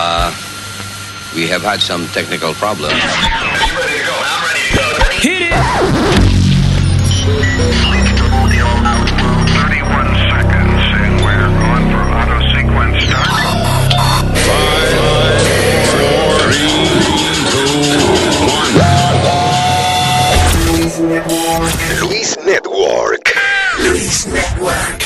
Uh, 0.00 0.30
we 1.34 1.48
have 1.48 1.62
had 1.62 1.80
some 1.80 2.06
technical 2.14 2.54
problems. 2.54 2.94
Hit 5.18 5.42
it! 5.42 5.52
Thirty-one 9.58 10.14
seconds, 10.30 10.82
and 11.02 11.18
we're 11.18 11.50
for 11.90 12.06
auto 12.14 12.38
sequence. 12.54 13.10
Five, 14.46 15.42
four, 15.90 16.46
three, 16.46 16.78
two, 17.50 17.74
one. 18.46 18.70
Network. 21.08 21.74
Luis 22.02 22.30
Network. 22.46 23.26
Luis 23.80 24.26
Network. 24.28 24.97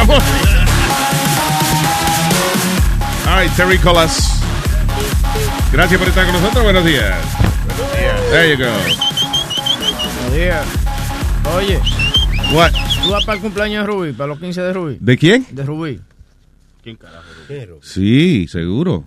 Amor. 0.00 0.22
All 3.26 3.40
right, 3.42 3.52
Terry 3.56 3.78
Colas. 3.78 4.40
Gracias 5.72 5.98
por 5.98 6.08
estar 6.08 6.24
con 6.24 6.34
nosotros. 6.40 6.64
Buenos 6.64 6.84
días. 6.84 7.14
Buenos 7.66 7.96
días. 7.96 8.30
There 8.30 8.50
you 8.56 8.64
go. 8.64 8.70
Buenos 10.14 10.34
días. 10.34 10.64
Oye, 11.56 11.80
What? 12.52 12.72
tú 13.02 13.10
vas 13.10 13.24
para 13.24 13.36
el 13.36 13.42
cumpleaños 13.42 13.82
de 13.82 13.86
Rubí, 13.92 14.12
para 14.12 14.28
los 14.28 14.38
15 14.38 14.60
de 14.62 14.72
Rubí. 14.72 14.96
¿De 15.00 15.16
quién? 15.18 15.46
De 15.50 15.64
Rubí. 15.64 16.00
Sí, 17.82 18.46
seguro. 18.48 19.02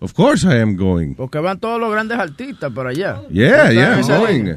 Of 0.00 0.12
course 0.12 0.46
I 0.46 0.60
am 0.60 0.76
going. 0.76 1.14
Porque 1.14 1.38
van 1.38 1.58
todos 1.60 1.80
los 1.80 1.90
grandes 1.92 2.18
artistas 2.18 2.72
para 2.72 2.90
allá. 2.90 3.20
Yeah, 3.30 3.70
yeah, 3.72 3.96
I'm 4.00 4.06
going. 4.06 4.56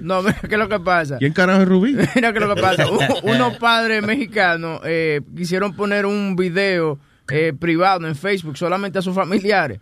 No, 0.00 0.22
mira 0.22 0.38
qué 0.40 0.54
es 0.54 0.58
lo 0.58 0.68
que 0.68 0.80
pasa. 0.80 1.18
¿Quién 1.18 1.32
carajo 1.32 1.62
es 1.62 1.68
Rubí? 1.68 1.96
Mira 2.14 2.32
qué 2.32 2.38
es 2.38 2.46
lo 2.46 2.54
que 2.54 2.60
pasa. 2.62 2.86
Un- 2.90 3.30
unos 3.34 3.56
padres 3.58 4.02
mexicanos 4.02 4.80
eh, 4.84 5.20
quisieron 5.36 5.74
poner 5.74 6.06
un 6.06 6.36
video 6.36 6.98
eh, 7.30 7.52
privado 7.58 8.06
en 8.06 8.14
Facebook 8.14 8.56
solamente 8.56 8.98
a 8.98 9.02
sus 9.02 9.14
familiares. 9.14 9.80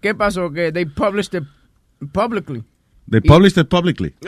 ¿Qué 0.00 0.14
pasó? 0.14 0.50
Que 0.52 0.72
they 0.72 0.84
published 0.84 1.34
it 1.40 1.44
publicly. 2.12 2.62
They 3.10 3.20
published 3.20 3.60
it 3.60 3.68
publicly. 3.68 4.14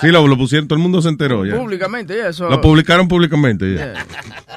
Sí, 0.00 0.08
lo, 0.08 0.26
lo 0.26 0.36
pusieron, 0.36 0.66
todo 0.66 0.76
el 0.76 0.82
mundo 0.82 1.00
se 1.00 1.08
enteró. 1.08 1.46
ya. 1.46 1.56
Públicamente, 1.56 2.14
yeah, 2.14 2.32
so- 2.32 2.48
Lo 2.50 2.60
publicaron 2.60 3.06
públicamente. 3.06 3.74
ya. 3.74 3.92
Yeah. 3.92 4.06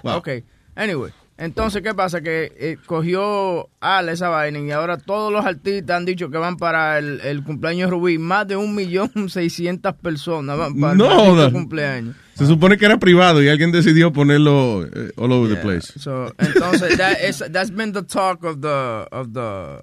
Wow. 0.04 0.16
Ok. 0.18 0.30
Anyway. 0.76 1.12
Entonces, 1.38 1.82
¿qué 1.82 1.94
pasa? 1.94 2.22
Que 2.22 2.54
eh, 2.58 2.78
cogió 2.86 3.68
Al 3.82 4.08
esa 4.08 4.30
vaina 4.30 4.60
y 4.60 4.72
ahora 4.72 4.98
todos 4.98 5.34
los 5.34 5.46
artistas 5.46 5.98
han 5.98 6.06
dicho 6.06 6.30
que 6.30 6.38
van 6.38 6.56
para 6.56 6.98
el, 6.98 7.20
el 7.22 7.44
cumpleaños 7.44 7.90
de 7.90 7.92
Rubí. 7.92 8.18
Más 8.18 8.48
de 8.48 8.56
un 8.56 8.74
millón 8.74 9.12
seiscientas 9.30 9.96
personas 9.96 10.58
van 10.58 10.80
para 10.80 10.96
No, 10.96 11.44
el 11.44 11.52
cumpleaños. 11.52 12.16
Se 12.36 12.46
supone 12.46 12.78
que 12.78 12.86
era 12.86 12.98
privado 12.98 13.42
y 13.42 13.50
alguien 13.50 13.72
decidió 13.72 14.12
ponerlo 14.12 14.86
eh, 14.86 15.12
all 15.18 15.32
over 15.32 15.54
the 15.54 15.62
place. 15.62 15.94
So, 16.00 16.34
entonces, 16.38 16.98
that 16.98 17.18
is, 17.22 17.44
that's 17.52 17.72
been 17.72 17.94
the 17.94 18.04
talk 18.04 18.44
of 18.44 18.60
the, 18.62 19.08
of 19.12 19.32
the, 19.34 19.82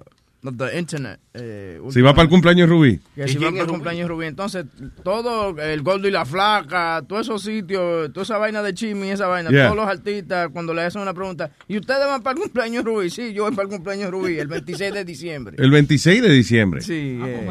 the 0.57 0.77
internet. 0.77 1.19
eh, 1.33 1.79
Si 1.89 2.01
va 2.01 2.11
para 2.13 2.23
el 2.23 2.29
cumpleaños 2.29 2.67
Rubí. 2.69 2.99
que 3.15 3.27
si 3.27 3.37
van 3.37 3.51
para 3.53 3.63
el 3.63 3.69
cumpleaños 3.69 4.09
Rubí. 4.09 4.25
Entonces, 4.25 4.65
todo 5.03 5.57
el 5.59 5.81
gordo 5.81 6.07
y 6.07 6.11
la 6.11 6.25
flaca, 6.25 7.01
todos 7.07 7.21
esos 7.27 7.41
sitios, 7.41 8.11
toda 8.11 8.23
esa 8.23 8.37
vaina 8.37 8.61
de 8.61 8.73
chisme 8.73 9.07
y 9.07 9.11
esa 9.11 9.27
vaina, 9.27 9.49
Yeah. 9.49 9.65
todos 9.65 9.77
los 9.77 9.87
artistas, 9.87 10.49
cuando 10.51 10.73
le 10.73 10.81
hacen 10.81 11.01
una 11.01 11.13
pregunta, 11.13 11.51
¿y 11.67 11.77
ustedes 11.77 12.05
van 12.05 12.21
para 12.21 12.35
el 12.37 12.41
cumpleaños 12.43 12.83
Rubí? 12.83 13.09
Sí, 13.09 13.33
yo 13.33 13.43
voy 13.43 13.51
para 13.55 13.67
el 13.69 13.73
cumpleaños 13.73 14.11
Rubí, 14.11 14.37
el 14.37 14.47
26 14.47 14.93
de 14.93 15.05
diciembre. 15.05 15.55
El 15.59 15.71
26 15.71 16.21
de 16.21 16.29
diciembre. 16.29 16.81
Sí, 16.81 17.19
eh, 17.23 17.49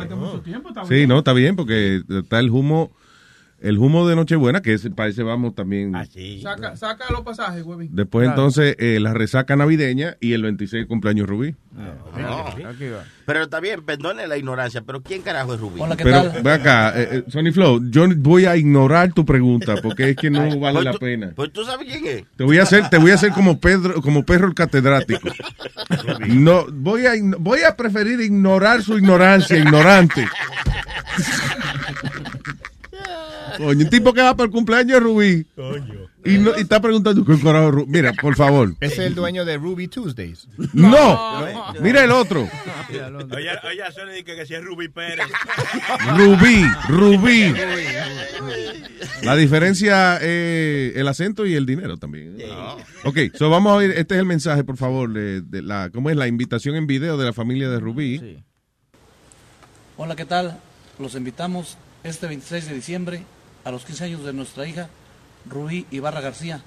Sí, 0.88 1.06
no, 1.06 1.18
está 1.18 1.32
bien 1.32 1.56
porque 1.56 2.02
está 2.08 2.38
el 2.40 2.50
humo, 2.50 2.92
el 3.62 3.78
humo 3.78 4.06
de 4.08 4.16
Nochebuena, 4.16 4.60
que 4.60 4.74
ese, 4.74 4.90
para 4.90 5.08
ese 5.08 5.22
vamos 5.22 5.54
también. 5.54 5.92
Saca, 6.42 6.76
saca 6.76 7.04
los 7.10 7.22
pasajes, 7.22 7.62
huevín. 7.62 7.88
Después 7.92 8.26
Claro. 8.26 8.40
entonces 8.42 8.76
eh, 8.78 8.98
la 9.00 9.14
resaca 9.14 9.56
navideña 9.56 10.16
y 10.20 10.32
el 10.34 10.42
26 10.42 10.86
cumpleaños 10.86 11.28
Rubí. 11.28 11.54
aquí 11.74 12.88
va. 12.88 13.04
Pero 13.24 13.42
está 13.44 13.60
bien, 13.60 13.82
perdone 13.84 14.26
la 14.26 14.36
ignorancia, 14.36 14.82
pero 14.82 15.00
¿quién 15.02 15.22
carajo 15.22 15.54
es 15.54 15.60
Rubí? 15.60 15.80
Pero 15.96 16.32
ve 16.42 16.52
acá, 16.52 16.92
eh, 17.00 17.08
eh, 17.12 17.24
Sonny 17.28 17.52
Flow, 17.52 17.80
yo 17.90 18.06
voy 18.16 18.46
a 18.46 18.56
ignorar 18.56 19.12
tu 19.12 19.24
pregunta 19.24 19.76
porque 19.80 20.10
es 20.10 20.16
que 20.16 20.28
no 20.30 20.40
vale 20.60 20.74
Pues 20.74 20.84
la 20.84 20.92
tú- 20.92 20.98
pena. 20.98 21.32
Pues 21.36 21.52
tú 21.52 21.64
sabes 21.64 21.86
quién 21.86 22.06
es. 22.06 22.24
Te 22.36 22.44
voy 22.44 22.58
a 22.58 22.62
hacer, 22.64 22.90
te 22.90 22.98
voy 22.98 23.12
a 23.12 23.14
hacer 23.14 23.30
como 23.30 23.60
Pedro, 23.60 24.02
como 24.02 24.24
perro 24.24 24.48
el 24.48 24.54
catedrático. 24.54 25.28
No, 26.26 26.66
voy 26.72 27.06
a, 27.06 27.12
voy 27.38 27.60
a 27.62 27.76
preferir 27.76 28.20
ignorar 28.20 28.82
su 28.82 28.96
ignorancia, 28.96 29.56
ignorante. 29.58 30.26
Coño, 33.58 33.84
un 33.84 33.90
tipo 33.90 34.12
que 34.12 34.22
va 34.22 34.34
para 34.36 34.46
el 34.46 34.50
cumpleaños 34.52 34.94
de 34.94 35.00
Rubí. 35.00 35.46
Y, 36.24 36.38
no- 36.38 36.56
y 36.56 36.60
está 36.62 36.80
preguntando 36.80 37.24
qué 37.24 37.38
carajo 37.40 37.68
es 37.68 37.74
Rubí. 37.74 37.90
Mira, 37.90 38.12
por 38.12 38.36
favor. 38.36 38.74
Es 38.80 38.98
el 38.98 39.14
dueño 39.14 39.44
de 39.44 39.56
Ruby 39.56 39.88
Tuesdays. 39.88 40.46
No, 40.72 41.44
mira 41.80 42.04
el 42.04 42.12
otro. 42.12 42.48
Oye, 42.88 43.02
oye, 43.64 44.04
le 44.06 44.12
dije 44.14 44.36
que 44.36 44.46
si 44.46 44.54
es 44.54 44.64
Rubí 44.64 44.88
Pérez. 44.88 45.26
Rubí, 46.16 46.64
Rubí. 46.88 47.52
La 49.22 49.36
diferencia 49.36 50.16
es 50.18 50.96
el 50.96 51.08
acento 51.08 51.46
y 51.46 51.54
el 51.54 51.66
dinero 51.66 51.96
también. 51.96 52.36
Ok, 53.04 53.18
so 53.34 53.50
vamos 53.50 53.72
a 53.72 53.76
oír, 53.76 53.90
este 53.96 54.14
es 54.14 54.20
el 54.20 54.26
mensaje, 54.26 54.64
por 54.64 54.76
favor, 54.76 55.12
de, 55.12 55.40
de 55.42 55.62
la, 55.62 55.90
¿cómo 55.92 56.10
es? 56.10 56.16
La 56.16 56.26
invitación 56.28 56.76
en 56.76 56.86
video 56.86 57.16
de 57.16 57.24
la 57.26 57.32
familia 57.32 57.68
de 57.68 57.80
Rubí. 57.80 58.38
Hola, 59.96 60.16
¿qué 60.16 60.24
tal? 60.24 60.58
Los 60.98 61.14
invitamos 61.14 61.76
este 62.04 62.26
26 62.26 62.68
de 62.68 62.74
diciembre 62.74 63.22
a 63.64 63.70
los 63.70 63.84
15 63.84 64.04
años 64.04 64.24
de 64.24 64.32
nuestra 64.32 64.66
hija 64.66 64.88
Rubí 65.48 65.86
Ibarra 65.90 66.20
García 66.20 66.60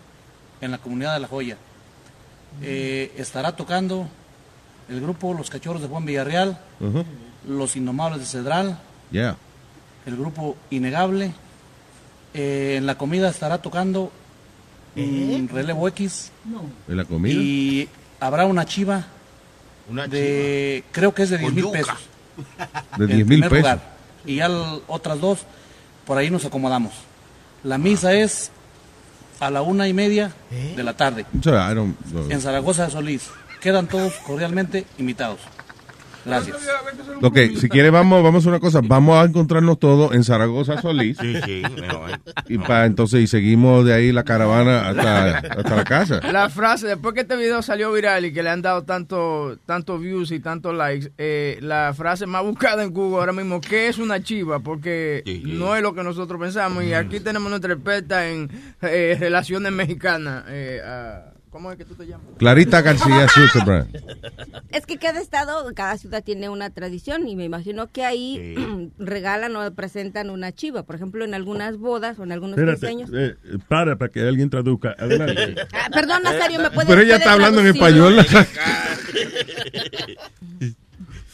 en 0.61 0.71
la 0.71 0.77
comunidad 0.77 1.13
de 1.13 1.19
La 1.19 1.27
Joya. 1.27 1.57
Eh, 2.61 3.11
estará 3.17 3.55
tocando 3.55 4.07
el 4.89 5.01
grupo 5.01 5.33
Los 5.33 5.49
Cachorros 5.49 5.81
de 5.81 5.87
Juan 5.87 6.05
Villarreal. 6.05 6.57
Los 7.47 7.75
Indomables 7.75 8.19
de 8.19 8.25
Cedral, 8.25 8.79
Yeah. 9.11 9.37
el 10.05 10.15
grupo 10.17 10.57
Innegable. 10.71 11.31
Eh, 12.33 12.75
en 12.77 12.85
la 12.85 12.97
comida 12.97 13.29
estará 13.29 13.61
tocando 13.61 14.11
mm, 14.95 15.47
Relevo 15.47 15.87
X 15.89 16.31
¿En 16.87 16.97
la 16.97 17.05
comida? 17.05 17.33
y 17.39 17.87
habrá 18.19 18.45
una 18.45 18.65
chiva 18.65 19.05
de, 20.09 20.83
creo 20.91 21.13
que 21.13 21.23
es 21.23 21.29
de 21.29 21.37
10 21.37 21.47
Con 21.53 21.55
mil 21.55 21.71
pesos. 21.71 21.97
De 22.97 23.05
En 23.05 23.11
10 23.11 23.17
mil 23.17 23.25
primer 23.27 23.49
pesos. 23.49 23.59
lugar. 23.63 23.95
Y 24.25 24.35
ya 24.37 24.49
otras 24.87 25.21
dos, 25.21 25.45
por 26.05 26.17
ahí 26.17 26.29
nos 26.29 26.45
acomodamos. 26.45 26.93
La 27.63 27.77
misa 27.77 28.13
es 28.13 28.51
a 29.39 29.49
la 29.49 29.61
una 29.61 29.87
y 29.87 29.93
media 29.93 30.31
de 30.75 30.83
la 30.83 30.93
tarde 30.95 31.25
So, 31.43 31.51
I 31.51 31.73
don't- 31.73 31.95
no. 32.13 32.29
en 32.31 32.39
Zaragoza 32.41 32.85
de 32.85 32.91
Solís. 32.91 33.29
Quedan 33.61 33.87
todos 33.87 34.13
cordialmente 34.25 34.85
invitados. 34.99 35.39
Gracias. 36.25 36.57
Ok, 37.21 37.37
si 37.59 37.69
quiere 37.69 37.89
vamos, 37.91 38.23
vamos 38.23 38.35
a 38.35 38.37
hacer 38.39 38.49
una 38.49 38.59
cosa, 38.59 38.81
vamos 38.83 39.17
a 39.17 39.25
encontrarnos 39.25 39.79
todos 39.79 40.13
en 40.13 40.23
Zaragoza 40.23 40.81
Solís. 40.81 41.17
Sí, 41.19 41.35
sí, 41.45 41.61
mejor. 41.79 42.19
Y 42.49 42.57
para 42.57 42.85
entonces 42.85 43.21
y 43.21 43.27
seguimos 43.27 43.85
de 43.85 43.93
ahí 43.93 44.11
la 44.11 44.23
caravana 44.23 44.89
hasta, 44.89 45.37
hasta 45.37 45.75
la 45.75 45.83
casa. 45.83 46.19
La 46.31 46.49
frase, 46.49 46.87
después 46.87 47.13
que 47.13 47.21
este 47.21 47.35
video 47.37 47.61
salió 47.61 47.91
viral 47.93 48.25
y 48.25 48.33
que 48.33 48.43
le 48.43 48.49
han 48.49 48.61
dado 48.61 48.83
tanto, 48.83 49.57
tanto 49.65 49.97
views 49.97 50.31
y 50.31 50.39
tantos 50.39 50.75
likes, 50.75 51.11
eh, 51.17 51.57
la 51.61 51.93
frase 51.95 52.25
más 52.25 52.43
buscada 52.43 52.83
en 52.83 52.91
Google 52.91 53.19
ahora 53.19 53.33
mismo, 53.33 53.61
¿qué 53.61 53.87
es 53.87 53.97
una 53.97 54.21
chiva? 54.21 54.59
Porque 54.59 55.23
no 55.45 55.75
es 55.75 55.81
lo 55.81 55.93
que 55.93 56.03
nosotros 56.03 56.39
pensamos. 56.39 56.83
Y 56.83 56.93
aquí 56.93 57.19
tenemos 57.19 57.49
nuestra 57.49 57.73
experta 57.73 58.27
en 58.29 58.49
eh, 58.81 59.15
relaciones 59.19 59.71
mexicanas. 59.71 60.43
eh, 60.49 60.81
a- 60.85 61.31
¿Cómo 61.55 61.71
es 61.71 61.77
que 61.77 61.85
tú 61.85 61.95
te 61.95 62.05
llamas? 62.05 62.27
Clarita 62.37 62.81
García 62.81 63.29
Zuckerbrand. 63.29 63.87
Es 64.71 64.85
que 64.85 64.97
cada 64.97 65.21
estado, 65.21 65.73
cada 65.73 65.97
ciudad 65.97 66.21
tiene 66.21 66.49
una 66.49 66.69
tradición 66.69 67.29
y 67.29 67.37
me 67.37 67.45
imagino 67.45 67.89
que 67.89 68.03
ahí 68.03 68.57
regalan 68.97 69.55
o 69.55 69.73
presentan 69.73 70.29
una 70.31 70.51
chiva. 70.51 70.83
Por 70.83 70.95
ejemplo, 70.97 71.23
en 71.23 71.33
algunas 71.33 71.77
bodas 71.77 72.19
o 72.19 72.23
en 72.23 72.33
algunos 72.33 72.57
Espérate, 72.57 72.87
15 72.87 72.87
años. 72.87 73.09
eh, 73.13 73.37
para 73.69 73.95
para 73.95 74.11
que 74.11 74.19
alguien 74.19 74.49
traduzca. 74.49 74.97
Adelante. 74.99 75.55
Ah, 75.71 75.87
perdón, 75.93 76.23
Nazario, 76.23 76.59
¿me 76.59 76.71
puedes 76.71 76.89
Pero 76.89 76.99
ella 76.99 77.15
está 77.15 77.31
hablando 77.31 77.61
en 77.61 77.67
español. 77.67 78.17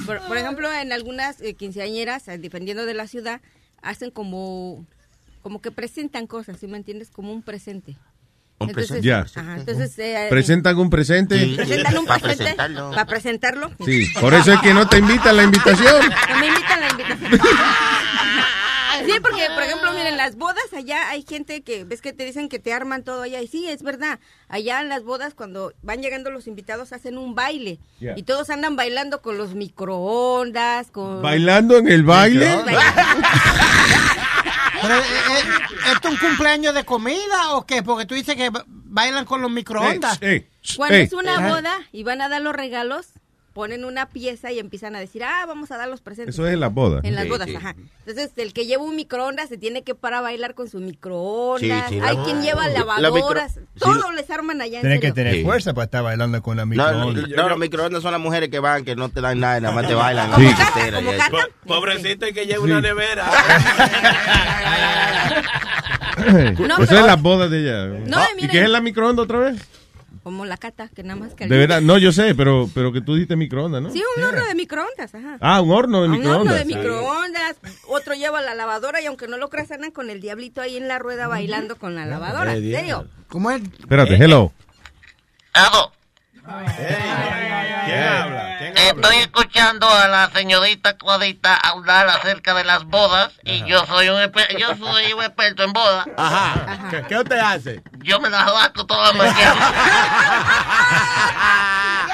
Por, 0.06 0.20
por 0.28 0.38
ejemplo, 0.38 0.72
en 0.72 0.92
algunas 0.92 1.42
eh, 1.42 1.56
quinceañeras, 1.56 2.28
eh, 2.28 2.38
dependiendo 2.38 2.86
de 2.86 2.94
la 2.94 3.08
ciudad, 3.08 3.42
hacen 3.82 4.12
como, 4.12 4.86
como 5.42 5.64
que 5.64 5.72
presentan 5.72 6.28
cosas, 6.28 6.60
¿sí 6.60 6.68
me 6.68 6.78
entiendes? 6.78 7.10
Como 7.10 7.34
un 7.34 7.42
presente. 7.42 7.98
Entonces, 8.70 9.02
Ya. 9.02 9.26
ajá, 9.36 9.56
entonces, 9.58 9.98
eh, 10.00 10.28
Presentan 10.30 10.78
un 10.80 10.90
presente. 10.90 11.40
Sí. 11.40 11.54
presentan 11.56 11.98
un 11.98 12.06
presente 12.06 12.36
presentarlo. 12.38 12.90
para 12.92 13.06
presentarlo. 13.06 13.72
Sí, 13.86 14.06
por 14.20 14.34
eso 14.34 14.54
es 14.54 14.60
que 14.62 14.74
no 14.74 14.88
te 14.88 14.98
invitan 14.98 15.36
la 15.38 15.44
invitación. 15.44 16.10
No 16.30 16.40
me 16.40 16.48
invitan 16.48 16.78
a 16.78 16.80
la 16.82 16.90
invitación. 16.90 17.40
Sí, 19.06 19.14
porque, 19.20 19.48
por 19.56 19.64
ejemplo, 19.64 19.92
miren, 19.94 20.16
las 20.16 20.36
bodas 20.36 20.72
allá 20.74 21.10
hay 21.10 21.26
gente 21.28 21.62
que, 21.64 21.86
ves 21.86 22.02
que 22.02 22.14
te 22.14 22.24
dicen 22.24 22.50
que 22.50 22.60
te 22.60 22.72
arman 22.72 23.04
todo 23.04 23.24
allá. 23.24 23.42
Y 23.42 23.48
sí, 23.48 23.68
es 23.68 23.82
verdad. 23.82 24.20
Allá 24.48 24.80
en 24.80 24.90
las 24.90 25.04
bodas, 25.04 25.34
cuando 25.34 25.74
van 25.82 26.02
llegando 26.04 26.30
los 26.30 26.46
invitados, 26.46 26.94
hacen 26.94 27.18
un 27.18 27.34
baile. 27.34 27.80
Yeah. 28.00 28.14
Y 28.16 28.24
todos 28.24 28.52
andan 28.52 28.76
bailando 28.76 29.22
con 29.24 29.40
los 29.40 29.56
microondas, 29.56 30.92
con... 30.92 31.22
Bailando 31.22 31.78
en 31.78 31.88
el 31.88 32.04
baile. 32.04 32.48
Pero, 34.82 34.96
eh, 34.96 35.02
eh, 35.02 35.92
¿Esto 35.94 36.08
es 36.08 36.14
un 36.14 36.20
cumpleaños 36.30 36.74
de 36.74 36.84
comida 36.86 37.52
o 37.54 37.66
qué? 37.66 37.84
Porque 37.84 38.06
tú 38.06 38.16
dices 38.16 38.36
que 38.36 38.50
ba- 38.50 38.64
bailan 38.68 39.26
con 39.26 39.42
los 39.42 39.50
microondas. 39.52 40.18
Cuando 40.78 40.96
es 41.04 41.14
una 41.14 41.36
boda 41.50 41.78
y 41.92 42.04
van 42.04 42.22
a 42.22 42.30
dar 42.30 42.42
los 42.42 42.54
regalos, 42.56 43.08
ponen 43.54 43.84
una 43.86 44.08
pieza 44.08 44.52
y 44.52 44.60
empiezan 44.60 44.96
a 44.96 45.00
decir, 45.00 45.24
ah, 45.24 45.44
vamos 45.46 45.72
a 45.72 45.78
dar 45.78 45.90
los 45.90 46.02
presentes. 46.02 46.36
Eso 46.36 46.48
es 46.48 46.54
en 46.54 46.60
las 46.62 46.74
bodas. 46.74 47.04
En 47.04 47.16
las 47.16 47.26
Sí, 47.26 47.30
bodas, 47.30 47.48
sí. 47.50 47.56
ajá. 47.56 47.76
Entonces, 48.06 48.32
el 48.38 48.54
que 48.54 48.66
lleva 48.66 48.84
un 48.84 48.96
microondas 48.96 49.50
se 49.50 49.58
tiene 49.58 49.82
que 49.84 49.94
parar 49.96 50.20
a 50.20 50.22
bailar 50.22 50.54
con 50.56 50.70
su 50.70 50.80
microondas. 50.80 51.60
Sí, 51.90 51.96
sí, 51.96 52.00
la- 52.00 52.08
Hay 52.10 52.18
quien 52.18 52.42
lleva 52.42 52.68
la 52.70 52.80
lavadoras. 52.80 53.58
micro- 53.58 53.68
Todo 53.80 54.10
sí. 54.10 54.16
les 54.16 54.30
arman 54.30 54.62
allá 54.62 54.78
en 54.78 54.82
Tienes 54.82 55.00
que 55.02 55.12
tener 55.12 55.36
Sí. 55.36 55.44
fuerza 55.44 55.74
para 55.74 55.86
estar 55.86 56.04
bailando 56.04 56.42
con 56.42 56.58
la 56.58 56.66
No, 56.66 56.68
no, 56.92 57.08
microondas. 57.08 57.30
no, 57.38 57.50
los 57.50 57.58
microondas 57.60 58.02
son 58.04 58.12
las 58.12 58.22
mujeres 58.22 58.50
que 58.50 58.60
van, 58.60 58.86
que 58.86 58.96
no 58.96 59.10
te 59.10 59.20
dan 59.22 59.40
nada, 59.40 59.60
nada 59.60 59.74
más 59.76 59.88
te 59.88 59.94
bailan. 59.96 60.32
Sí. 60.36 60.44
la 60.92 61.48
Pobrecito 61.68 62.28
y 62.28 62.34
que 62.34 62.46
lleve 62.46 62.60
Sí. 62.60 62.72
una 62.72 62.82
nevera. 62.82 63.26
No, 66.18 66.76
Eso 66.76 66.86
pero- 66.88 67.00
es 67.00 67.06
las 67.06 67.22
bodas 67.22 67.50
de 67.50 67.60
ella. 67.62 67.86
No, 68.08 68.18
Ah, 68.18 68.28
¿Y 68.38 68.48
qué 68.48 68.64
es 68.64 68.70
la 68.70 68.82
microondas 68.82 69.24
otra 69.24 69.40
vez? 69.40 69.62
Como 70.24 70.46
la 70.46 70.58
cata, 70.58 70.88
que 70.90 71.02
nada 71.02 71.20
más 71.20 71.30
De 71.32 71.36
calienta. 71.36 71.58
verdad, 71.60 71.82
no, 71.82 71.98
yo 71.98 72.12
sé, 72.12 72.36
pero, 72.36 72.70
pero 72.76 72.92
que 72.94 73.02
tú 73.02 73.16
dijiste 73.16 73.36
microondas, 73.36 73.82
¿no? 73.82 73.90
Sí, 73.90 74.04
un 74.18 74.24
horno 74.24 74.46
de 74.46 74.54
microondas, 74.54 75.16
ajá. 75.16 75.38
Ah, 75.42 75.62
un 75.62 75.72
horno 75.72 76.02
de 76.04 76.10
un 76.10 76.14
horno 76.16 76.20
microondas. 76.30 76.58
de 76.60 76.66
microondas, 76.66 77.56
otro 77.88 78.14
lleva 78.14 78.40
la 78.42 78.54
lavadora 78.54 79.02
y 79.02 79.08
aunque 79.08 79.28
no 79.28 79.38
lo 79.38 79.50
creas 79.50 79.72
andan 79.72 79.90
con 79.92 80.10
el 80.12 80.22
diablito 80.22 80.62
ahí 80.62 80.78
en 80.78 80.88
la 80.88 81.00
rueda 81.00 81.28
bailando 81.28 81.76
con 81.76 81.96
la 81.96 82.06
lavadora, 82.06 82.54
¿en 82.56 82.72
serio? 82.72 83.08
¿Cómo 83.30 83.50
es? 83.50 83.62
Espérate, 83.80 84.16
hello. 84.16 84.52
Aló, 85.54 85.92
¿Quién 87.86 88.04
habla? 88.04 88.56
¿Quién 88.58 88.78
habla? 88.78 88.90
estoy 88.92 89.16
escuchando 89.18 89.90
a 89.90 90.08
la 90.08 90.30
señorita 90.32 90.98
Claudita 90.98 91.56
hablar 91.56 92.08
acerca 92.10 92.54
de 92.54 92.64
las 92.64 92.84
bodas 92.86 93.32
y 93.44 93.64
yo 93.66 93.86
soy 93.86 94.10
un 94.10 94.22
exper- 94.22 94.58
yo 94.58 94.76
soy 94.76 95.14
un 95.14 95.24
experto 95.24 95.64
en 95.64 95.74
bodas. 95.74 96.06
Ajá. 96.18 96.90
¿Qué, 96.90 97.04
¿Qué 97.08 97.18
usted 97.18 97.40
hace? 97.40 97.82
Yo 98.00 98.20
me 98.20 98.30
las 98.30 98.46
rasco 98.46 98.86
todas 98.86 99.14
mañanas. 99.16 99.58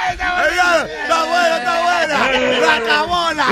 ¡Está 0.07 1.23
buena, 1.25 1.57
está 1.57 1.83
buena! 1.83 2.15
¡La 2.59 2.79
cabona! 2.87 3.45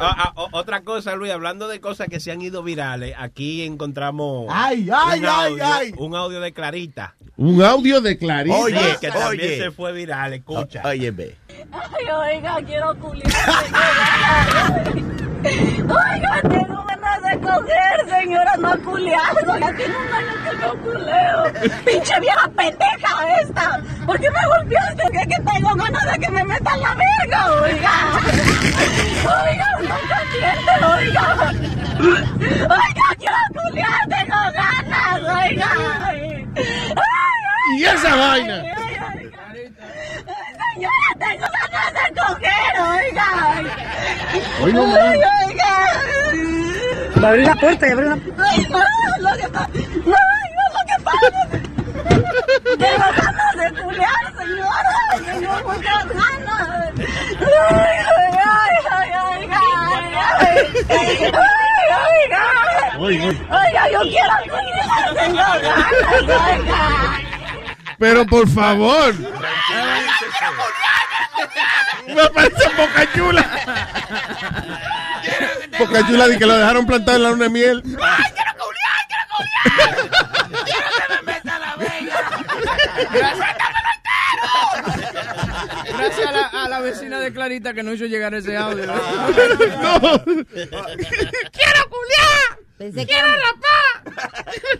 Ah, 0.00 0.32
ah, 0.36 0.46
otra 0.52 0.82
cosa, 0.82 1.14
Luis, 1.14 1.32
hablando 1.32 1.68
de 1.68 1.80
cosas 1.80 2.08
que 2.08 2.20
se 2.20 2.30
han 2.30 2.40
ido 2.40 2.62
virales, 2.62 3.14
aquí 3.18 3.64
encontramos 3.64 4.46
Ay, 4.50 4.88
ay, 4.94 5.18
un, 5.20 5.26
ay, 5.26 5.30
audio, 5.50 5.64
ay. 5.64 5.94
un 5.96 6.14
audio 6.14 6.40
de 6.40 6.52
Clarita. 6.52 7.14
Un 7.36 7.62
audio 7.62 8.00
de 8.00 8.16
Clarita. 8.18 8.56
Oye, 8.56 8.96
que 9.00 9.08
también 9.08 9.28
oye. 9.50 9.58
se 9.58 9.70
fue 9.70 9.92
viral, 9.92 10.34
escucha. 10.34 10.82
Oye, 10.84 11.10
ve. 11.10 11.36
Ay, 11.72 12.36
oiga, 12.36 12.58
quiero 12.64 12.96
culiar. 12.98 13.32
Oiga, 15.48 16.40
tengo 16.42 16.84
ganas 16.84 17.22
de 17.22 17.38
coger, 17.40 18.08
señora, 18.20 18.52
no 18.58 18.68
ha 18.68 18.76
culiado. 18.78 19.58
Ya 19.58 19.72
tiene 19.76 19.94
un 19.96 20.12
año 20.14 20.34
que 20.44 20.56
no 20.56 20.74
culeo. 20.82 21.44
Pinche 21.84 22.20
vieja 22.20 22.48
pendeja 22.56 23.40
esta. 23.42 23.80
¿Por 24.06 24.18
qué 24.20 24.30
me 24.30 24.46
golpeaste? 24.46 25.02
Que, 25.12 25.26
que 25.28 25.42
tengo 25.52 25.74
ganas 25.74 26.12
de 26.12 26.18
que 26.18 26.30
me 26.30 26.44
metan 26.44 26.80
la 26.80 26.94
verga, 26.94 27.52
oiga. 27.62 27.92
Oiga, 29.24 29.66
no 29.82 29.96
caliente, 30.08 30.72
oiga. 30.96 31.52
Oiga, 31.98 33.06
quiero 33.18 33.36
culiar, 33.54 34.08
tengo 34.08 34.40
ganas, 34.54 35.44
oiga. 35.44 35.70
Ay, 36.56 37.78
¿Y 37.78 37.84
esa 37.84 38.14
vaina? 38.16 38.54
ay, 38.76 38.96
ay. 39.16 39.27
Señora, 40.78 41.10
tengo 41.18 41.46
ganas 41.58 41.90
de 41.92 42.04
coger, 42.14 42.72
oiga. 42.78 43.28
Oiga, 44.62 44.80
Ay, 45.10 45.18
oiga. 45.48 45.74
Abre 47.28 47.42
la 47.44 47.54
puerta, 47.56 47.84
abre 47.90 48.06
la 48.08 48.14
puerta. 48.16 48.44
Ay, 48.48 48.60
no, 48.70 48.78
lo 49.18 49.32
que 49.36 49.48
pasa. 49.48 49.68
No, 50.06 50.18
oiga, 50.38 50.64
lo 50.76 50.82
que 50.86 50.96
pasa. 51.02 51.28
Tengo 52.78 53.08
ganas 53.18 53.54
de 53.56 53.66
señora. 54.38 55.00
Tengo 55.26 55.54
muchas 55.66 56.04
ganas. 56.14 56.92
Ay, 57.40 57.96
ay, 58.14 58.32
ay, 58.46 58.74
ay, 58.92 59.10
oiga. 59.32 59.62
Ay, 60.88 61.06
oiga. 62.14 63.30
Oiga, 63.50 63.82
yo 63.90 64.00
quiero 64.02 64.36
culiar, 64.44 65.10
ganas, 65.14 65.56
oiga. 66.22 67.27
Pero 67.98 68.26
por 68.26 68.48
favor. 68.48 69.14
Me 72.06 72.30
parece 72.30 72.68
Boca 72.76 73.12
Chula. 73.14 73.50
Boca 75.78 76.06
Chula 76.06 76.28
de 76.28 76.38
que 76.38 76.46
lo 76.46 76.56
dejaron 76.56 76.86
plantado 76.86 77.16
en 77.16 77.22
la 77.22 77.30
luna 77.30 77.44
de 77.44 77.50
miel. 77.50 77.82
Gracias 85.96 86.26
a 86.26 86.32
la, 86.32 86.46
a 86.46 86.68
la 86.68 86.80
vecina 86.80 87.20
de 87.20 87.32
Clarita 87.32 87.74
que 87.74 87.82
no 87.82 87.92
hizo 87.92 88.06
llegar 88.06 88.34
ese 88.34 88.56
audio. 88.56 88.86
No. 89.82 90.00
Pensé 92.78 93.06
que, 93.06 93.14
éramos, 93.14 93.36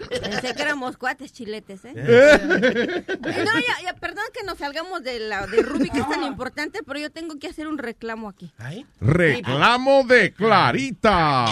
pensé 0.22 0.54
que 0.54 0.62
éramos 0.62 0.96
cuates 0.96 1.32
chiletes, 1.32 1.84
¿eh? 1.84 1.92
No, 1.94 3.58
ya, 3.58 3.82
ya, 3.82 3.94
perdón 3.94 4.24
que 4.32 4.44
nos 4.44 4.58
salgamos 4.58 5.02
de 5.02 5.18
la 5.18 5.48
de 5.48 5.62
Ruby, 5.62 5.90
que 5.90 5.98
es 5.98 6.08
tan 6.08 6.22
importante, 6.22 6.84
pero 6.84 7.00
yo 7.00 7.10
tengo 7.10 7.36
que 7.40 7.48
hacer 7.48 7.66
un 7.66 7.76
reclamo 7.76 8.28
aquí. 8.28 8.52
Reclamo 9.00 10.04
de 10.04 10.32
Clarita. 10.32 11.44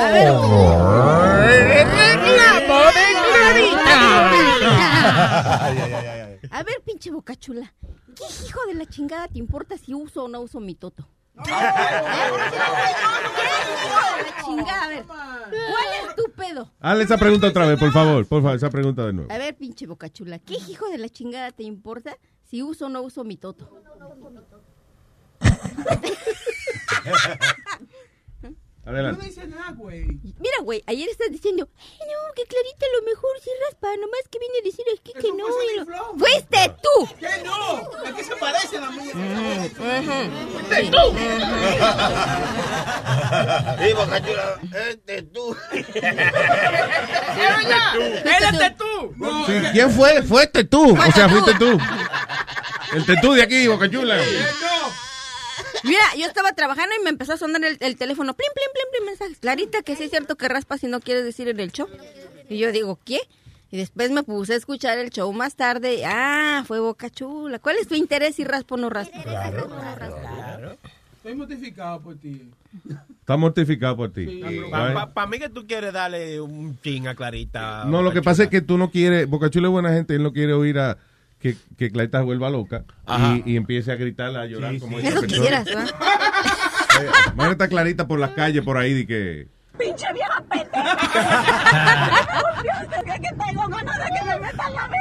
A 0.00 0.12
ver, 0.12 0.28
reclamo 1.66 2.84
de 2.84 3.04
Clarita. 3.34 4.30
A 6.50 6.62
ver, 6.62 6.80
pinche 6.84 7.10
boca 7.10 7.34
chula. 7.34 7.74
¿Qué 8.14 8.22
hijo 8.46 8.60
de 8.68 8.74
la 8.74 8.86
chingada 8.86 9.26
te 9.26 9.40
importa 9.40 9.76
si 9.76 9.92
uso 9.92 10.24
o 10.24 10.28
no 10.28 10.40
uso 10.40 10.60
mi 10.60 10.76
toto? 10.76 11.08
¿Cuál 11.34 11.48
es 16.02 16.14
tu 16.16 16.30
pedo? 16.36 16.72
Hazle 16.80 17.04
esa 17.04 17.18
pregunta 17.18 17.48
otra 17.48 17.66
vez, 17.66 17.78
por 17.78 17.92
favor. 17.92 18.26
Por 18.26 18.42
favor, 18.42 18.56
esa 18.56 18.70
pregunta 18.70 19.06
de 19.06 19.12
nuevo. 19.12 19.32
A 19.32 19.38
ver, 19.38 19.56
pinche 19.56 19.86
boca 19.86 20.08
chula, 20.08 20.38
¿qué 20.38 20.54
hijo 20.68 20.88
de 20.88 20.98
la 20.98 21.08
chingada 21.08 21.50
te 21.50 21.64
importa 21.64 22.16
si 22.44 22.62
uso 22.62 22.86
o 22.86 22.88
no 22.88 23.02
uso 23.02 23.24
mi 23.24 23.36
toto? 23.36 23.68
Adelante. 28.86 29.24
dice 29.26 29.46
nada, 29.46 29.72
güey. 29.72 30.04
Mira, 30.38 30.58
güey, 30.62 30.84
ayer 30.86 31.08
estás 31.08 31.30
diciendo, 31.30 31.66
"Ay, 31.78 32.06
no, 32.06 32.34
que 32.34 32.44
Clarita 32.44 32.84
a 32.84 33.00
lo 33.00 33.06
mejor 33.06 33.30
sí 33.42 33.50
raspa, 33.64 33.88
nomás 33.96 34.20
que 34.30 34.38
viene 34.38 34.58
a 34.58 34.62
decir 34.62 34.84
aquí 34.98 35.12
que 35.14 35.32
no. 35.32 35.48
lo-". 35.48 36.18
¡Fuiste 36.18 36.74
tú! 36.82 37.08
¿Qué 37.18 37.42
no? 37.44 38.04
Es 38.04 38.12
que 38.14 38.24
se 38.24 38.36
parece 38.36 38.76
a 38.76 38.80
la 38.82 38.90
mía. 38.90 39.12
Sí, 43.78 43.92
Boca 43.94 44.22
Chula, 44.24 44.60
este 44.90 45.22
tú. 45.22 45.56
¡Eres 48.24 48.76
tú! 48.76 49.14
Sí, 49.46 49.52
¿Quién 49.72 49.90
fue? 49.90 50.22
Fuiste 50.22 50.64
tú. 50.64 50.92
O 50.96 51.12
sea, 51.12 51.28
fuiste 51.28 51.54
tú. 51.54 51.78
El 52.92 53.04
tetú 53.06 53.32
de 53.32 53.42
aquí, 53.42 53.66
Boca 53.66 53.90
Chula. 53.90 54.16
Mira, 55.84 56.00
yo 56.18 56.26
estaba 56.26 56.52
trabajando 56.54 56.94
y 57.00 57.04
me 57.04 57.10
empezó 57.10 57.34
a 57.34 57.36
sonar 57.36 57.62
el, 57.64 57.76
el 57.80 57.96
teléfono. 57.96 58.34
Plim, 58.34 58.48
plim, 58.54 58.68
plim, 58.72 58.86
plim, 58.92 59.06
mensajes. 59.06 59.38
Clarita, 59.38 59.82
que 59.82 59.96
sí 59.96 60.04
es 60.04 60.10
cierto 60.10 60.36
que 60.36 60.48
raspas 60.48 60.80
si 60.80 60.86
no 60.88 61.00
quieres 61.00 61.24
decir 61.24 61.48
en 61.48 61.60
el 61.60 61.70
show. 61.72 61.88
Y 62.48 62.58
yo 62.58 62.72
digo, 62.72 62.98
¿qué? 63.04 63.20
Y 63.70 63.76
después 63.78 64.10
me 64.10 64.22
puse 64.22 64.54
a 64.54 64.56
escuchar 64.56 64.98
el 64.98 65.10
show 65.10 65.32
más 65.32 65.56
tarde. 65.56 66.04
Ah, 66.06 66.64
fue 66.66 66.78
Boca 66.80 67.10
Chula. 67.10 67.58
¿Cuál 67.58 67.76
es 67.76 67.88
tu 67.88 67.94
interés 67.94 68.36
si 68.36 68.44
raspo 68.44 68.76
o 68.76 68.78
no 68.78 68.88
raspo? 68.90 69.20
Claro, 69.22 70.76
Estoy 71.16 71.34
mortificado 71.36 72.00
por 72.02 72.16
ti. 72.16 72.50
Está 73.20 73.36
mortificado 73.36 73.96
por 73.96 74.12
ti. 74.12 74.42
Para 74.70 75.06
Right? 75.06 75.28
mí 75.30 75.38
que 75.38 75.48
tú 75.48 75.66
quieres 75.66 75.92
darle 75.92 76.40
un 76.40 76.78
chin 76.82 77.08
a 77.08 77.14
Clarita. 77.14 77.84
No, 77.86 78.02
lo 78.02 78.12
que 78.12 78.20
pasa 78.20 78.44
es 78.44 78.48
que 78.50 78.60
tú 78.60 78.76
no 78.76 78.90
quieres, 78.90 79.26
Boca 79.26 79.48
Chula 79.48 79.68
es 79.68 79.72
buena 79.72 79.90
gente, 79.92 80.14
él 80.14 80.22
no 80.22 80.32
quiere 80.32 80.52
oír 80.52 80.78
a 80.78 80.98
que, 81.44 81.56
que 81.76 81.90
Clarita 81.90 82.20
se 82.20 82.24
vuelva 82.24 82.48
loca 82.48 82.84
y, 83.44 83.52
y 83.52 83.56
empiece 83.58 83.92
a 83.92 83.96
gritar, 83.96 84.34
a 84.34 84.46
llorar 84.46 84.78
como 84.78 84.98
esa 84.98 85.08
Eso 85.10 85.20
persona. 85.20 85.42
quisieras, 85.42 85.64
¿verdad? 85.66 85.90
Mañana 87.36 87.52
está 87.52 87.68
clarita 87.68 88.08
por 88.08 88.18
las 88.18 88.30
calles 88.30 88.64
por 88.64 88.78
ahí 88.78 88.94
de 88.94 89.06
que. 89.06 89.46
Pinche 89.78 90.06
vieja 90.14 90.42
pendeja. 90.48 90.96
que, 93.20 93.28
tengo 93.44 93.68
ganas 93.68 93.98
de 93.98 94.04
que 94.04 94.24
me 94.24 94.38
metan 94.40 94.74
la 94.74 94.88
mano. 94.88 94.96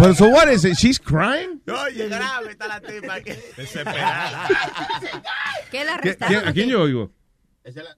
But 0.00 0.16
so 0.16 0.26
what 0.28 0.48
is 0.50 0.64
it? 0.64 0.74
She's 0.76 0.98
crying? 0.98 1.60
Oye, 1.68 2.08
grave 2.08 2.50
está 2.50 2.66
la 2.66 2.80
tipa. 2.80 3.20
que- 3.20 3.38
Desesperada. 3.56 4.48
¿Qué 5.70 5.84
la 5.84 5.98
¿Qué- 5.98 6.10
arrestaron? 6.10 6.34
quién- 6.40 6.48
¿A 6.48 6.52
quién 6.52 6.68
yo 6.68 6.82
oigo? 6.82 7.12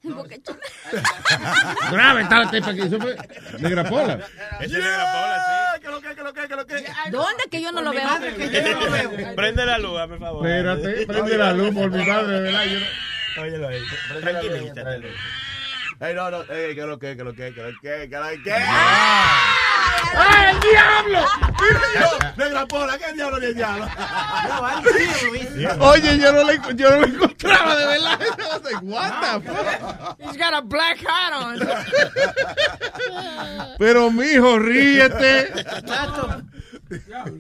Boca 0.03 0.35
Chula. 0.43 0.59
Grave 1.93 2.23
está 2.23 2.39
la 2.41 2.51
tipa 2.51 2.75
que 2.75 2.83
eso 2.83 2.99
fue. 3.01 3.17
Negra 3.59 3.85
Pola. 3.85 4.19
Ese 4.61 4.65
es 4.79 4.85
Negra 4.85 5.13
Pola, 5.13 5.79
¿Qué 5.81 5.89
lo 5.89 6.01
que, 6.01 6.09
lo 6.23 6.33
que, 6.35 6.57
lo 6.57 6.67
que? 6.67 6.85
¿Dónde 7.11 7.45
que 7.51 7.61
yo 7.63 7.73
no 7.73 7.83
lo 7.83 7.91
veo? 7.93 8.09
Prende 9.37 9.67
la 9.67 9.79
luz, 9.79 10.01
por 10.09 10.19
favor. 10.19 10.47
Espérate, 10.47 11.07
prende 11.07 11.39
la 11.39 11.53
luz 11.53 11.75
por 11.75 11.91
mi 11.91 12.05
madre, 12.05 12.41
verdad. 12.41 12.65
no- 13.37 13.43
Óyelo 13.43 13.69
ahí. 13.69 13.81
Tranquilízate. 14.21 15.13
Ey, 16.01 16.15
no, 16.15 16.31
no, 16.31 16.43
ey, 16.53 16.75
¿qué 16.75 16.83
lo 16.83 16.99
que, 16.99 17.17
qué 17.17 17.23
lo 17.25 17.33
que, 17.33 17.55
qué 17.55 17.63
lo 17.63 17.81
que, 17.81 18.09
qué 18.11 18.17
lo 18.17 18.43
que? 18.43 18.53
¡Ay, 20.15 20.55
el 20.55 20.61
diablo! 20.61 21.21
Negra 22.37 22.67
Pola, 22.67 22.99
¿qué 22.99 23.13
diablo 23.13 23.39
ni 23.39 23.47
el 23.47 23.55
diablo? 23.55 23.87
Oye, 25.81 26.19
yo 26.19 26.33
no, 26.33 26.45
le, 26.45 26.61
yo 26.77 26.91
no 26.91 26.99
lo 27.01 27.07
encontraba, 27.07 27.77
de 27.77 27.87
verdad. 27.87 28.19
I 28.21 28.25
was 28.53 28.63
like, 28.65 28.83
what 28.83 29.21
the 29.21 29.41
fuck? 29.53 30.19
He's 30.29 30.37
got 30.37 30.53
a 30.55 30.61
black 30.63 30.99
hat 30.99 31.33
on. 31.33 31.59
Pero, 33.79 34.11
mijo, 34.11 34.59
ríete. 34.59 35.53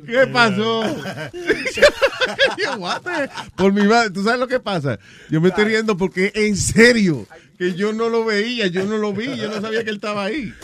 ¿Qué 0.06 0.26
pasó? 0.32 0.80
What 2.78 3.02
the- 3.02 3.28
Por 3.56 3.72
mi 3.72 3.86
madre, 3.86 4.10
¿tú 4.10 4.22
sabes 4.24 4.40
lo 4.40 4.48
que 4.48 4.60
pasa? 4.60 4.98
Yo 5.28 5.40
me 5.40 5.48
estoy 5.50 5.64
riendo 5.66 5.96
porque 5.96 6.32
en 6.34 6.56
serio 6.56 7.26
que 7.62 7.74
yo 7.74 7.92
no 7.92 8.08
lo 8.08 8.24
veía, 8.24 8.66
yo 8.66 8.84
no 8.84 8.98
lo 8.98 9.12
vi, 9.12 9.36
yo 9.36 9.48
no 9.48 9.60
sabía 9.60 9.84
que 9.84 9.90
él 9.90 9.96
estaba 9.96 10.24
ahí. 10.24 10.52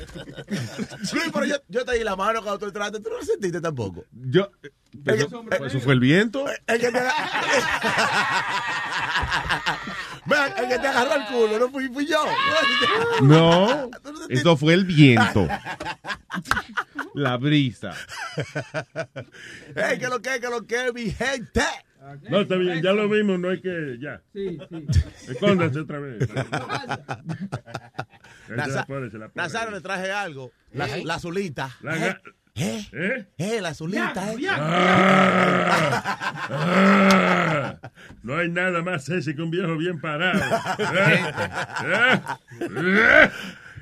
Sí, 1.05 1.19
pero 1.33 1.45
yo, 1.47 1.55
yo 1.69 1.85
te 1.85 1.97
di 1.97 2.03
la 2.05 2.17
mano 2.17 2.43
cuando 2.43 2.59
tú 2.59 2.67
entraste, 2.67 2.99
tú 3.01 3.11
no 3.11 3.19
lo 3.19 3.25
sentiste 3.25 3.61
tampoco. 3.61 4.05
Yo, 4.13 4.51
pero- 5.05 5.29
eso 5.67 5.81
fue 5.81 5.93
el 5.95 6.01
viento. 6.01 6.45
El 6.67 6.81
que 6.81 6.91
te 6.91 6.99
Vean, 10.27 10.53
el 10.59 10.69
que 10.69 10.79
te 10.79 10.87
agarró 10.89 11.15
el 11.15 11.25
culo, 11.27 11.59
no 11.59 11.71
fui, 11.71 11.89
fui 11.89 12.07
yo. 12.07 12.25
No, 13.23 13.89
eso 14.29 14.57
fue 14.57 14.75
el 14.75 14.85
viento. 14.85 15.47
La 17.15 17.37
brisa. 17.37 17.95
Ey, 19.75 19.99
que 19.99 20.09
lo 20.09 20.21
que, 20.21 20.41
que 20.41 20.49
lo 20.49 20.67
que, 20.67 20.93
mi 20.93 21.11
gente. 21.11 21.63
No, 22.31 22.41
está 22.41 22.55
bien, 22.57 22.81
ya 22.83 22.93
lo 22.93 23.09
vimos, 23.09 23.39
no 23.41 23.51
hay 23.51 23.61
que. 23.61 23.99
Ya. 24.01 24.23
Sí, 24.33 24.59
sí. 24.71 24.87
Escóndase 25.31 25.81
otra 25.81 25.99
vez. 25.99 26.23
Ahí 26.23 26.29
se 28.47 28.57
la 28.57 28.67
Naza- 28.67 28.87
pone, 28.87 29.11
se 29.11 29.19
la 29.19 29.29
pone. 29.29 29.43
Nazario 29.43 29.71
le 29.73 29.81
traje 29.81 30.11
algo. 30.11 30.53
La, 30.73 30.87
¿Eh? 30.97 31.05
la 31.05 31.15
azulita. 31.17 31.71
La 31.83 31.97
¿Eh? 32.09 32.17
¿Eh? 32.55 32.87
¿Eh? 32.93 33.27
Eh, 33.39 33.61
la 33.61 33.69
azulita, 33.71 34.33
eh. 34.33 34.37
Ah, 36.51 37.79
no 38.23 38.37
hay 38.37 38.49
nada 38.49 38.83
más 38.83 39.05
sexy 39.05 39.35
que 39.35 39.43
un 39.43 39.51
viejo 39.51 39.77
bien 39.77 40.01
parado. 40.01 40.41
¿Eh? 40.79 41.23
¿Eh? 41.85 42.21
¿Eh? 42.61 43.31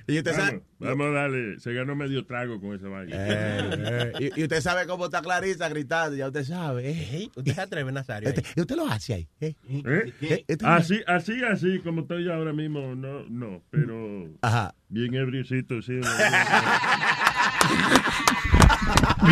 Y 0.08 0.18
usted 0.18 0.32
sabe- 0.34 0.62
Vamos, 0.78 0.98
vamos 0.98 1.06
a 1.06 1.10
darle. 1.10 1.58
Se 1.60 1.72
ganó 1.72 1.96
medio 1.96 2.24
trago 2.26 2.60
con 2.60 2.74
esa 2.76 2.88
vaina. 2.88 3.16
Eh, 3.18 4.12
eh, 4.20 4.30
y, 4.36 4.40
y 4.40 4.42
usted 4.44 4.60
sabe 4.60 4.86
cómo 4.86 5.06
está 5.06 5.20
Clarisa 5.22 5.68
gritando, 5.68 6.16
ya 6.16 6.26
usted 6.28 6.44
sabe. 6.44 6.90
eh. 6.90 7.28
Usted 7.34 7.54
se 7.54 7.60
atreve, 7.60 7.90
Nazario. 7.92 8.28
Este- 8.28 8.42
y 8.54 8.60
usted 8.60 8.76
lo 8.76 8.86
hace 8.86 9.14
ahí. 9.14 9.28
eh. 9.40 9.54
¿Eh? 9.68 10.12
Eh, 10.20 10.44
este- 10.46 10.66
Así, 10.66 11.00
así, 11.06 11.42
así, 11.44 11.80
como 11.80 12.02
estoy 12.02 12.28
ahora 12.30 12.52
mismo, 12.52 12.94
no, 12.94 13.24
no, 13.28 13.62
pero 13.70 14.28
Ajá. 14.42 14.74
bien 14.88 15.14
ebriecito, 15.14 15.80
sí. 15.82 15.98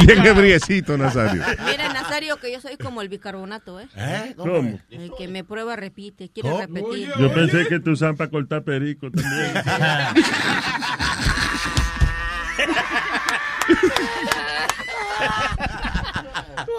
Bien 0.07 0.27
ebriecito, 0.27 0.97
Nazario. 0.99 1.43
Mira, 1.65 1.93
Nazario, 1.93 2.37
que 2.39 2.53
yo 2.53 2.61
soy 2.61 2.77
como 2.77 3.03
el 3.03 3.09
bicarbonato, 3.09 3.81
¿eh? 3.81 3.89
¿Eh? 3.97 4.35
¿Cómo? 4.37 4.79
El 4.91 5.13
que 5.17 5.29
me 5.29 5.45
prueba 5.45 5.77
repite, 5.77 6.29
quiere 6.29 6.51
¿Cómo? 6.51 6.61
repetir. 6.61 7.13
Yo 7.19 7.33
pensé 7.33 7.67
que 7.69 7.81
tú 7.81 7.93
usaban 7.93 8.17
para 8.17 8.31
cortar 8.31 8.63
perico 8.63 9.11
también. 9.11 9.55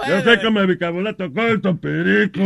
Yo 0.08 0.22
sé 0.22 0.40
que 0.40 0.52
me 0.52 0.66
bicarbonato 0.66 1.34
corto 1.34 1.78
perico. 1.78 2.42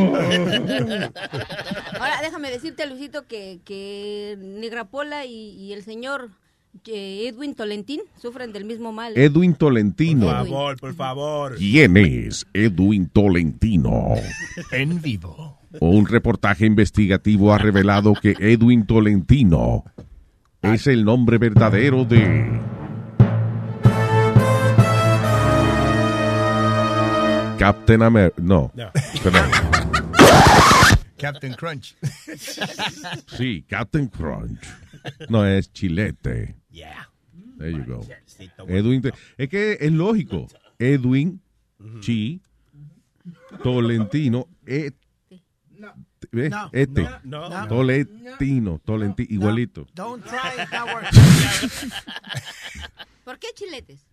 Ahora, 1.99 2.21
déjame 2.21 2.51
decirte, 2.51 2.85
Luisito, 2.85 3.27
que, 3.27 3.59
que 3.65 4.37
Negrapola 4.39 5.25
y, 5.25 5.51
y 5.57 5.73
el 5.73 5.83
señor 5.83 6.29
eh, 6.29 6.33
Edwin 6.85 7.55
Tolentín 7.55 8.01
sufren 8.21 8.51
del 8.53 8.63
mismo 8.65 8.91
mal. 8.91 9.13
Edwin 9.17 9.53
Tolentino. 9.55 10.27
Por 10.27 10.35
favor, 10.47 10.79
por 10.79 10.93
favor. 10.95 11.55
¿Quién 11.57 11.97
es 11.97 12.45
Edwin 12.53 13.09
Tolentino? 13.09 14.13
En 14.71 15.01
vivo. 15.01 15.59
Un 15.79 16.07
reportaje 16.07 16.65
investigativo 16.65 17.53
ha 17.53 17.57
revelado 17.57 18.13
que 18.13 18.35
Edwin 18.39 18.85
Tolentino 18.87 19.83
es 20.61 20.87
el 20.87 21.05
nombre 21.05 21.37
verdadero 21.37 22.05
de 22.05 22.59
Captain 27.57 28.01
America. 28.01 28.41
No, 28.41 28.71
No. 28.75 28.91
perdón. 29.23 29.49
Captain 31.17 31.53
Crunch. 31.53 31.95
Sí, 33.37 33.65
Captain 33.67 34.07
Crunch. 34.07 34.61
No, 35.27 35.45
es 35.45 35.71
Chilete. 35.73 36.55
Yeah. 36.69 37.05
There 37.57 37.71
you 37.71 37.83
go. 37.83 38.01
Edwin, 38.67 39.01
es 39.37 39.49
que 39.49 39.77
es 39.79 39.91
lógico. 39.91 40.47
Edwin, 40.77 41.41
Chi, 42.01 42.41
Tolentino, 43.63 44.47
et- 44.65 44.95
¿ves? 46.31 46.51
No. 46.51 46.69
este, 46.73 47.03
No, 47.23 47.49
No. 47.49 47.67
Tolentino, 47.67 48.79
Tolentino, 48.85 49.27
igualito. 49.29 49.87
Don't 49.93 50.23
try 50.25 50.61
it, 50.61 50.69
that 50.69 50.85
works. 50.93 51.87
¿Por 53.23 53.39
qué 53.39 53.47
chiletes? 53.55 54.05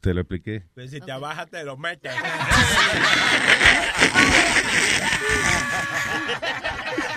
Te 0.00 0.14
lo 0.14 0.20
expliqué. 0.22 0.64
Pues 0.74 0.90
si 0.90 1.00
te 1.00 1.12
abajas, 1.12 1.48
te 1.50 1.62
lo 1.64 1.76
metes. 1.76 2.12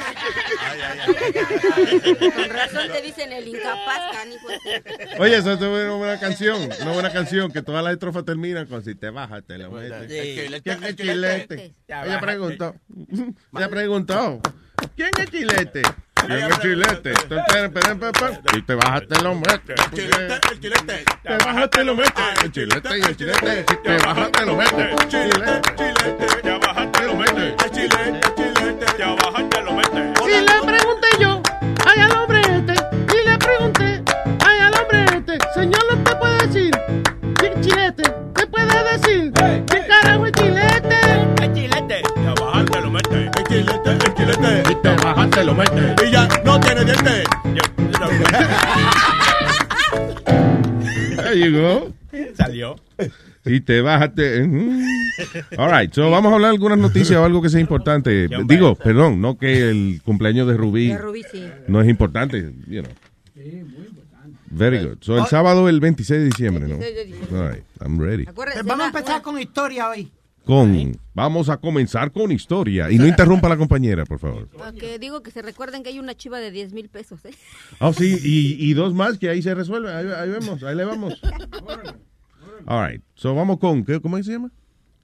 Con 2.35 2.49
razón 2.49 2.91
te 2.91 3.01
dicen 3.01 3.31
el 3.31 3.47
incapaz, 3.47 4.11
canijo. 4.11 4.47
Oye, 5.19 5.37
eso 5.37 5.53
es 5.53 5.61
una 5.61 5.93
buena 5.93 6.19
canción, 6.19 6.69
una 6.81 6.91
buena 6.91 7.11
canción 7.11 7.51
que 7.51 7.61
todas 7.61 7.83
las 7.83 7.93
estrofas 7.93 8.25
terminan 8.25 8.65
con 8.67 8.83
si 8.83 8.95
te 8.95 9.09
bajas, 9.09 9.43
te 9.45 9.57
lo 9.57 9.71
metes. 9.71 10.11
El 10.11 10.61
¿Quién 10.61 10.83
es 10.83 10.95
Chilete? 10.95 11.75
Ella 11.87 12.19
preguntó. 12.19 12.75
Ella 13.55 13.69
preguntó. 13.69 14.41
¿Quién 14.95 15.11
es 15.19 15.29
Chilete? 15.31 15.81
¿Quién 16.13 16.51
es 16.51 16.59
Chilete? 16.59 17.13
Si 18.53 18.61
te 18.61 18.75
bajas, 18.75 19.03
te 19.07 19.21
lo 19.21 19.35
metes. 19.35 19.75
El 19.79 19.91
chilete, 19.91 20.39
el 20.51 20.59
chilete. 20.59 21.05
Te 21.23 21.37
bajas, 21.37 21.69
te 21.69 21.83
lo 21.83 21.95
metes. 21.95 22.43
El 22.43 22.51
chilete 22.51 22.97
y 22.97 23.01
el 23.01 23.17
chilete. 23.17 23.65
Si 23.69 23.75
te 23.77 23.97
bajas, 23.97 24.31
te 24.31 24.45
lo 24.45 24.55
metes. 24.55 25.07
Chilete, 25.09 25.75
chilete. 25.75 26.41
Te 26.41 26.49
abajas, 26.51 26.91
te 26.91 27.03
lo 27.03 27.15
metes. 27.15 27.53
El 27.65 27.71
chilete, 27.71 28.42
el 28.63 28.79
chilete. 28.79 28.97
Te 28.97 29.03
abajas, 29.03 29.49
te 29.49 29.61
lo 29.61 29.73
metes. 29.73 30.01
Y 30.25 30.41
le 30.41 30.61
pregunté 30.65 31.07
yo, 31.19 31.41
ay 31.85 31.99
al 32.01 32.11
hombre 32.11 32.39
este, 32.39 32.73
y 32.73 33.29
le 33.29 33.37
pregunté, 33.37 34.03
ay 34.45 34.59
al 34.59 34.73
hombre 34.73 35.05
este, 35.17 35.37
señor, 35.53 35.81
¿no 35.91 35.97
te 36.03 36.15
puede 36.15 36.47
decir? 36.47 36.71
¿Qué 37.39 37.53
chilete? 37.61 38.03
¿Qué 38.35 38.47
puede 38.47 38.83
decir? 38.97 39.31
¿Qué 39.69 39.85
carajo 39.87 40.25
es 40.25 40.31
chilete? 40.33 40.97
El 41.41 41.53
chilete. 41.53 42.01
Te 42.15 42.27
abajas, 42.27 42.65
te 42.65 42.81
lo 42.81 42.89
metes. 42.91 43.29
El 43.37 43.43
chilete, 43.47 43.91
el 43.91 44.13
chilete. 44.15 44.63
Si 44.67 44.75
te 44.75 44.89
bajas, 44.95 45.29
te 45.29 45.43
lo 45.43 45.53
metes. 45.53 45.95
Y 46.07 46.11
ya 46.11 46.27
no 46.43 46.59
tiene 46.59 46.83
dientes. 46.85 47.23
There 51.33 51.51
you 51.51 51.59
go. 51.59 51.93
Salió. 52.35 52.75
Y 53.45 53.61
te 53.61 53.81
bajaste. 53.81 54.41
All 55.57 55.71
right, 55.71 55.91
so 55.93 56.09
vamos 56.09 56.31
a 56.31 56.35
hablar 56.35 56.51
de 56.51 56.55
algunas 56.55 56.77
noticias 56.77 57.17
o 57.19 57.25
algo 57.25 57.41
que 57.41 57.49
sea 57.49 57.59
importante. 57.59 58.29
Digo, 58.45 58.75
perdón, 58.75 59.19
no 59.19 59.37
que 59.37 59.69
el 59.69 60.01
cumpleaños 60.03 60.47
de 60.47 60.55
Rubí 60.55 60.87
De 60.89 60.97
Rubí, 60.97 61.23
sí. 61.29 61.43
no 61.67 61.81
es 61.81 61.89
importante, 61.89 62.53
you 62.67 62.81
know. 62.81 62.93
Very 64.45 64.85
good. 64.85 64.97
So 65.01 65.17
el 65.17 65.25
sábado 65.25 65.67
el 65.67 65.79
26 65.79 66.19
de 66.19 66.25
diciembre, 66.25 66.67
¿no? 66.67 66.77
26 66.77 66.95
de 66.95 67.05
diciembre. 67.05 67.39
All 67.39 67.51
right, 67.51 67.63
I'm 67.81 67.99
ready. 67.99 68.25
Acuérdense, 68.27 68.61
Vamos 68.63 68.85
a 68.85 68.87
empezar 68.87 69.21
con 69.21 69.39
historia 69.39 69.89
hoy. 69.89 70.11
Con, 70.45 70.99
vamos 71.13 71.47
a 71.47 71.57
comenzar 71.57 72.11
con 72.11 72.31
historia. 72.31 72.91
Y 72.91 72.97
no 72.97 73.07
interrumpa 73.07 73.47
a 73.47 73.51
la 73.51 73.57
compañera, 73.57 74.03
por 74.05 74.19
favor. 74.19 74.49
que 74.79 74.99
digo 74.99 75.23
que 75.23 75.31
se 75.31 75.41
recuerden 75.41 75.83
que 75.83 75.89
hay 75.89 75.99
una 75.99 76.15
chiva 76.15 76.39
de 76.39 76.51
10 76.51 76.73
mil 76.73 76.89
pesos, 76.89 77.23
¿eh? 77.25 77.31
Oh, 77.79 77.93
sí, 77.93 78.17
y, 78.21 78.69
y 78.69 78.73
dos 78.73 78.93
más 78.93 79.17
que 79.17 79.29
ahí 79.29 79.41
se 79.41 79.55
resuelve. 79.55 79.93
Ahí, 79.93 80.07
ahí 80.07 80.29
vemos, 80.29 80.61
ahí 80.63 80.75
le 80.75 80.83
vamos. 80.83 81.21
All 82.65 82.89
right, 82.89 83.01
so 83.15 83.33
vamos 83.35 83.57
con, 83.59 83.83
¿qué, 83.83 83.99
¿cómo 84.01 84.21
se 84.21 84.31
llama? 84.31 84.51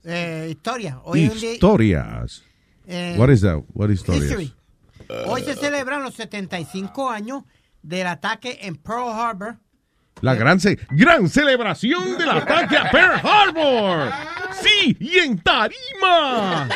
Eh, 0.04 0.48
historia. 0.50 1.00
Hoy 1.04 1.24
Historias. 1.24 2.42
Eh, 2.86 3.16
What 3.18 3.30
is 3.30 3.42
that? 3.42 3.62
What 3.74 3.90
is 3.90 4.00
story? 4.00 4.18
History. 4.26 4.54
Hoy 5.26 5.42
se 5.42 5.54
celebran 5.54 6.02
los 6.02 6.14
75 6.14 7.10
años 7.10 7.42
del 7.82 8.06
ataque 8.06 8.58
en 8.62 8.76
Pearl 8.76 9.08
Harbor. 9.10 9.58
La 10.22 10.34
gran, 10.34 10.60
ce- 10.60 10.78
gran 10.90 11.28
celebración 11.28 12.18
del 12.18 12.30
ataque 12.30 12.76
a 12.76 12.90
Pearl 12.90 13.20
Harbor. 13.26 14.12
Sí, 14.62 14.96
y 15.00 15.18
en 15.18 15.38
Tarima. 15.40 16.68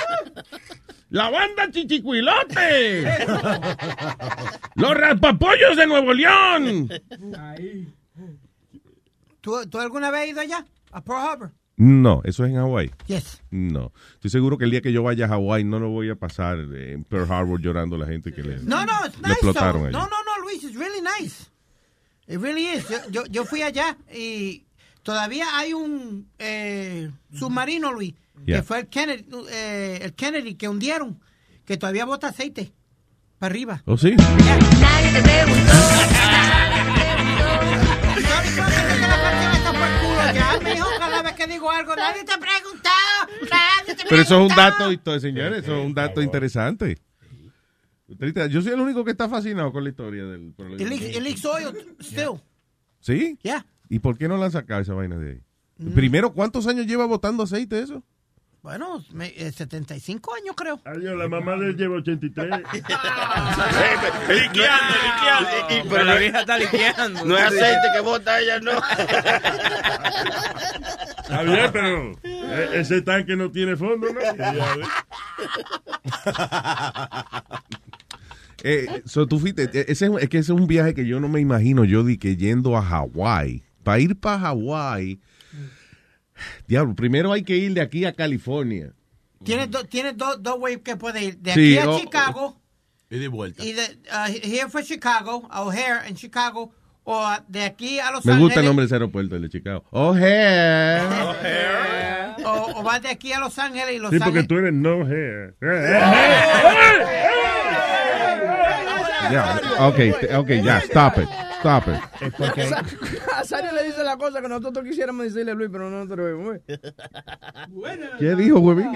La 1.11 1.31
banda 1.31 1.71
Chichicuilote. 1.71 3.05
Los 4.77 4.95
raspapollos 4.97 5.77
de 5.77 5.87
Nuevo 5.87 6.13
León. 6.13 6.89
¿Tú, 9.41 9.67
tú 9.69 9.79
alguna 9.79 10.11
vez 10.11 10.23
has 10.23 10.29
ido 10.29 10.41
allá? 10.41 10.65
A 10.91 11.03
Pearl 11.03 11.21
Harbor. 11.21 11.53
No, 11.77 12.21
eso 12.25 12.45
es 12.45 12.51
en 12.53 12.57
Hawái. 12.57 12.91
Yes. 13.09 13.43
No. 13.51 13.93
Estoy 14.15 14.31
seguro 14.31 14.57
que 14.57 14.65
el 14.65 14.71
día 14.71 14.81
que 14.81 14.93
yo 14.93 15.03
vaya 15.03 15.27
a 15.27 15.29
Hawái 15.29 15.65
no 15.65 15.81
lo 15.81 15.91
voy 15.91 16.09
a 16.09 16.15
pasar 16.15 16.59
en 16.59 17.05
Pearl 17.05 17.31
Harbor 17.31 17.61
llorando 17.61 17.97
a 17.97 17.99
la 18.01 18.07
gente 18.07 18.33
que 18.33 18.43
le, 18.43 18.59
No, 18.63 18.87
no, 18.87 18.93
it's 19.07 19.17
le 19.17 19.23
nice. 19.23 19.33
explotaron. 19.33 19.83
No, 19.91 20.01
no, 20.03 20.07
no, 20.09 20.43
Luis, 20.45 20.63
it's 20.63 20.77
really 20.77 21.01
nice. 21.01 21.51
It 22.27 22.39
really 22.41 22.67
is. 22.67 22.89
Yo, 22.89 22.99
yo, 23.11 23.25
yo 23.27 23.45
fui 23.45 23.63
allá 23.63 23.97
y 24.15 24.65
todavía 25.05 25.47
hay 25.57 25.73
un 25.73 26.29
eh, 26.39 27.11
submarino, 27.33 27.93
Luis, 27.93 28.15
Yeah. 28.47 28.59
que 28.59 28.63
fue 28.65 28.81
el 28.81 28.87
Kennedy, 28.89 29.25
eh, 29.53 30.01
el 30.03 30.13
Kennedy 30.15 30.55
que 30.57 30.69
hundieron, 30.69 31.21
que 31.65 31.77
todavía 31.77 32.05
bota 32.05 32.29
aceite 32.29 32.73
para 33.39 33.53
arriba. 33.53 33.83
¿Oh, 33.87 33.97
sí? 33.97 34.15
Ya, 40.35 40.59
mijo, 40.63 40.87
cada 40.99 41.23
vez 41.23 41.33
que 41.35 41.47
digo 41.47 41.71
algo, 41.71 41.95
nadie 41.97 42.25
te 42.25 42.33
ha 42.33 42.39
preguntado, 42.39 43.29
nadie 43.51 43.95
te 43.95 44.05
Pero 44.09 44.23
eso 44.23 44.35
es 44.37 44.51
un 44.51 44.55
preguntó. 44.55 44.91
dato, 44.91 45.21
señores, 45.21 45.63
eso 45.63 45.79
es 45.79 45.87
un 45.87 45.95
dato 45.95 46.23
interesante. 46.23 46.99
Yo 48.51 48.63
soy 48.63 48.73
el 48.73 48.81
único 48.81 49.05
que 49.05 49.13
está 49.13 49.29
fascinado 49.29 49.73
con 49.73 49.85
la 49.85 49.91
historia 49.91 50.25
del 50.27 50.53
problema. 50.53 50.89
Leaks 50.91 51.45
oil 51.47 51.67
still. 52.01 52.41
¿Sí? 53.01 53.39
Yeah. 53.43 53.65
¿Y 53.89 53.99
por 53.99 54.17
qué 54.19 54.29
no 54.29 54.37
la 54.37 54.47
han 54.47 54.53
sacado 54.53 54.81
esa 54.81 54.95
vaina 54.95 55.17
de 55.19 55.33
ahí? 55.33 55.41
Primero, 55.95 56.33
¿cuántos 56.33 56.67
años 56.67 56.87
lleva 56.87 57.05
botando 57.07 57.43
aceite 57.43 57.81
eso? 57.81 58.03
Bueno, 58.63 59.05
me- 59.13 59.35
eh, 59.37 59.53
75 59.53 60.35
años 60.37 60.55
creo. 60.57 60.81
Adiós, 60.87 61.19
la 61.19 61.29
mamá 61.29 61.57
de 61.57 61.67
él 61.71 61.77
lleva 61.77 61.97
83. 61.97 62.51
Liqueando, 64.29 64.95
liqueando. 65.05 65.51
Y- 65.69 65.83
pero 65.91 66.05
la 66.05 66.15
vieja 66.17 66.41
está 66.41 66.59
liqueando. 66.59 67.25
No 67.27 67.37
es 67.37 67.45
aceite 67.45 67.89
que 67.95 68.01
bota 68.01 68.41
ella, 68.41 68.61
no. 68.61 68.71
Está 71.19 71.43
bien, 71.43 71.71
pero 71.73 72.13
eh, 72.23 72.69
ese 72.75 73.03
tanque 73.03 73.37
no 73.37 73.51
tiene 73.51 73.77
fondo, 73.77 74.07
¿no? 74.13 74.21
Eh, 78.67 79.03
so, 79.05 79.27
tú 79.27 79.39
fuiste, 79.41 79.65
eh, 79.75 79.85
ese, 79.89 80.07
es 80.21 80.29
que 80.31 80.39
ese 80.39 80.55
es 80.55 80.59
un 80.59 80.67
viaje 80.67 80.95
que 80.95 81.05
yo 81.07 81.21
no 81.21 81.29
me 81.29 81.39
imagino 81.39 81.85
yo 81.85 82.03
di 82.03 82.17
que 82.17 82.39
yendo 82.39 82.79
a 82.79 82.83
Hawái. 82.83 83.63
Para 83.85 84.01
ir 84.01 84.19
para 84.19 84.39
Hawái, 84.41 85.21
diablo, 86.67 86.95
primero 86.95 87.33
hay 87.33 87.43
que 87.45 87.57
ir 87.57 87.73
de 87.75 87.81
aquí 87.83 88.05
a 88.05 88.13
California. 88.15 88.93
Tienes, 89.45 89.71
do- 89.71 89.85
tienes 89.85 90.17
dos 90.17 90.43
dos 90.43 90.57
ways 90.59 90.79
que 90.83 90.97
puedes 90.97 91.23
ir. 91.23 91.37
De 91.39 91.53
Sí, 91.53 91.77
aquí 91.77 91.87
a 91.87 91.91
o- 91.91 92.01
Chicago 92.01 92.61
Y 93.11 93.19
de 93.19 93.29
vuelta. 93.29 93.63
y 93.65 93.73
de 93.75 93.83
uh, 93.83 94.27
here 94.43 94.69
for 94.71 94.83
Chicago, 94.83 95.47
a 95.51 95.63
O'Hare 95.63 96.09
en 96.09 96.15
Chicago, 96.17 96.73
o 97.05 97.29
de 97.47 97.63
aquí 97.65 98.01
a 98.01 98.11
Los 98.11 98.25
Me 98.25 98.33
Ángeles. 98.33 98.47
gusta 98.49 98.61
el 98.61 98.67
nombre 98.67 98.83
de 98.85 98.87
ese 98.87 98.95
aeropuerto, 98.95 99.37
el 99.37 99.43
de 99.43 99.49
Chicago. 99.51 99.85
O'Hare. 99.91 101.03
O, 102.47 102.73
o 102.81 102.83
vas 102.83 103.03
de 103.03 103.09
aquí 103.11 103.33
a 103.33 103.39
Los 103.41 103.59
Ángeles 103.59 103.95
y 103.95 103.99
Los 103.99 104.11
Sí, 104.11 104.19
porque 104.19 104.41
Ángeles. 104.41 104.49
tú 104.49 104.57
eres 104.57 104.73
no 104.73 105.05
hair. 105.07 105.55
Ya, 109.31 109.61
ok, 109.81 109.99
ok, 110.39 110.49
ya, 110.63 110.79
stop 110.79 111.19
it, 111.19 111.29
stop 111.61 111.85
it. 111.89 112.01
A 113.35 113.45
Sario 113.45 113.73
le 113.73 113.85
dice 113.85 114.03
la 114.05 114.17
cosa 114.17 114.41
que 114.41 114.49
nosotros 114.49 114.85
quisiéramos 114.85 115.25
decirle 115.25 115.53
a 115.53 115.55
Luis, 115.55 115.71
pero 115.73 115.91
no 115.91 116.07
te 116.07 116.17
lo 116.17 116.25
vemos. 116.25 116.59
¿Qué 118.19 118.35
dijo, 118.35 118.59
huevín? 118.61 118.93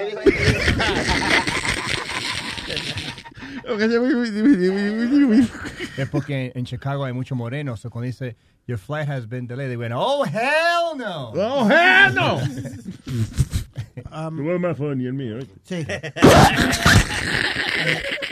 Es 5.97 6.09
porque 6.09 6.53
en 6.55 6.65
Chicago 6.65 7.05
hay 7.05 7.13
mucho 7.13 7.35
moreno, 7.35 7.77
so 7.77 7.91
cuando 7.91 8.07
dice 8.07 8.37
your 8.67 8.79
flight 8.79 9.09
has 9.09 9.27
been 9.27 9.47
delayed, 9.47 9.69
they 9.69 9.77
went, 9.77 9.93
oh 9.95 10.25
hell 10.25 10.97
no. 10.97 11.33
Oh 11.35 11.69
hell 11.69 12.15
no. 12.15 12.39
Tú 14.31 14.49
eres 14.49 14.61
más 14.61 14.77
funny 14.77 15.11
mío. 15.13 15.39
¿eh? 15.39 15.47
Sí. 15.65 15.87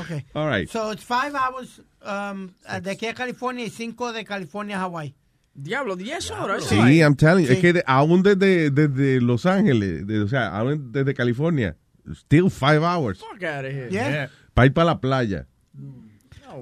okay. 0.00 0.24
All 0.34 0.48
right. 0.48 0.68
So 0.68 0.90
it's 0.92 1.02
five 1.04 1.34
hours 1.34 1.80
um, 2.02 2.50
de 2.82 2.90
aquí 2.90 3.06
a 3.06 3.14
California 3.14 3.64
y 3.66 3.70
cinco 3.70 4.12
de 4.12 4.24
California 4.24 4.76
a 4.78 4.82
Hawaii. 4.84 5.14
Diablo, 5.54 5.96
10 5.96 6.30
horas. 6.30 6.64
Sí, 6.64 7.00
I'm 7.00 7.16
telling 7.16 7.44
you. 7.46 7.50
Es 7.52 7.56
Sí. 7.58 7.60
que 7.62 7.72
de- 7.72 7.84
aún 7.86 8.22
desde, 8.22 8.70
desde 8.70 9.20
Los 9.20 9.44
Ángeles, 9.44 10.06
de- 10.06 10.20
o 10.20 10.28
sea, 10.28 10.56
aún 10.56 10.92
desde 10.92 11.14
California, 11.14 11.76
still 12.12 12.48
five 12.50 12.84
hours. 12.84 13.18
Fuck 13.18 13.42
out 13.42 13.64
of 13.64 13.72
here. 13.72 13.90
Yeah. 13.90 14.30
Para 14.54 14.66
ir 14.66 14.72
para 14.72 14.84
la 14.86 15.00
playa. 15.00 15.46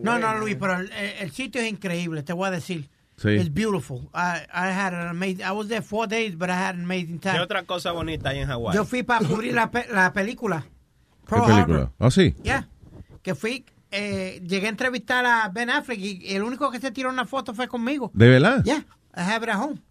No, 0.03 0.19
no, 0.19 0.39
Luis, 0.39 0.57
pero 0.59 0.79
el, 0.81 0.91
el 1.21 1.31
sitio 1.31 1.61
es 1.61 1.69
increíble, 1.71 2.23
te 2.23 2.33
voy 2.33 2.49
a 2.49 2.51
decir. 2.51 2.89
Sí. 3.19 3.31
It's 3.31 3.53
beautiful. 3.53 4.11
I, 4.15 4.41
I 4.53 4.69
had 4.71 4.93
an 4.93 5.09
amazing, 5.09 5.43
I 5.43 5.53
was 5.53 5.69
there 5.69 5.81
four 5.81 6.07
days, 6.07 6.35
but 6.37 6.51
I 6.51 6.55
had 6.55 6.75
an 6.75 6.85
amazing 6.85 7.19
¿Qué 7.19 7.31
time. 7.31 7.41
otra 7.41 7.63
cosa 7.65 7.93
bonita 7.93 8.31
hay 8.31 8.41
en 8.41 8.49
Hawái? 8.49 8.75
Yo 8.75 8.85
fui 8.85 9.03
para 9.03 9.27
cubrir 9.27 9.55
la, 9.55 9.71
pe- 9.71 9.87
la 9.91 10.13
película. 10.13 10.65
¿Qué 11.25 11.31
Pearl 11.31 11.47
película? 11.47 11.79
Harbor. 11.79 11.93
Oh, 11.99 12.11
sí. 12.11 12.35
Yeah. 12.43 12.69
Que 13.27 13.35
fui, 13.35 13.65
eh, 13.91 14.41
llegué 14.47 14.67
a 14.67 14.69
entrevistar 14.69 15.27
a 15.27 15.49
Ben 15.49 15.69
Affleck 15.69 15.99
y 15.99 16.33
el 16.33 16.45
único 16.45 16.71
que 16.71 16.79
se 16.79 16.93
tiró 16.93 17.11
una 17.11 17.27
foto 17.27 17.55
fue 17.55 17.67
conmigo. 17.67 18.13
¿De 18.15 18.29
verdad? 18.29 18.63
Yeah, 18.63 18.85
I 19.17 19.23
have 19.23 19.43
it 19.43 19.49
at 19.49 19.61
home. 19.61 19.83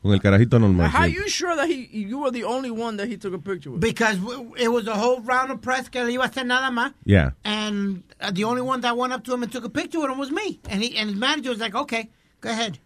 Con 0.00 0.14
el 0.14 0.22
carajito 0.22 0.58
normal. 0.58 0.88
How 0.90 1.04
sí. 1.04 1.12
you 1.12 1.28
sure 1.28 1.54
that 1.54 1.68
he, 1.68 1.86
you 1.92 2.18
were 2.18 2.30
the 2.30 2.44
only 2.44 2.70
one 2.70 2.96
that 2.96 3.08
he 3.08 3.18
took 3.18 3.34
a 3.34 3.38
picture 3.38 3.72
with? 3.72 3.82
Because 3.82 4.16
it 4.56 4.68
was 4.68 4.86
a 4.86 4.94
whole 4.94 5.20
round 5.20 5.50
of 5.50 5.60
press 5.60 5.90
que 5.90 6.02
le 6.02 6.12
iba 6.12 6.24
a 6.24 6.28
hacer 6.30 6.46
nada 6.46 6.70
más. 6.70 6.94
Yeah. 7.04 7.32
And 7.44 8.04
uh, 8.22 8.30
the 8.30 8.44
only 8.44 8.62
one 8.62 8.80
that 8.80 8.96
went 8.96 9.12
up 9.12 9.22
to 9.24 9.34
him 9.34 9.42
and 9.42 9.52
took 9.52 9.66
a 9.66 9.68
picture 9.68 10.00
with 10.00 10.10
him 10.10 10.16
was 10.16 10.30
me. 10.30 10.58
And 10.70 10.82
he 10.82 10.96
and 10.96 11.10
his 11.10 11.18
manager 11.18 11.50
was 11.50 11.60
like, 11.60 11.74
okay, 11.74 12.08
go 12.40 12.48
ahead. 12.48 12.78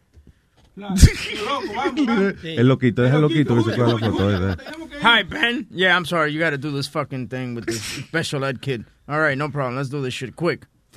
El 2.43 2.69
loquito, 2.69 3.05
es 3.05 3.15
el 3.15 3.23
loquito 3.23 3.57
que 3.57 3.62
se 3.71 3.77
coge 3.77 3.93
la 3.93 4.11
foto. 4.11 4.27
¿verdad? 4.27 4.59
Hi, 5.03 5.23
Ben. 5.23 5.67
Yeah, 5.71 5.97
I'm 5.97 6.05
sorry. 6.05 6.33
You 6.33 6.39
got 6.39 6.51
to 6.51 6.59
do 6.59 6.71
this 6.71 6.87
fucking 6.87 7.29
thing 7.29 7.55
with 7.55 7.65
this 7.65 7.81
special 7.81 8.45
ed 8.45 8.61
kid. 8.61 8.85
All 9.09 9.19
right, 9.19 9.39
no 9.39 9.49
problem. 9.49 9.77
Let's 9.77 9.89
do 9.89 10.03
this 10.03 10.12
shit 10.12 10.37
quick. 10.37 10.67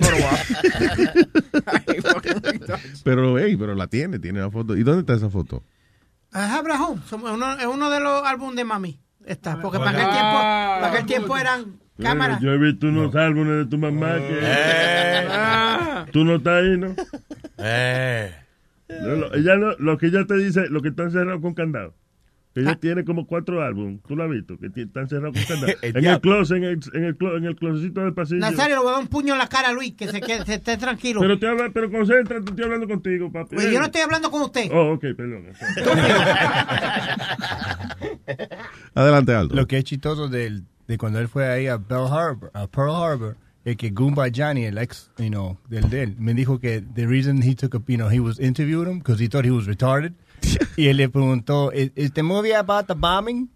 Pero, 3.04 3.38
hey, 3.38 3.56
pero 3.56 3.74
la 3.74 3.86
tiene, 3.86 4.18
tiene 4.18 4.40
la 4.40 4.50
foto. 4.50 4.74
¿Y 4.74 4.82
dónde 4.82 5.00
está 5.00 5.12
esa 5.14 5.28
foto? 5.28 5.62
It 6.32 6.36
at 6.36 6.80
home. 6.80 7.02
Es 7.06 7.12
uno 7.66 7.90
de 7.90 8.00
los 8.00 8.24
álbumes 8.24 8.56
de 8.56 8.64
mami. 8.64 8.98
Está. 9.26 9.60
Porque 9.60 9.78
para 9.78 9.90
aquel 9.90 10.10
tiempo, 10.10 10.38
para 10.38 10.86
aquel 10.86 11.06
tiempo 11.06 11.36
eran 11.36 11.80
cámaras. 12.00 12.40
Yo 12.40 12.50
he 12.50 12.58
visto 12.58 12.86
unos 12.86 13.14
álbumes 13.14 13.64
de 13.64 13.66
tu 13.66 13.76
mamá 13.78 14.16
que... 14.16 14.40
Ah. 15.30 16.06
Tú 16.12 16.24
no 16.24 16.36
estás 16.36 16.62
ahí, 16.62 16.78
¿no? 16.78 16.94
Eh. 17.58 18.32
No, 19.02 19.14
lo, 19.16 19.34
ella 19.34 19.56
no- 19.56 19.76
lo 19.78 19.98
que 19.98 20.06
ella 20.06 20.24
te 20.26 20.34
dice, 20.36 20.68
lo 20.68 20.82
que 20.82 20.88
están 20.88 21.10
cerrados 21.10 21.40
con 21.40 21.54
candado. 21.54 21.94
Que 22.52 22.60
Ah. 22.60 22.62
ella 22.64 22.74
tiene 22.80 23.04
como 23.04 23.28
cuatro 23.28 23.62
álbumes. 23.62 24.00
¿Tú 24.08 24.16
lo 24.16 24.24
has 24.24 24.30
visto? 24.30 24.58
Que 24.58 24.66
están 24.82 25.08
cerrados 25.08 25.36
con 25.36 25.44
candado. 25.56 25.72
El 25.82 25.96
en 25.96 26.04
el 26.04 26.20
closet, 26.20 26.56
en 26.56 26.64
el, 26.64 26.80
en 26.94 27.04
el, 27.04 27.16
clo- 27.16 27.36
en 27.38 27.44
el 27.44 27.54
closetcito 27.54 28.00
del 28.00 28.12
pasillo. 28.12 28.40
Nazario, 28.40 28.74
le 28.76 28.80
voy 28.82 28.88
a 28.88 28.92
dar 28.94 29.00
un 29.02 29.06
puño 29.08 29.34
en 29.34 29.38
la 29.38 29.46
cara 29.48 29.68
a 29.68 29.72
Luis, 29.72 29.94
que 29.94 30.08
se, 30.08 30.20
que 30.20 30.44
se 30.44 30.54
esté 30.54 30.76
tranquilo. 30.76 31.20
Pero, 31.20 31.38
te 31.38 31.46
habla, 31.46 31.70
pero 31.72 31.88
concéntrate, 31.90 32.50
estoy 32.50 32.64
hablando 32.64 32.88
contigo, 32.88 33.30
papi. 33.30 33.54
Pues 33.54 33.70
yo 33.70 33.78
no 33.78 33.84
estoy 33.86 34.00
hablando 34.00 34.30
con 34.32 34.42
usted. 34.42 34.68
Oh, 34.72 34.94
ok, 34.94 35.00
perdón. 35.16 35.44
Adelante, 38.94 39.34
Aldo. 39.34 39.54
Lo 39.54 39.66
que 39.66 39.78
es 39.78 39.84
chistoso 39.84 40.28
del, 40.28 40.64
de 40.88 40.98
cuando 40.98 41.18
él 41.20 41.28
fue 41.28 41.46
ahí 41.48 41.66
a 41.68 41.78
Pearl 41.78 42.08
Harbor, 42.12 42.50
a 42.54 42.66
Pearl 42.66 42.90
Harbor, 42.90 43.36
que 43.76 43.90
Goomba 43.90 44.28
Johnny, 44.30 44.64
el 44.64 44.78
ex, 44.78 45.10
you 45.18 45.28
know, 45.30 45.58
del 45.68 45.88
de 45.90 46.02
él, 46.04 46.16
me 46.18 46.34
dijo 46.34 46.60
que 46.60 46.80
the 46.80 47.06
reason 47.06 47.42
he 47.42 47.54
took 47.54 47.74
a, 47.74 47.82
you 47.86 47.96
know, 47.96 48.08
he 48.08 48.20
was 48.20 48.38
interviewing 48.38 48.88
him 48.88 48.98
because 48.98 49.18
he 49.20 49.28
thought 49.28 49.44
he 49.44 49.50
was 49.50 49.66
retarded. 49.66 50.14
y 50.76 50.86
él 50.88 50.96
le 50.96 51.08
preguntó, 51.08 51.70
is, 51.72 51.90
is 51.96 52.12
the 52.12 52.22
movie 52.22 52.52
about 52.52 52.86
the 52.86 52.94
bombing? 52.94 53.48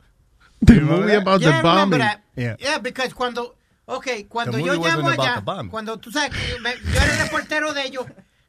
The 0.61 0.81
movie 0.81 1.15
about 1.15 1.41
Yeah, 1.41 1.59
the 1.59 1.63
bombing. 1.63 2.01
Yeah. 2.37 2.57
Yeah, 2.59 2.79
because 2.79 3.13
cuando, 3.15 3.55
okay, 3.87 4.25
cuando 4.25 4.59
yo 4.59 4.75
llamo 4.75 5.09
allá, 5.11 5.43
cuando 5.71 5.97
tú 5.99 6.11
sabes, 6.11 6.31
que 6.31 6.61
me- 6.61 6.75
yo 6.93 7.01
era 7.01 7.13
el 7.13 7.19
reportero 7.29 7.73
de 7.75 7.85
ellos, 7.87 8.07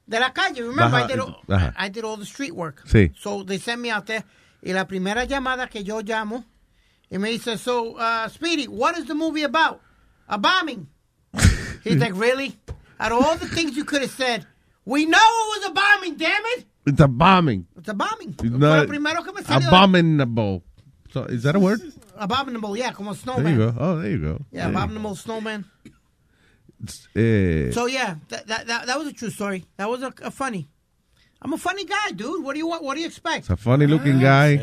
de 0.08 0.20
la 0.20 0.32
calle, 0.34 0.62
remember, 0.62 1.00
Ajá, 1.00 1.06
I, 1.06 1.08
did 1.08 1.20
all. 1.20 1.42
I 1.78 1.90
did 1.90 2.04
all 2.04 2.18
the 2.18 2.26
street 2.26 2.54
work. 2.54 2.84
Sí. 2.88 3.12
So 3.18 3.44
they 3.44 3.58
sent 3.58 3.82
me 3.82 3.90
out 3.92 4.06
there, 4.06 4.24
y 4.62 4.72
la 4.74 4.86
primera 4.86 5.26
llamada 5.26 5.68
que 5.70 5.84
yo 5.84 6.02
llamo, 6.02 6.46
y 7.10 7.18
me 7.18 7.30
dice, 7.32 7.58
so, 7.58 7.96
uh, 7.98 8.28
Speedy, 8.30 8.68
what 8.68 8.98
is 8.98 9.06
the 9.08 9.14
movie 9.16 9.44
about? 9.44 9.82
A 10.28 10.38
bombing. 10.38 10.88
He's 11.86 12.02
like, 12.02 12.14
really? 12.16 12.58
Out 13.00 13.12
of 13.14 13.24
all 13.24 13.38
the 13.38 13.48
things 13.48 13.78
you 13.78 13.86
could 13.86 14.02
have 14.02 14.12
said, 14.12 14.46
we 14.86 15.06
know 15.06 15.18
it 15.18 15.60
was 15.62 15.70
a 15.70 15.74
bombing, 15.74 16.16
damn 16.18 16.42
it. 16.58 16.66
It's 16.86 17.00
a 17.00 17.08
bombing. 17.08 17.66
It's 17.78 17.88
a 17.90 17.94
bombing. 17.94 18.36
It's 18.38 18.44
not 18.44 18.80
lo 18.80 18.88
primero 18.88 19.24
que 19.24 19.32
me 19.34 19.42
salió. 19.42 19.68
abominable. 19.68 20.64
So, 21.12 21.24
is 21.24 21.44
that 21.44 21.56
a 21.56 21.60
word? 21.60 21.82
abominable, 22.18 22.76
yeah, 22.78 22.92
como 22.92 23.14
There 23.14 23.16
you 23.16 23.24
snowman. 23.24 23.58
go. 23.58 23.76
Oh, 23.80 23.98
there 24.02 24.12
you 24.12 24.20
go. 24.20 24.46
Yeah, 24.52 24.64
There 24.66 24.72
go. 24.74 24.78
abominable 24.78 25.16
snowman. 25.16 25.66
Eh, 27.16 27.72
So 27.72 27.86
yeah, 27.88 28.16
that, 28.30 28.48
that 28.48 28.68
that 28.68 28.86
that 28.88 28.98
was 29.00 29.08
a 29.08 29.14
true 29.14 29.30
story. 29.30 29.66
That 29.78 29.90
was 29.90 30.02
a, 30.04 30.14
a 30.22 30.30
funny. 30.32 30.70
I'm 31.42 31.54
a 31.54 31.58
funny 31.58 31.86
guy, 31.86 32.12
dude. 32.16 32.44
What 32.44 32.54
do 32.54 32.60
you 32.60 32.68
want? 32.68 32.84
What 32.84 32.96
do 32.96 33.02
you 33.02 33.08
expect? 33.08 33.40
it's 33.40 33.50
a 33.50 33.58
funny 33.58 33.86
looking 33.86 34.20
guy. 34.20 34.56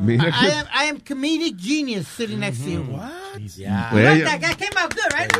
Mira 0.00 0.24
I, 0.24 0.26
I 0.26 0.30
que- 0.30 0.50
am 0.58 0.66
I 0.74 0.84
am 0.84 0.98
comedic 1.00 1.54
genius 1.56 2.08
sitting 2.08 2.40
next 2.40 2.62
to 2.64 2.70
you. 2.70 2.82
What? 2.82 3.40
Yeah. 3.56 3.94
Well, 3.94 4.16
yeah. 4.18 4.24
that 4.24 4.40
guy 4.40 4.54
came 4.54 4.76
out 4.76 4.92
good, 4.94 5.12
right? 5.12 5.32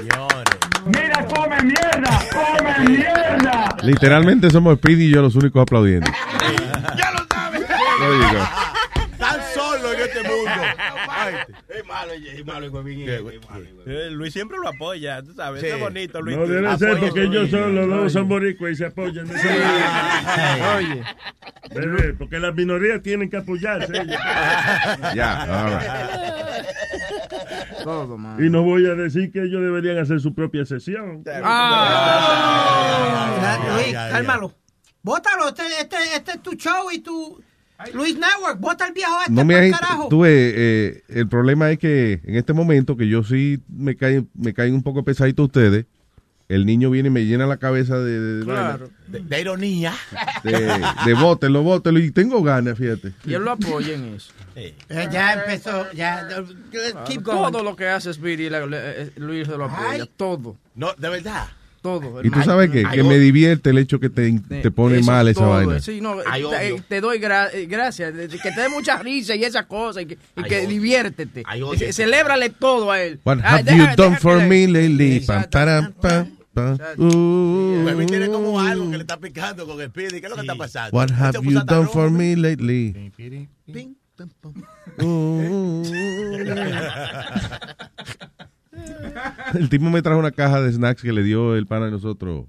Mira, 0.87 1.27
come 1.27 1.69
mierda, 1.69 2.31
come 2.31 2.87
mierda. 2.97 3.77
Literalmente 3.83 4.51
somos 4.51 4.79
Speedy 4.79 5.07
y 5.07 5.11
yo 5.11 5.23
los 5.23 5.35
únicos 5.35 5.63
aplaudiendo. 5.63 6.11
Ya 6.97 7.11
lo 7.11 7.27
sabes. 7.33 7.63
Es 11.69 11.87
malo, 11.87 12.13
es 12.13 12.47
malo, 12.47 12.67
es 12.67 12.73
huevín, 12.73 13.09
es 13.09 13.23
malo. 13.49 13.65
Luis 14.11 14.33
siempre 14.33 14.59
lo 14.59 14.69
apoya, 14.69 15.23
tú 15.23 15.33
sabes. 15.35 15.63
Es 15.63 15.79
bonito, 15.79 16.21
Luis. 16.21 16.37
No 16.37 16.47
debe 16.47 16.77
ser 16.79 16.99
porque 16.99 17.23
ellos 17.25 17.51
son, 17.51 17.75
los 17.75 17.89
dos 17.89 18.13
son 18.13 18.29
boricuas 18.29 18.73
y 18.73 18.77
se 18.77 18.87
apoyan. 18.87 19.29
Oye. 20.77 21.03
Bebé, 21.75 22.15
porque 22.15 22.39
las 22.39 22.55
minorías 22.55 23.03
tienen 23.03 23.31
que 23.31 23.37
apoyarse. 23.39 23.93
Ya. 25.15 25.47
Todo, 27.85 28.17
man. 28.17 28.43
Y 28.45 28.51
no 28.51 28.63
voy 28.63 28.87
a 28.87 28.95
decir 28.95 29.31
que 29.33 29.43
ellos 29.43 29.61
deberían 29.63 29.99
hacer 29.99 30.21
su 30.21 30.35
propia 30.35 30.65
sesión. 30.65 31.23
Ah, 31.43 33.59
Luis, 33.75 33.93
cálmalo. 33.93 34.55
Bótalo, 35.03 35.49
este, 35.49 35.63
este, 35.81 35.97
este 36.15 36.31
es 36.33 36.43
tu 36.43 36.53
show 36.53 36.91
y 36.93 37.01
tu 37.01 37.43
Luis 37.95 38.15
Network. 38.17 38.59
Bota 38.61 38.87
el 38.87 38.93
viejo 38.93 39.13
este 39.21 39.33
No 39.33 39.45
me 39.45 39.55
pa'l 39.55 39.65
has- 39.75 39.81
carajo. 39.81 40.09
tú 40.09 40.21
ves, 40.21 40.55
eh, 40.57 41.03
el 41.09 41.29
problema 41.29 41.71
es 41.71 41.79
que 41.79 42.21
en 42.25 42.37
este 42.37 42.53
momento 42.53 42.97
que 42.97 43.09
yo 43.09 43.23
sí 43.25 43.61
me 43.69 43.97
caen 43.97 44.29
me 44.35 44.55
caen 44.55 44.75
un 44.75 44.83
poco 44.83 45.03
pesadito 45.05 45.45
ustedes, 45.45 45.87
el 46.49 46.67
niño 46.67 46.91
viene 46.91 47.07
y 47.09 47.11
me 47.11 47.25
llena 47.25 47.47
la 47.47 47.57
cabeza 47.57 47.99
de, 47.99 48.45
Claro. 48.45 48.91
De, 49.09 49.21
de 49.21 49.41
ironía. 49.41 49.95
de, 50.45 50.83
de 51.07 51.15
bótelo, 51.15 51.63
bótelo, 51.63 51.99
y 51.99 52.11
tengo 52.11 52.43
ganas, 52.43 52.77
fíjate. 52.77 53.13
Y 53.25 53.33
él 53.33 53.43
lo 53.43 53.53
apoya 53.53 53.95
en 53.95 54.15
eso. 54.17 54.33
Ya 55.11 55.33
empezó, 55.33 55.91
ya. 55.93 56.29
let's 56.29 56.95
keep 57.07 57.23
going. 57.23 57.51
Todo 57.53 57.63
lo 57.63 57.75
que 57.75 57.89
hace 57.89 58.13
Speedy, 58.13 58.49
eh, 58.53 59.11
Luis 59.17 59.47
se 59.49 59.57
lo 59.57 59.65
apoya. 59.65 60.03
Ay. 60.03 60.11
Todo. 60.17 60.57
No, 60.75 60.93
de 60.99 61.09
verdad. 61.09 61.47
Todo. 61.83 62.23
Y 62.25 62.31
tú 62.31 62.41
sabes 62.45 62.71
que, 62.71 62.85
que 62.85 63.03
me 63.03 63.19
divierte 63.19 63.71
el 63.71 63.79
hecho 63.79 63.99
que 63.99 64.09
te, 64.09 64.39
te 64.63 64.71
pone 64.71 64.99
Eso 64.99 65.11
mal 65.11 65.27
es 65.27 65.33
esa 65.37 65.41
todo, 65.41 65.51
vaina. 65.53 65.81
Sí, 65.81 66.01
no, 66.01 66.17
Hay 66.27 66.45
te, 66.89 67.01
doy 67.01 67.19
gra- 67.19 67.51
eh, 67.53 67.67
gracias. 67.67 68.13
Que 68.41 68.53
te 68.53 68.61
dé 68.61 68.69
mucha 68.69 68.99
risa 69.03 69.35
y 69.35 69.43
esas 69.43 69.67
cosas. 69.67 70.05
Y 70.05 70.07
que, 70.07 70.19
y 70.37 70.43
que 70.45 70.67
diviértete. 70.69 71.43
Odio. 71.61 71.75
Ce- 71.77 71.93
Celébrale 71.93 72.51
todo 72.51 72.93
a 72.93 73.03
él. 73.03 73.19
What 73.25 73.41
have 73.43 73.65
deja- 73.65 73.77
you 73.77 73.83
deja 73.83 73.97
done 73.97 74.15
que 74.15 74.21
for 74.21 74.41
me 74.47 74.69
lately? 74.69 75.21
Pam, 75.27 75.37
Exacto. 75.39 75.51
param, 75.51 75.93
pam, 76.01 76.37
pam. 76.55 76.79
Uh, 76.99 77.83
Huevín 77.85 78.07
tiene 78.07 78.29
como 78.29 78.61
algo 78.61 78.89
que 78.89 78.97
le 78.99 79.03
está 79.03 79.17
picando 79.19 79.67
con 79.67 79.81
el 79.81 79.89
Speedy. 79.89 80.21
¿Qué 80.21 80.27
es 80.27 80.31
lo 80.31 80.37
que 80.37 80.43
está 80.43 80.55
pasando? 80.55 80.97
What 80.97 81.09
Él 81.09 81.15
have 81.19 81.39
you 81.43 81.61
done 81.65 81.89
for 81.89 82.11
me 82.13 82.37
lately? 82.37 83.11
Ping, 83.67 83.97
pum, 84.17 84.29
pum. 84.41 85.83
El 89.55 89.69
tipo 89.69 89.85
me 89.91 90.03
trajo 90.03 90.19
una 90.19 90.31
caja 90.31 90.61
de 90.61 90.73
snacks 90.73 91.03
que 91.03 91.13
le 91.13 91.23
dio 91.23 91.57
el 91.57 91.67
pana 91.67 91.87
de 91.87 91.93
nosotros. 91.93 92.47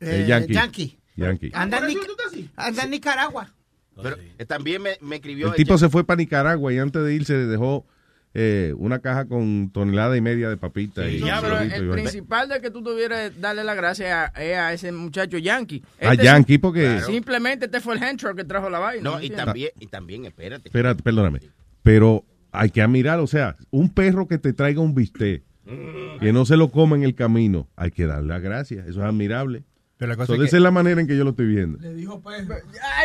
Eh, 0.00 0.20
el 0.22 0.26
Yankee. 0.26 0.52
Yankee. 0.54 0.98
Yankee. 1.16 1.50
Anda 1.54 1.78
en, 1.78 1.84
Nic- 1.86 2.50
anda 2.56 2.82
en 2.84 2.90
Nicaragua. 2.90 3.52
Pero 4.02 4.16
eh, 4.38 4.44
también 4.44 4.82
me, 4.82 4.98
me 5.00 5.16
escribió. 5.16 5.48
El 5.48 5.54
tipo 5.54 5.78
se 5.78 5.88
fue 5.88 6.04
para 6.04 6.16
Nicaragua 6.18 6.72
y 6.72 6.78
antes 6.78 7.02
de 7.04 7.14
irse 7.14 7.34
dejó 7.34 7.86
eh, 8.36 8.74
una 8.76 8.98
caja 8.98 9.26
con 9.26 9.70
tonelada 9.72 10.16
y 10.16 10.20
media 10.20 10.48
de 10.48 10.56
papitas. 10.56 11.08
y 11.08 11.20
Ya, 11.20 11.40
pero 11.40 11.60
el 11.60 11.90
principal 11.90 12.48
de 12.48 12.60
que 12.60 12.70
tú 12.72 12.82
tuvieras 12.82 13.40
darle 13.40 13.62
la 13.62 13.74
gracia 13.74 14.32
a, 14.34 14.42
es 14.42 14.56
a 14.56 14.72
ese 14.72 14.90
muchacho 14.90 15.38
Yankee. 15.38 15.84
A 16.00 16.12
Este 16.14 16.24
Yankee, 16.24 16.58
porque- 16.58 17.00
Simplemente 17.06 17.66
este 17.66 17.80
fue 17.80 17.94
el 17.94 18.02
henchor 18.02 18.34
que 18.34 18.42
trajo 18.42 18.68
la 18.68 18.80
vaina. 18.80 19.08
No, 19.08 19.18
¿me 19.18 19.26
y 19.26 19.30
también, 19.30 19.70
y 19.78 19.86
también, 19.86 20.24
espérate. 20.24 20.68
Espérate, 20.68 21.00
perdóname. 21.04 21.38
Pero 21.84 22.24
hay 22.50 22.70
que 22.70 22.82
admirar, 22.82 23.20
o 23.20 23.28
sea, 23.28 23.56
un 23.70 23.88
perro 23.90 24.26
que 24.26 24.38
te 24.38 24.52
traiga 24.52 24.80
un 24.80 24.94
bistec, 24.96 25.44
que 26.20 26.32
no 26.32 26.44
se 26.46 26.56
lo 26.56 26.70
coma 26.70 26.96
en 26.96 27.02
el 27.04 27.14
camino, 27.14 27.68
hay 27.76 27.90
que 27.90 28.06
darle 28.06 28.28
las 28.28 28.42
gracias. 28.42 28.86
Eso 28.86 29.00
es 29.00 29.06
admirable. 29.06 29.64
Pero 29.96 30.10
la 30.10 30.16
cosa 30.16 30.26
So, 30.26 30.34
es 30.34 30.48
esa 30.48 30.56
es 30.56 30.62
la 30.62 30.70
manera 30.70 31.00
en 31.00 31.06
que 31.06 31.16
yo 31.16 31.24
lo 31.24 31.30
estoy 31.30 31.46
viendo. 31.46 31.78
Le 31.78 31.94
dijo 31.94 32.20
perro. 32.20 32.56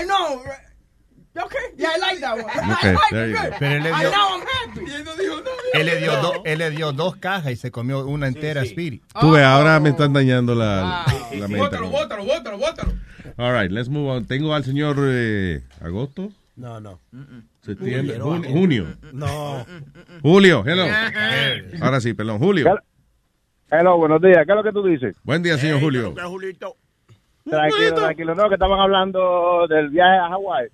I 0.01 0.05
know. 0.05 0.41
Okay, 1.41 1.59
yeah, 1.77 1.89
I 1.95 1.99
like 1.99 2.19
that 2.21 2.33
one. 2.35 2.45
Okay, 2.73 2.89
I 2.89 2.93
like 2.93 3.09
there 3.11 3.29
it 3.29 3.35
you 3.35 3.41
good. 3.41 3.49
go. 3.51 3.55
Pero 3.59 3.75
él 3.75 3.83
le 3.83 3.89
I 3.89 3.99
dio- 3.99 4.09
know 4.11 4.29
I'm 4.35 4.41
happy. 4.41 4.79
Él 5.73 5.85
le, 5.85 5.97
dio 5.99 6.21
do- 6.21 6.41
él 6.43 6.57
le 6.57 6.69
dio 6.71 6.91
dos 6.91 7.15
cajas 7.17 7.51
y 7.53 7.55
se 7.55 7.69
comió 7.71 8.05
una 8.07 8.27
entera 8.27 8.65
Speedy. 8.65 9.01
Tú 9.21 9.31
ves, 9.31 9.43
ahora 9.45 9.79
me 9.79 9.89
están 9.89 10.11
dañando 10.11 10.55
la, 10.55 11.05
la 11.31 11.47
mente. 11.47 11.57
Bótalo, 11.59 11.89
bótalo, 11.91 12.25
bótalo, 12.25 12.57
bótalo. 12.57 12.93
All 13.37 13.53
right, 13.53 13.71
let's 13.71 13.87
move 13.87 14.09
on. 14.09 14.25
Tengo 14.25 14.53
al 14.55 14.65
señor 14.65 14.97
eh, 14.99 15.61
agosto, 15.79 16.31
No, 16.59 16.79
no. 16.81 16.99
septiembre, 17.61 18.19
Julio, 18.19 18.49
jun- 18.49 18.51
junio. 18.51 18.85
No. 19.13 19.65
Julio, 20.21 20.63
hello. 20.65 20.83
Ahora 21.81 22.01
sí, 22.01 22.13
perdón, 22.13 22.39
Julio. 22.39 22.75
Hello, 23.71 23.97
buenos 23.97 24.21
días. 24.21 24.45
¿Qué 24.45 24.51
es 24.51 24.55
lo 24.55 24.63
que 24.63 24.71
tú 24.73 24.83
dices? 24.83 25.15
Buen 25.23 25.41
día, 25.41 25.57
señor 25.57 25.79
Julio. 25.79 26.13
Julito. 26.27 26.75
Tranquilo, 27.49 27.95
tranquilo. 27.95 28.35
No, 28.35 28.47
que 28.49 28.55
estaban 28.55 28.79
hablando 28.79 29.67
del 29.67 29.89
viaje 29.89 30.17
a 30.17 30.29
Hawái. 30.29 30.67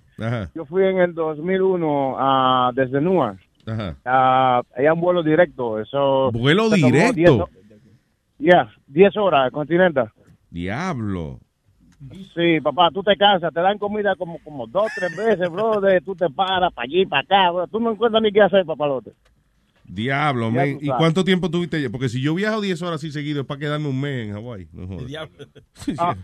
Yo 0.54 0.64
fui 0.66 0.82
en 0.84 0.98
el 0.98 1.14
2001 1.14 2.16
ah, 2.18 2.70
desde 2.74 3.00
Newark. 3.00 3.38
ajá. 3.66 4.62
Hay 4.76 4.86
un 4.88 5.00
vuelo 5.00 5.22
directo. 5.22 5.80
Eso 5.80 6.30
¿Vuelo 6.32 6.68
directo? 6.68 7.12
10 7.14 7.30
ho- 7.30 7.48
Ya, 8.38 8.68
10 8.88 9.16
horas, 9.16 9.50
Continental. 9.52 10.10
Diablo. 10.50 11.38
Sí, 12.34 12.60
papá, 12.60 12.90
tú 12.92 13.02
te 13.02 13.16
cansas, 13.16 13.52
te 13.54 13.60
dan 13.60 13.78
comida 13.78 14.14
como, 14.16 14.38
como 14.44 14.66
dos, 14.66 14.86
tres 14.94 15.16
veces, 15.16 15.50
brother. 15.50 16.02
Tú 16.04 16.14
te 16.14 16.28
paras 16.28 16.72
para 16.74 16.84
allí, 16.84 17.06
para 17.06 17.22
acá, 17.22 17.50
bro. 17.50 17.66
Tú 17.68 17.80
no 17.80 17.92
encuentras 17.92 18.22
ni 18.22 18.30
qué 18.32 18.42
hacer, 18.42 18.64
papalote. 18.66 19.12
Diablo, 19.84 20.50
men. 20.50 20.78
¿Y 20.82 20.88
cuánto 20.88 21.24
tiempo 21.24 21.48
tuviste 21.50 21.76
allá? 21.78 21.88
Porque 21.90 22.08
si 22.08 22.20
yo 22.20 22.34
viajo 22.34 22.60
10 22.60 22.82
horas 22.82 22.96
así 22.96 23.10
seguido 23.12 23.40
es 23.42 23.46
para 23.46 23.60
quedarme 23.60 23.88
un 23.88 24.00
mes 24.00 24.26
en 24.28 24.34
Hawái. 24.34 24.68
No. 24.72 24.98
Ah, 25.98 26.16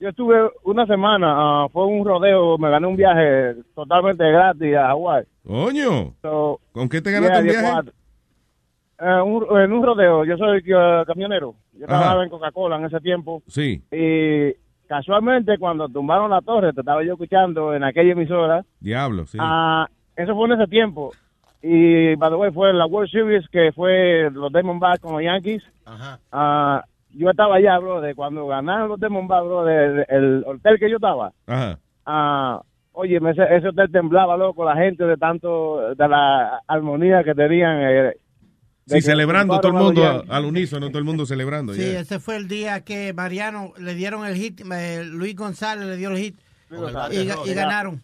yo 0.00 0.08
estuve 0.08 0.36
una 0.64 0.84
semana, 0.86 1.26
ah, 1.28 1.68
fue 1.72 1.86
un 1.86 2.04
rodeo, 2.04 2.58
me 2.58 2.68
gané 2.68 2.86
un 2.86 2.96
viaje 2.96 3.54
totalmente 3.74 4.24
gratis 4.30 4.74
a 4.76 4.88
Hawái. 4.88 5.24
Coño. 5.46 6.14
So, 6.20 6.60
¿Con 6.72 6.88
qué 6.88 7.00
te 7.00 7.12
ganaste 7.12 7.38
un 7.38 7.44
viaje? 7.44 7.90
Eh, 9.00 9.20
un- 9.22 9.60
en 9.60 9.72
un 9.72 9.82
rodeo, 9.84 10.24
yo 10.24 10.36
soy 10.36 10.58
eh, 10.66 11.02
camionero. 11.06 11.54
Yo 11.72 11.84
Ajá. 11.86 11.86
trabajaba 11.86 12.24
en 12.24 12.30
Coca-Cola 12.30 12.76
en 12.76 12.84
ese 12.86 13.00
tiempo. 13.00 13.42
Sí. 13.46 13.82
Y 13.92 14.54
casualmente, 14.88 15.58
cuando 15.58 15.88
tumbaron 15.88 16.30
la 16.30 16.40
torre, 16.40 16.72
te 16.72 16.80
estaba 16.80 17.02
yo 17.04 17.12
escuchando 17.12 17.74
en 17.74 17.84
aquella 17.84 18.12
emisora. 18.12 18.64
Diablo, 18.80 19.26
sí. 19.26 19.38
Ah, 19.40 19.86
eso 20.16 20.34
fue 20.34 20.46
en 20.46 20.60
ese 20.60 20.66
tiempo. 20.68 21.12
Y, 21.62 22.14
by 22.16 22.28
the 22.30 22.36
way, 22.36 22.50
fue 22.52 22.72
la 22.74 22.84
World 22.86 23.10
Series 23.10 23.48
que 23.48 23.72
fue 23.72 24.28
los 24.30 24.52
Diamondbacks 24.52 25.00
con 25.00 25.12
los 25.14 25.22
Yankees. 25.22 25.62
Ajá. 25.86 26.18
Ah, 26.30 26.84
yo 27.10 27.30
estaba 27.30 27.56
allá, 27.56 27.78
bro, 27.78 28.00
de 28.00 28.14
cuando 28.14 28.46
ganaron 28.46 28.88
los 28.88 29.00
Diamondbacks, 29.00 29.46
bro, 29.46 29.64
de, 29.64 29.92
de- 29.94 30.06
el 30.10 30.44
hotel 30.46 30.78
que 30.78 30.90
yo 30.90 30.96
estaba. 30.96 31.32
Ajá. 31.46 31.78
Ah, 32.04 32.60
oye, 32.92 33.16
ese, 33.16 33.42
ese 33.56 33.68
hotel 33.68 33.90
temblaba, 33.90 34.36
loco, 34.36 34.64
la 34.64 34.76
gente 34.76 35.04
de 35.04 35.16
tanto, 35.16 35.94
de 35.94 36.08
la 36.08 36.60
armonía 36.66 37.24
que 37.24 37.34
tenían. 37.34 37.78
eh, 37.80 38.12
Sí, 38.86 39.00
celebrando 39.00 39.58
todo 39.60 39.68
el 39.72 39.78
mundo 39.84 40.04
a- 40.04 40.36
al 40.36 40.44
unísono, 40.44 40.88
todo 40.88 40.98
el 40.98 41.04
mundo 41.04 41.24
celebrando. 41.26 41.72
Sí, 41.74 41.80
yeah. 41.80 42.00
ese 42.00 42.20
fue 42.20 42.36
el 42.36 42.48
día 42.48 42.84
que 42.84 43.12
Mariano 43.14 43.72
le 43.78 43.94
dieron 43.94 44.26
el 44.26 44.34
hit, 44.36 44.60
eh, 44.72 45.04
Luis 45.04 45.34
González 45.34 45.86
le 45.86 45.96
dio 45.96 46.10
el 46.10 46.18
hit 46.18 46.36
y, 47.10 47.50
y 47.50 47.54
ganaron. 47.54 48.02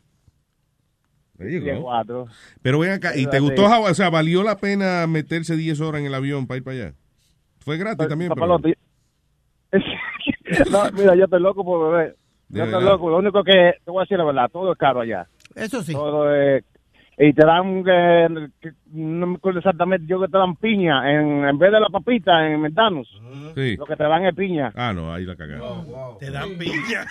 Pero 2.63 2.79
ven 2.79 2.93
acá, 2.93 3.17
¿y 3.17 3.27
te 3.27 3.41
gustó? 3.41 3.65
O 3.83 3.95
sea, 3.95 4.11
¿valió 4.11 4.43
la 4.43 4.57
pena 4.59 5.07
meterse 5.07 5.57
10 5.57 5.81
horas 5.81 6.01
en 6.01 6.07
el 6.07 6.15
avión 6.15 6.47
para 6.47 6.59
ir 6.59 6.65
para 6.65 6.77
allá? 6.77 6.95
Fue 7.61 7.77
gratis 7.77 8.09
también, 8.09 8.31
pero... 8.35 8.59
No, 10.71 10.91
mira, 10.93 11.15
yo 11.15 11.25
estoy 11.25 11.41
loco 11.41 11.65
por 11.65 11.93
beber. 11.93 12.17
Yo 12.49 12.65
estoy 12.65 12.83
loco. 12.83 13.09
Lo 13.09 13.19
único 13.19 13.45
que 13.45 13.75
te 13.85 13.91
voy 13.91 14.01
a 14.01 14.05
decir 14.05 14.19
la 14.19 14.25
verdad, 14.25 14.49
todo 14.53 14.73
es 14.73 14.79
caro 14.79 15.01
allá. 15.01 15.29
Eso 15.55 15.83
sí. 15.83 15.93
Todo 15.93 16.35
es. 16.35 16.65
Y 17.23 17.35
te 17.35 17.45
dan, 17.45 17.85
eh, 17.87 18.49
que- 18.63 18.73
no 18.93 19.27
me 19.27 19.37
acuerdo 19.37 19.59
exactamente, 19.59 20.07
yo 20.09 20.19
que 20.23 20.29
te 20.29 20.39
dan 20.39 20.57
piña 20.57 21.13
en, 21.13 21.45
en 21.45 21.59
vez 21.59 21.71
de 21.71 21.79
la 21.79 21.89
papita 21.91 22.47
en 22.49 22.63
Mentanos. 22.63 23.07
Sí. 23.55 23.77
Lo 23.77 23.85
que 23.85 23.95
te 23.95 24.05
dan 24.05 24.25
es 24.25 24.35
piña. 24.35 24.73
Ah, 24.75 24.95
no, 24.95 25.13
ahí 25.13 25.27
la 25.27 25.37
cagaron. 25.37 25.87
Te 26.19 26.31
dan 26.31 26.57
piña. 26.57 27.07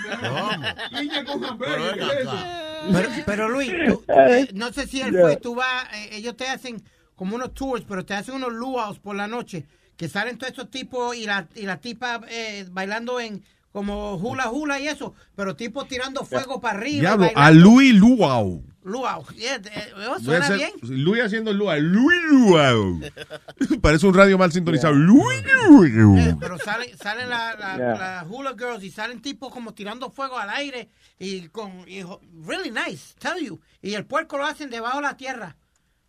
Piña 0.99 1.23
con. 1.25 1.57
Pero. 1.59 3.09
Pero, 3.25 3.49
Luis, 3.49 3.71
tú- 3.87 4.03
eh, 4.13 4.47
no 4.53 4.71
sé 4.73 4.87
si 4.87 5.01
él 5.01 5.15
fue, 5.19 5.37
tú 5.37 5.55
vas, 5.55 5.85
eh, 5.93 6.09
ellos 6.13 6.35
te 6.35 6.47
hacen 6.47 6.81
como 7.15 7.35
unos 7.35 7.53
tours, 7.53 7.83
pero 7.87 8.05
te 8.05 8.13
hacen 8.13 8.35
unos 8.35 8.53
luau's 8.53 8.99
por 8.99 9.15
la 9.15 9.27
noche, 9.27 9.65
que 9.97 10.07
salen 10.07 10.37
todos 10.37 10.51
estos 10.51 10.69
tipos 10.71 11.15
y 11.15 11.25
la, 11.25 11.47
y 11.55 11.63
la 11.67 11.77
tipa 11.77 12.21
eh, 12.29 12.65
bailando 12.71 13.19
en 13.19 13.43
como 13.71 14.15
hula 14.15 14.49
hula 14.49 14.79
y 14.79 14.87
eso, 14.87 15.13
pero 15.35 15.55
tipos 15.55 15.87
tirando 15.87 16.23
fuego 16.25 16.59
para 16.59 16.79
arriba. 16.79 17.01
Diablo, 17.01 17.27
a 17.35 17.51
Louis 17.51 17.93
Luau. 17.93 18.63
Luau. 18.83 19.25
Yeah, 19.35 19.55
eh, 19.57 19.93
oh, 20.09 20.19
suena 20.19 20.49
bien. 20.51 20.71
Luis 20.83 21.21
haciendo 21.21 21.51
Lua. 21.53 21.77
Luis 21.77 22.21
Luau. 22.29 22.99
Parece 23.81 24.07
un 24.07 24.13
radio 24.13 24.37
mal 24.37 24.51
sintonizado. 24.51 24.93
Luis 24.93 25.43
Luau. 25.43 26.17
Eh, 26.17 26.35
pero 26.39 26.57
salen 26.57 26.97
salen 26.97 27.29
la, 27.29 27.55
la, 27.55 27.77
Yeah. 27.77 27.97
la 27.97 28.25
hula 28.29 28.53
girls 28.57 28.83
y 28.83 28.89
salen 28.91 29.21
tipos 29.21 29.51
como 29.51 29.73
tirando 29.73 30.09
fuego 30.11 30.37
al 30.37 30.49
aire 30.49 30.89
y 31.19 31.49
con 31.49 31.83
y 31.87 32.03
really 32.45 32.71
nice, 32.71 33.13
tell 33.19 33.43
you. 33.43 33.59
Y 33.81 33.93
el 33.95 34.05
puerco 34.05 34.37
lo 34.37 34.45
hacen 34.45 34.69
debajo 34.69 34.97
de 34.97 35.03
la 35.03 35.17
tierra. 35.17 35.57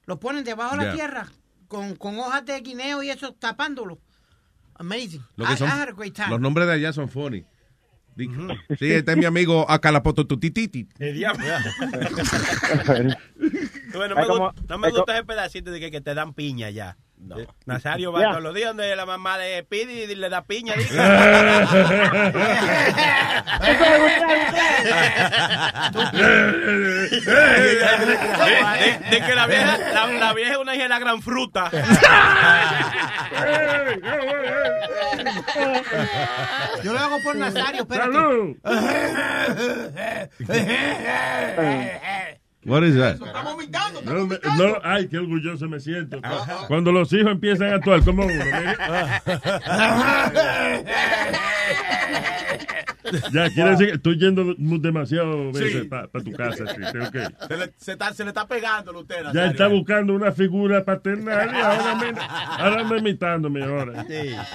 Lo 0.07 0.19
ponen 0.21 0.45
debajo 0.45 0.77
de 0.77 0.83
Yeah. 0.83 0.91
la 0.91 0.95
tierra 0.95 1.33
con, 1.69 1.97
con 1.97 2.19
hojas 2.19 2.45
de 2.45 2.61
guineo 2.61 3.03
y 3.03 3.11
eso 3.11 3.33
tapándolo. 3.35 3.99
Amazing. 4.77 5.23
Lo 5.37 5.45
que 5.47 5.53
I, 5.53 5.57
son- 5.57 5.69
I 5.69 5.73
had 5.73 5.89
a 5.89 5.93
great 5.93 6.15
time. 6.15 6.31
los 6.31 6.41
nombres 6.41 6.67
de 6.67 6.73
allá 6.75 6.93
son 6.93 7.09
funny. 7.11 7.45
Di- 8.21 8.77
Sí, 8.79 8.93
este 8.93 9.13
es 9.13 9.17
mi 9.17 9.25
amigo 9.25 9.69
Acalapototutititi. 9.71 10.87
El 10.99 11.15
diablo. 11.15 11.45
Bueno, 13.93 14.15
me, 14.15 14.27
como- 14.27 14.53
gu- 14.53 14.69
no 14.69 14.79
me 14.79 14.91
gusta 14.91 15.15
ese 15.15 15.25
pedacito 15.25 15.71
de 15.71 15.81
que, 15.81 15.91
que 15.91 16.01
te 16.01 16.15
dan 16.15 16.33
piña 16.35 16.71
ya. 16.71 16.97
Eh, 17.37 17.47
Nazario 17.67 18.13
va 18.13 18.21
Ya. 18.21 18.29
todos 18.31 18.43
los 18.43 18.55
días 18.55 18.69
donde 18.69 18.97
la 18.97 19.05
mamá 19.07 19.37
de 19.39 19.63
Pidi 19.63 20.03
y 20.05 20.15
le 20.15 20.29
da 20.31 20.43
piña. 20.43 20.75
dice. 20.75 20.95
de, 27.71 28.99
de 29.11 29.21
que 29.27 29.35
la 29.35 29.47
vieja, 29.47 29.79
la, 29.93 30.07
la 30.07 30.33
vieja 30.35 30.53
es 30.53 30.59
una 30.59 30.75
hija 30.75 30.85
de 30.85 30.89
la 30.89 30.99
gran 30.99 31.21
fruta. 31.23 31.71
Yo 36.83 36.93
lo 36.93 36.99
hago 36.99 37.17
por 37.23 37.37
Nazario, 37.37 37.83
espérate. 37.83 38.11
What 42.65 42.85
is 42.85 42.95
that? 42.97 43.19
No, 44.05 44.27
me- 44.27 44.39
no, 44.59 44.77
ay, 44.85 45.09
qué 45.09 45.19
orgulloso 45.19 45.67
me 45.69 45.81
siento. 45.81 46.21
Cuando 46.69 46.93
los 46.93 47.11
hijos 47.13 47.33
empiezan 47.33 47.73
a 47.73 47.77
actuar 47.77 48.03
como 48.05 48.25
uno. 48.25 48.35
mire. 48.35 48.77
ya, 53.33 53.51
quiere 53.51 53.71
decir 53.71 53.87
que 53.89 53.95
estoy 53.95 54.19
yendo 54.19 54.55
demasiado 54.79 55.53
veces 55.53 55.83
Sí. 55.83 55.89
para 55.89 56.07
tu 56.09 56.33
casa. 56.33 56.65
sí, 56.67 56.81
tengo 56.93 57.11
que- 57.11 57.29
Se 57.49 57.57
le, 57.57 57.73
se 57.77 57.93
está, 57.93 58.13
se 58.13 58.25
le 58.25 58.31
está 58.31 58.47
pegando 58.47 58.93
a 58.93 58.99
usted, 59.01 59.25
Ya 59.33 59.47
está 59.47 59.69
buscando 59.69 60.15
una 60.15 60.33
figura 60.33 60.85
paternal 60.85 61.51
y 61.53 61.57
ahora 61.61 61.95
me, 61.97 62.21
ahora 62.21 62.81
anda 62.83 62.97
imitándome 62.99 63.65
ahora. 63.65 64.05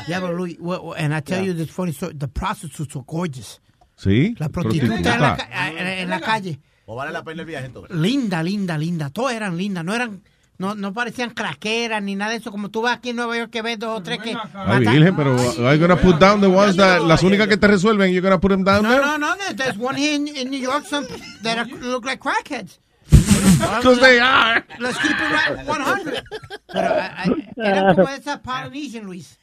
Yeah, 0.08 0.20
but 0.20 0.32
Louis, 0.32 0.58
well, 0.60 0.80
well, 0.84 0.96
and 0.98 1.14
I 1.14 1.22
tell 1.22 1.44
you 1.44 1.54
this 1.54 1.70
funny 1.72 1.92
story. 1.92 2.14
The 2.16 2.28
prostitutes 2.28 2.96
were 2.96 3.04
gorgeous. 3.06 3.62
¿Sí? 3.98 4.36
La 4.40 4.50
prostituta 4.50 4.96
en 4.96 5.04
la, 5.22 6.02
en 6.02 6.10
la 6.10 6.20
calle. 6.20 6.60
¿O 6.86 6.96
vale 6.96 7.12
la 7.12 7.24
pena 7.24 7.42
el 7.42 7.48
viaje 7.48 7.66
entonces? 7.66 7.96
Linda, 7.96 8.44
linda, 8.44 8.78
linda. 8.78 9.10
Todas 9.10 9.34
eran 9.36 9.58
lindas. 9.58 9.84
No 9.84 9.94
eran, 9.96 10.22
no, 10.58 10.76
no 10.76 10.94
parecían 10.94 11.32
craqueras 11.32 12.02
ni 12.04 12.16
nada 12.16 12.32
de 12.32 12.38
eso. 12.38 12.52
Como 12.52 12.70
tú 12.70 12.82
vas 12.84 12.98
aquí 12.98 13.10
en 13.10 13.16
Nueva 13.16 13.36
York 13.38 13.50
que 13.52 13.62
ves 13.64 13.80
dos 13.80 14.00
o 14.00 14.04
tres 14.04 14.20
que. 14.20 14.36
Ay, 14.54 14.86
Virgen, 14.86 15.16
pero 15.16 15.36
you 15.74 15.80
gonna 15.80 15.96
put 16.00 16.18
down 16.20 16.42
the 16.42 16.48
ones 16.48 16.76
that, 16.78 17.02
las 17.02 17.24
únicas 17.24 17.48
que 17.48 17.58
te 17.58 17.68
resuelven, 17.68 18.12
you're 18.12 18.22
gonna 18.22 18.40
put 18.40 18.52
them 18.52 18.64
down 18.64 18.84
No, 18.84 18.90
there? 18.90 19.02
no, 19.02 19.18
no. 19.18 19.36
there- 19.36 19.56
There's 19.56 19.78
one 19.78 19.96
here 19.98 20.14
in, 20.16 20.28
in 20.28 20.50
New 20.52 20.60
York 20.62 20.86
some 20.86 21.08
that 21.42 21.58
are, 21.58 21.66
look 21.82 22.06
like 22.06 22.20
crackheads. 22.22 22.80
'Cause 23.82 24.00
they 24.00 24.20
are. 24.20 24.64
Let's 24.80 24.98
keep 25.00 25.12
it 25.12 25.32
right 25.32 25.66
100. 25.66 26.24
Pero 26.68 26.88
I- 26.88 27.30
I- 27.30 27.48
eran 27.58 27.96
como 27.96 28.10
esa 28.10 28.42
Polynesian, 28.42 29.06
Luis. 29.06 29.38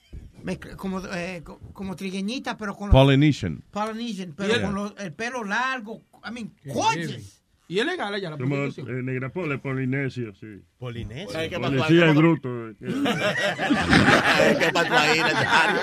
Me- 0.45 0.59
como, 0.59 1.01
eh, 1.07 1.43
co- 1.45 1.59
como 1.73 1.95
trigueñita, 1.97 2.57
pero 2.57 2.75
con 2.77 2.89
los- 2.89 2.95
Polynesian. 2.95 3.63
Polynesian, 3.71 4.35
pero 4.37 4.55
Yeah. 4.55 4.63
con 4.63 4.75
los- 4.75 4.95
el 4.99 5.13
pelo 5.13 5.45
largo. 5.45 6.03
I 6.25 6.31
mean, 6.33 6.55
gorgeous. 6.65 7.42
Y 7.73 7.81
es 7.81 7.87
legal 7.87 8.13
allá 8.13 8.29
la 8.29 8.37
Como 8.37 8.55
eh, 8.55 8.59
prostitución. 8.65 9.07
Negrapole, 9.07 9.57
Polinesio, 9.57 10.35
sí. 10.35 10.61
Polinesio. 10.79 11.39
Ay, 11.39 11.49
¿qué 11.49 11.59
pasó 11.59 11.73
ahí? 11.73 11.79
Policía 11.81 12.13
bruto. 12.13 12.51
¿Qué 12.79 12.85
pasó 14.75 14.95
ahí, 14.95 15.19
Nazario? 15.21 15.81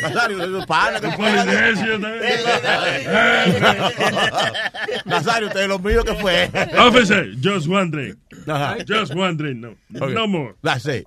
Nazario, 0.00 0.66
pana. 0.66 1.00
que? 1.02 1.08
Polinesio 1.08 1.98
Nazario, 5.04 5.48
usted 5.48 5.60
es 5.60 5.68
lo 5.68 5.78
mío 5.78 6.02
que 6.02 6.14
fue. 6.14 6.48
Officer, 6.78 7.34
just 7.44 7.66
wondering. 7.68 8.16
Just 8.88 9.14
wondering, 9.14 9.60
no. 9.60 9.76
Okay. 9.94 10.14
No 10.14 10.26
more. 10.26 10.54
That's 10.62 10.86
it. 10.86 11.04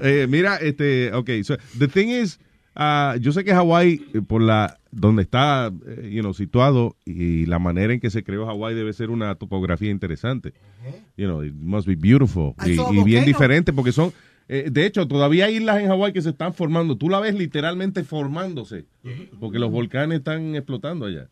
Eh, 0.00 0.26
mira, 0.26 0.56
este, 0.56 1.12
okay, 1.12 1.42
so 1.42 1.58
the 1.78 1.86
thing 1.86 2.08
is, 2.08 2.38
ah, 2.76 3.16
yo 3.20 3.32
sé 3.32 3.44
que 3.44 3.52
Hawái, 3.52 4.06
eh, 4.14 4.22
por 4.26 4.42
la, 4.42 4.78
donde 4.90 5.22
está, 5.22 5.72
eh, 5.86 6.10
you 6.12 6.20
know, 6.20 6.34
situado 6.34 6.96
y 7.04 7.46
la 7.46 7.58
manera 7.58 7.92
en 7.92 8.00
que 8.00 8.10
se 8.10 8.22
creó 8.22 8.46
Hawái 8.46 8.74
debe 8.74 8.92
ser 8.92 9.10
una 9.10 9.34
topografía 9.34 9.90
interesante. 9.90 10.54
You 11.16 11.26
know, 11.26 11.42
it 11.42 11.54
must 11.54 11.88
be 11.88 11.96
beautiful. 11.96 12.54
Y, 12.64 13.02
bien 13.02 13.24
diferente 13.24 13.72
porque 13.72 13.92
son, 13.92 14.12
eh, 14.48 14.68
de 14.70 14.86
hecho, 14.86 15.08
todavía 15.08 15.46
hay 15.46 15.56
islas 15.56 15.80
en 15.80 15.88
Hawái 15.88 16.12
que 16.12 16.22
se 16.22 16.30
están 16.30 16.54
formando. 16.54 16.96
Tú 16.96 17.08
la 17.08 17.18
ves 17.18 17.34
literalmente 17.34 18.04
formándose 18.04 18.86
porque 19.40 19.58
los 19.58 19.70
volcanes 19.70 20.18
están 20.18 20.54
explotando 20.54 21.06
allá. 21.06 21.28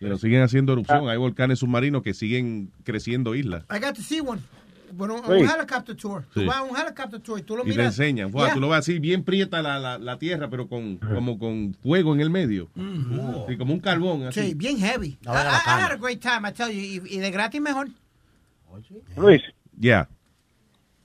Pero 0.00 0.16
siguen 0.18 0.42
haciendo 0.42 0.72
erupción. 0.72 1.08
Hay 1.08 1.16
volcanes 1.16 1.58
submarinos 1.58 2.02
que 2.02 2.14
siguen 2.14 2.70
creciendo 2.84 3.34
islas. 3.34 3.64
I 3.70 3.80
got 3.80 3.94
to 3.94 4.02
see 4.02 4.20
one. 4.20 4.40
Bueno, 4.92 5.16
un 5.16 5.22
Sí. 5.24 5.32
helicopter 5.56 5.96
tour. 5.96 6.24
Tú 6.32 6.40
Sí. 6.40 6.46
vas 6.46 6.56
a 6.56 6.62
un 6.62 6.76
helicopter 6.76 7.20
tour 7.20 7.38
y 7.38 7.42
tú 7.42 7.56
lo 7.56 7.62
Y 7.62 7.66
te 7.66 7.70
miras. 7.72 7.86
enseñan. 7.98 8.30
Fua, 8.30 8.44
Yeah. 8.46 8.54
Tú 8.54 8.60
lo 8.60 8.68
ves 8.68 8.78
así, 8.78 8.98
bien 8.98 9.22
prieta 9.24 9.60
la, 9.62 9.78
la, 9.78 9.98
la 9.98 10.18
tierra, 10.18 10.48
pero 10.48 10.66
con, 10.68 10.96
como 10.96 11.38
con 11.38 11.74
fuego 11.82 12.14
en 12.14 12.20
el 12.20 12.30
medio. 12.30 12.68
Mhm. 12.74 13.44
Sí, 13.48 13.56
como 13.56 13.72
un 13.74 13.80
carbón. 13.80 14.24
Así. 14.26 14.40
Sí, 14.40 14.54
bien 14.54 14.78
heavy. 14.78 15.18
Vaina 15.24 15.42
I- 15.50 15.68
I 15.80 15.82
had 15.84 15.92
a 15.92 15.96
great 15.96 16.20
time, 16.20 16.48
I 16.48 16.52
tell 16.52 16.68
you. 16.70 16.80
Y, 16.80 17.16
y 17.16 17.18
de 17.18 17.30
gratis 17.30 17.60
mejor. 17.60 17.88
Luis, 19.16 19.42
Yeah. 19.80 20.08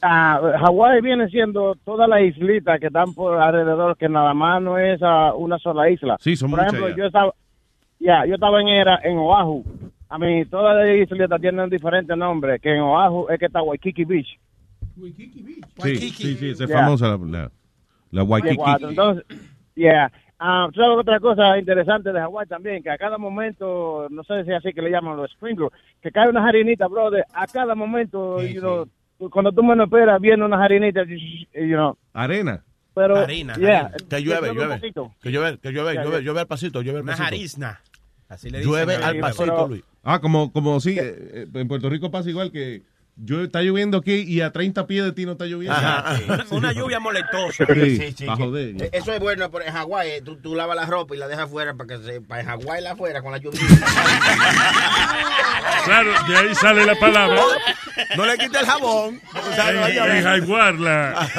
ah, 0.02 0.40
Hawái 0.62 1.02
viene 1.02 1.28
siendo 1.30 1.76
toda 1.86 2.08
la 2.08 2.22
islita 2.22 2.78
que 2.80 2.88
están 2.88 3.14
por 3.14 3.40
alrededor, 3.42 3.98
que 3.98 4.10
nada 4.10 4.34
más 4.34 4.62
no 4.62 4.78
es 4.78 5.00
una 5.38 5.58
sola 5.60 5.90
isla. 5.90 6.18
Sí, 6.20 6.36
son 6.36 6.52
Por 6.52 6.60
muchas 6.60 6.74
ejemplo, 6.74 6.90
ya. 6.90 6.96
yo 6.98 7.06
estaba, 7.06 7.34
ya, 8.00 8.26
yo 8.28 8.36
estaba 8.36 8.62
en 8.62 8.68
era 8.68 9.00
en 9.04 9.18
Oahu. 9.18 9.64
A 10.14 10.18
mí 10.20 10.46
todas 10.46 10.76
las 10.78 10.96
islitas 10.96 11.42
tienen 11.42 11.70
diferentes 11.72 12.16
nombres, 12.16 12.62
que 12.62 12.70
en 12.76 12.82
Oahu 12.82 13.30
es 13.30 13.40
que 13.40 13.48
está 13.48 13.64
Waikiki 13.64 14.06
Beach. 14.06 14.40
Sí, 15.82 15.96
sí, 16.12 16.36
sí, 16.36 16.50
esa 16.52 16.66
es 16.66 16.70
Yeah. 16.70 16.80
famosa 16.82 17.08
la, 17.08 17.18
la, 17.18 17.52
la 18.12 18.24
Waikiki. 18.24 18.62
Entonces, 18.90 19.26
yeah. 19.74 20.12
Ah, 20.38 20.68
¿tú 20.72 20.80
¿sabes 20.82 20.98
otra 21.00 21.20
cosa 21.20 21.58
interesante 21.58 22.12
de 22.14 22.20
Hawái 22.20 22.46
también? 22.48 22.84
Que 22.84 22.92
a 22.92 22.98
cada 22.98 23.18
momento, 23.18 24.08
no 24.12 24.24
sé 24.24 24.44
si 24.44 24.52
es 24.52 24.58
así 24.58 24.72
que 24.74 24.82
le 24.84 24.92
llaman 24.92 25.18
los 25.18 25.32
sprinklers, 25.32 25.72
que 26.02 26.12
cae 26.12 26.30
una 26.30 26.46
harinita, 26.48 26.88
brother, 26.88 27.24
a 27.34 27.48
cada 27.48 27.74
momento, 27.74 28.40
you 28.44 28.60
know, 28.60 28.86
tú- 29.18 29.30
cuando 29.32 29.52
tú 29.52 29.64
menos 29.64 29.86
esperas, 29.88 30.20
viene 30.22 30.44
una 30.46 30.62
harinita, 30.64 31.06
you 31.06 31.48
know, 31.76 31.98
Arena. 32.14 32.64
pero, 32.94 33.18
Harina, 33.18 33.56
yeah, 33.56 33.80
harina. 33.86 33.98
Que 34.10 34.22
llueve, 34.22 34.54
llueve. 34.54 34.80
Que 35.22 35.32
llueve, 35.32 35.58
que 35.60 35.72
llueve, 35.72 35.94
llueve, 36.04 36.22
llueve 36.22 36.40
al 36.42 36.48
pasito, 36.48 36.82
llueve 36.84 37.00
al 37.00 37.04
Una 37.04 37.14
pasito. 37.14 37.24
jarizna. 37.26 37.82
Así 38.30 38.50
le 38.52 38.60
dicen. 38.60 38.72
Llueve 38.72 38.96
al 38.98 39.18
pasito, 39.20 39.46
pero- 39.46 39.68
Luis. 39.70 39.84
Ah, 40.04 40.20
como, 40.20 40.52
como 40.52 40.80
sí, 40.82 40.98
eh, 41.00 41.16
eh, 41.34 41.48
en 41.54 41.68
Puerto 41.68 41.90
Rico 41.90 42.12
pasa 42.12 42.30
igual 42.30 42.52
que 42.52 42.82
yo, 43.16 43.42
está 43.44 43.62
lloviendo 43.62 44.00
aquí 44.00 44.16
y 44.28 44.42
a 44.42 44.52
30 44.52 44.88
pies 44.88 45.06
de 45.06 45.12
ti 45.12 45.26
no 45.26 45.34
está 45.34 45.46
lloviendo. 45.46 45.78
Ajá, 45.78 46.18
sí. 46.18 46.24
Una- 46.56 46.74
lluvia 46.74 47.00
molestosa. 47.00 47.66
Sí, 48.16 48.26
pa' 48.26 48.36
joder. 48.36 48.76
Eh, 48.82 48.90
Eso 48.92 49.14
es 49.14 49.20
bueno, 49.20 49.50
pero 49.52 49.66
en 49.66 49.72
Hawái 49.74 50.10
eh, 50.10 50.22
tú, 50.24 50.36
tú 50.38 50.56
lavas 50.56 50.76
la 50.76 50.86
ropa 50.88 51.16
y 51.16 51.20
la 51.20 51.28
dejas 51.28 51.46
afuera 51.46 51.74
para 51.76 51.88
que 51.96 52.04
se, 52.04 52.22
para 52.22 52.42
en 52.42 52.48
Hawái 52.48 52.82
la 52.82 52.92
afuera 52.94 53.22
con 53.22 53.32
la 53.32 53.38
lluvia. 53.38 53.60
Claro, 55.86 56.12
de 56.30 56.38
ahí 56.38 56.56
sale 56.56 56.86
la 56.86 56.96
palabra. 56.96 57.42
No 58.18 58.26
le 58.26 58.38
quite 58.40 58.58
el 58.60 58.66
jabón. 58.66 59.22
sabe, 59.56 59.78
En, 59.92 59.96
no 59.96 60.06
en 60.14 60.24
jaguarla. 60.24 61.30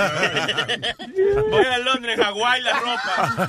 Voy 1.51 1.65
a 1.65 1.79
Londres, 1.79 2.17
Hawái, 2.21 2.63
la 2.63 2.73
ropa. 2.79 3.49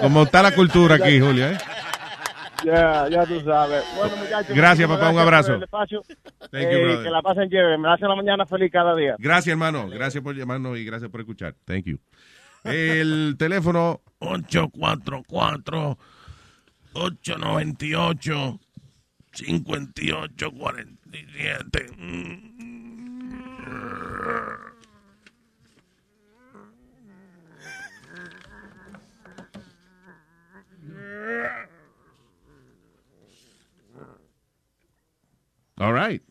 Como 0.00 0.22
está 0.24 0.42
la 0.42 0.50
cultura 0.52 0.96
aquí, 0.96 1.20
Julia, 1.20 1.52
¿eh? 1.52 1.58
Ya, 2.64 3.08
ya 3.08 3.26
tú 3.26 3.40
sabes. 3.42 3.84
Bueno, 3.96 4.16
muchachos. 4.16 4.56
Gracias, 4.56 4.88
papá, 4.88 5.10
un 5.10 5.18
abrazo. 5.18 5.54
espacio. 5.56 6.02
Thank 6.50 6.70
you, 6.70 6.78
Eh, 6.78 7.00
que 7.04 7.10
la 7.10 7.22
pasen 7.22 7.48
chévere. 7.50 7.78
Me 7.78 7.92
hacen 7.92 8.08
la 8.08 8.16
mañana 8.16 8.46
feliz 8.46 8.70
cada 8.72 8.94
día. 8.94 9.16
Gracias, 9.18 9.52
hermano. 9.52 9.88
Gracias 9.88 10.22
por 10.22 10.34
llamarnos 10.34 10.78
y 10.78 10.84
gracias 10.84 11.10
por 11.10 11.20
escuchar. 11.20 11.54
Thank 11.64 11.84
you. 11.84 11.98
El 12.64 13.36
teléfono 13.38 14.00
844 14.20 15.98
898 16.94 18.58
5847. 19.32 21.86
All 35.78 35.92
right. 35.92 36.22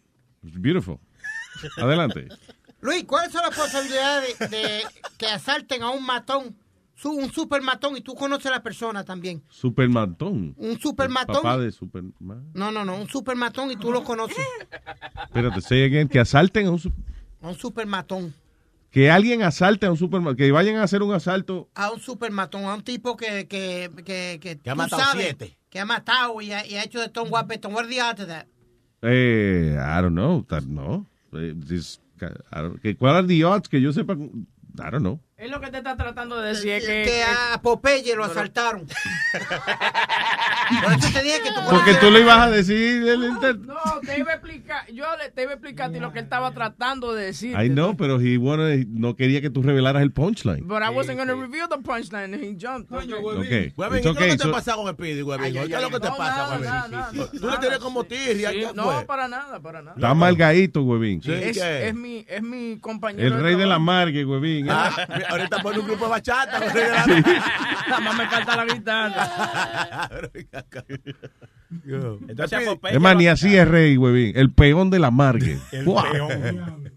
It's 0.44 0.58
beautiful. 0.60 1.00
Adelante. 1.78 2.28
Luis, 2.82 3.04
¿cuáles 3.06 3.32
son 3.32 3.42
las 3.44 3.56
posibilidades 3.58 4.38
de, 4.40 4.48
de 4.48 4.84
que 5.18 5.28
asalten 5.28 5.82
a 5.84 5.90
un 5.92 6.06
matón 6.06 6.56
su- 6.96 7.12
un 7.12 7.32
supermatón 7.32 7.98
y 7.98 8.02
tú 8.02 8.14
conoces 8.16 8.48
a 8.48 8.52
la 8.52 8.64
persona 8.64 9.04
también. 9.04 9.44
Supermatón. 9.50 10.54
Un 10.58 10.80
supermatón. 10.80 11.36
Papá 11.38 11.58
de 11.58 11.72
Superman. 11.72 12.46
No, 12.54 12.72
no, 12.72 12.86
no, 12.86 12.96
un 12.98 13.10
supermatón 13.10 13.72
y 13.72 13.76
tú 13.76 13.92
lo 13.92 14.04
conoces. 14.04 14.38
Espérate, 15.26 15.62
say 15.62 15.84
again, 15.84 16.08
que 16.08 16.20
asalten 16.20 16.68
a 16.68 16.72
un... 16.72 16.80
su- 16.80 16.92
Un 17.42 17.56
supermatón. 17.56 18.34
Que 18.92 19.12
alguien 19.12 19.44
asalte 19.44 19.86
a 19.88 19.92
un 19.92 19.98
supermercado, 19.98 20.38
que 20.38 20.52
vayan 20.54 20.78
a 20.78 20.84
hacer 20.84 21.02
un 21.04 21.14
asalto. 21.14 21.70
A 21.76 21.92
un 21.92 22.00
supermatón, 22.00 22.64
a 22.66 22.76
un 22.76 22.82
tipo 22.84 23.18
que... 23.18 23.46
Que, 23.48 23.92
que, 24.06 24.40
que, 24.42 24.58
Que 24.60 24.70
ha 24.70 24.76
matado 24.76 25.02
sabes, 25.02 25.26
siete. 25.26 25.58
Que 25.70 25.80
ha 25.82 25.86
matado 25.86 26.40
y 26.42 26.54
ha, 26.54 26.66
y 26.66 26.76
ha 26.76 26.84
hecho 26.86 27.02
de 27.02 27.10
todo 27.10 27.26
un 27.26 27.30
guapetón. 27.30 27.74
What 27.74 27.86
are 27.86 27.90
the 27.94 28.02
odds 28.02 28.22
of 28.22 28.28
that? 28.30 28.46
Eh, 29.08 29.78
I 29.78 30.02
don't 30.02 30.16
know, 30.16 30.46
that- 30.50 30.66
no. 30.66 31.06
Eh, 31.34 31.54
this- 31.56 32.00
I 32.52 32.62
don't- 32.62 32.82
¿Cuál 32.82 33.16
are 33.16 33.28
the 33.28 33.44
odds? 33.44 33.70
Que 33.70 33.80
yo 33.80 33.92
sepa, 33.92 34.14
I 34.14 34.90
don't 34.90 35.04
know. 35.04 35.20
Es 35.38 35.52
lo 35.52 35.60
que 35.60 35.70
te 35.70 35.80
está 35.80 35.98
tratando 35.98 36.40
de 36.40 36.50
decir 36.54 36.72
es 36.72 36.86
que... 36.86 37.04
Que 37.04 37.24
a 37.24 37.62
Popeye 37.62 38.16
lo 38.16 38.24
asaltaron. 38.24 38.88
Por 40.82 40.94
eso 40.94 41.10
te 41.14 41.22
dije 41.24 41.42
que 41.44 41.50
tú 41.50 41.60
Porque 41.70 41.94
tú 41.96 42.10
le 42.10 42.22
ibas 42.22 42.40
a 42.40 42.50
decir... 42.50 43.06
el 43.06 43.24
inter- 43.26 43.60
No, 43.60 43.76
te 44.06 44.18
iba 44.18 44.32
a 44.32 44.36
explicar, 44.36 44.88
yo 44.94 45.04
le, 45.18 45.30
te 45.32 45.42
iba 45.44 45.52
a 45.52 45.56
explicar 45.56 45.90
a 45.90 45.94
ti 45.94 46.00
lo 46.00 46.14
que 46.14 46.20
él 46.20 46.24
estaba 46.24 46.54
tratando 46.54 47.14
de 47.14 47.26
decir. 47.26 47.52
I 47.60 47.68
know, 47.70 47.98
pero 47.98 48.18
he 48.22 48.38
wanted- 48.38 48.88
no 48.88 49.18
quería 49.18 49.42
que 49.42 49.50
tú 49.50 49.62
revelaras 49.62 50.04
el 50.04 50.14
punchline. 50.14 50.66
But 50.66 50.82
I 50.84 50.90
wasn't 50.90 51.18
going 51.18 51.28
to 51.28 51.36
reveal 51.36 51.68
the 51.68 51.80
punchline 51.84 52.34
and 52.34 52.42
he 52.42 52.56
jumped. 52.58 52.90
Okay. 52.96 53.74
Huevín, 53.76 54.02
¿qué 54.02 54.02
es 54.02 54.06
lo 54.06 54.14
que 54.16 54.38
te 54.38 54.44
so- 54.44 54.52
pasa 54.52 54.76
con 54.76 54.88
el 54.88 54.96
Pidi, 54.96 55.22
huevín? 55.22 55.52
¿Qué 55.54 55.60
es 55.76 55.82
lo 55.82 55.90
que 55.90 56.00
te 56.00 56.08
pasa, 56.12 56.58
nada, 56.60 56.88
huevín? 57.12 57.40
Tú 57.42 57.50
le 57.50 57.58
tienes 57.58 57.80
como 57.80 58.06
tirria, 58.06 58.52
Sí, 58.52 58.60
¿qué 58.62 58.68
no, 58.74 59.06
para 59.06 59.28
nada, 59.28 59.60
para 59.60 59.82
nada. 59.82 59.96
Está 59.98 60.14
malgadito, 60.14 60.82
huevín. 60.84 61.22
es, 61.26 61.58
es 61.58 61.94
mi, 61.94 62.26
es 62.28 62.42
mi 62.42 62.80
compañero. 62.80 63.36
El 63.36 63.44
rey 63.44 63.56
de 63.56 63.66
la 63.66 63.80
margue, 63.80 64.24
huevín. 64.24 64.70
Ahorita 65.30 65.62
pone 65.62 65.80
un 65.80 65.86
grupo 65.88 66.06
de 66.06 66.12
bachata. 66.12 66.60
Nada 67.90 68.00
más 68.02 68.18
me 68.18 68.28
falta 68.28 68.56
la 68.56 68.66
guitarra. 68.74 70.10
Entonces, 72.28 72.66
Popeye 72.66 72.96
Es 72.96 73.02
más, 73.02 73.16
ni 73.16 73.28
así 73.28 73.56
es 73.56 73.68
rey, 73.68 73.98
huevín. 73.98 74.34
El 74.36 74.52
peón 74.52 74.90
de 74.90 75.00
la 75.00 75.12
margue. 75.12 75.60
El 75.72 75.86
peón. 75.86 76.92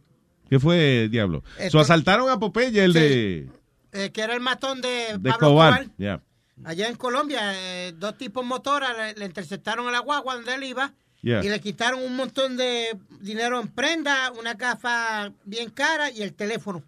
¿Qué 0.48 0.58
fue, 0.58 1.08
diablo? 1.10 1.42
So, 1.70 1.78
asaltaron 1.80 2.30
a 2.30 2.38
Popeye, 2.38 2.82
el 2.84 2.92
de, 2.94 3.48
Eh, 3.92 4.10
que 4.12 4.22
era 4.22 4.34
el 4.34 4.40
matón 4.40 4.80
de, 4.80 4.88
de 5.18 5.30
Pablo 5.30 5.48
Escobar. 5.48 5.72
Escobar. 5.82 5.96
Yeah. 5.98 6.22
Allá 6.64 6.88
en 6.88 6.96
Colombia, 6.96 7.40
eh, 7.54 7.92
dos 7.94 8.16
tipos 8.16 8.44
motoras 8.44 8.96
le, 8.96 9.14
le 9.14 9.26
interceptaron 9.26 9.86
a 9.88 9.90
la 9.90 10.00
guagua 10.00 10.34
donde 10.36 10.54
él 10.54 10.64
iba 10.64 10.92
Yeah. 11.20 11.44
y 11.44 11.48
le 11.48 11.60
quitaron 11.60 12.00
un 12.00 12.14
montón 12.14 12.56
de 12.56 12.96
dinero 13.20 13.60
en 13.60 13.66
prenda, 13.66 14.30
una 14.38 14.54
gafa 14.54 15.32
bien 15.44 15.68
cara 15.70 16.10
y 16.12 16.22
el 16.22 16.32
teléfono. 16.32 16.84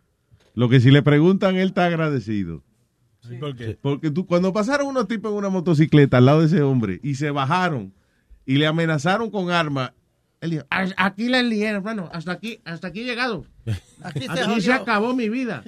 Lo 0.54 0.68
que 0.68 0.80
si 0.80 0.90
le 0.90 1.02
preguntan, 1.02 1.56
él 1.56 1.68
está 1.68 1.86
agradecido. 1.86 2.62
¿Por 3.38 3.54
qué? 3.56 3.78
Porque 3.80 4.10
tú, 4.10 4.26
cuando 4.26 4.52
pasaron 4.52 4.86
unos 4.88 5.06
tipos 5.06 5.30
en 5.30 5.38
una 5.38 5.48
motocicleta 5.50 6.18
al 6.18 6.26
lado 6.26 6.40
de 6.40 6.46
ese 6.46 6.62
hombre 6.62 7.00
y 7.02 7.14
se 7.16 7.30
bajaron 7.30 7.92
y 8.46 8.56
le 8.56 8.66
amenazaron 8.66 9.30
con 9.30 9.50
armas, 9.50 9.92
él 10.40 10.50
dijo, 10.52 10.64
"A- 10.70 10.86
aquí 10.96 11.28
la 11.28 11.42
lié, 11.42 11.66
hermano, 11.68 12.08
hasta 12.12 12.32
aquí, 12.32 12.60
hasta 12.64 12.88
aquí 12.88 13.00
he 13.00 13.04
llegado. 13.04 13.44
Aquí 14.02 14.20
se 14.20 14.30
Aquí 14.30 14.38
se 14.38 14.44
jodió. 14.70 14.74
acabó 14.74 15.14
mi 15.14 15.28
vida. 15.28 15.62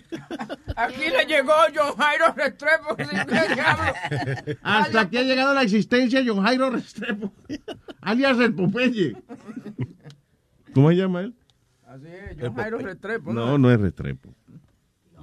Aquí 0.74 1.02
le 1.10 1.26
llegó 1.26 1.52
John 1.74 1.94
Jairo 1.98 2.32
Restrepo. 2.34 2.96
Hasta 4.62 5.00
aquí 5.02 5.18
ha 5.18 5.22
llegado 5.22 5.54
la 5.54 5.62
existencia 5.62 6.20
de 6.22 6.28
John 6.28 6.42
Jairo 6.42 6.70
Restrepo, 6.70 7.32
alias 8.00 8.38
el 8.40 8.54
Popeye. 8.54 9.14
¿Cómo 10.74 10.88
se 10.88 10.96
llama 10.96 11.20
él? 11.20 11.34
Así 11.86 12.06
es, 12.06 12.36
John 12.40 12.54
Jairo 12.54 12.78
Restrepo. 12.78 13.32
No, 13.32 13.58
no 13.58 13.70
es 13.70 13.78
Restrepo. 13.78 14.34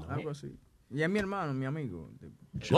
Algo 0.09 0.29
así. 0.31 0.55
Y 0.91 1.03
es 1.03 1.09
mi 1.09 1.19
hermano, 1.19 1.53
mi 1.53 1.65
amigo. 1.65 2.09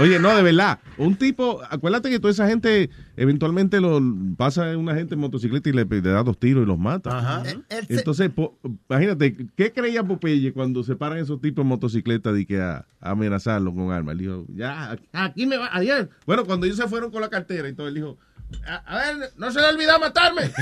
Oye, 0.00 0.18
no, 0.18 0.34
de 0.36 0.42
verdad. 0.42 0.78
Un 0.96 1.16
tipo, 1.16 1.60
acuérdate 1.70 2.10
que 2.10 2.18
toda 2.20 2.30
esa 2.32 2.46
gente 2.48 2.88
eventualmente 3.16 3.80
lo 3.80 4.00
pasa 4.36 4.76
una 4.76 4.94
gente 4.94 5.14
en 5.14 5.20
motocicleta 5.20 5.68
y 5.68 5.72
le, 5.72 5.84
le 5.84 6.00
da 6.00 6.22
dos 6.22 6.38
tiros 6.38 6.64
y 6.64 6.66
los 6.66 6.78
mata. 6.78 7.42
Él 7.68 7.86
se- 7.86 7.94
Entonces, 7.94 8.30
po- 8.30 8.58
imagínate, 8.88 9.36
¿qué 9.56 9.72
creía 9.72 10.02
Popeye 10.04 10.52
cuando 10.52 10.82
se 10.82 10.96
paran 10.96 11.18
esos 11.18 11.40
tipos 11.40 11.62
en 11.62 11.68
motocicleta 11.68 12.32
de 12.32 12.46
que 12.46 12.60
a, 12.60 12.86
a 13.00 13.10
amenazarlo 13.10 13.74
con 13.74 13.90
armas? 13.92 14.12
Él 14.12 14.18
dijo, 14.18 14.46
ya, 14.50 14.96
aquí 15.12 15.46
me 15.46 15.56
va, 15.56 15.68
ayer. 15.72 16.10
Bueno, 16.26 16.44
cuando 16.44 16.66
ellos 16.66 16.78
se 16.78 16.88
fueron 16.88 17.10
con 17.10 17.20
la 17.20 17.28
cartera 17.28 17.68
y 17.68 17.74
todo, 17.74 17.88
él 17.88 17.94
dijo, 17.94 18.18
a, 18.66 18.76
a 18.86 18.96
ver, 18.98 19.32
no 19.36 19.50
se 19.50 19.60
le 19.60 19.66
olvidó 19.66 19.98
matarme. 19.98 20.42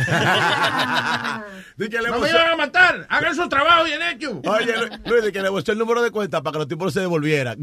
Di 1.77 1.89
que 1.89 2.01
le 2.01 2.11
no 2.11 2.19
me 2.19 2.29
iban 2.31 2.49
a 2.53 2.57
matar. 2.57 3.07
Hagan 3.09 3.35
su 3.37 3.49
trabajo 3.49 3.85
bien 3.85 4.03
hecho. 4.03 4.41
Oye, 4.45 4.77
Lu- 4.77 4.89
Luis, 5.11 5.25
de 5.25 5.33
que 5.33 5.43
le 5.43 5.49
buscó 5.51 5.73
el 5.73 5.79
número 5.79 6.03
de 6.03 6.11
cuenta 6.11 6.43
para 6.43 6.53
que 6.53 6.59
los 6.61 6.69
tipos 6.69 6.93
se 6.93 7.01
devolvieran. 7.01 7.59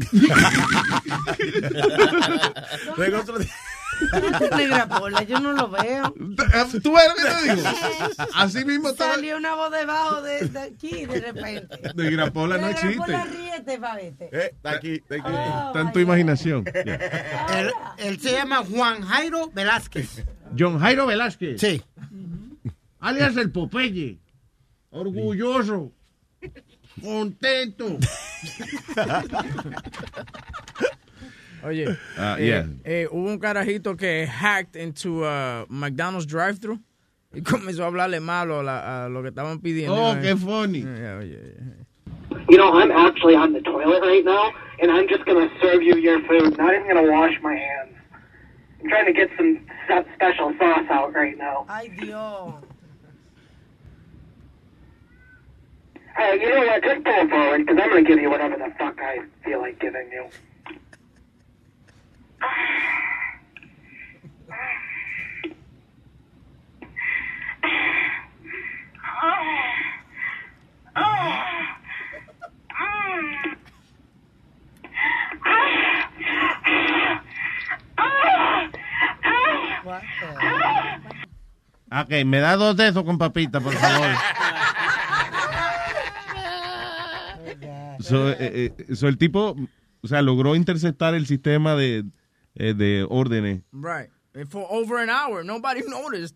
Negra 4.56 4.86
Pola, 4.88 5.22
yo 5.22 5.40
no 5.40 5.52
lo 5.52 5.68
veo. 5.68 6.12
¿Tú 6.14 6.92
ves 6.92 7.08
lo 7.08 7.14
que 7.14 7.22
te 7.22 7.54
digo? 7.56 7.68
Así 8.34 8.64
mismo 8.64 8.90
estaba. 8.90 9.14
Salió 9.14 9.36
una 9.36 9.54
voz 9.54 9.70
debajo 9.70 10.22
de, 10.22 10.48
de 10.48 10.58
aquí 10.60 11.06
de 11.06 11.20
repente. 11.32 11.92
De 11.94 12.10
Grapola 12.10 12.58
no 12.58 12.66
Negra 12.68 12.80
Pola, 12.96 13.22
existe. 13.22 13.38
ríete, 13.38 13.78
pavete. 13.78 14.28
Eh, 14.32 14.50
está 14.54 14.70
aquí, 14.72 14.92
está 14.94 15.14
aquí. 15.16 15.24
Oh, 15.26 15.70
Tanto 15.72 16.00
imaginación. 16.00 16.64
Él, 16.74 17.72
él 17.98 18.20
se 18.20 18.32
llama 18.32 18.64
Juan 18.64 19.02
Jairo 19.02 19.50
Velázquez. 19.52 20.24
John 20.58 20.78
Jairo 20.78 21.06
Velázquez. 21.06 21.60
Sí. 21.60 21.82
alias 23.00 23.36
el 23.36 23.50
Popeye. 23.52 24.18
Orgulloso. 24.90 25.92
Contento. 27.02 27.98
Oye, 31.64 31.96
Ah, 32.16 32.36
eh, 32.38 32.46
yeah. 32.46 32.64
eh, 32.84 33.06
hubo 33.10 33.28
un 33.30 33.38
carajito 33.38 33.96
que 33.96 34.26
hacked 34.26 34.76
into 34.76 35.24
uh, 35.24 35.66
McDonald's 35.68 36.26
drive-thru 36.26 36.78
y 37.34 37.40
comenzó 37.42 37.84
a 37.84 37.86
hablarle 37.88 38.20
malo 38.20 38.60
a, 38.60 38.62
la- 38.62 39.04
a 39.04 39.08
lo 39.08 39.22
que 39.22 39.28
estaban 39.28 39.60
pidiendo. 39.60 39.94
Oh, 39.94 40.14
Eh, 40.16 40.20
qué 40.22 40.36
funny. 40.36 40.84
eh, 40.86 41.16
oye, 41.18 41.36
oye. 41.36 41.86
You 42.48 42.56
know, 42.56 42.72
I'm 42.72 42.90
actually 42.90 43.34
on 43.36 43.52
the 43.52 43.60
toilet 43.60 44.00
right 44.02 44.24
now, 44.24 44.50
and 44.80 44.90
I'm 44.90 45.06
just 45.08 45.24
gonna 45.26 45.48
serve 45.60 45.82
you 45.82 45.96
your 45.96 46.20
food. 46.26 46.56
Not 46.58 46.74
even 46.74 46.88
gonna 46.88 47.10
wash 47.10 47.34
my 47.42 47.54
hands. 47.54 47.94
I'm 48.82 48.88
trying 48.88 49.06
to 49.06 49.12
get 49.12 49.28
some 49.36 49.60
special 50.14 50.52
sauce 50.58 50.86
out 50.90 51.12
right 51.14 51.36
now. 51.36 51.66
Ay, 51.68 51.88
Dios. 52.00 52.54
Uh, 56.18 56.32
you 56.32 56.48
know 56.48 56.60
what? 56.66 56.82
Just 56.82 57.04
pull 57.04 57.28
forward, 57.28 57.66
because 57.66 57.78
I'm 57.82 57.88
gonna 57.90 58.02
give 58.02 58.18
you 58.18 58.30
whatever 58.30 58.56
the 58.56 58.72
fuck 58.78 58.98
I 59.00 59.18
feel 59.44 59.60
like 59.60 59.78
giving 59.78 60.10
you. 60.10 60.24
Ok, 81.92 82.24
me 82.24 82.38
da 82.38 82.56
dos 82.56 82.76
de 82.76 82.88
esos 82.88 83.04
con 83.04 83.18
papita, 83.18 83.60
por 83.60 83.74
favor. 83.74 84.08
so, 88.00 88.30
eh, 88.30 88.72
eh, 88.88 88.94
so 88.94 89.08
el 89.08 89.18
tipo, 89.18 89.56
o 90.00 90.08
sea, 90.08 90.22
logró 90.22 90.54
interceptar 90.54 91.14
el 91.14 91.26
sistema 91.26 91.74
de, 91.74 92.04
eh, 92.54 92.74
de 92.74 93.04
órdenes. 93.08 93.62
Right. 93.72 94.10
And 94.34 94.48
for 94.48 94.66
over 94.70 94.98
an 94.98 95.10
hour, 95.10 95.42
nobody 95.44 95.82
noticed. 95.88 96.34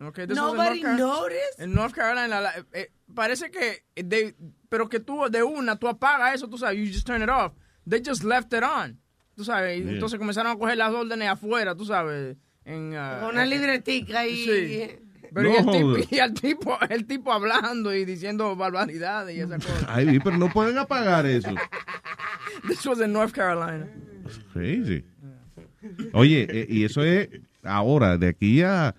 Okay, 0.00 0.26
this 0.26 0.38
was 0.38 0.52
in 0.52 0.56
Nobody 0.56 0.82
North 0.82 0.98
noticed? 0.98 1.58
En 1.60 1.74
North 1.74 1.92
Carolina, 1.94 2.40
la- 2.40 2.52
eh, 2.72 2.88
parece 3.12 3.50
que, 3.50 3.82
de, 3.96 4.34
pero 4.68 4.88
que 4.88 5.00
tú 5.00 5.28
de 5.28 5.42
una, 5.42 5.76
tú 5.76 5.88
apagas 5.88 6.34
eso, 6.36 6.46
tú 6.48 6.56
sabes, 6.56 6.78
you 6.78 6.86
just 6.86 7.04
turn 7.06 7.20
it 7.22 7.28
off. 7.28 7.52
They 7.84 8.00
just 8.00 8.22
left 8.22 8.52
it 8.52 8.62
on. 8.62 8.98
Tú 9.36 9.44
sabes, 9.44 9.80
Yeah. 9.84 9.92
entonces 9.94 10.18
comenzaron 10.18 10.52
a 10.52 10.56
coger 10.56 10.76
las 10.76 10.92
órdenes 10.92 11.28
afuera, 11.28 11.74
tú 11.74 11.84
sabes. 11.84 12.36
En, 12.64 12.90
Con 12.92 13.30
una 13.30 13.44
eh, 13.44 13.46
libretica 13.46 14.26
y... 14.26 14.44
Sí. 14.44 14.98
Pero 15.34 15.50
No 15.50 15.54
y, 15.54 15.56
el 15.58 15.66
tipo, 15.66 15.96
y 16.14 16.18
el 16.20 16.34
tipo, 16.34 16.78
el 16.88 17.06
tipo 17.06 17.32
hablando 17.32 17.92
y 17.94 18.04
diciendo 18.04 18.54
barbaridades 18.56 19.36
y 19.36 19.40
esas 19.40 19.64
cosas. 19.64 19.84
Ay, 19.88 20.18
pero 20.20 20.38
no 20.38 20.48
pueden 20.52 20.78
apagar 20.78 21.26
eso. 21.26 21.50
This 22.68 22.84
was 22.86 23.00
in 23.00 23.12
North 23.12 23.32
Carolina. 23.32 23.88
Crazy. 24.52 25.04
Oye, 26.12 26.46
eh, 26.48 26.66
y 26.68 26.84
eso 26.84 27.02
es 27.02 27.28
ahora, 27.62 28.16
de 28.18 28.28
aquí 28.28 28.62
a... 28.62 28.94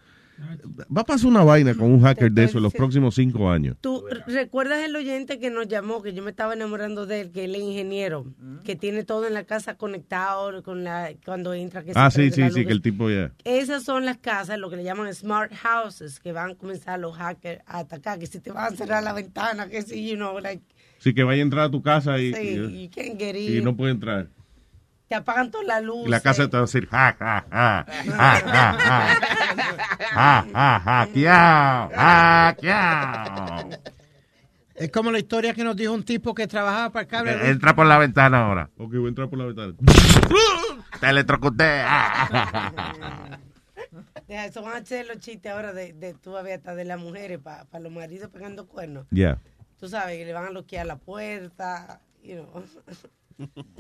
Va 0.96 1.02
a 1.02 1.04
pasar 1.04 1.28
una 1.28 1.44
vaina 1.44 1.76
con 1.76 1.92
un 1.92 2.02
hacker 2.02 2.32
de 2.32 2.46
eso 2.46 2.60
en 2.60 2.64
los 2.64 2.74
próximos 2.74 3.14
cinco 3.16 3.50
años. 3.52 3.76
¿Tú 3.82 4.06
recuerdas 4.26 4.86
el 4.86 4.96
oyente 4.96 5.38
que 5.38 5.50
nos 5.50 5.68
llamó, 5.68 6.02
que 6.02 6.14
yo 6.14 6.24
me 6.24 6.30
estaba 6.30 6.54
enamorando 6.54 7.06
de 7.06 7.22
él, 7.22 7.32
que 7.32 7.44
él 7.44 7.56
es 7.56 7.62
ingeniero, 7.62 8.26
que 8.64 8.78
tiene 8.78 9.04
todo 9.04 9.28
en 9.28 9.34
la 9.34 9.44
casa 9.44 9.76
conectado 9.76 10.64
con 10.64 10.86
la 10.86 11.12
cuando 11.26 11.54
entra? 11.54 11.84
Que 11.84 11.92
se 11.94 12.00
Ah, 12.00 12.10
sí, 12.10 12.32
sí, 12.32 12.50
sí, 12.52 12.66
que 12.66 12.72
el 12.72 12.82
tipo 12.82 13.10
ya... 13.10 13.34
Esas 13.44 13.84
son 13.84 14.06
las 14.06 14.18
casas, 14.18 14.58
lo 14.60 14.70
que 14.70 14.78
le 14.78 14.86
llaman 14.86 15.14
smart 15.14 15.52
houses, 15.54 16.22
que 16.22 16.32
van 16.32 16.52
a 16.52 16.56
comenzar 16.56 16.98
los 17.02 17.18
hackers 17.18 17.62
a 17.66 17.80
atacar, 17.80 18.18
que 18.18 18.26
si 18.28 18.40
te 18.40 18.54
van 18.54 18.74
a 18.74 18.78
cerrar 18.78 19.04
la 19.04 19.12
ventana, 19.12 19.68
que 19.68 19.82
si, 19.82 20.08
you 20.10 20.16
know, 20.16 20.40
like, 20.40 20.64
Sí, 21.00 21.14
que 21.14 21.24
vaya 21.24 21.42
a 21.42 21.44
entrar 21.44 21.66
a 21.66 21.70
tu 21.72 21.82
casa 21.82 22.18
y, 22.18 22.34
Sí, 22.34 22.90
y- 22.96 23.32
y 23.36 23.58
in. 23.58 23.64
no 23.66 23.76
puede 23.76 23.92
entrar. 23.92 24.30
Te 25.10 25.16
apagan 25.16 25.50
todas 25.50 25.66
las 25.66 25.82
luces. 25.82 26.06
Y 26.06 26.10
la 26.10 26.20
casa 26.20 26.48
te 26.48 26.56
va 26.56 26.60
a 26.60 26.66
decir, 26.68 26.88
ja, 26.88 27.16
ja, 27.18 27.46
ja, 27.50 27.86
ja, 28.06 28.36
ja, 28.46 28.78
ja, 30.14 30.50
ja, 30.54 31.90
ja, 31.92 32.54
hackeado. 32.54 33.70
Es 34.76 34.92
como 34.92 35.12
la 35.12 35.18
historia 35.18 35.56
que 35.56 35.64
nos 35.64 35.76
dijo 35.76 35.94
un 35.94 36.04
tipo 36.04 36.36
que 36.36 36.46
trabajaba 36.46 36.92
para 36.92 37.02
el 37.02 37.08
cable. 37.08 37.50
Entra 37.50 37.76
por 37.76 37.88
la 37.88 37.98
ventana 37.98 38.46
ahora. 38.46 38.70
Ok, 38.78 38.94
voy 38.94 39.06
a 39.06 39.10
entrar 39.10 39.30
por 39.30 39.40
la 39.40 39.46
ventana. 39.46 39.74
Te 41.00 41.10
electrocuté. 41.10 41.64
Deja, 44.28 44.46
Eso 44.46 44.62
van 44.62 44.76
a 44.76 44.78
hacer 44.78 45.08
los 45.08 45.18
chistes 45.18 45.52
ahora 45.52 45.74
de, 45.74 45.94
de 45.94 46.14
tú 46.14 46.38
hasta 46.38 46.76
de 46.76 46.86
las 46.86 47.00
mujeres 47.00 47.40
para 47.40 47.80
los 47.80 47.92
maridos 47.92 48.30
pegando 48.30 48.68
cuernos. 48.68 49.08
Ya. 49.10 49.40
Tú 49.80 49.90
sabes 49.90 50.18
que 50.18 50.26
le 50.26 50.34
van 50.34 50.46
a 50.46 50.50
bloquear 50.52 50.86
la 50.86 50.98
puerta. 50.98 52.00
You 52.22 52.44
know. 52.44 52.64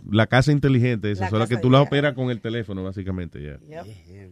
La 0.09 0.27
casa 0.27 0.51
inteligente, 0.51 1.11
esa 1.11 1.21
La 1.23 1.27
es 1.27 1.33
la 1.33 1.47
que 1.47 1.57
tú 1.57 1.69
la 1.69 1.81
operas 1.81 2.13
con 2.13 2.29
el 2.31 2.41
teléfono, 2.41 2.83
básicamente, 2.83 3.41
ya. 3.41 3.83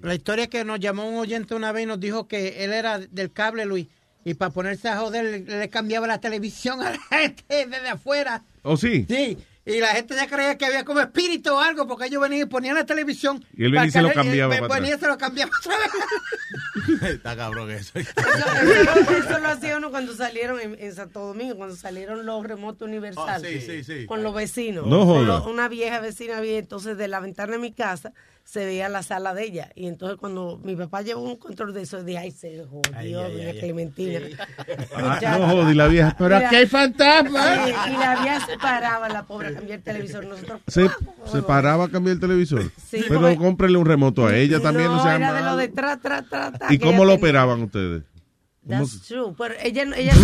La 0.02 0.16
historia 0.16 0.44
es 0.44 0.50
que 0.50 0.64
nos 0.64 0.80
llamó 0.80 1.08
un 1.08 1.16
oyente 1.18 1.56
una 1.56 1.72
vez 1.72 1.84
y 1.84 1.86
nos 1.88 2.00
dijo 2.00 2.28
que 2.28 2.64
él 2.64 2.74
era 2.74 3.00
del 3.00 3.32
cable, 3.32 3.66
Luis, 3.66 3.88
y 4.24 4.34
para 4.34 4.52
ponerse 4.52 4.90
a 4.90 4.98
joder 4.98 5.24
le, 5.46 5.60
le 5.60 5.70
cambiaba 5.70 6.08
la 6.08 6.20
televisión 6.20 6.82
a 6.82 6.92
la 6.92 7.00
gente 7.10 7.44
desde 7.50 7.90
afuera. 7.90 8.44
¿Oh, 8.64 8.78
sí? 8.78 9.06
Sí, 9.08 9.38
y 9.68 9.80
la 9.82 9.88
gente 9.90 10.16
ya 10.16 10.28
creía 10.28 10.58
que 10.58 10.66
había 10.66 10.86
como 10.86 11.02
espíritu 11.02 11.54
o 11.54 11.60
algo, 11.60 11.86
porque 11.88 12.06
ellos 12.06 12.22
venían 12.22 12.44
y 12.44 12.46
ponían 12.46 12.76
la 12.76 12.86
televisión. 12.86 13.44
Y 13.56 13.66
él 13.66 13.72
venía 13.72 13.88
y 13.88 13.92
se 13.92 14.02
lo 14.02 14.12
cambiaba 14.14 14.56
y 14.56 14.58
él 14.60 14.68
venía 14.68 14.96
y 14.96 15.00
se 15.00 15.08
lo 15.08 15.18
cambiaba 15.18 15.52
otra 15.60 15.76
vez. 15.78 17.12
Está 17.12 17.36
cabrón 17.36 17.72
eso. 17.72 18.00
Eso, 18.00 18.12
eso- 18.12 19.12
eso 19.12 19.40
lo 19.40 19.48
hacía 19.50 19.78
uno 19.78 19.90
cuando 19.92 20.16
salieron 20.16 20.60
en, 20.62 20.78
en 20.80 20.96
Santo 20.96 21.20
Domingo, 21.20 21.56
cuando 21.58 21.76
salieron 21.76 22.26
los 22.26 22.44
remotos 22.46 22.88
universales. 22.88 23.46
Ah, 23.46 23.62
sí, 23.66 23.84
sí, 23.84 23.84
sí. 23.84 24.06
Con 24.06 24.24
los 24.24 24.34
vecinos. 24.34 24.88
No 24.88 25.06
joda. 25.06 25.42
Una 25.48 25.68
vieja 25.68 26.00
vecina 26.00 26.38
había, 26.38 26.58
entonces 26.60 26.98
de 26.98 27.08
la 27.08 27.20
ventana 27.20 27.54
de 27.54 27.60
mi 27.60 27.74
casa 27.74 28.14
se 28.48 28.64
veía 28.66 28.88
la 28.88 29.04
sala 29.04 29.34
de 29.34 29.44
ella. 29.44 29.72
Y 29.76 29.88
entonces 29.88 30.18
cuando 30.18 30.58
mi 30.64 30.74
papá 30.78 31.02
llevó 31.02 31.22
un 31.22 31.36
control 31.36 31.74
de 31.74 31.82
eso, 31.82 32.02
dije, 32.02 32.18
ay, 32.18 32.32
se 32.32 32.64
jodió, 32.66 33.24
doña 33.24 33.52
Clementina. 33.60 34.20
Ah, 34.96 35.38
no 35.40 35.48
joder, 35.50 35.74
y 35.74 35.76
la 35.76 35.88
vieja. 35.88 36.16
Pero 36.18 36.38
Y 36.38 36.40
la- 36.40 36.48
aquí 36.48 36.56
hay 36.56 36.66
fantasmas. 36.68 37.66
Sí, 37.68 37.74
y 37.94 37.98
la 37.98 38.22
vieja 38.22 38.46
se 38.46 38.58
paraba, 38.58 39.10
la 39.10 39.24
pobre, 39.24 39.50
a 39.50 39.54
cambiar 39.54 39.80
el 39.80 39.84
televisor. 39.84 40.26
Nosotros, 40.26 40.62
Se, 40.68 40.88
se 41.32 41.42
paraba 41.44 41.86
a 41.86 41.90
cambiar 41.90 42.14
el 42.16 42.20
televisor. 42.22 42.64
Sí, 42.90 43.04
Pero 43.08 43.20
porque- 43.22 43.36
cómprele 43.36 43.78
un 43.78 43.86
remoto 43.86 44.26
a 44.26 44.36
ella 44.36 44.62
también, 44.62 44.88
no, 44.90 44.96
no, 44.98 45.04
sea 45.04 45.16
era 45.18 45.34
de 45.34 45.42
lo 45.42 45.56
de 45.58 45.68
tra, 45.68 45.98
tra, 45.98 46.22
tra, 46.24 46.52
tra. 46.54 46.74
¿Y 46.74 46.80
cómo 46.80 47.04
lo 47.04 47.12
tenía. 47.14 47.16
operaban 47.16 47.62
ustedes? 47.64 48.04
¿Cómo 48.68 48.80
That's 48.86 49.02
true. 49.08 49.34
Pero 49.38 49.54
ella, 49.62 49.86
no- 49.86 49.96
ella. 49.96 50.14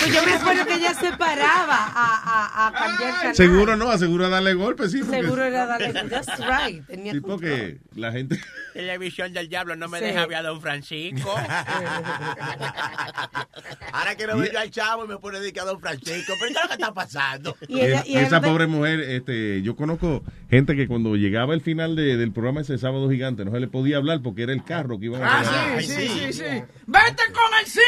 Pues 0.00 0.14
yo 0.14 0.24
me 0.24 0.32
acuerdo 0.32 0.64
que 0.64 0.74
ella 0.74 0.94
se 0.94 1.10
paraba 1.16 1.76
a, 1.76 2.22
a, 2.64 2.68
a 2.68 2.72
cambiar 2.72 3.14
canal. 3.14 3.34
Seguro 3.36 3.76
no, 3.76 3.90
aseguro 3.90 4.26
a 4.26 4.28
darle 4.28 4.54
golpes, 4.54 4.92
sí. 4.92 5.00
porque- 5.00 5.22
Seguro 5.22 5.44
era 5.44 5.66
darle. 5.66 5.92
That's 5.92 6.38
right. 6.38 6.86
Tenía 6.86 7.12
Sí, 7.14 7.20
porque 7.20 7.78
la 7.96 8.12
gente... 8.12 8.40
Televisión 8.74 9.32
del 9.32 9.48
diablo 9.48 9.74
no 9.76 9.88
me 9.88 9.98
Sí. 9.98 10.04
deja 10.04 10.26
ver 10.26 10.36
a 10.38 10.42
don 10.42 10.60
Francisco. 10.60 11.34
Ahora 13.92 14.14
quiero 14.16 14.36
ver 14.38 14.52
yo 14.52 14.58
al 14.60 14.70
chavo 14.70 15.04
y 15.04 15.08
me 15.08 15.16
pone 15.18 15.40
dedicado 15.40 15.70
a 15.70 15.72
don 15.72 15.80
Francisco. 15.80 16.34
¿Pero 16.38 16.52
qué 16.52 16.58
es 16.58 16.62
lo 16.62 16.68
que 16.68 16.74
está 16.74 16.94
pasando? 16.94 17.56
Esa 17.68 18.40
pobre 18.40 18.66
mujer, 18.66 19.00
este, 19.00 19.62
yo 19.62 19.74
conozco 19.76 20.22
gente 20.50 20.76
que 20.76 20.86
cuando 20.86 21.16
llegaba 21.16 21.54
el 21.54 21.60
final 21.60 21.96
de- 21.96 22.16
del 22.16 22.32
programa 22.32 22.60
ese 22.60 22.78
sábado 22.78 23.10
gigante 23.10 23.44
no 23.44 23.50
se 23.50 23.60
le 23.60 23.66
podía 23.68 23.96
hablar 23.96 24.20
porque 24.22 24.42
era 24.44 24.52
el 24.52 24.64
carro 24.64 24.98
que 24.98 25.06
iban 25.06 25.22
a 25.22 25.40
Ah, 25.40 25.76
sí, 25.80 25.86
sí, 25.86 26.08
sí, 26.08 26.32
sí. 26.34 26.44
Vete 26.86 27.22
con 27.32 27.54
el 27.60 27.66
5, 27.66 27.82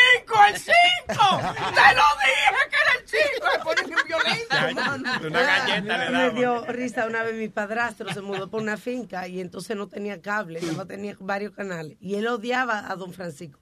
el 0.49 0.57
5. 0.59 0.73
Te 1.09 1.95
lo 1.95 2.07
dije 2.21 2.61
que 2.71 2.77
era 2.77 2.93
el 2.99 3.07
5. 3.07 3.47
Se 3.53 3.59
ponen 3.61 3.87
bien 3.87 3.99
violentos, 4.07 5.27
Una 5.27 5.43
galleta 5.43 5.99
le 5.99 6.11
Me 6.11 6.19
daba. 6.19 6.31
dio 6.31 6.65
risa 6.67 7.07
una 7.07 7.23
vez 7.23 7.35
mi 7.35 7.49
padrastro 7.49 8.13
se 8.13 8.21
mudó 8.21 8.49
por 8.51 8.61
una 8.63 8.77
finca 8.77 9.27
y 9.29 9.41
entonces 9.41 9.77
no 9.77 9.89
tenía 9.89 10.21
cable, 10.21 10.61
no 10.77 10.87
tenía 10.87 11.17
varios 11.21 11.53
canales 11.53 11.97
y 12.01 12.15
él 12.17 12.27
odiaba 12.29 12.91
a 12.91 12.97
don 12.97 13.13
Francisco. 13.13 13.59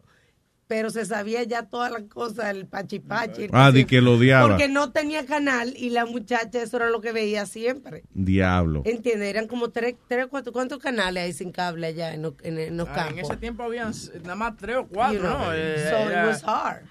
Pero 0.68 0.90
se 0.90 1.06
sabía 1.06 1.42
ya 1.44 1.62
todas 1.62 1.90
las 1.90 2.02
cosas, 2.02 2.50
el 2.54 2.66
pachipachi. 2.66 3.44
el 3.44 3.50
Ah, 3.54 3.72
de 3.72 3.86
que 3.86 4.02
lo 4.02 4.12
odiaba. 4.16 4.48
Porque 4.50 4.68
no 4.68 4.92
tenía 4.92 5.24
canal 5.24 5.72
y 5.74 5.88
la 5.90 6.04
muchacha 6.04 6.62
eso 6.62 6.76
era 6.76 6.90
lo 6.90 7.00
que 7.00 7.10
veía 7.12 7.46
siempre. 7.46 8.04
Diablo. 8.12 8.82
¿Entiendes? 8.84 9.28
Eran 9.30 9.46
como 9.48 9.70
tres, 9.70 9.94
tres 10.08 10.26
cuatro, 10.28 10.52
¿cuántos 10.52 10.78
canales 10.78 11.24
hay 11.24 11.32
sin 11.32 11.52
cable 11.52 11.86
allá 11.86 12.12
en, 12.12 12.20
los- 12.20 12.34
en, 12.42 12.58
en 12.58 12.76
los 12.76 12.86
Ah, 12.90 12.94
campos? 12.94 13.12
en 13.18 13.24
ese 13.24 13.36
tiempo 13.38 13.62
habían 13.62 13.92
nada 14.22 14.34
más 14.34 14.56
tres 14.58 14.76
o 14.76 14.86
cuatro, 14.86 15.14
You 15.18 15.20
know, 15.26 15.38
¿no? 15.38 15.54
Eh, 15.54 15.76
so 15.90 16.04
it 16.04 16.10
era- 16.10 16.26
was 16.26 16.44
hard. 16.44 16.82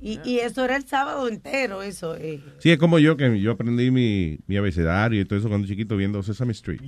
Y, 0.00 0.20
y 0.24 0.38
eso 0.38 0.64
era 0.64 0.76
el 0.76 0.86
sábado 0.86 1.26
entero, 1.26 1.82
eso. 1.82 2.14
eh. 2.14 2.40
Sí, 2.60 2.70
es 2.70 2.78
como 2.78 3.00
yo 3.00 3.16
que 3.16 3.40
yo 3.40 3.50
aprendí 3.50 3.90
mi, 3.90 4.38
mi 4.46 4.56
abecedario 4.56 5.20
y 5.20 5.24
todo 5.24 5.40
eso 5.40 5.48
cuando 5.48 5.66
chiquito 5.66 5.96
viendo 5.96 6.22
Sesame 6.22 6.52
Street. 6.52 6.80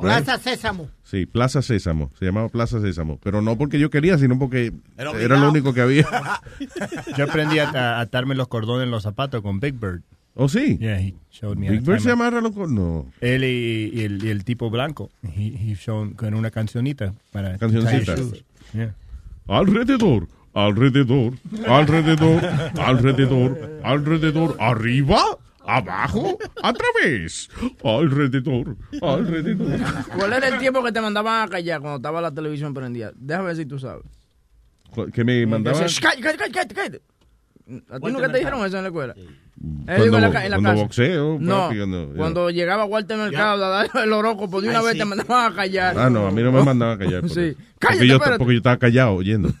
Plaza 0.00 0.38
Sésamo. 0.38 0.88
Sí, 1.02 1.26
Plaza 1.26 1.62
Sésamo. 1.62 2.10
Se 2.18 2.24
llamaba 2.24 2.48
Plaza 2.48 2.80
Sésamo. 2.80 3.18
Pero 3.22 3.42
no 3.42 3.56
porque 3.58 3.78
yo 3.78 3.90
quería, 3.90 4.18
sino 4.18 4.38
porque 4.38 4.72
Era 4.96 5.38
lo 5.38 5.50
único 5.50 5.74
que 5.74 5.80
había. 5.80 6.06
Yo 7.16 7.24
aprendí 7.24 7.58
a, 7.58 8.00
atarme 8.00 8.34
los 8.34 8.48
cordones 8.48 8.84
en 8.84 8.90
los 8.90 9.02
zapatos 9.02 9.42
con 9.42 9.60
Big 9.60 9.74
Bird. 9.74 10.02
¿Oh, 10.34 10.48
sí? 10.48 10.78
Yeah, 10.78 11.00
he 11.00 11.14
showed 11.32 11.56
me 11.56 11.68
Big 11.68 11.82
Bird 11.82 12.00
se 12.00 12.10
amarra 12.10 12.40
los 12.40 12.52
cor- 12.52 12.70
No. 12.70 13.06
Él 13.20 13.44
y, 13.44 13.90
y 13.92 14.04
el, 14.04 14.24
y 14.24 14.28
el 14.28 14.44
tipo 14.44 14.70
blanco. 14.70 15.10
He, 15.22 15.48
he 15.70 15.74
shown 15.74 16.14
con 16.14 16.34
una 16.34 16.50
cancionita 16.50 17.14
para 17.32 17.58
Cancioncita. 17.58 18.14
Yeah. 18.72 18.94
Alrededor, 19.48 20.28
alrededor, 20.54 21.34
alrededor, 21.66 22.44
alrededor, 22.78 23.80
alrededor, 23.82 24.56
arriba, 24.60 25.20
abajo, 25.76 26.38
a 26.62 26.72
través, 26.72 27.48
alrededor, 27.84 28.76
alrededor. 29.00 29.78
¿Cuál 30.16 30.32
era 30.32 30.48
el 30.48 30.58
tiempo 30.58 30.82
que 30.82 30.92
te 30.92 31.00
mandaban 31.00 31.46
a 31.46 31.48
callar 31.50 31.80
cuando 31.80 31.96
estaba 31.96 32.20
la 32.20 32.32
televisión 32.32 32.74
prendida? 32.74 33.12
Déjame 33.14 33.48
ver 33.48 33.56
si 33.56 33.66
tú 33.66 33.78
sabes. 33.78 34.04
Que 35.12 35.24
me 35.24 35.46
mandaban... 35.46 35.82
Decía, 35.82 36.10
"Cállate, 36.10 36.22
cállate, 36.38 36.52
cállate, 36.52 36.74
cállate". 36.74 37.02
¿A 37.90 38.00
ti 38.00 38.12
nunca 38.12 38.30
te 38.32 38.38
dijeron 38.38 38.64
eso 38.66 38.76
en 38.76 38.82
la 38.82 38.88
escuela? 38.88 39.14
Eh, 39.16 39.26
Cuando- 39.84 40.04
en 40.04 40.10
la 40.32 40.44
en 40.44 40.50
la 40.50 40.56
cuando 40.56 40.70
casa. 40.70 40.82
boxeo, 40.82 41.36
No, 41.40 41.58
papi, 41.68 41.76
cuando- 41.78 42.12
cuando 42.16 42.50
llegaba 42.50 42.84
Walter 42.86 43.16
Mercado 43.18 43.64
a 43.64 43.68
dar 43.68 43.90
el 44.04 44.12
horóscopo, 44.12 44.60
de 44.60 44.68
una 44.70 44.78
Ay, 44.78 44.84
vez 44.84 44.92
sí. 44.94 44.98
te 44.98 45.04
mandaban 45.04 45.52
a 45.52 45.54
callar. 45.54 45.98
Ah, 45.98 46.08
no, 46.10 46.26
a 46.26 46.30
mí 46.30 46.42
no 46.42 46.50
me 46.52 46.62
mandaban 46.62 46.96
a 46.96 46.98
callar. 47.04 47.28
Sí. 47.28 47.54
porque, 47.54 47.56
Cállate, 47.78 48.06
yo, 48.06 48.18
porque 48.38 48.52
yo 48.54 48.58
estaba 48.58 48.76
callado 48.78 49.14
oyendo. 49.14 49.50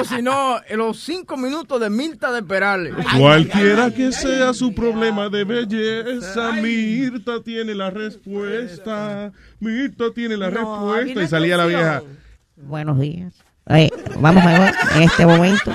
O 0.00 0.04
si 0.04 0.22
no, 0.22 0.58
en 0.68 0.78
los 0.78 0.98
cinco 1.00 1.36
minutos 1.36 1.78
de 1.80 1.90
Mirta 1.90 2.32
de 2.32 2.42
Perales. 2.42 2.94
Cualquiera 3.18 3.90
que 3.92 4.10
sea 4.12 4.54
su 4.54 4.74
problema 4.74 5.28
de 5.28 5.44
belleza, 5.44 6.52
Mirta 6.52 7.42
tiene 7.42 7.74
la 7.74 7.90
respuesta. 7.90 9.32
Mirta 9.58 10.04
tiene 10.14 10.36
la 10.38 10.48
respuesta. 10.50 11.22
Y 11.22 11.26
salía 11.28 11.56
la 11.58 11.66
vieja. 11.66 12.02
Buenos 12.56 12.98
días. 13.00 13.34
Oye, 13.70 13.90
vamos 14.20 14.44
a 14.44 14.58
ver 14.58 14.74
en 14.96 15.02
este 15.02 15.26
momento. 15.26 15.72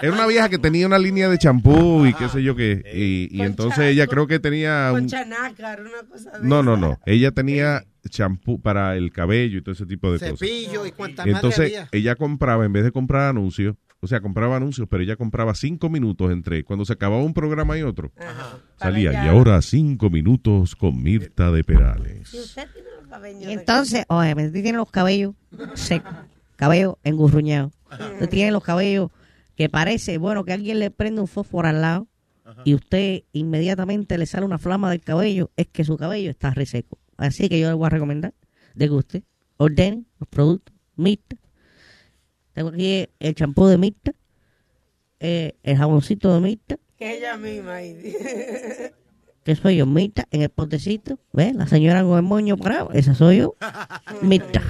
Era 0.00 0.12
una 0.12 0.26
vieja 0.26 0.48
que 0.48 0.58
tenía 0.58 0.86
una 0.86 0.98
línea 0.98 1.28
de 1.28 1.38
champú 1.38 2.06
y 2.06 2.14
qué 2.14 2.28
sé 2.28 2.42
yo 2.42 2.54
qué. 2.54 2.82
Y, 2.94 3.36
y 3.36 3.42
entonces 3.42 3.80
ella 3.80 4.06
creo 4.06 4.28
que 4.28 4.38
tenía 4.38 4.88
Con 4.92 5.02
un... 5.02 5.08
chanácar, 5.08 5.80
una 5.80 6.08
cosa 6.08 6.38
de 6.38 6.46
No, 6.46 6.62
no, 6.62 6.76
no. 6.76 7.00
Ella 7.04 7.32
tenía 7.32 7.82
champú 8.08 8.60
para 8.60 8.96
el 8.96 9.10
cabello 9.12 9.58
y 9.58 9.62
todo 9.62 9.72
ese 9.72 9.86
tipo 9.86 10.12
de 10.12 10.18
cosas. 10.20 10.38
cepillo 10.38 10.86
y 10.86 10.92
cuanta 10.92 11.22
madre 11.22 11.32
Entonces 11.32 11.60
había. 11.66 11.88
ella 11.90 12.14
compraba, 12.14 12.64
en 12.64 12.72
vez 12.72 12.84
de 12.84 12.92
comprar 12.92 13.28
anuncios, 13.28 13.74
o 14.00 14.06
sea, 14.06 14.20
compraba 14.20 14.56
anuncios, 14.56 14.86
pero 14.88 15.02
ella 15.02 15.16
compraba 15.16 15.54
cinco 15.56 15.90
minutos 15.90 16.30
entre 16.30 16.62
cuando 16.62 16.84
se 16.84 16.92
acababa 16.92 17.22
un 17.22 17.34
programa 17.34 17.76
y 17.76 17.82
otro. 17.82 18.12
Salía, 18.76 19.12
y 19.12 19.28
ahora 19.28 19.60
cinco 19.62 20.08
minutos 20.10 20.76
con 20.76 21.02
Mirta 21.02 21.50
de 21.50 21.64
Perales. 21.64 22.32
Y 23.40 23.50
entonces, 23.50 24.04
oye, 24.08 24.30
usted 24.30 24.52
tiene 24.52 24.78
los 24.78 24.90
cabellos 24.90 25.34
secos, 25.74 26.14
cabello 26.58 26.98
engurruñado. 27.04 27.70
Usted 27.90 28.28
tiene 28.28 28.50
los 28.50 28.64
cabellos 28.64 29.10
que 29.54 29.68
parece, 29.68 30.18
bueno, 30.18 30.44
que 30.44 30.52
alguien 30.52 30.80
le 30.80 30.90
prende 30.90 31.20
un 31.20 31.28
fósforo 31.28 31.68
al 31.68 31.80
lado 31.80 32.08
y 32.64 32.74
usted 32.74 33.22
inmediatamente 33.32 34.18
le 34.18 34.26
sale 34.26 34.44
una 34.44 34.58
flama 34.58 34.90
del 34.90 35.00
cabello, 35.00 35.50
es 35.56 35.68
que 35.68 35.84
su 35.84 35.96
cabello 35.96 36.30
está 36.30 36.50
reseco. 36.50 36.98
Así 37.16 37.48
que 37.48 37.60
yo 37.60 37.68
le 37.68 37.74
voy 37.74 37.86
a 37.86 37.90
recomendar 37.90 38.34
de 38.74 38.86
que 38.86 38.94
usted 38.94 39.22
ordene 39.56 40.04
los 40.18 40.28
productos 40.28 40.74
Mirta. 40.96 41.36
Tengo 42.52 42.70
aquí 42.70 43.08
el 43.20 43.34
champú 43.34 43.66
de 43.66 43.78
Mirta, 43.78 44.12
eh, 45.20 45.56
el 45.62 45.76
jaboncito 45.76 46.34
de 46.34 46.40
Mirta, 46.40 46.76
Que 46.98 47.18
ella 47.18 47.36
misma 47.36 47.76
ahí. 47.76 47.94
que 49.44 49.54
soy 49.54 49.76
yo, 49.76 49.86
Mirta, 49.86 50.26
en 50.32 50.42
el 50.42 50.48
potecito. 50.48 51.20
¿Ves? 51.32 51.54
La 51.54 51.68
señora 51.68 52.02
con 52.02 52.16
el 52.16 52.24
moño 52.24 52.56
parado, 52.56 52.90
esa 52.92 53.14
soy 53.14 53.38
yo, 53.38 53.54
Mirta. 54.22 54.60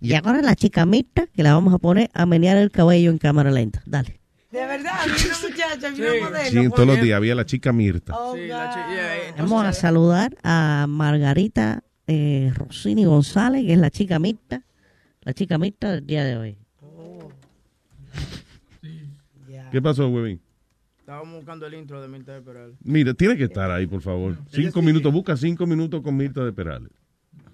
Y 0.00 0.14
ahora 0.14 0.40
la 0.42 0.54
chica 0.54 0.86
Mirta, 0.86 1.26
que 1.26 1.42
la 1.42 1.54
vamos 1.54 1.74
a 1.74 1.78
poner 1.78 2.10
a 2.14 2.24
menear 2.26 2.56
el 2.56 2.70
cabello 2.70 3.10
en 3.10 3.18
cámara 3.18 3.50
lenta. 3.50 3.82
Dale. 3.86 4.20
De 4.50 4.60
verdad, 4.64 4.92
había 5.02 5.14
una 5.14 5.38
muchacha, 5.48 5.88
había 5.88 6.12
una 6.12 6.30
modelo. 6.30 6.62
Sí, 6.62 6.68
todos 6.70 6.86
los 6.86 7.00
días 7.02 7.16
había 7.16 7.34
la 7.34 7.44
chica 7.44 7.72
Mirta. 7.72 8.14
Oh, 8.16 8.34
Sí, 8.34 8.46
la 8.46 8.70
chi- 8.70 8.94
yeah, 8.94 9.16
eh, 9.16 9.34
Vamos 9.38 9.64
a 9.64 9.72
saludar 9.72 10.36
a 10.42 10.86
Margarita 10.88 11.82
eh, 12.06 12.50
Rossini 12.54 13.04
González, 13.04 13.64
que 13.66 13.72
es 13.74 13.78
la 13.78 13.90
chica 13.90 14.18
Mirta. 14.18 14.62
La 15.22 15.34
chica 15.34 15.58
Mirta 15.58 15.90
del 15.92 16.06
día 16.06 16.24
de 16.24 16.36
hoy. 16.38 16.56
¿Qué 19.70 19.82
pasó, 19.82 20.08
huevín? 20.08 20.40
Estábamos 21.00 21.36
buscando 21.36 21.66
el 21.66 21.74
intro 21.74 22.00
de 22.00 22.08
Mirta 22.08 22.32
de 22.34 22.40
Perales. 22.42 22.76
Mira, 22.82 23.12
tiene 23.14 23.36
que 23.36 23.44
estar 23.44 23.70
ahí, 23.70 23.86
por 23.86 24.00
favor. 24.00 24.36
Cinco 24.50 24.80
minutos, 24.82 25.12
busca 25.12 25.36
cinco 25.36 25.66
minutos 25.66 26.00
con 26.02 26.16
Mirta 26.16 26.44
de 26.44 26.52
Perales. 26.52 26.90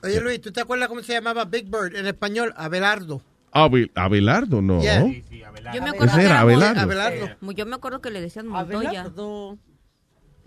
Oye, 0.04 0.20
Luis, 0.20 0.40
¿tú 0.40 0.52
te 0.52 0.60
acuerdas 0.60 0.88
cómo 0.88 1.02
se 1.02 1.12
llamaba 1.14 1.44
Big 1.44 1.64
Bird 1.64 1.96
en 1.96 2.06
español? 2.06 2.52
Abelardo. 2.56 3.22
Abel- 3.52 3.90
Abelardo, 3.94 4.60
no. 4.60 4.80
Yeah. 4.82 5.04
Yo 5.72 5.82
me 5.82 5.90
acuerdo 5.90 6.06
Ese 6.06 6.18
que 6.20 6.26
era 6.26 6.40
Abelardo. 6.40 6.80
Abelardo. 6.80 7.28
Yo 7.54 7.66
me 7.66 7.74
acuerdo 7.76 8.00
que 8.00 8.10
le 8.10 8.20
decían 8.20 8.46
Montoya. 8.48 9.04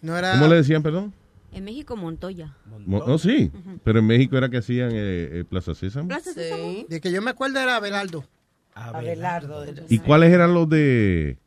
No 0.02 0.18
era... 0.18 0.34
¿Cómo 0.34 0.48
le 0.48 0.58
decían, 0.58 0.84
perdón? 0.84 1.14
En 1.54 1.64
México, 1.64 1.96
Montoya. 1.96 2.56
Mo- 2.86 3.04
No, 3.08 3.18
sí. 3.18 3.50
Pero 3.84 4.00
en 4.00 4.06
México 4.08 4.38
era 4.38 4.50
que 4.50 4.58
hacían 4.58 4.92
eh, 4.92 5.40
eh, 5.40 5.44
Plaza 5.50 5.74
Sésamo. 5.74 6.08
Plaza 6.10 6.34
Sésamo. 6.34 6.86
De 6.88 7.00
que 7.02 7.12
yo 7.12 7.22
me 7.22 7.32
acuerdo 7.32 7.60
era 7.60 7.78
Abelardo. 7.78 8.26
Abelardo. 8.76 9.66
¿Y 9.90 10.00
cuáles 10.00 10.32
eran 10.32 10.54
los 10.54 10.70
de 10.70 11.38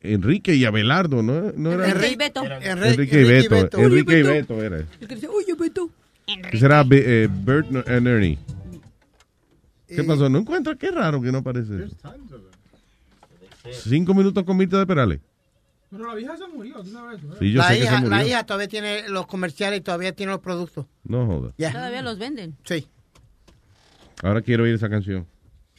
Enrique 0.00 0.54
y 0.54 0.64
Abelardo? 0.64 1.22
¿No, 1.22 1.52
no 1.56 1.72
era? 1.72 1.88
Enrique 1.88 2.12
y 2.12 2.16
Beto. 2.16 2.42
Enrique 2.44 3.20
y 3.20 3.24
Beto. 3.48 3.78
Enrique 3.78 4.18
y 4.18 4.22
Beto 4.22 4.62
era. 4.62 4.78
El 5.00 5.08
que 5.08 5.14
decía, 5.14 5.30
oye, 5.30 5.54
Beto. 5.54 5.88
¿Qué 6.26 6.58
será 6.58 6.84
eh, 6.90 7.28
Bert 7.30 7.68
and 7.88 8.06
Ernie? 8.06 8.38
¿Qué 9.86 10.04
pasó? 10.04 10.28
¿No 10.28 10.38
encuentras? 10.38 10.76
Qué 10.78 10.90
raro 10.90 11.20
que 11.20 11.30
no 11.32 11.38
aparece 11.38 11.84
eso. 11.84 11.96
Cinco 13.70 14.14
minutos 14.14 14.42
con 14.44 14.56
Mirta 14.56 14.78
de 14.78 14.86
Perales. 14.86 15.20
Pero 15.90 16.06
la 16.06 16.14
vieja 16.14 16.36
se 16.36 16.46
murió, 16.48 16.82
tú 16.82 16.90
sabes 16.90 17.18
eso. 17.18 17.34
¿eh? 17.34 17.36
Sí, 17.38 17.52
yo 17.52 17.58
la, 17.58 17.68
sé 17.68 17.74
que 17.76 17.84
hija, 17.84 18.00
la 18.00 18.26
hija 18.26 18.46
todavía 18.46 18.68
tiene 18.68 19.08
los 19.10 19.26
comerciales 19.26 19.80
y 19.80 19.82
todavía 19.82 20.12
tiene 20.12 20.32
los 20.32 20.40
productos. 20.40 20.86
No 21.04 21.26
joda. 21.26 21.52
Ya. 21.58 21.70
Todavía 21.70 22.00
los 22.00 22.18
venden. 22.18 22.56
Sí. 22.64 22.88
Ahora 24.22 24.40
quiero 24.40 24.64
oír 24.64 24.74
esa 24.74 24.88
canción. 24.88 25.26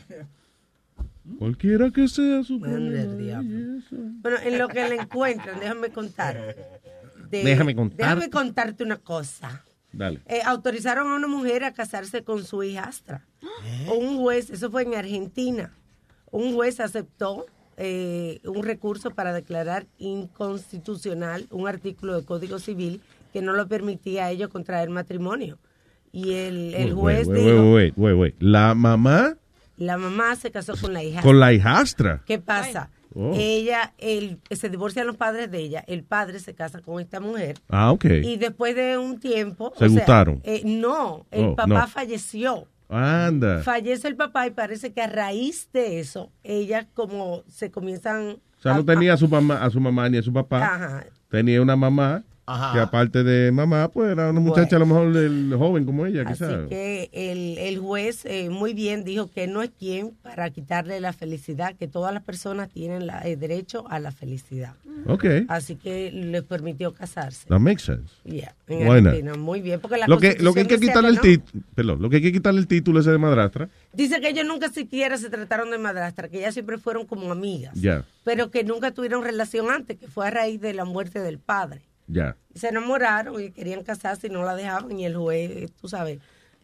Cualquiera 1.39 1.89
que 1.89 2.07
sea 2.07 2.43
su 2.43 2.59
problema. 2.59 3.41
Bueno, 4.21 4.37
en 4.43 4.57
lo 4.59 4.67
que 4.67 4.87
le 4.87 4.95
encuentran, 4.95 5.59
déjame 5.59 5.89
contar. 5.89 6.55
De- 7.31 7.43
Déjame 7.43 7.73
contar. 7.75 7.97
Déjame 7.97 8.29
contarte 8.29 8.83
una 8.83 8.97
cosa. 8.97 9.63
Dale. 9.93 10.21
Eh, 10.25 10.41
autorizaron 10.43 11.11
a 11.11 11.15
una 11.15 11.27
mujer 11.27 11.63
a 11.63 11.73
casarse 11.73 12.23
con 12.23 12.43
su 12.43 12.63
hijastra. 12.63 13.25
Un 13.95 14.17
juez, 14.17 14.49
eso 14.49 14.69
fue 14.69 14.83
en 14.83 14.95
Argentina, 14.95 15.71
un 16.31 16.53
juez 16.53 16.79
aceptó 16.79 17.45
eh, 17.77 18.39
un 18.43 18.63
recurso 18.63 19.11
para 19.11 19.33
declarar 19.33 19.85
inconstitucional 19.99 21.47
un 21.51 21.67
artículo 21.67 22.15
del 22.15 22.25
Código 22.25 22.59
Civil 22.59 23.01
que 23.31 23.41
no 23.41 23.53
lo 23.53 23.67
permitía 23.67 24.25
a 24.25 24.31
ellos 24.31 24.49
contraer 24.49 24.89
matrimonio. 24.89 25.59
Y 26.11 26.33
el, 26.33 26.73
el 26.75 26.93
juez 26.93 27.27
Wait, 27.27 27.37
wait, 27.37 27.45
dijo, 27.45 27.73
wait, 27.73 27.93
wait, 27.97 27.97
wait, 27.97 28.17
wait. 28.17 28.35
La 28.39 28.75
mamá 28.75 29.37
la 29.77 29.97
mamá 29.97 30.35
se 30.35 30.51
casó 30.51 30.75
con 30.79 30.93
la 30.93 31.03
hija. 31.03 31.21
con 31.21 31.39
la 31.39 31.51
hijastra. 31.51 32.21
¿Qué 32.25 32.37
pasa? 32.39 32.89
Oh. 33.15 33.33
Ella, 33.35 33.93
el, 33.97 34.39
se 34.51 34.69
divorcian 34.69 35.05
los 35.07 35.17
padres 35.17 35.51
de 35.51 35.59
ella, 35.59 35.83
el 35.87 36.03
padre 36.03 36.39
se 36.39 36.53
casa 36.55 36.81
con 36.81 36.99
esta 36.99 37.19
mujer. 37.19 37.59
Ah, 37.69 37.91
ok. 37.91 38.05
Y 38.05 38.37
después 38.37 38.75
de 38.75 38.97
un 38.97 39.19
tiempo... 39.19 39.71
¿Se 39.77 39.87
sea, 39.87 39.87
gustaron? 39.89 40.41
eh, 40.43 40.61
no, 40.65 41.25
el 41.31 41.45
Oh, 41.45 41.55
papá 41.55 41.67
no. 41.81 41.87
falleció. 41.87 42.67
Anda. 42.89 43.61
Fallece 43.63 44.07
el 44.07 44.15
papá 44.15 44.45
y 44.47 44.51
parece 44.51 44.93
que 44.93 45.01
a 45.01 45.07
raíz 45.07 45.69
de 45.73 45.99
eso, 45.99 46.31
ella 46.43 46.87
como 46.93 47.43
se 47.47 47.71
comienzan... 47.71 48.37
O 48.59 48.61
sea, 48.61 48.73
no 48.75 48.85
tenía 48.85 49.13
a 49.13 49.17
su 49.17 49.27
mamá, 49.27 49.63
a 49.63 49.69
su 49.69 49.79
mamá 49.79 50.07
ni 50.09 50.17
a 50.17 50.21
su 50.23 50.31
papá. 50.31 50.63
Ajá. 50.63 51.05
Tenía 51.29 51.61
una 51.61 51.75
mamá 51.75 52.23
Ajá. 52.45 52.73
que 52.73 52.79
aparte 52.81 53.23
de 53.23 53.51
mamá, 53.51 53.87
pues 53.87 54.11
era 54.11 54.29
una 54.29 54.39
muchacha 54.41 54.75
a 54.75 54.79
lo 54.79 54.85
mejor 54.85 55.13
del 55.13 55.53
joven 55.57 55.85
como 55.85 56.05
ella, 56.05 56.23
Así 56.23 56.33
quizás. 56.33 56.67
que 56.67 57.09
el, 57.13 57.57
el 57.57 57.79
juez 57.79 58.25
eh, 58.25 58.49
muy 58.49 58.73
bien 58.73 59.03
dijo 59.05 59.31
que 59.31 59.47
no 59.47 59.61
es 59.63 59.71
quien 59.79 60.11
para 60.21 60.49
quitarle 60.49 60.99
la 60.99 61.13
felicidad, 61.13 61.75
que 61.75 61.87
todas 61.87 62.13
las 62.13 62.21
personas 62.23 62.69
tienen 62.69 63.07
la- 63.07 63.19
el 63.21 63.39
derecho 63.39 63.85
a 63.89 63.99
la 63.99 64.11
felicidad. 64.11 64.73
Ok. 65.07 65.25
Así 65.47 65.75
que 65.75 66.11
les 66.11 66.43
permitió 66.43 66.93
casarse. 66.93 67.47
That 67.47 67.59
makes 67.59 67.83
sense. 67.83 68.13
Yeah, 68.25 68.53
en 68.67 68.79
Why 68.87 69.01
not? 69.01 69.07
Argentina, 69.13 69.35
muy 69.35 69.61
bien, 69.61 69.79
porque 69.79 69.97
la 69.97 70.07
Lo 70.07 70.17
que, 70.17 70.35
lo 70.39 70.53
que 70.53 70.61
hay 70.61 70.67
que 70.67 70.79
quitarle 70.79 71.09
el 71.09 71.19
título, 71.21 71.63
perdón, 71.75 72.01
lo 72.01 72.09
que 72.09 72.17
hay 72.17 72.21
que 72.21 72.31
quitarle 72.33 72.59
el 72.59 72.67
título 72.67 72.99
ese 72.99 73.11
de 73.11 73.17
madrastra, 73.17 73.69
Dice 73.93 74.19
que 74.19 74.29
ellos 74.29 74.45
nunca 74.45 74.69
siquiera 74.69 75.17
se 75.17 75.29
trataron 75.29 75.69
de 75.71 75.77
madrastra, 75.77 76.27
que 76.27 76.39
ellas 76.39 76.53
siempre 76.55 76.77
fueron 76.77 77.05
como 77.05 77.31
amigas, 77.31 77.73
ya, 77.75 78.05
pero 78.23 78.49
que 78.51 78.63
nunca 78.63 78.91
tuvieron 78.91 79.23
relación 79.23 79.69
antes, 79.69 79.97
que 79.97 80.07
fue 80.07 80.27
a 80.27 80.31
raíz 80.31 80.59
de 80.59 80.73
la 80.73 80.83
muerte 80.85 81.19
del 81.19 81.37
padre. 81.39 81.81
Ya. 82.07 82.35
Se 82.55 82.67
enamoraron 82.69 83.41
y 83.41 83.51
querían 83.51 83.83
casarse 83.83 84.27
y 84.27 84.29
no 84.29 84.43
la 84.43 84.55
dejaban 84.55 84.97
y 84.99 85.05
el 85.05 85.15
juez, 85.15 85.71
tú 85.81 85.87
sabes, 85.87 86.19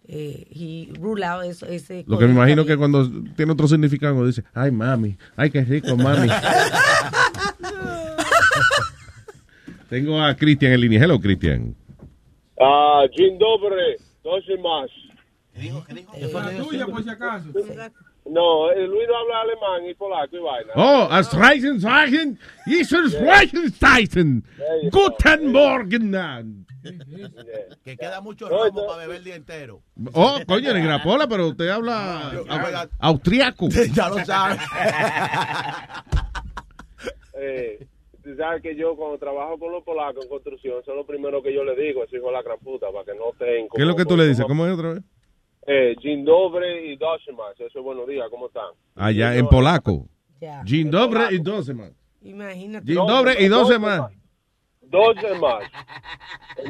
eh, 0.07 0.47
he 0.51 0.91
ruled 0.99 1.23
out 1.23 1.43
eso, 1.45 1.65
ese 1.67 2.03
Lo 2.07 2.17
que 2.17 2.25
me 2.25 2.33
imagino 2.33 2.63
también. 2.63 2.75
que 2.75 2.79
cuando 2.79 3.09
tiene 3.35 3.51
otro 3.51 3.67
significado 3.67 4.25
dice, 4.25 4.43
ay 4.53 4.71
mami, 4.71 5.17
ay 5.35 5.49
qué 5.51 5.63
rico 5.63 5.95
mami. 5.95 6.29
Tengo 9.89 10.21
a 10.21 10.35
Cristian 10.35 10.73
en 10.73 10.81
línea. 10.81 10.99
Hello, 11.03 11.19
Cristian. 11.19 11.75
Ah, 12.61 13.03
dzień 13.17 13.39
dobry, 13.39 13.95
to 14.23 14.41
się 14.41 14.57
masz. 14.61 14.91
La 16.33 16.63
tuya, 16.63 16.85
por 16.85 17.03
si 17.03 17.09
acaso. 17.09 17.49
No, 18.29 18.71
eh, 18.71 18.87
Luis 18.87 19.07
no 19.07 19.17
habla 19.17 19.41
alemán 19.41 19.89
y 19.89 19.93
polaco 19.95 20.35
y 20.35 20.39
vaina. 20.39 20.71
Oh, 20.75 21.07
als 21.09 21.33
Reisen 21.33 21.79
sagen, 21.79 22.37
Jesus 22.65 23.19
Reichenstein. 23.19 24.43
Guten 24.91 25.51
Morgen. 25.51 26.65
Que 27.83 27.97
queda 27.97 28.21
mucho 28.21 28.47
romo 28.47 28.85
para 28.87 28.99
beber 28.99 29.17
el 29.17 29.23
día 29.23 29.35
entero. 29.35 29.81
Oh, 30.13 30.39
coño, 30.47 30.71
en 30.71 30.85
Grapola, 30.85 31.27
pero 31.27 31.47
usted 31.47 31.67
habla 31.69 32.31
austriaco. 32.99 33.67
Ya 33.93 34.09
lo 34.09 34.23
sabe. 34.25 34.57
Eh, 37.41 37.87
tú 38.21 38.35
sabes 38.35 38.61
que 38.61 38.75
yo 38.75 38.97
cuando 38.97 39.17
trabajo 39.17 39.57
con 39.57 39.71
los 39.71 39.81
polacos 39.85 40.25
en 40.25 40.29
construcción, 40.29 40.79
eso 40.81 40.91
es 40.91 40.97
lo 40.97 41.05
primero 41.05 41.41
que 41.41 41.53
yo 41.53 41.63
le 41.63 41.73
digo, 41.73 42.03
ese 42.03 42.17
hijo 42.17 42.25
de 42.27 42.33
la 42.33 42.41
gran 42.41 42.59
puta, 42.59 42.87
para 42.91 43.05
que 43.05 43.17
no 43.17 43.31
estén... 43.31 43.69
¿Qué 43.73 43.81
es 43.81 43.87
lo 43.87 43.95
que 43.95 44.03
tú 44.03 44.17
le 44.17 44.27
dices? 44.27 44.43
¿Cómo 44.45 44.67
es 44.67 44.73
otra 44.73 44.95
vez? 44.95 45.03
Eh, 45.71 45.95
dzień 46.01 46.25
dobry 46.25 46.91
y 46.93 46.97
doshimas, 46.97 47.53
eso 47.59 47.77
es 47.79 47.85
buenos 47.85 48.07
días, 48.07 48.27
¿cómo 48.31 48.47
están? 48.47 48.71
Allá 48.95 49.35
en 49.35 49.47
polaco. 49.47 50.07
Ya. 50.41 50.63
Dzień 50.65 50.89
dobry 50.89 51.35
y 51.35 51.39
doce 51.39 51.73
más. 51.75 51.91
Imagínate. 52.23 52.85
Dzień 52.87 53.05
dobry 53.05 53.33
y 53.37 53.47
doce 53.47 53.77
más. 53.77 54.11
Dos 54.81 55.15
más. 55.39 55.63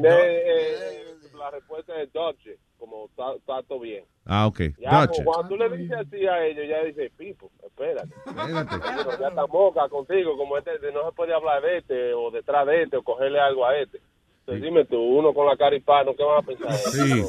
Eh, 0.04 1.16
la 1.38 1.50
respuesta 1.52 1.94
es 2.02 2.12
Dodge, 2.12 2.58
como 2.78 3.06
está 3.06 3.34
está 3.38 3.64
todo 3.64 3.80
bien. 3.80 4.04
Ah, 4.26 4.48
ok. 4.48 4.60
Ya, 4.78 5.08
como 5.08 5.24
cuando 5.32 5.48
tú 5.48 5.56
le 5.56 5.78
dices 5.78 5.98
así 5.98 6.28
a 6.28 6.46
ellos, 6.46 6.66
ya 6.68 6.84
dice, 6.84 7.10
Pipo, 7.18 7.50
espérate. 7.66 8.10
Ya 9.22 9.28
está 9.30 9.48
moca 9.48 9.88
contigo, 9.88 10.36
como 10.38 10.58
este, 10.58 10.78
de- 10.80 10.92
no 10.92 11.06
se 11.10 11.16
puede 11.16 11.34
hablar 11.34 11.62
de 11.62 11.78
este, 11.78 12.14
o 12.14 12.30
detrás 12.32 12.68
de 12.68 12.84
este, 12.84 12.98
o 12.98 13.04
cogerle 13.04 13.40
algo 13.40 13.66
a 13.66 13.78
este. 13.78 14.02
Entonces 14.42 14.62
dime 14.64 14.84
tú, 14.84 14.98
uno 15.02 15.34
con 15.34 15.46
la 15.48 15.56
cara 15.56 15.76
hispano, 15.78 16.14
¿qué 16.16 16.24
van 16.24 16.40
a 16.40 16.46
pensar? 16.46 16.74
Sí. 16.74 17.24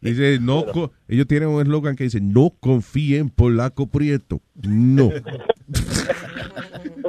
Dice, 0.00 0.38
no, 0.40 0.64
co- 0.66 0.92
ellos 1.08 1.26
tienen 1.26 1.48
un 1.50 1.60
eslogan 1.60 1.94
que 1.96 2.04
dice, 2.04 2.20
no 2.20 2.54
confíen 2.60 3.20
en 3.20 3.30
polaco 3.30 3.86
prieto. 3.86 4.40
No. 4.62 5.10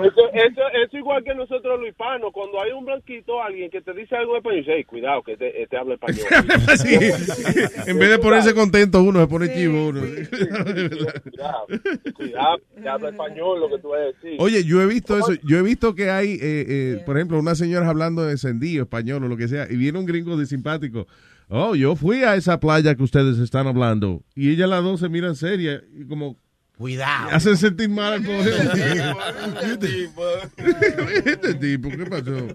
Eso, 0.02 0.22
eso, 0.34 0.62
eso 0.84 0.98
igual 0.98 1.24
que 1.24 1.36
nosotros 1.36 1.80
los 1.80 1.88
hispanos, 1.90 2.32
cuando 2.34 2.60
hay 2.62 2.72
un 2.72 2.86
blanquito, 2.86 3.42
alguien 3.42 3.70
que 3.70 3.82
te 3.82 3.94
dice 3.94 4.16
algo 4.16 4.34
de 4.34 4.40
español, 4.40 4.60
dice, 4.62 4.74
"Ey, 4.74 4.84
cuidado, 4.84 5.22
que 5.22 5.34
este, 5.34 5.62
este 5.62 5.78
habla 5.78 5.94
español. 5.94 6.26
Sí. 6.78 6.96
En 7.90 8.00
vez 8.00 8.10
de 8.10 8.18
ponerse 8.18 8.54
contento 8.56 9.04
uno, 9.04 9.20
se 9.22 9.28
pone 9.28 9.54
chivo 9.54 9.90
uno. 9.90 10.02
Cuidado, 10.02 11.68
cuidado, 12.16 12.58
que 12.82 12.90
habla 12.90 13.10
español, 13.10 13.60
lo 13.60 13.70
que 13.70 13.80
tú 13.82 13.90
vas 13.90 14.00
a 14.02 14.04
decir. 14.06 14.38
Oye, 14.40 14.64
yo 14.64 14.82
he 14.82 14.88
visto 14.88 15.18
eso. 15.18 15.34
Yo 15.44 15.58
he 15.58 15.62
visto 15.62 15.94
que 15.94 16.10
hay, 16.10 16.32
eh, 16.34 16.40
eh, 16.42 17.04
por 17.06 17.18
ejemplo, 17.18 17.40
una 17.40 17.54
señora 17.56 17.88
hablando 17.88 18.24
de 18.24 18.32
encendido, 18.32 18.84
español 18.84 19.24
o 19.24 19.28
lo 19.28 19.38
que 19.38 19.48
sea, 19.48 19.68
y 19.70 19.76
viene 19.76 20.00
un 20.00 20.06
gringo 20.06 20.36
de 20.36 20.46
simpático. 20.48 21.08
Oh, 21.54 21.76
yo 21.76 21.98
fui 21.98 22.24
a 22.24 22.36
esa 22.38 22.62
playa 22.62 22.96
que 22.96 23.04
ustedes 23.04 23.38
están 23.38 23.68
hablando. 23.68 24.24
Y 24.36 24.52
ella 24.52 24.68
las 24.68 24.82
dos 24.84 25.02
se 25.02 25.10
miran 25.10 25.36
serias 25.36 25.84
y 25.94 26.06
como... 26.08 26.38
Cuidado. 26.78 27.30
Hacen 27.32 27.58
sentir 27.58 27.90
mal 27.90 28.14
al 28.14 28.24
pobre. 28.24 28.52
este 31.26 31.54
tipo, 31.56 31.90
¿qué 31.90 32.06
pasó? 32.06 32.48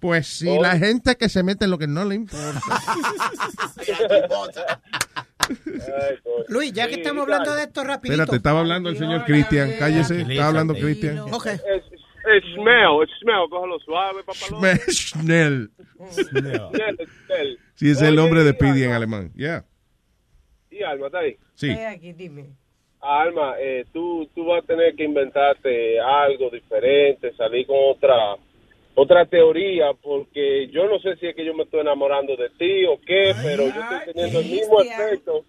Pues 0.00 0.26
sí, 0.26 0.48
Oh. 0.48 0.62
la 0.62 0.76
gente 0.78 1.16
que 1.16 1.28
se 1.28 1.42
mete 1.42 1.66
en 1.66 1.70
lo 1.70 1.76
que 1.78 1.86
no 1.86 2.04
le 2.06 2.14
importa. 2.16 2.60
Luis, 6.48 6.72
ya 6.72 6.88
que 6.88 6.94
estamos 6.94 7.22
hablando 7.22 7.54
de 7.54 7.64
esto 7.64 7.84
rapidito. 7.84 8.14
Espérate, 8.14 8.36
estaba 8.36 8.60
hablando 8.60 8.88
el 8.88 8.98
señor 8.98 9.24
Cristian. 9.24 9.72
Cállese, 9.78 10.22
estaba 10.22 10.48
hablando 10.48 10.74
Cristian. 10.74 11.18
Ok. 11.30 11.48
Es, 12.26 12.44
es 12.44 12.54
smell, 12.54 13.02
es 13.02 13.10
smell, 13.20 13.48
cógelo 13.48 13.78
suave, 13.80 14.22
papá. 14.24 14.76
Schnell. 14.88 14.88
Schnell, 14.88 15.70
Schnell. 16.10 17.58
Sí, 17.74 17.90
es 17.90 18.02
el 18.02 18.16
nombre 18.16 18.42
de 18.44 18.52
Speedy 18.52 18.84
en 18.84 18.92
alemán. 18.92 19.32
Yeah. 19.34 19.64
Y 20.70 20.82
Alma, 20.82 21.06
¿está 21.06 21.18
ahí? 21.20 21.36
Sí. 21.54 21.70
Estoy 21.70 21.84
aquí, 21.84 22.12
dime. 22.12 22.46
Alma, 23.00 23.54
eh, 23.58 23.84
tú, 23.92 24.28
tú 24.34 24.44
vas 24.46 24.64
a 24.64 24.66
tener 24.66 24.94
que 24.94 25.04
inventarte 25.04 26.00
algo 26.00 26.50
diferente, 26.50 27.32
salir 27.36 27.66
con 27.66 27.76
otra 27.78 28.36
otra 28.98 29.26
teoría, 29.26 29.92
porque 30.02 30.68
yo 30.68 30.88
no 30.88 30.98
sé 31.00 31.16
si 31.16 31.26
es 31.26 31.36
que 31.36 31.44
yo 31.44 31.54
me 31.54 31.64
estoy 31.64 31.80
enamorando 31.80 32.34
de 32.34 32.48
ti 32.58 32.86
o 32.86 32.98
qué, 33.06 33.34
pero 33.42 33.64
yo 33.64 33.80
estoy 33.80 34.14
teniendo 34.14 34.40
el 34.40 34.46
mismo 34.46 34.80
efecto. 34.80 35.44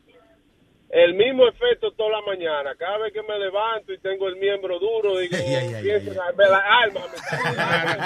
El 0.89 1.13
mismo 1.15 1.47
efecto 1.47 1.91
toda 1.91 2.09
la 2.11 2.21
mañana. 2.25 2.73
Cada 2.79 2.97
vez 2.99 3.11
que 3.13 3.21
me 3.21 3.37
levanto 3.37 3.91
y 3.91 3.99
tengo 3.99 4.27
el 4.29 4.37
miembro 4.37 4.79
duro, 4.79 5.17
digo, 5.19 5.35
pienso 5.81 6.11
en 6.11 6.17
la- 6.17 6.49
la 6.49 6.63
alma. 6.83 7.01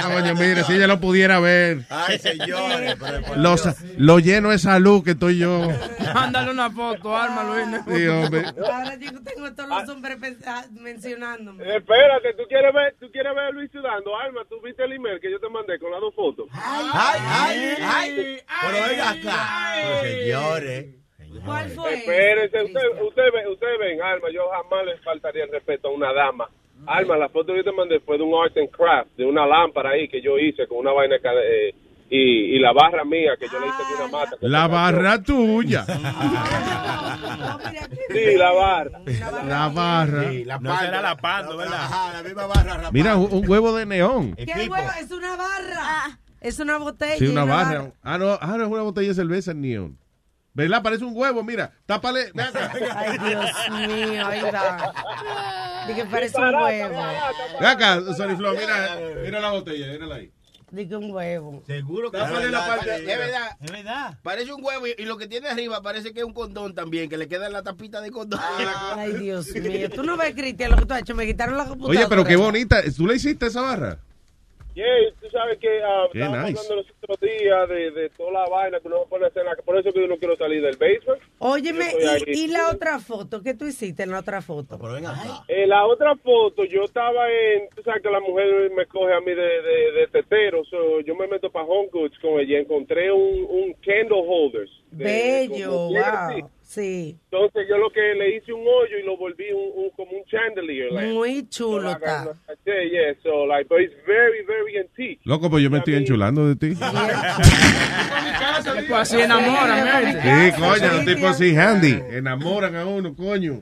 me- 0.09 0.15
Coño, 0.21 0.33
mire, 0.35 0.63
si 0.63 0.73
ella 0.73 0.87
lo 0.87 0.99
pudiera 0.99 1.39
ver. 1.39 1.79
Ay, 1.89 2.17
señores. 2.17 2.95
pero 2.99 3.21
por 3.21 3.37
Lo, 3.97 4.19
lleno 4.19 4.49
de 4.49 4.57
salud 4.57 5.03
que 5.03 5.11
estoy 5.11 5.37
yo. 5.37 5.69
Mándale 6.13 6.51
una 6.51 6.69
foto, 6.71 7.15
Alma 7.15 7.43
Luis. 7.43 7.81
Sí, 7.97 8.07
hombre. 8.07 8.45
Ahora 8.47 8.95
yo 8.99 9.11
tengo 9.23 9.45
a 9.45 9.55
todos 9.55 9.69
los 9.69 9.89
hombres 9.89 10.17
ah, 10.47 10.65
mencionándome. 10.71 11.63
Espérate, 11.75 12.33
¿tú 12.35 12.43
quieres 12.49 12.73
ver, 12.73 12.95
tú 12.99 13.11
quieres 13.11 13.33
ver 13.35 13.45
a 13.45 13.51
Luis 13.51 13.71
sudando? 13.71 14.17
Alma, 14.17 14.41
¿tú 14.49 14.59
viste 14.61 14.83
el 14.83 14.93
email 14.93 15.19
que 15.19 15.31
yo 15.31 15.39
te 15.39 15.49
mandé 15.49 15.77
con 15.79 15.91
las 15.91 16.01
dos 16.01 16.13
fotos? 16.15 16.47
Ay, 16.53 17.19
ay, 17.27 17.73
ay. 17.81 18.37
Pero 18.61 18.87
venga 18.87 19.09
acá. 19.11 20.01
Señores. 20.01 20.85
¿Cuál 21.45 21.69
fue? 21.69 21.93
Espérense, 21.93 22.63
ustedes 22.63 23.01
usted 23.01 23.23
ven, 23.33 23.47
usted 23.47 23.67
ven, 23.79 24.01
Alma, 24.01 24.27
yo 24.33 24.43
jamás 24.49 24.85
les 24.85 25.01
faltaría 25.03 25.43
el 25.45 25.51
respeto 25.51 25.87
a 25.87 25.91
una 25.91 26.13
dama. 26.13 26.49
Alma, 26.85 27.15
la 27.17 27.29
foto 27.29 27.53
que 27.53 27.59
yo 27.59 27.63
te 27.63 27.71
mandé 27.71 27.99
fue 27.99 28.17
de 28.17 28.23
un 28.23 28.33
art 28.43 28.57
and 28.57 28.69
craft, 28.71 29.11
de 29.15 29.25
una 29.25 29.45
lámpara 29.45 29.91
ahí 29.91 30.07
que 30.07 30.21
yo 30.21 30.37
hice 30.39 30.67
con 30.67 30.79
una 30.79 30.91
vaina 30.91 31.15
eh, 31.15 31.75
y, 32.09 32.55
y 32.55 32.59
la 32.59 32.73
barra 32.73 33.05
mía 33.05 33.37
que 33.39 33.47
yo 33.47 33.59
le 33.59 33.67
hice 33.67 33.83
de 33.87 34.03
una 34.03 34.07
mata. 34.11 34.35
La 34.41 34.67
barra 34.67 35.21
tuya. 35.21 35.85
Sí, 38.09 38.35
la 38.35 38.51
barra. 38.51 38.99
La 39.47 39.69
barra. 39.69 40.23
No 40.59 40.79
será 40.79 41.01
la 41.01 41.17
pando, 41.17 41.55
¿verdad? 41.57 41.89
la 42.13 42.23
misma 42.23 42.47
barra. 42.47 42.91
Mira, 42.91 43.15
un, 43.15 43.31
un 43.31 43.49
huevo 43.49 43.75
de 43.75 43.85
neón. 43.85 44.35
¿Qué 44.35 44.67
huevo? 44.67 44.75
Es 44.99 45.11
una 45.11 45.35
barra. 45.35 46.19
Es 46.41 46.59
una 46.59 46.77
botella. 46.79 47.17
Sí, 47.17 47.27
una 47.27 47.45
barra. 47.45 47.91
Ah, 48.01 48.17
no, 48.17 48.37
ah, 48.41 48.55
no 48.57 48.63
es 48.63 48.69
una 48.71 48.81
botella 48.81 49.09
de 49.09 49.13
cerveza 49.13 49.53
neón. 49.53 50.00
¿Verdad? 50.53 50.83
Parece 50.83 51.05
un 51.05 51.15
huevo, 51.15 51.43
mira. 51.43 51.71
Tápale. 51.85 52.31
Ay, 52.95 53.17
Dios 53.19 53.45
mío, 53.71 54.27
ahí 54.27 54.41
va. 54.51 54.93
Di 55.87 55.93
que 55.93 56.05
parece 56.05 56.37
un 56.39 56.55
huevo. 56.55 57.01
Ven 57.59 57.69
acá, 57.69 58.01
Sonny 58.15 58.35
Flow, 58.35 58.53
mira, 58.55 58.97
mira 59.23 59.39
la 59.39 59.51
botella, 59.51 59.87
mírala 59.87 60.15
ahí. 60.15 60.31
Di 60.71 60.87
que 60.87 60.95
un 60.95 61.11
huevo. 61.11 61.63
Seguro 61.67 62.11
que 62.11 62.17
Tápale 62.17 62.49
la 62.49 62.65
parte- 62.65 62.95
Es 62.95 63.05
verdad. 63.17 63.57
Es 63.61 63.71
verdad. 63.71 64.17
Parece 64.23 64.53
un 64.53 64.63
huevo 64.63 64.87
y, 64.87 64.95
y 64.97 65.03
lo 65.05 65.17
que 65.17 65.27
tiene 65.27 65.49
arriba 65.49 65.81
parece 65.81 66.13
que 66.13 66.19
es 66.21 66.25
un 66.25 66.33
condón 66.33 66.73
también, 66.73 67.09
que 67.09 67.17
le 67.17 67.27
queda 67.27 67.47
en 67.47 67.53
la 67.53 67.61
tapita 67.63 67.99
de 67.99 68.09
condón. 68.11 68.39
Ay, 68.95 69.13
Dios 69.19 69.47
mío. 69.55 69.89
Tú 69.89 70.03
no 70.03 70.15
ves, 70.17 70.33
Cristian, 70.33 70.71
lo 70.71 70.77
que 70.77 70.85
tú 70.85 70.93
has 70.93 71.01
hecho. 71.01 71.13
Me 71.15 71.25
quitaron 71.25 71.57
la 71.57 71.65
computadora. 71.65 71.99
Oye, 71.99 72.07
pero 72.09 72.23
qué 72.25 72.35
bonita. 72.37 72.81
¿Tú 72.95 73.05
le 73.07 73.15
hiciste 73.15 73.47
esa 73.47 73.61
barra? 73.61 73.99
Yeah, 74.73 74.87
tú 75.21 75.29
sabes 75.29 75.57
que 75.59 75.81
ah, 75.83 76.07
Qué 76.13 76.19
estábamos 76.19 76.49
nice. 76.49 76.59
hablando 76.61 76.75
los 76.77 76.85
otros 77.03 77.19
días 77.19 77.67
de, 77.69 77.91
de 77.91 78.09
toda 78.11 78.31
la 78.31 78.45
vaina 78.49 78.79
que 78.79 78.87
uno 78.87 79.05
pone 79.09 79.25
a 79.25 79.27
hacer. 79.27 79.43
la- 79.43 79.55
Por 79.57 79.77
eso 79.77 79.91
que 79.91 79.99
yo 79.99 80.07
no 80.07 80.17
quiero 80.17 80.37
salir 80.37 80.61
del 80.61 80.77
basement. 80.77 81.21
Óyeme, 81.39 81.85
y, 82.27 82.43
y 82.43 82.47
la 82.47 82.69
otra 82.69 82.99
foto? 82.99 83.41
¿Qué 83.43 83.53
tú 83.53 83.65
hiciste 83.65 84.03
en 84.03 84.11
la 84.11 84.19
otra 84.19 84.41
foto? 84.41 84.79
En 85.49 85.69
la 85.69 85.85
otra 85.85 86.15
foto, 86.15 86.63
yo 86.63 86.83
estaba 86.83 87.29
en. 87.29 87.67
Tú 87.75 87.81
sabes 87.83 88.01
que 88.01 88.09
la 88.09 88.21
mujer 88.21 88.71
me 88.75 88.85
coge 88.85 89.13
a 89.13 89.19
mí 89.19 89.33
de, 89.33 89.61
de, 89.61 89.91
de 89.91 90.07
tetero. 90.07 90.63
so, 90.65 91.01
yo 91.01 91.15
me 91.15 91.27
meto 91.27 91.51
para 91.51 91.65
Home 91.65 91.89
Goods 91.91 92.17
con 92.19 92.39
ella. 92.39 92.59
Encontré 92.59 93.11
un, 93.11 93.45
un 93.49 93.73
candle 93.73 94.23
holders. 94.25 94.71
de- 94.91 95.03
Bello, 95.03 95.89
así. 96.01 96.41
Sí. 96.71 97.17
Entonces 97.29 97.67
yo 97.69 97.77
lo 97.77 97.89
que 97.91 97.99
le 98.17 98.37
hice 98.37 98.53
un 98.53 98.61
hoyo 98.61 98.97
y 98.97 99.03
lo 99.03 99.17
volví 99.17 99.51
un, 99.51 99.83
un- 99.83 99.89
como 99.89 100.11
un 100.11 100.23
chandelier. 100.25 100.89
like. 100.93 101.11
Muy 101.11 101.49
chulo 101.49 101.89
So, 101.91 101.97
está. 101.97 102.23
Yeah, 102.65 102.83
yeah. 102.89 103.13
So 103.23 103.45
like, 103.45 103.67
but 103.67 103.81
it's 103.81 103.93
very, 104.07 104.45
very 104.45 104.77
antique. 104.77 105.19
Loco, 105.25 105.49
pues 105.49 105.61
yo 105.63 105.69
me 105.69 105.79
estoy 105.79 105.95
enchulando 105.95 106.47
de 106.47 106.55
ti. 106.55 106.77
Pues 108.87 108.91
así 108.91 109.19
enamoran, 109.19 110.21
Sí, 110.21 110.51
coño, 110.59 110.93
los 110.93 111.05
tipos 111.05 111.29
así 111.31 111.55
handy. 111.55 111.99
Enamoran 112.11 112.75
a 112.75 112.85
uno, 112.85 113.15
coño. 113.15 113.61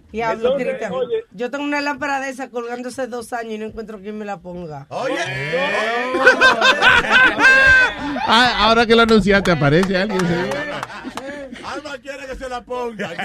Yo 1.32 1.50
tengo 1.52 1.64
una 1.64 1.82
lámpara 1.82 2.20
de 2.20 2.30
esa 2.30 2.50
colgándose 2.50 3.08
dos 3.08 3.32
años 3.34 3.54
y 3.54 3.58
no 3.58 3.66
encuentro 3.66 4.00
quién 4.00 4.18
me 4.18 4.26
la 4.26 4.40
ponga. 4.40 4.86
Oye. 4.90 5.16
Ah, 8.32 8.66
ahora 8.68 8.86
que 8.86 8.96
lo 8.96 9.02
anunciaste, 9.04 9.52
aparece 9.52 9.98
alguien. 9.98 10.20
Quiere 12.00 12.28
que 12.28 12.36
se 12.36 12.50
la 12.50 12.62
ponga. 12.62 13.10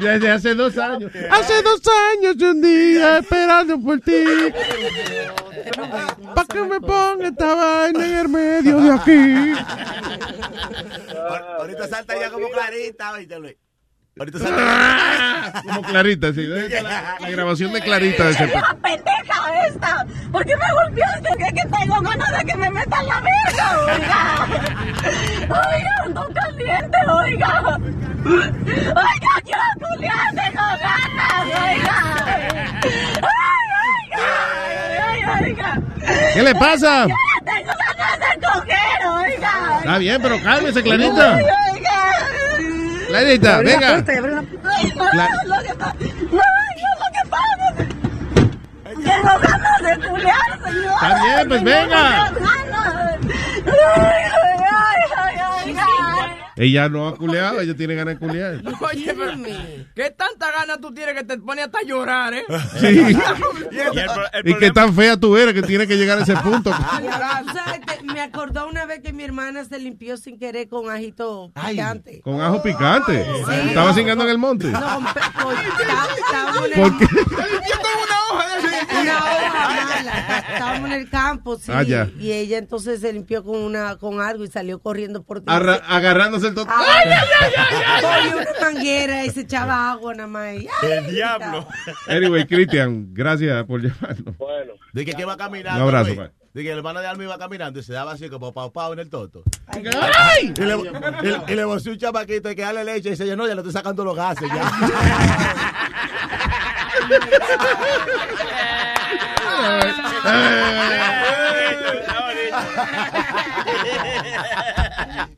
Desde 0.00 0.30
hace 0.30 0.54
dos 0.54 0.76
años. 0.78 1.10
Hace 1.30 1.62
dos 1.62 1.80
años 2.12 2.36
y 2.38 2.44
un 2.44 2.60
día 2.60 3.18
esperando 3.18 3.80
por 3.80 4.00
ti. 4.00 4.24
Para 6.34 6.46
que 6.46 6.62
me 6.62 6.80
ponga 6.80 7.28
esta 7.28 7.54
vaina 7.54 8.06
en 8.06 8.14
el 8.14 8.28
medio 8.28 8.80
de 8.80 8.92
aquí. 8.92 9.52
Ahorita 11.58 11.88
salta 11.88 12.18
ya 12.18 12.30
como 12.30 12.48
clarita, 12.50 13.12
oíste, 13.12 13.38
Luis. 13.38 13.56
Ahorita 14.18 14.38
salta. 14.40 15.62
Como 15.66 15.82
Clarita, 15.82 16.32
sí. 16.32 16.46
La, 16.46 17.16
la 17.18 17.30
grabación 17.30 17.72
de 17.72 17.80
Clarita 17.80 18.24
de 18.24 18.30
ese 18.32 18.46
¡La 18.48 18.74
pendeja 18.82 19.66
esta! 19.68 20.06
¿Por 20.30 20.44
qué 20.44 20.54
me 20.56 20.72
golpeaste? 20.72 21.28
Que, 21.38 21.54
que 21.54 21.68
tengo 21.78 22.00
ganas 22.00 22.38
de 22.38 22.44
que 22.44 22.56
me 22.56 22.70
metan 22.70 23.06
la 23.06 23.20
verga, 23.20 23.80
oiga. 23.86 24.46
Oiga, 25.42 25.90
ando 26.04 26.28
caliente, 26.34 26.98
oiga. 27.10 27.78
Oiga, 28.24 29.32
quiero 29.44 29.62
culiar, 29.80 30.34
tengo 30.34 30.62
ganas, 30.80 31.46
oiga. 31.46 31.98
Ay, 33.22 33.68
oiga, 35.16 35.40
oiga. 35.42 35.80
¿Qué 36.34 36.42
le 36.42 36.54
pasa? 36.54 37.06
Tengo 37.44 37.72
ganas 37.98 38.18
de 38.20 38.46
coger, 38.46 39.06
oiga. 39.06 39.78
Está 39.80 39.98
bien, 39.98 40.22
pero 40.22 40.42
cálmese, 40.42 40.82
Clarita. 40.82 41.34
Ay, 41.36 41.44
oiga. 41.74 41.98
Clarita, 43.12 43.54
Abre 43.56 43.64
la 43.72 43.78
venga. 43.78 43.88
puerta, 43.92 44.12
la- 44.20 44.44
Ay, 44.72 44.92
no, 44.96 45.04
Cla- 45.04 45.28
lo 45.44 45.62
que 45.62 45.74
pasa. 45.74 45.94
No, 46.30 46.38
no, 46.80 46.88
lo 46.98 47.06
que 47.12 47.22
pasa. 47.28 47.84
Tengo 48.84 49.38
ganas 49.38 49.78
de 49.82 49.92
señor. 49.94 50.92
Está 50.94 51.08
bien, 51.22 51.48
pues 51.48 51.62
venga. 51.64 52.02
Tengo 52.32 52.40
ganas. 52.46 53.18
Ay, 53.66 54.24
ay, 54.42 54.60
ay, 54.70 55.00
ay, 55.16 55.76
ay. 55.76 56.01
Ella 56.56 56.88
no 56.88 57.08
ha 57.08 57.16
culeado, 57.16 57.60
ella 57.60 57.74
tiene 57.76 57.94
ganas 57.94 58.14
de 58.14 58.26
culear. 58.26 58.56
Oye, 58.80 59.14
pero 59.16 59.32
¿qué 59.94 60.10
tanta 60.10 60.50
ganas 60.52 60.80
tú 60.80 60.92
tienes 60.92 61.14
que 61.14 61.24
te 61.24 61.38
pone 61.38 61.62
hasta 61.62 61.78
a 61.78 61.82
llorar, 61.82 62.34
eh? 62.34 62.44
Sí. 62.80 62.86
Y 62.86 63.78
el 63.78 63.92
pro- 64.06 64.32
el 64.32 64.48
Y 64.48 64.54
qué 64.58 64.70
tan 64.70 64.94
fea 64.94 65.16
tú 65.16 65.36
eres 65.36 65.54
que 65.54 65.62
tiene 65.62 65.86
que 65.86 65.96
llegar 65.96 66.18
a 66.18 66.22
ese 66.22 66.36
punto. 66.36 66.70
Te- 66.70 68.02
me 68.12 68.20
acordó 68.20 68.68
una 68.68 68.84
vez 68.86 69.00
que 69.00 69.12
mi 69.12 69.22
hermana 69.24 69.64
se 69.64 69.78
limpió 69.78 70.16
sin 70.16 70.38
querer 70.38 70.68
con 70.68 70.90
ajito 70.90 71.50
picante. 71.54 72.20
Con 72.22 72.40
ajo 72.40 72.62
picante. 72.62 73.24
Estaba 73.68 73.94
cingando 73.94 74.24
en 74.24 74.30
el 74.30 74.38
monte. 74.38 74.66
No, 74.68 74.80
con 74.80 75.04
pe- 75.04 75.20
con- 75.42 75.54
está- 75.56 76.06
estábamos 76.18 76.66
en 76.66 76.72
el- 76.72 76.80
¿Por 76.80 76.98
qué? 76.98 77.06
Una 79.02 79.18
hoja 79.18 79.96
mala. 79.96 80.38
Estábamos 80.52 80.90
en 80.90 80.92
el 80.96 81.10
campo, 81.10 81.56
sí. 81.58 81.72
Ah. 81.72 81.82
Y 82.18 82.32
ella 82.32 82.58
entonces 82.58 83.00
se 83.00 83.12
limpió 83.12 83.42
con 83.44 83.56
una 83.58 83.96
con 83.96 84.20
algo 84.20 84.44
y 84.44 84.48
salió 84.48 84.80
corriendo 84.80 85.22
por 85.22 85.40
ti. 85.40 85.46
Arra- 85.48 85.82
agarrándose 85.86 86.41
el 86.44 86.54
toto. 86.54 86.70
Ay, 86.74 87.10
ay, 87.10 87.28
ay, 87.40 87.52
ay, 87.56 88.04
ay. 88.06 88.28
Una 88.32 88.44
manguera 88.72 89.24
y 89.24 89.30
se 89.30 89.40
echaba 89.42 89.92
agua 89.92 90.14
nada 90.14 90.26
más. 90.28 90.42
ay, 90.46 90.68
El 90.82 91.06
diablo. 91.14 91.66
Anyway, 92.08 92.46
Cristian, 92.46 93.08
gracias 93.12 93.64
por 93.64 93.80
llamarnos. 93.80 94.36
Bueno. 94.36 94.72
Dije 94.92 95.12
que 95.14 95.22
iba 95.22 95.36
caminando. 95.36 95.82
Un 95.86 95.94
abrazo, 95.94 96.16
pa. 96.16 96.30
Dije 96.54 96.66
que 96.66 96.72
el 96.72 96.78
hermano 96.78 97.00
de 97.00 97.06
Alma 97.06 97.24
iba 97.24 97.38
caminando 97.38 97.80
y 97.80 97.82
se 97.82 97.94
daba 97.94 98.12
así 98.12 98.28
como 98.28 98.52
pau 98.52 98.70
pau 98.72 98.92
en 98.92 98.98
el 98.98 99.08
toto. 99.08 99.42
¡Ay! 99.68 100.52
Y 100.54 100.60
le, 100.60 100.76
y, 100.76 101.52
y 101.52 101.56
le 101.56 101.64
voció 101.64 101.92
un 101.92 101.98
chamaquito 101.98 102.50
y 102.50 102.54
que 102.54 102.60
dale 102.62 102.84
leche 102.84 103.08
y 103.08 103.12
dice, 103.12 103.34
no, 103.36 103.46
ya 103.48 103.54
le 103.54 103.60
estoy 103.62 103.72
sacando 103.72 104.04
los 104.04 104.14
gases 104.14 104.50
ya. 104.52 104.70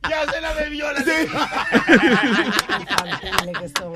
ya 0.09 0.31
se 0.31 0.41
la 0.41 0.53
bebió 0.53 0.91
la 0.91 0.99
Infantiles 2.79 3.57
que 3.59 3.69
son. 3.79 3.93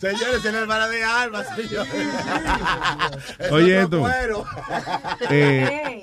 Señores, 0.00 0.44
es 0.44 0.52
la 0.52 0.58
hermana 0.60 0.88
de 0.88 1.04
Alma, 1.04 1.44
señores. 1.54 1.92
Es 3.38 3.52
Oye, 3.52 3.86
cuero. 3.88 4.44
Eh, 5.30 6.02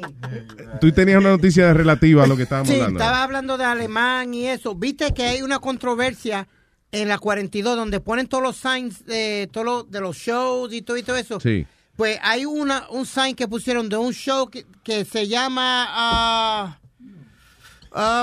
tú 0.80 0.91
tenías 0.91 1.20
una 1.20 1.32
noticia 1.32 1.74
relativa 1.74 2.24
a 2.24 2.28
lo 2.28 2.38
que 2.38 2.43
estábamos 2.43 2.70
Sí, 2.70 2.76
hablando. 2.76 2.99
estaba 2.99 3.24
hablando 3.24 3.57
de 3.57 3.65
alemán 3.65 4.34
y 4.34 4.47
eso. 4.47 4.76
Viste 4.76 5.13
que 5.13 5.24
hay 5.24 5.41
una 5.41 5.59
controversia 5.59 6.47
en 6.91 7.07
la 7.09 7.17
42 7.20 7.76
donde 7.76 7.99
ponen 7.99 8.28
todos 8.28 8.43
los 8.43 8.55
signs 8.57 9.05
de, 9.05 9.49
todos 9.51 9.65
los, 9.65 9.91
de 9.91 9.99
los 10.01 10.15
shows 10.17 10.74
y 10.74 10.82
todo, 10.82 10.97
y 10.97 11.03
todo 11.03 11.17
eso. 11.17 11.39
Sí. 11.39 11.67
Pues 12.00 12.18
hay 12.22 12.45
una, 12.45 12.88
un 12.91 13.06
sign 13.06 13.36
que 13.36 13.45
pusieron 13.45 13.89
de 13.89 13.97
un 13.97 14.14
show 14.14 14.50
que, 14.50 14.66
que 14.86 15.04
se 15.04 15.28
llama 15.28 15.86
ah, 15.89 16.80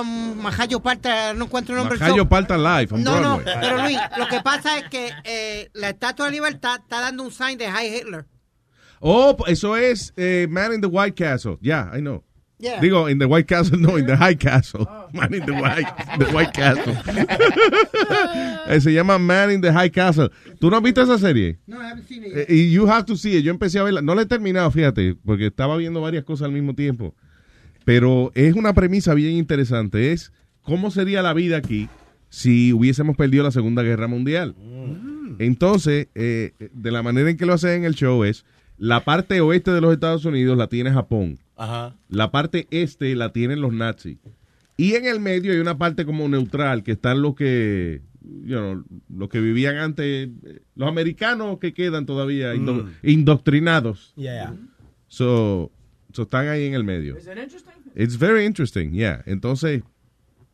um, 0.00 0.34
Majayo 0.40 0.80
Parta, 0.80 1.34
no 1.34 1.44
encuentro 1.44 1.74
el 1.74 1.80
nombre 1.82 1.98
Majayo. 1.98 2.26
Parta 2.26 2.56
Live 2.56 2.94
on 2.94 3.04
No, 3.04 3.20
no, 3.20 3.42
pero 3.44 3.82
Luis, 3.82 3.98
lo 4.16 4.28
que 4.28 4.40
pasa 4.40 4.78
es 4.78 4.88
que 4.88 5.12
eh, 5.24 5.68
la 5.74 5.90
Estatua 5.90 6.24
de 6.24 6.32
Libertad 6.32 6.80
está 6.84 7.02
dando 7.02 7.22
un 7.22 7.30
sign 7.30 7.58
de 7.58 7.70
High 7.70 7.98
Hitler. 7.98 8.24
Oh, 9.00 9.36
eso 9.46 9.76
es 9.76 10.14
eh, 10.16 10.46
Man 10.48 10.72
in 10.72 10.80
the 10.80 10.86
White 10.86 11.22
Castle. 11.22 11.58
Yeah, 11.60 11.90
I 11.94 12.00
know. 12.00 12.24
Yeah. 12.58 12.80
Digo, 12.80 13.08
in 13.10 13.18
the 13.18 13.26
White 13.26 13.46
Castle, 13.46 13.78
no, 13.78 13.98
in 13.98 14.06
the 14.06 14.16
High 14.16 14.34
Castle. 14.36 14.86
Man 15.12 15.34
in 15.34 15.44
the 15.44 15.52
White, 15.52 15.86
the 16.18 16.24
White 16.32 16.52
Castle. 16.54 16.96
Eh, 18.68 18.80
Se 18.80 18.92
llama 18.92 19.18
Man 19.18 19.50
in 19.52 19.60
the 19.60 19.70
High 19.72 19.90
Castle. 19.90 20.30
¿Tú 20.58 20.70
no 20.70 20.76
has 20.78 20.82
visto 20.82 21.00
esa 21.02 21.18
serie? 21.18 21.58
No, 21.66 21.76
I 21.80 21.86
haven't 21.90 22.06
seen 22.08 22.24
it 22.24 22.32
Eh, 22.34 22.46
yet. 22.48 22.50
Y 22.50 22.70
you 22.72 22.86
have 22.88 23.04
to 23.06 23.16
see 23.16 23.36
it. 23.36 23.44
Yo 23.44 23.52
empecé 23.52 23.78
a 23.78 23.82
verla. 23.84 24.00
No 24.02 24.14
la 24.14 24.22
he 24.22 24.26
terminado, 24.26 24.70
fíjate, 24.70 25.16
porque 25.24 25.46
estaba 25.46 25.76
viendo 25.76 26.00
varias 26.00 26.24
cosas 26.24 26.46
al 26.46 26.52
mismo 26.52 26.74
tiempo. 26.74 27.14
Pero 27.84 28.32
es 28.34 28.54
una 28.54 28.72
premisa 28.74 29.14
bien 29.14 29.32
interesante. 29.36 30.12
Es 30.12 30.32
cómo 30.62 30.90
sería 30.90 31.22
la 31.22 31.32
vida 31.34 31.58
aquí 31.58 31.88
si 32.28 32.72
hubiésemos 32.72 33.16
perdido 33.16 33.44
la 33.44 33.52
Segunda 33.52 33.82
Guerra 33.82 34.08
Mundial. 34.08 34.56
Entonces, 35.38 36.08
eh, 36.14 36.52
de 36.72 36.90
la 36.90 37.02
manera 37.02 37.30
en 37.30 37.36
que 37.36 37.46
lo 37.46 37.52
hacen 37.52 37.70
en 37.70 37.84
el 37.84 37.94
show 37.94 38.24
es, 38.24 38.44
la 38.78 39.04
parte 39.04 39.40
oeste 39.40 39.70
de 39.70 39.80
los 39.80 39.92
Estados 39.92 40.24
Unidos 40.24 40.58
la 40.58 40.66
tiene 40.66 40.90
Japón. 40.90 41.38
Ajá. 41.56 41.96
La 42.08 42.30
parte 42.30 42.66
este 42.70 43.14
la 43.16 43.32
tienen 43.32 43.60
los 43.60 43.72
nazis. 43.72 44.18
Y 44.76 44.94
en 44.94 45.06
el 45.06 45.20
medio 45.20 45.52
hay 45.52 45.58
una 45.58 45.78
parte 45.78 46.04
como 46.04 46.28
neutral, 46.28 46.82
que 46.82 46.92
están 46.92 47.22
los 47.22 47.34
que, 47.34 48.02
you 48.22 48.56
know, 48.58 48.84
los 49.08 49.28
que 49.30 49.40
vivían 49.40 49.76
antes, 49.76 50.28
eh, 50.44 50.60
los 50.74 50.88
americanos 50.88 51.58
que 51.58 51.72
quedan 51.72 52.04
todavía 52.04 52.54
indo- 52.54 52.84
Mm. 52.84 52.90
indoctrinados. 53.02 54.12
Yeah. 54.16 54.54
So, 55.08 55.72
so 56.12 56.22
están 56.22 56.48
ahí 56.48 56.66
en 56.66 56.74
el 56.74 56.84
medio. 56.84 57.16
Is 57.16 57.24
it 57.26 57.38
interesting? 57.38 57.72
It's 57.94 58.18
very 58.18 58.44
interesting, 58.44 58.90
yeah. 58.92 59.22
Entonces, 59.24 59.82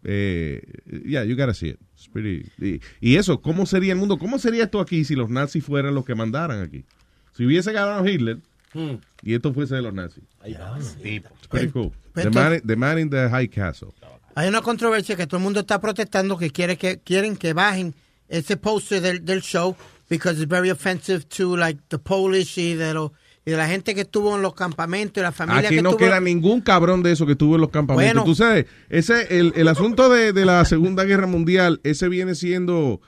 eh, 0.05 0.63
yeah, 1.05 1.25
you 1.25 1.35
gotta 1.37 1.55
see 1.55 1.71
it. 1.71 1.81
It's 1.95 2.09
pretty- 2.09 2.47
y, 2.61 2.81
y 3.01 3.17
eso, 3.17 3.41
¿cómo 3.41 3.67
sería 3.67 3.93
el 3.93 3.99
mundo? 3.99 4.19
¿Cómo 4.19 4.39
sería 4.39 4.65
esto 4.65 4.81
aquí 4.81 5.05
si 5.05 5.15
los 5.17 5.31
nazis 5.31 5.65
fueran 5.65 5.95
los 5.95 6.05
que 6.05 6.15
mandaran 6.15 6.61
aquí? 6.63 6.85
Si 7.33 7.45
hubiese 7.47 7.73
ganado 7.73 8.07
Hitler 8.07 8.39
Hmm. 8.75 8.97
y 9.23 9.35
esto 9.35 9.53
fuese 9.53 9.75
de 9.75 9.83
los 9.83 9.93
nazis. 9.93 10.25
Tipo. 11.03 11.29
It's 11.35 11.49
pretty 11.49 11.71
cool. 11.73 11.93
Pues 12.13 12.25
The 12.27 12.31
man, 12.31 12.61
the 12.67 12.77
man 12.77 12.99
in 12.99 13.11
the 13.11 13.29
high 13.29 13.49
castle. 13.49 13.89
Hay 14.35 14.49
una 14.49 14.63
controversia 14.63 15.15
que 15.17 15.27
todo 15.27 15.39
el 15.39 15.45
mundo 15.45 15.61
está 15.61 15.81
protestando 15.81 16.39
que 16.39 16.51
quiere 16.51 16.77
que 16.77 16.99
quieren 17.01 17.37
que 17.37 17.53
bajen 17.53 17.95
ese 18.29 18.57
póster 18.57 19.03
del, 19.03 19.25
del 19.25 19.43
show 19.43 19.77
because 20.09 20.41
it's 20.41 20.49
very 20.49 20.71
offensive 20.71 21.25
to 21.29 21.57
like 21.57 21.81
the 21.89 21.99
Polish 21.99 22.59
y 22.59 22.75
de 22.75 22.95
los 22.95 23.11
y 23.45 23.51
de 23.51 23.57
la 23.57 23.67
gente 23.67 23.95
que 23.95 24.03
estuvo 24.03 24.37
en 24.37 24.43
los 24.43 24.55
campamentos 24.55 25.21
y 25.21 25.23
la 25.23 25.33
familia 25.33 25.69
Aquí 25.69 25.77
que 25.77 25.83
no 25.83 25.91
estuvo 25.91 26.07
queda 26.07 26.21
ningún 26.21 26.61
cabrón 26.61 27.03
de 27.03 27.13
eso 27.13 27.27
que 27.27 27.33
estuvo 27.33 27.57
en 27.57 27.61
los 27.61 27.71
campamentos. 27.71 28.15
Bueno. 28.15 28.25
Tú 28.25 28.35
sabes, 28.35 28.67
ese, 28.89 29.39
el, 29.39 29.53
el 29.57 29.67
asunto 29.69 30.09
de, 30.09 30.33
de 30.33 30.47
la 30.47 30.65
Segunda 30.67 31.05
Guerra 31.05 31.27
Mundial, 31.27 31.81
ese 31.83 32.09
viene 32.09 32.35
siendo 32.35 33.01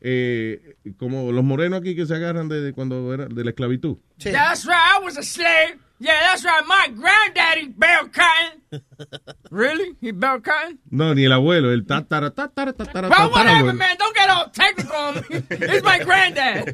eh, 0.00 0.76
como 0.98 1.32
los 1.32 1.44
morenos 1.44 1.80
aquí 1.80 1.94
que 1.94 2.06
se 2.06 2.14
agarran 2.14 2.48
de, 2.48 2.60
de 2.60 2.72
cuando 2.72 3.12
era 3.12 3.26
de 3.26 3.44
la 3.44 3.50
esclavitud. 3.50 3.96
That's 4.22 4.64
right, 4.66 4.74
I 5.00 5.04
was 5.04 5.16
a 5.18 5.22
slave. 5.22 5.78
Yeah, 6.02 6.14
that's 6.32 6.42
right. 6.44 6.64
My 6.66 6.88
granddaddy 6.94 7.74
bailed 7.76 8.10
cotton. 8.14 8.80
really? 9.50 9.94
He 10.00 10.12
bailed 10.12 10.42
cotton? 10.42 10.78
No, 10.90 11.14
ni 11.14 11.24
el 11.26 11.32
abuelo, 11.32 11.70
el 11.72 11.84
tatara, 11.84 12.30
tatara, 12.30 12.72
tatara, 12.72 13.10
Well, 13.10 13.30
whatever, 13.30 13.68
abuelo. 13.70 13.74
man. 13.76 13.96
Don't 13.98 14.16
get 14.16 14.30
all 14.30 14.50
technical 14.50 14.96
on 14.96 15.14
me. 15.16 15.42
It's 15.50 15.84
my 15.84 15.98
granddad. 16.02 16.68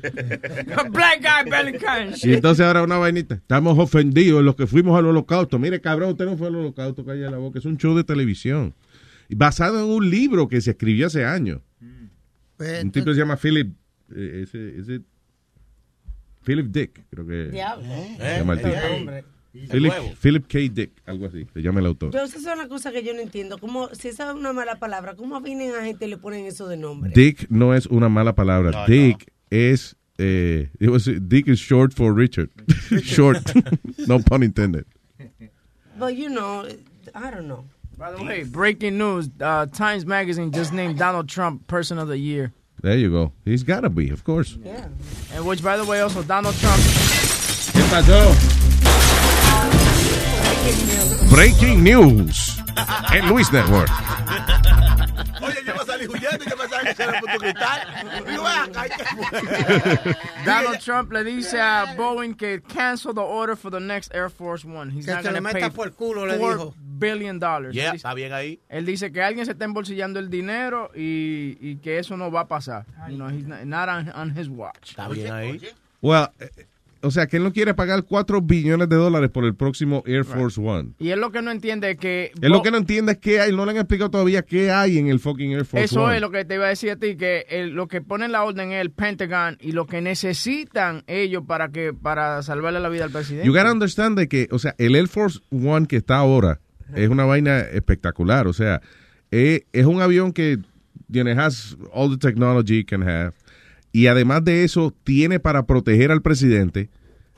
A 0.79 0.89
black 0.89 1.23
guy 1.23 1.43
belly 1.51 1.73
cotton 1.77 2.15
Y 2.23 2.35
entonces 2.35 2.65
ahora 2.65 2.83
una 2.85 2.99
vainita. 2.99 3.35
Estamos 3.35 3.77
ofendidos 3.77 4.45
los 4.45 4.55
que 4.55 4.69
fuimos 4.69 4.97
al 4.97 5.07
holocausto. 5.07 5.59
Mire, 5.59 5.81
cabrón, 5.81 6.11
usted 6.11 6.27
no 6.27 6.37
fue 6.37 6.47
al 6.47 6.55
holocausto, 6.55 7.05
calla 7.05 7.29
la 7.29 7.39
boca. 7.39 7.59
Es 7.59 7.65
un 7.65 7.79
show 7.79 7.97
de 7.97 8.05
televisión. 8.05 8.75
Basado 9.29 9.81
en 9.81 9.91
un 9.91 10.09
libro 10.09 10.47
que 10.47 10.61
se 10.61 10.71
escribió 10.71 11.09
hace 11.09 11.25
años. 11.25 11.63
Pues, 12.57 12.85
Un 12.85 12.91
tipo 12.91 13.07
que 13.07 13.13
se 13.15 13.19
llama 13.21 13.37
Philip. 13.37 13.75
eh, 14.15 14.41
ese, 14.45 14.79
ese- 14.79 15.01
Philip 16.45 16.67
Dick, 16.67 17.05
creo 17.11 17.27
que 17.27 17.51
Diablo. 17.51 17.85
se 17.87 18.39
llama 18.39 18.53
el 18.55 18.59
tipo. 18.63 18.75
Hombre. 18.97 19.25
Philip. 19.71 19.93
Philip 20.21 20.47
K. 20.47 20.59
Dick, 20.73 20.91
algo 21.07 21.27
así, 21.27 21.47
se 21.53 21.61
llama 21.63 21.81
el 21.81 21.87
autor. 21.87 22.13
Yo, 22.13 22.23
esa 22.23 22.37
es 22.39 22.45
una 22.45 22.69
cosa 22.69 22.93
que 22.93 23.03
yo 23.03 23.15
no 23.15 23.21
entiendo. 23.21 23.57
¿Cómo, 23.59 23.89
si 23.95 24.09
esa 24.09 24.31
es 24.31 24.37
una 24.37 24.53
mala 24.53 24.79
palabra, 24.79 25.15
¿cómo 25.17 25.41
vienen 25.41 25.75
a 25.75 25.83
gente 25.83 26.05
y 26.07 26.11
le 26.11 26.19
ponen 26.19 26.45
eso 26.45 26.69
de 26.69 26.77
nombre? 26.77 27.11
Dick 27.15 27.47
no 27.49 27.75
es 27.75 27.87
una 27.87 28.09
mala 28.11 28.35
palabra. 28.35 28.71
No, 28.71 28.87
Dick 28.87 29.33
es. 29.51 29.97
Eh, 30.19 30.71
it 30.79 30.89
was- 30.89 31.11
Dick 31.29 31.49
is 31.49 31.59
short 31.59 31.93
for 31.95 32.15
Richard. 32.15 32.51
short. 33.03 33.43
no 34.07 34.19
pun 34.21 34.43
intended. 34.43 34.85
But 35.99 36.11
you 36.15 36.29
know, 36.29 36.65
I 37.15 37.31
don't 37.31 37.47
know. 37.47 37.65
By 37.99 38.13
the 38.13 38.23
way, 38.23 38.45
breaking 38.45 38.99
news. 38.99 39.31
Uh, 39.41 39.67
Times 39.67 40.05
Magazine 40.05 40.53
just 40.53 40.73
named 40.73 40.99
Donald 40.99 41.29
Trump 41.29 41.67
Person 41.67 41.99
of 41.99 42.09
the 42.09 42.19
Year. 42.19 42.53
There 42.83 42.97
you 42.97 43.11
go. 43.11 43.33
He's 43.45 43.63
gotta 43.63 43.89
be, 43.89 44.11
of 44.11 44.23
course. 44.23 44.59
Yeah. 44.63 44.89
And 45.33 45.47
which, 45.47 45.63
by 45.63 45.79
the 45.79 45.85
way, 45.85 46.01
also 46.01 46.23
Donald 46.23 46.55
Trump. 46.57 46.79
¿Qué 47.73 47.83
pasó? 47.91 48.35
Breaking 51.31 51.83
news. 51.83 52.59
En 53.13 53.29
Luis 53.31 53.51
Network. 53.51 53.89
Y 56.15 56.21
yo 56.21 56.29
pensaba 56.39 56.81
que 56.95 57.03
era 57.03 57.21
cristal. 57.21 57.81
Digo, 58.27 58.45
¿y 58.67 58.89
qué 58.89 59.05
fue? 59.05 60.17
Donald 60.45 60.79
Trump 60.85 61.13
le 61.13 61.25
dice 61.25 61.61
a 61.61 61.95
Boeing 61.97 62.35
que 62.35 62.61
cancel 62.63 63.15
the 63.15 63.21
order 63.21 63.57
for 63.57 63.71
the 63.71 63.81
next 63.81 64.15
Air 64.15 64.31
Force 64.31 64.65
One. 64.67 64.91
He's 64.91 65.05
Que 65.07 65.13
not 65.15 65.23
se 65.25 65.33
le 65.33 65.41
meta 65.41 65.71
por 65.71 65.93
culo, 65.93 66.27
le 66.27 66.39
dijo. 66.39 66.75
billion 66.99 67.39
dollars. 67.39 67.75
Yeah, 67.75 67.87
Él 67.87 67.93
dice- 67.93 67.97
está 67.97 68.15
bien 68.15 68.33
ahí. 68.33 68.61
Él 68.69 68.87
dice 68.87 69.13
que 69.13 69.23
alguien 69.23 69.45
se 69.47 69.53
está 69.53 69.65
embolsillando 69.65 70.19
el 70.19 70.31
dinero 70.31 70.91
y, 70.95 71.57
y 71.61 71.77
que 71.77 71.99
eso 71.99 72.17
no 72.17 72.31
va 72.31 72.41
a 72.43 72.49
pasar. 72.49 72.87
You 73.09 73.17
know, 73.17 73.29
he's 73.29 73.47
not, 73.47 73.65
not 73.65 73.89
on, 73.89 74.09
on 74.15 74.31
his 74.39 74.49
watch. 74.49 74.91
Está 74.91 75.09
bien 75.09 75.33
ahí. 75.33 75.61
Well, 76.01 76.29
eh, 76.39 76.49
o 77.07 77.11
sea, 77.11 77.27
que 77.27 77.37
él 77.39 77.43
no 77.45 77.53
quiere 77.53 77.73
pagar 77.75 78.03
4 78.05 78.43
billones 78.43 78.89
de 78.89 78.97
dólares 78.97 79.31
por 79.31 79.45
el 79.45 79.55
próximo 79.55 80.03
Air 80.07 80.25
Force 80.25 80.61
One. 80.61 80.91
Y 80.99 81.11
él 81.11 81.21
lo 81.21 81.31
que 81.33 81.41
no 81.43 81.51
entiende 81.51 81.93
es 81.93 81.97
que... 81.99 82.33
Él 82.43 82.51
lo 82.53 82.63
que 82.63 82.71
no 82.71 82.77
entiende 82.77 83.13
es 83.13 83.19
que 83.19 83.41
hay, 83.41 83.53
no 83.55 83.65
le 83.65 83.71
han 83.73 83.77
explicado 83.79 84.11
todavía 84.11 84.43
qué 84.43 84.71
hay 84.71 84.99
en 84.99 85.09
el 85.09 85.21
fucking 85.21 85.53
Air 85.53 85.65
Force 85.65 85.85
Eso 85.85 86.05
One. 86.05 86.17
es 86.17 86.21
lo 86.21 86.31
que 86.31 86.45
te 86.45 86.57
iba 86.57 86.67
a 86.67 86.69
decir 86.69 86.91
a 86.91 86.97
ti, 86.97 87.17
que 87.17 87.47
el- 87.49 87.71
lo 87.71 87.89
que 87.89 88.01
ponen 88.03 88.33
la 88.33 88.45
orden 88.45 88.73
es 88.73 88.81
el 88.81 88.91
Pentagon 88.91 89.57
y 89.61 89.73
lo 89.73 89.87
que 89.87 90.01
necesitan 90.01 91.03
ellos 91.07 91.45
para 91.47 91.69
que 91.71 91.93
para 91.95 92.43
salvarle 92.43 92.81
la 92.81 92.89
vida 92.89 93.05
al 93.05 93.11
presidente. 93.11 93.47
You 93.47 93.53
gotta 93.53 93.73
understand 93.73 94.19
de 94.19 94.29
que, 94.29 94.49
o 94.51 94.59
sea, 94.59 94.75
el 94.79 94.95
Air 94.97 95.09
Force 95.09 95.41
One 95.51 95.87
que 95.87 95.97
está 95.97 96.17
ahora 96.17 96.61
es 96.95 97.09
una 97.09 97.25
vaina 97.25 97.61
espectacular. 97.61 98.47
O 98.47 98.53
sea, 98.53 98.81
eh, 99.31 99.65
es 99.73 99.87
un 99.87 100.01
avión 100.03 100.33
que 100.33 100.59
tiene 101.11 101.33
has 101.33 101.77
all 101.93 102.11
the 102.11 102.19
technology 102.19 102.79
it 102.81 102.89
can 102.89 103.03
have. 103.03 103.33
Y 103.97 104.09
además 104.09 104.45
de 104.45 104.63
eso, 104.65 104.95
tiene 105.05 105.41
para 105.41 105.65
proteger 105.65 106.11
al 106.11 106.21
presidente. 106.21 106.91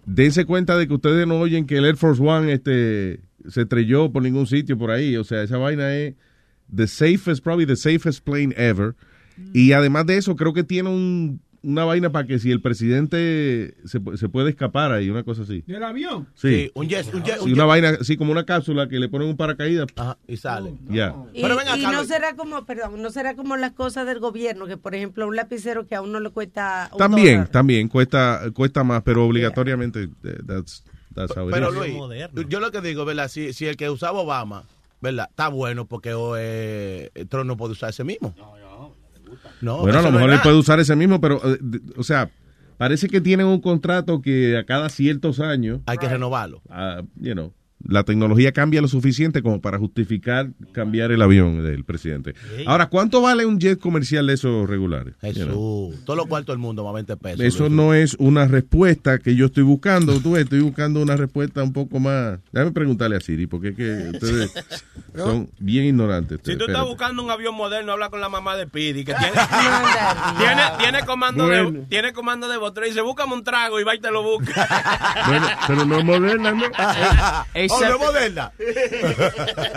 Dense 0.06 0.44
cuenta 0.44 0.76
de 0.76 0.88
que 0.88 0.94
ustedes 0.94 1.24
no 1.24 1.38
oyen 1.38 1.66
que 1.66 1.76
el 1.76 1.84
Air 1.84 1.96
Force 1.96 2.20
One 2.20 2.52
este, 2.52 3.20
se 3.48 3.60
estrelló 3.62 4.10
por 4.10 4.24
ningún 4.24 4.48
sitio 4.48 4.76
por 4.76 4.90
ahí. 4.90 5.16
O 5.16 5.22
sea, 5.22 5.44
esa 5.44 5.56
vaina 5.56 5.94
es 5.94 6.14
the 6.74 6.88
safest, 6.88 7.44
probably 7.44 7.64
the 7.64 7.76
safest 7.76 8.24
plane 8.24 8.52
ever. 8.56 8.96
Y 9.54 9.70
además 9.70 10.06
de 10.06 10.16
eso, 10.16 10.34
creo 10.34 10.52
que 10.52 10.64
tiene 10.64 10.88
un- 10.88 11.40
una 11.62 11.84
vaina 11.84 12.10
para 12.10 12.26
que 12.26 12.38
si 12.38 12.50
el 12.50 12.60
presidente 12.60 13.74
se, 13.84 14.00
se 14.16 14.28
puede 14.28 14.50
escapar 14.50 14.92
ahí, 14.92 15.10
una 15.10 15.22
cosa 15.24 15.42
así. 15.42 15.62
¿Del 15.66 15.82
avión? 15.82 16.28
Sí. 16.34 16.48
Sí, 16.48 16.70
un 16.74 16.88
jet, 16.88 17.12
un 17.14 17.22
jet, 17.22 17.36
Sí, 17.38 17.44
un 17.46 17.52
una 17.52 17.62
jet. 17.64 17.66
vaina 17.68 17.88
así 18.00 18.16
como 18.16 18.32
una 18.32 18.44
cápsula 18.44 18.88
que 18.88 18.98
le 18.98 19.08
ponen 19.08 19.28
un 19.28 19.36
paracaídas. 19.36 19.86
y 20.26 20.36
sale. 20.36 20.74
Ya. 20.88 21.14
Y, 21.34 21.42
Pero 21.42 21.56
ven 21.56 21.66
y 21.76 21.82
no 21.82 22.04
será 22.04 22.34
como, 22.36 22.64
perdón, 22.64 23.02
no 23.02 23.10
será 23.10 23.34
como 23.34 23.56
las 23.56 23.72
cosas 23.72 24.06
del 24.06 24.20
gobierno, 24.20 24.66
que 24.66 24.76
por 24.76 24.94
ejemplo 24.94 25.26
un 25.26 25.36
lapicero 25.36 25.86
que 25.86 25.94
a 25.94 26.02
uno 26.02 26.20
le 26.20 26.30
cuesta 26.30 26.88
un 26.92 26.98
También, 26.98 27.34
dólar. 27.38 27.48
también 27.48 27.88
cuesta 27.88 28.40
cuesta 28.54 28.84
más, 28.84 29.02
pero 29.02 29.24
obligatoriamente 29.26 30.04
eh, 30.24 30.38
that's, 30.46 30.84
that's 31.14 31.36
how 31.36 31.48
it 31.48 31.54
Pero 31.54 31.70
is. 31.84 32.32
Luis, 32.32 32.46
yo 32.48 32.60
lo 32.60 32.70
que 32.70 32.80
digo, 32.80 33.04
¿verdad? 33.04 33.28
Si, 33.28 33.52
si 33.52 33.66
el 33.66 33.76
que 33.76 33.90
usaba 33.90 34.20
Obama, 34.20 34.64
¿verdad? 35.00 35.26
Está 35.30 35.48
bueno 35.48 35.86
porque 35.86 36.14
oh, 36.14 36.34
eh, 36.38 37.10
Trump 37.28 37.46
no 37.46 37.56
puede 37.56 37.72
usar 37.72 37.90
ese 37.90 38.04
mismo. 38.04 38.34
No, 38.38 38.56
bueno, 39.60 39.98
a 39.98 40.02
lo 40.02 40.10
no 40.10 40.18
mejor 40.18 40.30
él 40.30 40.40
puede 40.42 40.56
usar 40.56 40.80
ese 40.80 40.96
mismo, 40.96 41.20
pero, 41.20 41.40
eh, 41.44 41.58
o 41.96 42.02
sea, 42.02 42.30
parece 42.76 43.08
que 43.08 43.20
tienen 43.20 43.46
un 43.46 43.60
contrato 43.60 44.20
que 44.22 44.56
a 44.56 44.64
cada 44.64 44.88
ciertos 44.88 45.40
años... 45.40 45.80
Hay 45.86 45.98
que 45.98 46.08
renovarlo. 46.08 46.62
ah, 46.70 47.02
you 47.16 47.32
know, 47.32 47.52
la 47.86 48.02
tecnología 48.02 48.52
cambia 48.52 48.80
lo 48.82 48.88
suficiente 48.88 49.42
como 49.42 49.60
para 49.60 49.78
justificar 49.78 50.50
cambiar 50.72 51.12
el 51.12 51.22
avión 51.22 51.62
del 51.62 51.84
presidente. 51.84 52.34
Ahora, 52.66 52.86
¿cuánto 52.88 53.20
vale 53.22 53.46
un 53.46 53.58
jet 53.60 53.78
comercial 53.78 54.26
de 54.26 54.34
esos 54.34 54.68
regulares? 54.68 55.14
You 55.22 55.28
Jesús. 55.28 55.44
know? 55.46 55.94
Todo 56.04 56.16
lo 56.16 56.26
cuarto 56.26 56.52
del 56.52 56.58
mundo, 56.58 56.82
más 56.84 56.94
20 56.94 57.16
pesos. 57.16 57.40
Eso 57.40 57.64
Luis. 57.64 57.72
no 57.72 57.94
es 57.94 58.14
una 58.18 58.46
respuesta 58.46 59.18
que 59.18 59.36
yo 59.36 59.46
estoy 59.46 59.62
buscando. 59.62 60.18
Tú 60.20 60.32
ves, 60.32 60.44
estoy 60.44 60.60
buscando 60.60 61.00
una 61.00 61.16
respuesta 61.16 61.62
un 61.62 61.72
poco 61.72 62.00
más. 62.00 62.40
Déjame 62.52 62.72
preguntarle 62.72 63.16
a 63.16 63.20
Siri, 63.20 63.46
porque 63.46 63.68
es 63.68 63.76
que 63.76 64.10
ustedes 64.12 64.52
son 65.16 65.48
bien 65.58 65.84
ignorantes. 65.86 66.38
Si 66.38 66.44
tú 66.44 66.50
estás 66.52 66.68
Espérate. 66.68 66.88
buscando 66.88 67.22
un 67.22 67.30
avión 67.30 67.54
moderno, 67.54 67.92
habla 67.92 68.10
con 68.10 68.20
la 68.20 68.28
mamá 68.28 68.56
de 68.56 68.66
Pidi, 68.66 69.04
que 69.04 69.14
tiene, 69.14 69.32
tiene, 70.38 70.62
tiene 70.78 71.06
comando 71.06 71.46
Bueno. 71.46 71.70
de 71.70 71.78
tiene 71.86 72.12
comando 72.12 72.48
de 72.48 72.56
botón 72.56 72.84
y 72.84 72.88
dice, 72.88 73.00
búscame 73.02 73.34
un 73.34 73.44
trago 73.44 73.78
y 73.80 73.84
va 73.84 73.94
y 73.94 74.00
te 74.00 74.10
lo 74.10 74.22
busca. 74.22 74.66
Bueno, 75.28 75.46
pero 75.66 75.84
no 75.84 75.98
es 75.98 76.04
moderna, 76.04 76.52
¿no? 76.52 76.64
A, 77.70 77.74
Oh, 77.74 77.78
seven- 77.80 78.00
moderna. 78.00 78.52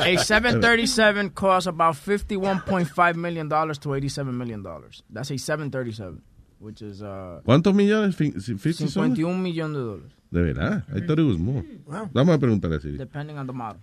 a 0.05 0.17
737 0.17 1.29
costs 1.31 1.67
about 1.67 1.95
51.5 1.95 3.15
million 3.15 3.47
dollars 3.49 3.77
to 3.79 3.93
87 3.93 4.37
million 4.37 4.63
dollars. 4.63 5.03
That's 5.09 5.31
a 5.31 5.37
737, 5.37 6.21
which 6.59 6.81
is 6.81 7.01
uh, 7.01 7.41
¿Cuántos 7.45 7.73
millones? 7.73 8.15
Fin- 8.15 8.39
si- 8.39 8.57
50 8.57 8.87
son? 8.89 9.15
51 9.15 9.41
millones 9.41 9.77
de 9.77 9.83
dólares, 9.83 10.11
De 10.31 10.41
verdad. 10.41 10.83
I 10.95 11.01
thought 11.05 11.19
it 11.19 11.25
was 11.25 11.37
more. 11.37 11.63
Wow. 11.85 12.09
Vamos 12.13 12.35
a 12.35 12.39
preguntarle 12.39 12.77
a 12.77 12.79
Siri. 12.79 12.97
depending 12.97 13.37
on 13.37 13.45
the 13.47 13.53
model. 13.53 13.81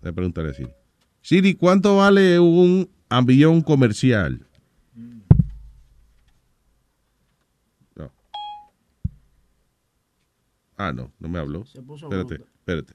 Voy 0.00 0.10
a 0.10 0.12
preguntarle 0.12 0.50
a 0.50 0.54
Siri. 0.54 0.70
Siri, 1.22 1.54
¿cuánto 1.54 1.96
vale 1.98 2.38
un 2.40 2.88
avión 3.08 3.62
comercial? 3.62 4.44
No. 7.94 8.10
Ah, 10.76 10.92
no, 10.92 11.12
no 11.20 11.28
me 11.28 11.38
habló. 11.38 11.64
Se 11.64 11.80
puso 11.82 12.06
Espérate, 12.06 12.42
espérate. 12.58 12.94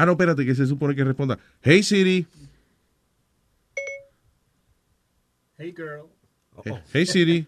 Ah, 0.00 0.06
no, 0.06 0.12
espérate, 0.12 0.44
que 0.44 0.54
se 0.54 0.64
supone 0.64 0.94
que 0.94 1.02
responda. 1.02 1.36
Hey 1.60 1.82
Siri. 1.82 2.24
Hey, 5.58 5.72
girl. 5.72 6.08
Hey, 6.64 6.80
hey, 6.92 7.04
Siri. 7.04 7.44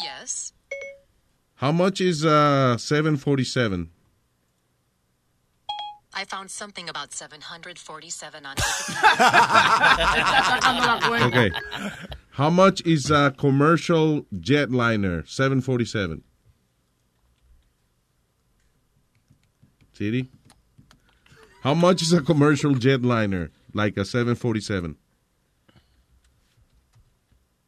Yes. 0.00 0.52
How 1.56 1.72
much 1.72 2.00
is 2.00 2.24
uh 2.24 2.76
747? 2.78 3.90
I 6.14 6.24
found 6.24 6.52
something 6.52 6.88
about 6.88 7.12
747 7.12 8.46
on 8.46 8.54
Okay. 11.26 11.50
How 12.30 12.48
much 12.48 12.80
is 12.86 13.10
a 13.10 13.34
commercial 13.36 14.22
jetliner 14.32 15.28
747? 15.28 16.22
Siri? 19.94 20.28
How 21.62 21.74
much 21.74 22.02
is 22.02 22.12
a 22.12 22.20
commercial 22.20 22.74
jetliner 22.74 23.50
like 23.72 23.96
a 23.96 24.04
747? 24.04 24.96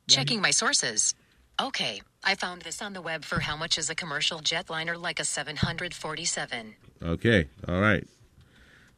Checking 0.08 0.40
my 0.40 0.50
sources. 0.50 1.14
Okay, 1.60 2.02
I 2.22 2.34
found 2.34 2.62
this 2.62 2.82
on 2.82 2.92
the 2.92 3.00
web 3.00 3.24
for 3.24 3.40
how 3.40 3.56
much 3.56 3.78
is 3.78 3.88
a 3.88 3.94
commercial 3.94 4.40
jetliner 4.40 5.00
like 5.00 5.18
a 5.18 5.24
747. 5.24 6.74
Okay, 7.02 7.48
all 7.66 7.80
right. 7.80 8.06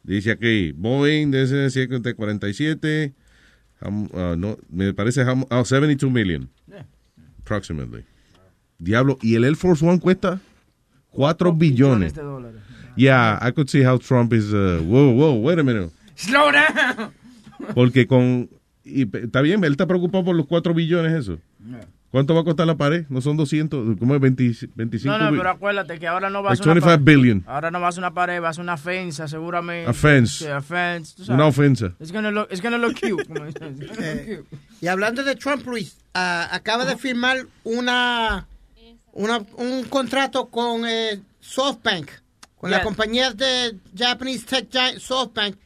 Dice 0.04 0.26
aquí, 0.34 0.72
Boeing 0.72 1.30
DC 1.30 1.70
747, 1.70 3.14
um, 3.82 4.10
uh, 4.14 4.34
no, 4.34 4.56
me 4.70 4.92
parece 4.92 5.24
how, 5.24 5.44
oh, 5.50 5.62
72 5.62 6.10
million. 6.10 6.48
Approximately. 7.40 8.04
Diablo, 8.82 9.18
y 9.22 9.34
el 9.36 9.44
Air 9.44 9.54
Force 9.54 9.82
One 9.82 9.98
cuesta 10.00 10.40
4 11.12 11.52
billones. 11.52 12.14
de 12.14 12.22
dólares. 12.22 12.62
Yeah, 12.98 13.38
I 13.40 13.52
could 13.52 13.68
see 13.70 13.82
how 13.84 13.96
Trump 13.98 14.32
is, 14.32 14.52
uh, 14.52 14.80
whoa, 14.84 15.10
whoa, 15.10 15.34
wait 15.34 15.58
a 15.58 15.62
minute. 15.62 15.90
Slow 16.16 16.50
down. 16.52 17.12
Porque 17.74 18.06
con, 18.06 18.48
y, 18.84 19.02
está 19.16 19.40
bien, 19.40 19.62
él 19.64 19.72
está 19.72 19.86
preocupado 19.86 20.24
por 20.24 20.34
los 20.36 20.46
4 20.46 20.74
billones 20.74 21.12
eso. 21.12 21.38
¿Cuánto 22.10 22.34
va 22.34 22.40
a 22.40 22.44
costar 22.44 22.66
la 22.66 22.74
pared? 22.76 23.04
No 23.10 23.20
son 23.20 23.36
200, 23.36 23.98
¿cómo 23.98 24.14
es? 24.14 24.20
20 24.20 24.68
25 24.74 25.18
No, 25.18 25.30
no, 25.30 25.36
pero 25.36 25.50
acuérdate 25.50 25.98
que 25.98 26.06
ahora 26.06 26.30
no 26.30 26.42
va 26.42 26.50
a 26.50 26.52
Like 26.52 26.64
ser 26.64 26.72
una 26.72 26.80
25 26.80 27.04
pared. 27.04 27.04
billion. 27.04 27.44
Ahora 27.46 27.70
no 27.70 27.80
va 27.80 27.88
a 27.88 27.92
ser 27.92 28.00
una 28.00 28.14
pared, 28.14 28.42
va 28.42 28.48
a 28.48 28.52
ser 28.54 28.62
una 28.62 28.76
fensa, 28.78 29.28
seguramente. 29.28 29.90
A 29.90 29.92
fence. 29.92 30.44
Sí, 30.44 30.50
a 30.50 30.62
fence. 30.62 31.14
tú 31.16 31.24
sabes. 31.24 31.34
Una 31.38 31.46
ofensa. 31.46 31.92
It's 32.00 32.10
gonna 32.10 32.30
look, 32.30 32.48
it's 32.50 32.62
gonna 32.62 32.78
look 32.78 32.94
cute. 32.94 33.28
Eh, 34.00 34.42
y 34.80 34.86
hablando 34.86 35.22
de 35.22 35.36
Trump, 35.36 35.66
Luis, 35.66 35.98
ah, 36.14 36.48
acaba 36.50 36.86
de 36.86 36.96
firmar 36.96 37.44
una, 37.64 38.46
una 39.12 39.42
un 39.58 39.84
contrato 39.90 40.46
con 40.46 40.86
eh, 40.88 41.20
SoftBank, 41.40 42.10
con 42.58 42.70
la 42.70 42.78
Yeah. 42.78 42.84
compañía 42.84 43.32
de 43.32 43.76
Japanese 43.96 44.44
Tech 44.46 44.68
Giant 44.70 44.98
SoftBank, 44.98 45.56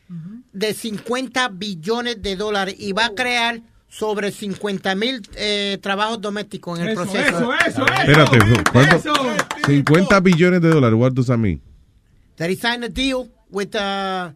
de 0.53 0.75
50 0.75 1.49
billones 1.49 2.21
de 2.23 2.37
dólares 2.37 2.75
y 2.79 2.93
va 2.93 3.07
a 3.07 3.15
crear 3.15 3.61
sobre 3.89 4.31
50 4.31 4.95
mil 4.95 5.21
eh, 5.37 5.79
trabajos 5.83 6.21
domésticos 6.21 6.79
en 6.79 6.87
el 6.87 6.93
Eso, 6.93 7.03
proceso. 7.03 7.29
eso, 7.55 7.55
eso, 7.67 7.87
Espérate, 7.87 8.39
¿cuánto? 8.73 8.97
Eso. 8.97 9.13
50 9.67 10.21
billones 10.21 10.61
de 10.63 10.69
dólares, 10.71 10.99
what 10.99 11.13
does 11.13 11.27
that 11.27 11.39
mean? 11.39 11.61
That 12.37 12.49
he 12.51 12.57
signed 12.57 12.85
a 12.85 12.89
deal 12.89 13.31
with 13.51 13.75
uh, 13.75 14.33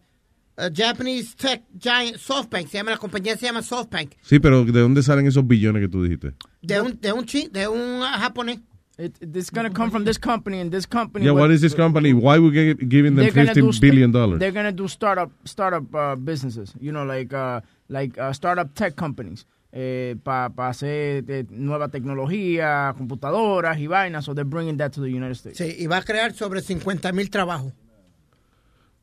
a 0.57 0.69
Japanese 0.73 1.35
tech 1.35 1.63
giant 1.77 2.17
SoftBank. 2.17 2.67
Se 2.69 2.77
llama 2.77 2.91
la 2.91 2.97
compañía 2.97 3.35
se 3.37 3.45
llama 3.47 3.61
SoftBank. 3.63 4.11
Sí, 4.21 4.39
pero 4.39 4.63
¿de 4.63 4.79
dónde 4.79 5.01
salen 5.03 5.25
esos 5.27 5.45
billones 5.47 5.81
que 5.81 5.87
tú 5.89 6.03
dijiste? 6.03 6.33
De 6.61 6.79
un 6.81 6.99
de 7.01 7.11
un 7.13 7.25
chi- 7.25 7.49
de 7.51 7.67
un 7.67 8.01
ah, 8.03 8.17
japonés. 8.19 8.59
It, 8.97 9.15
it's 9.21 9.51
gonna 9.51 9.69
come 9.69 9.91
from 9.91 10.05
this 10.05 10.17
company 10.17 10.59
and 10.59 10.71
this 10.71 10.87
company. 10.87 11.25
Yeah, 11.25 11.31
what 11.31 11.51
is 11.51 11.61
this 11.61 11.75
company? 11.75 12.13
Why 12.13 12.39
we 12.39 12.73
giving 12.73 13.15
them 13.15 13.25
they're 13.25 13.31
gonna 13.31 13.53
do 13.53 13.71
st- 13.71 13.81
billion 13.81 14.11
dollars? 14.11 14.39
They're 14.39 14.51
gonna 14.51 14.71
do 14.71 14.87
startup 14.87 15.31
startup 15.43 15.93
uh, 15.93 16.15
businesses. 16.15 16.73
You 16.79 16.91
know, 16.91 17.05
like 17.05 17.31
uh, 17.31 17.61
like 17.89 18.17
uh, 18.17 18.33
startup 18.33 18.73
tech 18.73 18.95
companies. 18.95 19.45
Eh, 19.71 20.15
Para 20.23 20.51
hacer 20.69 21.25
eh, 21.27 21.45
nueva 21.49 21.89
tecnología, 21.89 22.95
computadoras 22.97 23.77
y 23.77 23.85
vainas. 23.85 24.25
So 24.25 24.33
they're 24.33 24.49
bringing 24.49 24.77
that 24.77 24.93
to 24.93 25.01
the 25.01 25.09
United 25.09 25.35
States. 25.35 25.59
Sí, 25.59 25.75
y 25.77 25.85
va 25.85 25.97
a 25.97 26.01
crear 26.01 26.33
sobre 26.33 26.61
50 26.61 27.11
mil 27.11 27.29
trabajos. 27.29 27.73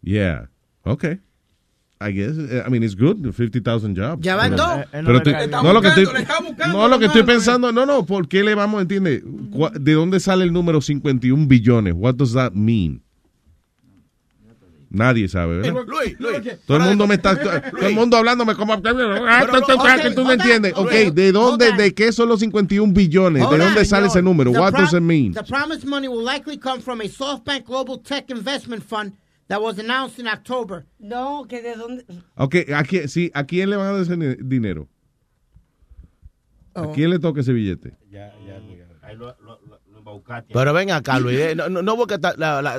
Yeah, 0.03 0.49
okay. 0.85 1.21
I 2.01 2.11
guess, 2.11 2.37
eh, 2.37 2.63
I 2.67 2.71
mean, 2.71 2.83
it's 2.83 2.95
good, 2.95 3.23
50,000 3.33 3.95
jobs. 3.95 4.23
Ya 4.23 4.37
van 4.37 4.57
dos. 4.57 4.85
Pero 4.91 5.23
te- 5.23 5.47
no, 5.47 5.73
lo 5.73 5.81
que 5.81 5.89
buscando, 5.89 5.89
estoy, 5.89 6.15
le 6.15 6.21
está 6.21 6.41
buscando, 6.41 6.79
no, 6.79 6.89
lo 6.89 6.99
que 6.99 7.07
estoy 7.07 7.23
pensando, 7.23 7.73
no, 7.73 7.87
no, 7.87 8.05
¿por 8.05 8.29
qué 8.29 8.43
le 8.43 8.55
vamos, 8.55 8.83
entiende? 8.83 9.23
¿De 9.81 9.93
dónde 9.93 10.21
sale 10.21 10.45
el 10.45 10.53
número 10.53 10.81
51 10.81 11.47
billones? 11.47 11.95
What 11.97 12.17
does 12.17 12.33
that 12.35 12.53
mean? 12.53 13.01
Nadie 14.91 15.29
sabe, 15.29 15.59
¿verdad? 15.59 15.85
Luis, 15.89 16.15
Luis. 16.21 16.57
Todo 16.67 16.77
el 16.77 16.85
mundo 16.85 17.07
me 17.09 17.17
está, 17.17 17.37
todo 17.37 17.87
el 17.87 17.95
mundo 17.95 18.17
hablándome 18.17 18.55
como 18.55 18.75
ah, 18.75 20.01
que 20.01 20.11
tú 20.13 20.23
no 20.23 20.33
entiendes. 20.33 20.73
on, 20.77 20.87
Ok, 20.87 20.93
hold 20.93 21.15
¿de 21.15 21.33
dónde, 21.33 21.73
de 21.73 21.95
qué 21.95 22.13
son 22.13 22.29
los 22.29 22.39
51 22.41 22.93
billones? 22.93 23.51
¿De 23.51 23.59
dónde 23.59 23.85
sale 23.85 24.07
ese 24.07 24.23
número? 24.23 24.53
What 24.53 24.73
does 24.73 24.93
it 24.93 25.01
mean? 25.01 25.33
The 25.33 25.43
promised 25.43 25.85
money 25.85 26.07
will 26.07 26.25
likely 26.25 26.57
come 26.57 26.81
from 26.81 27.01
a 27.01 27.05
SoftBank 27.05 27.65
Global 27.65 27.99
Tech 27.99 28.31
Investment 28.31 28.85
Fund 28.85 29.15
that 29.49 29.61
was 29.61 29.79
announced 29.79 30.19
in 30.19 30.27
October. 30.27 30.87
No, 30.99 31.45
que 31.49 31.61
de 31.63 31.75
dónde. 31.77 32.05
Ok, 32.37 32.57
¿a 32.75 32.83
quién, 32.85 33.09
sí, 33.09 33.31
¿a 33.35 33.45
quién 33.45 33.71
le 33.71 33.77
van 33.77 33.87
a 33.89 33.93
dar 33.93 34.03
ese 34.03 34.17
dinero? 34.43 34.89
¿A 36.75 36.83
Oh. 36.83 36.93
quién 36.93 37.11
le 37.11 37.19
toca 37.19 37.41
ese 37.41 37.53
billete? 37.53 37.95
Ahí 39.03 39.17
lo, 39.17 39.27
lo, 39.45 39.61
lo, 39.69 39.81
lo 39.93 39.99
embaucaste. 39.99 40.53
Pero 40.53 40.73
ven 40.73 40.91
acá, 40.91 41.21
Luis, 41.21 41.39
eh, 41.39 41.55
no, 41.55 41.69
no, 41.69 41.83
no 41.83 41.95
busques 41.97 42.19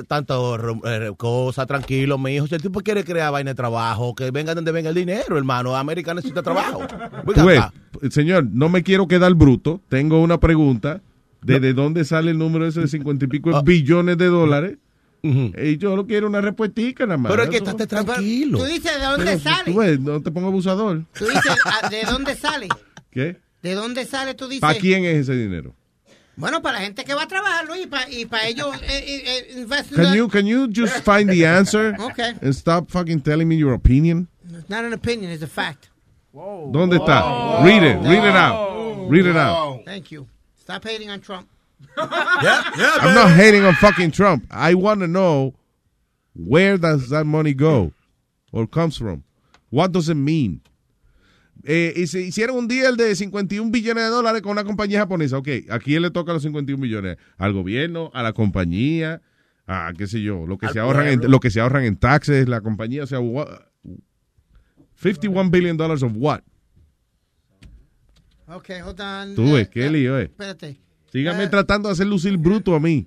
tanto 0.08 0.56
eh, 0.84 1.12
cosa, 1.16 1.64
tranquilo, 1.66 2.18
mi 2.18 2.34
hijo. 2.34 2.46
Si 2.46 2.54
el 2.56 2.60
tipo 2.62 2.80
quiere 2.80 3.04
crear 3.04 3.32
vaina 3.32 3.52
de 3.52 3.54
trabajo, 3.54 4.14
que 4.14 4.30
venga 4.32 4.54
donde 4.54 4.72
venga 4.72 4.88
el 4.90 4.94
dinero, 4.96 5.38
hermano. 5.38 5.76
América 5.76 6.12
necesita 6.14 6.42
trabajo. 6.42 6.80
Ven 7.24 7.34
Tú 7.36 7.44
ves, 7.46 7.60
acá. 7.60 7.72
señor, 8.10 8.46
no 8.50 8.68
me 8.68 8.82
quiero 8.82 9.06
quedar 9.06 9.32
bruto. 9.34 9.80
Tengo 9.88 10.20
una 10.20 10.38
pregunta. 10.40 11.00
¿De, 11.42 11.60
de 11.60 11.74
dónde 11.74 12.04
sale 12.04 12.32
el 12.32 12.38
número 12.38 12.66
ese 12.66 12.80
de 12.80 12.88
50 12.88 13.24
y 13.26 13.28
pico 13.28 13.54
Ah. 13.54 13.62
billones 13.64 14.18
de 14.18 14.26
dólares? 14.26 14.78
Y 15.22 15.78
yo 15.78 15.96
lo 15.96 16.06
quiero 16.06 16.26
una 16.26 16.40
respuestica 16.40 17.04
nada 17.06 17.18
más. 17.18 17.32
Pero 17.32 17.44
es 17.44 17.50
que 17.50 17.56
estate 17.56 17.86
tranquilo. 17.86 18.58
Tú 18.58 18.64
dices 18.64 18.98
de 18.98 19.04
dónde 19.04 19.24
Pero, 19.24 19.38
sale. 19.40 19.72
tú 19.72 19.78
ves, 19.78 20.00
no 20.00 20.22
te 20.22 20.30
pongo 20.30 20.48
abusador. 20.48 21.04
Tú 21.18 21.26
dices 21.26 21.58
ah, 21.64 21.88
de 21.88 22.02
dónde 22.04 22.36
sale. 22.36 22.68
¿Qué? 23.10 23.38
¿De 23.62 23.74
dónde 23.74 24.06
sale? 24.06 24.34
Tú 24.34 24.46
dices. 24.46 24.60
¿Para 24.60 24.78
quién 24.78 25.04
es 25.04 25.16
ese 25.28 25.34
dinero? 25.34 25.74
Bueno, 26.36 26.60
para 26.60 26.78
la 26.78 26.84
gente 26.84 27.04
que 27.04 27.14
va 27.14 27.22
a 27.22 27.28
trabajar, 27.28 27.66
Luis, 27.66 27.84
y 27.84 27.86
para, 27.86 28.10
y 28.10 28.26
para 28.26 28.46
ellos 28.46 28.76
eh, 28.82 29.24
eh, 29.26 29.66
eh, 29.68 29.84
Can 29.94 30.14
you, 30.14 30.28
can 30.28 30.46
you 30.46 30.68
just 30.72 30.98
find 30.98 31.30
the 31.30 31.46
answer? 31.46 31.96
Okay. 32.00 32.34
And 32.42 32.54
stop 32.54 32.90
fucking 32.90 33.22
telling 33.22 33.48
me 33.48 33.56
your 33.56 33.72
opinion? 33.72 34.28
It's 34.48 34.68
not 34.68 34.84
an 34.84 34.92
opinion, 34.92 35.30
it's 35.32 35.42
a 35.42 35.48
fact. 35.48 35.88
¿Dónde 36.32 36.98
está? 36.98 37.64
Read 37.64 37.82
it. 37.82 37.96
Read 38.02 38.24
it 38.24 38.36
out. 38.36 39.08
Read 39.08 39.26
it 39.26 39.36
out. 39.36 39.84
Thank 39.86 40.10
you. 40.10 40.28
Stop 40.60 40.84
hating 40.84 41.10
on 41.10 41.20
Trump. 41.20 41.48
I'm 41.96 43.14
not 43.14 43.30
hating 43.32 43.64
on 43.64 43.74
fucking 43.74 44.10
Trump. 44.12 44.44
I 44.50 44.74
want 44.74 45.00
to 45.00 45.06
know 45.06 45.54
where 46.34 46.78
does 46.78 47.08
that 47.10 47.24
money 47.26 47.54
go 47.54 47.92
or 48.52 48.66
comes 48.66 48.96
from. 48.96 49.24
What 49.70 49.92
does 49.92 50.08
it 50.08 50.16
mean? 50.16 50.62
Eh, 51.64 51.92
y 51.96 52.06
se 52.06 52.20
hicieron 52.20 52.56
un 52.56 52.68
deal 52.68 52.96
de 52.96 53.14
51 53.14 53.70
billones 53.72 54.04
de 54.04 54.10
dólares 54.10 54.40
con 54.42 54.52
una 54.52 54.64
compañía 54.64 55.00
japonesa. 55.00 55.36
Ok, 55.38 55.48
¿a 55.68 55.78
quién 55.78 56.02
le 56.02 56.10
toca 56.10 56.32
los 56.32 56.42
51 56.42 56.80
billones? 56.80 57.16
¿Al 57.38 57.52
gobierno? 57.52 58.10
¿A 58.14 58.22
la 58.22 58.32
compañía? 58.32 59.20
¿A 59.66 59.92
qué 59.96 60.06
sé 60.06 60.22
yo? 60.22 60.46
Lo 60.46 60.58
que, 60.58 60.66
Al 60.66 60.72
se 60.72 60.78
ahorran 60.78 61.08
en, 61.08 61.30
lo 61.30 61.40
que 61.40 61.50
se 61.50 61.60
ahorran 61.60 61.84
en 61.84 61.96
taxes, 61.96 62.48
la 62.48 62.60
compañía, 62.60 63.02
o 63.02 63.06
sea, 63.06 63.18
what- 63.18 63.62
51 64.96 65.50
billion 65.50 65.76
dollars 65.76 66.02
of 66.04 66.12
what? 66.14 66.40
Okay, 68.48 68.80
hold 68.80 69.00
on. 69.00 69.34
Tú 69.34 69.52
ves, 69.54 69.66
Eh, 69.66 69.70
qué 69.70 69.86
eh, 69.86 69.90
lío, 69.90 70.18
eh. 70.20 70.24
Espérate. 70.24 70.78
Sígame 71.12 71.44
Eh, 71.44 71.48
tratando 71.48 71.88
de 71.88 71.92
hacer 71.94 72.06
lucir 72.06 72.36
bruto 72.36 72.74
a 72.74 72.80
mí. 72.80 73.06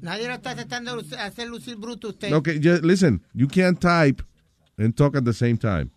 Nadie 0.00 0.26
lo 0.28 0.34
está 0.34 0.54
tratando 0.54 1.02
de 1.02 1.16
hacer 1.16 1.48
lucir 1.48 1.76
bruto 1.76 2.08
a 2.08 2.10
usted. 2.10 2.32
Okay, 2.32 2.60
just 2.62 2.82
listen. 2.84 3.22
You 3.34 3.48
can't 3.48 3.78
type 3.78 4.22
and 4.78 4.94
talk 4.94 5.16
at 5.16 5.24
the 5.24 5.32
same 5.32 5.56
time. 5.58 5.90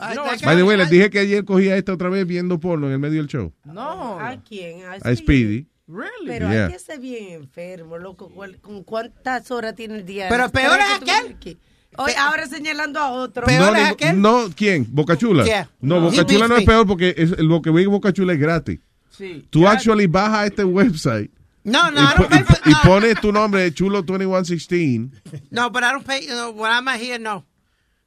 Ah, 0.00 0.14
No, 0.14 0.24
By 0.44 0.56
the 0.56 0.62
way, 0.62 0.76
les 0.76 0.90
dije 0.90 1.10
que 1.10 1.18
ayer 1.20 1.44
cogía 1.44 1.76
esta 1.76 1.92
otra 1.92 2.08
vez 2.08 2.26
viendo 2.26 2.60
porno 2.60 2.86
en 2.86 2.92
el 2.92 2.98
medio 2.98 3.18
del 3.20 3.26
show. 3.28 3.52
No. 3.64 4.18
¿A 4.20 4.36
quién? 4.42 4.82
A 4.84 5.14
Speedy. 5.16 5.66
Really? 5.88 6.26
Pero 6.26 6.50
Yeah. 6.50 6.66
hay 6.66 6.72
que 6.72 6.78
ser 6.78 7.00
bien 7.00 7.30
enfermo, 7.32 7.96
loco. 7.98 8.28
¿Cuál- 8.28 8.58
¿Con 8.60 8.84
cuántas 8.84 9.50
horas 9.50 9.74
tiene 9.74 9.96
el 9.96 10.04
día? 10.04 10.26
Pero 10.28 10.48
peor 10.50 10.78
es 10.78 11.02
aquel. 11.02 11.56
Oye, 11.96 12.14
ahora 12.16 12.46
señalando 12.46 13.00
a 13.00 13.10
otro. 13.10 13.46
Peor 13.46 13.72
no, 13.72 13.78
es 13.78 13.88
aquel. 13.88 14.20
no, 14.20 14.50
¿quién? 14.54 14.86
¿Bocachula? 14.90 15.44
Yeah. 15.44 15.70
No, 15.80 15.96
No. 16.00 16.10
Bocachula 16.10 16.46
no 16.46 16.56
es 16.58 16.64
peor 16.66 16.86
porque 16.86 17.14
es, 17.16 17.38
lo 17.38 17.62
que 17.62 17.70
ve 17.70 17.86
Bocachula 17.86 18.34
es 18.34 18.38
gratis. 18.38 18.78
Sí. 19.18 19.44
Tú 19.50 19.62
Ya- 19.62 19.72
actually 19.72 20.06
bajas 20.06 20.38
a 20.38 20.46
este 20.46 20.62
website 20.64 21.30
No, 21.64 21.90
no, 21.90 22.00
y, 22.00 22.04
I 22.04 22.14
don't 22.16 22.28
pay 22.30 22.38
y- 22.40 22.44
for 22.44 22.58
y 22.64 22.70
no. 22.72 22.78
pone 22.84 23.14
tu 23.16 23.32
nombre, 23.32 23.70
Chulo 23.74 24.02
2116. 24.02 25.10
No, 25.50 25.68
but 25.70 25.82
I 25.82 25.90
don't 25.92 26.06
pay. 26.06 26.22
You 26.22 26.28
know, 26.34 26.50
when 26.52 26.70
I'm 26.70 26.86
out 26.88 26.98
here, 27.00 27.18
no. 27.18 27.44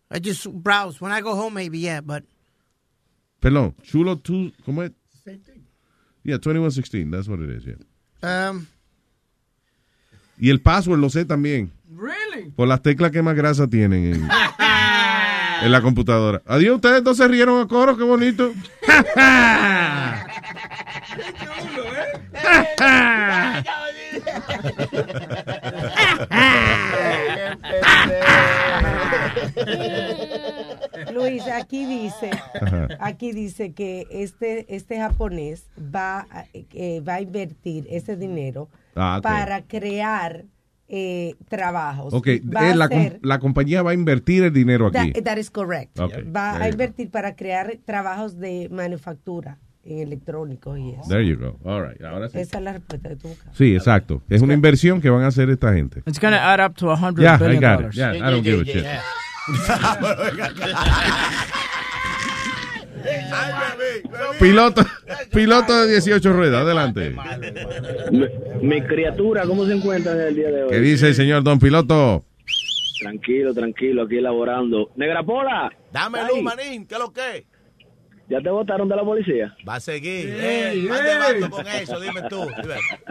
I 0.09 0.19
just 0.19 0.47
browse. 0.49 0.99
When 1.01 1.11
I 1.11 1.21
go 1.21 1.35
home, 1.35 1.53
maybe 1.55 1.77
yeah, 1.79 2.01
but 2.01 2.23
Perdón, 3.41 3.75
Chulo 3.83 4.15
2, 4.17 4.53
¿cómo 4.65 4.83
es? 4.83 4.91
Yeah, 6.23 6.37
2116, 6.37 7.09
that's 7.11 7.27
what 7.27 7.39
it 7.41 7.49
is, 7.49 7.65
yeah. 7.65 8.49
um, 8.49 8.67
Y 10.39 10.49
el 10.49 10.59
password 10.61 10.99
lo 10.99 11.09
sé 11.09 11.25
también. 11.25 11.71
Really? 11.89 12.51
Por 12.55 12.67
las 12.67 12.81
teclas 12.81 13.11
que 13.11 13.21
más 13.21 13.35
grasa 13.35 13.67
tienen 13.67 14.13
en, 14.13 14.27
en 15.61 15.71
la 15.71 15.81
computadora. 15.81 16.41
Adiós, 16.45 16.75
ustedes 16.75 17.03
dos 17.03 17.17
se 17.17 17.27
rieron 17.27 17.61
a 17.61 17.67
coro, 17.67 17.97
qué 17.97 18.03
bonito. 18.03 18.51
Luis, 31.13 31.47
aquí 31.47 31.85
dice, 31.85 32.31
aquí 32.99 33.31
dice 33.31 33.73
que 33.73 34.07
este 34.11 34.73
este 34.75 34.99
japonés 34.99 35.65
va 35.77 36.27
a, 36.31 36.45
eh, 36.53 37.01
va 37.01 37.15
a 37.15 37.21
invertir 37.21 37.87
ese 37.89 38.15
dinero 38.15 38.69
Ah, 38.95 39.19
para 39.23 39.61
crear 39.63 40.43
eh, 40.93 41.35
trabajos. 41.47 42.13
Ok, 42.13 42.27
Va 42.53 42.67
eh, 42.67 42.71
a 42.73 42.75
la, 42.75 42.85
hacer- 42.85 43.19
la 43.23 43.39
compañía 43.39 43.81
va 43.81 43.91
a 43.91 43.93
invertir 43.93 44.43
el 44.43 44.51
dinero 44.51 44.87
aquí. 44.87 45.13
That, 45.13 45.23
that 45.23 45.37
is 45.37 45.49
correct. 45.49 45.97
Ok, 45.99 46.11
Va 46.35 46.53
there 46.53 46.65
a 46.65 46.69
invertir 46.69 47.09
para 47.09 47.35
crear 47.35 47.77
trabajos 47.85 48.37
de 48.37 48.67
manufactura 48.69 49.57
en 49.85 49.99
electrónicos 49.99 50.77
y 50.77 50.91
eso. 50.91 51.07
There 51.09 51.25
you 51.25 51.37
go. 51.37 51.57
All 51.63 51.81
right, 51.87 52.01
ahora 52.03 52.27
sí. 52.29 52.39
Esa 52.39 52.57
es 52.57 52.63
la 52.63 52.73
respuesta 52.73 53.07
que 53.09 53.15
tú 53.15 53.29
buscas. 53.29 53.55
Sí, 53.57 53.73
exacto. 53.73 54.21
Es 54.29 54.41
una 54.41 54.53
inversión 54.53 54.99
que 54.99 55.09
van 55.09 55.23
a 55.23 55.27
hacer 55.27 55.49
esta 55.49 55.73
gente. 55.73 56.03
It's 56.05 56.19
gonna 56.19 56.51
add 56.53 56.59
up 56.63 56.75
to 56.75 56.91
a 56.91 56.95
hundred 56.97 57.23
Yeah, 57.23 57.35
I 57.35 57.39
billion 57.39 57.61
got 57.61 57.85
it. 57.85 57.93
Yeah, 57.95 58.11
I 58.13 58.19
don't 58.31 58.43
give 58.43 58.61
a 58.61 58.65
shit. 58.65 58.85
Piloto, 64.39 64.81
piloto 65.33 65.85
de 65.85 65.91
18 65.93 66.33
ruedas, 66.33 66.61
adelante. 66.63 67.15
Mi 68.61 68.81
criatura, 68.81 69.43
¿cómo 69.43 69.65
se 69.65 69.73
encuentran 69.73 70.19
en 70.19 70.27
el 70.27 70.35
día 70.35 70.49
de 70.49 70.63
hoy? 70.63 70.69
¿Qué 70.69 70.79
dice 70.79 71.09
el 71.09 71.15
señor 71.15 71.43
Don 71.43 71.59
Piloto? 71.59 72.25
Tranquilo, 72.99 73.53
tranquilo, 73.53 74.03
aquí 74.03 74.17
elaborando. 74.17 74.91
Negra 74.95 75.23
Pola. 75.23 75.71
Dame 75.91 76.19
luz, 76.27 76.41
manín, 76.43 76.85
¿qué 76.85 76.95
es 76.95 76.99
lo 76.99 77.11
que? 77.11 77.45
¿Ya 78.29 78.39
te 78.39 78.49
votaron 78.49 78.87
de 78.87 78.95
la 78.95 79.03
policía? 79.03 79.53
Va 79.67 79.75
a 79.75 79.79
seguir. 79.79 80.29
Eh, 80.39 80.85
¿Dónde 80.87 81.17
vas 81.17 81.35
tú 81.39 81.49
con 81.49 81.67
eso? 81.67 81.99
Dime 81.99 82.21
tú. 82.29 82.47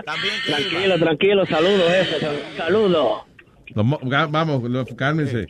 También 0.07 0.35
que 0.47 0.53
Tranquilo, 0.53 0.99
tranquilo, 0.99 1.47
saludos, 1.47 1.91
jefe, 1.91 2.21
sal- 2.21 2.37
saludos. 2.57 3.23
Vamos, 3.75 4.61
cálmense. 4.97 5.47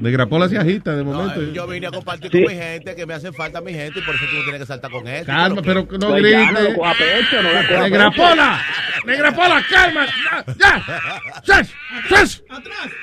Negra 0.00 0.26
Pola 0.26 0.48
se 0.48 0.58
agita 0.58 0.96
de 0.96 1.02
momento. 1.04 1.42
yo 1.52 1.66
vine 1.66 1.86
a 1.86 1.90
compartir 1.90 2.30
Sí. 2.30 2.42
con 2.44 2.52
mi 2.52 2.58
gente, 2.58 2.94
que 2.96 3.06
me 3.06 3.14
hace 3.14 3.32
falta 3.32 3.60
mi 3.60 3.72
gente, 3.72 3.98
y 4.00 4.02
por 4.02 4.14
eso 4.14 4.24
tú 4.30 4.36
no 4.36 4.42
tienes 4.42 4.60
que 4.60 4.66
saltar 4.66 4.90
con 4.90 5.06
eso. 5.06 5.26
Calma, 5.26 5.62
pero 5.62 5.82
no 5.82 6.08
Pues 6.08 6.22
grite. 6.22 6.30
ya, 6.30 6.52
no 6.52 6.76
coja 6.76 6.92
pecho, 6.94 7.42
no 7.42 7.52
la 7.52 7.68
coja 7.68 7.78
a 7.80 7.82
Negra 7.88 8.10
pecho. 8.10 8.22
Pola, 8.22 8.60
Negra 9.06 9.32
Pola, 9.32 9.62
calma. 9.70 10.06
Ya, 10.06 10.44
ya. 10.58 10.82
¡Shush! 11.44 11.70
¡Shush! 12.08 12.40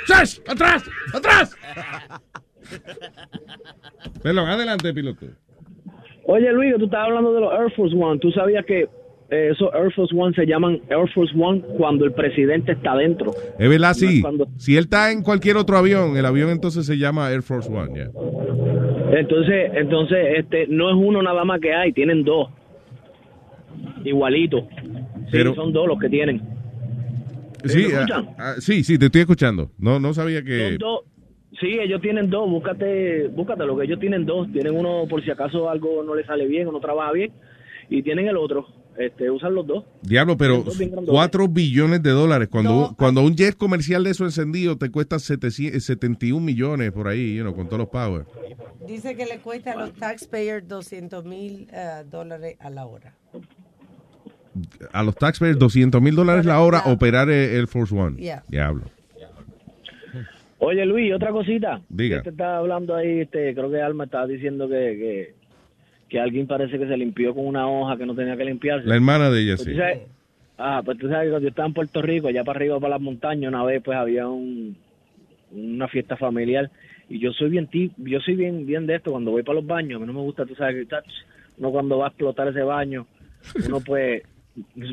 ¡Shush! 0.08 0.40
¡Atrás! 0.48 0.84
¡Atrás! 1.14 1.56
Perdón, 4.24 4.50
adelante, 4.50 4.94
piloto. 4.94 5.26
Oye, 6.26 6.52
Luis, 6.54 6.74
tú 6.78 6.86
estabas 6.86 7.08
hablando 7.08 7.34
de 7.34 7.42
los 7.42 7.54
Air 7.54 7.72
Force 7.76 7.96
One. 7.96 8.20
¿Tú 8.20 8.32
sabías 8.32 8.66
que 8.66 8.88
esos 9.32 9.70
Air 9.74 9.92
Force 9.94 10.16
One 10.16 10.34
se 10.36 10.46
llaman 10.46 10.80
Air 10.90 11.10
Force 11.14 11.34
One 11.38 11.62
cuando 11.78 12.06
el 12.06 12.14
presidente 12.14 12.72
está 12.74 12.96
dentro? 12.96 13.32
Es 13.58 13.70
verdad, 13.70 13.94
sí. 13.94 14.22
cuando- 14.22 14.48
Si 14.58 14.76
él 14.76 14.86
está 14.86 15.12
en 15.12 15.22
cualquier 15.22 15.58
otro 15.58 15.78
avión, 15.78 16.18
el 16.18 16.26
avión 16.26 16.50
entonces 16.50 16.86
se 16.86 16.98
llama 16.98 17.32
Air 17.32 17.42
Force 17.42 17.72
One, 17.72 17.92
ya. 17.98 18.10
Entonces, 19.18 19.72
entonces, 19.76 20.18
este, 20.38 20.68
no 20.68 20.90
es 20.90 20.96
uno 20.96 21.22
nada 21.22 21.44
más 21.44 21.60
que 21.60 21.74
hay, 21.74 21.92
tienen 21.94 22.24
dos. 22.24 22.50
Igualito. 24.04 24.68
Sí, 25.32 25.38
son 25.56 25.74
dos 25.74 25.88
los 25.88 26.00
que 26.00 26.10
tienen. 26.10 26.42
Sí, 27.66 27.88
¿Me 27.88 27.96
ah, 27.96 28.00
escuchan? 28.00 28.30
ah, 28.38 28.54
sí, 28.60 28.84
sí, 28.84 28.98
te 28.98 29.06
estoy 29.06 29.22
escuchando. 29.22 29.70
No, 29.78 30.00
no 30.00 30.14
sabía 30.14 30.44
que... 30.44 30.78
Dos. 30.78 31.02
Sí, 31.60 31.78
ellos 31.80 32.00
tienen 32.02 32.30
dos. 32.30 32.50
Búscate, 32.50 33.28
búscate 33.28 33.66
lo 33.66 33.78
que 33.78 33.84
ellos 33.86 34.00
tienen 34.00 34.26
dos. 34.26 34.50
Tienen 34.52 34.76
uno 34.78 35.06
por 35.10 35.24
si 35.24 35.30
acaso 35.30 35.70
algo 35.70 36.04
no 36.04 36.16
le 36.16 36.24
sale 36.26 36.48
bien 36.48 36.68
o 36.68 36.72
no 36.72 36.80
trabaja 36.80 37.12
bien. 37.12 37.32
Y 37.90 38.02
tienen 38.02 38.28
el 38.28 38.38
otro. 38.38 38.66
Este, 39.00 39.32
usan 39.32 39.56
los 39.56 39.66
dos. 39.66 39.86
Diablo, 40.02 40.36
pero 40.36 40.56
Son 40.56 40.66
dos 40.66 40.78
bien 40.78 40.92
grandotes. 40.92 41.16
4 41.16 41.48
billones 41.48 42.04
de 42.04 42.10
dólares. 42.10 42.50
Cuando, 42.52 42.72
No. 42.90 42.96
cuando 42.98 43.22
un 43.24 43.34
jet 43.34 43.56
comercial 43.56 44.04
de 44.04 44.10
eso 44.12 44.26
encendido 44.26 44.78
te 44.78 44.92
cuesta 44.92 45.20
700 45.20 45.82
71 45.82 46.46
millones 46.46 46.92
por 46.92 47.08
ahí, 47.08 47.36
you 47.38 47.44
know, 47.44 47.56
con 47.56 47.68
todos 47.68 47.80
los 47.80 47.88
power. 47.88 48.26
Dice 48.86 49.16
que 49.16 49.26
le 49.26 49.40
cuesta 49.40 49.72
a 49.72 49.76
los 49.78 49.94
taxpayers 49.94 50.68
200 50.68 51.24
mil 51.24 51.70
eh, 51.72 52.04
dólares 52.12 52.58
a 52.60 52.70
la 52.70 52.86
hora. 52.86 53.16
A 54.92 55.04
los 55.04 55.16
taxpayers 55.16 55.58
200 55.58 56.02
mil 56.02 56.16
dólares 56.16 56.46
la 56.46 56.60
hora 56.60 56.84
operar 56.88 57.30
el 57.30 57.56
Air 57.56 57.68
Force 57.68 57.96
One. 57.96 58.18
Yeah. 58.22 58.44
Diablo. 58.50 58.84
Oye, 60.58 60.86
Luis, 60.86 61.14
otra 61.14 61.32
cosita. 61.32 61.82
Diga. 61.88 62.18
Este 62.18 62.32
está 62.32 62.58
hablando 62.58 62.94
ahí, 62.94 63.22
este, 63.22 63.54
creo 63.56 63.72
que 63.72 63.82
Alma 63.82 64.04
estaba 64.04 64.28
diciendo 64.28 64.68
que, 64.68 64.76
que, 64.76 65.36
que 66.10 66.20
alguien 66.20 66.48
parece 66.48 66.78
que 66.80 66.88
se 66.88 66.98
limpió 66.98 67.34
con 67.36 67.46
una 67.46 67.70
hoja 67.70 67.96
que 67.98 68.06
no 68.06 68.16
tenía 68.16 68.36
que 68.36 68.46
limpiarse. 68.46 68.88
La 68.88 68.96
hermana 68.96 69.30
de 69.30 69.42
ella, 69.42 69.56
Pues 69.56 69.68
sí. 69.68 69.76
sabes- 69.76 70.00
ah, 70.58 70.82
pues 70.84 70.98
tú 70.98 71.08
sabes 71.08 71.26
que 71.26 71.30
cuando 71.30 71.44
yo 71.46 71.50
estaba 71.50 71.68
en 71.68 71.74
Puerto 71.74 72.02
Rico, 72.02 72.28
allá 72.28 72.44
para 72.44 72.58
arriba, 72.58 72.80
para 72.80 72.92
las 72.96 73.02
montañas, 73.02 73.48
una 73.50 73.64
vez 73.64 73.82
pues 73.84 73.98
había 73.98 74.28
un, 74.28 74.76
una 75.52 75.88
fiesta 75.88 76.18
familiar 76.18 76.70
y 77.10 77.20
yo 77.20 77.32
soy 77.34 77.50
bien 77.50 77.68
ti- 77.68 77.92
yo 77.98 78.20
soy 78.22 78.36
bien 78.36 78.66
bien 78.66 78.86
de 78.88 78.96
esto 78.96 79.12
cuando 79.12 79.32
voy 79.32 79.44
para 79.44 79.56
los 79.60 79.66
baños, 79.68 79.98
a 79.98 80.00
mí 80.00 80.06
no 80.08 80.14
me 80.14 80.22
gusta, 80.22 80.46
tú 80.46 80.56
sabes 80.56 80.88
que 80.88 80.96
uno 81.58 81.72
cuando 81.72 81.98
va 81.98 82.06
a 82.06 82.10
explotar 82.10 82.48
ese 82.48 82.62
baño, 82.62 83.06
uno 83.66 83.80
pues 83.86 84.24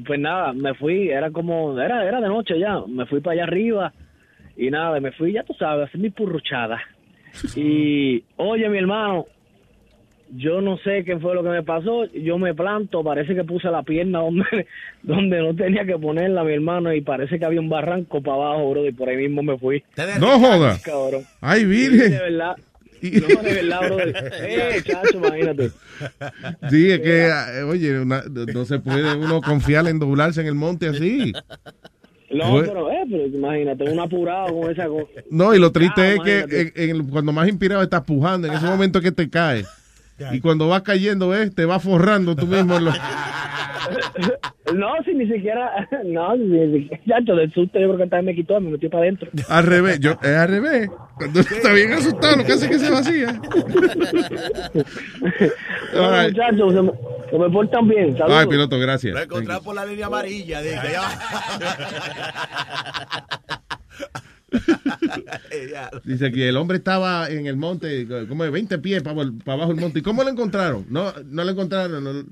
pues 0.07 0.21
nada, 0.21 0.53
me 0.53 0.75
fui, 0.75 1.09
era 1.09 1.31
como 1.31 1.79
era 1.81 2.07
era 2.07 2.21
de 2.21 2.29
noche 2.29 2.59
ya, 2.59 2.81
me 2.87 3.07
fui 3.07 3.21
para 3.21 3.35
allá 3.35 3.43
arriba 3.45 3.93
y 4.57 4.71
nada, 4.71 5.01
me 5.01 5.13
fui, 5.13 5.33
ya 5.33 5.43
tú 5.43 5.53
sabes, 5.55 5.83
a 5.85 5.89
hacer 5.89 6.01
mi 6.01 6.11
purruchada. 6.11 6.81
Y 7.57 8.25
oye, 8.37 8.67
mi 8.71 8.79
hermano, 8.79 9.27
yo 10.35 10.61
no 10.61 10.77
sé 10.79 11.05
qué 11.05 11.19
fue 11.19 11.35
lo 11.35 11.43
que 11.43 11.49
me 11.51 11.63
pasó. 11.63 12.05
Yo 12.13 12.39
me 12.39 12.55
planto, 12.55 13.03
parece 13.05 13.35
que 13.35 13.45
puse 13.45 13.69
la 13.71 13.83
pierna 13.83 14.21
donde, 14.21 14.45
donde 15.03 15.39
no 15.41 15.55
tenía 15.55 15.85
que 15.85 15.99
ponerla, 15.99 16.45
mi 16.45 16.53
hermano, 16.55 16.93
y 16.93 17.01
parece 17.01 17.39
que 17.39 17.45
había 17.45 17.61
un 17.61 17.69
barranco 17.69 18.21
para 18.23 18.37
abajo, 18.37 18.71
bro, 18.71 18.87
y 18.87 18.93
por 18.93 19.09
ahí 19.09 19.17
mismo 19.17 19.43
me 19.43 19.57
fui. 19.59 19.83
No 20.21 20.39
joda. 20.39 20.79
Cabrón. 20.85 21.23
Ay, 21.41 21.65
virgen. 21.65 22.11
de 22.11 22.19
verdad. 22.19 22.57
No, 23.03 23.43
de 23.43 23.55
verdad, 23.55 23.81
bro. 23.85 23.99
Eh, 24.01 24.83
chacho, 24.85 25.19
imagínate. 25.19 25.71
Sí, 26.71 26.91
es 26.91 27.01
que, 27.01 27.27
eh, 27.29 27.63
oye, 27.63 28.01
una- 28.01 28.23
no 28.53 28.65
se 28.65 28.79
puede 28.81 29.15
uno 29.17 29.41
confiar 29.41 29.87
en 29.87 29.99
doblarse 29.99 30.41
en 30.41 30.47
el 30.49 30.55
monte 30.55 30.89
así. 30.89 31.33
No, 32.31 32.61
pero, 32.61 32.91
eh, 32.91 33.05
pero 33.09 33.27
imagínate, 33.27 33.85
un 33.85 34.01
apurado 34.01 34.61
con 34.61 34.71
esa 34.71 34.89
cosa. 34.89 35.07
No, 35.31 35.55
y 35.55 35.59
lo 35.61 35.71
triste 35.71 36.01
Ah, 36.03 36.13
es 36.15 36.21
que 36.21 36.73
en- 36.77 36.91
en- 36.97 37.07
cuando 37.09 37.33
más 37.33 37.49
inspirado 37.49 37.83
estás 37.83 38.03
pujando, 38.03 38.49
en 38.49 38.55
ese 38.55 38.67
momento 38.67 39.01
que 39.01 39.13
te 39.13 39.31
cae. 39.31 39.65
Y 40.33 40.41
cuando 40.41 40.69
vas 40.69 40.83
cayendo, 40.83 41.35
eh, 41.35 41.51
te 41.51 41.65
vas 41.65 41.83
forrando 41.83 42.35
tú 42.37 42.47
mismo. 42.47 42.79
No, 44.75 44.89
si 45.05 45.15
ni 45.15 45.27
siquiera, 45.31 45.89
no, 46.05 46.35
si 46.35 46.43
ni 46.43 46.81
siquiera, 46.83 47.03
chacho, 47.07 47.37
del 47.37 47.53
susto 47.53 47.79
yo 47.79 47.87
creo 47.87 47.99
que 47.99 48.07
también 48.09 48.25
me 48.27 48.35
quitó, 48.35 48.61
me 48.61 48.71
metió 48.71 48.91
para 48.91 49.05
adentro. 49.05 49.31
al 49.49 49.65
revés, 49.65 50.01
yo, 50.01 50.19
es 50.21 50.37
al 50.37 50.49
revés. 50.49 50.91
Cuando 51.15 51.39
está 51.41 51.73
bien 51.73 51.93
asustado, 51.93 52.37
lo 52.39 52.45
que 52.45 52.53
hace 52.53 52.65
es 52.65 52.71
que 52.73 52.79
se 52.79 52.91
vacía. 52.91 53.41
No, 55.95 56.11
right. 56.11 56.33
muchachos, 56.37 56.75
se 56.75 56.83
me, 56.83 56.91
se 57.31 57.39
me 57.39 57.49
portan 57.49 57.89
bien. 57.89 58.19
Saludos. 58.19 58.39
Ay, 58.39 58.47
piloto, 58.49 58.79
gracias. 58.79 59.15
Lo 59.15 59.23
encontré 59.23 59.55
por 59.65 59.75
la 59.75 59.87
línea 59.87 60.07
amarilla. 60.07 60.61
Dije, 60.61 60.93
ya. 60.93 61.09
Dice 66.05 66.33
que 66.33 66.49
el 66.49 66.57
hombre 66.57 66.79
estaba 66.79 67.29
en 67.29 67.47
el 67.47 67.57
monte, 67.57 68.07
como 68.29 68.45
de 68.45 68.51
20 68.51 68.79
pies 68.79 69.03
para, 69.03 69.21
abajo 69.47 69.69
del 69.73 69.81
monte. 69.81 70.01
¿Y 70.01 70.03
cómo 70.03 70.23
lo 70.25 70.31
encontraron? 70.31 70.87
No, 70.89 71.13
no 71.25 71.45
lo 71.45 71.51
encontraron. 71.51 72.03
no, 72.03 72.25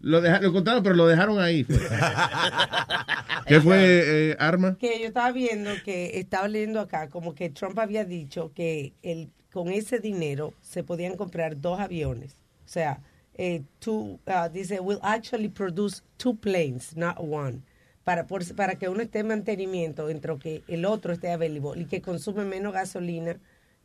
lo, 0.00 0.20
deja- 0.20 0.40
lo 0.40 0.48
encontraron, 0.48 0.82
pero 0.82 0.94
lo 0.96 1.06
dejaron 1.06 1.38
ahí. 1.40 1.64
fue. 1.64 1.76
¿Qué 3.46 3.60
fue, 3.60 4.30
eh, 4.30 4.36
Arma? 4.38 4.76
Que 4.78 5.00
yo 5.00 5.06
estaba 5.06 5.30
viendo 5.32 5.70
que 5.84 6.18
estaba 6.18 6.48
leyendo 6.48 6.80
acá 6.80 7.08
como 7.08 7.34
que 7.34 7.50
Trump 7.50 7.78
había 7.78 8.04
dicho 8.04 8.52
que 8.54 8.94
el, 9.02 9.30
con 9.52 9.68
ese 9.68 9.98
dinero 9.98 10.54
se 10.60 10.82
podían 10.82 11.16
comprar 11.16 11.60
dos 11.60 11.78
aviones. 11.80 12.36
O 12.64 12.68
sea, 12.68 13.00
eh, 13.34 13.62
two, 13.78 14.18
uh, 14.26 14.48
dice, 14.52 14.80
will 14.80 14.98
actually 15.02 15.48
produce 15.48 16.02
two 16.16 16.34
planes, 16.34 16.96
not 16.96 17.16
one. 17.18 17.62
Para, 18.04 18.26
por- 18.26 18.44
para 18.56 18.74
que 18.76 18.88
uno 18.88 19.00
esté 19.02 19.20
en 19.20 19.28
mantenimiento, 19.28 20.08
entre 20.08 20.36
que 20.38 20.62
el 20.68 20.84
otro 20.84 21.12
esté 21.12 21.30
available 21.30 21.80
y 21.80 21.84
que 21.84 22.00
consume 22.02 22.44
menos 22.44 22.72
gasolina, 22.72 23.36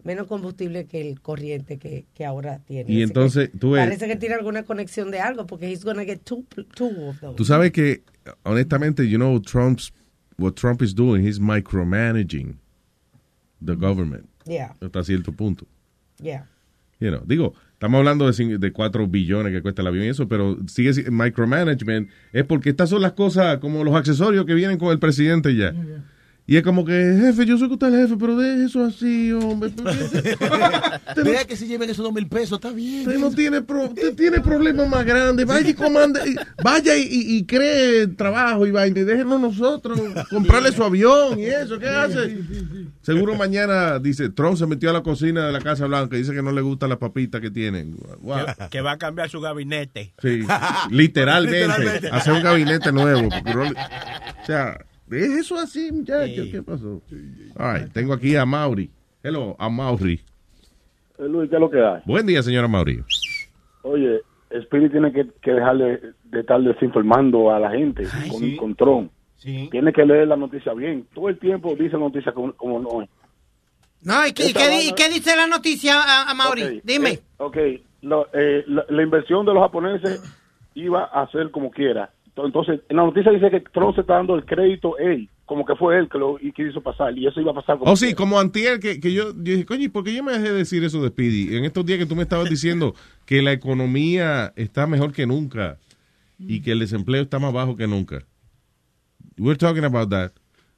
menos 0.03 0.25
combustible 0.27 0.85
que 0.87 1.01
el 1.07 1.21
corriente 1.21 1.77
que, 1.77 2.05
que 2.15 2.25
ahora 2.25 2.59
tiene. 2.65 2.91
Y 2.91 2.95
Así 2.95 3.03
entonces, 3.03 3.51
tú 3.59 3.71
ves- 3.71 3.83
Parece 3.85 4.07
que 4.07 4.15
tiene 4.15 4.35
alguna 4.35 4.63
conexión 4.63 5.11
de 5.11 5.19
algo 5.19 5.45
porque 5.45 5.69
he's 5.71 5.83
gonna 5.83 6.03
get 6.03 6.21
two, 6.23 6.43
two 6.75 7.09
of 7.09 7.19
those. 7.19 7.35
Tú 7.35 7.45
sabes 7.45 7.71
que 7.71 8.01
honestamente, 8.43 9.07
you 9.07 9.17
know, 9.17 9.39
Trump's, 9.39 9.93
what 10.39 10.53
Trump 10.53 10.81
is 10.81 10.95
doing, 10.95 11.23
he's 11.25 11.39
micromanaging 11.39 12.57
the 13.63 13.75
government. 13.75 14.27
Yeah. 14.45 14.75
Hasta 14.81 15.03
cierto 15.03 15.31
punto. 15.31 15.67
Yeah. 16.19 16.45
You 16.99 17.11
know, 17.11 17.21
digo, 17.25 17.53
estamos 17.77 17.99
hablando 17.99 18.29
de, 18.31 18.57
de 18.57 18.71
4 18.71 19.07
billones 19.07 19.53
que 19.53 19.61
cuesta 19.61 19.81
el 19.83 19.87
avión 19.87 20.05
y 20.05 20.07
eso, 20.09 20.27
pero 20.27 20.57
sigue 20.67 20.93
si- 20.93 21.05
micromanagement 21.09 22.09
es 22.33 22.43
porque 22.43 22.69
estas 22.71 22.89
son 22.89 23.01
las 23.03 23.11
cosas 23.13 23.57
como 23.59 23.83
los 23.83 23.95
accesorios 23.95 24.45
que 24.45 24.55
vienen 24.55 24.77
con 24.79 24.89
el 24.91 24.97
presidente 24.99 25.55
ya. 25.55 25.73
Y 26.49 26.55
es 26.55 26.63
como 26.63 26.85
que, 26.85 26.93
jefe, 26.93 27.45
yo 27.45 27.57
sé 27.57 27.67
que 27.67 27.73
usted 27.73 27.87
es 27.87 27.93
el 27.93 27.99
jefe, 28.03 28.15
pero 28.17 28.37
deje 28.37 28.63
eso 28.65 28.85
así, 28.85 29.33
hombre. 29.33 29.69
Deja 31.15 31.45
que 31.47 31.55
se 31.57 31.67
lleven 31.67 31.89
esos 31.89 32.05
dos 32.05 32.13
mil 32.13 32.27
pesos, 32.27 32.53
está 32.57 32.71
bien. 32.71 33.01
Usted 33.05 33.19
no 33.19 33.31
tiene, 33.31 33.61
pro- 33.61 33.85
usted 33.89 34.15
tiene 34.15 34.39
problemas 34.39 34.87
más 34.87 35.05
grandes. 35.05 35.45
Vaya 35.45 35.69
y 35.69 35.73
comande, 35.73 36.21
y- 36.25 36.35
vaya 36.63 36.95
y, 36.95 37.01
y- 37.01 37.37
y 37.37 37.45
cree 37.45 38.07
trabajo 38.07 38.65
y 38.65 38.71
vaina. 38.71 38.99
Y 38.99 39.03
déjenos 39.03 39.41
nosotros 39.41 39.99
comprarle 40.29 40.71
su 40.71 40.83
avión 40.83 41.37
y 41.37 41.45
eso. 41.47 41.77
¿Qué 41.79 41.89
hace? 41.89 42.37
Seguro 43.01 43.35
mañana 43.35 43.99
dice, 43.99 44.29
Trump 44.29 44.57
se 44.57 44.65
metió 44.67 44.89
a 44.89 44.93
la 44.93 45.03
cocina 45.03 45.47
de 45.47 45.51
la 45.51 45.59
Casa 45.59 45.85
Blanca 45.85 46.15
y 46.15 46.19
dice 46.19 46.33
que 46.33 46.41
no 46.41 46.53
le 46.53 46.61
gustan 46.61 46.87
las 46.89 46.97
papitas 46.97 47.41
que 47.41 47.51
tienen. 47.51 47.97
Wow. 48.21 48.37
Que, 48.57 48.69
que 48.69 48.81
va 48.81 48.93
a 48.93 48.97
cambiar 48.97 49.29
su 49.29 49.41
gabinete. 49.41 50.13
Sí, 50.21 50.43
literalmente. 50.91 51.67
Literalmente. 51.67 52.09
Hacer 52.09 52.33
un 52.33 52.43
gabinete 52.43 52.91
nuevo. 52.91 53.27
porque 53.29 53.73
o 54.41 54.45
sea, 54.45 54.77
¿es 55.11 55.29
eso 55.29 55.55
así, 55.57 55.91
muchacho? 55.91 56.43
¿Qué 56.51 56.61
pasó? 56.63 57.01
All 57.57 57.73
right, 57.79 57.91
tengo 57.93 58.13
aquí 58.13 58.35
a 58.35 58.45
Mauri. 58.45 58.89
Hello, 59.23 59.55
a 59.59 59.69
Mauri. 59.69 60.21
Eh, 61.19 61.23
Luis, 61.27 61.49
¿qué 61.49 61.55
es 61.55 61.61
lo 61.61 61.69
que 61.69 61.81
hay? 61.83 62.01
Buen 62.05 62.25
día, 62.25 62.41
señora 62.43 62.67
Mauri. 62.67 63.03
Oye, 63.83 64.21
Spirit 64.51 64.91
tiene 64.91 65.11
que, 65.11 65.27
que 65.41 65.51
dejar 65.51 65.77
de, 65.77 66.13
de 66.25 66.39
estar 66.39 66.61
desinformando 66.61 67.51
a 67.51 67.59
la 67.59 67.71
gente 67.71 68.03
con, 68.29 68.55
con 68.57 68.75
Trump. 68.75 69.11
Tiene 69.41 69.93
que 69.93 70.05
leer 70.05 70.27
la 70.27 70.35
noticia 70.35 70.73
bien. 70.73 71.05
Todo 71.13 71.29
el 71.29 71.37
tiempo 71.39 71.75
dice 71.75 71.97
noticias 71.97 72.33
como, 72.33 72.53
como 72.53 72.79
no 72.79 73.01
es. 73.03 73.09
No, 74.01 74.25
¿y 74.27 74.31
qué, 74.33 74.43
dice 75.09 75.35
la 75.35 75.47
noticia, 75.47 75.99
a, 76.01 76.29
a 76.29 76.33
Mauri? 76.33 76.81
Dime. 76.83 77.09
eh, 77.11 77.19
ok, 77.37 77.57
lo- 78.01 78.27
eh, 78.33 78.63
la, 78.67 78.85
la 78.89 79.03
inversión 79.03 79.45
de 79.45 79.53
los 79.53 79.63
japoneses 79.63 80.21
iba 80.75 81.03
a 81.05 81.29
ser 81.31 81.49
como 81.51 81.71
quiera. 81.71 82.11
Entonces, 82.45 82.81
en 82.89 82.97
la 82.97 83.03
noticia 83.03 83.31
dice 83.31 83.49
que 83.49 83.59
Trump 83.71 83.95
se 83.95 84.01
está 84.01 84.15
dando 84.15 84.35
el 84.35 84.45
crédito 84.45 84.97
él, 84.97 85.29
como 85.45 85.65
que 85.65 85.75
fue 85.75 85.97
él 85.97 86.07
que 86.11 86.17
lo 86.17 86.37
y 86.39 86.51
que 86.51 86.67
hizo 86.67 86.81
pasar, 86.81 87.17
y 87.17 87.25
eso 87.25 87.39
iba 87.41 87.51
a 87.51 87.55
pasar 87.55 87.77
como 87.79 87.91
Oh, 87.91 87.95
sí, 87.95 88.13
como 88.13 88.39
antier, 88.39 88.79
que, 88.79 88.99
que 88.99 89.13
yo, 89.13 89.29
yo 89.31 89.53
dije, 89.53 89.65
coño, 89.65 89.83
¿y 89.83 89.89
¿por 89.89 90.03
qué 90.03 90.13
yo 90.13 90.23
me 90.23 90.33
dejé 90.33 90.51
de 90.51 90.57
decir 90.57 90.83
eso 90.83 91.01
de 91.01 91.09
Speedy? 91.09 91.55
En 91.55 91.65
estos 91.65 91.85
días 91.85 91.99
que 91.99 92.05
tú 92.05 92.15
me 92.15 92.23
estabas 92.23 92.49
diciendo 92.49 92.93
que 93.25 93.41
la 93.41 93.51
economía 93.53 94.53
está 94.55 94.87
mejor 94.87 95.13
que 95.13 95.25
nunca 95.25 95.77
y 96.39 96.61
que 96.61 96.71
el 96.73 96.79
desempleo 96.79 97.23
está 97.23 97.39
más 97.39 97.53
bajo 97.53 97.75
que 97.75 97.87
nunca. 97.87 98.23
We're 99.37 99.57
talking 99.57 99.83
about 99.85 100.09
that. 100.09 100.31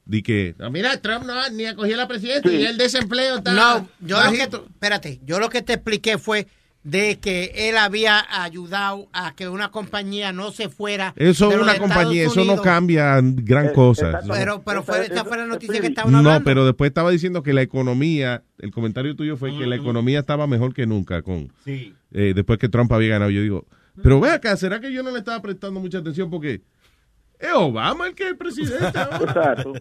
De 0.06 0.24
que, 0.24 0.56
No, 0.58 0.72
mira, 0.72 1.00
Trump 1.02 1.26
no, 1.26 1.34
ni 1.52 1.66
acogió 1.66 1.96
la 1.96 2.08
presidencia 2.08 2.50
Sí. 2.50 2.58
y 2.58 2.66
el 2.66 2.78
desempleo 2.78 3.38
está 3.38 3.54
No, 3.54 3.88
yo 4.00 4.18
lo 4.24 4.32
que, 4.32 4.42
espérate, 4.42 5.20
yo 5.24 5.40
lo 5.40 5.50
que 5.50 5.62
te 5.62 5.74
expliqué 5.74 6.18
fue 6.18 6.48
de 6.84 7.20
que 7.20 7.52
él 7.70 7.78
había 7.78 8.26
ayudado 8.44 9.10
a 9.12 9.36
que 9.36 9.50
una 9.50 9.70
compañía 9.70 10.32
no 10.32 10.52
se 10.52 10.70
fuera. 10.70 11.14
eso 11.18 11.52
es 11.52 11.58
una 11.62 11.78
compañía, 11.78 12.24
eso 12.26 12.46
no 12.46 12.62
cambia 12.62 13.20
gran 13.22 13.74
cosa. 13.74 14.22
Pero, 14.28 14.62
pero 14.64 14.82
fue, 14.84 15.02
esta 15.06 15.26
fue 15.26 15.38
la 15.38 15.46
noticia 15.46 15.82
que 15.82 15.88
estaban 15.88 16.12
No, 16.12 16.20
hablando. 16.20 16.46
pero 16.46 16.66
después 16.66 16.88
estaba 16.90 17.12
diciendo 17.12 17.44
que 17.44 17.54
la 17.54 17.62
economía, 17.62 18.44
el 18.60 18.72
comentario 18.72 19.16
tuyo 19.16 19.36
fue 19.36 19.56
que 19.58 19.66
la 19.68 19.76
economía 19.76 20.20
estaba 20.20 20.48
mejor 20.48 20.74
que 20.74 20.86
nunca 20.88 21.22
con 21.22 21.52
Sí. 21.66 21.94
eh, 22.12 22.32
después 22.34 22.58
que 22.60 22.70
Trump 22.70 22.92
había 22.94 23.10
ganado. 23.10 23.30
Yo 23.32 23.42
digo, 23.42 23.66
pero 24.02 24.20
ve 24.22 24.32
acá, 24.32 24.56
¿será 24.56 24.80
que 24.80 24.94
yo 24.94 25.04
no 25.04 25.12
le 25.12 25.20
estaba 25.20 25.42
prestando 25.42 25.80
mucha 25.82 25.98
atención? 25.98 26.30
Porque 26.30 26.62
es 27.40 27.54
Obama 27.54 28.08
el 28.08 28.16
que 28.16 28.24
es 28.24 28.30
el 28.30 28.38
presidente. 28.38 29.00
ahora. 29.00 29.18
Exacto. 29.22 29.74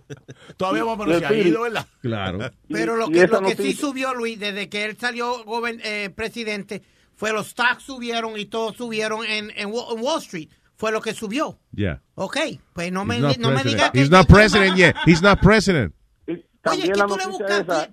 Todavía 0.56 0.84
vamos 0.84 1.08
a 1.22 1.28
ha 1.28 1.34
ido, 1.34 1.62
¿verdad? 1.62 1.86
Claro. 2.00 2.38
Pero 2.68 2.96
lo 2.96 3.08
que, 3.10 3.26
lo 3.26 3.42
que 3.42 3.56
sí 3.56 3.72
subió, 3.74 4.14
Luis, 4.14 4.38
desde 4.38 4.68
que 4.68 4.84
él 4.84 4.96
salió 4.98 5.44
eh, 5.82 6.10
presidente, 6.14 6.82
fue 7.16 7.32
los 7.32 7.48
stocks 7.48 7.82
subieron 7.82 8.38
y 8.38 8.46
todos 8.46 8.76
subieron 8.76 9.24
en, 9.26 9.50
en 9.56 9.68
Wa- 9.70 9.86
en 9.92 10.00
Wall 10.00 10.18
Street. 10.22 10.48
Fue 10.76 10.92
lo 10.92 11.00
que 11.00 11.12
subió. 11.12 11.58
Yeah. 11.74 12.00
Ok, 12.14 12.36
pues 12.72 12.92
no 12.92 13.04
me, 13.04 13.16
He's 13.16 13.22
not 13.22 13.36
no 13.38 13.48
me 13.50 13.54
president. 13.62 13.74
digas 13.76 13.90
que... 13.90 14.00
He's 14.00 14.10
not 14.10 14.28
president 14.28 14.76
yet. 14.76 14.94
He's 15.04 15.20
not 15.22 15.40
president. 15.40 15.92
Oye, 16.28 16.44
También 16.62 16.92
que 16.92 17.00
tú 17.02 17.16
le 17.16 17.26
buscas 17.26 17.88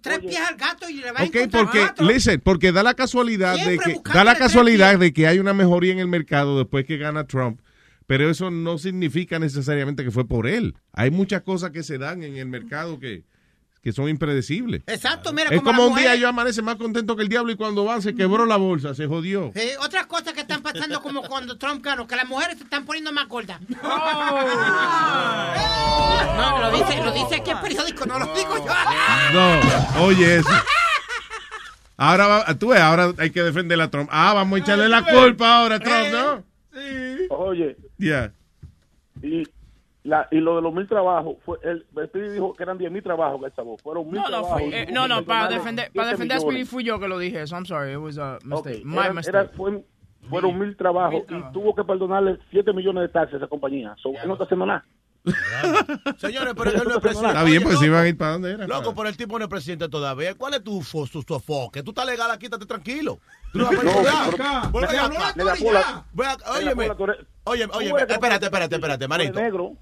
tres 0.00 0.18
pies 0.20 0.40
al 0.40 0.56
gato 0.56 0.88
y 0.88 0.94
le 0.94 1.12
vas 1.12 1.22
a 1.22 1.24
Ok, 1.24 1.34
encontrar 1.36 1.94
porque, 1.94 2.04
listen, 2.04 2.40
porque 2.40 2.72
da 2.72 2.82
la 2.82 2.94
casualidad 2.94 3.54
de 3.54 3.78
que 3.78 4.00
da 4.12 4.24
la 4.24 4.34
casualidad 4.36 4.98
de 4.98 5.12
que 5.12 5.26
hay 5.26 5.38
una 5.38 5.52
mejoría 5.52 5.92
en 5.92 5.98
el 5.98 6.08
mercado 6.08 6.58
después 6.58 6.84
que 6.86 6.96
gana 6.96 7.26
Trump, 7.26 7.60
pero 8.06 8.28
eso 8.30 8.50
no 8.50 8.78
significa 8.78 9.38
necesariamente 9.38 10.04
que 10.04 10.10
fue 10.10 10.26
por 10.26 10.46
él. 10.46 10.74
Hay 10.92 11.10
muchas 11.10 11.42
cosas 11.42 11.70
que 11.70 11.82
se 11.82 11.98
dan 11.98 12.22
en 12.22 12.36
el 12.36 12.46
mercado 12.46 12.98
que, 12.98 13.24
que 13.82 13.92
son 13.92 14.08
impredecibles. 14.08 14.82
Exacto, 14.86 15.32
mira, 15.32 15.50
Es 15.50 15.60
como, 15.62 15.86
un 15.86 15.96
día 15.96 16.14
yo 16.16 16.28
amanece 16.28 16.62
más 16.62 16.76
contento 16.76 17.16
que 17.16 17.22
el 17.22 17.28
diablo 17.28 17.52
y 17.52 17.56
cuando 17.56 17.84
va 17.84 18.00
se 18.00 18.14
quebró 18.14 18.46
la 18.46 18.56
bolsa, 18.56 18.94
se 18.94 19.06
jodió. 19.06 19.50
Eh, 19.54 19.74
otras 19.80 20.06
cosas 20.06 20.32
que 20.34 20.40
están 20.42 20.62
pasando 20.62 21.02
como 21.02 21.22
cuando 21.22 21.58
Trump 21.58 21.84
ganó, 21.84 22.06
que 22.06 22.16
las 22.16 22.28
mujeres 22.28 22.58
se 22.58 22.64
están 22.64 22.84
poniendo 22.84 23.12
más 23.12 23.28
gordas. 23.28 23.60
No, 26.36 26.58
lo 26.58 26.70
dice, 26.72 27.02
lo 27.02 27.12
dice 27.12 27.36
aquí 27.36 27.50
el 27.50 27.58
periódico, 27.58 28.06
no 28.06 28.18
lo 28.18 28.34
digo 28.34 28.56
yo. 28.56 28.72
No, 29.32 30.04
oye 30.04 30.36
eso. 30.36 30.48
Ahora 31.96 32.26
va- 32.26 32.54
tú 32.58 32.68
ves, 32.68 32.80
ahora 32.80 33.12
hay 33.18 33.30
que 33.30 33.42
defender 33.42 33.80
a 33.80 33.90
Trump. 33.90 34.08
Ah, 34.12 34.32
vamos 34.34 34.58
a 34.58 34.62
echarle 34.62 34.88
la 34.88 35.04
culpa 35.04 35.58
ahora 35.58 35.76
a 35.76 35.80
Trump, 35.80 36.08
¿no? 36.10 36.44
Oye, 37.30 37.76
Ya. 37.98 38.32
y, 39.22 39.42
la, 40.04 40.26
y 40.30 40.38
lo 40.38 40.56
de 40.56 40.62
los 40.62 40.74
mil 40.74 40.88
trabajos, 40.88 41.36
fue 41.44 41.58
el 41.62 41.84
Speedy 42.08 42.30
dijo 42.30 42.54
que 42.54 42.62
eran 42.62 42.78
diez 42.78 42.90
mil 42.90 43.02
trabajos 43.02 43.40
que 43.44 43.50
salvó. 43.54 43.76
Fueron 43.78 44.06
mil 44.06 44.14
No, 44.16 44.22
no, 44.22 44.28
trabajos. 44.28 44.52
fue, 44.62 44.82
eh, 44.82 44.86
no, 44.92 45.06
no, 45.06 45.24
para 45.24 45.48
defender, 45.48 45.90
para 45.94 46.08
defender 46.08 46.36
a 46.38 46.40
Speedy 46.40 46.64
fui 46.64 46.84
yo 46.84 46.98
que 46.98 47.08
lo 47.08 47.18
dije 47.18 47.42
eso. 47.42 47.54
I'm 47.56 47.66
sorry, 47.66 47.92
it 47.92 47.98
was 47.98 48.18
a 48.18 48.38
mistake. 48.44 48.78
Ok, 48.80 48.84
My 48.84 48.98
era- 49.04 49.12
mistake. 49.12 49.36
era- 49.36 49.48
fue- 49.50 49.84
fueron 50.28 50.58
mil 50.58 50.76
trabajos 50.76 51.22
y 51.28 51.52
tuvo 51.52 51.74
que 51.74 51.84
perdonarle 51.84 52.38
7 52.50 52.72
millones 52.72 53.02
de 53.02 53.08
taxes 53.08 53.34
a 53.34 53.36
esa 53.38 53.46
compañía. 53.48 53.94
So, 53.98 54.10
él 54.10 54.26
no 54.26 54.32
está 54.34 54.44
haciendo 54.44 54.66
nada. 54.66 54.84
Señores, 56.18 56.54
pero 56.56 56.70
él 56.70 56.82
no 56.84 56.94
es 56.94 57.00
presidente. 57.00 57.28
Está 57.28 57.44
bien, 57.44 57.62
pues 57.62 57.78
si 57.78 57.86
loco, 57.86 57.94
van 57.96 58.04
a 58.04 58.08
ir 58.08 58.16
para 58.18 58.32
dónde 58.32 58.50
era. 58.52 58.66
Loco, 58.66 58.94
pero 58.94 59.08
el 59.08 59.16
tipo 59.16 59.38
no 59.38 59.44
es 59.44 59.48
presidente 59.50 59.88
todavía. 59.88 60.34
¿Cuál 60.34 60.54
es 60.54 60.64
tu, 60.64 60.82
tu, 61.12 61.22
tu 61.22 61.34
enfoque? 61.34 61.82
Tú 61.82 61.90
estás 61.92 62.06
legal 62.06 62.30
aquí, 62.30 62.46
estate 62.46 62.66
tranquilo. 62.66 63.18
Tú 63.52 63.58
no 63.58 63.66
vas 63.66 63.74
a 63.78 64.68
Vuelve 64.70 64.88
acá. 64.88 65.34
acá. 66.32 66.44
Óyeme. 66.52 66.88
Óyeme, 67.44 67.72
óyeme. 67.74 68.06
que- 68.06 68.12
Espérate, 68.14 68.44
espérate, 68.46 68.74
espérate, 68.76 69.08
manito. 69.08 69.32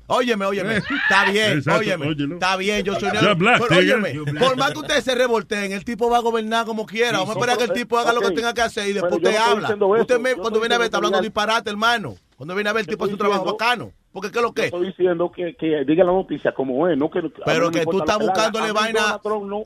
Óyeme, 0.09 0.45
óyeme. 0.47 0.77
Está 0.79 1.31
bien, 1.31 1.63
óyeme. 1.77 2.07
Está 2.35 2.57
bien, 2.57 2.85
yo 2.85 2.95
soy 2.95 3.09
negro. 3.13 3.37
óyeme, 3.79 4.09
por 4.41 4.57
más 4.57 4.73
que 4.73 4.79
ustedes 4.81 5.05
se 5.05 5.15
revolteen, 5.15 5.73
el 5.73 5.85
tipo 5.85 6.11
va 6.11 6.19
a 6.19 6.21
gobernar 6.21 6.65
como 6.67 6.87
quiera. 6.87 7.19
Vamos 7.19 7.29
a 7.37 7.39
esperar 7.39 7.57
que 7.59 7.65
el 7.65 7.73
tipo 7.73 7.99
haga 7.99 8.13
lo 8.13 8.21
que 8.21 8.27
tenga 8.37 8.55
que 8.55 8.63
hacer 8.63 8.89
y 8.89 8.93
después 8.95 9.13
usted 9.15 9.37
habla. 9.53 9.69
Usted 10.03 10.19
cuando 10.41 10.59
viene 10.61 10.75
a 10.75 10.79
ver 10.79 10.85
está 10.87 10.97
hablando 10.97 11.19
disparate, 11.23 11.71
hermano. 11.71 12.17
Cuando 12.37 12.55
viene 12.55 12.71
a 12.71 12.73
ver 12.73 12.81
el 12.81 12.87
tipo 12.87 13.05
hace 13.05 13.13
un 13.13 13.19
trabajo 13.19 13.45
bacano. 13.45 13.93
Porque 14.13 14.31
¿qué 14.31 14.39
es 14.39 14.43
lo 14.43 14.53
que? 14.53 14.65
Estoy 14.67 14.87
diciendo 14.89 15.31
que, 15.31 15.55
que 15.57 15.85
diga 15.85 16.03
la 16.05 16.13
noticia 16.13 16.53
como 16.53 16.89
es, 16.89 16.99
no 16.99 17.11
que... 17.11 17.23
Pero 17.45 17.67
no 17.67 17.71
que 17.71 17.85
tú 17.87 17.99
estás 17.99 18.19
buscándole 18.19 18.73
vaina- 18.73 19.01
Donald 19.01 19.23
Trump 19.23 19.45
no... 19.47 19.65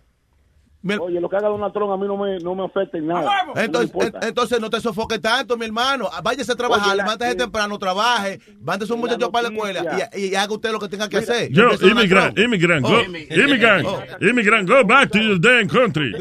Oye, 1.01 1.19
lo 1.19 1.31
que 1.31 1.37
haga 1.37 1.49
Donald 1.49 1.73
Trump 1.73 1.93
a 1.93 1.97
mí 1.97 2.07
no 2.07 2.19
me, 2.19 2.39
no 2.41 2.55
me 2.55 2.63
afecta 2.67 2.99
en 2.99 3.07
nada. 3.07 3.31
No 3.47 3.59
Entonces, 3.59 3.91
en- 4.05 4.29
entonces 4.29 4.61
no 4.61 4.69
te 4.69 4.83
sofoques 4.83 5.19
tanto, 5.19 5.57
mi 5.57 5.65
hermano. 5.65 6.11
Váyase 6.23 6.53
a 6.53 6.57
trabajar, 6.57 6.89
Oye, 6.89 6.97
levántese 6.99 7.37
temprano, 7.37 7.79
trabaje, 7.79 8.39
mándese 8.61 8.93
un 8.93 9.01
muchacho 9.01 9.33
para 9.33 9.49
la 9.49 9.55
escuela 9.55 10.11
y, 10.15 10.27
y 10.27 10.35
haga 10.35 10.53
usted 10.53 10.73
lo 10.73 10.79
que 10.79 10.89
tenga 10.89 11.09
que 11.09 11.17
hacer. 11.17 11.51
Yo, 11.51 11.71
immigrant, 11.89 12.39
immigrant, 12.39 12.85
Oh. 12.85 12.91
go, 12.91 13.01
immigrant, 13.01 13.87
immigrant, 14.21 14.69
go 14.69 14.85
back 14.85 15.11
to 15.11 15.19
your 15.21 15.41
damn 15.41 15.67
country. 15.69 16.13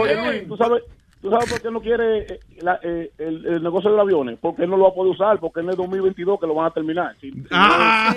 Oye, 0.00 0.16
Luis, 0.16 0.48
¿tú 0.48 0.56
sabes, 0.56 0.82
¿tú 1.20 1.30
sabes 1.30 1.50
por 1.50 1.60
qué 1.60 1.70
no 1.70 1.80
quiere 1.80 2.18
eh, 2.20 2.40
la- 2.60 2.80
eh, 2.82 3.10
el, 3.18 3.46
el 3.46 3.62
negocio 3.62 3.90
de 3.90 3.96
los 3.96 4.04
aviones? 4.04 4.38
Porque 4.40 4.62
él 4.64 4.70
no 4.70 4.76
lo 4.76 4.84
va 4.84 4.90
a 4.90 4.94
poder 4.94 5.12
usar, 5.12 5.38
porque 5.40 5.60
en 5.60 5.70
el 5.70 5.76
2022 5.76 6.38
que 6.40 6.46
lo 6.46 6.54
van 6.54 6.66
a 6.66 6.70
terminar. 6.70 7.16
Si- 7.20 7.30
si 7.30 7.46
Ah. 7.50 8.14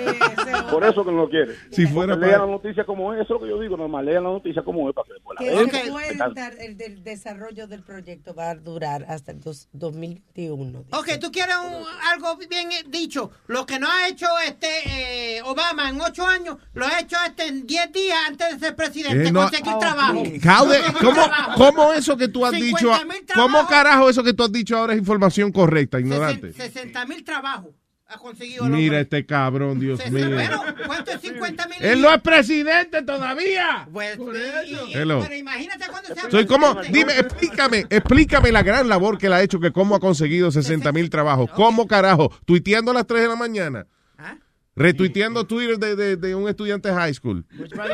no- 0.50 0.66
por 0.70 0.84
eso 0.84 1.04
que 1.04 1.10
no 1.12 1.18
lo 1.18 1.28
quiere. 1.28 1.54
Si 1.70 1.86
fuera 1.86 2.14
Porque 2.14 2.26
lean 2.26 2.40
para- 2.40 2.46
la 2.50 2.52
noticia 2.52 2.84
como 2.84 3.12
es, 3.14 3.20
eso 3.22 3.34
es 3.34 3.40
lo 3.40 3.46
que 3.46 3.50
yo 3.52 3.60
digo, 3.60 3.76
normal, 3.76 4.04
lean 4.04 4.24
la 4.24 4.30
noticia 4.30 4.62
como 4.62 4.88
es 4.88 4.94
para 4.94 5.06
que 5.06 5.12
después 5.14 5.38
la 5.40 5.46
vean. 5.46 6.52
el, 6.60 6.80
el 6.80 7.04
desarrollo 7.04 7.66
del 7.66 7.82
proyecto 7.82 8.34
va 8.34 8.50
a 8.50 8.54
durar 8.54 9.04
hasta 9.08 9.32
el 9.32 9.40
dos- 9.40 9.68
2021. 9.72 10.84
Ok, 10.92 11.18
tú 11.20 11.30
quieres 11.30 11.56
un- 11.56 11.84
algo 12.12 12.36
bien 12.36 12.70
eh, 12.72 12.84
dicho. 12.88 13.30
Lo 13.46 13.66
que 13.66 13.78
no 13.78 13.88
ha 13.90 14.08
hecho 14.08 14.26
este 14.46 14.66
eh, 14.86 15.42
Obama 15.44 15.88
en 15.90 16.00
ocho 16.00 16.26
años, 16.26 16.56
lo 16.74 16.86
ha 16.86 17.00
hecho 17.00 17.16
este 17.26 17.46
en 17.46 17.66
diez 17.66 17.90
días 17.92 18.18
antes 18.28 18.52
de 18.60 18.66
ser 18.66 18.76
presidente, 18.76 19.28
Eh, 19.28 19.32
no- 19.32 19.40
conseguir 19.42 19.74
trabajo. 19.78 20.12
How 20.18 20.22
de- 20.22 20.40
Conseguir 20.40 20.92
¿cómo, 21.00 21.12
trabajo. 21.14 21.52
¿Cómo 21.72 21.92
eso 21.92 22.16
que 22.16 22.28
tú 22.28 22.44
has 22.44 22.52
50 22.52 22.78
dicho? 22.78 22.91
¿Cómo 23.34 23.66
carajo 23.66 24.08
eso 24.08 24.22
que 24.22 24.32
tú 24.34 24.42
has 24.44 24.52
dicho 24.52 24.76
ahora 24.76 24.92
es 24.94 24.98
información 24.98 25.52
correcta, 25.52 25.98
ignorante? 26.00 26.52
60 26.52 27.06
mil 27.06 27.24
trabajos 27.24 27.74
ha 28.06 28.18
conseguido 28.18 28.66
Mira 28.66 29.00
este 29.00 29.24
cabrón, 29.24 29.80
Dios 29.80 29.98
mío. 30.10 30.28
Pero, 30.36 30.62
¿cuánto 30.86 31.12
es 31.12 31.20
50 31.22 31.66
mil? 31.68 31.78
Él 31.80 32.02
no 32.02 32.12
es 32.12 32.20
presidente 32.20 33.02
todavía. 33.02 33.88
Pues, 33.90 34.18
y- 34.66 34.92
pero 34.92 35.34
imagínate 35.34 35.86
cuando 35.90 36.14
sea 36.14 36.30
Soy 36.30 36.46
como, 36.46 36.74
dime, 36.90 37.18
explícame, 37.18 37.86
explícame 37.88 38.52
la 38.52 38.62
gran 38.62 38.86
labor 38.88 39.16
que 39.16 39.28
él 39.28 39.32
ha 39.32 39.42
hecho, 39.42 39.60
que 39.60 39.72
cómo 39.72 39.94
ha 39.94 40.00
conseguido 40.00 40.50
60 40.50 40.92
mil 40.92 41.08
trabajos. 41.08 41.50
¿Cómo 41.52 41.86
carajo? 41.86 42.30
Tuiteando 42.44 42.90
a 42.90 42.94
las 42.94 43.06
3 43.06 43.22
de 43.22 43.28
la 43.28 43.36
mañana. 43.36 43.86
Retuiteando 44.74 45.44
Twitter 45.44 45.78
de, 45.78 45.96
de, 45.96 46.16
de 46.16 46.34
un 46.34 46.48
estudiante 46.48 46.88
de 46.88 46.94
high 46.94 47.12
school. 47.12 47.44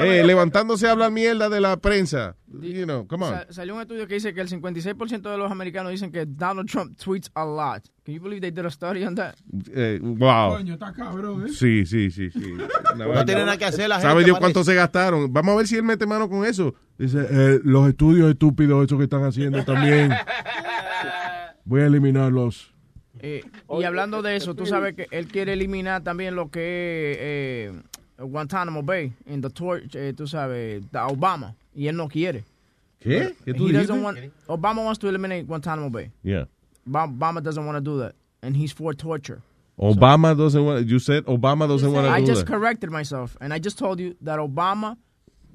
Eh, 0.00 0.22
levantándose 0.24 0.86
a 0.86 0.92
hablar 0.92 1.10
mierda 1.10 1.48
de 1.48 1.60
la 1.60 1.76
prensa. 1.78 2.36
You 2.60 2.84
know, 2.84 3.05
come 3.06 3.24
on. 3.26 3.32
Sa- 3.34 3.52
salió 3.52 3.74
un 3.74 3.80
estudio 3.80 4.06
que 4.06 4.14
dice 4.14 4.32
que 4.32 4.40
el 4.40 4.48
56% 4.48 5.22
de 5.30 5.36
los 5.38 5.50
americanos 5.50 5.90
dicen 5.90 6.12
que 6.12 6.24
Donald 6.24 6.68
Trump 6.70 6.96
tweets 6.96 7.30
a 7.34 7.44
lot. 7.44 7.82
Can 8.05 8.14
you 8.14 8.22
believe 8.22 8.40
they 8.40 8.52
did 8.52 8.64
a 8.64 8.70
study 8.70 9.05
on 9.05 9.16
that? 9.16 9.34
Eh, 9.74 9.98
wow. 10.00 10.50
Coño, 10.56 10.74
está 10.74 10.92
cabrón, 10.92 11.46
¿eh? 11.46 11.52
Sí, 11.52 11.84
sí, 11.84 12.10
sí, 12.12 12.30
sí. 12.30 12.40
No 12.96 13.24
tiene 13.24 13.40
nada 13.44 13.59
que 13.59 13.64
hacer 13.64 13.88
la 13.88 13.96
gente, 13.96 14.09
¿Sabe 14.09 14.24
Dios 14.24 14.38
cuánto 14.38 14.62
se 14.62 14.74
gastaron? 14.74 15.32
Vamos 15.32 15.55
a 15.55 15.56
ver 15.59 15.66
si 15.66 15.76
él 15.76 15.82
mete 15.82 16.06
mano 16.06 16.28
con 16.28 16.44
eso. 16.46 16.74
Dice, 16.96 17.26
eh, 17.28 17.60
los 17.64 17.88
estudios 17.88 18.30
estúpidos 18.30 18.84
esos 18.86 18.96
que 18.98 19.05
están 19.05 19.24
haciendo 19.24 19.64
también. 19.64 20.12
Voy 21.64 21.82
a 21.82 21.86
eliminarlos. 21.86 22.72
Eh, 23.20 23.43
y 23.78 23.85
hablando 23.85 24.23
de 24.23 24.36
eso, 24.36 24.55
tú 24.55 24.66
sabes 24.66 24.95
que 24.95 25.07
él 25.11 25.27
quiere 25.28 25.53
eliminar 25.53 26.03
también 26.03 26.35
lo 26.36 26.51
que 26.51 27.12
es 27.12 27.19
eh, 27.20 27.82
Guantánamo 28.19 28.82
Bay, 28.82 29.12
en 29.27 29.40
the 29.40 29.51
torch, 29.51 29.95
eh, 29.95 30.12
tú 30.16 30.27
sabes, 30.27 30.82
a 30.93 31.07
Obama, 31.09 31.55
y 31.74 31.86
él 31.89 31.97
no 31.97 32.09
quiere. 32.09 32.45
¿Qué? 33.01 33.35
¿Qué 33.45 33.55
tú 33.55 33.69
want- 33.69 34.19
Obama 34.49 34.82
wants 34.85 34.99
to 34.99 35.09
eliminate 35.09 35.45
Guantánamo 35.47 35.90
Bay. 35.90 36.11
Yeah. 36.23 36.47
Ba- 36.85 37.07
Obama 37.07 37.40
doesn't 37.43 37.65
want 37.65 37.77
to 37.77 37.81
do 37.81 37.99
that, 38.01 38.15
and 38.43 38.57
he's 38.57 38.73
for 38.73 38.93
torture. 38.95 39.40
Obama 39.78 40.36
doesn't 40.36 40.65
want, 40.65 40.86
you 40.89 40.99
said 40.99 41.24
Obama 41.27 41.69
doesn't 41.69 41.93
want 41.93 42.07
to 42.07 42.11
I 42.12 42.20
do 42.20 42.27
just 42.27 42.45
that. 42.47 42.53
corrected 42.53 42.90
myself, 42.90 43.36
and 43.40 43.53
I 43.55 43.61
just 43.61 43.78
told 43.78 44.01
you 44.01 44.16
that 44.23 44.40
Obama 44.40 44.97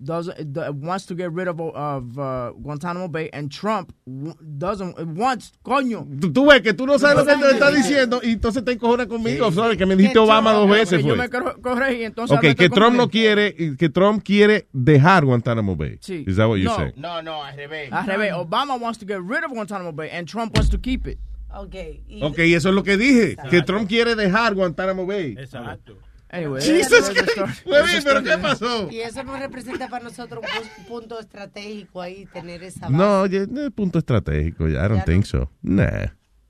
does 0.03 0.27
uh, 0.27 0.33
wants 0.73 1.05
to 1.05 1.15
get 1.15 1.31
rid 1.31 1.47
of 1.47 1.59
of 1.59 2.17
uh, 2.17 2.51
Guantanamo 2.57 3.07
Bay, 3.07 3.29
and 3.31 3.49
Trump 3.49 3.91
w- 4.05 4.35
doesn't 4.41 4.95
wants 5.17 5.53
coño. 5.63 6.05
Tú, 6.19 6.31
tú 6.33 6.45
ves 6.47 6.61
que 6.61 6.73
tú 6.73 6.85
no 6.85 6.97
sabes 6.99 7.17
lo 7.17 7.25
que 7.25 7.35
te 7.41 7.51
está 7.51 7.71
diciendo 7.71 8.19
y 8.23 8.31
entonces 8.33 8.63
te 8.65 8.71
encojonas 8.73 9.07
conmigo. 9.07 9.51
¿sabes? 9.51 9.77
Que 9.77 9.85
me 9.85 9.95
dijiste 9.95 10.19
Obama 10.19 10.51
dos 10.53 10.69
veces. 10.69 11.01
Yo 11.03 11.15
fue. 11.15 11.17
me 11.17 11.29
cor- 11.29 11.61
corregí, 11.61 12.03
entonces. 12.03 12.37
Ok, 12.37 12.43
ahora 12.43 12.55
que 12.55 12.69
Trump 12.69 12.95
no 12.97 13.09
quiere, 13.09 13.55
que 13.77 13.89
Trump 13.89 14.23
quiere 14.23 14.67
dejar 14.73 15.25
Guantánamo 15.25 15.75
Bay. 15.75 15.97
Sí. 16.01 16.23
Is 16.27 16.35
that 16.37 16.47
what 16.47 16.57
you 16.57 16.65
No. 16.65 16.75
say? 16.75 16.93
No, 16.97 17.21
no, 17.21 17.43
al 17.43 17.55
revés. 17.55 17.91
Al 17.91 18.05
revés, 18.05 18.33
Obama 18.33 18.75
wants 18.79 18.99
to 18.99 19.05
get 19.05 19.19
rid 19.21 19.43
of 19.43 19.51
Guantanamo 19.51 19.91
Bay, 19.93 20.09
and 20.11 20.27
Trump 20.27 20.55
wants 20.57 20.69
to 20.69 20.79
keep 20.79 21.07
it. 21.07 21.17
Okay. 21.55 22.01
y- 22.09 22.23
Ok, 22.23 22.39
eso 22.39 22.69
es 22.69 22.75
lo 22.75 22.83
que 22.83 22.97
dije. 22.97 23.35
Que 23.49 23.61
Trump 23.61 23.87
quiere 23.87 24.15
dejar 24.15 24.55
Guantánamo 24.55 25.05
Bay. 25.05 25.35
Exacto. 25.37 25.97
Anyway, 26.33 26.63
Jesus 26.63 27.09
a 27.11 28.03
¿pero 28.03 28.23
qué 28.23 28.37
pasó? 28.41 28.89
Y 28.91 29.01
eso 29.01 29.23
no 29.23 29.37
representa 29.37 29.87
para 29.87 30.03
nosotros 30.05 30.43
un 30.43 30.63
pu- 30.63 30.87
punto 30.87 31.19
estratégico 31.19 32.01
ahí, 32.01 32.25
tener 32.33 32.63
esa 32.63 32.87
base. 32.87 32.93
No, 32.97 33.21
oye, 33.21 33.45
no 33.47 33.61
es 33.61 33.71
punto 33.71 33.99
estratégico. 33.99 34.67
I 34.67 34.73
don't 34.73 35.05
think 35.05 35.25
so. 35.25 35.51
Nah. 35.61 36.07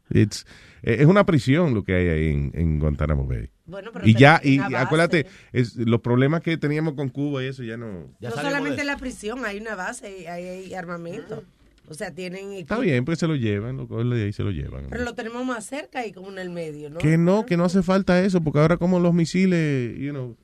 It's, 0.09 0.45
eh, 0.83 0.97
es 0.99 1.05
una 1.05 1.25
prisión 1.25 1.73
lo 1.73 1.83
que 1.83 1.95
hay 1.95 2.07
ahí 2.07 2.29
en, 2.29 2.51
en 2.53 2.79
Guantánamo 2.79 3.25
Bay. 3.27 3.49
Bueno, 3.65 3.91
pero 3.91 4.07
y 4.07 4.13
ya, 4.15 4.39
y 4.41 4.59
acuérdate, 4.59 5.25
es, 5.51 5.75
los 5.75 5.99
problemas 5.99 6.41
que 6.41 6.55
teníamos 6.57 6.93
con 6.93 7.09
Cuba 7.09 7.43
y 7.43 7.47
eso 7.47 7.63
ya 7.63 7.75
no. 7.75 8.09
no 8.21 8.31
solamente 8.31 8.85
la 8.85 8.95
prisión, 8.97 9.43
hay 9.43 9.59
una 9.59 9.75
base, 9.75 10.29
hay, 10.29 10.45
hay 10.45 10.73
armamento. 10.73 11.43
O 11.87 11.93
sea, 11.93 12.13
tienen 12.13 12.53
Está 12.53 12.75
equipo. 12.75 12.79
bien, 12.79 13.05
pues 13.05 13.19
se 13.19 13.27
lo 13.27 13.35
llevan, 13.35 13.77
lo 13.77 13.87
cogen 13.87 14.09
de 14.09 14.23
ahí 14.23 14.33
se 14.33 14.43
lo 14.43 14.51
llevan. 14.51 14.87
Pero 14.89 15.03
lo 15.03 15.13
tenemos 15.15 15.45
más 15.45 15.65
cerca 15.65 16.05
y 16.05 16.11
como 16.13 16.31
en 16.31 16.39
el 16.39 16.49
medio, 16.49 16.89
¿no? 16.89 16.97
Que 16.99 17.17
no, 17.17 17.45
que 17.45 17.57
no 17.57 17.65
hace 17.65 17.83
falta 17.83 18.23
eso, 18.23 18.41
porque 18.41 18.59
ahora 18.59 18.77
como 18.77 18.99
los 18.99 19.13
misiles, 19.13 19.97
you 19.99 20.11
know, 20.11 20.37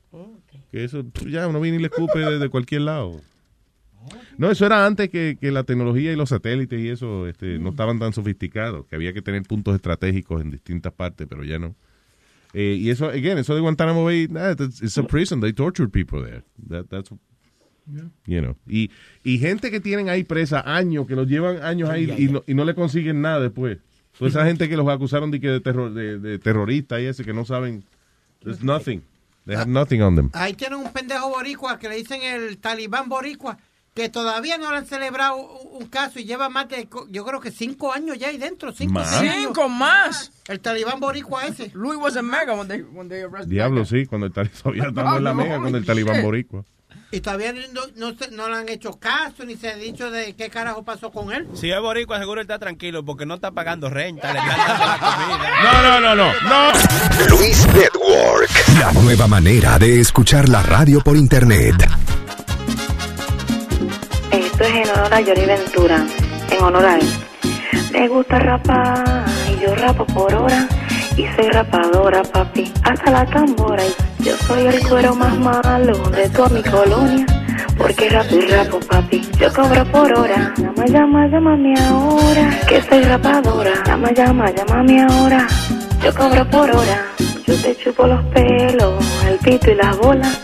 que 0.70 0.84
eso 0.84 1.04
ya 1.28 1.48
uno 1.48 1.60
viene 1.60 1.78
y 1.78 1.80
le 1.80 1.86
escupe 1.86 2.18
desde 2.18 2.48
cualquier 2.50 2.82
lado. 2.82 3.20
No, 4.38 4.50
eso 4.50 4.64
era 4.64 4.86
antes 4.86 5.10
que, 5.10 5.36
que 5.40 5.50
la 5.50 5.64
tecnología 5.64 6.12
y 6.12 6.16
los 6.16 6.30
satélites 6.30 6.80
y 6.80 6.88
eso 6.88 7.26
este, 7.28 7.58
no 7.58 7.70
estaban 7.70 7.98
tan 7.98 8.12
sofisticados, 8.12 8.86
que 8.86 8.96
había 8.96 9.12
que 9.12 9.20
tener 9.22 9.42
puntos 9.42 9.74
estratégicos 9.74 10.40
en 10.40 10.50
distintas 10.50 10.92
partes, 10.92 11.26
pero 11.28 11.44
ya 11.44 11.58
no. 11.58 11.74
Eh, 12.52 12.76
y 12.78 12.90
eso, 12.90 13.06
again, 13.08 13.38
eso 13.38 13.54
de 13.54 13.60
Guantánamo 13.60 14.04
Bay, 14.04 14.26
nah, 14.28 14.52
it's 14.52 14.98
a 14.98 15.02
prison, 15.04 15.40
they 15.40 15.52
torture 15.52 15.88
people 15.88 16.22
there. 16.22 16.42
That, 16.68 16.86
that's, 16.88 17.10
you 18.26 18.40
know. 18.40 18.56
Y, 18.66 18.90
y 19.24 19.38
gente 19.38 19.70
que 19.70 19.80
tienen 19.80 20.08
ahí 20.08 20.24
presa 20.24 20.62
años, 20.64 21.06
que 21.06 21.16
los 21.16 21.26
llevan 21.26 21.62
años 21.62 21.88
ahí 21.90 22.12
y 22.16 22.28
no, 22.28 22.44
y 22.46 22.54
no 22.54 22.64
le 22.64 22.74
consiguen 22.74 23.20
nada 23.20 23.40
después. 23.40 23.78
Toda 24.18 24.28
esa 24.28 24.44
gente 24.44 24.68
que 24.68 24.76
los 24.76 24.86
acusaron 24.88 25.30
de, 25.30 25.40
que 25.40 25.48
de, 25.48 25.60
terror, 25.60 25.94
de, 25.94 26.18
de 26.18 26.38
terroristas 26.38 27.00
y 27.00 27.06
ese, 27.06 27.24
que 27.24 27.32
no 27.32 27.44
saben, 27.44 27.84
there's 28.42 28.62
nothing. 28.62 29.02
They 29.46 29.56
have 29.56 29.70
nothing 29.70 30.02
on 30.02 30.14
them. 30.14 30.30
Ahí 30.34 30.52
tienen 30.52 30.78
un 30.78 30.92
pendejo 30.92 31.30
boricua 31.30 31.78
que 31.78 31.88
le 31.88 31.96
dicen 31.96 32.22
el 32.22 32.58
talibán 32.58 33.08
boricua, 33.08 33.56
que 33.94 34.10
todavía 34.10 34.58
no 34.58 34.70
le 34.70 34.76
han 34.76 34.86
celebrado 34.86 35.36
un 35.36 35.86
caso 35.86 36.20
y 36.20 36.24
lleva 36.24 36.48
más 36.50 36.68
de, 36.68 36.86
yo 37.08 37.24
creo 37.24 37.40
que 37.40 37.50
cinco 37.50 37.92
años 37.92 38.18
ya 38.18 38.28
ahí 38.28 38.36
dentro. 38.36 38.72
Cinco, 38.72 38.92
¿Más? 38.92 39.20
Cinco 39.20 39.68
más. 39.68 40.32
El 40.48 40.60
talibán 40.60 41.00
boricua 41.00 41.46
ese. 41.46 41.70
Louis 41.74 41.98
was 41.98 42.16
a 42.16 42.22
mega 42.22 42.54
when 42.54 42.68
they, 42.68 42.82
when 42.82 43.08
they 43.08 43.22
arrested 43.22 43.48
Diablo, 43.48 43.84
sí, 43.86 44.04
cuando 44.04 44.26
el 44.26 44.32
talibán 44.32 44.88
estamos 44.88 45.16
en 45.16 45.24
la 45.24 45.34
mega, 45.34 45.58
cuando 45.58 45.78
el 45.78 45.86
talibán 45.86 46.22
boricua. 46.22 46.64
Y 47.12 47.20
todavía 47.22 47.52
no, 47.52 47.80
no, 47.96 48.16
se- 48.16 48.30
no 48.30 48.48
le 48.48 48.56
han 48.56 48.68
hecho 48.68 48.92
caso 49.00 49.44
ni 49.44 49.56
se 49.56 49.68
ha 49.68 49.74
dicho 49.74 50.12
de 50.12 50.34
qué 50.36 50.48
carajo 50.48 50.84
pasó 50.84 51.10
con 51.10 51.32
él. 51.32 51.48
Si 51.54 51.68
es 51.70 51.80
boricua, 51.80 52.18
seguro 52.20 52.40
él 52.40 52.44
está 52.44 52.60
tranquilo 52.60 53.04
porque 53.04 53.26
no 53.26 53.34
está 53.34 53.50
pagando 53.50 53.90
renta, 53.90 54.32
le 54.32 54.38
están 54.38 54.56
dando 54.56 54.86
la 54.86 54.98
comida. 55.16 55.50
No, 55.64 55.82
no, 55.82 56.00
no, 56.00 56.14
no, 56.14 56.32
no. 56.48 57.36
Luis 57.36 57.66
Network, 57.74 58.50
la 58.78 58.92
nueva 58.92 59.26
manera 59.26 59.76
de 59.78 59.98
escuchar 60.00 60.48
la 60.48 60.62
radio 60.62 61.00
por 61.00 61.16
internet. 61.16 61.74
Esto 64.30 64.62
es 64.64 64.70
en 64.74 64.90
honor 64.90 65.12
a 65.14 65.16
Johnny 65.16 65.46
Ventura, 65.46 66.06
en 66.50 66.62
honor 66.62 66.84
a 66.86 66.94
él. 66.96 67.08
Me 67.92 68.06
gusta 68.06 68.38
rapar 68.38 69.24
y 69.50 69.60
yo 69.60 69.74
rapo 69.74 70.06
por 70.06 70.32
hora 70.32 70.68
y 71.20 71.26
soy 71.36 71.50
rapadora, 71.50 72.22
papi, 72.22 72.72
hasta 72.82 73.10
la 73.10 73.26
tambora. 73.26 73.82
Y 74.18 74.24
yo 74.24 74.36
soy 74.46 74.66
el 74.66 74.88
cuero 74.88 75.14
más 75.14 75.36
malo 75.38 75.96
de 76.10 76.28
toda 76.30 76.48
mi 76.48 76.62
colonia, 76.62 77.26
porque 77.76 78.08
rapo 78.08 78.36
y 78.36 78.46
rapo, 78.46 78.80
papi, 78.80 79.20
yo 79.38 79.52
cobro 79.52 79.84
por 79.86 80.12
hora. 80.12 80.54
Llama, 80.56 80.86
llama, 80.86 81.26
llámame 81.28 81.74
ahora, 81.78 82.50
que 82.66 82.80
soy 82.82 83.02
rapadora. 83.02 83.72
Llama, 83.86 84.12
llama, 84.12 84.50
llámame 84.50 85.02
ahora, 85.02 85.46
yo 86.02 86.14
cobro 86.14 86.48
por 86.48 86.70
hora. 86.70 87.04
Yo 87.46 87.54
te 87.56 87.76
chupo 87.76 88.06
los 88.06 88.22
pelos, 88.26 89.04
el 89.28 89.36
pito 89.38 89.70
y 89.70 89.74
las 89.74 89.98
bolas. 89.98 90.40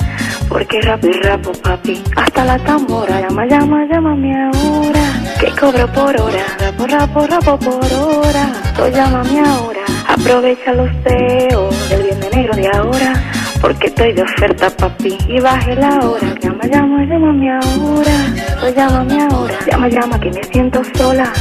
Porque 0.48 0.80
rapo 0.82 1.06
y 1.06 1.12
rapo, 1.22 1.52
papi, 1.52 2.02
hasta 2.16 2.44
la 2.44 2.58
tambora. 2.58 3.20
Llama, 3.20 3.46
llama, 3.46 3.86
llámame 3.86 4.30
ahora, 4.44 5.04
que 5.40 5.50
cobro 5.58 5.86
por 5.92 6.20
hora. 6.20 6.44
Rapo, 6.58 6.86
rapo, 6.86 7.26
rapo 7.26 7.58
por 7.58 7.92
hora. 7.94 8.52
So 8.76 8.88
llámame 8.88 9.40
ahora, 9.40 9.80
aprovecha 10.20 10.72
los 10.72 10.90
feos 11.02 11.88
del 11.90 12.02
bien 12.02 12.20
de 12.20 12.30
negro 12.30 12.54
de 12.56 12.68
ahora. 12.68 13.12
Porque 13.60 13.86
estoy 13.86 14.12
de 14.12 14.22
oferta, 14.22 14.68
papi, 14.70 15.16
y 15.28 15.40
baje 15.40 15.74
la 15.76 15.98
hora. 16.00 16.34
Llama, 16.40 16.64
llama, 16.66 17.04
llámame 17.04 17.50
ahora. 17.50 18.16
So 18.60 18.68
llámame 18.74 19.22
ahora, 19.30 19.54
llama, 19.66 19.88
llama, 19.88 20.20
que 20.20 20.30
me 20.30 20.44
siento 20.44 20.82
sola. 20.96 21.32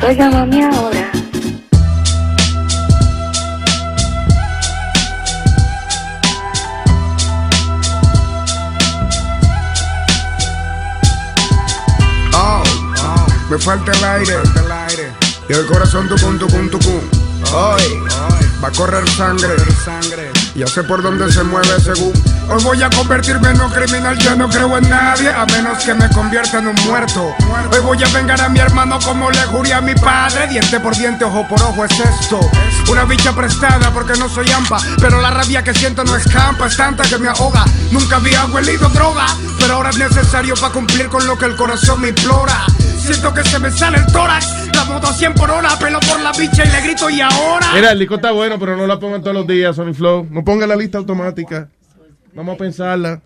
So 0.00 0.10
llámame 0.10 0.64
ahora. 0.64 1.10
Oh, 12.34 12.62
me 13.48 13.58
falta 13.58 13.92
el 13.92 14.04
aire. 14.04 14.34
Y 15.48 15.52
el 15.52 15.66
corazón 15.66 16.08
tucum, 16.08 16.38
tucum, 16.38 16.68
tucum. 16.68 17.19
Hoy 17.52 17.82
va 18.62 18.68
a 18.68 18.70
correr 18.70 19.08
sangre. 19.10 19.56
Ya 20.54 20.66
sé 20.66 20.84
por 20.84 21.02
dónde 21.02 21.32
se 21.32 21.42
mueve 21.42 21.80
según. 21.80 22.12
Hoy 22.48 22.62
voy 22.62 22.82
a 22.82 22.90
convertirme 22.90 23.48
en 23.50 23.60
un 23.60 23.70
criminal. 23.70 24.16
Yo 24.18 24.36
no 24.36 24.48
creo 24.48 24.78
en 24.78 24.88
nadie 24.88 25.30
a 25.30 25.44
menos 25.46 25.82
que 25.82 25.94
me 25.94 26.08
convierta 26.10 26.58
en 26.58 26.68
un 26.68 26.76
muerto. 26.86 27.34
Hoy 27.72 27.80
voy 27.80 28.02
a 28.02 28.08
vengar 28.08 28.40
a 28.40 28.48
mi 28.48 28.60
hermano 28.60 28.98
como 29.04 29.30
le 29.30 29.42
juré 29.46 29.72
a 29.72 29.80
mi 29.80 29.94
padre. 29.94 30.46
Diente 30.48 30.78
por 30.78 30.96
diente, 30.96 31.24
ojo 31.24 31.46
por 31.48 31.60
ojo 31.62 31.84
es 31.84 31.98
esto. 31.98 32.38
Una 32.88 33.04
bicha 33.04 33.32
prestada 33.34 33.92
porque 33.92 34.16
no 34.18 34.28
soy 34.28 34.50
ampa. 34.52 34.78
Pero 35.00 35.20
la 35.20 35.30
rabia 35.30 35.64
que 35.64 35.74
siento 35.74 36.04
no 36.04 36.14
escampa. 36.14 36.66
Es 36.66 36.76
tanta 36.76 37.02
que 37.02 37.18
me 37.18 37.28
ahoga. 37.28 37.64
Nunca 37.90 38.16
había 38.16 38.44
huelido 38.46 38.88
droga. 38.90 39.26
Pero 39.58 39.74
ahora 39.74 39.90
es 39.90 39.98
necesario 39.98 40.54
para 40.54 40.72
cumplir 40.72 41.08
con 41.08 41.26
lo 41.26 41.36
que 41.36 41.46
el 41.46 41.56
corazón 41.56 42.00
me 42.00 42.08
implora. 42.08 42.64
Siento 43.00 43.34
que 43.34 43.42
se 43.44 43.58
me 43.58 43.70
sale 43.70 43.98
el 43.98 44.06
tórax. 44.06 44.68
La 44.74 44.84
moto 44.84 45.08
a 45.08 45.12
100 45.12 45.34
por 45.34 45.50
hora. 45.50 45.70
Pelo 45.78 45.98
por 46.00 46.20
la 46.20 46.32
bicha 46.32 46.64
y 46.64 46.70
le 46.70 46.80
grito 46.82 47.10
y 47.10 47.20
ahora. 47.20 47.66
Mira, 47.74 47.92
el 47.92 47.98
disco 47.98 48.16
está 48.16 48.30
bueno, 48.30 48.58
pero 48.58 48.76
no 48.76 48.86
la 48.86 48.98
pongan 48.98 49.20
todos 49.22 49.34
los 49.34 49.46
días, 49.46 49.74
Sony 49.76 49.94
Flow. 49.94 50.26
No 50.30 50.44
pongan 50.44 50.68
la 50.68 50.76
lista 50.76 50.98
automática. 50.98 51.68
Vamos 52.34 52.54
a 52.54 52.58
pensarla. 52.58 53.20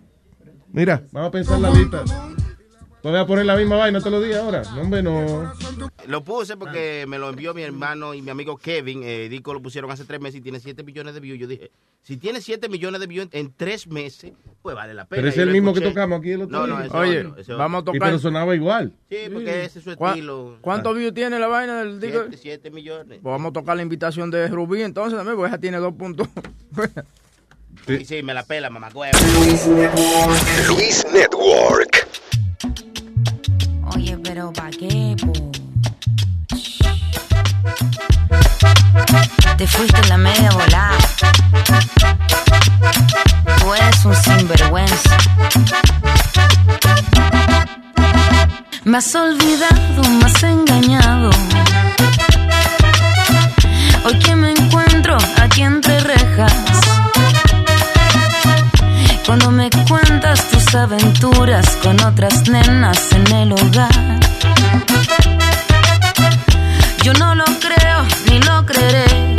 Mira, 0.71 1.03
vamos 1.11 1.29
a 1.29 1.31
pensar 1.31 1.59
la 1.59 1.69
lista. 1.69 2.03
Te 3.05 3.11
voy 3.11 3.19
a 3.19 3.25
poner 3.27 3.45
la 3.45 3.55
misma 3.55 3.75
vaina 3.75 3.99
todos 3.99 4.13
los 4.13 4.23
días 4.23 4.39
ahora. 4.39 4.63
No, 4.73 4.81
hombre, 4.81 5.03
no. 5.03 5.53
Lo 6.07 6.23
puse 6.23 6.57
porque 6.57 7.05
me 7.07 7.19
lo 7.19 7.29
envió 7.29 7.53
mi 7.53 7.61
hermano 7.61 8.15
y 8.15 8.23
mi 8.23 8.31
amigo 8.31 8.57
Kevin. 8.57 9.01
Eh, 9.03 9.27
Dico 9.29 9.53
lo 9.53 9.61
pusieron 9.61 9.91
hace 9.91 10.05
tres 10.05 10.19
meses 10.19 10.39
y 10.39 10.41
tiene 10.41 10.59
7 10.59 10.81
millones 10.83 11.13
de 11.13 11.19
views. 11.19 11.37
Yo 11.39 11.45
dije, 11.45 11.69
si 12.01 12.17
tiene 12.17 12.41
7 12.41 12.67
millones 12.67 12.99
de 12.99 13.05
views 13.05 13.27
en 13.31 13.53
tres 13.55 13.85
meses, 13.85 14.31
pues 14.63 14.75
vale 14.75 14.95
la 14.95 15.05
pena. 15.05 15.17
Pero 15.21 15.29
es 15.29 15.37
el 15.37 15.51
mismo 15.51 15.71
que 15.71 15.81
escuché. 15.81 15.93
tocamos 15.93 16.19
aquí 16.19 16.31
el 16.31 16.41
otro 16.41 16.57
No, 16.57 16.65
día. 16.65 16.75
no, 16.77 16.81
ese 16.83 16.97
Oye, 16.97 17.19
otro, 17.27 17.41
ese 17.41 17.53
vamos 17.53 17.77
a 17.77 17.81
otro. 17.81 17.93
Y 17.93 17.97
tocar. 17.99 18.09
pero 18.09 18.19
sonaba 18.19 18.55
igual. 18.55 18.91
Sí, 19.07 19.17
porque 19.31 19.65
ese 19.65 19.77
es 19.77 19.85
su 19.85 19.91
¿Cuá- 19.95 20.09
estilo. 20.13 20.57
¿Cuántos 20.61 20.97
views 20.97 21.13
tiene 21.13 21.37
la 21.37 21.45
vaina 21.45 21.83
del 21.83 21.99
disco? 21.99 22.23
7 22.35 22.71
millones. 22.71 23.19
Pues 23.21 23.31
vamos 23.31 23.51
a 23.51 23.53
tocar 23.53 23.75
la 23.75 23.83
invitación 23.83 24.31
de 24.31 24.47
Rubí 24.47 24.81
entonces 24.81 25.15
también, 25.15 25.37
porque 25.37 25.49
ella 25.51 25.61
tiene 25.61 25.77
dos 25.77 25.93
puntos. 25.93 26.27
Y 27.87 28.03
sí, 28.03 28.23
me 28.23 28.33
la 28.33 28.43
pela, 28.43 28.71
mamá. 28.71 28.89
Luis 28.89 29.67
Network. 31.13 31.91
Oye, 31.91 32.04
pero 34.27 34.51
¿pa' 34.51 34.69
qué, 34.71 35.15
po? 35.21 35.33
Te 39.57 39.67
fuiste 39.67 40.01
en 40.01 40.09
la 40.09 40.17
media 40.17 40.49
volada. 40.51 40.97
Tú 43.59 43.73
eres 43.73 44.05
un 44.05 44.15
sinvergüenza. 44.15 45.17
Me 48.83 48.97
has 48.97 49.15
olvidado, 49.15 50.01
me 50.09 50.25
has 50.25 50.43
engañado. 50.43 51.29
Hoy 54.05 54.19
que 54.19 54.35
me 54.35 54.51
encuentro 54.51 55.17
aquí 55.41 55.61
entre 55.63 55.99
rejas. 55.99 56.94
Aventuras 60.77 61.65
con 61.81 62.01
otras 62.03 62.47
nenas 62.49 63.11
en 63.13 63.33
el 63.33 63.51
hogar. 63.53 64.19
Yo 67.03 67.13
no 67.13 67.35
lo 67.35 67.45
creo 67.45 68.05
ni 68.27 68.39
lo 68.39 68.65
creeré. 68.65 69.35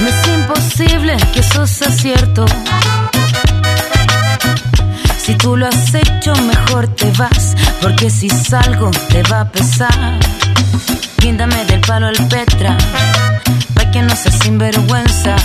Me 0.00 0.10
es 0.10 0.28
imposible 0.28 1.16
que 1.32 1.40
eso 1.40 1.66
sea 1.66 1.90
cierto. 1.90 2.44
Si 5.18 5.34
tú 5.34 5.56
lo 5.56 5.66
has 5.66 5.94
hecho, 5.94 6.34
mejor 6.34 6.88
te 6.88 7.10
vas. 7.12 7.54
Porque 7.80 8.10
si 8.10 8.28
salgo, 8.28 8.90
te 9.08 9.22
va 9.24 9.40
a 9.40 9.48
pesar. 9.50 10.18
Guíndame 11.18 11.64
del 11.64 11.80
palo 11.80 12.06
al 12.06 12.28
Petra. 12.28 12.76
Pa' 13.74 13.90
que 13.90 14.02
no 14.02 14.14
seas 14.14 14.38
sinvergüenza. 14.40 15.36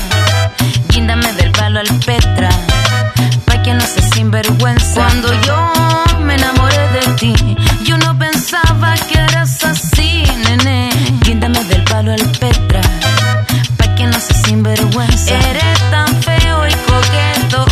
Guíndame 0.89 1.31
del 1.33 1.51
palo 1.51 1.79
al 1.79 1.99
Petra. 1.99 2.49
Pa' 3.73 3.79
que 3.79 3.85
no 3.85 3.87
seas 3.87 4.09
sinvergüenza. 4.13 4.93
Cuando 4.93 5.33
yo 5.47 5.73
me 6.21 6.35
enamoré 6.35 6.87
de 6.89 7.13
ti, 7.19 7.33
yo 7.83 7.97
no 7.97 8.15
pensaba 8.19 8.93
que 9.09 9.17
eras 9.17 9.63
así, 9.63 10.23
nene. 10.45 10.91
Guíndame 11.21 11.63
del 11.63 11.83
palo 11.85 12.11
al 12.11 12.21
Petra. 12.39 12.81
Pa' 13.77 13.95
que 13.95 14.05
no 14.05 14.19
seas 14.19 14.43
sinvergüenza. 14.43 15.33
Eres 15.49 15.79
tan 15.89 16.07
feo 16.21 16.67
y 16.67 16.73
coqueto. 16.91 17.65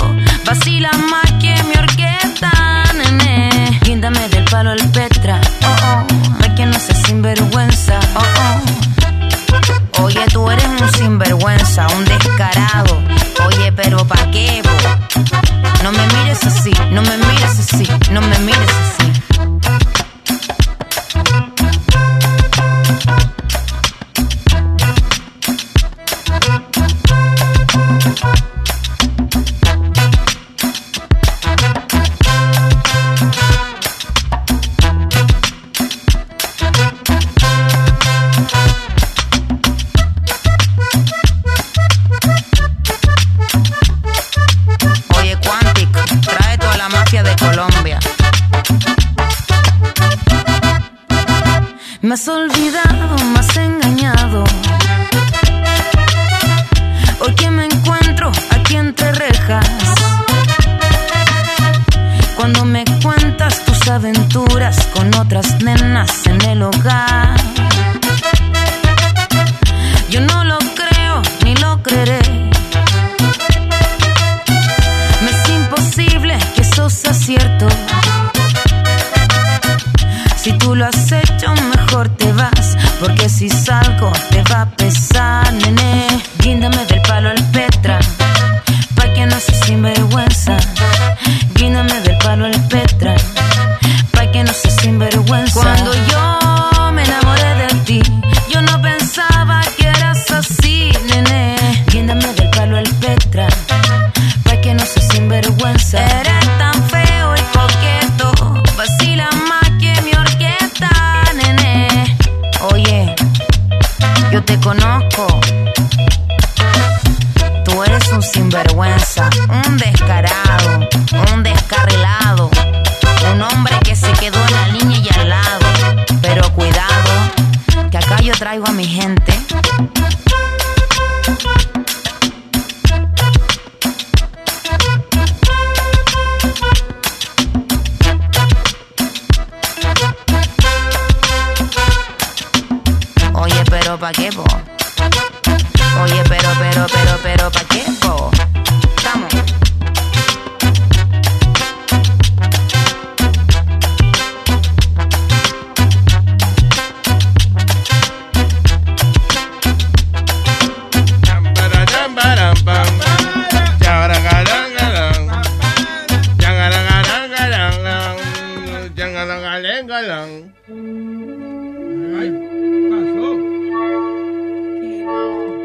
Vacila 0.43 0.91
más 1.11 1.31
que 1.39 1.53
mi 1.65 1.75
orquesta, 1.77 2.51
nene. 2.95 3.79
Guíndame 3.83 4.27
del 4.29 4.45
palo 4.45 4.71
al 4.71 4.89
Petra. 4.89 5.39
Oh, 5.63 5.75
oh. 5.85 6.37
Pa' 6.39 6.55
que 6.55 6.65
no 6.65 6.79
seas 6.79 6.97
sinvergüenza. 7.05 7.99
Oh, 8.15 8.21
oh. 8.21 8.70
Oye, 10.03 10.25
tú 10.33 10.49
eres 10.49 10.65
un 10.65 10.91
sinvergüenza, 10.93 11.87
un 11.95 12.05
descarado. 12.05 13.01
Oye, 13.45 13.71
pero 13.71 14.05
¿pa' 14.05 14.31
qué, 14.31 14.61
bo? 14.63 15.23
No 15.83 15.91
me 15.91 16.05
mires 16.07 16.43
así, 16.43 16.71
no 16.91 17.01
me 17.01 17.17
mires 17.17 17.59
así, 17.59 17.87
no 18.11 18.21
me 18.21 18.39
mires 18.39 18.69
así. 18.69 19.10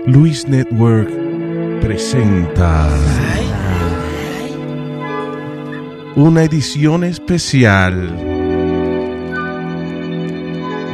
Luis 0.07 0.49
Network 0.49 1.11
presenta 1.83 2.89
una 6.15 6.45
edición 6.45 7.05
especial 7.05 8.17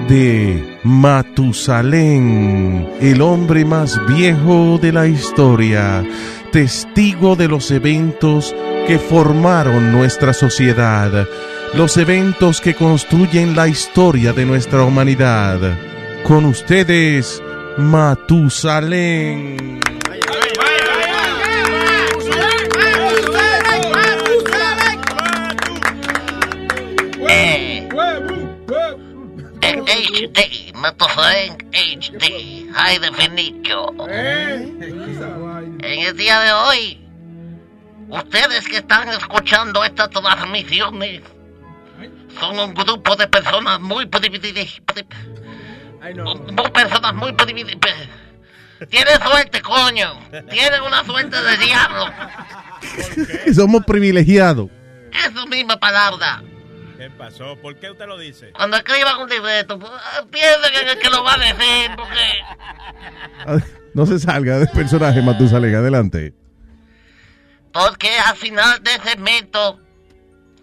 de 0.08 0.80
Matusalén, 0.82 2.88
el 3.00 3.22
hombre 3.22 3.64
más 3.64 4.04
viejo 4.08 4.80
de 4.82 4.90
la 4.90 5.06
historia, 5.06 6.04
testigo 6.50 7.36
de 7.36 7.46
los 7.46 7.70
eventos 7.70 8.52
que 8.86 8.98
formaron 8.98 9.92
nuestra 9.92 10.32
sociedad, 10.32 11.28
los 11.74 11.96
eventos 11.96 12.60
que 12.60 12.74
construyen 12.74 13.54
la 13.54 13.68
historia 13.68 14.32
de 14.32 14.44
nuestra 14.44 14.82
humanidad. 14.82 15.78
Con 16.24 16.44
ustedes, 16.44 17.40
Matusalén. 17.78 19.80
En 29.60 29.84
HD, 29.84 30.72
Matusalén 30.74 31.56
HD, 31.72 32.66
High 32.72 32.98
Definition. 32.98 34.10
En 34.10 36.00
el 36.00 36.16
día 36.16 36.40
de 36.40 36.52
hoy, 36.52 37.01
ustedes 38.12 38.68
que 38.68 38.76
están 38.78 39.08
escuchando 39.08 39.82
estas 39.84 40.10
transmisiones 40.10 41.22
son 42.38 42.58
un 42.58 42.74
grupo 42.74 43.16
de 43.16 43.26
personas 43.28 43.80
muy 43.80 44.06
privilegiadas. 44.06 45.04
Muy 46.02 46.70
personas 46.70 47.14
muy 47.14 47.32
privilegiadas. 47.32 48.08
Tienen 48.88 49.20
suerte, 49.22 49.60
coño. 49.62 50.18
Tienen 50.50 50.82
una 50.82 51.04
suerte 51.04 51.40
de 51.40 51.56
diablo. 51.58 52.06
Somos 53.54 53.84
privilegiados. 53.84 54.68
Esa 55.12 55.46
misma 55.46 55.76
palabra. 55.78 56.42
¿Qué 56.98 57.10
pasó? 57.10 57.56
¿Por 57.56 57.76
qué 57.78 57.90
usted 57.90 58.06
lo 58.06 58.18
dice? 58.18 58.50
Cuando 58.52 58.76
escriban 58.76 59.20
un 59.20 59.28
libreto, 59.28 59.78
pues, 59.78 59.90
piensen 60.30 60.82
en 60.82 60.88
el 60.88 60.98
que 60.98 61.10
lo 61.10 61.22
va 61.22 61.34
a 61.34 61.38
decir, 61.38 61.90
porque 61.96 62.22
Ah, 63.46 63.58
No 63.94 64.06
se 64.06 64.18
salga 64.18 64.58
del 64.58 64.68
personaje, 64.68 65.20
Matusalén. 65.20 65.74
Adelante. 65.74 66.32
Porque 67.72 68.18
al 68.18 68.36
final 68.36 68.82
de 68.82 68.90
segmento, 69.00 69.78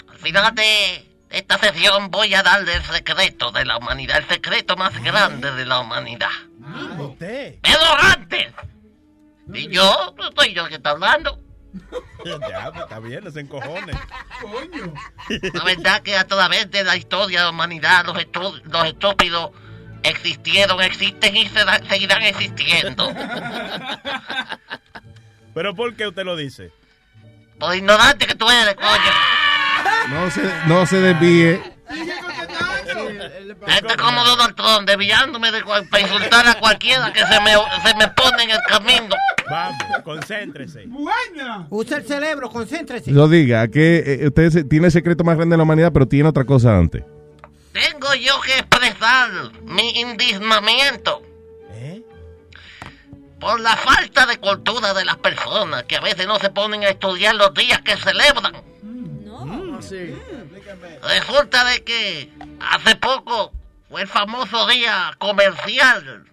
al 0.07 0.17
final 0.17 0.53
de 0.55 1.05
esta 1.29 1.57
sesión, 1.57 2.11
voy 2.11 2.33
a 2.33 2.43
darle 2.43 2.75
el 2.75 2.83
secreto 2.83 3.51
de 3.51 3.65
la 3.65 3.77
humanidad, 3.77 4.17
el 4.17 4.27
secreto 4.27 4.75
más 4.77 5.01
grande 5.03 5.51
de 5.51 5.65
la 5.65 5.79
humanidad. 5.79 6.29
¿Usted? 6.97 7.55
Pero 7.61 7.81
antes, 7.99 8.53
y 9.53 9.69
yo, 9.69 10.13
no 10.17 10.29
soy 10.35 10.53
yo 10.53 10.67
que 10.67 10.75
está 10.75 10.91
hablando. 10.91 11.39
Ya, 12.25 12.71
pues, 12.71 12.83
está 12.83 12.99
bien, 12.99 13.23
no 13.23 13.31
se 13.31 13.39
encojones. 13.39 13.95
Coño. 14.41 14.93
La 15.53 15.63
verdad 15.63 16.01
que 16.01 16.17
a 16.17 16.27
través 16.27 16.69
de 16.69 16.83
la 16.83 16.97
historia 16.97 17.39
de 17.39 17.45
la 17.45 17.51
humanidad, 17.51 18.05
los, 18.05 18.17
los 18.65 18.85
estúpidos 18.85 19.51
existieron, 20.03 20.81
existen 20.81 21.37
y 21.37 21.47
se 21.47 21.59
seguirán 21.87 22.23
existiendo. 22.23 23.09
¿Pero 25.53 25.75
por 25.75 25.95
qué 25.95 26.07
usted 26.07 26.25
lo 26.25 26.35
dice? 26.35 26.73
Por 27.59 27.75
ignorante 27.75 28.25
que 28.25 28.35
tú 28.35 28.49
eres, 28.49 28.75
coño. 28.75 29.11
No 30.09 30.31
se, 30.31 30.41
no 30.67 30.85
se 30.85 30.97
desvíe. 31.01 31.61
Este 33.67 33.87
es 33.87 33.97
como 33.97 34.23
Donald 34.23 34.55
Trump, 34.55 34.87
desviándome 34.87 35.51
de 35.51 35.61
cual- 35.63 35.87
para 35.89 36.01
insultar 36.03 36.47
a 36.47 36.55
cualquiera 36.55 37.11
que 37.13 37.19
se 37.19 37.39
me, 37.41 37.51
se 37.51 37.95
me 37.97 38.07
pone 38.09 38.43
en 38.43 38.49
el 38.51 38.59
camino. 38.67 39.15
Vamos, 39.49 39.83
concéntrese. 40.03 40.83
Buena. 40.87 41.67
Usa 41.69 41.97
el 41.97 42.05
cerebro, 42.07 42.49
concéntrese. 42.49 43.11
Lo 43.11 43.27
diga, 43.27 43.67
que 43.67 44.19
eh, 44.21 44.27
usted 44.27 44.65
tiene 44.67 44.87
el 44.87 44.91
secreto 44.91 45.23
más 45.23 45.35
grande 45.35 45.53
de 45.53 45.57
la 45.57 45.63
humanidad, 45.63 45.91
pero 45.93 46.07
tiene 46.07 46.29
otra 46.29 46.45
cosa 46.45 46.77
antes. 46.77 47.03
Tengo 47.73 48.13
yo 48.15 48.39
que 48.41 48.53
expresar 48.59 49.29
mi 49.63 49.89
indignamiento 49.99 51.21
por 53.39 53.59
la 53.59 53.75
falta 53.75 54.25
de 54.25 54.37
cultura 54.37 54.93
de 54.93 55.05
las 55.05 55.17
personas 55.17 55.83
que 55.83 55.95
a 55.95 56.01
veces 56.01 56.27
no 56.27 56.39
se 56.39 56.49
ponen 56.49 56.83
a 56.83 56.89
estudiar 56.89 57.35
los 57.35 57.53
días 57.53 57.81
que 57.81 57.95
celebran. 57.97 58.53
Sí. 59.81 60.13
Resulta 61.01 61.63
de 61.65 61.83
que 61.83 62.29
hace 62.59 62.95
poco 62.97 63.53
fue 63.89 64.01
el 64.01 64.07
famoso 64.07 64.67
día 64.67 65.15
comercial, 65.17 66.28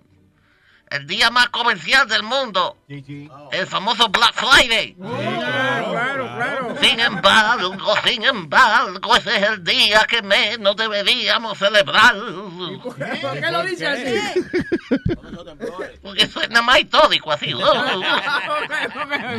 el 0.96 1.06
día 1.06 1.30
más 1.30 1.48
comercial 1.48 2.08
del 2.08 2.22
mundo, 2.22 2.78
el 2.88 3.66
famoso 3.66 4.08
Black 4.08 4.34
Friday. 4.34 4.96
Sin 6.80 7.00
embargo, 7.00 7.94
sin 8.04 8.24
embargo, 8.24 9.16
ese 9.16 9.36
es 9.36 9.42
el 9.50 9.64
día 9.64 10.06
que 10.08 10.22
menos 10.22 10.76
deberíamos 10.76 11.58
celebrar. 11.58 12.14
¿Por 12.82 12.96
qué 12.96 13.50
lo 13.50 13.62
dice 13.64 13.86
así? 13.86 14.14
Porque 16.02 16.26
suena 16.26 16.62
más 16.62 16.80
histórico 16.80 17.32
así. 17.32 17.52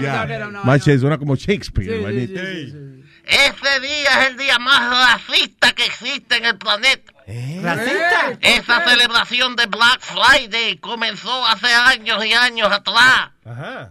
Ya. 0.01 0.27
Mache, 0.63 0.97
suena 0.99 1.17
como 1.17 1.35
Shakespeare. 1.35 3.06
Ese 3.27 3.79
día 3.81 4.21
es 4.21 4.27
el 4.29 4.37
día 4.37 4.57
más 4.57 4.89
racista 4.89 5.73
que 5.73 5.85
existe 5.85 6.37
en 6.37 6.45
el 6.45 6.57
planeta. 6.57 7.13
¿Racista? 7.61 8.37
Esa 8.39 8.87
celebración 8.87 9.55
de 9.57 9.65
Black 9.65 9.99
Friday 9.99 10.77
comenzó 10.77 11.45
hace 11.45 11.67
años 11.67 12.23
y 12.25 12.33
años 12.33 12.71
atrás, 12.71 13.31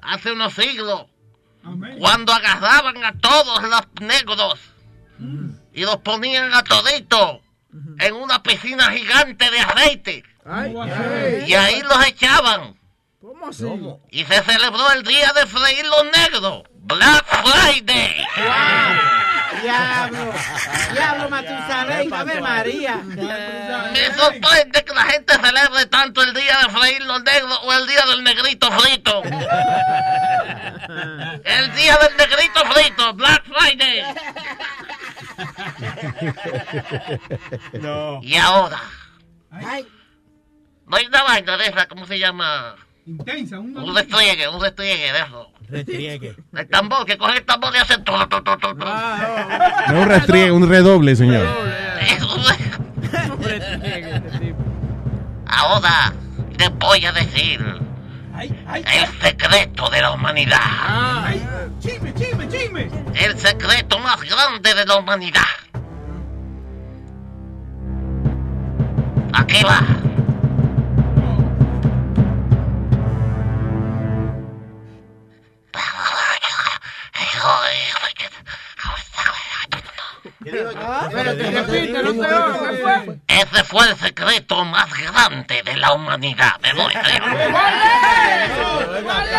hace 0.02 0.32
unos 0.32 0.54
siglos, 0.54 1.04
cuando 1.98 2.32
agarraban 2.32 3.04
a 3.04 3.12
todos 3.18 3.62
los 3.62 3.82
negros 4.00 4.58
y 5.72 5.82
los 5.82 5.96
ponían 5.98 6.54
a 6.54 6.64
toditos 6.64 7.40
en 7.98 8.14
una 8.14 8.42
piscina 8.42 8.90
gigante 8.90 9.50
de 9.50 9.60
aceite. 9.60 10.24
Y 11.46 11.52
ahí 11.54 11.82
los 11.82 12.06
echaban. 12.06 12.74
¿Cómo 13.20 13.48
así? 13.48 13.66
Y 14.10 14.24
se 14.24 14.42
celebró 14.44 14.92
el 14.92 15.02
día 15.02 15.32
de 15.34 15.46
freír 15.46 15.84
los 15.84 16.04
negros. 16.04 16.62
Black 16.72 17.26
Friday. 17.42 18.24
Diablo. 19.66 20.32
Diablo, 20.92 21.30
Matusalén. 21.30 22.14
Ave 22.14 22.40
María. 22.40 22.96
Me 22.96 24.14
sorprende 24.14 24.84
que 24.84 24.94
la 24.94 25.04
gente 25.04 25.34
celebre 25.34 25.86
tanto 25.86 26.22
el 26.22 26.32
día 26.34 26.58
de 26.62 26.68
freír 26.70 27.02
los 27.02 27.22
negros 27.22 27.60
o 27.64 27.72
el 27.72 27.86
día 27.86 28.06
del 28.06 28.24
negrito 28.24 28.70
frito. 28.70 29.22
El 31.44 31.74
día 31.74 31.98
del 31.98 32.16
negrito 32.16 32.60
frito, 32.70 33.14
Black 33.14 33.44
Friday. 33.44 34.04
No. 37.72 38.20
Y 38.22 38.36
ahora, 38.36 38.80
no 39.50 40.96
hay 40.96 41.06
una 41.06 41.22
vaina 41.22 41.56
de 41.56 41.66
esa, 41.66 41.86
¿cómo 41.86 42.06
se 42.06 42.18
llama? 42.18 42.76
Intensa, 43.06 43.58
un 43.58 43.76
Un 43.76 43.94
restriegue, 43.94 44.48
un 44.48 44.60
restriegue 44.60 45.12
de 45.12 45.18
eso. 45.20 45.52
Retriegue. 45.68 46.36
El 46.52 46.68
tambor, 46.68 47.04
que 47.04 47.18
coge 47.18 47.38
el 47.38 47.44
tambor 47.44 47.74
y 47.74 47.78
hace 47.78 47.98
todo, 47.98 48.28
todo, 48.28 48.42
todo, 48.42 48.56
todo. 48.58 48.74
No 49.88 50.00
un 50.00 50.08
restriegue, 50.08 50.50
un 50.50 50.68
redoble, 50.68 51.16
señor. 51.16 51.46
Ahora 55.46 56.12
te 56.56 56.68
voy 56.68 57.04
a 57.04 57.12
decir 57.12 57.64
el 58.40 59.06
secreto 59.22 59.88
de 59.90 60.02
la 60.02 60.12
humanidad. 60.12 60.60
Chisme, 61.80 62.12
chisme, 62.14 62.48
chisme. 62.48 62.90
El 63.14 63.38
secreto 63.38 63.98
más 63.98 64.20
grande 64.22 64.74
de 64.74 64.84
la 64.84 64.96
humanidad. 64.96 65.42
Aquí 69.32 69.62
va. 69.62 70.05
Ese 83.26 83.64
fue 83.64 83.88
el 83.88 83.96
secreto 83.96 84.64
más 84.64 84.88
grande 84.92 85.62
de 85.62 85.76
la 85.76 85.92
humanidad. 85.92 86.58
Me 86.62 86.72
voy. 86.72 86.92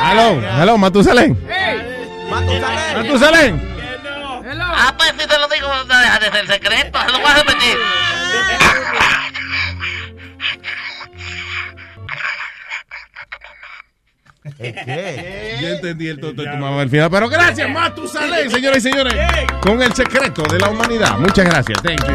Aló, 0.01 0.41
aló, 0.61 0.77
Matusalén. 0.77 1.37
Matusalén. 2.95 3.77
Ah, 4.59 4.93
pues 4.97 5.13
si 5.17 5.27
te 5.27 5.37
lo 5.37 5.47
digo, 5.47 5.67
no 5.85 5.99
deja 5.99 6.19
de 6.19 6.31
ser 6.31 6.47
secreto. 6.47 6.99
Se 7.01 7.11
lo 7.11 7.19
voy 7.19 7.31
a 7.31 7.33
repetir. 7.35 7.77
¿Qué? 14.57 15.57
Yo 15.61 15.67
entendí 15.69 16.07
el 16.07 16.19
tonto 16.19 16.41
de 16.43 16.49
tu 16.49 16.57
mamá 16.57 16.81
al 16.81 16.89
final, 16.89 17.09
pero 17.11 17.29
gracias, 17.29 17.69
Matusalén, 17.69 18.49
señoras 18.51 18.77
y 18.77 18.81
señores, 18.81 19.13
con 19.61 19.81
el 19.81 19.93
secreto 19.93 20.43
de 20.43 20.59
la 20.59 20.69
humanidad. 20.69 21.17
Muchas 21.17 21.45
gracias, 21.45 21.81
thank 21.81 21.99
you. 22.05 22.13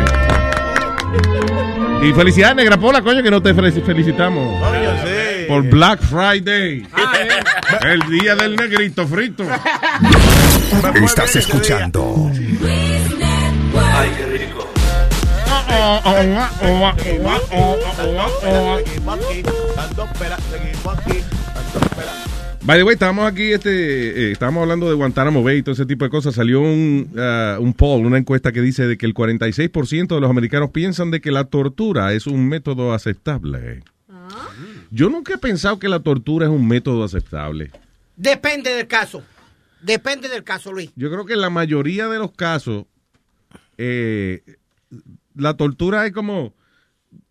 Y 2.07 2.13
felicidades, 2.15 2.57
Negra 2.57 2.77
Pola, 2.79 3.01
coño, 3.01 3.23
que 3.23 3.31
no 3.31 3.41
te 3.43 3.55
fel- 3.55 3.83
felicitamos. 3.85 4.61
Por 5.49 5.63
Black 5.65 6.01
Friday. 6.03 6.87
El 7.83 8.01
día 8.11 8.35
del 8.35 8.57
negrito 8.57 9.07
frito. 9.07 9.45
Estás 11.05 11.37
escuchando 11.37 12.31
Ay, 13.95 14.11
qué 14.17 14.27
rico. 14.27 14.69
By 22.65 22.79
the 22.79 22.85
way, 22.85 22.95
estábamos 22.95 23.27
aquí, 23.27 23.51
este, 23.51 23.71
eh, 23.71 24.33
estábamos 24.33 24.63
hablando 24.63 24.89
de 24.89 24.95
Guantánamo 24.95 25.43
Bay 25.43 25.59
y 25.59 25.63
todo 25.65 25.73
ese 25.73 25.85
tipo 25.85 26.05
de 26.05 26.11
cosas. 26.11 26.37
Salió 26.37 26.61
un, 26.61 27.13
ah, 27.19 27.57
un 27.61 27.73
poll, 27.75 28.07
una 28.07 28.19
encuesta 28.19 28.53
que 28.53 28.61
dice 28.61 28.87
de 28.87 28.97
que 28.97 29.05
el 29.05 29.15
46% 29.15 30.15
de 30.15 30.21
los 30.21 30.31
americanos 30.31 30.71
piensan 30.71 31.11
de 31.11 31.21
que 31.21 31.33
la 31.33 31.45
tortura 31.45 32.13
es 32.13 32.29
un 32.29 32.49
método 32.49 32.95
aceptable. 32.95 33.83
Yo 34.91 35.11
nunca 35.11 35.35
he 35.35 35.39
pensado 35.39 35.81
que 35.81 35.89
la 35.89 36.01
tortura 36.01 36.47
es 36.47 36.53
un 36.53 36.69
método 36.69 37.03
aceptable. 37.03 37.71
Depende 38.17 38.71
del 38.75 38.87
caso. 38.87 39.25
Depende 39.81 40.29
del 40.29 40.45
caso, 40.45 40.73
Luis. 40.73 40.93
Yo 40.95 41.11
creo 41.11 41.27
que 41.27 41.33
en 41.33 41.41
la 41.41 41.51
mayoría 41.51 42.07
de 42.09 42.19
los 42.19 42.31
casos, 42.31 42.85
eh, 43.77 44.45
la 45.35 45.55
tortura 45.55 46.07
es 46.07 46.13
como, 46.13 46.55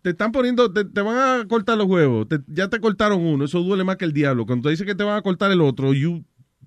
te 0.02 0.10
están 0.10 0.32
poniendo, 0.32 0.72
te, 0.72 0.84
te 0.84 1.00
van 1.00 1.16
a 1.40 1.46
cortar 1.48 1.78
los 1.78 1.86
huevos, 1.86 2.28
te- 2.28 2.40
ya 2.48 2.68
te 2.68 2.80
cortaron 2.80 3.20
uno, 3.24 3.44
eso 3.44 3.60
duele 3.60 3.84
más 3.84 3.96
que 3.96 4.04
el 4.04 4.12
diablo. 4.12 4.44
Cuando 4.46 4.64
te 4.68 4.70
dicen 4.70 4.86
que 4.86 4.94
te 4.94 5.04
van 5.04 5.16
a 5.16 5.22
cortar 5.22 5.50
el 5.52 5.60
otro, 5.60 5.92
you 5.94 6.24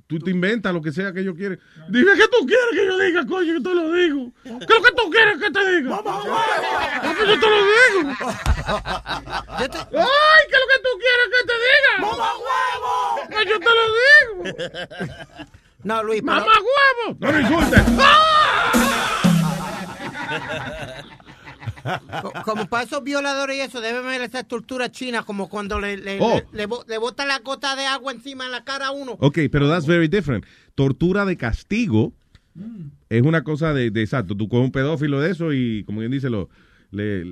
tú 0.07 0.19
te 0.19 0.29
inventas 0.31 0.71
lo 0.73 0.81
que 0.83 0.91
sea 0.91 1.11
que 1.13 1.21
ellos 1.21 1.33
quieren. 1.35 1.59
Dime 1.89 2.11
qué 2.15 2.23
tú 2.27 2.45
quieres 2.45 2.69
que 2.73 2.85
yo 2.85 2.97
diga, 2.99 3.25
coño, 3.25 3.53
que 3.55 3.61
te 3.61 3.73
lo 3.75 3.91
digo. 3.91 4.31
¿Qué 4.43 4.49
es 4.49 4.69
lo 4.69 4.83
que 4.83 4.91
tú 4.95 5.09
quieres 5.09 5.37
que 5.39 5.49
te 5.51 5.71
diga? 5.75 5.89
¡Mamá 5.95 6.23
huevo! 6.23 6.35
yo 7.27 7.39
te 7.39 7.49
lo 7.49 7.57
digo! 7.65 8.09
¡Ay, 9.57 9.67
qué 10.47 10.55
es 10.55 10.61
lo 10.61 10.67
que 10.69 10.79
tú 10.83 10.91
quieres 11.01 11.27
que 11.31 11.41
te 11.47 11.55
diga! 11.65 11.93
¡Mamá 12.01 12.29
huevo! 12.37 12.93
Que 13.29 13.41
yo 13.49 13.57
te 13.59 13.65
lo 13.65 13.85
digo. 13.97 14.57
No, 15.83 16.03
Luis, 16.03 16.21
pero- 16.21 16.35
¡Mamá 16.37 16.53
huevo! 16.53 17.17
No 17.19 17.31
me 17.31 17.41
insultes. 17.41 17.81
Co- 17.81 18.03
Como 22.45 22.67
para 22.67 22.83
esos 22.83 23.03
violadores 23.03 23.57
y 23.57 23.61
eso, 23.61 23.81
deben 23.81 24.03
ver 24.05 24.21
esa 24.21 24.43
tortura 24.43 24.91
china, 24.91 25.23
como 25.23 25.49
cuando 25.49 25.79
le, 25.79 25.97
le, 25.97 26.17
Oh. 26.19 26.41
le, 26.51 26.57
le 26.57 26.65
bo- 26.65 26.83
le 26.87 26.97
botan 26.97 27.27
la 27.27 27.39
gota 27.39 27.75
de 27.75 27.85
agua 27.85 28.11
encima 28.11 28.45
en 28.45 28.51
la 28.51 28.63
cara 28.63 28.87
a 28.87 28.91
uno. 28.91 29.17
Ok, 29.19 29.39
pero 29.51 29.69
that's 29.69 29.85
very 29.85 30.07
different. 30.07 30.45
Tortura 30.75 31.25
de 31.25 31.37
castigo 31.37 32.13
es 33.09 33.21
una 33.21 33.43
cosa 33.43 33.73
de, 33.73 33.91
de 33.91 34.01
exacto. 34.01 34.35
Tú 34.35 34.47
coges 34.49 34.65
un 34.65 34.71
pedófilo 34.71 35.19
de 35.21 35.31
eso 35.31 35.53
y, 35.53 35.83
como 35.83 35.99
bien 35.99 36.11
dice, 36.11 36.29
lo, 36.29 36.49
le, 36.91 37.25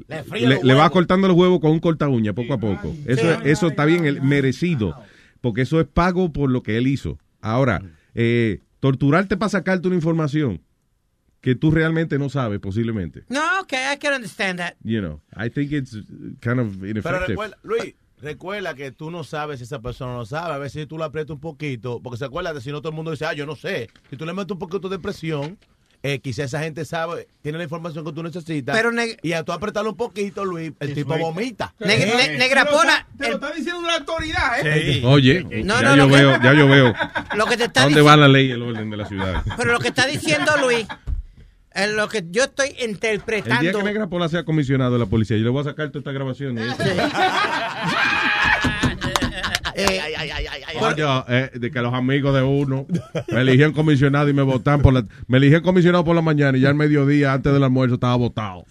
Le 0.64 0.74
vas 0.74 0.92
cortando 0.92 1.28
los 1.28 1.38
huevos 1.38 1.60
con 1.60 1.72
un 1.72 1.80
corta 1.80 2.08
uña 2.10 2.34
poco 2.34 2.54
a 2.54 2.60
poco. 2.60 2.94
Eso, 3.06 3.22
Sí. 3.22 3.40
eso 3.46 3.68
está 3.68 3.86
bien 3.86 4.06
el- 4.06 4.22
merecido, 4.22 4.96
porque 5.42 5.62
eso 5.62 5.80
es 5.80 5.88
pago 5.88 6.32
por 6.34 6.50
lo 6.52 6.62
que 6.64 6.78
él 6.78 6.88
hizo. 6.88 7.18
Ahora, 7.42 7.82
eh, 8.16 8.60
torturarte 8.80 9.38
para 9.38 9.50
sacarte 9.50 9.88
una 9.88 9.96
información 9.96 10.62
que 11.44 11.56
tú 11.56 11.70
realmente 11.72 12.18
no 12.18 12.30
sabes, 12.30 12.60
posiblemente. 12.62 13.26
No, 13.28 13.42
ok, 13.62 13.74
I 13.94 13.98
can 14.00 14.14
understand 14.14 14.60
that. 14.60 14.76
You 14.84 15.02
know, 15.02 15.22
I 15.36 15.50
think 15.50 15.74
it's 15.74 15.92
kind 16.40 16.60
of 16.60 16.78
Pero 16.80 16.88
ineffective. 16.90 17.28
recuerda, 17.28 17.58
Luis, 17.64 17.96
recuerda 18.22 18.74
que 18.76 18.92
tú 18.94 19.12
no 19.12 19.26
sabes 19.26 19.60
si 19.60 19.66
esa 19.66 19.80
persona 19.82 20.14
no 20.14 20.26
sabe. 20.26 20.54
A 20.54 20.58
veces 20.58 20.82
si 20.84 20.88
tú 20.88 20.98
la 20.98 21.06
aprietas 21.06 21.32
un 21.32 21.42
poquito, 21.42 22.00
porque 22.02 22.18
se 22.18 22.24
acuerda 22.26 22.54
de 22.54 22.62
si 22.62 22.72
no 22.72 22.80
todo 22.80 22.90
el 22.92 22.96
mundo 22.96 23.12
dice, 23.12 23.26
ah, 23.26 23.34
yo 23.34 23.46
no 23.46 23.58
sé. 23.58 23.90
Si 24.10 24.16
tú 24.16 24.26
le 24.26 24.32
metes 24.34 24.52
un 24.52 24.60
poquito 24.60 24.88
de 24.88 25.00
presión, 25.00 25.58
eh, 26.02 26.20
quizá 26.20 26.46
esa 26.46 26.62
gente 26.62 26.86
sabe, 26.86 27.28
tiene 27.42 27.58
la 27.58 27.66
información 27.66 28.06
que 28.06 28.14
tú 28.14 28.24
necesitas. 28.24 28.74
Pero 28.74 28.92
neg- 28.94 29.20
y 29.22 29.34
a 29.34 29.44
tú 29.44 29.52
apretarlo 29.52 29.90
un 29.92 29.98
poquito, 29.98 30.46
Luis, 30.46 30.72
el 30.80 30.94
tipo 30.94 31.18
vomita. 31.18 31.74
Ne- 31.80 31.98
Te 31.98 32.06
lo 32.06 32.20
está- 32.20 33.08
Te 33.18 33.28
lo 33.28 33.34
está 33.36 33.52
diciendo 33.52 33.80
una 33.80 33.96
autoridad, 33.98 34.66
¿eh? 34.66 35.02
Oye, 35.04 35.44
No, 35.66 35.82
ya 35.82 35.96
no, 35.96 35.96
yo 35.98 36.08
que- 36.08 36.14
veo, 36.16 36.42
ya 36.42 36.54
yo 36.54 36.68
veo. 36.70 36.94
Lo 37.36 37.46
que 37.48 37.58
te 37.58 37.64
¿A 37.64 37.66
está 37.68 37.82
dónde 37.84 38.00
diciendo. 38.00 38.06
va 38.06 38.16
la 38.16 38.28
ley 38.30 38.48
y 38.48 38.52
el 38.52 38.62
orden 38.62 38.90
de 38.90 38.96
la 38.98 39.06
ciudad? 39.06 39.44
Pero 39.58 39.74
lo 39.74 39.80
que 39.80 39.90
está 39.90 40.06
diciendo 40.08 40.52
Luis, 40.62 40.86
es 41.74 41.92
lo 41.92 42.08
que 42.08 42.24
yo 42.30 42.44
estoy 42.44 42.70
El 42.70 42.76
día 42.76 42.86
interpretando. 42.88 43.80
que 43.80 43.84
Negra 43.84 44.08
Pola 44.08 44.30
sea 44.30 44.44
comisionado 44.46 44.94
de 44.94 45.00
la 45.00 45.06
policía, 45.06 45.38
yo 45.38 45.44
le 45.44 45.50
voy 45.50 45.62
a 45.62 45.66
sacar 45.66 45.90
toda 45.90 46.00
esta 46.00 46.12
grabación. 46.12 46.58
Coño, 50.80 51.26
eh, 51.30 51.50
de 51.54 51.72
que 51.72 51.82
los 51.82 51.94
amigos 51.94 52.36
de 52.36 52.44
uno 52.44 52.86
me 53.30 53.42
eligieron 53.42 53.74
comisionado 53.74 54.30
y 54.30 54.34
me 54.34 54.44
votan 54.44 54.82
por 54.82 54.94
la, 54.94 55.06
me 55.28 55.38
eligieron 55.38 55.64
comisionado 55.64 56.04
por 56.04 56.16
la 56.16 56.22
mañana 56.22 56.58
y 56.58 56.62
ya 56.62 56.70
al 56.70 56.76
mediodía 56.76 57.34
antes 57.34 57.52
del 57.52 57.64
almuerzo 57.64 57.96
estaba 57.96 58.16
votado. 58.16 58.66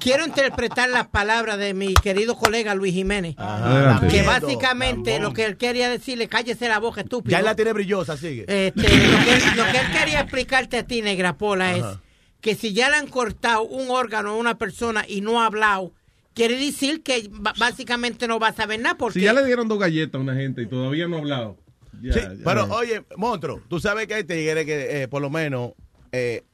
Quiero 0.00 0.24
interpretar 0.24 0.88
las 0.88 1.08
palabras 1.08 1.58
de 1.58 1.74
mi 1.74 1.94
querido 1.94 2.36
colega 2.36 2.74
Luis 2.74 2.94
Jiménez. 2.94 3.34
Adelante. 3.38 4.08
Que 4.08 4.22
básicamente 4.22 5.20
lo 5.20 5.32
que 5.32 5.44
él 5.44 5.56
quería 5.56 5.90
decirle, 5.90 6.28
cállese 6.28 6.68
la 6.68 6.78
boca, 6.78 7.02
estúpido. 7.02 7.32
Ya 7.32 7.40
él 7.40 7.44
la 7.44 7.54
tiene 7.54 7.72
brillosa, 7.74 8.16
sigue. 8.16 8.44
Este, 8.48 8.82
lo, 8.82 8.88
que, 8.88 9.56
lo 9.56 9.64
que 9.64 9.78
él 9.78 9.92
quería 9.92 10.20
explicarte 10.20 10.78
a 10.78 10.86
ti, 10.86 11.02
Negra 11.02 11.36
Pola, 11.36 11.76
es 11.76 11.82
Ajá. 11.82 12.00
Que 12.40 12.54
si 12.54 12.72
ya 12.72 12.88
le 12.90 12.96
han 12.96 13.06
cortado 13.08 13.62
un 13.62 13.90
órgano 13.90 14.30
a 14.30 14.36
una 14.36 14.56
persona 14.58 15.04
y 15.08 15.20
no 15.20 15.40
ha 15.42 15.46
hablado, 15.46 15.92
quiere 16.34 16.56
decir 16.58 17.02
que 17.02 17.28
básicamente 17.58 18.26
no 18.26 18.38
va 18.38 18.48
a 18.48 18.52
saber 18.54 18.80
nada 18.80 18.96
porque... 18.96 19.18
Si 19.18 19.24
ya 19.24 19.32
le 19.32 19.44
dieron 19.44 19.68
dos 19.68 19.78
galletas 19.78 20.18
a 20.18 20.22
una 20.22 20.34
gente 20.34 20.62
y 20.62 20.66
todavía 20.66 21.06
no 21.08 21.16
ha 21.16 21.18
hablado. 21.20 21.56
ya, 22.02 22.12
Sí, 22.12 22.20
ya. 22.20 22.30
pero 22.44 22.64
oye, 22.74 23.02
monstruo, 23.16 23.60
tú 23.68 23.78
sabes 23.80 24.06
que 24.06 24.14
hay 24.14 24.24
tigres 24.24 24.64
que, 24.64 25.02
eh, 25.02 25.08
por 25.08 25.20
lo 25.20 25.28
menos, 25.30 25.72
eh, 26.12 26.44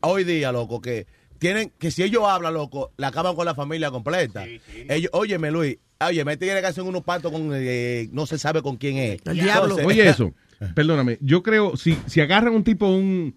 hoy 0.00 0.24
día, 0.24 0.50
loco, 0.50 0.80
que 0.80 1.06
tienen, 1.38 1.72
que 1.78 1.90
si 1.90 2.02
ellos 2.02 2.24
hablan, 2.26 2.54
loco, 2.54 2.92
la 2.96 3.08
acaban 3.08 3.34
con 3.36 3.44
la 3.46 3.54
familia 3.54 3.90
completa. 3.90 4.44
Ellos, 4.88 5.10
óyeme, 5.12 5.50
Luis, 5.50 5.78
oye, 6.00 6.24
me 6.24 6.36
tigres 6.36 6.60
que 6.60 6.66
hacen 6.66 6.86
unos 6.86 7.02
pactos 7.02 7.30
con, 7.32 7.50
eh, 7.54 8.08
no 8.12 8.26
se 8.26 8.38
sabe 8.38 8.62
con 8.62 8.76
quién 8.76 8.96
es. 8.96 9.20
El 9.24 9.34
diablo. 9.40 9.76
Entonces- 9.78 9.86
Oye 9.86 10.08
eso, 10.08 10.32
perdóname, 10.74 11.18
yo 11.20 11.42
creo, 11.42 11.76
si, 11.76 11.96
si 12.06 12.20
agarran 12.20 12.54
un 12.54 12.64
tipo, 12.64 12.86
un, 12.88 13.34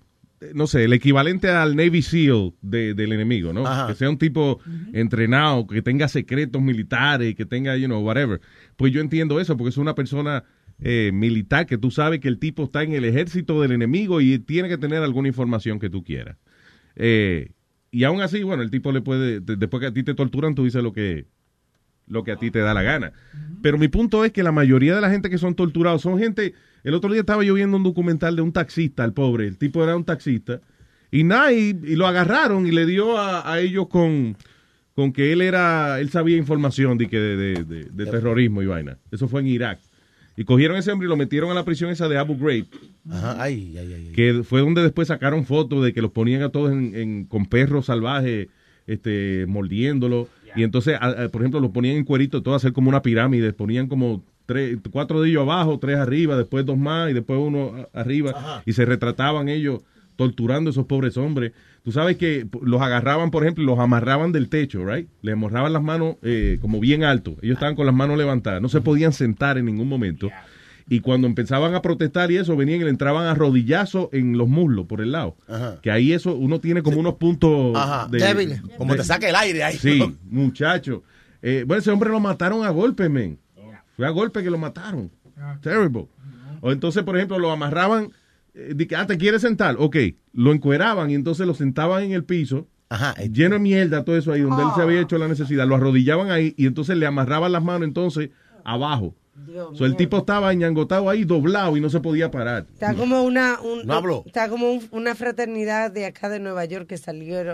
no 0.53 0.68
sé, 0.68 0.84
el 0.84 0.94
equivalente 0.94 1.49
al 1.49 1.76
Navy 1.76 2.02
SEAL 2.02 2.53
de- 2.62 2.94
del 2.94 3.14
enemigo, 3.14 3.53
¿no? 3.53 3.66
Ajá. 3.66 3.88
Que 3.88 3.95
sea 3.95 4.10
un 4.10 4.18
tipo 4.18 4.60
entrenado, 4.94 5.66
que 5.68 5.82
tenga 5.82 6.07
secretos 6.07 6.62
militares, 6.62 7.36
que 7.36 7.45
tenga, 7.45 7.76
you 7.78 7.86
know, 7.88 8.02
whatever. 8.02 8.41
Pues 8.76 8.91
yo 8.94 9.02
entiendo 9.02 9.40
eso, 9.40 9.56
porque 9.57 9.70
es 9.70 9.78
una 9.78 9.95
persona 9.95 10.44
eh, 10.82 11.12
militar 11.14 11.66
que 11.66 11.78
tú 11.78 11.90
sabes 11.90 12.20
que 12.20 12.28
el 12.28 12.38
tipo 12.38 12.66
está 12.66 12.84
en 12.84 12.91
el 12.91 13.06
ejército 13.06 13.62
del 13.62 13.72
enemigo 13.72 14.20
y 14.20 14.38
tiene 14.40 14.68
que 14.68 14.78
tener 14.78 15.02
alguna 15.03 15.30
información 15.30 15.80
que 15.80 15.90
tú 15.90 16.03
quieras. 16.03 16.36
Eh, 16.98 17.52
y 17.91 18.03
aún 18.03 18.22
así, 18.22 18.44
bueno, 18.44 18.62
el 18.62 18.70
tipo 18.72 18.91
le 18.91 18.99
puede, 19.02 19.40
de- 19.40 19.56
después 19.56 19.80
que 19.80 19.88
a 19.88 19.94
ti 19.94 20.03
te 20.03 20.14
torturan, 20.14 20.53
tú 20.53 20.66
dices 20.66 20.84
lo 20.84 20.91
que, 20.91 21.28
lo 22.07 22.24
que 22.26 22.34
a 22.34 22.36
ti 22.36 22.52
te 22.52 22.60
da 22.60 22.74
la 22.74 22.84
gana. 22.84 23.14
Pero 23.62 23.78
mi 23.78 23.88
punto 23.88 24.26
es 24.26 24.32
que 24.34 24.44
la 24.44 24.52
mayoría 24.52 24.94
de 24.95 25.02
la 25.02 25.10
gente 25.10 25.30
que 25.30 25.38
son 25.38 25.56
torturados 25.56 26.02
son 26.02 26.20
gente. 26.20 26.53
El 26.86 26.94
otro 26.94 27.12
día 27.12 27.20
estaba 27.22 27.44
yo 27.44 27.53
viendo 27.56 27.76
un 27.76 27.84
documental 27.84 28.36
de 28.38 28.41
un 28.44 28.53
taxista, 28.53 29.03
el 29.03 29.12
pobre. 29.12 29.48
El 29.48 29.57
tipo 29.57 29.84
era 29.84 29.95
un 29.98 30.06
taxista. 30.06 30.62
Y 31.12 31.24
nada, 31.24 31.52
y, 31.52 31.78
y 31.84 31.95
lo 31.95 32.07
agarraron 32.07 32.66
y 32.68 32.72
le 32.72 32.86
dio 32.86 33.18
a, 33.18 33.52
a 33.52 33.60
ellos 33.60 33.88
con, 33.88 34.38
con 34.94 35.12
que 35.12 35.34
él 35.34 35.41
era. 35.41 35.99
Él 35.99 36.10
sabía 36.10 36.38
información 36.38 36.98
de, 36.98 37.07
que 37.10 37.18
de, 37.20 37.36
de- 37.38 37.64
de- 37.64 37.84
de 37.86 38.06
terrorismo 38.06 38.62
y 38.62 38.66
vaina. 38.68 38.98
Eso 39.12 39.28
fue 39.28 39.41
en 39.41 39.48
Irak. 39.48 39.80
Y 40.38 40.44
cogieron 40.44 40.76
a 40.76 40.80
ese 40.80 40.91
hombre 40.91 41.07
y 41.07 41.10
lo 41.10 41.16
metieron 41.16 41.49
a 41.49 41.53
la 41.53 41.64
prisión 41.66 41.90
esa 41.90 42.07
de 42.10 42.18
Abu 42.18 42.38
Ghraib. 42.38 42.66
Ajá, 43.10 43.41
ay, 43.41 43.76
ay, 43.80 43.94
ay. 43.94 44.12
Que 44.14 44.44
fue 44.44 44.60
donde 44.62 44.82
después 44.84 45.07
sacaron 45.07 45.45
fotos 45.45 45.84
de 45.84 45.94
que 45.94 46.02
los 46.02 46.12
ponían 46.12 46.41
a 46.44 46.49
todos 46.49 46.72
en, 46.72 46.94
en- 46.95 47.26
con 47.26 47.45
perros 47.45 47.86
salvajes, 47.88 48.48
este, 48.86 49.45
mordiéndolo. 49.48 50.28
Y 50.56 50.64
entonces, 50.64 50.98
a- 50.99 51.24
a- 51.24 51.30
por 51.30 51.41
ejemplo, 51.41 51.60
los 51.62 51.72
ponían 51.72 51.95
en 51.95 52.03
cuerito, 52.03 52.44
todo 52.44 52.53
a 52.53 52.57
hacer 52.57 52.74
como 52.74 52.90
una 52.90 53.02
pirámide. 53.02 53.53
Ponían 53.53 53.88
como 53.88 54.24
tres, 54.45 54.77
cuatro 54.91 55.22
de 55.22 55.30
ellos 55.30 55.41
abajo, 55.43 55.80
tres 55.80 55.97
arriba, 55.97 56.38
después 56.38 56.65
dos 56.65 56.77
más 56.77 57.09
y 57.09 57.13
después 57.13 57.39
uno 57.41 57.88
arriba. 57.93 58.61
Y 58.65 58.73
se 58.73 58.85
retrataban 58.85 59.49
ellos 59.49 59.81
torturando 60.15 60.69
a 60.69 60.72
esos 60.72 60.85
pobres 60.85 61.17
hombres. 61.17 61.51
Tú 61.84 61.91
sabes 61.91 62.17
que 62.17 62.47
los 62.63 62.81
agarraban, 62.81 63.30
por 63.31 63.43
ejemplo, 63.43 63.63
y 63.63 63.67
los 63.67 63.77
amarraban 63.80 64.31
del 64.31 64.49
techo, 64.49 64.85
¿right? 64.85 65.07
Le 65.22 65.34
amarraban 65.34 65.72
las 65.73 65.84
manos 65.84 66.15
eh, 66.23 66.57
como 66.61 66.80
bien 66.80 67.03
alto. 67.03 67.35
Ellos 67.41 67.55
estaban 67.55 67.76
con 67.76 67.85
las 67.85 67.93
manos 67.93 68.17
levantadas. 68.17 68.61
No 68.61 68.69
se 68.69 68.81
podían 68.81 69.13
sentar 69.13 69.57
en 69.57 69.65
ningún 69.65 69.88
momento. 69.88 70.31
Y 70.88 70.99
cuando 70.99 71.26
empezaban 71.27 71.73
a 71.76 71.81
protestar 71.81 72.31
y 72.31 72.38
eso, 72.38 72.55
venían 72.55 72.81
y 72.81 72.84
le 72.85 72.89
entraban 72.91 73.26
a 73.27 73.34
rodillazo 73.34 74.09
en 74.13 74.38
los 74.38 74.47
muslos 74.47 74.85
por 74.85 75.01
el 75.01 75.11
lado. 75.11 75.35
Ajá. 75.47 75.80
Que 75.81 75.89
ahí 75.91 76.13
eso, 76.13 76.35
uno 76.35 76.59
tiene 76.59 76.81
como 76.84 76.99
unos 76.99 77.15
puntos 77.15 77.76
Ajá. 77.76 78.07
de- 78.07 78.19
Débiles. 78.19 78.61
Como 78.77 78.93
de- 78.93 78.99
te 78.99 79.03
saca 79.05 79.27
el 79.27 79.35
aire 79.35 79.63
ahí. 79.63 79.76
Sí, 79.77 79.99
muchacho. 80.30 81.03
Eh, 81.41 81.63
bueno, 81.67 81.81
ese 81.81 81.91
hombre 81.91 82.09
lo 82.11 82.19
mataron 82.19 82.63
a 82.65 82.69
golpe, 82.69 83.09
men. 83.09 83.38
Fue 83.95 84.05
a 84.05 84.09
golpe 84.09 84.43
que 84.43 84.49
lo 84.49 84.57
mataron. 84.57 85.11
Terrible. 85.61 86.07
O 86.61 86.72
entonces, 86.72 87.03
por 87.03 87.15
ejemplo, 87.15 87.39
lo 87.39 87.51
amarraban. 87.51 88.11
eh, 88.53 88.73
de 88.76 88.88
que, 88.88 88.95
ah, 88.95 89.05
¿te 89.05 89.17
quieres 89.17 89.41
sentar? 89.41 89.76
Ok. 89.80 89.97
Lo 90.34 90.51
encueraban 90.53 91.09
y 91.11 91.15
entonces 91.15 91.45
lo 91.45 91.53
sentaban 91.53 92.03
en 92.03 92.11
el 92.13 92.23
piso. 92.23 92.67
Lleno 93.31 93.55
de 93.55 93.59
mierda, 93.59 94.05
todo 94.05 94.15
eso 94.17 94.31
ahí, 94.31 94.41
donde 94.41 94.63
él 94.63 94.69
se 94.76 94.81
había 94.81 95.01
hecho 95.01 95.17
la 95.17 95.27
necesidad. 95.27 95.67
Lo 95.67 95.76
arrodillaban 95.76 96.31
ahí 96.31 96.53
y 96.57 96.65
entonces 96.67 96.95
le 96.97 97.05
amarraban 97.05 97.51
las 97.51 97.63
manos 97.63 97.88
entonces 97.88 98.30
abajo. 98.63 99.15
Dios 99.36 99.78
So, 99.78 99.86
el 99.86 99.95
tipo 99.95 100.18
estaba 100.18 100.53
ñangotado 100.53 101.10
ahí, 101.10 101.26
doblado 101.26 101.76
y 101.76 101.82
no 101.82 101.90
se 101.90 101.99
podía 101.99 102.32
parar. 102.32 102.66
Está 102.74 102.94
como 102.94 103.22
una 103.24 103.60
un- 103.62 103.86
No 103.86 104.24
está 104.26 104.48
como 104.49 104.72
un- 104.72 104.88
una 104.91 105.14
fraternidad 105.14 105.91
de 105.91 106.06
acá 106.06 106.30
de 106.30 106.40
Nueva 106.40 106.64
York 106.66 106.88
que 106.88 106.95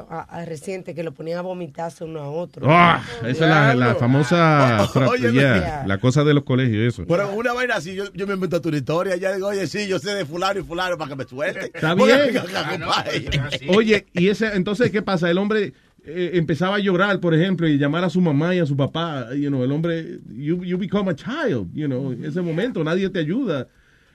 a, 0.10 0.22
a 0.22 0.45
reciente 0.45 0.94
que 0.94 1.03
lo 1.03 1.12
ponían 1.12 1.40
a 1.40 1.41
vomitarse 1.41 2.03
uno 2.03 2.22
a 2.22 2.30
otro. 2.30 2.66
Ah, 2.70 3.03
esa 3.22 3.30
es 3.30 3.40
la, 3.40 3.74
la 3.76 3.95
famosa, 3.95 4.88
Oye, 5.10 5.32
yeah, 5.32 5.84
la 5.88 5.98
cosa 5.98 6.24
de 6.24 6.34
los 6.34 6.44
colegios, 6.44 6.94
eso. 6.94 7.06
Pero 7.08 7.34
una 7.34 7.53
vaina 7.53 7.76
así, 7.76 7.95
yo, 7.95 8.06
yo 8.14 8.28
me 8.28 8.36
invento 8.36 8.62
tu 8.62 8.70
historia, 8.70 9.16
ya 9.16 9.34
digo, 9.34 9.48
oye, 9.48 9.66
sí, 9.68 9.88
yo 9.88 9.98
sé 9.99 10.14
de 10.14 10.26
fulano 10.26 10.60
y 10.60 10.64
fulano 10.64 10.98
para 10.98 11.10
que 11.10 11.16
me 11.16 11.24
suelte. 11.26 11.66
Está 11.74 11.95
bien. 11.95 12.20
compadre. 12.80 13.30
Oye, 13.70 14.06
y 14.14 14.30
ese, 14.30 14.56
entonces, 14.56 14.91
¿qué 14.91 15.02
pasa? 15.02 15.30
El 15.30 15.38
hombre 15.38 15.74
eh, 16.03 16.32
empezaba 16.34 16.78
a 16.78 16.80
llorar, 16.80 17.19
por 17.19 17.34
ejemplo, 17.36 17.68
y 17.68 17.78
llamar 17.78 18.03
a 18.03 18.10
su 18.10 18.22
mamá 18.22 18.56
y 18.56 18.60
a 18.60 18.65
su 18.65 18.76
papá. 18.76 19.34
You 19.36 19.49
know, 19.49 19.64
el 19.64 19.72
hombre, 19.72 20.19
you, 20.30 20.64
you 20.64 20.78
become 20.78 21.10
a 21.10 21.15
child, 21.15 21.69
you 21.73 21.86
know, 21.88 22.11
en 22.11 22.26
ese 22.26 22.41
momento 22.41 22.84
nadie 22.84 23.10
te 23.10 23.19
ayuda. 23.19 23.68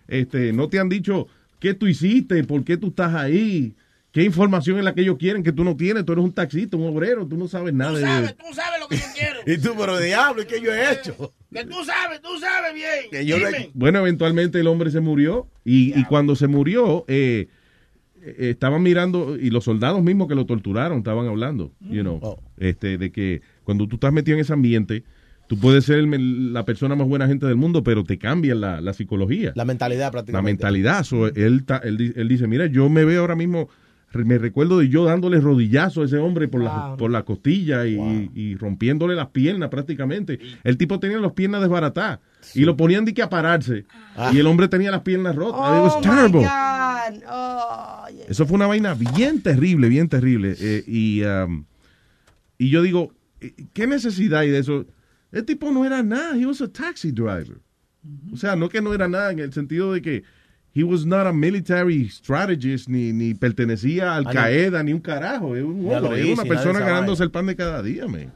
Este, 0.08 0.52
no 0.52 0.68
te 0.68 0.78
han 0.78 0.88
dicho 0.88 1.28
qué 1.60 1.74
tú 1.74 1.86
hiciste, 1.86 2.42
por 2.44 2.64
qué 2.64 2.76
tú 2.76 2.88
estás 2.88 3.14
ahí, 3.14 3.74
qué 4.12 4.22
información 4.22 4.78
es 4.78 4.84
la 4.84 4.94
que 4.94 5.02
ellos 5.02 5.16
quieren 5.18 5.42
que 5.42 5.52
tú 5.52 5.62
no 5.62 5.76
tienes. 5.76 6.04
Tú 6.04 6.12
eres 6.12 6.24
un 6.24 6.32
taxista, 6.32 6.76
un 6.76 6.88
obrero, 6.88 7.26
tú 7.26 7.36
no 7.36 7.46
sabes 7.46 7.72
nada 7.72 7.98
de 7.98 8.34
Tú 8.34 8.52
sabes 8.52 8.80
lo 8.80 8.88
que 8.88 8.96
yo 8.96 9.04
quiero. 9.14 9.40
Y 9.46 9.58
tú, 9.58 9.74
pero 9.78 9.98
diablo, 10.00 10.42
¿y 10.42 10.46
qué 10.46 10.60
yo 10.60 10.72
he 10.74 10.92
hecho? 10.92 11.32
Que 11.52 11.64
tú 11.64 11.84
sabes, 11.84 12.20
tú 12.20 12.36
sabes 12.40 12.74
bien. 12.74 13.10
Que 13.12 13.24
yo 13.24 13.38
le-. 13.38 13.70
Bueno, 13.74 14.00
eventualmente 14.00 14.58
el 14.58 14.66
hombre 14.66 14.90
se 14.90 14.98
murió 15.00 15.48
y, 15.64 15.98
y 15.98 16.04
cuando 16.04 16.34
se 16.34 16.48
murió, 16.48 17.04
eh, 17.06 17.46
eh, 17.46 17.48
estaban 18.38 18.82
mirando 18.82 19.36
y 19.36 19.50
los 19.50 19.64
soldados 19.64 20.02
mismos 20.02 20.28
que 20.28 20.34
lo 20.34 20.46
torturaron 20.46 20.98
estaban 20.98 21.26
hablando, 21.26 21.72
you 21.80 22.02
know, 22.02 22.38
este, 22.58 22.98
de 22.98 23.10
que 23.12 23.42
cuando 23.64 23.86
tú 23.86 23.96
estás 23.96 24.12
metido 24.12 24.36
en 24.36 24.40
ese 24.42 24.52
ambiente, 24.52 25.04
Tú 25.48 25.56
puedes 25.60 25.84
ser 25.84 26.00
el- 26.00 26.52
la 26.52 26.64
persona 26.64 26.96
más 26.96 27.06
buena 27.06 27.28
gente 27.28 27.46
del 27.46 27.54
mundo, 27.54 27.84
pero 27.84 28.02
te 28.02 28.18
cambia 28.18 28.56
la, 28.56 28.80
la 28.80 28.92
psicología. 28.92 29.52
La 29.54 29.64
mentalidad 29.64 30.06
La 30.06 30.10
prácticamente. 30.10 30.64
mentalidad. 30.64 31.04
So, 31.04 31.28
él, 31.28 31.62
ta- 31.64 31.80
él, 31.84 32.14
él 32.16 32.26
dice, 32.26 32.48
mira, 32.48 32.66
yo 32.66 32.88
me 32.88 33.04
veo 33.04 33.20
ahora 33.20 33.36
mismo, 33.36 33.68
me 34.12 34.38
recuerdo 34.38 34.78
de 34.80 34.88
yo 34.88 35.04
dándole 35.04 35.38
rodillazo 35.40 36.02
a 36.02 36.06
ese 36.06 36.16
hombre 36.18 36.48
por, 36.48 36.64
la, 36.64 36.96
por 36.98 37.12
la 37.12 37.22
costilla 37.22 37.86
y, 37.86 38.28
y 38.34 38.56
rompiéndole 38.56 39.14
las 39.14 39.28
piernas 39.28 39.68
prácticamente. 39.68 40.40
El 40.64 40.76
tipo 40.78 40.98
tenía 40.98 41.18
las 41.18 41.30
piernas 41.30 41.60
desbaratadas 41.60 42.18
y 42.54 42.64
lo 42.64 42.76
ponían 42.76 43.04
de 43.04 43.14
que 43.14 43.22
a 43.22 43.28
pararse. 43.28 43.84
Y 44.32 44.38
el 44.38 44.46
hombre 44.46 44.68
tenía 44.68 44.90
las 44.90 45.02
piernas 45.02 45.34
rotas. 45.34 45.60
It 45.60 45.82
was 45.82 45.94
Oh, 45.96 46.00
terrible. 46.00 46.40
my 46.40 46.46
God. 46.46 47.22
Oh, 47.28 48.06
yeah. 48.10 48.24
Eso 48.28 48.46
fue 48.46 48.56
una 48.56 48.66
vaina 48.66 48.94
bien 48.94 49.42
terrible, 49.42 49.88
bien 49.88 50.08
terrible. 50.08 50.54
Eh, 50.58 50.84
y, 50.86 51.22
um, 51.24 51.64
y 52.58 52.70
yo 52.70 52.82
digo, 52.82 53.12
eh, 53.40 53.54
¿qué 53.72 53.86
necesidad 53.86 54.40
hay 54.40 54.50
de 54.50 54.58
eso? 54.58 54.86
El 55.32 55.44
tipo 55.44 55.70
no 55.70 55.84
era 55.84 56.02
nada, 56.02 56.36
he 56.36 56.46
was 56.46 56.60
a 56.60 56.68
taxi 56.68 57.10
driver. 57.10 57.58
O 58.32 58.36
sea, 58.36 58.54
no 58.56 58.68
que 58.68 58.80
no 58.80 58.94
era 58.94 59.08
nada 59.08 59.32
en 59.32 59.40
el 59.40 59.52
sentido 59.52 59.92
de 59.92 60.00
que 60.00 60.22
he 60.74 60.84
was 60.84 61.04
not 61.04 61.26
a 61.26 61.32
military 61.32 62.08
strategist, 62.08 62.88
ni, 62.88 63.12
ni 63.12 63.34
pertenecía 63.34 64.12
a 64.12 64.16
Al 64.16 64.24
Qaeda, 64.26 64.82
ni 64.82 64.92
un 64.92 65.00
carajo. 65.00 65.56
Es 65.56 65.64
un 65.64 65.86
es 65.90 66.24
hice, 66.24 66.32
una 66.34 66.44
persona 66.44 66.80
ganándose 66.80 67.22
el 67.24 67.30
pan 67.30 67.46
de 67.46 67.56
cada 67.56 67.82
día, 67.82 68.06
man. 68.06 68.32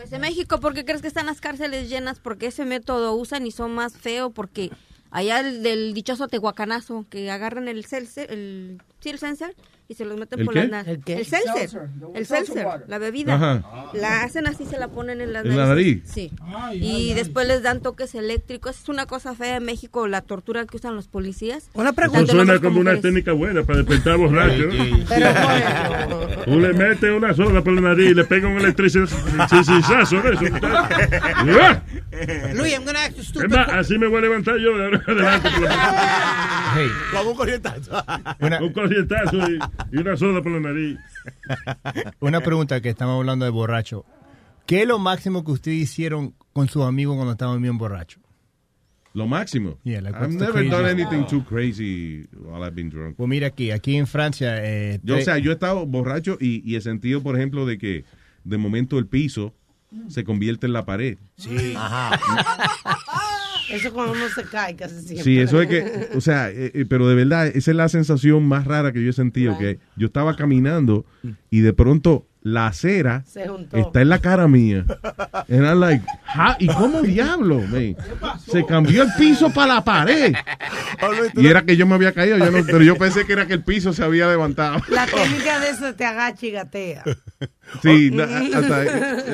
Pues 0.00 0.14
en 0.14 0.22
México, 0.22 0.60
¿por 0.60 0.72
qué 0.72 0.86
crees 0.86 1.02
que 1.02 1.08
están 1.08 1.26
las 1.26 1.42
cárceles 1.42 1.90
llenas? 1.90 2.20
Porque 2.20 2.46
ese 2.46 2.64
método 2.64 3.12
usan 3.12 3.46
y 3.46 3.50
son 3.50 3.74
más 3.74 3.98
feo 3.98 4.30
porque 4.30 4.70
allá 5.10 5.40
el 5.40 5.62
del 5.62 5.92
dichoso 5.92 6.26
tehuacanazo, 6.26 7.04
que 7.10 7.30
agarran 7.30 7.68
el 7.68 7.84
el, 7.92 8.08
sí, 8.08 9.10
el 9.10 9.18
seltzer, 9.18 9.54
y 9.90 9.94
se 9.94 10.04
los 10.04 10.16
meten 10.16 10.38
¿El 10.38 10.44
por 10.46 10.54
qué? 10.54 10.60
las 10.60 10.70
narices. 10.70 10.94
¿El 10.98 11.04
qué? 11.04 11.14
El 11.14 11.26
seltzer, 11.26 11.80
el 12.14 12.26
seltzer 12.26 12.66
la 12.86 12.98
bebida. 12.98 13.34
Ajá. 13.34 13.90
La 13.92 14.22
hacen 14.22 14.46
así, 14.46 14.64
se 14.64 14.78
la 14.78 14.86
ponen 14.86 15.20
en 15.20 15.32
las 15.32 15.44
¿En 15.44 15.56
la 15.56 15.66
nariz? 15.66 16.02
Sí. 16.04 16.30
Ay, 16.42 16.78
y 16.78 16.90
ay, 16.94 17.08
ay. 17.08 17.14
después 17.14 17.48
les 17.48 17.64
dan 17.64 17.80
toques 17.80 18.14
eléctricos. 18.14 18.78
Es 18.80 18.88
una 18.88 19.06
cosa 19.06 19.34
fea 19.34 19.56
en 19.56 19.64
México, 19.64 20.06
la 20.06 20.20
tortura 20.20 20.64
que 20.64 20.76
usan 20.76 20.94
los 20.94 21.08
policías. 21.08 21.70
Una 21.74 21.88
Eso 21.88 21.96
pregunta. 21.96 22.18
Tanto 22.20 22.32
suena 22.34 22.60
como 22.60 22.78
una 22.80 23.00
técnica 23.00 23.32
buena 23.32 23.64
para 23.64 23.78
despertar 23.78 24.16
borracho. 24.16 24.68
Tú 26.44 26.60
le 26.60 26.72
metes 26.72 27.10
una 27.10 27.34
soda 27.34 27.60
por 27.62 27.72
la 27.72 27.80
nariz 27.80 28.10
y 28.10 28.14
le 28.14 28.22
pegas 28.24 28.50
un 28.50 28.64
eso. 28.66 29.06
¡Ah! 30.62 31.82
Luis, 32.54 32.72
I'm 32.74 32.84
gonna 32.84 33.04
ask 33.06 33.16
you 33.16 33.22
Es 33.42 33.50
más, 33.50 33.68
así 33.70 33.98
me 33.98 34.06
voy 34.06 34.18
a 34.18 34.20
levantar 34.22 34.56
yo 34.58 34.76
de 34.76 34.84
ahora 34.84 35.02
en 35.06 35.10
adelante. 35.10 35.48
por 35.50 35.62
la- 35.62 36.72
Hey, 36.76 36.88
Como 37.12 37.30
un 37.30 37.36
corrientazo. 37.36 38.04
una, 38.40 38.62
Un 38.62 38.72
corrientazo 38.72 39.38
y, 39.92 39.98
una 39.98 40.16
soda 40.16 40.42
por 40.42 40.52
la 40.52 40.60
nariz. 40.60 40.98
una 42.20 42.40
pregunta 42.40 42.80
que 42.80 42.90
estamos 42.90 43.18
hablando 43.18 43.44
de 43.44 43.50
borracho. 43.50 44.04
¿Qué 44.66 44.82
es 44.82 44.88
lo 44.88 44.98
máximo 44.98 45.44
que 45.44 45.52
ustedes 45.52 45.78
hicieron 45.78 46.34
con 46.52 46.68
sus 46.68 46.84
amigos 46.84 47.16
cuando 47.16 47.32
estaban 47.32 47.60
bien 47.60 47.78
borrachos? 47.78 48.22
Lo 49.12 49.26
máximo. 49.26 49.78
Yeah, 49.82 50.00
like, 50.00 50.16
I've 50.16 50.32
never 50.32 50.68
done 50.68 50.88
anything 50.88 51.26
too 51.26 51.42
crazy 51.42 52.28
while 52.32 52.64
I've 52.64 52.76
been 52.76 52.90
drunk. 52.90 53.16
Pues 53.16 53.28
mira 53.28 53.48
aquí, 53.48 53.72
aquí 53.72 53.96
en 53.96 54.06
Francia... 54.06 54.64
Eh, 54.64 55.00
Yo, 55.02 55.16
o 55.16 55.20
sea, 55.20 55.38
yo 55.38 55.50
he 55.50 55.54
estado 55.54 55.84
borracho 55.84 56.38
y, 56.40 56.62
y 56.64 56.76
he 56.76 56.80
sentido, 56.80 57.20
por 57.20 57.36
ejemplo, 57.36 57.66
de 57.66 57.78
que 57.78 58.04
de 58.44 58.58
momento 58.58 58.98
el 58.98 59.06
piso 59.06 59.52
se 60.08 60.22
convierte 60.22 60.66
en 60.66 60.72
la 60.72 60.84
pared. 60.84 61.18
Sí. 61.36 61.74
Ajá. 61.76 62.20
Eso 63.70 63.92
cuando 63.92 64.12
uno 64.12 64.28
se 64.28 64.42
cae 64.44 64.74
casi 64.76 64.94
siempre. 65.02 65.22
Sí, 65.24 65.38
eso 65.38 65.60
es 65.62 65.68
que, 65.68 66.08
o 66.16 66.20
sea, 66.20 66.50
eh, 66.50 66.70
eh, 66.74 66.84
pero 66.88 67.08
de 67.08 67.14
verdad, 67.14 67.46
esa 67.46 67.70
es 67.70 67.76
la 67.76 67.88
sensación 67.88 68.44
más 68.46 68.66
rara 68.66 68.92
que 68.92 69.02
yo 69.02 69.10
he 69.10 69.12
sentido, 69.14 69.56
que 69.58 69.78
yo 69.96 70.06
estaba 70.08 70.36
caminando 70.36 71.04
y 71.50 71.60
de 71.60 71.72
pronto 71.72 72.26
la 72.42 72.68
acera 72.68 73.22
está 73.26 74.00
en 74.00 74.08
la 74.08 74.18
cara 74.18 74.48
mía. 74.48 74.86
And 75.50 75.62
I'm 75.66 75.78
like, 75.78 76.02
"Ja, 76.24 76.56
¿y 76.58 76.68
cómo 76.68 77.02
diablo, 77.02 77.58
man? 77.60 77.94
Se 78.50 78.64
cambió 78.64 79.02
el 79.02 79.10
piso 79.18 79.50
para 79.50 79.74
la 79.74 79.84
pared. 79.84 80.34
Y 81.36 81.46
era 81.46 81.62
que 81.62 81.76
yo 81.76 81.86
me 81.86 81.94
había 81.96 82.12
caído, 82.12 82.38
yo 82.38 82.50
no- 82.50 82.64
pero 82.64 82.82
yo 82.82 82.96
pensé 82.96 83.26
que 83.26 83.34
era 83.34 83.46
que 83.46 83.52
el 83.52 83.62
piso 83.62 83.92
se 83.92 84.02
había 84.02 84.26
levantado. 84.26 84.80
La 84.88 85.04
técnica 85.06 85.60
de 85.60 85.68
eso 85.68 85.94
te 85.94 86.04
agacha 86.06 86.46
y 86.46 86.50
gatea. 86.50 87.04
Sí, 87.82 88.10
na- 88.10 88.24
hasta, 88.24 88.80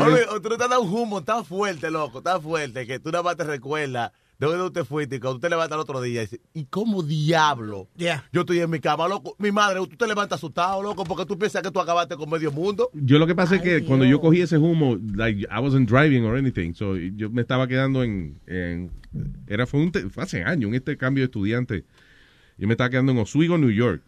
Oye, 0.04 0.20
tú 0.42 0.48
no 0.50 0.56
te 0.58 0.64
has 0.64 0.70
dado 0.70 0.82
un 0.82 0.92
humo 0.92 1.24
tan 1.24 1.42
fuerte, 1.44 1.90
loco, 1.90 2.20
tan 2.22 2.42
fuerte, 2.42 2.86
que 2.86 2.98
tú 3.00 3.10
nada 3.10 3.22
más 3.24 3.36
te 3.36 3.44
recuerdas 3.44 4.12
de 4.38 4.46
dónde 4.46 4.64
usted 4.64 4.84
fuiste 4.84 5.16
y 5.16 5.20
cuando 5.20 5.36
usted 5.36 5.48
levanta 5.50 5.74
el 5.76 5.80
otro 5.80 6.00
día, 6.02 6.20
dice, 6.20 6.40
¿y 6.52 6.64
cómo 6.66 7.02
diablo? 7.02 7.88
Yeah. 7.96 8.24
Yo 8.32 8.42
estoy 8.42 8.58
en 8.60 8.68
mi 8.70 8.80
cama, 8.80 9.08
loco. 9.08 9.34
Mi 9.38 9.50
madre, 9.50 9.80
tú 9.80 9.96
te 9.96 10.06
levantas 10.06 10.38
asustado, 10.38 10.82
loco, 10.82 11.04
porque 11.04 11.24
tú 11.24 11.38
piensas 11.38 11.62
que 11.62 11.70
tú 11.70 11.80
acabaste 11.80 12.16
con 12.16 12.28
medio 12.28 12.52
mundo. 12.52 12.90
Yo 12.92 13.18
lo 13.18 13.26
que 13.26 13.34
pasa 13.34 13.56
es 13.56 13.62
que 13.62 13.84
cuando 13.84 14.04
yo 14.04 14.20
cogí 14.20 14.40
ese 14.42 14.58
humo, 14.58 14.98
like, 15.14 15.42
I 15.50 15.60
wasn't 15.60 15.88
driving 15.88 16.24
or 16.24 16.36
anything, 16.36 16.74
so 16.74 16.96
yo 16.96 17.30
me 17.30 17.42
estaba 17.42 17.66
quedando 17.66 18.02
en, 18.02 18.38
en- 18.46 18.90
era 19.46 19.66
fue, 19.66 19.80
un 19.80 19.92
fue 19.92 20.22
hace 20.22 20.42
años, 20.44 20.68
en 20.68 20.74
este 20.74 20.96
cambio 20.96 21.22
de 21.22 21.26
estudiante, 21.26 21.84
yo 22.58 22.66
me 22.66 22.74
estaba 22.74 22.90
quedando 22.90 23.12
en 23.12 23.18
Oswego, 23.18 23.56
New 23.56 23.70
York, 23.70 24.02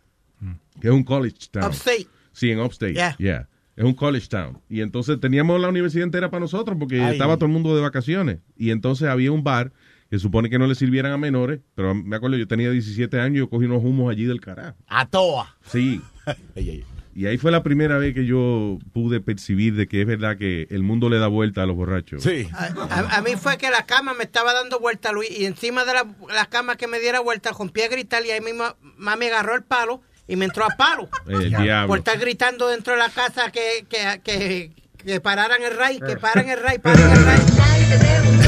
que 0.81 0.89
es 0.89 0.95
un 0.95 1.05
college 1.05 1.49
town. 1.51 1.67
Upstate. 1.67 2.07
Sí, 2.33 2.51
en 2.51 2.61
Upstate. 2.61 2.95
Yeah. 2.95 3.17
Yeah. 3.19 3.49
Es 3.77 3.85
un 3.85 3.95
college 3.95 4.27
town. 4.29 4.59
Y 4.69 4.81
entonces 4.81 5.21
teníamos 5.21 5.61
la 5.61 5.69
universidad 5.69 6.05
entera 6.05 6.31
para 6.31 6.41
nosotros 6.41 6.77
porque 6.79 7.01
Ay. 7.01 7.13
estaba 7.13 7.37
todo 7.37 7.47
el 7.47 7.53
mundo 7.53 7.75
de 7.77 7.81
vacaciones. 7.83 8.39
Y 8.57 8.71
entonces 8.71 9.09
había 9.09 9.31
un 9.33 9.45
bar 9.45 9.73
que 10.11 10.19
supone 10.19 10.49
que 10.51 10.59
no 10.59 10.67
le 10.67 10.75
sirvieran 10.75 11.13
a 11.13 11.19
menores, 11.19 11.61
pero 11.75 11.95
me 11.95 12.17
acuerdo, 12.17 12.37
yo 12.37 12.49
tenía 12.49 12.71
17 12.71 13.21
años 13.21 13.35
y 13.35 13.39
yo 13.39 13.51
cogí 13.51 13.67
unos 13.67 13.83
humos 13.85 14.11
allí 14.11 14.25
del 14.25 14.41
carajo. 14.41 14.77
A 14.87 15.07
toa. 15.07 15.57
Sí. 15.71 16.01
Y 17.15 17.27
ahí 17.27 17.37
fue 17.37 17.51
la 17.51 17.65
primera 17.65 17.99
vez 17.99 18.15
que 18.15 18.25
yo 18.27 18.79
pude 18.93 19.21
percibir 19.21 19.75
de 19.75 19.89
que 19.89 20.03
es 20.03 20.07
verdad 20.07 20.37
que 20.37 20.69
el 20.71 20.85
mundo 20.85 21.09
le 21.09 21.19
da 21.19 21.27
vuelta 21.27 21.65
a 21.65 21.67
los 21.67 21.75
borrachos. 21.75 22.23
Sí. 22.23 22.49
A, 22.53 22.67
a- 22.67 23.17
a 23.17 23.23
mí 23.23 23.33
fue 23.35 23.59
que 23.59 23.71
la 23.71 23.87
cama 23.87 24.15
me 24.15 24.23
estaba 24.23 24.53
dando 24.53 24.79
vuelta, 24.79 25.11
Luis, 25.11 25.29
y 25.37 25.45
encima 25.45 25.85
de 25.85 25.95
la, 25.95 26.07
la 26.33 26.47
cama 26.47 26.77
que 26.77 26.87
me 26.87 27.01
diera 27.01 27.19
vuelta, 27.19 27.51
rompí 27.51 27.81
a 27.83 27.89
gritar 27.89 28.25
y 28.25 28.31
ahí 28.31 28.41
mismo 28.41 28.67
mami 28.99 29.27
agarró 29.27 29.57
el 29.57 29.65
palo 29.65 30.01
y 30.29 30.37
me 30.37 30.45
entró 30.45 30.65
a 30.65 30.69
palo. 30.77 31.09
El 31.27 31.51
diablo. 31.51 31.89
Por 31.89 31.99
estar 31.99 32.19
gritando 32.21 32.69
dentro 32.69 32.93
de 32.93 33.01
la 33.01 33.09
casa 33.11 33.51
que, 33.51 33.85
que, 33.89 34.21
que, 34.23 34.73
que 35.05 35.21
pararan 35.21 35.61
el 35.61 35.77
ray, 35.77 35.99
que 35.99 36.17
paren 36.19 36.49
el 36.49 36.61
ray, 36.63 36.79
paren 36.83 37.11
el 37.11 37.25
ray. 37.25 38.48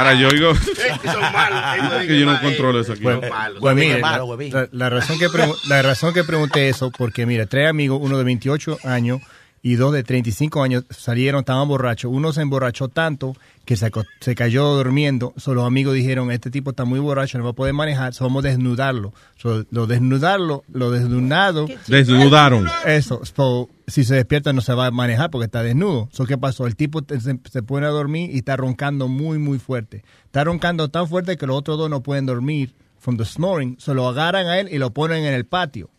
Ahora 0.00 0.14
yo 0.14 0.28
oigo 0.28 0.54
Son 1.04 1.20
malos. 1.32 2.06
que 2.06 2.18
yo 2.18 2.26
no 2.26 2.40
controlo 2.40 2.80
eso 2.80 2.92
aquí. 2.92 3.02
Pues, 3.02 3.30
malos. 3.30 3.58
pues 3.60 3.76
mire, 3.76 4.02
Huevín, 4.02 4.52
la, 4.52 4.68
la- 4.72 4.90
razón 4.90 5.18
que 5.18 5.28
la 5.68 5.82
razón 5.82 6.12
que 6.14 6.24
pregunté 6.24 6.68
eso, 6.68 6.90
porque 6.90 7.26
mira, 7.26 7.46
tres 7.46 7.68
amigos, 7.68 7.98
uno 8.02 8.18
de 8.18 8.24
28 8.24 8.78
años 8.84 9.20
y 9.62 9.74
dos 9.74 9.92
de 9.92 10.02
35 10.02 10.62
años, 10.62 10.84
salieron, 10.90 11.40
estaban 11.40 11.68
borrachos. 11.68 12.10
Uno 12.12 12.32
se 12.32 12.40
emborrachó 12.40 12.88
tanto 12.88 13.36
que 13.66 13.76
se, 13.76 13.90
se 14.20 14.34
cayó 14.34 14.74
durmiendo. 14.74 15.34
So, 15.36 15.54
los 15.54 15.66
amigos 15.66 15.94
dijeron, 15.94 16.30
este 16.30 16.50
tipo 16.50 16.70
está 16.70 16.84
muy 16.84 16.98
borracho, 16.98 17.36
no 17.36 17.44
va 17.44 17.50
a 17.50 17.54
poder 17.54 17.74
manejar, 17.74 18.14
so, 18.14 18.24
vamos 18.24 18.44
a 18.44 18.48
desnudarlo. 18.48 19.12
So, 19.36 19.66
lo 19.70 19.86
desnudarlo, 19.86 20.64
lo 20.72 20.90
desnudado. 20.90 21.66
Desnudaron. 21.86 22.68
Eso, 22.86 23.20
so, 23.24 23.68
si 23.86 24.04
se 24.04 24.14
despierta 24.14 24.52
no 24.54 24.62
se 24.62 24.72
va 24.72 24.86
a 24.86 24.90
manejar 24.90 25.30
porque 25.30 25.44
está 25.44 25.62
desnudo. 25.62 26.08
So, 26.10 26.24
¿Qué 26.24 26.38
pasó? 26.38 26.66
El 26.66 26.74
tipo 26.74 27.02
se, 27.06 27.38
se 27.50 27.62
pone 27.62 27.86
a 27.86 27.90
dormir 27.90 28.30
y 28.32 28.38
está 28.38 28.56
roncando 28.56 29.08
muy, 29.08 29.38
muy 29.38 29.58
fuerte. 29.58 30.04
Está 30.24 30.42
roncando 30.44 30.88
tan 30.88 31.06
fuerte 31.06 31.36
que 31.36 31.46
los 31.46 31.56
otros 31.56 31.76
dos 31.76 31.90
no 31.90 32.02
pueden 32.02 32.24
dormir 32.24 32.72
from 32.98 33.18
the 33.18 33.26
snoring. 33.26 33.76
Se 33.78 33.92
lo 33.92 34.08
agarran 34.08 34.46
a 34.46 34.58
él 34.58 34.68
y 34.72 34.78
lo 34.78 34.90
ponen 34.90 35.24
en 35.24 35.34
el 35.34 35.44
patio. 35.44 35.90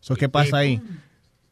So, 0.00 0.16
¿Qué 0.16 0.28
pasa 0.28 0.56
ahí? 0.56 0.80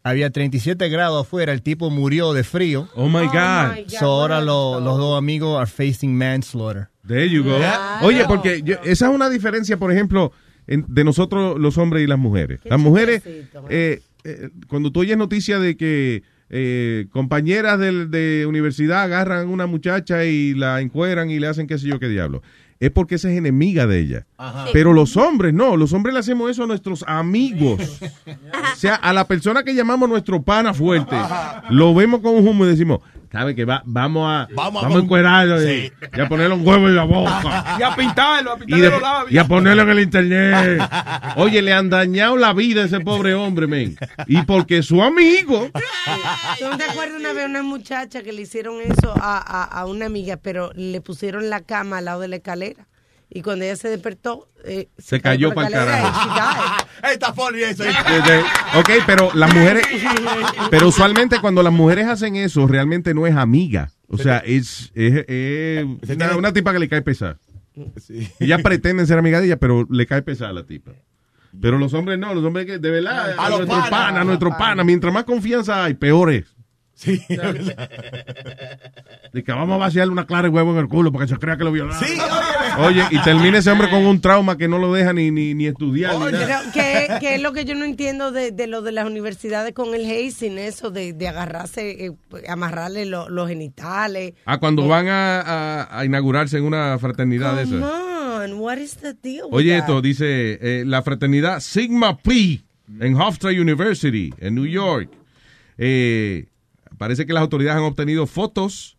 Había 0.03 0.31
37 0.31 0.89
grados 0.89 1.27
afuera, 1.27 1.53
el 1.53 1.61
tipo 1.63 1.91
murió 1.91 2.33
de 2.33 2.43
frío. 2.43 2.89
Oh 2.95 3.09
my 3.09 3.27
God. 3.27 3.75
my 3.77 3.83
God. 3.85 3.89
So, 3.99 4.07
ahora 4.07 4.41
lo- 4.41 4.81
los 4.81 4.97
dos 4.99 5.19
amigos 5.19 5.59
are 5.61 5.71
facing 5.71 6.17
manslaughter. 6.17 6.89
There 7.07 7.29
you 7.29 7.43
go. 7.45 7.59
Oye, 8.03 8.25
porque 8.27 8.63
yo- 8.65 8.77
esa 8.85 9.09
es 9.09 9.15
una 9.15 9.29
diferencia, 9.29 9.77
por 9.77 9.93
ejemplo, 9.93 10.33
en- 10.67 10.85
de 10.89 11.05
nosotros 11.05 11.59
los 11.59 11.77
hombres 11.79 12.03
y 12.05 12.07
las 12.07 12.19
mujeres. 12.19 12.61
Las 12.65 12.79
mujeres, 12.81 13.23
eh, 13.69 14.01
eh, 14.25 14.49
cuando 14.69 14.91
tú 14.91 15.01
oyes 15.01 15.17
noticia 15.19 15.59
de 15.59 15.77
que 15.77 16.23
eh, 16.53 17.07
compañeras 17.13 17.79
del- 17.79 18.11
de, 18.11 18.45
universidad 18.47 19.03
agarran 19.03 19.47
a 19.47 19.51
una 19.51 19.67
muchacha 19.67 20.25
y 20.25 20.53
la 20.55 20.81
encueran 20.81 21.31
y 21.31 21.39
le 21.39 21.47
hacen 21.47 21.69
qué 21.69 21.79
sé 21.79 21.87
yo 21.87 22.01
qué 22.01 22.09
diablo, 22.09 22.43
es 22.81 22.91
porque 22.91 23.17
esa 23.17 23.31
es 23.31 23.37
enemiga 23.37 23.87
de 23.87 24.01
ella. 24.01 24.27
Pero 24.73 24.95
los 24.95 25.17
hombres 25.19 25.53
no, 25.53 25.77
los 25.77 25.93
hombres 25.93 26.15
le 26.15 26.21
hacemos 26.21 26.51
eso 26.51 26.65
a 26.65 26.67
nuestros 26.67 27.05
amigos. 27.07 28.01
O 28.73 28.77
sea, 28.77 28.95
a 28.95 29.13
la 29.13 29.29
persona 29.29 29.63
que 29.63 29.75
llamamos 29.75 30.09
nuestro 30.09 30.43
pana 30.43 30.73
fuerte, 30.73 31.17
lo 31.69 31.95
vemos 31.95 32.21
con 32.21 32.35
un 32.35 32.49
humo 32.49 32.65
y 32.65 32.69
decimos, 32.69 33.01
¿sabe 33.33 33.55
que 33.55 33.65
va, 33.65 33.83
vamos 33.87 34.27
a, 34.29 34.49
Vamos 34.55 34.83
vamos 34.83 34.95
a- 34.97 34.99
a 34.99 35.03
encuerarlo 35.03 35.63
y, 35.63 35.67
Sí. 35.67 35.93
y 36.17 36.21
a 36.21 36.29
ponerle 36.29 36.55
un 36.55 36.67
huevo 36.67 36.89
en 36.89 36.97
la 36.97 37.05
boca? 37.05 37.77
Y 37.79 37.83
a 37.83 37.95
pintarlo, 37.95 38.53
a 38.53 38.57
Y, 38.57 38.59
pintarle 38.61 38.85
de- 38.85 38.91
los 38.91 39.03
labios. 39.03 39.33
y 39.33 39.39
a 39.39 39.45
ponerlo 39.45 39.83
en 39.83 39.89
el 39.91 40.01
internet. 40.01 40.83
Oye, 41.37 41.63
le 41.63 41.73
han 41.73 41.89
dañado 41.91 42.37
la 42.37 42.53
vida 42.53 42.83
a 42.83 42.85
ese 42.87 43.01
pobre 43.01 43.35
hombre, 43.35 43.67
men. 43.67 43.97
Y 44.27 44.43
porque 44.43 44.83
su 44.83 45.03
amigo. 45.03 45.69
¿Tú 46.59 46.65
no 46.69 46.77
te 46.77 46.85
acuerdas 46.85 47.19
una 47.21 47.33
vez 47.33 47.47
una 47.47 47.63
muchacha 47.63 48.23
que 48.23 48.33
le 48.33 48.43
hicieron 48.43 48.81
eso 48.83 49.15
a, 49.21 49.39
a, 49.39 49.65
a 49.65 49.87
una 49.87 50.07
amiga, 50.07 50.37
pero 50.37 50.73
le 50.75 51.01
pusieron 51.01 51.49
la 51.51 51.61
cama 51.61 51.99
al 51.99 52.07
lado 52.07 52.21
de 52.21 52.29
la 52.29 52.37
escalera? 52.37 52.87
Y 53.33 53.43
cuando 53.43 53.65
ella 53.65 53.77
se 53.77 53.89
despertó, 53.89 54.49
eh, 54.65 54.89
Se 54.99 55.21
cayó 55.21 55.53
por 55.53 55.63
la 55.63 55.71
pa'l 55.71 55.87
carajo. 55.87 56.35
died. 57.01 57.13
Está 57.13 57.33
funny 57.33 57.63
eso. 57.63 57.85
De- 57.85 57.91
de- 57.91 58.43
ok, 58.79 58.91
pero 59.07 59.31
las 59.35 59.55
mujeres, 59.55 59.87
pero 60.71 60.89
usualmente 60.89 61.41
cuando 61.41 61.63
las 61.63 61.73
mujeres 61.73 62.07
hacen 62.09 62.35
eso, 62.37 62.67
realmente 62.67 63.15
no 63.15 63.27
es 63.27 63.37
amiga. 63.37 63.91
O 64.09 64.19
sea, 64.19 64.39
es, 64.39 64.91
es- 64.95 65.25
es 65.29 65.87
una, 66.17 66.37
una 66.37 66.53
tipa 66.53 66.73
que 66.73 66.81
le 66.81 66.89
cae 66.89 67.03
pesada. 67.03 67.39
Ellas 68.41 68.61
pretenden 68.63 69.07
ser 69.07 69.19
amiga 69.19 69.41
de 69.41 69.47
ella, 69.47 69.57
pero 69.59 69.87
le 69.89 70.07
cae 70.07 70.23
pesada 70.23 70.51
a 70.51 70.55
la 70.55 70.65
tipa. 70.65 70.91
Pero 71.61 71.79
los 71.79 71.95
hombres 71.95 72.19
no, 72.19 72.35
los 72.35 72.45
hombres 72.45 72.67
que 72.67 72.79
de 72.79 72.91
verdad, 72.91 73.35
A 73.39 73.47
a 73.47 73.51
los 73.51 73.61
nuestro 73.67 73.91
pana, 73.91 74.21
a 74.21 74.25
nuestro 74.25 74.51
pana, 74.59 74.85
mientras 74.85 75.13
más 75.15 75.25
confianza 75.25 75.85
hay, 75.85 75.95
peor 75.95 76.33
es. 76.33 76.45
Sí. 77.01 77.19
De 79.33 79.43
que 79.45 79.53
vamos 79.53 79.75
a 79.77 79.79
vaciarle 79.79 80.13
una 80.13 80.27
clara 80.27 80.43
de 80.43 80.49
huevo 80.51 80.73
en 80.73 80.79
el 80.79 80.89
culo 80.89 81.11
para 81.13 81.25
que 81.25 81.33
se 81.33 81.39
crea 81.39 81.57
que 81.57 81.65
lo 81.65 81.73
violaron. 81.73 81.99
Sí, 82.05 82.13
Oye, 82.79 83.05
y 83.11 83.19
termina 83.23 83.59
ese 83.59 83.71
hombre 83.71 83.89
con 83.89 84.05
un 84.05 84.21
trauma 84.21 84.57
que 84.59 84.69
no 84.69 84.79
lo 84.79 84.93
deja 84.93 85.13
ni, 85.13 85.31
ni, 85.31 85.55
ni 85.55 85.67
estudiar. 85.67 86.15
ni 86.19 86.33
nada. 86.33 86.63
¿qué, 86.73 87.09
qué 87.21 87.35
es 87.37 87.43
lo 87.43 87.53
que 87.53 87.65
yo 87.65 87.75
no 87.75 87.85
entiendo 87.85 88.33
de, 88.33 88.51
de 88.53 88.67
lo 88.67 88.83
de 88.83 88.93
las 88.93 89.07
universidades 89.07 89.73
con 89.73 89.95
el 89.95 90.05
hazing, 90.05 90.59
eso 90.59 90.91
de, 90.91 91.13
de 91.13 91.29
agarrarse, 91.29 92.07
eh, 92.07 92.13
amarrarle 92.49 93.07
lo- 93.07 93.29
los 93.31 93.49
genitales? 93.49 94.35
Ah, 94.45 94.59
cuando 94.59 94.87
van 94.87 95.09
a, 95.09 95.41
a- 95.41 96.01
a 96.01 96.05
inaugurarse 96.05 96.59
en 96.59 96.65
una 96.65 96.99
fraternidad 96.99 97.57
de 97.57 97.63
esas. 97.63 97.83
on, 97.83 98.55
what 98.61 98.77
is 98.79 98.97
the 98.97 99.15
deal 99.15 99.45
with 99.47 99.55
Oye, 99.55 99.71
that? 99.71 99.79
esto 99.81 100.01
dice 100.03 100.59
eh, 100.61 100.85
la 100.87 101.03
fraternidad 101.03 101.61
Sigma 101.61 102.19
Pi 102.19 102.63
en 103.01 103.15
Hofstra 103.17 103.51
University, 103.51 104.33
en 104.39 104.55
New 104.55 104.67
York. 104.67 105.11
Eh, 105.79 106.47
parece 107.01 107.25
que 107.25 107.33
las 107.33 107.41
autoridades 107.41 107.79
han 107.79 107.85
obtenido 107.85 108.27
fotos 108.27 108.99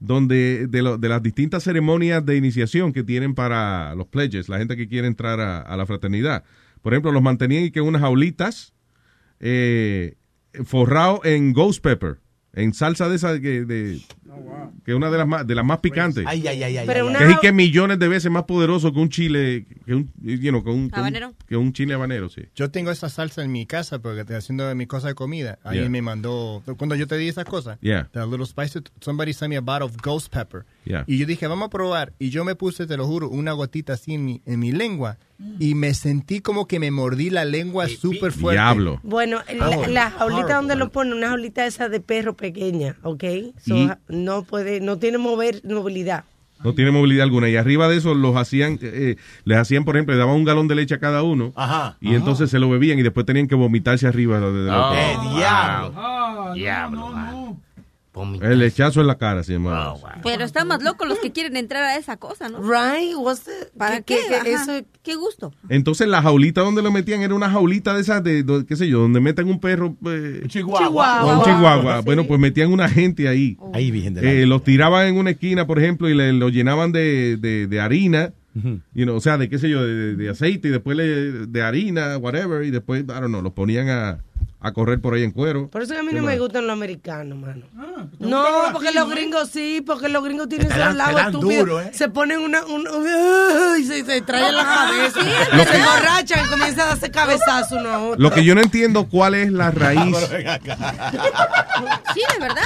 donde 0.00 0.66
de, 0.66 0.82
las 0.82 1.22
distintas 1.22 1.64
ceremonias 1.64 2.22
de 2.26 2.36
iniciación 2.36 2.92
que 2.92 3.02
tienen 3.02 3.34
para 3.34 3.94
los 3.94 4.06
pledges, 4.06 4.50
la 4.50 4.58
gente 4.58 4.76
que 4.76 4.86
quiere 4.86 5.06
entrar 5.06 5.40
a, 5.40 5.74
la 5.74 5.86
fraternidad. 5.86 6.44
Por 6.82 6.92
ejemplo, 6.92 7.10
los 7.10 7.22
mantenían 7.22 7.64
y 7.64 7.70
que 7.70 7.80
unas 7.80 8.02
jaulitas 8.02 8.74
eh, 9.40 10.16
forrado 10.66 11.22
en 11.24 11.54
ghost 11.54 11.82
pepper, 11.82 12.18
en 12.52 12.74
salsa 12.74 13.08
de 13.08 13.16
esa 13.16 13.32
de, 13.32 13.98
que 14.84 14.92
es 14.92 14.96
una 14.96 15.10
de 15.10 15.18
las 15.18 15.26
más 15.26 15.46
de 15.46 15.54
las 15.54 15.64
más 15.64 15.78
picantes. 15.80 16.24
Ay, 16.26 16.46
ay, 16.46 16.62
ay, 16.62 16.76
ay, 16.78 16.86
Pero 16.86 17.06
una- 17.06 17.18
Que 17.18 17.24
es 17.26 17.30
y 17.32 17.36
que 17.40 17.52
millones 17.52 17.98
de 17.98 18.08
veces 18.08 18.30
más 18.30 18.44
poderoso 18.44 18.92
que 18.92 18.98
un 19.00 19.08
chile, 19.08 19.66
que 19.86 19.94
un, 19.94 20.10
you 20.22 20.50
know, 20.50 20.62
que 20.62 20.70
un, 20.70 20.88
que 20.90 20.94
un- 20.96 21.00
¿Habanero? 21.00 21.34
que 21.46 21.56
un 21.56 21.72
chile 21.72 21.94
habanero, 21.94 22.28
sí. 22.28 22.42
Yo 22.54 22.70
tengo 22.70 22.90
esa 22.90 23.08
salsa 23.08 23.42
en 23.42 23.52
mi 23.52 23.66
casa 23.66 23.98
porque 24.00 24.20
estoy 24.20 24.36
haciendo 24.36 24.74
mi 24.74 24.86
cosa 24.86 25.08
de 25.08 25.14
comida. 25.14 25.58
Alguien 25.64 25.84
Yeah. 25.84 25.90
me 25.90 26.02
mandó, 26.02 26.62
cuando 26.76 26.94
yo 26.94 27.06
te 27.06 27.16
di 27.16 27.28
esas 27.28 27.44
cosas, 27.44 27.78
Yeah. 27.80 28.08
the 28.12 28.20
little 28.26 28.46
spicy, 28.46 28.80
somebody 29.00 29.32
sent 29.32 29.50
me 29.50 29.56
a 29.56 29.60
bottle 29.60 29.86
of 29.86 29.96
ghost 30.02 30.32
pepper. 30.32 30.64
Yeah. 30.88 31.04
Y 31.06 31.18
yo 31.18 31.26
dije, 31.26 31.46
vamos 31.46 31.66
a 31.66 31.70
probar. 31.70 32.14
Y 32.18 32.30
yo 32.30 32.44
me 32.46 32.54
puse, 32.54 32.86
te 32.86 32.96
lo 32.96 33.06
juro, 33.06 33.28
una 33.28 33.52
gotita 33.52 33.92
así 33.92 34.14
en 34.14 34.24
mi, 34.24 34.40
en 34.46 34.58
mi 34.58 34.72
lengua. 34.72 35.18
Y 35.60 35.74
me 35.74 35.92
sentí 35.92 36.40
como 36.40 36.66
que 36.66 36.80
me 36.80 36.90
mordí 36.90 37.28
la 37.28 37.44
lengua 37.44 37.86
súper 37.88 38.32
fuerte. 38.32 38.60
Diablo. 38.60 38.98
Bueno, 39.02 39.40
la, 39.54 39.68
Horrible. 39.68 39.88
la 39.92 40.10
jaulita 40.10 40.54
donde 40.56 40.76
lo 40.76 40.88
ponen, 40.90 41.12
una 41.12 41.28
jaulita 41.28 41.66
esa 41.66 41.88
de 41.90 42.00
perro 42.00 42.34
pequeña, 42.36 42.96
¿ok? 43.02 43.24
So, 43.64 43.76
Y- 43.76 43.90
no 44.08 44.44
puede, 44.44 44.80
no 44.80 44.96
tiene 44.98 45.18
mover, 45.18 45.60
movilidad. 45.64 46.24
No 46.64 46.74
tiene 46.74 46.90
movilidad 46.90 47.22
alguna. 47.22 47.48
Y 47.48 47.54
arriba 47.54 47.86
de 47.86 47.98
eso 47.98 48.14
los 48.14 48.34
hacían, 48.34 48.80
eh, 48.82 49.14
les 49.44 49.58
hacían, 49.58 49.84
por 49.84 49.94
ejemplo, 49.94 50.14
le 50.14 50.18
daban 50.18 50.34
un 50.34 50.44
galón 50.44 50.66
de 50.66 50.74
leche 50.74 50.94
a 50.94 50.98
cada 50.98 51.22
uno. 51.22 51.52
Ajá. 51.54 51.96
Y 52.00 52.14
entonces 52.16 52.50
se 52.50 52.58
lo 52.58 52.68
bebían 52.68 52.98
y 52.98 53.02
después 53.02 53.24
tenían 53.26 53.46
que 53.46 53.54
vomitarse 53.54 54.08
arriba. 54.08 54.40
de- 54.40 54.52
de- 54.52 54.62
de- 54.64 54.70
Oh, 54.72 54.92
¡Eh, 54.94 55.16
diablo! 55.36 55.92
Ah, 55.96 56.52
Diablo, 56.54 57.12
El 58.42 58.58
lechazo 58.58 59.00
en 59.00 59.06
la 59.06 59.18
cara, 59.18 59.42
se 59.44 59.52
llamaba. 59.54 59.94
Pero 60.22 60.44
están 60.44 60.68
más 60.68 60.82
locos 60.82 61.08
los 61.08 61.18
que 61.18 61.32
quieren 61.32 61.56
entrar 61.56 61.82
a 61.84 61.96
esa 61.96 62.16
cosa, 62.16 62.48
¿no? 62.48 62.60
Right? 62.62 63.14
What's 63.16 63.42
the- 63.44 63.70
¿Para 63.78 64.00
qué- 64.02 64.18
qué? 64.42 64.52
eso- 64.52 64.86
¿Qué 65.02 65.14
gusto? 65.14 65.52
Entonces 65.68 66.08
la 66.08 66.20
jaulita 66.22 66.60
donde 66.62 66.82
lo 66.82 66.90
metían 66.90 67.22
era 67.22 67.34
una 67.34 67.50
jaulita 67.50 67.94
de 67.94 68.00
esas 68.00 68.22
de, 68.24 68.42
de- 68.42 68.66
qué 68.66 68.76
sé 68.76 68.88
yo, 68.88 69.00
donde 69.00 69.20
meten 69.20 69.48
un 69.48 69.60
perro. 69.60 69.96
eh, 70.06 70.42
Chihuahua. 70.48 71.38
un 71.38 71.44
chihuahua. 71.44 72.00
Bueno, 72.02 72.24
pues 72.24 72.38
metían 72.40 72.72
una 72.72 72.88
gente 72.88 73.28
ahí. 73.28 73.56
Ahí, 73.72 73.90
Virgen 73.90 74.14
de 74.14 74.22
la- 74.22 74.30
Eh, 74.32 74.46
los 74.46 74.62
tiraban 74.64 75.06
en 75.06 75.16
una 75.16 75.30
esquina, 75.30 75.66
por 75.66 75.78
ejemplo, 75.78 76.08
y 76.08 76.14
le, 76.14 76.32
lo 76.32 76.48
llenaban 76.48 76.92
de, 76.92 77.36
de, 77.36 77.66
de 77.66 77.80
harina, 77.80 78.32
you 78.94 79.04
know, 79.04 79.14
o 79.16 79.20
sea, 79.20 79.38
de 79.38 79.48
qué 79.48 79.58
sé 79.58 79.68
yo, 79.70 79.82
de, 79.86 80.16
de 80.16 80.28
aceite, 80.30 80.68
y 80.68 80.70
después 80.72 80.96
le- 80.96 81.46
de 81.46 81.62
harina, 81.62 82.16
whatever, 82.18 82.64
y 82.64 82.70
después, 82.70 83.02
I 83.02 83.06
don't 83.06 83.26
know, 83.28 83.40
los 83.42 83.52
ponían 83.52 83.88
a, 83.88 84.18
a 84.60 84.72
correr 84.72 85.00
por 85.00 85.14
ahí 85.14 85.22
en 85.22 85.30
cuero. 85.30 85.68
Por 85.70 85.82
eso 85.82 85.92
que 85.94 86.00
a 86.00 86.02
mí 86.02 86.08
¿Qué 86.08 86.16
no 86.16 86.22
más? 86.22 86.32
me 86.34 86.40
gustan 86.40 86.66
los 86.66 86.72
americanos, 86.72 87.38
mano. 87.38 87.62
¿te 88.18 88.26
No, 88.26 88.44
porque 88.72 88.86
latinos, 88.86 88.94
los 88.94 89.12
eh? 89.12 89.14
gringos 89.14 89.48
sí, 89.50 89.82
porque 89.86 90.08
los 90.08 90.24
gringos 90.24 90.48
tienen 90.48 90.68
estúpidos. 90.72 91.40
duro, 91.40 91.80
¿eh? 91.80 91.90
Se 91.94 92.08
ponen 92.08 92.40
una, 92.40 92.64
un, 92.64 92.88
un- 92.88 93.78
y 93.80 93.84
se, 93.84 94.04
se 94.04 94.20
traen 94.22 94.56
la 94.56 94.64
cabeza. 94.64 95.20
Lo 95.56 95.64
se 95.64 95.70
que- 95.70 95.76
emborrachan 95.76 96.44
y 96.44 96.48
comienzan 96.48 96.80
a 96.80 96.86
darse 96.86 97.10
cabezazos 97.12 97.78
uno 97.80 97.88
a 97.90 97.98
otro. 98.04 98.20
Lo 98.20 98.30
que 98.32 98.44
yo 98.44 98.56
no 98.56 98.60
entiendo 98.60 99.08
cuál 99.08 99.34
es 99.34 99.52
la 99.52 99.70
raíz. 99.70 100.16
Sí, 102.14 102.20
de 102.34 102.38
verdad. 102.40 102.62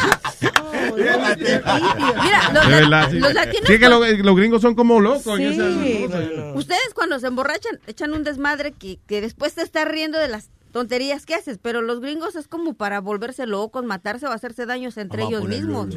Mira, 0.97 2.53
los, 2.53 2.69
De 2.69 2.75
verdad, 2.75 3.11
sí. 3.11 3.19
los 3.19 3.35
latinos. 3.35 3.67
Sí, 3.67 3.79
que 3.79 3.89
los, 3.89 4.19
los 4.19 4.37
gringos 4.37 4.63
son 4.63 4.75
como 4.75 5.01
locos. 5.01 5.39
en 5.39 5.53
Sí, 5.55 5.61
esas 5.61 5.75
cosas. 6.11 6.29
bueno. 6.29 6.53
Ustedes 6.55 6.95
cuando 6.95 7.19
se 7.21 7.27
emborrachan 7.27 7.81
echan 7.87 8.13
un 8.13 8.25
desmadre 8.25 8.73
que, 8.73 8.99
que 9.07 9.21
después 9.21 9.55
te 9.55 9.63
estás 9.63 9.87
riendo 9.87 10.19
de 10.19 10.29
las 10.29 10.49
tonterías 10.73 11.27
que 11.27 11.35
haces, 11.35 11.59
pero 11.59 11.83
los 11.83 12.01
gringos 12.01 12.35
es 12.35 12.49
como 12.49 12.75
para 12.75 13.01
volverse 13.01 13.47
locos, 13.47 13.85
matarse 13.85 14.27
o 14.27 14.31
hacerse 14.31 14.67
daños 14.67 14.97
entre 14.97 15.23
Vamos 15.23 15.39
ellos 15.39 15.49
mismos. 15.49 15.95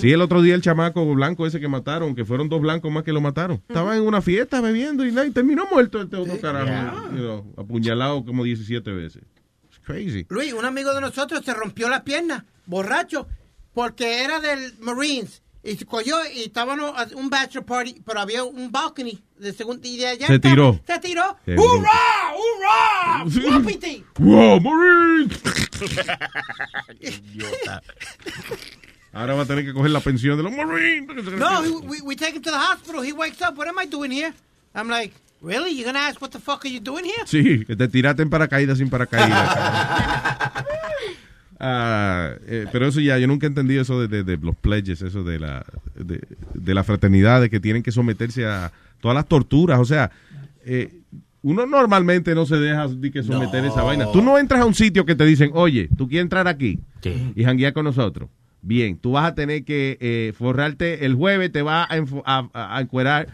Sí, 0.00 0.12
el 0.12 0.20
otro 0.20 0.42
día 0.42 0.54
el 0.54 0.62
chamaco 0.62 1.04
blanco 1.14 1.46
ese 1.46 1.58
que 1.58 1.68
mataron, 1.68 2.14
que 2.14 2.24
fueron 2.24 2.48
dos 2.48 2.60
blancos 2.60 2.92
más 2.92 3.02
que 3.02 3.12
lo 3.12 3.20
mataron. 3.20 3.62
Estaba 3.68 3.96
en 3.96 4.02
una 4.02 4.22
fiesta 4.22 4.60
bebiendo 4.60 5.04
y, 5.04 5.10
nada, 5.10 5.26
y 5.26 5.30
terminó 5.30 5.66
muerto 5.70 6.00
este 6.00 6.16
otro 6.16 6.38
carajo. 6.40 7.10
you 7.10 7.18
know, 7.18 7.54
apuñalado 7.56 8.24
como 8.24 8.44
17 8.44 8.92
veces. 8.92 9.22
It's 9.68 9.80
crazy. 9.82 10.26
Luis, 10.28 10.52
un 10.52 10.64
amigo 10.64 10.92
de 10.94 11.00
nosotros 11.00 11.44
se 11.44 11.54
rompió 11.54 11.88
la 11.88 12.04
pierna, 12.04 12.44
borracho, 12.66 13.26
porque 13.72 14.22
era 14.22 14.40
del 14.40 14.78
Marines. 14.78 15.42
Y 15.62 15.76
se 15.76 15.84
cogió 15.84 16.16
y 16.34 16.44
estábamos 16.44 16.94
a 16.96 17.06
un 17.16 17.28
bachelor 17.28 17.66
party, 17.66 18.00
pero 18.06 18.20
había 18.20 18.42
un 18.44 18.72
balcony 18.72 19.18
de 19.38 19.52
segundo 19.52 19.86
y 19.86 19.98
de 19.98 20.06
allá. 20.06 20.26
Se 20.26 20.36
estaba- 20.36 20.54
tiró. 20.54 20.80
Se 20.86 20.98
tiró. 21.00 21.36
¡Hurra! 21.46 22.32
¡Hurra! 22.34 23.24
¡Guapiti! 23.58 24.02
¡Wow, 24.18 24.58
Marine! 24.60 25.28
Ahora 29.12 29.34
va 29.34 29.42
a 29.42 29.46
tener 29.46 29.64
que 29.64 29.72
coger 29.74 29.90
la 29.90 30.00
pensión 30.00 30.36
de 30.36 30.42
los 30.44 30.52
Marines. 30.52 31.08
No, 31.36 31.60
we, 31.62 31.70
we, 31.70 32.00
we 32.02 32.16
take 32.16 32.36
him 32.36 32.42
to 32.42 32.50
the 32.50 32.56
hospital. 32.56 33.02
He 33.02 33.12
wakes 33.12 33.40
up. 33.42 33.56
What 33.58 33.66
am 33.68 33.76
I 33.78 33.86
doing 33.86 34.12
here? 34.12 34.32
I'm 34.74 34.88
like, 34.88 35.12
really? 35.42 35.72
You're 35.72 35.84
gonna 35.84 35.98
ask 35.98 36.20
what 36.22 36.30
the 36.30 36.38
fuck 36.38 36.64
are 36.64 36.68
you 36.68 36.78
doing 36.80 37.04
here? 37.04 37.24
Sí, 37.26 37.64
que 37.66 37.74
te 37.76 37.88
tiraste 37.88 38.22
en 38.22 38.30
paracaídas 38.30 38.78
sin 38.78 38.88
paracaídas. 38.88 40.64
Ah, 41.62 42.32
eh, 42.46 42.66
pero 42.72 42.86
eso 42.86 43.00
ya, 43.00 43.18
yo 43.18 43.26
nunca 43.26 43.46
he 43.46 43.48
entendido 43.48 43.82
eso 43.82 44.00
de, 44.00 44.08
de- 44.08 44.24
de 44.24 44.38
los 44.42 44.56
pledges, 44.56 45.02
eso 45.02 45.22
de 45.24 45.38
la, 45.38 45.64
de, 45.94 46.20
de 46.54 46.74
la 46.74 46.82
fraternidad, 46.84 47.40
de 47.42 47.50
que 47.50 47.60
tienen 47.60 47.82
que 47.82 47.92
someterse 47.92 48.46
a 48.46 48.72
todas 49.00 49.14
las 49.14 49.26
torturas. 49.28 49.78
O 49.78 49.84
sea, 49.84 50.10
eh, 50.64 50.88
uno 51.42 51.66
normalmente 51.66 52.34
no 52.34 52.46
se 52.46 52.56
deja 52.56 52.88
de 52.88 53.10
que 53.10 53.22
someter 53.22 53.64
esa 53.66 53.82
vaina. 53.82 54.06
Tú 54.10 54.22
no 54.22 54.38
entras 54.38 54.62
a 54.62 54.64
un 54.64 54.74
sitio 54.74 55.04
que 55.04 55.14
te 55.14 55.24
dicen, 55.26 55.50
oye, 55.54 55.88
tú 55.98 56.08
quieres 56.08 56.24
entrar 56.24 56.48
aquí 56.48 56.78
y 57.36 57.44
janguear 57.44 57.72
con 57.74 57.84
nosotros. 57.84 58.30
Bien, 58.62 58.98
tú 58.98 59.12
vas 59.12 59.24
a 59.26 59.34
tener 59.34 59.64
que 59.64 59.96
eh, 60.00 60.32
forrarte 60.36 61.04
el 61.06 61.14
jueves, 61.14 61.50
te 61.52 61.62
vas 61.62 61.88
a, 61.90 62.48
a, 62.54 62.76
a- 62.76 62.80
encuerar 62.80 63.28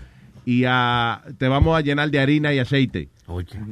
y 0.45 0.65
a, 0.67 1.23
te 1.39 1.49
vamos 1.49 1.77
a 1.77 1.81
llenar 1.81 2.11
de 2.11 2.21
harina 2.21 2.53
y 2.55 2.59
aceite. 2.61 3.09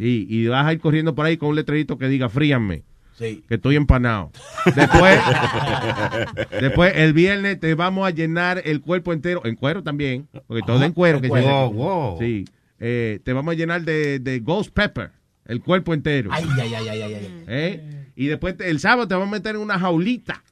Y, 0.01 0.27
y 0.29 0.47
vas 0.49 0.67
a 0.67 0.73
ir 0.73 0.81
corriendo 0.81 1.15
por 1.15 1.27
ahí 1.27 1.37
con 1.37 1.51
un 1.51 1.57
letrerito 1.57 1.97
que 1.99 2.09
diga, 2.09 2.29
fríanme. 2.29 2.83
Sí. 3.17 3.45
Que 3.49 3.55
estoy 3.57 3.77
empanado. 3.77 4.33
Después, 4.75 5.21
después, 6.61 6.93
el 6.97 7.13
viernes 7.13 7.61
te 7.61 7.75
vamos 7.75 8.07
a 8.07 8.11
llenar 8.11 8.61
el 8.65 8.81
cuerpo 8.81 9.13
entero, 9.13 9.43
en 9.45 9.55
cuero 9.57 9.83
también, 9.83 10.29
porque 10.47 10.63
todo 10.67 10.83
en 10.83 10.93
cuero. 10.93 11.21
Que 11.21 11.29
cuero. 11.29 11.47
se- 11.47 11.53
Wow, 11.53 11.73
wow. 11.73 12.19
Sí. 12.19 12.45
Eh, 12.81 13.21
te 13.25 13.33
vamos 13.33 13.53
a 13.53 13.57
llenar 13.57 13.83
de, 13.83 14.19
de 14.19 14.41
ghost 14.41 14.73
pepper, 14.75 15.11
el 15.47 15.61
cuerpo 15.63 15.95
entero. 15.95 16.31
Ay, 16.33 16.45
ay, 16.61 16.75
ay, 16.75 16.89
ay, 16.89 17.03
ay, 17.03 17.15
ay. 17.15 17.45
¿Eh? 17.47 18.07
Y 18.17 18.27
después 18.27 18.57
el 18.61 18.81
sábado 18.81 19.07
te 19.09 19.15
vamos 19.15 19.29
a 19.29 19.33
meter 19.33 19.55
en 19.55 19.61
una 19.63 19.79
jaulita. 19.79 20.43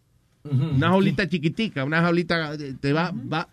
Una 0.44 0.88
jaulita 0.88 1.28
chiquitica, 1.28 1.84
una 1.84 2.00
jaulita, 2.00 2.54
eh, 2.54 2.74
te 2.80 2.92
va, 2.92 3.12
va, 3.32 3.48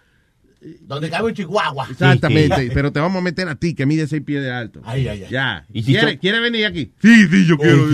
Donde 0.82 1.10
cabe 1.10 1.28
un 1.30 1.34
chihuahua. 1.34 1.88
exactamente, 1.90 2.70
pero 2.74 2.92
te 2.92 3.00
vamos 3.00 3.20
a 3.20 3.22
meter 3.22 3.48
a 3.48 3.56
ti, 3.56 3.74
que 3.74 3.86
mide 3.86 4.08
seis 4.08 4.22
pies 4.24 4.42
de 4.42 4.52
alto. 4.52 4.82
Ay, 4.84 5.08
ay, 5.08 5.24
ay. 5.24 5.30
Ya. 5.32 5.66
Y 5.72 5.84
si 5.84 5.94
¿Quiere, 5.94 6.18
quiere 6.18 6.40
venir 6.40 6.66
aquí? 6.66 6.92
Sí, 7.02 7.28
sí, 7.28 7.46
yo 7.48 7.58
quiero. 7.58 7.88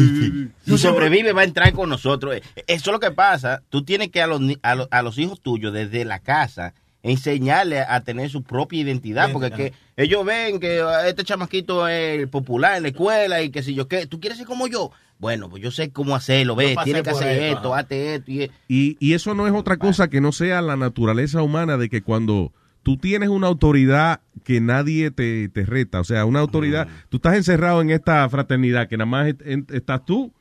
Si 0.65 0.77
sobrevive, 0.77 1.31
va 1.33 1.41
a 1.41 1.45
entrar 1.45 1.71
con 1.73 1.89
nosotros. 1.89 2.35
Eh, 2.35 2.41
Eso 2.67 2.89
es 2.89 2.93
lo 2.93 2.99
que 2.99 3.11
pasa. 3.11 3.61
Tú 3.69 3.83
tienes 3.83 4.09
que 4.09 4.21
a 4.21 4.27
los, 4.27 4.41
a 4.63 4.75
los, 4.75 4.87
a 4.89 5.01
los 5.03 5.17
hijos 5.19 5.41
tuyos, 5.41 5.73
desde 5.73 6.05
la 6.05 6.19
casa, 6.19 6.73
enseñarle 7.03 7.81
a 7.81 8.01
tener 8.01 8.29
su 8.29 8.43
propia 8.43 8.81
identidad. 8.81 9.31
Porque 9.31 9.51
que 9.51 9.73
ellos 9.95 10.25
ven 10.25 10.59
que 10.59 10.81
ah, 10.81 11.07
este 11.07 11.23
chamaquito 11.23 11.87
es 11.87 12.27
popular 12.27 12.77
en 12.77 12.83
la 12.83 12.89
escuela 12.89 13.41
y 13.43 13.49
que 13.51 13.61
si 13.61 13.75
yo 13.75 13.87
qué. 13.87 14.07
¿Tú 14.07 14.19
quieres 14.19 14.37
ser 14.39 14.47
como 14.47 14.67
yo? 14.67 14.91
Bueno, 15.17 15.49
pues 15.49 15.63
yo 15.63 15.71
sé 15.71 15.91
cómo 15.91 16.15
hacerlo. 16.15 16.55
Ves, 16.55 16.75
pasé 16.75 16.85
tienes 16.85 17.03
que 17.03 17.09
hacer 17.11 17.43
esto, 17.43 17.73
hazte 17.73 18.15
esto. 18.15 18.31
Y, 18.31 18.51
Y, 18.67 18.97
y 18.99 19.13
eso 19.13 19.33
no 19.33 19.47
es 19.47 19.53
otra 19.53 19.77
cosa 19.77 20.09
que 20.09 20.21
no 20.21 20.31
sea 20.31 20.61
la 20.61 20.75
naturaleza 20.75 21.41
humana 21.41 21.77
de 21.77 21.89
que 21.89 22.01
cuando 22.01 22.51
tú 22.83 22.97
tienes 22.97 23.29
una 23.29 23.47
autoridad 23.47 24.19
que 24.43 24.59
nadie 24.61 25.09
te, 25.11 25.49
te 25.49 25.65
reta. 25.65 25.99
O 26.01 26.03
sea, 26.03 26.25
una 26.25 26.39
autoridad. 26.41 26.87
Tú 27.09 27.17
estás 27.17 27.35
encerrado 27.35 27.81
en 27.81 27.89
esta 27.89 28.27
fraternidad 28.29 28.87
que 28.89 28.97
nada 28.97 29.05
más 29.09 29.27
est- 29.27 29.41
en- 29.45 29.65
estás 29.71 30.05
tú 30.05 30.31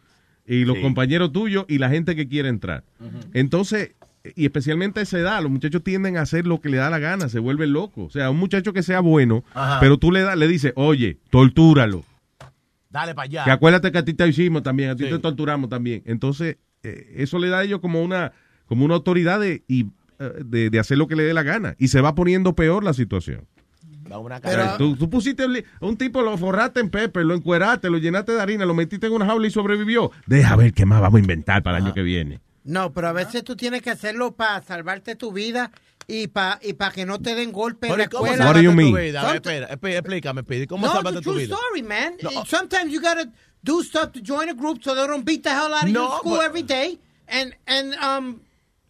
y 0.46 0.64
los 0.66 0.76
Sí. 0.76 0.82
compañeros 0.82 1.32
tuyos 1.32 1.64
y 1.68 1.78
la 1.78 1.88
gente 1.88 2.14
que 2.16 2.28
quiere 2.28 2.48
entrar. 2.50 2.84
Entonces, 3.32 3.92
y 4.36 4.44
especialmente 4.44 5.00
a 5.00 5.02
esa 5.04 5.18
edad, 5.18 5.40
los 5.42 5.50
muchachos 5.50 5.82
tienden 5.84 6.16
a 6.16 6.22
hacer 6.22 6.46
lo 6.46 6.60
que 6.60 6.68
le 6.68 6.78
da 6.78 6.90
la 6.90 6.98
gana, 6.98 7.28
se 7.28 7.38
vuelven 7.38 7.72
locos. 7.72 8.06
O 8.06 8.10
sea, 8.10 8.30
un 8.30 8.38
muchacho 8.38 8.72
que 8.72 8.82
sea 8.82 9.00
bueno, 9.00 9.44
Ajá. 9.54 9.80
pero 9.80 9.98
tú 9.98 10.10
le, 10.12 10.22
da- 10.22 10.36
le 10.36 10.48
dices, 10.48 10.72
oye, 10.76 11.18
tortúralo. 11.30 12.04
Dale 12.94 13.12
para 13.12 13.24
allá. 13.24 13.44
Que 13.44 13.50
acuérdate 13.50 13.90
que 13.90 13.98
a 13.98 14.04
ti 14.04 14.14
te 14.14 14.24
hicimos 14.28 14.62
también, 14.62 14.90
a 14.90 14.94
ti 14.94 15.02
Sí. 15.02 15.10
te 15.10 15.18
torturamos 15.18 15.68
también. 15.68 16.04
Entonces, 16.06 16.58
eh, 16.84 17.14
eso 17.16 17.40
le 17.40 17.48
da 17.48 17.58
a 17.58 17.64
ellos 17.64 17.80
como 17.80 18.00
una, 18.00 18.30
como 18.66 18.84
una 18.84 18.94
autoridad 18.94 19.40
de, 19.40 19.64
y, 19.66 19.86
eh, 20.20 20.30
de, 20.44 20.70
de 20.70 20.78
hacer 20.78 20.96
lo 20.96 21.08
que 21.08 21.16
le 21.16 21.24
dé 21.24 21.34
la 21.34 21.42
gana. 21.42 21.74
Y 21.80 21.88
se 21.88 22.00
va 22.00 22.14
poniendo 22.14 22.54
peor 22.54 22.84
la 22.84 22.94
situación. 22.94 23.48
Una 24.06 24.36
O 24.36 24.48
sea, 24.48 24.76
tú, 24.76 24.94
tú 24.94 25.10
pusiste 25.10 25.44
un 25.80 25.96
tipo, 25.96 26.22
lo 26.22 26.38
forraste 26.38 26.78
en 26.78 26.88
pepe, 26.90 27.24
lo 27.24 27.34
encueraste, 27.34 27.90
lo 27.90 27.98
llenaste 27.98 28.30
de 28.32 28.40
harina, 28.40 28.64
lo 28.64 28.74
metiste 28.74 29.08
en 29.08 29.12
una 29.14 29.26
jaula 29.26 29.48
y 29.48 29.50
sobrevivió. 29.50 30.12
Deja 30.26 30.54
ver 30.54 30.72
qué 30.72 30.86
más 30.86 31.00
vamos 31.00 31.16
a 31.16 31.20
inventar 31.20 31.64
para 31.64 31.78
el 31.78 31.84
año 31.84 31.94
que 31.94 32.02
viene. 32.02 32.38
No, 32.62 32.92
pero 32.92 33.08
a 33.08 33.12
veces 33.12 33.42
tú 33.42 33.56
tienes 33.56 33.82
que 33.82 33.90
hacerlo 33.90 34.36
para 34.36 34.62
salvarte 34.62 35.16
tu 35.16 35.32
vida 35.32 35.72
y 36.06 36.26
para 36.28 36.58
y 36.62 36.72
pa 36.74 36.90
que 36.90 37.04
no 37.06 37.18
te 37.18 37.34
den 37.34 37.52
golpe 37.52 37.88
en 37.88 37.98
la 37.98 38.04
¿y 38.04 38.08
¿Cómo 38.08 38.26
escuela. 38.26 38.44
salvaste 38.44 38.58
do 38.58 38.62
you 38.64 38.70
tu 38.70 38.76
mean? 38.76 38.96
espera, 39.34 39.66
espera, 39.70 39.98
explícame, 39.98 40.42
Pidi. 40.42 40.66
¿Cómo 40.66 40.86
no, 40.86 40.92
salvaste 40.92 41.20
tu 41.22 41.34
vida? 41.34 41.54
story, 41.56 41.82
man. 41.82 42.14
Sometimes 42.46 42.92
you 42.92 43.00
gotta 43.00 43.30
do 43.62 43.82
stuff 43.82 44.12
to 44.12 44.20
join 44.20 44.48
a 44.48 44.54
group 44.54 44.82
so 44.82 44.94
they 44.94 45.06
don't 45.06 45.24
beat 45.24 45.42
the 45.42 45.50
hell 45.50 45.72
out 45.72 45.84
of 45.84 45.88
you 45.88 45.94
No, 45.94 46.12
in 46.12 46.18
school 46.18 46.36
but- 46.36 46.44
every 46.46 46.62
day, 46.62 46.98
and 47.28 47.54
and 47.66 47.94
um 47.96 48.40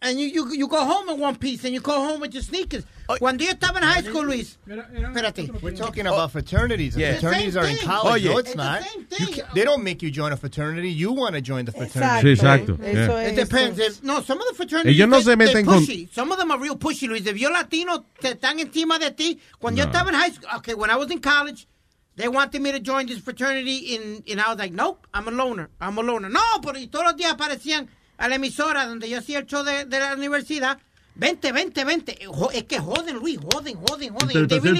and 0.05 0.19
you, 0.19 0.27
you 0.27 0.53
you 0.53 0.67
go 0.67 0.85
home 0.85 1.09
in 1.09 1.19
one 1.19 1.35
piece 1.35 1.63
and 1.65 1.73
you 1.73 1.81
go 1.81 1.93
home 1.93 2.21
with 2.21 2.33
your 2.33 2.43
sneakers. 2.43 2.83
Oh. 3.09 3.17
Cuando 3.17 3.43
yo 3.43 3.51
estaba 3.53 3.77
en 3.77 3.83
high 3.83 4.01
school, 4.01 4.23
Luis, 4.23 4.57
espérate. 4.67 5.61
We're 5.61 5.71
talking 5.75 6.05
about 6.07 6.19
oh. 6.19 6.27
fraternities. 6.27 6.95
Yeah. 6.95 7.13
Fraternities 7.19 7.57
are 7.57 7.63
in 7.65 7.69
Same 7.69 7.77
thing. 7.77 7.87
college. 7.87 8.25
Oh, 8.25 8.31
no, 8.31 8.37
it's 8.37 8.49
It's 8.49 8.55
the 8.57 8.63
not. 8.63 8.83
same 8.83 9.07
You 9.19 9.25
thing. 9.27 9.45
they 9.55 9.63
don't 9.63 9.83
make 9.83 10.01
you 10.01 10.11
join 10.11 10.31
a 10.31 10.37
fraternity. 10.37 10.89
You 10.91 11.11
want 11.11 11.35
to 11.35 11.41
join 11.41 11.65
the 11.65 11.71
fraternity. 11.71 12.35
Sí, 12.35 12.39
exacto. 12.39 12.79
Eso 12.83 13.17
It 13.17 13.35
depends. 13.35 13.79
If- 13.79 14.03
no, 14.03 14.21
some 14.21 14.39
of 14.39 14.47
the 14.47 14.53
fraternities 14.53 14.95
Ellos 14.95 15.09
no 15.09 15.19
they- 15.19 15.23
se 15.23 15.35
meten 15.35 15.65
con- 15.65 15.83
pushy. 15.83 16.13
Some 16.13 16.31
of 16.31 16.37
them 16.37 16.51
are 16.51 16.59
real 16.59 16.75
pushy, 16.77 17.07
Luis. 17.07 17.25
If 17.25 17.37
you're 17.37 17.51
latino, 17.51 18.05
te 18.19 18.33
están 18.33 18.59
encima 18.59 18.99
de 18.99 19.11
ti. 19.11 19.39
Cuando 19.59 19.79
yo 19.81 19.85
No. 19.85 19.91
estaba 19.91 20.09
en 20.09 20.13
high 20.15 20.29
school, 20.31 20.49
okay, 20.57 20.75
when 20.75 20.89
I 20.89 20.95
was 20.95 21.09
in 21.11 21.19
college, 21.19 21.67
they 22.15 22.27
wanted 22.27 22.61
me 22.61 22.71
to 22.71 22.79
join 22.79 23.07
this 23.07 23.19
fraternity, 23.19 23.95
and, 23.97 24.23
and 24.29 24.39
I 24.39 24.49
was 24.49 24.57
like, 24.57 24.71
nope, 24.71 25.05
I'm 25.13 25.27
a 25.27 25.31
loner. 25.31 25.69
I'm 25.81 25.97
a 25.97 26.01
loner. 26.01 26.29
No, 26.29 26.39
pero 26.61 26.77
y 26.79 26.87
todos 26.87 27.05
los 27.05 27.15
días 27.15 27.33
aparecían 27.33 27.87
a 28.17 28.27
la 28.27 28.35
emisora 28.35 28.85
donde 28.85 29.09
yo 29.09 29.19
hacía 29.19 29.39
el 29.39 29.45
show 29.45 29.63
de, 29.63 29.85
de 29.85 29.99
la 29.99 30.13
universidad. 30.15 30.77
Vente, 31.17 31.53
vente, 31.53 31.85
vente. 31.85 32.17
Es 32.53 32.63
que 32.65 32.77
joden, 32.77 33.15
Luis, 33.15 33.37
joden, 33.39 33.77
joden, 33.77 34.13
joden. 34.13 34.47
Te 34.49 34.59
really 34.59 34.79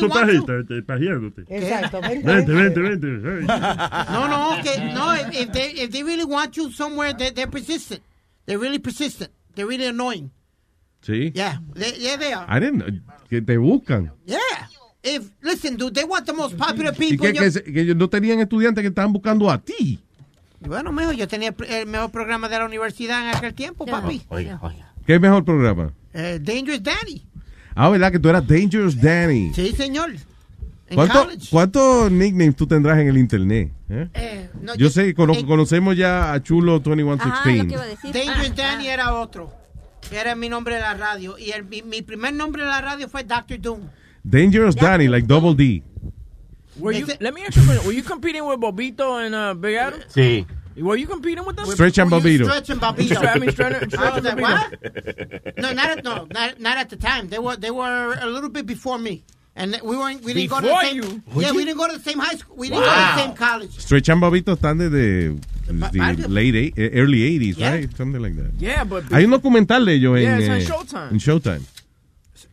te- 0.67 0.81
pajeándote. 0.83 1.45
Exacto, 1.47 2.01
vente, 2.01 2.27
Vente, 2.27 2.51
vente. 2.51 2.81
vente, 2.81 3.07
vente. 3.07 3.53
Ay. 3.53 4.05
No, 4.11 4.27
no, 4.27 4.61
que 4.61 4.93
no. 4.93 5.15
If, 5.31 5.51
they 5.53 5.71
if 5.83 5.91
they 5.91 6.03
really 6.03 6.25
want 6.25 6.57
you 6.57 6.69
somewhere, 6.71 7.13
they, 7.13 7.29
they're 7.31 7.47
persistent. 7.49 8.01
They're 8.45 8.59
really 8.59 8.79
persistent. 8.79 9.31
They're 9.55 9.65
really 9.65 9.85
annoying. 9.87 10.29
Sí. 11.01 11.31
Yeah, 11.33 11.59
they, 11.73 11.93
yeah, 11.99 12.17
they 12.17 12.33
are. 12.33 12.45
I 12.49 12.59
didn't 12.59 12.79
know, 12.79 12.87
que 13.29 13.39
te 13.41 13.55
buscan. 13.57 14.11
Yeah. 14.25 14.39
If 15.03 15.29
listen, 15.41 15.77
dude, 15.77 15.93
they 15.93 16.03
want 16.03 16.25
the 16.25 16.33
most 16.33 16.57
popular 16.57 16.91
Y 16.91 16.97
people. 17.11 17.31
que, 17.31 17.61
que, 17.61 17.85
your- 17.85 17.95
no 17.95 18.09
tenían 18.09 18.39
estudiantes 18.41 18.81
que 18.81 18.89
estaban 18.89 19.13
buscando 19.13 19.49
a 19.49 19.57
ti. 19.59 19.99
Bueno, 20.67 20.91
mejor 20.91 21.15
yo 21.15 21.27
tenía 21.27 21.53
el 21.69 21.85
mejor 21.87 22.11
programa 22.11 22.49
de 22.49 22.57
la 22.59 22.65
universidad 22.65 23.29
en 23.29 23.35
aquel 23.35 23.53
tiempo, 23.53 23.85
papi. 23.85 24.21
Oiga, 24.29 24.59
oiga. 24.61 24.93
¿Qué 25.05 25.19
mejor 25.19 25.43
programa? 25.45 25.91
Eh, 26.13 26.39
Dangerous 26.41 26.81
Danny. 26.81 27.25
Ah, 27.75 27.89
¿verdad? 27.89 28.11
Que 28.11 28.19
tú 28.19 28.29
eras 28.29 28.47
Dangerous 28.47 28.99
Danny. 28.99 29.51
Sí, 29.53 29.73
señor. 29.73 30.11
En 30.87 30.95
¿Cuánto- 30.95 31.23
college. 31.25 31.47
¿Cuántos 31.49 32.11
nicknames 32.11 32.55
tú 32.55 32.67
tendrás 32.67 32.97
en 32.99 33.07
el 33.07 33.17
internet? 33.17 33.71
eh? 33.89 34.07
Eh, 34.13 34.49
no, 34.61 34.75
Yo 34.75 34.89
sé, 34.89 35.13
cono- 35.13 35.33
eh, 35.33 35.45
conocemos 35.45 35.95
ya 35.97 36.31
a 36.31 36.41
Chulo 36.43 36.79
2116. 36.79 38.13
Dangerous 38.13 38.55
Danny 38.55 38.87
era 38.87 39.13
otro. 39.15 39.51
Era 40.11 40.35
mi 40.35 40.47
nombre 40.49 40.75
de 40.75 40.81
la 40.81 40.93
radio. 40.93 41.37
Y 41.39 41.51
el- 41.51 41.65
mi, 41.65 41.81
mi 41.81 42.01
primer 42.03 42.33
nombre 42.33 42.61
de 42.63 42.69
la 42.69 42.81
radio 42.81 43.09
fue 43.09 43.23
Dr. 43.23 43.59
Doom. 43.59 43.81
Dangerous 44.23 44.75
Danny, 44.75 45.07
like 45.07 45.27
double 45.27 45.55
D. 45.55 45.83
Were 46.79 46.91
you, 46.91 47.05
let 47.21 47.33
me 47.33 47.43
ask 47.45 47.55
you 47.55 47.63
a 47.63 47.65
question. 47.65 47.85
Were 47.87 47.93
you 47.93 48.03
competing 48.03 48.45
with 48.45 48.59
Bobito 48.59 49.25
and 49.25 49.33
uh, 49.33 49.53
Big 49.53 49.75
Adam? 49.75 50.01
Sí. 50.09 50.45
Were 50.77 50.97
you 50.97 51.07
competing 51.07 51.45
with 51.45 51.55
them? 51.55 51.65
Stretch 51.67 51.97
and 51.99 52.11
Bobito. 52.11 52.43
Stretch 52.43 52.69
and 52.69 52.81
Bobito. 52.81 53.25
I 53.25 53.39
mean, 53.39 53.51
Stretch 53.51 53.81
and- 53.81 53.91
Bobito. 53.91 54.41
what? 54.41 55.57
No, 55.57 55.71
not 55.71 55.89
at 55.97 56.03
no, 56.03 56.27
not, 56.31 56.59
not 56.59 56.77
at 56.77 56.89
the 56.89 56.97
time. 56.97 57.29
They 57.29 57.39
were 57.39 57.55
they 57.55 57.71
were 57.71 58.17
a 58.19 58.25
little 58.25 58.49
bit 58.49 58.65
before 58.65 58.97
me, 58.99 59.23
and 59.55 59.79
we 59.83 59.95
weren't 59.95 60.21
we 60.25 60.33
didn't 60.33 60.49
go 60.49 60.57
to 60.59 60.63
Before 60.63 60.81
the 60.81 60.87
same. 60.89 60.95
you? 61.03 61.23
Yeah, 61.41 61.51
we 61.53 61.63
didn't 61.63 61.77
go 61.77 61.87
to 61.89 61.97
the 61.97 62.03
same 62.03 62.19
high 62.19 62.35
school. 62.35 62.57
We 62.57 62.67
didn't 62.67 62.83
go 62.83 62.89
to 62.89 62.99
the 62.99 63.15
same 63.23 63.33
college. 63.35 63.79
Stretch 63.79 64.09
and 64.09 64.21
Bobito 64.21 64.53
están 64.57 64.77
desde 64.77 65.39
the 65.67 66.27
late 66.27 66.55
eight- 66.55 66.91
early 66.93 67.19
80s, 67.39 67.57
Yeah. 67.57 67.71
right? 67.71 67.95
Something 67.95 68.21
like 68.21 68.35
that. 68.35 68.51
Yeah, 68.59 68.83
but 68.83 69.05
Hay 69.13 69.23
un 69.23 69.31
documental 69.31 69.85
de 69.85 69.93
ellos 69.93 70.19
Yeah, 70.19 70.35
en, 70.35 70.41
it's 70.41 70.49
on 70.49 70.57
eh, 70.57 70.65
Showtime. 70.65 71.11
en 71.13 71.19
Showtime. 71.19 71.61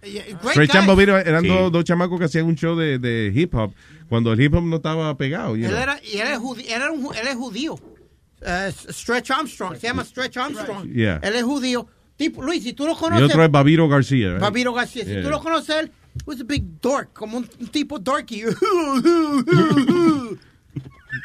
Yeah, 0.05 0.24
great 0.43 0.69
guy. 0.73 0.85
Bobito 0.87 1.16
eran 1.16 1.43
Sí. 1.45 1.49
dos, 1.49 1.70
dos 1.70 1.85
chamacos 1.85 2.19
que 2.19 2.24
hacían 2.24 2.47
un 2.47 2.57
show 2.57 2.74
de, 2.77 2.99
de 2.99 3.31
hip 3.35 3.55
hop 3.55 3.73
cuando 4.09 4.33
el 4.33 4.41
hip 4.41 4.53
hop 4.55 4.65
no 4.65 4.77
estaba 4.77 5.16
pegado. 5.16 5.57
you 5.57 5.66
Él 5.69 5.74
era, 5.77 6.01
y 6.03 6.19
él 6.19 6.29
es 6.29 6.39
judío. 6.39 6.65
Él, 6.66 6.73
era 6.83 6.91
un 6.91 7.15
él 7.15 7.29
es 7.29 7.35
judío. 7.37 7.74
Uh, 7.74 8.70
Stretch 8.93 9.31
Armstrong. 9.31 9.77
Se 9.77 9.87
llama 9.87 10.05
Stretch 10.05 10.37
Armstrong. 10.37 10.89
Yeah. 10.93 11.20
Él 11.23 11.37
es 11.37 11.45
judío. 11.45 11.87
Tipo, 12.16 12.43
Luis, 12.43 12.62
si 12.65 12.73
tú 12.73 12.85
lo 12.87 12.93
Y 12.93 12.97
conoces. 12.97 13.24
otro 13.31 13.45
es 13.45 13.51
Babiro 13.51 13.89
García. 13.89 14.31
right? 14.33 14.41
Babiro 14.41 14.73
García. 14.73 15.05
Si 15.05 15.11
Yeah. 15.12 15.23
tú 15.23 15.31
lo 15.31 15.41
conoces, 15.41 15.77
él 15.77 15.93
was 16.27 16.41
a 16.41 16.45
big 16.45 16.65
dork. 16.81 17.12
Como 17.12 17.39
un, 17.39 17.49
un 17.61 17.66
tipo 17.69 17.99
dorky. 18.01 18.43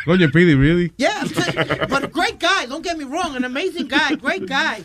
Coño, 0.05 0.29
Pidi, 0.31 0.53
really? 0.55 0.91
Yeah, 0.97 1.23
but 1.89 2.11
great 2.11 2.39
guy. 2.39 2.65
Don't 2.67 2.83
get 2.83 2.97
me 2.97 3.05
wrong, 3.05 3.35
an 3.35 3.43
amazing 3.45 3.87
guy, 3.87 4.15
great 4.15 4.45
guy. 4.45 4.83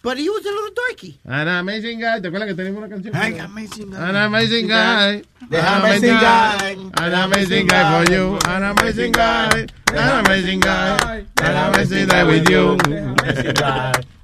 But 0.00 0.16
he 0.16 0.28
was 0.30 0.46
a 0.46 0.50
little 0.50 0.70
dorky. 0.70 1.16
An 1.26 1.48
amazing 1.48 1.98
guy. 2.00 2.20
¿Te 2.20 2.28
acuerdas 2.28 2.48
que 2.48 2.54
teníamos 2.54 2.78
una 2.78 2.88
canción? 2.88 3.14
An 3.16 3.40
amazing 3.40 3.94
An 3.94 4.16
amazing 4.16 4.68
guy. 4.68 5.22
The 5.50 5.58
An 5.58 5.80
amazing 5.80 6.18
guy. 6.18 6.76
An 6.98 7.14
amazing 7.14 7.66
guy 7.66 8.04
for 8.04 8.12
you. 8.12 8.38
An 8.48 8.62
amazing 8.62 9.12
guy. 9.12 9.66
An 9.92 10.24
amazing 10.26 10.60
guy. 10.60 11.26
An 11.42 11.56
amazing 11.74 12.06
guy 12.06 12.24
with 12.24 12.48
you. 12.48 12.76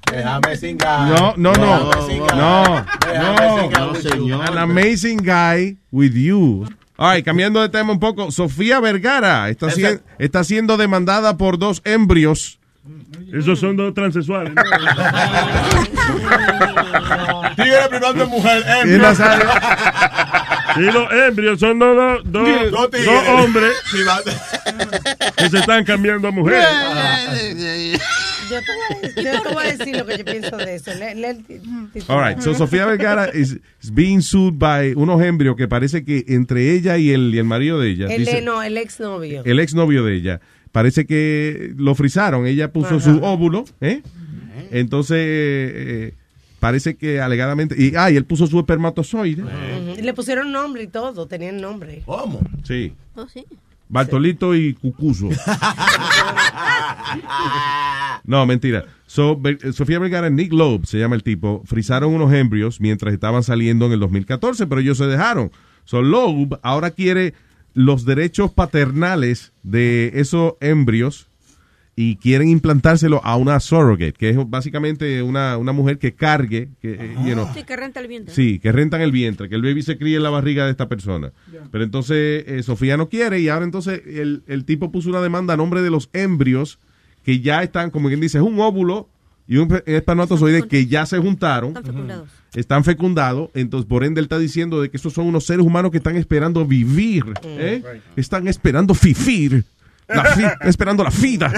Déjame 0.05 0.55
singar. 0.55 1.09
No, 1.09 1.33
no, 1.35 1.51
no. 1.53 1.91
No, 1.91 2.85
Déjame 3.01 3.71
no. 3.71 3.95
singar. 3.95 4.49
An 4.51 4.57
amazing 4.57 5.17
guy 5.17 5.77
with 5.91 6.13
you. 6.13 6.65
All 6.97 7.13
right, 7.13 7.25
cambiando 7.25 7.61
de 7.61 7.69
tema 7.69 7.91
un 7.91 7.99
poco. 7.99 8.31
Sofía 8.31 8.79
Vergara 8.79 9.49
está, 9.49 9.67
está 10.19 10.43
siendo 10.45 10.77
demandada 10.77 11.37
por 11.37 11.57
dos 11.57 11.81
embrios. 11.83 12.59
Esos 13.33 13.59
son 13.59 13.75
dos 13.75 13.93
transexuales. 13.93 14.53
¿no? 14.53 14.61
Tigre 17.55 17.77
privando 17.89 18.25
de 18.25 18.29
mujer. 18.29 18.63
Y 20.77 20.81
los 20.91 21.11
embrios 21.11 21.59
son 21.59 21.79
dos, 21.79 22.21
dos, 22.25 22.47
dos, 22.71 22.89
hombres 23.29 23.71
que 25.37 25.49
se 25.49 25.57
están 25.59 25.83
cambiando 25.85 26.27
a 26.27 26.31
mujeres. 26.31 26.65
Yo 28.47 28.59
te, 28.61 28.67
voy 28.75 28.85
a 28.91 28.99
decir, 29.01 29.23
yo 29.23 29.41
te 29.41 29.49
voy 29.53 29.65
a 29.65 29.71
decir 29.75 29.97
lo 29.97 30.05
que 30.05 30.17
yo 30.19 30.25
pienso 30.25 30.55
de 30.57 30.75
eso. 30.75 30.93
Le- 30.93 31.15
le-. 31.15 31.37
All 32.07 32.21
right, 32.23 32.39
so 32.39 32.53
Sofía 32.53 32.85
Vergara 32.85 33.27
is, 33.33 33.53
is 33.81 33.91
being 33.91 34.21
sued 34.21 34.53
by 34.59 34.93
unos 34.95 35.19
embrios 35.23 35.55
que 35.55 35.67
parece 35.67 36.05
que 36.05 36.23
entre 36.27 36.73
ella 36.73 36.97
y 36.97 37.09
el, 37.11 37.33
y 37.33 37.39
el 37.39 37.43
marido 37.45 37.79
de 37.79 37.89
ella, 37.89 38.05
El, 38.07 38.19
dice- 38.25 38.35
de- 38.35 38.41
no, 38.43 38.61
el 38.61 38.77
exnovio. 38.77 39.41
el 39.45 39.59
exnovio 39.59 40.03
de 40.05 40.13
ella, 40.15 40.41
parece 40.75 41.05
que 41.05 41.73
lo 41.77 41.95
frizaron. 41.95 42.45
Ella 42.45 42.73
puso 42.73 42.95
Ajá. 42.95 42.99
su 42.99 43.23
óvulo, 43.23 43.63
¿eh? 43.79 44.01
Entonces, 44.71 45.17
eh, 45.21 46.13
parece 46.59 46.97
que 46.97 47.21
alegadamente. 47.21 47.81
Y, 47.81 47.95
ah, 47.95 48.11
y 48.11 48.17
él 48.17 48.25
puso 48.25 48.45
su 48.45 48.59
espermatozoide. 48.59 49.41
Le 50.01 50.13
pusieron 50.13 50.51
nombre 50.51 50.83
y 50.83 50.87
todo, 50.87 51.27
tenían 51.27 51.61
nombre. 51.61 52.03
¿Cómo? 52.05 52.41
Sí. 52.65 52.91
Oh, 53.15 53.25
sí. 53.25 53.45
Bartolito 53.87 54.53
y 54.53 54.73
Cucuso. 54.73 55.29
No, 58.27 58.43
mentira. 58.47 58.85
So, 59.05 59.39
Sofía 59.71 59.99
Vergara 59.99 60.27
y 60.29 60.31
Nick 60.31 60.51
Loeb, 60.51 60.87
se 60.87 60.97
llama 60.97 61.13
el 61.13 61.21
tipo, 61.21 61.61
frizaron 61.65 62.11
unos 62.11 62.33
embrios 62.33 62.81
mientras 62.81 63.13
estaban 63.13 63.43
saliendo 63.43 63.85
en 63.85 63.91
el 63.91 63.99
2014, 63.99 64.65
pero 64.65 64.81
ellos 64.81 64.97
se 64.97 65.05
dejaron. 65.05 65.51
So, 65.83 66.01
Loeb 66.01 66.57
ahora 66.63 66.89
quiere 66.89 67.35
los 67.75 68.05
derechos 68.05 68.51
paternales 68.51 69.53
de 69.61 70.13
esos 70.15 70.53
embrios 70.61 71.27
y 71.97 72.15
quieren 72.17 72.49
implantárselo 72.49 73.21
a 73.23 73.35
una 73.37 73.59
surrogate, 73.59 74.13
que 74.13 74.29
es 74.29 74.37
básicamente 74.49 75.21
una, 75.21 75.57
una 75.57 75.71
mujer 75.71 75.97
que 75.97 76.13
cargue, 76.13 76.69
que, 76.81 76.93
eh, 76.93 77.15
you 77.25 77.33
know, 77.33 77.47
Sí, 77.53 77.63
que 77.63 77.75
renta 77.75 77.99
el 77.99 78.07
vientre. 78.07 78.33
Sí, 78.33 78.59
que 78.59 78.71
rentan 78.71 79.01
el 79.01 79.11
vientre, 79.11 79.47
que 79.47 79.55
el 79.55 79.61
baby 79.61 79.81
se 79.81 79.97
críe 79.97 80.17
en 80.17 80.23
la 80.23 80.29
barriga 80.29 80.65
de 80.65 80.71
esta 80.71 80.89
persona. 80.89 81.31
Pero 81.71 81.83
entonces 81.83 82.43
eh, 82.47 82.63
Sofía 82.63 82.97
no 82.97 83.07
quiere 83.07 83.39
y 83.39 83.49
ahora 83.49 83.65
entonces 83.65 84.01
el, 84.05 84.43
el 84.47 84.65
tipo 84.65 84.91
puso 84.91 85.09
una 85.09 85.21
demanda 85.21 85.53
a 85.53 85.57
nombre 85.57 85.81
de 85.81 85.89
los 85.89 86.09
embrios 86.13 86.79
que 87.23 87.39
ya 87.39 87.63
están, 87.63 87.91
como 87.91 88.07
quien 88.07 88.19
dice, 88.19 88.37
es 88.37 88.43
un 88.43 88.59
óvulo 88.59 89.09
y 89.47 89.57
un 89.57 89.81
espermatozoide 89.85 90.67
que 90.67 90.87
ya 90.87 91.05
se 91.05 91.17
juntaron, 91.19 91.69
Están 91.69 91.83
fecundados. 91.85 92.29
están 92.55 92.83
fecundados, 92.83 93.49
entonces 93.53 93.87
por 93.87 94.03
ende 94.03 94.19
él 94.19 94.25
está 94.25 94.39
diciendo 94.39 94.81
de 94.81 94.89
que 94.89 94.97
esos 94.97 95.13
son 95.13 95.27
unos 95.27 95.45
seres 95.45 95.65
humanos 95.65 95.91
que 95.91 95.97
están 95.97 96.15
esperando 96.15 96.65
vivir, 96.65 97.23
¿eh? 97.43 97.83
están 98.15 98.47
esperando 98.47 98.93
fifir, 98.95 99.63
la 100.07 100.23
fi- 100.25 100.43
esperando 100.67 101.03
la 101.03 101.09
vida. 101.11 101.51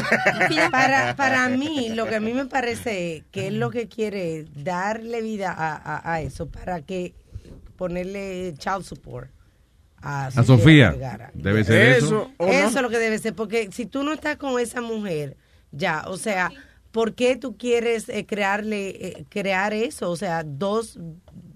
Para, 0.71 1.15
para 1.15 1.49
mí, 1.49 1.89
lo 1.95 2.07
que 2.07 2.15
a 2.15 2.19
mí 2.19 2.33
me 2.33 2.45
parece 2.45 3.23
que 3.31 3.47
es 3.47 3.53
lo 3.53 3.69
que 3.69 3.87
quiere 3.87 4.45
darle 4.55 5.21
vida 5.21 5.51
a, 5.57 5.75
a- 5.75 6.13
a 6.13 6.21
eso, 6.21 6.47
para 6.49 6.81
que 6.81 7.13
ponerle 7.77 8.53
child 8.57 8.83
support 8.83 9.29
a, 10.01 10.27
A 10.27 10.43
Sofía, 10.43 10.91
Vergara. 10.91 11.31
debe 11.33 11.63
ser 11.63 11.97
eso. 11.97 12.29
Eso 12.39 12.67
es 12.77 12.81
lo 12.81 12.89
que 12.89 12.99
debe 12.99 13.17
ser, 13.19 13.33
porque 13.33 13.69
si 13.71 13.85
tú 13.85 14.03
no 14.03 14.13
estás 14.13 14.37
con 14.37 14.59
esa 14.59 14.81
mujer, 14.81 15.37
ya, 15.71 16.03
o 16.07 16.17
sea, 16.17 16.51
¿por 16.91 17.13
qué 17.13 17.35
tú 17.35 17.57
quieres 17.57 18.09
eh, 18.09 18.25
crearle, 18.25 18.89
eh, 18.89 19.25
crear 19.29 19.73
eso? 19.73 20.09
O 20.11 20.15
sea, 20.15 20.43
dos, 20.43 20.99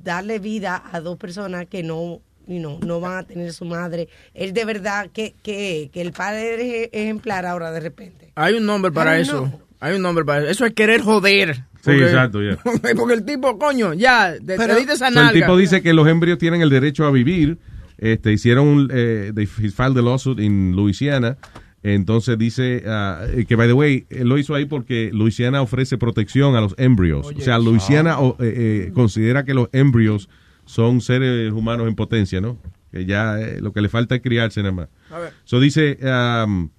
darle 0.03 0.39
vida 0.39 0.83
a 0.91 0.99
dos 1.01 1.17
personas 1.17 1.65
que 1.67 1.83
no, 1.83 2.21
you 2.47 2.59
know, 2.59 2.79
no 2.85 2.99
van 2.99 3.17
a 3.19 3.23
tener 3.23 3.53
su 3.53 3.65
madre. 3.65 4.07
Él 4.33 4.53
de 4.53 4.65
verdad 4.65 5.09
que, 5.13 5.33
que, 5.43 5.89
que 5.93 6.01
el 6.01 6.11
padre 6.11 6.83
es 6.83 6.89
ejemplar 6.93 7.45
ahora 7.45 7.71
de 7.71 7.79
repente. 7.79 8.31
Hay 8.35 8.55
un 8.55 8.65
nombre 8.65 8.91
para 8.91 9.11
Ay, 9.11 9.21
eso. 9.23 9.47
no. 9.47 9.59
Hay 9.79 9.95
un 9.95 10.01
nombre 10.03 10.23
para 10.23 10.41
eso. 10.43 10.51
Eso 10.51 10.65
es 10.65 10.73
querer 10.73 11.01
joder. 11.01 11.63
Sí, 11.83 11.91
exacto, 11.91 12.41
ya. 12.43 12.57
Porque 12.95 13.13
el 13.15 13.25
tipo, 13.25 13.57
coño, 13.57 13.93
ya, 13.95 14.33
te, 14.33 14.39
te 14.45 14.57
Pero- 14.57 14.75
diste 14.75 14.93
esa 14.93 15.11
So, 15.11 15.19
el 15.21 15.31
tipo 15.33 15.57
dice 15.57 15.81
que 15.81 15.93
los 15.93 16.07
embrios 16.07 16.37
tienen 16.37 16.61
el 16.61 16.69
derecho 16.69 17.05
a 17.05 17.11
vivir. 17.11 17.57
Este, 17.97 18.31
hicieron, 18.31 18.67
un, 18.67 18.89
eh, 18.93 19.31
they 19.33 19.45
filed 19.45 19.93
the 19.95 20.01
lawsuit 20.01 20.39
en 20.39 20.75
Louisiana. 20.75 21.37
Entonces 21.83 22.37
dice 22.37 22.83
ah, 22.85 23.23
eh, 23.33 23.45
que, 23.45 23.55
by 23.55 23.67
the 23.67 23.73
way, 23.73 24.05
él 24.09 24.27
lo 24.29 24.37
hizo 24.37 24.53
ahí 24.53 24.65
porque 24.65 25.09
Louisiana 25.13 25.61
ofrece 25.61 25.97
protección 25.97 26.55
a 26.55 26.61
los 26.61 26.75
embrios. 26.77 27.27
o 27.35 27.41
sea, 27.41 27.57
Louisiana 27.57 28.19
o, 28.19 28.35
eh, 28.39 28.87
eh, 28.87 28.91
considera 28.93 29.43
que 29.45 29.53
los 29.55 29.67
embrios 29.71 30.29
son 30.65 31.01
seres 31.01 31.51
humanos 31.51 31.87
en 31.87 31.95
potencia, 31.95 32.39
¿no? 32.39 32.57
Que 32.91 33.05
ya 33.05 33.39
eh, 33.41 33.59
lo 33.61 33.73
que 33.73 33.81
le 33.81 33.89
falta 33.89 34.15
es 34.15 34.21
criarse 34.21 34.61
nada 34.61 34.73
más. 34.73 34.89
A 35.09 35.17
ver. 35.19 35.33
So 35.43 35.59
dice, 35.59 35.97
um, 36.03 36.69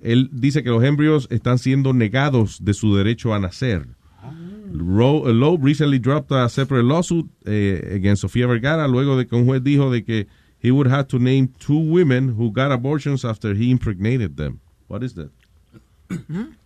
él 0.00 0.28
dice 0.32 0.62
que 0.62 0.68
los 0.70 0.84
embrios 0.84 1.26
están 1.30 1.58
siendo 1.58 1.92
negados 1.94 2.62
de 2.64 2.74
su 2.74 2.94
derecho 2.94 3.32
a 3.32 3.38
nacer. 3.38 3.86
Ro- 4.72 5.32
Lowe 5.32 5.58
recently 5.60 5.98
dropped 5.98 6.32
a 6.36 6.48
separate 6.48 6.84
lawsuit 6.86 7.26
eh, 7.44 7.92
against 7.96 8.20
Sofía 8.22 8.46
Vergara 8.46 8.86
luego 8.86 9.16
de 9.16 9.26
que 9.26 9.34
un 9.34 9.46
juez 9.46 9.62
dijo 9.64 9.90
de 9.90 10.04
que 10.04 10.26
he 10.60 10.70
would 10.70 10.86
have 10.86 11.08
to 11.08 11.18
name 11.18 11.48
two 11.58 11.78
women 11.78 12.36
who 12.36 12.50
got 12.50 12.70
abortions 12.70 13.24
after 13.24 13.54
he 13.54 13.70
impregnated 13.70 14.36
them. 14.36 14.60
What 14.88 15.02
is 15.02 15.14
that? 15.14 15.30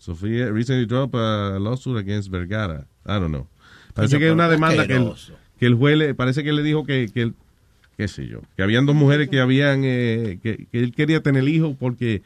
Sofía 0.00 0.52
recently 0.52 0.86
dropped 0.86 1.14
a 1.14 1.58
lawsuit 1.58 1.98
against 1.98 2.30
Vergara. 2.30 2.86
I 3.04 3.18
don't 3.18 3.30
know. 3.30 3.46
Parece 3.94 4.18
que 4.18 4.28
es 4.28 4.32
una 4.32 4.48
demanda 4.48 4.86
que, 4.86 4.94
asqueroso. 4.94 5.32
que 5.58 5.66
el 5.66 5.74
juez 5.74 5.98
le, 5.98 6.14
parece 6.14 6.42
que 6.42 6.52
le 6.52 6.62
dijo 6.62 6.84
que, 6.86 7.10
que 7.12 7.32
qué 7.98 8.08
sé 8.08 8.26
yo, 8.26 8.40
que 8.56 8.62
habían 8.62 8.86
dos 8.86 8.96
mujeres 8.96 9.28
que 9.28 9.40
habían, 9.40 9.82
eh, 9.84 10.38
que, 10.42 10.66
que 10.72 10.78
él 10.78 10.92
quería 10.92 11.22
tener 11.22 11.46
hijos 11.46 11.76
porque 11.78 12.22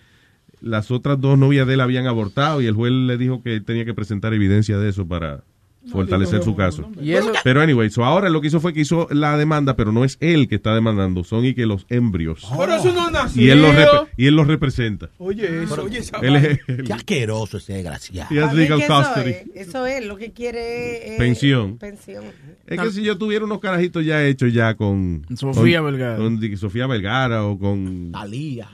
las 0.61 0.93
otras 0.93 1.21
dos 1.21 1.37
novias 1.37 1.67
de 1.67 1.75
él 1.75 1.81
habían 1.81 2.07
abortado 2.07 2.63
y 2.63 2.67
el 2.67 2.75
juez 2.75 2.93
le 2.93 3.19
dijo 3.19 3.43
que 3.43 3.57
él 3.57 3.65
tenía 3.65 3.85
que 3.85 3.93
presentar 3.93 4.33
evidencia 4.35 4.79
de 4.79 4.89
eso 4.89 5.07
para 5.09 5.43
fortalecer 5.91 6.43
su 6.43 6.55
caso. 6.57 6.91
Y 7.01 7.13
eso- 7.13 7.33
Pero 7.45 7.61
anyway, 7.61 7.91
so 7.91 8.05
ahora 8.05 8.29
lo 8.31 8.41
que 8.41 8.49
hizo 8.49 8.61
fue 8.61 8.73
que 8.73 8.81
hizo 8.81 9.07
la 9.11 9.37
demanda, 9.37 9.77
pero 9.77 9.93
no 9.93 10.05
es 10.05 10.17
él 10.21 10.49
que 10.49 10.55
está 10.57 10.75
demandando, 10.75 11.25
son 11.25 11.45
y 11.45 11.55
que 11.55 11.67
los 11.67 11.87
embrios. 11.89 12.47
Pero 12.59 12.75
eso 12.75 12.93
no 12.93 13.11
nació. 13.11 13.43
Y 13.43 13.51
él 13.51 13.61
los, 13.63 13.75
y 14.17 14.27
él 14.27 14.35
los 14.37 14.47
representa. 14.47 15.11
Oye, 15.19 15.63
eso, 15.65 15.83
oye, 15.83 15.99
esa 15.99 16.19
Él 16.19 16.37
es-. 16.37 16.59
Qué 16.85 16.93
asqueroso 16.93 17.59
ese 17.59 17.75
desgraciado. 17.75 18.29
Eso 18.35 18.87
custody. 18.87 19.31
es, 19.31 19.45
eso 19.55 19.87
es 19.87 20.05
lo 20.07 20.17
que 20.17 20.33
quiere. 20.33 21.15
eh, 21.15 21.19
Pensión. 21.19 21.79
pensión. 21.79 22.25
Es 22.67 22.81
que 22.81 22.91
si 22.91 23.03
yo 23.03 23.19
tuviera 23.19 23.45
unos 23.45 23.61
carajitos 23.61 24.05
ya 24.05 24.25
hechos 24.25 24.53
ya 24.53 24.75
con 24.75 25.27
Sofía 25.37 25.81
con- 25.81 25.93
Vergara. 25.93 26.17
con 26.17 26.57
Sofía 26.57 26.87
Vergara 26.87 27.45
o 27.45 27.59
con 27.59 28.11
Talía. 28.13 28.69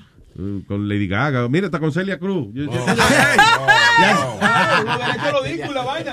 Con 0.67 0.89
Lady 0.89 1.07
Gaga. 1.09 1.49
Mira, 1.49 1.67
está 1.67 1.79
con 1.79 1.93
Celia 1.93 2.19
Cruz. 2.19 2.49
Yo- 2.53 2.65
yo- 2.65 2.71
Los 2.71 2.87
derechos 4.99 5.33
lo 5.33 5.43
digo 5.43 5.65
y 5.71 5.75
la 5.75 5.83
vaina. 5.83 6.13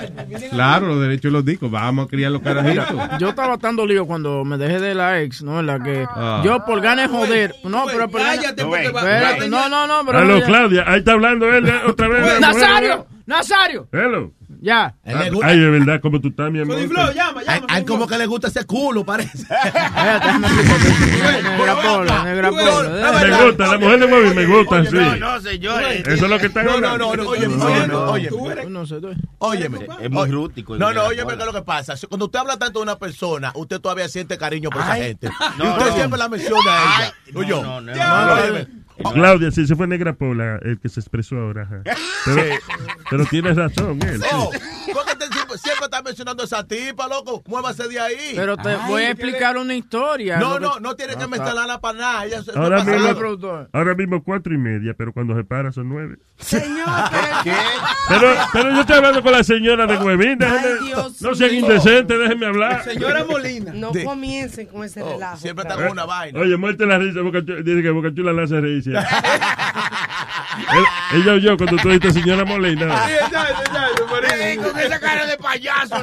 Claro, 0.50 0.86
los 0.88 1.00
derechos 1.00 1.32
los 1.32 1.44
discos. 1.44 1.70
Vamos 1.70 2.06
a 2.06 2.08
criar 2.08 2.30
los 2.32 2.42
carajitos. 2.42 2.86
Yo 3.18 3.30
estaba 3.30 3.58
tan 3.58 3.76
dolido 3.76 4.06
cuando 4.06 4.44
me 4.44 4.56
dejé 4.58 4.80
de 4.80 4.94
la 4.94 5.20
ex, 5.22 5.42
¿no? 5.42 5.60
En 5.60 5.66
la 5.66 5.82
que 5.82 6.06
Ah. 6.08 6.42
yo 6.44 6.64
por 6.64 6.80
ganas 6.80 7.10
de 7.10 7.16
joder. 7.16 7.54
No, 7.64 7.84
pero 7.86 8.08
por 8.08 8.20
ganas- 8.20 8.36
Cállate, 8.38 8.64
porque 8.64 8.90
va- 8.90 9.00
Espérate, 9.00 9.40
va- 9.40 9.46
No, 9.48 9.68
no, 9.68 9.86
no, 9.86 10.06
pero. 10.06 10.38
Ya- 10.38 10.46
Claudia, 10.46 10.84
ahí 10.86 10.98
está 10.98 11.12
hablando 11.12 11.50
él 11.52 11.70
otra 11.86 12.08
vez. 12.08 12.40
¡Nazario! 12.40 13.06
¡Nazario! 13.26 13.88
Hello. 13.92 14.32
Ya. 14.60 14.94
Ay, 15.04 15.58
de 15.58 15.70
verdad, 15.70 16.00
como 16.00 16.20
tú 16.20 16.28
estás, 16.28 16.50
mi 16.50 16.60
amor. 16.60 16.78
Flow, 16.88 17.12
llama, 17.12 17.42
llama. 17.42 17.66
hay 17.68 17.84
como 17.84 18.06
que 18.06 18.18
le 18.18 18.26
gusta 18.26 18.48
ese 18.48 18.64
culo, 18.64 19.04
parece. 19.04 19.38
Negra 21.42 21.82
Pola, 21.82 22.24
Negra 22.24 22.50
Pola. 22.50 23.20
Me 23.20 23.44
gusta, 23.44 23.66
la 23.68 23.78
mujer 23.78 24.00
de 24.00 24.06
Bobby 24.06 24.34
me 24.34 24.46
gusta, 24.46 24.84
sí. 24.84 24.96
No, 24.96 25.16
no, 25.16 25.40
señor. 25.40 25.82
Eso 25.82 26.10
es 26.10 26.30
lo 26.30 26.38
que 26.38 26.46
están 26.46 26.66
No, 26.66 26.80
no, 26.80 26.98
no, 26.98 27.14
no, 27.14 27.28
óyeme, 27.28 27.62
óyeme, 27.62 27.94
óyeme. 29.38 29.86
Es 30.00 30.10
muy 30.10 30.30
rústico. 30.30 30.76
No, 30.76 30.92
no, 30.92 31.04
óyeme. 31.04 31.36
¿qué 31.36 31.40
es 31.40 31.46
lo 31.46 31.52
que 31.52 31.62
pasa? 31.62 31.94
Cuando 32.08 32.26
usted 32.26 32.38
habla 32.40 32.58
tanto 32.58 32.80
de 32.80 32.82
una 32.82 32.98
persona, 32.98 33.52
usted 33.54 33.80
todavía 33.80 34.08
siente 34.08 34.36
cariño 34.38 34.70
por 34.70 34.82
esa 34.82 34.92
Ay. 34.92 35.02
gente. 35.02 35.30
Y 35.58 35.62
usted 35.66 35.92
siempre 35.94 36.18
la 36.18 36.28
menciona 36.28 36.60
a 36.66 37.02
ella. 37.02 37.14
No, 37.32 37.40
Oye, 37.40 37.50
no, 37.50 37.80
no. 37.80 37.92
Claudia, 39.12 39.50
sí, 39.50 39.66
se 39.66 39.76
fue 39.76 39.86
Negra 39.86 40.12
Pola, 40.14 40.58
el 40.62 40.78
que 40.80 40.88
se 40.88 41.00
expresó 41.00 41.36
ahora. 41.38 41.82
Pero, 42.24 42.42
pero 43.10 43.24
tienes 43.26 43.56
razón, 43.56 43.98
él. 44.02 44.20
sí. 44.20 44.28
Oh, 44.34 44.50
¿por 44.92 45.04
qué 45.06 45.12
usted 45.12 45.26
siempre, 45.48 45.58
siempre 45.58 45.84
está 45.86 46.02
mencionando 46.02 46.42
a 46.42 46.46
esa 46.46 46.66
tipa, 46.66 47.08
loco? 47.08 47.42
Muévase 47.46 47.88
de 47.88 47.98
ahí. 48.00 48.32
Pero 48.34 48.56
te 48.56 48.76
voy 48.86 49.02
a 49.04 49.10
explicar 49.10 49.56
una 49.56 49.74
historia. 49.74 50.38
No, 50.38 50.54
que- 50.54 50.60
no, 50.60 50.80
no 50.80 50.94
tiene 50.96 51.16
que 51.16 51.24
Ah, 51.24 51.28
mencionarla 51.28 51.80
para 51.80 51.98
nada. 51.98 52.24
Ella 52.26 52.42
se- 52.42 52.52
Ahora 52.58 52.84
mismo, 52.84 53.38
nada. 53.46 53.68
ahora 53.72 53.94
mismo 53.94 54.22
cuatro 54.22 54.54
y 54.54 54.58
media, 54.58 54.94
pero 54.96 55.12
cuando 55.12 55.36
se 55.36 55.44
para 55.44 55.72
son 55.72 55.88
nueve. 55.88 56.16
Señor, 56.38 56.86
¿Qué? 57.44 57.52
Pero, 58.08 58.28
pero 58.52 58.70
yo 58.72 58.80
estoy 58.80 58.96
hablando 58.96 59.22
con 59.22 59.32
la 59.32 59.42
señora 59.44 59.86
de 59.86 59.96
Huevín. 59.96 60.38
déjeme- 60.38 60.78
Ay, 60.80 60.86
Dios 60.86 61.20
no 61.22 61.34
sean 61.34 61.54
indecentes, 61.54 62.18
déjenme 62.18 62.46
hablar. 62.46 62.84
Señora 62.84 63.24
Molina. 63.24 63.72
no 63.74 63.90
De- 63.90 64.04
comiencen 64.04 64.66
con 64.66 64.84
ese 64.84 65.02
Oh, 65.02 65.12
relajo. 65.12 65.36
siempre 65.38 65.62
está 65.64 65.74
con 65.76 65.88
una 65.90 66.04
vaina. 66.04 66.38
Oye, 66.40 66.56
muerte 66.56 66.86
la 66.86 66.98
risa, 66.98 67.20
Boca 67.22 67.40
Chula- 67.44 67.62
dice 67.62 67.82
que 67.82 67.90
Boca 67.90 68.14
Chula 68.14 68.32
la 68.32 68.42
hace 68.44 68.60
reír. 68.60 68.82
Él- 70.72 71.20
Ella 71.20 71.32
oyó 71.34 71.56
cuando 71.56 71.76
tú 71.82 71.88
dijiste 71.88 72.12
señora 72.12 72.44
Molina. 72.44 73.06
Sí, 73.06 73.12
exacto, 73.12 73.62
exacto, 73.62 74.06
por 74.06 74.24
eso. 74.24 74.62
con 74.62 74.80
esa 74.80 75.00
cara 75.00 75.26
de 75.26 75.36
payaso. 75.48 75.96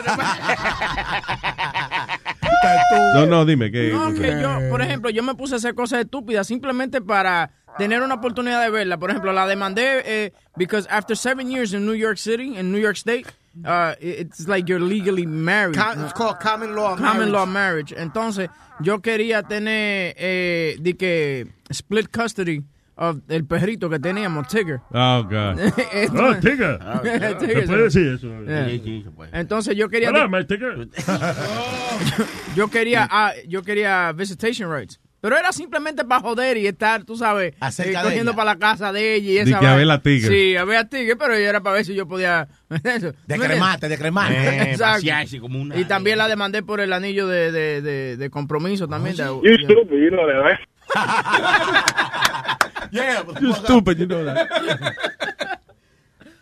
No, 3.13 3.26
no, 3.26 3.45
dime 3.45 3.72
que 3.72 3.91
No, 3.91 4.13
que 4.13 4.41
yo, 4.41 4.69
por 4.69 4.81
ejemplo, 4.81 5.09
yo 5.09 5.23
me 5.23 5.35
puse 5.35 5.55
a 5.55 5.57
hacer 5.57 5.76
cosas 5.76 6.01
estúpidas 6.01 6.47
simplemente 6.47 7.01
para 7.01 7.51
tener 7.77 8.01
una 8.01 8.15
oportunidad 8.15 8.61
de 8.61 8.69
verla. 8.69 8.97
Por 8.97 9.09
ejemplo, 9.09 9.31
la 9.34 9.45
demandé 9.47 10.01
eh, 10.05 10.34
because 10.57 10.88
after 10.89 11.15
seven 11.15 11.49
years 11.49 11.73
in 11.73 11.85
New 11.85 11.93
York 11.95 12.17
City, 12.17 12.57
in 12.57 12.72
New 12.72 12.80
York 12.80 12.97
State, 12.97 13.27
uh, 13.65 13.93
it's 13.99 14.47
like 14.47 14.67
you're 14.67 14.84
legally 14.84 15.26
married. 15.26 15.77
Com- 15.77 16.03
it's 16.03 16.13
called 16.13 16.39
common 16.39 16.76
law. 16.76 16.95
Common 16.95 17.03
marriage. 17.03 17.31
law 17.31 17.45
marriage. 17.45 17.93
Entonces, 17.97 18.49
yo 18.81 18.99
quería 18.99 19.43
tener, 19.43 20.13
eh, 20.17 20.77
de 20.80 20.93
que, 20.95 21.47
split 21.69 22.09
custody 22.11 22.63
of 22.97 23.17
el 23.27 23.45
perrito 23.45 23.89
que 23.89 23.99
teníamos, 23.99 24.47
Tigger. 24.47 24.80
Oh, 24.91 25.23
God. 25.23 25.59
Oh, 26.17 26.35
Tigger. 26.39 26.80
Tigger, 27.39 27.61
¿Se 27.61 27.67
puede 27.67 27.84
decir 27.84 28.07
eso? 28.07 28.27
Yeah. 28.45 28.69
Sí, 28.69 28.81
sí, 28.84 29.01
se 29.03 29.11
puede. 29.11 29.38
Entonces 29.38 29.76
yo 29.76 29.89
quería 29.89 30.09
Hola, 30.09 30.45
Tigger. 30.45 30.88
yo 32.55 32.69
quería 32.69 33.07
ah, 33.09 33.34
yo 33.47 33.63
quería 33.63 34.11
visitation 34.13 34.72
rights. 34.72 34.99
Pero 35.22 35.38
era 35.39 35.51
simplemente 35.51 36.05
para 36.05 36.22
joder 36.22 36.55
y 36.57 36.67
estar, 36.67 37.03
tú 37.03 37.17
sabes, 37.17 37.53
eh, 37.80 37.84
de 37.84 37.93
cogiendo 37.93 38.35
para 38.35 38.53
la 38.53 38.59
casa 38.59 38.93
de 38.93 39.15
ella 39.15 39.31
y 39.31 39.38
esa 39.39 39.59
que 39.59 39.65
a 39.65 39.76
ver 39.76 39.88
la 39.88 39.99
tigre. 39.99 40.27
Sí, 40.30 40.55
a 40.55 40.63
ver 40.65 40.77
a 40.77 40.88
tigre, 40.88 41.15
pero 41.15 41.34
era 41.34 41.61
para 41.61 41.77
ver 41.77 41.85
si 41.85 41.95
yo 41.95 42.07
podía 42.07 42.47
eso. 42.84 43.11
De 43.26 43.34
¿Tú 43.35 43.41
me 43.41 43.47
cremate, 43.47 43.89
de 43.89 43.97
cremate. 43.97 44.34
Eh, 44.35 44.72
Exacto. 44.73 44.97
vaciarse 44.97 45.39
como 45.39 45.59
una- 45.59 45.77
Y 45.80 45.85
también 45.85 46.19
la 46.19 46.27
demandé 46.27 46.61
por 46.61 46.80
el 46.80 46.93
anillo 46.93 47.27
de, 47.27 47.51
de, 47.51 47.81
de, 47.81 48.17
de 48.17 48.30
compromiso 48.30 48.88
también. 48.88 49.15
de- 49.15 49.23
You 49.23 49.55
stupid, 49.63 49.97
Yeah, 52.91 53.23
You 53.41 53.53
stupid, 53.53 53.97
you 53.99 54.05
know 54.07 54.23
that. 54.26 54.47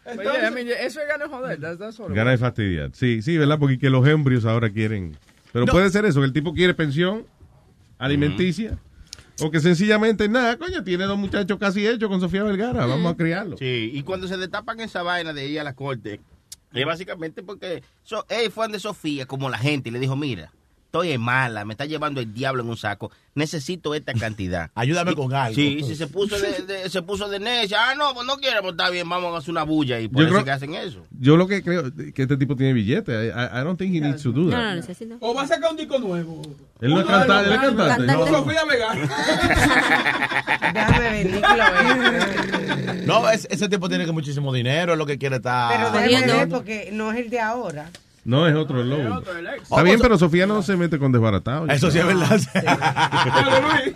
But 0.05 0.25
yeah, 0.25 0.47
I 0.47 0.49
mean, 0.51 0.67
eso 0.67 0.99
es 1.01 1.07
ganas 1.07 1.29
de 1.29 1.35
joder. 1.35 1.59
That's, 1.59 1.79
that's 1.79 1.99
all 1.99 2.11
it 2.11 2.15
Gana 2.15 2.31
de 2.31 2.37
fastidiar. 2.37 2.91
Sí, 2.93 3.21
sí, 3.21 3.37
¿verdad? 3.37 3.57
Porque 3.57 3.79
que 3.79 3.89
los 3.89 4.05
embrios 4.07 4.45
ahora 4.45 4.69
quieren. 4.69 5.17
Pero 5.51 5.65
No. 5.65 5.71
puede 5.71 5.89
ser 5.89 6.05
eso, 6.05 6.19
que 6.19 6.25
el 6.25 6.33
tipo 6.33 6.53
quiere 6.53 6.73
pensión 6.73 7.25
alimenticia. 7.97 8.77
O 9.41 9.49
que 9.49 9.59
sencillamente, 9.59 10.27
nada, 10.29 10.57
coño, 10.57 10.83
tiene 10.83 11.05
dos 11.05 11.17
muchachos 11.17 11.57
casi 11.57 11.87
hechos 11.87 12.09
con 12.09 12.19
Sofía 12.19 12.43
Vergara. 12.43 12.85
Vamos 12.85 13.13
a 13.13 13.17
criarlo. 13.17 13.57
Sí, 13.57 13.89
y 13.93 14.03
cuando 14.03 14.27
se 14.27 14.37
destapan 14.37 14.79
esa 14.81 15.01
vaina 15.01 15.33
de 15.33 15.47
ir 15.47 15.59
a 15.59 15.63
la 15.63 15.73
corte, 15.73 16.19
es 16.73 16.85
básicamente 16.85 17.41
porque 17.41 17.81
so, 18.03 18.25
él 18.29 18.51
fue 18.51 18.67
de 18.67 18.79
Sofía 18.79 19.25
como 19.25 19.49
la 19.49 19.57
gente 19.57 19.89
y 19.89 19.91
le 19.91 19.99
dijo, 19.99 20.15
mira, 20.15 20.51
estoy 20.93 21.11
en 21.11 21.21
mala, 21.21 21.65
me 21.65 21.73
está 21.73 21.85
llevando 21.87 22.21
el 22.21 22.31
diablo 22.35 22.61
en 22.61 22.69
un 22.69 22.77
saco, 22.77 23.09
necesito 23.33 23.95
esta 23.95 24.13
cantidad. 24.19 24.69
Ayúdame 24.75 25.13
Y- 25.13 25.15
con 25.15 25.33
algo. 25.33 25.55
Sí, 25.55 25.81
si 25.83 25.95
se 25.95 26.05
puso 26.05 26.37
de, 26.39 26.51
de- 26.61 26.87
se 26.87 27.01
puso 27.01 27.27
de 27.29 27.39
necia, 27.39 27.89
ah, 27.89 27.95
no, 27.95 28.13
pues 28.13 28.27
no 28.27 28.37
quiere, 28.37 28.61
pues 28.61 28.73
está 28.73 28.91
bien, 28.91 29.09
vamos 29.09 29.33
a 29.33 29.39
hacer 29.39 29.49
una 29.49 29.63
bulla 29.63 29.99
y 29.99 30.07
por 30.07 30.21
Yo 30.21 30.25
eso 30.27 30.33
creo- 30.35 30.45
que 30.45 30.51
hacen 30.51 30.75
eso. 30.75 31.03
Yo 31.19 31.35
lo 31.35 31.47
que 31.47 31.63
creo 31.63 31.85
que 32.13 32.21
este 32.21 32.37
tipo 32.37 32.55
tiene 32.55 32.73
billete. 32.73 33.11
I, 33.29 33.63
don't 33.63 33.79
think 33.79 33.95
he 33.95 34.01
needs 34.01 34.21
to 34.21 34.31
do 34.31 34.51
that. 34.51 34.75
necesito. 34.75 35.15
O 35.19 35.33
va 35.33 35.41
a 35.41 35.47
sacar 35.47 35.71
un 35.71 35.77
disco 35.77 35.97
nuevo. 35.97 36.43
Él 36.79 36.91
no 36.91 36.99
es 37.01 37.07
cantante, 37.07 37.47
él 37.49 37.53
es 37.55 37.59
cantante. 37.59 38.05
No, 38.05 38.25
No. 38.25 38.27
Sofía 38.27 38.61
Vega. 38.65 38.93
Déjame 40.73 41.23
Niclo, 41.23 41.47
No, 43.07 43.29
es- 43.31 43.47
ese 43.49 43.67
tipo 43.67 43.89
tiene 43.89 44.05
que 44.05 44.11
muchísimo 44.11 44.53
dinero, 44.53 44.91
es 44.93 44.99
lo 44.99 45.07
que 45.07 45.17
quiere 45.17 45.37
estar. 45.37 45.75
Pero 45.75 45.91
déjame 45.91 46.33
ver 46.33 46.49
porque 46.49 46.89
no 46.93 47.11
es 47.11 47.17
el 47.17 47.31
de 47.31 47.39
ahora. 47.39 47.89
No, 48.25 48.47
es 48.47 48.55
otro 48.55 48.81
el 48.81 48.89
lobo. 48.89 49.21
Está 49.61 49.83
bien, 49.83 49.99
pero 49.99 50.17
Sofía 50.17 50.45
no 50.45 50.61
se 50.63 50.77
mete 50.77 50.97
con 50.97 51.11
desbaratado. 51.11 51.67
Eso 51.67 51.91
sí 51.91 51.99
es 51.99 52.05
verdad. 52.05 52.39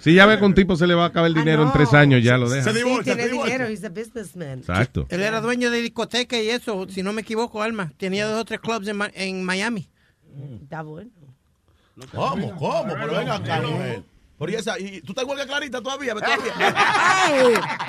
Si 0.01 0.13
ya 0.15 0.25
ve 0.25 0.37
que 0.37 0.45
un 0.45 0.53
tipo 0.53 0.75
se 0.75 0.85
le 0.85 0.95
va 0.95 1.05
a 1.05 1.07
acabar 1.07 1.27
el 1.27 1.33
dinero 1.33 1.63
en 1.63 1.71
tres 1.71 1.93
años, 1.93 2.23
ya 2.23 2.37
lo 2.37 2.49
deja. 2.49 2.71
Sí, 2.73 2.79
tiene 3.03 3.29
dinero, 3.29 3.67
he's 3.67 3.83
a 3.83 3.89
businessman. 3.89 4.59
Exacto. 4.59 5.05
Él 5.09 5.21
era 5.21 5.39
dueño 5.39 5.71
de 5.71 5.81
discoteca 5.81 6.39
y 6.41 6.49
eso, 6.49 6.87
si 6.89 7.03
no 7.03 7.13
me 7.13 7.21
equivoco, 7.21 7.61
Alma. 7.61 7.93
Tenía 7.97 8.27
dos 8.27 8.41
o 8.41 8.45
tres 8.45 8.59
clubs 8.59 8.87
en 8.87 9.43
Miami. 9.43 9.89
Está 10.61 10.81
bueno. 10.81 11.09
¿Cómo? 12.11 12.55
¿Cómo? 12.55 12.93
Pero 12.93 13.15
venga 13.15 13.35
acá, 13.35 13.61
mujer. 13.61 14.03
Por 14.37 14.49
esa, 14.51 14.77
y 14.79 15.01
tú 15.01 15.11
estás 15.13 15.23
igual 15.23 15.39
que 15.39 15.47
Clarita 15.47 15.81
todavía, 15.81 16.13
todavía. 16.13 16.53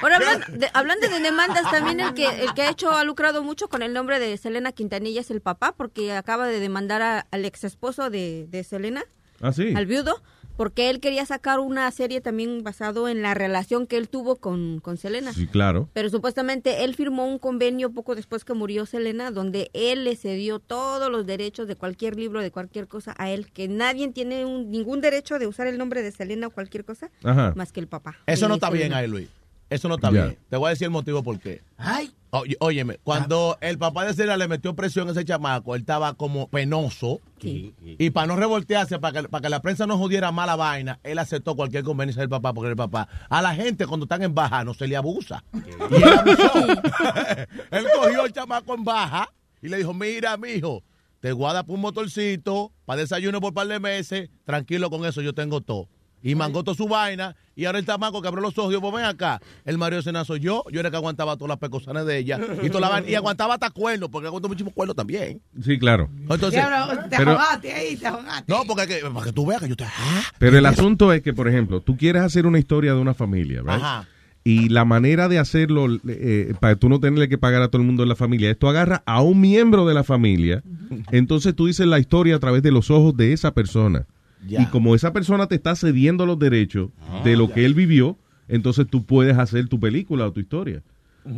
Ahora, 0.00 0.16
hablan 0.16 0.44
de, 0.58 0.70
hablando 0.72 1.08
de 1.08 1.18
demandas, 1.20 1.70
también 1.70 2.00
el 2.00 2.14
que, 2.14 2.26
el 2.28 2.54
que 2.54 2.62
ha 2.62 2.70
hecho, 2.70 2.92
ha 2.92 3.04
lucrado 3.04 3.42
mucho 3.42 3.68
con 3.68 3.82
el 3.82 3.92
nombre 3.92 4.18
de 4.18 4.36
Selena 4.36 4.72
Quintanilla 4.72 5.20
es 5.20 5.30
el 5.30 5.40
papá, 5.40 5.72
porque 5.76 6.12
acaba 6.14 6.46
de 6.46 6.60
demandar 6.60 7.02
a- 7.02 7.26
al 7.30 7.44
ex 7.44 7.64
esposo 7.64 8.08
de, 8.10 8.46
de 8.48 8.64
Selena, 8.64 9.04
Ah, 9.40 9.52
sí. 9.52 9.74
al 9.76 9.86
viudo, 9.86 10.22
porque 10.56 10.90
él 10.90 11.00
quería 11.00 11.24
sacar 11.26 11.60
una 11.60 11.90
serie 11.90 12.20
también 12.20 12.62
basado 12.62 13.08
en 13.08 13.22
la 13.22 13.34
relación 13.34 13.86
que 13.86 13.96
él 13.96 14.08
tuvo 14.08 14.36
con, 14.36 14.80
con 14.80 14.96
Selena. 14.96 15.32
Sí, 15.32 15.46
claro. 15.46 15.88
Pero 15.92 16.08
supuestamente 16.10 16.84
él 16.84 16.94
firmó 16.94 17.26
un 17.26 17.38
convenio 17.38 17.90
poco 17.92 18.14
después 18.14 18.44
que 18.44 18.54
murió 18.54 18.86
Selena, 18.86 19.30
donde 19.30 19.70
él 19.74 20.04
le 20.04 20.16
cedió 20.16 20.58
todos 20.58 21.10
los 21.10 21.26
derechos 21.26 21.68
de 21.68 21.76
cualquier 21.76 22.16
libro, 22.16 22.40
de 22.40 22.50
cualquier 22.50 22.88
cosa 22.88 23.14
a 23.18 23.30
él, 23.30 23.50
que 23.52 23.68
nadie 23.68 24.08
tiene 24.12 24.44
un- 24.44 24.70
ningún 24.70 25.00
derecho 25.00 25.38
de 25.38 25.46
usar 25.46 25.66
el 25.66 25.78
nombre 25.78 26.02
de 26.02 26.10
Selena 26.12 26.46
o 26.46 26.50
cualquier 26.50 26.84
cosa, 26.84 27.10
Ajá. 27.22 27.52
más 27.56 27.72
que 27.72 27.80
el 27.80 27.88
papá. 27.88 28.16
Eso 28.26 28.48
no 28.48 28.54
está 28.54 28.70
bien 28.70 28.92
ahí, 28.92 29.06
Luis. 29.08 29.28
Eso 29.68 29.88
no 29.88 29.96
está 29.96 30.10
bien. 30.10 30.38
Te 30.48 30.56
voy 30.56 30.68
a 30.68 30.70
decir 30.70 30.86
el 30.86 30.90
motivo 30.90 31.22
por 31.22 31.38
qué. 31.40 31.62
Ay. 31.76 32.12
Oye, 32.30 32.56
óyeme, 32.60 32.98
cuando 33.02 33.56
el 33.60 33.78
papá 33.78 34.04
de 34.04 34.12
Selena 34.12 34.36
le 34.36 34.48
metió 34.48 34.74
presión 34.76 35.08
a 35.08 35.12
ese 35.12 35.24
chamaco, 35.24 35.74
él 35.74 35.82
estaba 35.82 36.14
como 36.14 36.48
penoso. 36.48 37.20
Y 37.40 38.10
para 38.10 38.26
no 38.26 38.36
revoltearse, 38.36 38.98
para 38.98 39.22
que, 39.22 39.28
para 39.28 39.42
que 39.42 39.48
la 39.48 39.62
prensa 39.62 39.86
no 39.86 39.96
jodiera 39.96 40.32
mala 40.32 40.56
vaina, 40.56 40.98
él 41.02 41.18
aceptó 41.18 41.56
cualquier 41.56 41.84
conveniencia 41.84 42.20
del 42.20 42.28
papá, 42.28 42.52
porque 42.52 42.70
el 42.70 42.76
papá, 42.76 43.08
a 43.28 43.42
la 43.42 43.54
gente 43.54 43.86
cuando 43.86 44.04
están 44.04 44.22
en 44.22 44.34
baja 44.34 44.64
no 44.64 44.74
se 44.74 44.86
le 44.86 44.96
abusa. 44.96 45.44
Y 45.54 45.96
él 45.96 46.12
abusó. 46.18 46.52
él 47.70 47.86
cogió 47.94 48.22
al 48.22 48.32
chamaco 48.32 48.74
en 48.74 48.84
baja 48.84 49.32
y 49.62 49.68
le 49.68 49.78
dijo, 49.78 49.94
mira, 49.94 50.36
mijo, 50.36 50.82
te 51.20 51.32
guarda 51.32 51.64
por 51.64 51.76
un 51.76 51.80
motorcito, 51.80 52.72
para 52.84 53.00
desayuno 53.00 53.40
por 53.40 53.50
un 53.50 53.54
par 53.54 53.66
de 53.68 53.80
meses, 53.80 54.30
tranquilo 54.44 54.90
con 54.90 55.04
eso, 55.06 55.22
yo 55.22 55.32
tengo 55.32 55.60
todo. 55.60 55.88
Y 56.22 56.34
mangó 56.34 56.64
toda 56.64 56.76
su 56.76 56.88
vaina, 56.88 57.36
y 57.54 57.66
ahora 57.66 57.78
el 57.78 57.86
chamaco 57.86 58.20
que 58.20 58.26
abrió 58.26 58.42
los 58.42 58.56
ojos, 58.58 58.70
dijo, 58.70 58.80
pues 58.80 58.94
ven 58.94 59.04
acá, 59.04 59.40
el 59.64 59.78
Mario 59.78 60.02
Sena 60.02 60.24
soy 60.24 60.40
yo, 60.40 60.64
yo 60.72 60.80
era 60.80 60.88
el 60.88 60.90
que 60.90 60.96
aguantaba 60.96 61.36
todas 61.36 61.50
las 61.50 61.58
pecosanas 61.58 62.04
de 62.04 62.18
ella, 62.18 62.40
y, 62.62 62.68
toda 62.68 62.80
la 62.80 62.88
vaina, 62.88 63.08
y 63.08 63.14
aguantaba 63.14 63.54
hasta 63.54 63.70
cuernos, 63.70 64.08
porque 64.10 64.26
aguantó 64.26 64.48
muchísimos 64.48 64.74
cuernos 64.74 64.96
también. 64.96 65.40
Sí, 65.62 65.78
claro. 65.78 66.08
Entonces, 66.22 66.52
Diablo, 66.52 67.04
te 67.08 67.16
pero- 67.16 67.32
ahogaste 67.32 67.72
ahí, 67.72 67.96
te 67.96 68.06
ahogaste. 68.08 68.52
no, 68.52 68.64
porque 68.66 68.86
que- 68.88 69.00
para 69.08 69.24
que 69.26 69.32
tú 69.32 69.46
veas 69.46 69.60
que 69.62 69.68
yo 69.68 69.76
te... 69.76 69.84
ah, 69.84 70.22
Pero 70.38 70.58
el 70.58 70.66
asunto 70.66 71.12
es 71.12 71.22
que, 71.22 71.32
por 71.32 71.46
ejemplo, 71.48 71.80
tú 71.80 71.96
quieres 71.96 72.22
hacer 72.22 72.46
una 72.46 72.58
historia 72.58 72.92
de 72.94 73.00
una 73.00 73.14
familia, 73.14 73.60
¿right? 73.60 73.70
Ajá. 73.70 74.08
Y 74.42 74.68
la 74.68 74.84
manera 74.84 75.28
de 75.28 75.38
hacerlo, 75.40 75.86
eh, 76.08 76.54
para 76.60 76.76
tú 76.76 76.88
no 76.88 76.98
tenerle 77.00 77.28
que 77.28 77.36
pagar 77.38 77.62
a 77.62 77.68
todo 77.68 77.82
el 77.82 77.86
mundo 77.86 78.02
de 78.04 78.08
la 78.08 78.14
familia, 78.16 78.50
es 78.50 78.58
tú 78.58 78.68
agarras 78.68 79.02
a 79.04 79.20
un 79.20 79.40
miembro 79.40 79.86
de 79.86 79.94
la 79.94 80.04
familia, 80.04 80.62
entonces 81.10 81.54
tú 81.54 81.66
dices 81.66 81.86
la 81.86 81.98
historia 81.98 82.36
a 82.36 82.38
través 82.38 82.62
de 82.62 82.70
los 82.70 82.90
ojos 82.90 83.16
de 83.16 83.32
esa 83.32 83.52
persona. 83.54 84.06
Y 84.48 84.66
como 84.66 84.94
esa 84.94 85.12
persona 85.12 85.46
te 85.46 85.54
está 85.54 85.74
cediendo 85.76 86.26
los 86.26 86.38
derechos 86.38 86.90
de 87.24 87.36
lo 87.36 87.52
que 87.52 87.64
él 87.64 87.74
vivió, 87.74 88.18
entonces 88.48 88.86
tú 88.88 89.04
puedes 89.04 89.36
hacer 89.38 89.68
tu 89.68 89.80
película 89.80 90.26
o 90.26 90.32
tu 90.32 90.40
historia. 90.40 90.82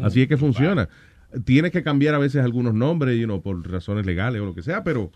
Así 0.02 0.22
es 0.22 0.28
que 0.28 0.36
funciona. 0.36 0.88
Tienes 1.44 1.72
que 1.72 1.82
cambiar 1.82 2.14
a 2.14 2.18
veces 2.18 2.42
algunos 2.42 2.74
nombres, 2.74 3.18
you 3.18 3.26
know, 3.26 3.42
por 3.42 3.70
razones 3.70 4.06
legales 4.06 4.40
o 4.40 4.46
lo 4.46 4.54
que 4.54 4.62
sea, 4.62 4.82
pero 4.82 5.10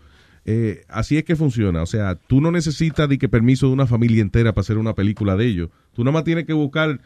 eh, 0.45 0.83
así 0.87 1.17
es 1.17 1.23
que 1.23 1.35
funciona. 1.35 1.81
O 1.81 1.85
sea, 1.85 2.15
tú 2.15 2.41
no 2.41 2.51
necesitas 2.51 3.07
de 3.07 3.17
que 3.17 3.29
permiso 3.29 3.67
de 3.67 3.73
una 3.73 3.87
familia 3.87 4.21
entera 4.21 4.53
para 4.53 4.61
hacer 4.61 4.77
una 4.77 4.93
película 4.93 5.35
de 5.35 5.45
ellos. 5.45 5.69
Tú 5.93 6.03
nada 6.03 6.13
más 6.13 6.23
tienes 6.23 6.45
que 6.45 6.53
buscar, 6.53 6.99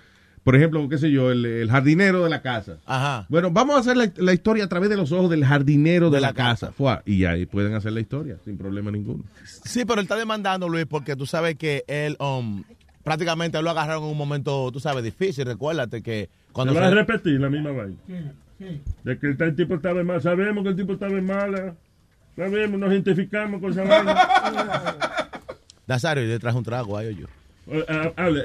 por 0.47 0.55
ejemplo, 0.55 0.87
qué 0.87 0.97
sé 0.97 1.11
yo, 1.11 1.29
el, 1.29 1.45
el 1.45 1.69
jardinero 1.69 2.23
de 2.23 2.29
la 2.29 2.41
casa. 2.41 2.77
Ajá. 2.85 3.25
Bueno, 3.27 3.51
vamos 3.51 3.75
a 3.75 3.79
hacer 3.81 3.97
la, 3.97 4.09
la 4.15 4.31
historia 4.31 4.63
a 4.63 4.69
través 4.69 4.89
de 4.89 4.95
los 4.95 5.11
ojos 5.11 5.29
del 5.29 5.43
jardinero 5.43 6.09
de, 6.09 6.15
De 6.15 6.21
la, 6.21 6.27
la 6.27 6.33
casa. 6.33 6.67
casa. 6.67 6.71
Fua, 6.71 7.03
y 7.05 7.25
ahí 7.25 7.45
pueden 7.45 7.73
hacer 7.73 7.91
la 7.91 7.99
historia 7.99 8.37
sin 8.45 8.57
problema 8.57 8.89
ninguno. 8.89 9.25
Sí, 9.43 9.83
pero 9.83 9.99
él 9.99 10.05
está 10.05 10.15
demandando, 10.15 10.69
Luis, 10.69 10.85
porque 10.85 11.17
tú 11.17 11.25
sabes 11.25 11.55
que 11.57 11.83
él 11.89 12.15
um, 12.21 12.63
prácticamente 13.03 13.61
lo 13.61 13.69
agarraron 13.71 14.05
en 14.05 14.11
un 14.11 14.17
momento, 14.17 14.71
tú 14.71 14.79
sabes, 14.79 15.03
difícil. 15.03 15.43
Recuérdate 15.43 16.01
que 16.01 16.29
cuando... 16.53 16.73
Se 16.73 16.79
va 16.79 16.87
a 16.87 16.91
repetir 16.91 17.41
la 17.41 17.49
misma 17.49 17.71
vaina. 17.71 17.97
De 19.03 19.19
que 19.19 19.35
el 19.37 19.53
tipo 19.53 19.75
estaba 19.75 19.99
en 19.99 20.07
mala. 20.07 20.21
Sabemos 20.21 20.63
que 20.63 20.69
el 20.69 20.75
tipo 20.77 20.93
estaba 20.93 21.11
en 21.17 21.25
mala. 21.25 21.75
Sabemos, 22.37 22.79
nos 22.79 22.89
identificamos 22.93 23.59
con 23.59 23.71
esa 23.71 23.83
vaina. 23.83 24.15
Nazario, 25.87 26.23
yo 26.23 26.29
le 26.29 26.39
traje 26.39 26.57
un 26.57 26.63
trago 26.63 26.97
ahí, 26.97 27.13
yo. 27.15 27.27
Eh, 27.69 28.13
Hable. 28.15 28.43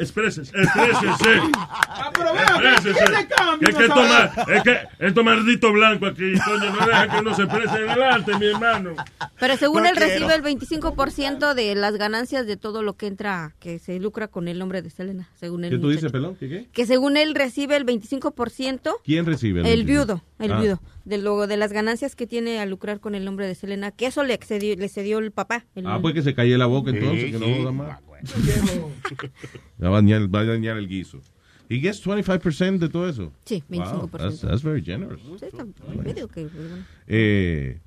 ¿qué 2.83 2.91
le 3.11 3.27
cambia, 3.29 3.59
Que 3.61 3.71
es 3.71 3.77
que 3.77 3.89
tomar, 3.89 4.33
es 4.49 4.63
que 4.63 4.79
estos 4.99 5.25
malditos 5.25 5.73
blancos 5.73 6.11
aquí, 6.11 6.33
coño, 6.45 6.71
no 6.73 6.87
deja 6.87 7.09
que 7.09 7.19
uno 7.21 7.35
se 7.35 7.43
exprese 7.43 7.77
en 7.85 7.91
el 7.91 8.03
arte, 8.03 8.37
mi 8.39 8.47
hermano. 8.47 8.95
Pero 9.39 9.57
según 9.57 9.83
No 9.85 9.89
él 9.89 9.97
quiero. 9.97 10.13
recibe 10.13 10.35
el 10.35 10.43
25% 10.43 11.55
de 11.55 11.75
las 11.75 11.97
ganancias 11.97 12.47
de 12.47 12.57
todo 12.57 12.83
lo 12.83 12.95
que 12.95 13.07
entra, 13.07 13.55
que 13.61 13.79
se 13.79 13.99
lucra 14.01 14.29
con 14.29 14.49
el 14.49 14.59
nombre 14.59 14.83
de 14.83 14.91
Selena, 14.91 15.29
según 15.39 15.65
él. 15.65 15.71
¿Qué 15.71 15.79
tú 15.79 15.89
dices, 15.91 16.11
perdón? 16.13 16.37
¿Qué, 16.39 16.49
qué? 16.49 16.67
Que 16.73 16.87
según 16.87 17.17
él 17.17 17.35
recibe 17.35 17.77
el 17.77 17.87
25%, 17.87 18.97
¿Quién 19.05 19.27
recibe? 19.27 19.61
el 19.61 19.85
25? 19.85 19.87
viudo, 19.93 20.23
el 20.43 20.53
Ah. 20.53 20.61
viudo, 20.61 20.81
de 21.05 21.19
lo 21.19 21.47
de 21.47 21.57
las 21.57 21.73
ganancias 21.73 22.15
que 22.17 22.27
tiene 22.27 22.59
al 22.61 22.71
lucrar 22.71 23.01
con 23.01 23.15
el 23.15 23.25
nombre 23.25 23.47
de 23.47 23.55
Selena, 23.55 23.91
que 23.91 24.07
eso 24.07 24.23
le 24.25 24.35
excedió, 24.35 24.77
le 24.77 24.89
cedió 24.89 25.19
el 25.19 25.31
papá. 25.33 25.65
el- 25.75 25.87
Ah, 25.87 25.99
pues 26.03 26.15
que 26.15 26.23
se 26.23 26.35
calle 26.35 26.57
la 26.59 26.67
boca 26.67 26.91
Sí, 26.91 26.97
entonces, 26.99 27.25
que 27.33 27.39
no 27.39 27.47
sí. 27.47 27.55
joda 27.59 27.73
más. 27.73 27.99
Va 29.83 29.89
a 29.89 29.91
dañar, 29.91 30.33
va 30.35 30.41
a 30.41 30.45
dañar 30.45 30.77
el 30.77 30.89
guiso. 30.89 31.21
¿Y 31.69 31.81
gets 31.81 32.05
25% 32.07 32.79
de 32.87 32.89
todo 32.89 33.09
eso? 33.09 33.33
Sí, 33.45 33.63
25%. 33.69 34.11
Wow, 34.11 34.11
that's, 34.19 34.41
that's 34.41 34.63
very 34.63 34.83
generous. 34.83 35.21
Sí, 35.39 35.47
está 35.47 35.65
medio 36.05 36.29
que, 36.29 36.45
bueno. 36.47 36.85
Eh, 37.07 37.79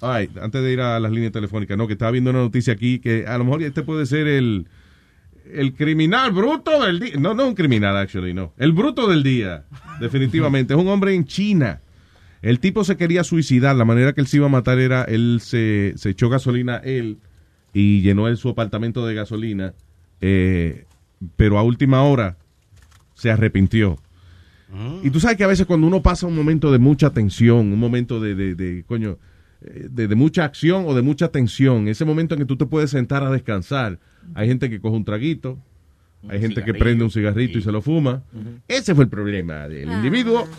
all 0.00 0.18
right, 0.20 0.36
antes 0.38 0.62
de 0.62 0.72
ir 0.72 0.80
a 0.80 0.98
las 0.98 1.12
líneas 1.12 1.32
telefónicas, 1.32 1.76
no, 1.76 1.86
que 1.86 1.92
estaba 1.92 2.10
viendo 2.12 2.30
una 2.30 2.38
noticia 2.40 2.72
aquí 2.72 2.98
que 2.98 3.26
a 3.26 3.36
lo 3.38 3.44
mejor 3.44 3.62
este 3.62 3.82
puede 3.82 4.06
ser 4.06 4.26
el, 4.26 4.66
el 5.54 5.74
criminal 5.74 6.32
bruto 6.32 6.82
del 6.84 7.00
día. 7.00 7.14
No, 7.18 7.34
no 7.34 7.48
un 7.48 7.54
criminal, 7.54 7.96
actually, 7.96 8.34
no. 8.34 8.52
El 8.56 8.72
bruto 8.72 9.06
del 9.08 9.22
día, 9.22 9.64
definitivamente. 10.00 10.74
es 10.74 10.80
un 10.80 10.88
hombre 10.88 11.14
en 11.14 11.24
China. 11.24 11.80
El 12.42 12.58
tipo 12.60 12.84
se 12.84 12.96
quería 12.96 13.24
suicidar. 13.24 13.76
La 13.76 13.84
manera 13.84 14.12
que 14.12 14.20
él 14.20 14.26
se 14.26 14.38
iba 14.38 14.46
a 14.46 14.50
matar 14.50 14.78
era, 14.78 15.04
él 15.04 15.40
se, 15.42 15.92
se 15.96 16.10
echó 16.10 16.28
gasolina 16.28 16.76
él 16.78 17.18
y 17.72 18.00
llenó 18.02 18.28
él 18.28 18.36
su 18.36 18.48
apartamento 18.48 19.06
de 19.06 19.14
gasolina. 19.14 19.74
eh, 20.20 20.86
pero 21.36 21.58
a 21.58 21.62
última 21.62 22.02
hora 22.02 22.38
se 23.14 23.30
arrepintió. 23.30 23.98
Y 25.02 25.10
tú 25.10 25.18
sabes 25.18 25.36
que 25.36 25.42
a 25.44 25.48
veces 25.48 25.66
cuando 25.66 25.86
uno 25.86 26.00
pasa 26.00 26.26
un 26.28 26.36
momento 26.36 26.70
de 26.70 26.78
mucha 26.78 27.10
tensión, 27.10 27.72
un 27.72 27.78
momento 27.78 28.20
de, 28.20 28.34
de, 28.36 28.54
de, 28.54 28.84
coño, 28.84 29.18
de, 29.60 30.08
de 30.08 30.14
mucha 30.14 30.44
acción 30.44 30.84
o 30.86 30.94
de 30.94 31.02
mucha 31.02 31.28
tensión, 31.28 31.88
ese 31.88 32.04
momento 32.04 32.34
en 32.34 32.40
que 32.40 32.46
tú 32.46 32.56
te 32.56 32.66
puedes 32.66 32.90
sentar 32.90 33.22
a 33.22 33.30
descansar, 33.30 33.98
hay 34.34 34.48
gente 34.48 34.70
que 34.70 34.80
coge 34.80 34.96
un 34.96 35.04
traguito, 35.04 35.58
hay 36.28 36.40
gente 36.40 36.62
que 36.62 36.74
prende 36.74 37.04
un 37.04 37.10
cigarrito 37.10 37.58
y 37.58 37.62
se 37.62 37.72
lo 37.72 37.80
fuma. 37.80 38.22
Ese 38.68 38.94
fue 38.94 39.04
el 39.04 39.10
problema 39.10 39.68
del 39.68 39.90
individuo. 39.90 40.46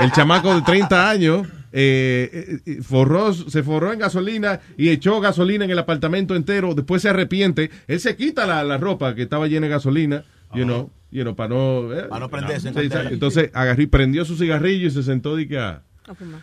El 0.00 0.12
chamaco 0.12 0.54
de 0.54 0.60
30 0.60 1.08
años 1.08 1.46
eh, 1.72 2.30
eh, 2.32 2.58
eh, 2.66 2.82
forró, 2.82 3.32
se 3.32 3.62
forró 3.62 3.92
en 3.92 3.98
gasolina 3.98 4.60
y 4.76 4.90
echó 4.90 5.20
gasolina 5.20 5.64
en 5.64 5.70
el 5.70 5.78
apartamento 5.78 6.34
entero. 6.34 6.74
Después 6.74 7.00
se 7.00 7.08
arrepiente. 7.08 7.70
Él 7.86 8.00
se 8.00 8.16
quita 8.16 8.46
la, 8.46 8.62
la 8.64 8.76
ropa 8.76 9.14
que 9.14 9.22
estaba 9.22 9.46
llena 9.46 9.66
de 9.66 9.70
gasolina, 9.70 10.24
you 10.52 10.64
know, 10.64 10.90
you 11.10 11.22
know, 11.22 11.34
para 11.34 11.48
no, 11.48 11.92
eh, 11.94 12.02
Para 12.08 12.20
no 12.20 12.28
prenderse. 12.28 12.70
Entonces 13.10 13.50
agarró 13.54 13.82
y 13.82 13.86
prendió 13.86 14.24
su 14.24 14.36
cigarrillo 14.36 14.88
y 14.88 14.90
se 14.90 15.02
sentó 15.02 15.38
y 15.38 15.48
que 15.48 15.58
ah, 15.58 15.68
A. 15.70 15.82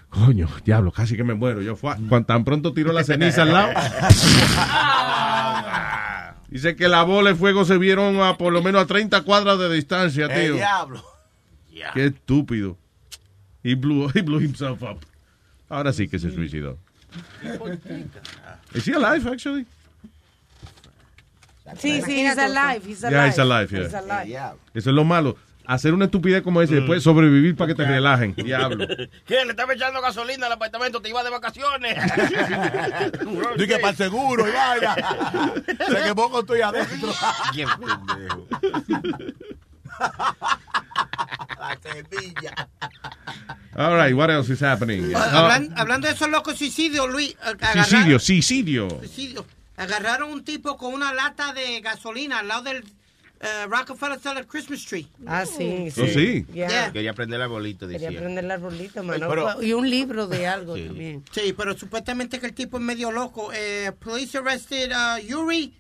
coño, 0.10 0.48
diablo, 0.66 0.92
casi 0.92 1.16
que 1.16 1.24
me 1.24 1.34
muero. 1.34 1.62
Yo 1.62 1.76
fue, 1.76 1.96
cuando 2.10 2.26
tan 2.26 2.44
pronto 2.44 2.74
tiró 2.74 2.92
la 2.94 3.04
ceniza 3.04 3.44
al 3.44 3.54
lado. 3.54 3.74
Dice 6.50 6.76
que 6.76 6.88
la 6.88 7.04
bola 7.04 7.32
de 7.32 7.36
fuego 7.36 7.66
se 7.66 7.78
vieron 7.78 8.22
a 8.22 8.38
por 8.38 8.54
lo 8.54 8.64
menos 8.64 8.82
a 8.82 8.86
30 8.86 9.22
cuadras 9.24 9.60
de 9.60 9.74
distancia, 9.74 10.26
El 10.28 10.46
tío. 10.46 10.54
diablo. 10.56 11.04
Qué 11.94 12.06
estúpido. 12.06 12.78
He 13.64 13.76
blew, 13.76 14.10
he 14.14 14.22
blew 14.22 14.40
himself 14.40 14.82
up. 14.82 15.00
Ahora 15.70 15.92
sí 15.92 16.08
que 16.08 16.18
se 16.20 16.32
suicidó. 16.32 16.78
Is 18.74 18.88
he 18.88 18.94
alive, 18.94 19.30
actually? 19.30 19.66
Sí, 21.78 22.02
sí, 22.02 22.26
he's 22.26 22.38
alive, 22.38 22.82
he's 22.86 23.04
alive. 23.04 23.12
Yeah, 23.12 23.28
he's 23.28 23.40
alive, 23.40 23.70
yeah. 23.72 23.84
He's 23.84 23.94
alive. 23.94 24.56
Eso 24.74 24.90
es 24.90 24.96
lo 24.96 25.04
malo. 25.04 25.36
Hacer 25.70 25.94
una 25.94 26.06
estupidez 26.06 26.42
como 26.44 26.62
esa 26.62 26.72
y 26.72 26.76
después 26.78 27.04
sobrevivir 27.04 27.56
para 27.58 27.68
que 27.68 27.76
te 27.76 27.86
relajen. 27.86 28.34
Diablo. 28.38 28.88
¿Qué? 29.26 29.44
¿Le 29.44 29.52
estaba 29.52 29.74
echando 29.74 30.02
gasolina 30.02 30.46
al 30.46 30.54
apartamento? 30.54 31.02
¿Te 31.02 31.10
iba 31.10 31.22
de 31.26 31.30
vacaciones? 31.30 31.94
Dije 33.58 33.78
para 33.80 33.90
el 33.90 33.96
seguro 33.98 34.48
y 34.48 34.52
vaya. 34.52 34.96
Se 35.90 36.04
quemó 36.04 36.32
con 36.32 36.46
tu 36.46 36.56
y 36.56 36.62
adentro. 36.62 37.10
Qué 37.54 37.66
pendejo. 37.68 38.48
La 41.60 41.78
semilla. 41.82 42.70
All 43.76 43.96
right, 43.98 44.16
what 44.16 44.30
else 44.30 44.50
is 44.52 44.62
happening? 44.62 45.14
Ah, 45.16 45.20
Ah, 45.32 45.40
hablan- 45.50 45.74
hablando 45.78 46.08
de 46.08 46.14
esos 46.14 46.30
locos 46.30 46.58
suicidios, 46.58 47.10
Luis. 47.10 47.36
agarraron- 47.44 47.84
suicidio, 47.86 48.20
suicidio. 48.20 48.90
suicidio. 49.00 49.46
Agarraron 49.76 50.32
un 50.32 50.44
tipo 50.44 50.78
con 50.78 50.94
una 50.94 51.14
lata 51.14 51.54
de 51.54 51.82
gasolina 51.82 52.40
al 52.40 52.48
lado 52.48 52.64
del 52.64 52.84
eh, 53.40 53.66
Rockefeller 53.68 54.20
Center 54.20 54.46
Christmas 54.48 54.86
Tree. 54.86 55.08
Ah, 55.26 55.46
sí, 55.46 55.90
sí. 55.92 56.02
Oh, 56.02 56.08
sí. 56.08 56.46
Yeah. 56.54 56.92
Quería 56.92 57.14
prender 57.14 57.38
el 57.38 57.44
arbolito, 57.44 57.88
Quería 57.88 58.08
decía. 58.08 58.20
prender 58.22 58.44
el 58.46 58.52
arbolito, 58.52 59.04
mano. 59.04 59.28
Pero- 59.30 59.62
y 59.64 59.74
un 59.74 59.90
libro 59.90 60.28
de 60.28 60.48
algo 60.48 60.76
también. 60.76 61.24
Sí, 61.32 61.54
pero 61.56 61.78
supuestamente 61.78 62.40
que 62.40 62.48
el 62.48 62.54
tipo 62.54 62.78
es 62.78 62.84
medio 62.84 63.12
loco. 63.12 63.52
Eh, 63.54 63.92
police 64.00 64.38
arrested 64.38 64.92
uh, 64.92 65.20
Yuri 65.26 65.74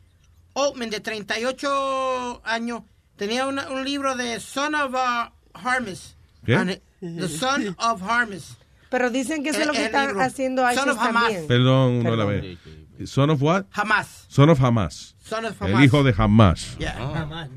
Altman, 0.55 0.89
de 0.89 0.99
38 0.99 2.41
años. 2.45 2.83
Tenía 3.15 3.47
una- 3.47 3.69
un 3.69 3.83
libro 3.83 4.15
de 4.15 4.39
Son 4.39 4.75
of 4.75 4.93
uh, 4.93 5.31
Harmis. 5.53 6.15
¿Qué? 6.45 6.81
The 7.01 7.27
Son 7.27 7.75
of 7.79 8.01
Harmis. 8.03 8.55
Pero 8.89 9.09
dicen 9.09 9.43
que 9.43 9.49
eso 9.49 9.59
es 9.61 9.65
lo 9.67 9.73
El- 9.73 9.79
que 9.79 9.85
están 9.85 10.07
libro. 10.07 10.21
haciendo 10.23 10.61
Son 10.73 10.87
ISIS 10.89 10.97
también. 10.97 11.47
Perdón, 11.47 11.91
uno 11.93 12.13
a 12.13 12.15
la 12.15 12.25
Perdón. 12.25 12.57
Son 13.05 13.29
of 13.29 13.41
what? 13.41 13.65
Hamas. 13.71 14.25
Son 14.27 14.49
of 14.49 14.59
Hamas. 14.59 15.15
Son 15.23 15.45
of 15.45 15.61
El 15.61 15.67
Hamas. 15.73 15.83
hijo 15.85 16.03
de 16.03 16.13
Hamas. 16.17 16.77
Yeah. 16.79 16.95
Ah. 16.99 17.47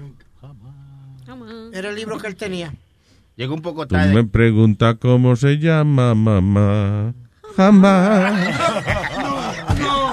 Era 1.73 1.91
el 1.91 1.97
libro 1.97 2.19
que 2.19 2.27
él 2.27 2.37
tenía. 2.37 2.75
Llegó 3.37 3.55
un 3.55 3.63
poco 3.63 3.87
Tú 3.87 3.95
tarde. 3.95 4.13
me 4.13 4.25
preguntas 4.25 4.97
cómo 5.01 5.37
se 5.37 5.59
llama 5.59 6.15
mamá. 6.15 7.15
Jamás. 7.57 8.57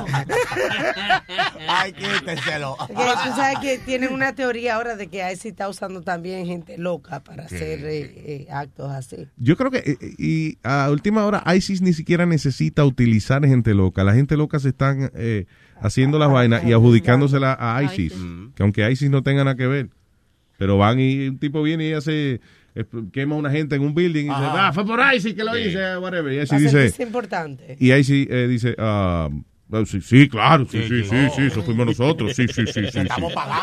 Ay, 1.67 1.93
quítenselo. 1.93 2.75
Que 2.87 2.93
tú 2.93 3.35
sabes 3.35 3.59
que 3.59 3.77
tienen 3.79 4.13
una 4.13 4.33
teoría 4.33 4.75
ahora 4.75 4.95
de 4.95 5.07
que 5.07 5.17
ISIS 5.31 5.45
está 5.47 5.67
usando 5.69 6.01
también 6.01 6.45
gente 6.45 6.77
loca 6.77 7.19
para 7.23 7.43
hacer 7.45 7.79
eh, 7.85 8.13
eh, 8.25 8.47
actos 8.51 8.91
así. 8.91 9.27
Yo 9.37 9.55
creo 9.57 9.69
que, 9.71 9.79
eh, 9.79 9.97
y 10.17 10.57
a 10.63 10.89
última 10.91 11.25
hora, 11.25 11.43
ISIS 11.55 11.81
ni 11.81 11.93
siquiera 11.93 12.25
necesita 12.25 12.85
utilizar 12.85 13.45
gente 13.45 13.73
loca. 13.73 14.03
La 14.03 14.13
gente 14.13 14.37
loca 14.37 14.59
se 14.59 14.69
están 14.69 15.11
eh, 15.15 15.45
haciendo 15.81 16.19
las 16.19 16.31
vainas 16.31 16.63
y 16.63 16.73
adjudicándosela 16.73 17.57
a 17.59 17.83
ISIS. 17.83 18.13
Que 18.55 18.63
aunque 18.63 18.89
ISIS 18.91 19.09
no 19.09 19.23
tenga 19.23 19.43
nada 19.43 19.55
que 19.55 19.67
ver. 19.67 19.89
Pero 20.57 20.77
van 20.77 20.99
y 20.99 21.27
un 21.27 21.37
tipo 21.37 21.61
viene 21.61 21.89
y 21.89 21.93
hace, 21.93 22.41
quema 23.11 23.35
a 23.35 23.37
una 23.37 23.51
gente 23.51 23.75
en 23.75 23.83
un 23.83 23.93
building 23.93 24.21
y 24.25 24.29
dice, 24.29 24.33
ah, 24.37 24.71
fue 24.73 24.85
por 24.87 24.99
ISIS 25.13 25.35
que 25.35 25.43
lo 25.43 25.53
Sí. 25.53 25.59
hice, 25.69 25.97
whatever. 25.99 26.33
Y 26.33 26.37
ISIS 26.41 26.57
dice, 26.59 26.69
sentirse 26.71 27.03
importante. 27.03 27.77
y 27.79 27.93
ISIS 27.93 28.27
eh, 28.29 28.47
dice, 28.47 28.75
ah, 28.79 29.29
sí, 29.85 30.01
sí, 30.01 30.29
claro, 30.29 30.65
sí, 30.69 30.81
sí, 30.87 31.03
sí, 31.03 31.27
sí, 31.35 31.41
eso 31.47 31.61
fuimos 31.63 31.85
nosotros, 31.85 32.35
sí, 32.35 32.47
sí, 32.47 32.65
sí, 32.65 32.85
sí. 32.85 32.87
sí. 32.91 33.07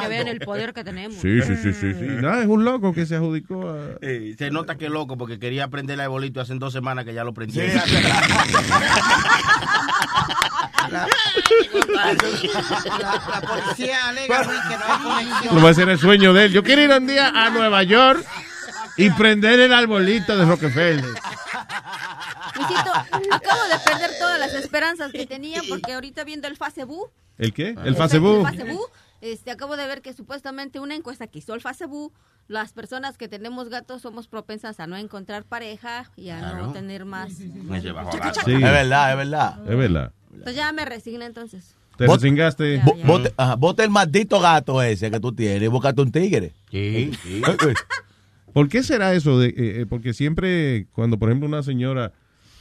Que 0.01 0.09
vean 0.09 0.29
el 0.29 0.41
poder 0.41 0.73
que 0.73 0.85
tenemos. 0.85 1.17
Sí, 1.17 1.41
sí, 1.43 1.57
sí, 1.57 1.73
sí, 1.73 1.95
sí. 1.95 2.07
Nada, 2.21 2.43
es 2.43 2.49
un 2.49 2.65
loco 2.65 2.93
que 2.93 3.07
se 3.07 3.17
adjudicó 3.17 3.71
a... 3.71 3.99
Eh, 4.03 4.35
se 4.39 4.51
nota 4.51 4.77
que 4.77 4.87
es 4.87 4.91
loco 4.91 5.17
porque 5.17 5.39
quería 5.39 5.69
prender 5.69 5.95
el 5.95 6.01
arbolito 6.01 6.41
hace 6.41 6.55
dos 6.55 6.73
semanas 6.73 7.05
que 7.05 7.15
ya 7.15 7.25
lo 7.25 7.33
prendió. 7.33 7.63
La, 10.91 11.07
la 13.33 13.41
policía 13.41 14.09
alega 14.09 14.45
Luis, 14.45 14.61
que 14.69 14.77
no 14.77 14.85
hay 15.15 15.25
conexión. 15.25 15.55
No 15.57 15.63
va 15.63 15.71
a 15.71 15.75
ser 15.75 15.89
el 15.89 15.99
sueño 15.99 16.33
de 16.33 16.45
él. 16.45 16.53
Yo 16.53 16.63
quiero 16.63 16.83
ir 16.83 16.91
un 16.91 17.07
día 17.07 17.29
a 17.29 17.51
Nueva 17.51 17.83
York 17.83 18.25
y 18.97 19.11
prender 19.11 19.61
el 19.61 19.73
arbolito 19.73 20.37
de 20.37 20.45
Rockefeller. 20.45 21.05
Luisito, 22.57 22.93
acabo 23.33 23.63
de 23.69 23.79
perder 23.85 24.11
todas 24.19 24.39
las 24.39 24.55
esperanzas 24.55 25.13
que 25.13 25.27
tenía 25.27 25.61
porque 25.69 25.93
ahorita 25.95 26.25
viendo 26.25 26.47
el 26.49 26.57
Facebook. 26.57 27.11
¿El 27.39 27.53
qué? 27.53 27.75
El 27.85 27.97
Facebook. 27.97 28.47
El 28.49 28.57
Facebook, 28.59 28.91
este, 29.21 29.51
acabo 29.51 29.77
de 29.77 29.87
ver 29.87 30.03
que 30.03 30.13
supuestamente 30.13 30.79
una 30.81 30.95
encuesta 30.95 31.27
que 31.27 31.39
hizo 31.41 31.55
el 31.55 31.61
Facebook, 31.61 32.13
las 32.47 32.73
personas 32.73 33.17
que 33.19 33.27
tenemos 33.27 33.69
gatos 33.71 34.03
somos 34.03 34.29
propensas 34.29 34.79
a 34.79 34.87
no 34.87 34.97
encontrar 34.97 35.45
pareja 35.45 36.11
y 36.17 36.29
a 36.31 36.39
Claro. 36.39 36.67
no 36.67 36.73
tener 36.73 37.05
más. 37.05 37.33
Sí. 37.33 37.51
Es 37.71 37.83
verdad, 37.83 39.11
es 39.13 39.17
verdad. 39.17 39.59
Es 39.69 39.77
verdad. 39.77 40.13
Entonces 40.31 40.57
ya 40.57 40.73
me 40.73 40.85
resigné 40.85 41.25
entonces. 41.25 41.75
Te. 41.97 42.07
Bo- 42.07 42.97
Bote, 43.05 43.33
ajá, 43.37 43.55
bote 43.55 43.85
el 43.85 43.91
maldito 43.91 44.41
gato 44.41 44.83
ese 44.83 45.11
que 45.13 45.21
tú 45.21 45.33
tienes 45.33 45.63
y 45.63 45.67
búscate 45.69 46.03
un 46.03 46.11
tigre. 46.11 46.53
Sí, 46.71 47.13
¿Por 48.55 48.69
qué 48.69 48.83
será 48.83 49.13
eso? 49.13 49.39
De, 49.39 49.49
eh, 49.49 49.55
eh, 49.57 49.87
porque 49.87 50.15
siempre, 50.15 50.87
cuando 50.93 51.19
por 51.19 51.29
ejemplo 51.29 51.49
una 51.49 51.63
señora 51.65 52.13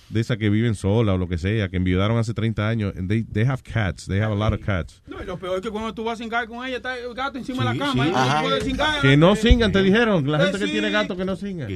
de 0.09 0.21
esa 0.21 0.37
que 0.37 0.49
viven 0.49 0.73
sola 0.75 1.13
o 1.13 1.17
lo 1.17 1.27
que 1.27 1.37
sea, 1.37 1.69
que 1.69 1.77
enviudaron 1.77 2.17
hace 2.17 2.33
30 2.33 2.67
años, 2.67 2.93
and 2.97 3.09
they, 3.09 3.23
they 3.23 3.45
have 3.45 3.61
cats, 3.63 4.05
they 4.07 4.19
have 4.19 4.31
a 4.31 4.35
lot 4.35 4.53
of 4.53 4.59
cats. 4.65 5.01
No, 5.07 5.21
y 5.21 5.25
lo 5.25 5.37
peor 5.37 5.57
es 5.57 5.61
que 5.61 5.69
cuando 5.69 5.93
tú 5.93 6.03
vas 6.03 6.19
a 6.19 6.23
cingar 6.23 6.47
con 6.47 6.65
ella, 6.65 6.77
está 6.77 6.97
el 6.97 7.13
gato 7.13 7.37
encima 7.37 7.63
de 7.63 7.77
la 7.77 7.85
cama. 7.85 8.05
sí. 8.05 8.11
no 8.11 8.61
cingar. 8.61 9.01
Que 9.01 9.17
no 9.17 9.35
singan, 9.35 9.71
te 9.71 9.83
dijeron. 9.83 10.29
La 10.29 10.39
gente 10.39 10.59
que 10.59 10.67
tiene 10.67 10.89
gato 10.89 11.15
que 11.15 11.25
no 11.25 11.35
singan. 11.35 11.69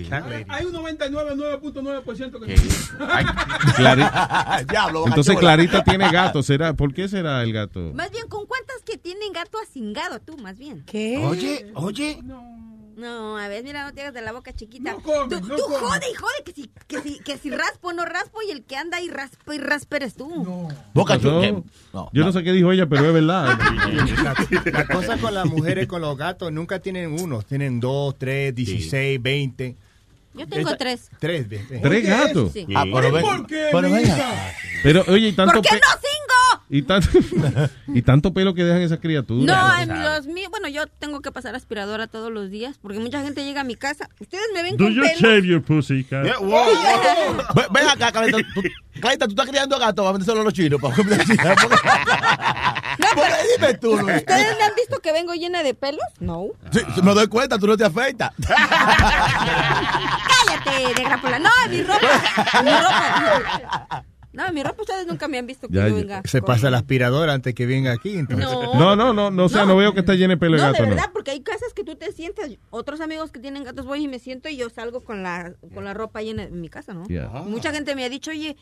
Hay 0.50 0.66
un 0.66 0.74
99.9% 0.74 2.46
que 2.46 2.56
Diablo, 4.72 5.06
Entonces. 5.08 5.38
Clarita 5.38 5.84
tiene 5.84 6.10
gato. 6.12 6.42
¿Será? 6.42 6.74
¿Por 6.74 6.94
qué 6.94 7.08
será 7.08 7.44
el 7.44 7.54
gato? 7.54 7.92
Más 7.94 8.12
bien, 8.12 8.28
¿con 8.28 8.48
cuántas 8.48 8.82
que 8.84 8.98
tienen 8.98 9.32
gato 9.32 9.60
asingado 9.60 10.20
tú, 10.20 10.38
más 10.38 10.58
bien? 10.58 10.84
¿Qué? 10.86 11.20
Oye, 11.24 11.72
oye. 11.76 12.20
No, 12.24 12.77
a 13.04 13.48
ver, 13.48 13.64
mira, 13.64 13.84
no 13.84 13.94
te 13.94 14.02
hagas 14.02 14.14
de 14.14 14.22
la 14.22 14.32
boca 14.32 14.54
chiquita. 14.54 14.96
come, 14.96 15.30
tú 15.30 15.48
no 15.48 15.56
tú 15.56 15.64
come. 15.64 15.78
jode 15.78 16.06
y 16.12 16.16
jode 16.16 16.44
que 16.46 16.52
si, 16.54 16.70
que, 16.88 17.02
si, 17.02 17.20
que 17.20 17.38
si 17.38 17.50
raspo 17.52 17.94
no 17.94 18.06
raspo 18.06 18.40
y 18.42 18.52
el 18.52 18.64
que 18.64 18.76
anda 18.76 19.00
y 19.02 19.10
raspa 19.10 19.54
y 19.54 19.60
raspa 19.60 19.98
eres 19.98 20.16
tú. 20.16 20.28
Boca 20.94 21.16
¿Pasó? 21.16 21.30
chula. 21.30 21.42
¿qué? 21.42 21.64
No, 21.94 22.10
Yo 22.14 22.26
no 22.26 22.32
sé 22.32 22.44
qué 22.44 22.52
dijo 22.54 22.72
ella, 22.72 22.88
pero 22.88 23.06
es 23.08 23.14
verdad. 23.14 23.58
La 24.74 24.88
cosa 24.88 25.18
con 25.18 25.34
las 25.34 25.46
mujeres, 25.46 25.88
con 25.88 26.02
los 26.02 26.18
gatos, 26.18 26.52
nunca 26.52 26.80
tienen 26.80 27.20
uno. 27.22 27.42
Tienen 27.44 27.80
dos, 27.80 28.16
tres, 28.18 28.54
dieciséis, 28.56 29.22
veinte. 29.22 29.76
Yo 30.34 30.48
tengo 30.48 30.68
Esa- 30.70 30.78
tres. 30.78 31.10
Tres. 31.20 31.48
¿Tres 31.82 32.06
gatos? 32.08 32.52
Sí. 32.54 32.68
Ah, 32.76 32.84
pero 32.92 33.12
ven- 33.12 33.24
¿Por 33.26 33.48
qué, 33.48 33.70
pero 33.72 33.92
venga. 33.92 34.54
Pero, 34.84 35.04
oye, 35.08 35.34
tanto, 35.34 35.54
¿Por 35.54 35.62
qué 35.64 35.70
no 35.76 35.80
singo? 36.00 36.27
Y, 36.70 36.82
tanto, 36.82 37.08
y 37.88 38.02
tanto 38.02 38.34
pelo 38.34 38.54
que 38.54 38.64
dejan 38.64 38.82
esas 38.82 39.00
criaturas. 39.00 39.46
No, 39.46 39.78
en 39.78 40.04
los 40.04 40.28
míos, 40.28 40.50
bueno, 40.50 40.68
yo 40.68 40.86
tengo 40.88 41.22
que 41.22 41.32
pasar 41.32 41.56
aspiradora 41.56 42.08
todos 42.08 42.32
los 42.32 42.50
días 42.50 42.78
porque 42.82 43.00
mucha 43.00 43.22
gente 43.24 43.44
llega 43.46 43.62
a 43.62 43.64
mi 43.64 43.76
casa. 43.76 44.10
Ustedes 44.20 44.44
me 44.54 44.64
ven 44.64 44.76
Do 44.78 44.86
con 44.86 44.94
you 44.94 45.02
pelo. 45.02 45.20
shave 45.20 45.48
your 45.48 45.62
pussy, 45.62 46.04
cat? 46.04 46.24
Ven, 47.56 47.66
ven 47.72 47.88
acá, 47.88 48.12
Clarita. 48.12 48.38
Tú, 48.54 48.62
tú 48.62 49.08
estás 49.30 49.48
criando 49.48 49.80
gatos 49.80 50.04
para 50.04 50.12
vendérselo 50.12 50.42
a 50.42 50.44
los 50.44 50.54
chinos. 50.54 50.82
Para 50.82 50.96
comer 50.96 51.20
dime 53.56 53.74
tú, 53.76 53.98
Luis. 53.98 54.18
¿Ustedes 54.18 54.58
me 54.58 54.64
han 54.64 54.76
visto 54.76 55.00
que 55.00 55.12
vengo 55.12 55.34
llena 55.34 55.64
de 55.64 55.74
pelos? 55.74 56.04
No. 56.20 56.48
Sí, 56.72 56.80
sí, 56.96 57.02
me 57.02 57.14
doy 57.14 57.28
cuenta, 57.28 57.58
tú 57.58 57.68
no 57.68 57.78
te 57.78 57.86
afeitas. 57.86 58.32
Cállate, 60.38 60.94
negra. 60.96 61.40
No, 61.40 61.50
mi 61.70 61.82
ropa. 61.84 62.08
Mi 62.64 62.72
ropa. 62.72 64.04
No, 64.38 64.54
mi 64.54 64.62
ropa 64.64 64.82
ustedes 64.84 65.08
nunca 65.08 65.28
me 65.28 65.38
han 65.40 65.48
visto 65.48 65.68
que 65.68 65.74
Ya, 65.74 65.88
yo 65.90 65.96
venga. 65.96 66.22
se 66.26 66.42
pasa 66.42 66.70
la 66.70 66.78
aspiradora 66.78 67.34
antes 67.34 67.56
que 67.56 67.66
venga 67.66 67.92
aquí. 67.92 68.18
Entonces. 68.18 68.48
No, 68.76 68.96
no, 68.96 69.14
no, 69.14 69.32
no, 69.32 69.46
o 69.46 69.50
sea, 69.50 69.66
no, 69.66 69.76
veo 69.76 69.94
que 69.94 70.02
está 70.02 70.14
lleno 70.14 70.32
de 70.34 70.38
pelo 70.38 70.56
de 70.58 70.62
No, 70.62 70.68
gato, 70.72 70.84
de 70.84 70.90
no. 70.90 70.96
verdad, 70.96 71.10
porque 71.12 71.32
hay 71.32 71.42
casas 71.42 71.74
que 71.74 71.84
tú 71.84 71.96
te 71.96 72.12
sientas. 72.12 72.50
Otros 72.70 73.02
amigos 73.02 73.32
que 73.32 73.40
tienen 73.40 73.64
gatos 73.64 73.86
voy 73.86 74.04
y 74.04 74.08
me 74.08 74.20
siento 74.20 74.48
y 74.48 74.56
yo 74.58 74.70
salgo 74.70 75.02
con 75.02 75.24
la, 75.24 75.54
con 75.74 75.84
la 75.84 75.94
ropa 75.94 76.22
llena 76.22 76.44
en 76.44 76.62
mi 76.62 76.70
casa, 76.70 76.94
¿no? 76.94 77.06
Yeah. 77.08 77.28
Mucha 77.46 77.72
gente 77.74 77.96
me 77.96 78.06
ha 78.06 78.10
dicho, 78.10 78.32
oye, 78.32 78.56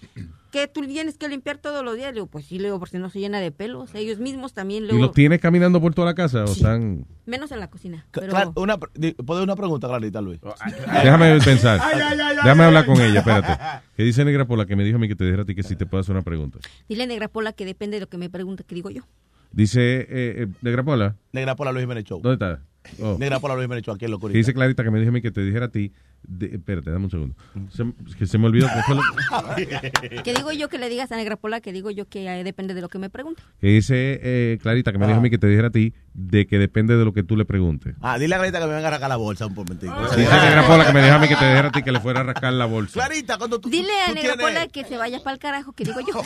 que 0.55 0.69
tú 0.69 0.81
tienes 0.87 1.17
que 1.17 1.27
limpiar 1.27 1.57
todos 1.57 1.83
los 1.83 1.97
días. 1.97 2.07
Le 2.11 2.13
digo, 2.13 2.27
pues 2.27 2.45
sí, 2.45 2.59
le 2.59 2.65
digo, 2.69 2.79
porque 2.79 2.97
no 2.97 3.09
se 3.09 3.19
llena 3.19 3.41
de 3.41 3.51
pelos. 3.51 3.93
Ellos 3.93 4.19
mismos 4.19 4.53
también, 4.53 4.85
¿Y 4.85 4.87
luego, 4.87 5.01
los 5.07 5.11
tienes 5.11 5.41
caminando 5.41 5.81
por 5.81 5.93
toda 5.93 6.05
la 6.05 6.15
casa 6.15 6.45
o 6.45 6.51
están...? 6.51 7.05
menos 7.25 7.51
en 7.51 7.59
la 7.59 7.69
cocina. 7.69 8.05
Pero 8.11 8.31
Clar- 8.31 8.53
una, 8.55 8.77
¿Puedo 8.77 9.43
una 9.43 9.55
pregunta, 9.57 9.89
Clarita, 9.89 10.21
Luis? 10.21 10.39
Déjame 11.03 11.39
pensar. 11.41 11.79
Ay, 11.83 11.99
ay, 12.01 12.17
ay, 12.21 12.35
Déjame 12.37 12.61
ay, 12.63 12.67
hablar 12.67 12.85
ay. 12.87 12.93
con 12.95 13.01
ella, 13.03 13.19
espérate. 13.19 13.57
¿Qué 13.97 14.03
dice 14.03 14.23
Negra 14.23 14.45
Pola 14.45 14.65
que 14.65 14.77
me 14.77 14.85
dijo 14.85 14.95
a 14.95 14.99
mí 14.99 15.09
que 15.09 15.15
te 15.15 15.25
dijera 15.25 15.43
a 15.43 15.45
ti 15.45 15.55
que 15.55 15.63
si 15.63 15.75
te 15.75 15.85
puedo 15.85 15.99
hacer 15.99 16.15
una 16.15 16.21
pregunta? 16.23 16.59
dile 16.87 17.05
negra 17.07 17.27
pola 17.27 17.51
que 17.51 17.65
depende 17.65 17.97
de 17.97 18.01
lo 18.01 18.07
que 18.07 18.17
me 18.17 18.29
pregunte, 18.29 18.63
que 18.63 18.75
digo 18.75 18.89
yo. 18.89 19.03
Dice 19.51 19.81
eh, 19.81 20.07
eh, 20.09 20.47
Negra 20.61 20.83
Pola. 20.83 21.15
Negra 21.33 21.55
Pola 21.57 21.71
Luis 21.73 21.83
Jiménez 21.83 22.05
Show. 22.05 22.21
¿Dónde 22.21 22.45
está? 22.45 22.63
Oh. 23.01 23.17
Negra 23.19 23.39
Pola 23.39 23.55
Luis 23.55 23.65
Jiménez 23.65 23.83
Show, 23.83 23.95
aquí 23.95 24.05
en 24.05 24.11
Locurita. 24.11 24.37
dice 24.37 24.53
Clarita 24.53 24.83
que 24.83 24.91
me 24.91 24.99
dijo 24.99 25.09
a 25.09 25.11
mí 25.13 25.21
que 25.21 25.31
te 25.31 25.41
dijera 25.41 25.65
a 25.65 25.69
ti 25.69 25.91
de- 26.27 26.55
espérate, 26.55 26.91
dame 26.91 27.05
un 27.05 27.11
segundo. 27.11 27.35
Se, 27.69 27.83
que 28.17 28.25
se 28.27 28.37
me 28.37 28.47
olvidó. 28.47 28.67
¿qué 28.67 28.81
fue 28.85 28.95
lo- 28.95 30.21
Que 30.23 30.33
digo 30.33 30.51
yo 30.51 30.69
que 30.69 30.77
le 30.77 30.89
digas 30.89 31.11
a 31.11 31.15
Negra 31.17 31.35
Pola 31.35 31.61
que 31.61 31.71
digo 31.73 31.91
yo 31.91 32.07
que 32.07 32.27
eh, 32.27 32.43
depende 32.43 32.73
de 32.73 32.81
lo 32.81 32.89
que 32.89 32.99
me 32.99 33.09
pregunte. 33.09 33.41
que 33.59 33.67
dice 33.67 34.19
eh, 34.23 34.57
Clarita, 34.61 34.91
que 34.91 34.97
me 34.97 35.07
dijo 35.07 35.19
a 35.19 35.21
mí 35.21 35.29
que 35.29 35.37
te 35.37 35.47
dijera 35.47 35.67
a 35.67 35.71
ti, 35.71 35.93
de 36.13 36.47
que 36.47 36.57
depende 36.59 36.95
de 36.97 37.03
lo 37.05 37.13
que 37.13 37.23
tú 37.23 37.35
le 37.37 37.45
preguntes. 37.45 37.95
Ah, 38.01 38.17
dile 38.17 38.35
a 38.35 38.37
Clarita 38.37 38.59
que 38.59 38.65
me 38.67 38.73
venga 38.73 38.85
a 38.85 38.89
arrancar 38.89 39.09
la 39.09 39.15
bolsa 39.17 39.45
un 39.45 39.53
momentito. 39.53 39.93
Dice 40.15 40.31
Negra 40.31 40.65
Pola 40.67 40.85
que 40.87 40.93
me 40.93 41.01
dijo 41.03 41.15
a 41.15 41.19
mí 41.19 41.27
que 41.27 41.35
te 41.35 41.45
dijera 41.47 41.67
a 41.67 41.71
ti 41.71 41.83
que 41.83 41.91
le 41.91 41.99
fuera 41.99 42.21
a 42.21 42.23
rascar 42.23 42.53
la 42.53 42.65
bolsa. 42.65 42.93
Clarita, 42.93 43.37
cuando 43.37 43.59
tú. 43.59 43.69
Dile 43.69 43.89
a 44.03 44.07
tú 44.09 44.15
Negra 44.15 44.35
tienes- 44.35 44.45
Pola 44.55 44.67
que 44.67 44.83
se 44.85 44.97
vaya 44.97 45.19
para 45.23 45.33
el 45.33 45.39
carajo, 45.39 45.73
que 45.73 45.83
digo 45.85 45.99
yo. 46.01 46.21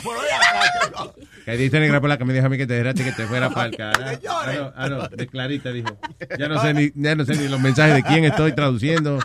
Que 1.44 1.56
dice 1.56 1.80
Negra 1.80 2.00
Pola 2.00 2.18
que 2.18 2.24
me 2.24 2.32
dijo 2.34 2.46
a 2.46 2.48
mí 2.48 2.56
que 2.56 2.66
te 2.66 2.74
dijera 2.74 2.90
a 2.90 2.94
ti 2.94 3.02
que 3.04 3.12
te 3.12 3.26
fuera 3.26 3.50
para 3.50 3.68
el 3.68 3.76
carajo. 3.76 4.28
Ah, 4.28 4.52
no, 4.54 4.72
ah, 4.76 4.88
no, 4.88 5.08
de 5.08 5.26
Clarita 5.26 5.72
dijo. 5.72 5.96
Ya 6.38 6.48
no 6.48 6.60
sé 6.60 6.74
ni, 6.74 6.90
ya 6.94 7.14
no 7.14 7.24
sé 7.24 7.36
ni 7.36 7.48
los 7.48 7.60
mensajes 7.60 7.94
de 7.94 8.02
quién 8.02 8.24
estoy 8.24 8.52
traduciendo. 8.52 9.18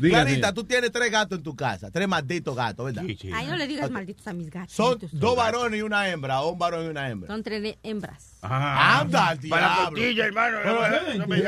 Diga, 0.00 0.18
Clarita, 0.22 0.36
diga. 0.48 0.52
tú 0.54 0.64
tienes 0.64 0.90
tres 0.90 1.10
gatos 1.10 1.38
en 1.38 1.44
tu 1.44 1.54
casa, 1.54 1.90
tres 1.90 2.08
malditos 2.08 2.56
gatos, 2.56 2.86
¿verdad? 2.86 3.04
Ay, 3.34 3.46
no 3.46 3.56
le 3.56 3.66
digas 3.66 3.90
malditos 3.90 4.26
a 4.26 4.32
mis 4.32 4.50
gatos. 4.50 4.72
Son 4.72 4.98
dos 5.12 5.36
varones 5.36 5.78
y 5.78 5.82
una 5.82 6.08
hembra, 6.08 6.40
o 6.40 6.50
un 6.52 6.58
varón 6.58 6.86
y 6.86 6.88
una 6.88 7.08
hembra. 7.10 7.28
Son 7.28 7.42
tres 7.42 7.76
hembras. 7.82 8.38
Anda, 8.42 9.28
al 9.28 9.38
Para 9.40 9.68
la 9.68 9.90
costilla, 9.90 10.24
hermano. 10.26 10.58
Pero, 10.62 11.18
No 11.18 11.26
me 11.26 11.42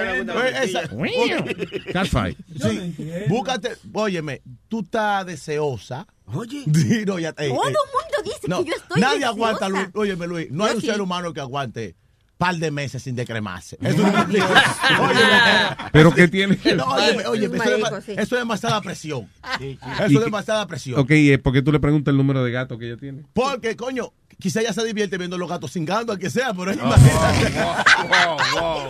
Catfight. 1.92 2.38
Sí, 2.60 3.24
búscate, 3.28 3.72
óyeme, 3.92 4.42
tú 4.68 4.80
estás 4.80 5.26
deseosa. 5.26 6.06
Oye. 6.26 6.64
Sí, 6.74 7.04
no, 7.06 7.18
ya, 7.18 7.34
ey, 7.38 7.50
Todo 7.50 7.64
ey. 7.64 7.68
el 7.70 7.76
mundo 7.92 8.22
dice 8.24 8.48
No, 8.48 8.64
que 8.64 8.70
yo 8.70 8.76
estoy 8.76 9.00
nadie 9.00 9.14
deseosa. 9.20 9.28
aguanta, 9.34 9.68
Luis, 9.68 9.88
óyeme, 9.94 10.26
Luis, 10.26 10.50
no 10.50 10.64
hay 10.64 10.74
un 10.74 10.80
sí. 10.80 10.86
ser 10.88 11.00
humano 11.00 11.32
que 11.32 11.40
aguante 11.40 11.96
par 12.42 12.56
de 12.56 12.72
meses 12.72 13.00
sin 13.04 13.14
decremarse. 13.14 13.78
Eso 13.80 14.02
no 14.02 14.26
Pero 15.92 16.12
¿qué 16.12 16.26
tiene? 16.26 16.58
No, 16.76 16.86
óyeme, 16.86 17.26
óyeme, 17.26 17.56
eso, 17.56 17.64
es, 17.64 17.70
Marico, 17.80 17.88
dema- 17.96 18.00
sí. 18.02 18.12
eso 18.12 18.22
es 18.22 18.30
demasiada 18.40 18.80
presión. 18.80 19.28
¿Y 19.60 19.72
Eso 19.74 20.18
es 20.18 20.24
demasiada 20.24 20.66
presión. 20.66 20.98
Ok, 20.98 21.10
¿y 21.12 21.36
por 21.36 21.52
qué 21.52 21.62
tú 21.62 21.70
le 21.70 21.78
preguntas 21.78 22.10
el 22.10 22.16
número 22.18 22.42
de 22.42 22.50
gatos 22.50 22.78
que 22.80 22.86
ella 22.88 22.96
tiene? 22.96 23.22
Porque, 23.32 23.76
coño, 23.76 24.12
quizá 24.40 24.60
ella 24.60 24.72
se 24.72 24.84
divierte 24.84 25.18
viendo 25.18 25.38
los 25.38 25.48
gatos 25.48 25.72
cingando, 25.72 26.18
que 26.18 26.30
sea, 26.30 26.52
pero 26.52 26.72
Oh, 26.72 26.74
imagínate. 26.74 27.52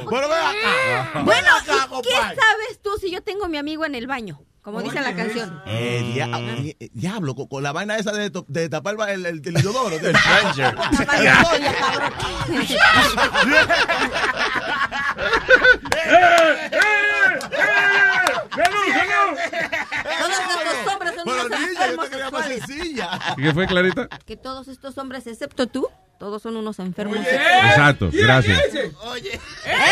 Pero 0.09 0.29
ven 0.29 0.39
acá. 0.39 1.11
Bueno, 1.23 1.27
Ven 1.27 1.45
acá, 1.45 1.75
¿y 1.77 1.81
¿qué 1.83 1.89
compadre. 1.89 2.37
sabes 2.37 2.81
tú 2.83 2.91
si 3.01 3.11
yo 3.11 3.23
tengo 3.23 3.49
mi 3.49 3.59
amigo 3.59 3.85
en 3.85 3.95
el 3.95 4.07
baño? 4.07 4.41
Como 4.63 4.81
dice 4.81 5.01
la 5.01 5.15
canción. 5.17 5.61
Eh, 5.67 6.13
dia- 6.15 6.29
eh, 6.79 6.91
diablo, 6.93 7.35
con, 7.35 7.49
con 7.49 7.63
la 7.65 7.73
vaina 7.73 7.97
esa 7.97 8.13
de, 8.13 8.31
to- 8.31 8.45
de 8.49 8.69
tapar 8.69 8.95
el, 9.11 9.27
el, 9.27 9.43
el 9.45 9.59
inodoro. 9.59 9.99
del- 9.99 10.15
Todos 20.21 20.39
estos 20.39 20.93
hombres 20.93 21.15
son 21.15 21.25
Pero 21.25 21.47
unos 21.47 21.51
niña, 21.51 21.61
yo 21.61 21.67
te 21.67 21.83
enfermos 21.85 22.09
quería 22.09 22.31
más 22.31 22.47
sexuales. 22.47 22.65
sencilla. 22.67 23.21
¿Qué 23.37 23.55
fue, 23.55 23.67
Clarita? 23.67 24.09
Que 24.27 24.37
todos 24.37 24.69
estos 24.69 24.99
hombres, 24.99 25.27
excepto 25.27 25.67
tú, 25.67 25.89
todos 26.19 26.41
son 26.43 26.57
unos 26.57 26.79
enfermos 26.79 27.19
Oye. 27.19 27.29
Exacto, 27.35 28.11
gracias. 28.13 28.61
Oye, 29.07 29.41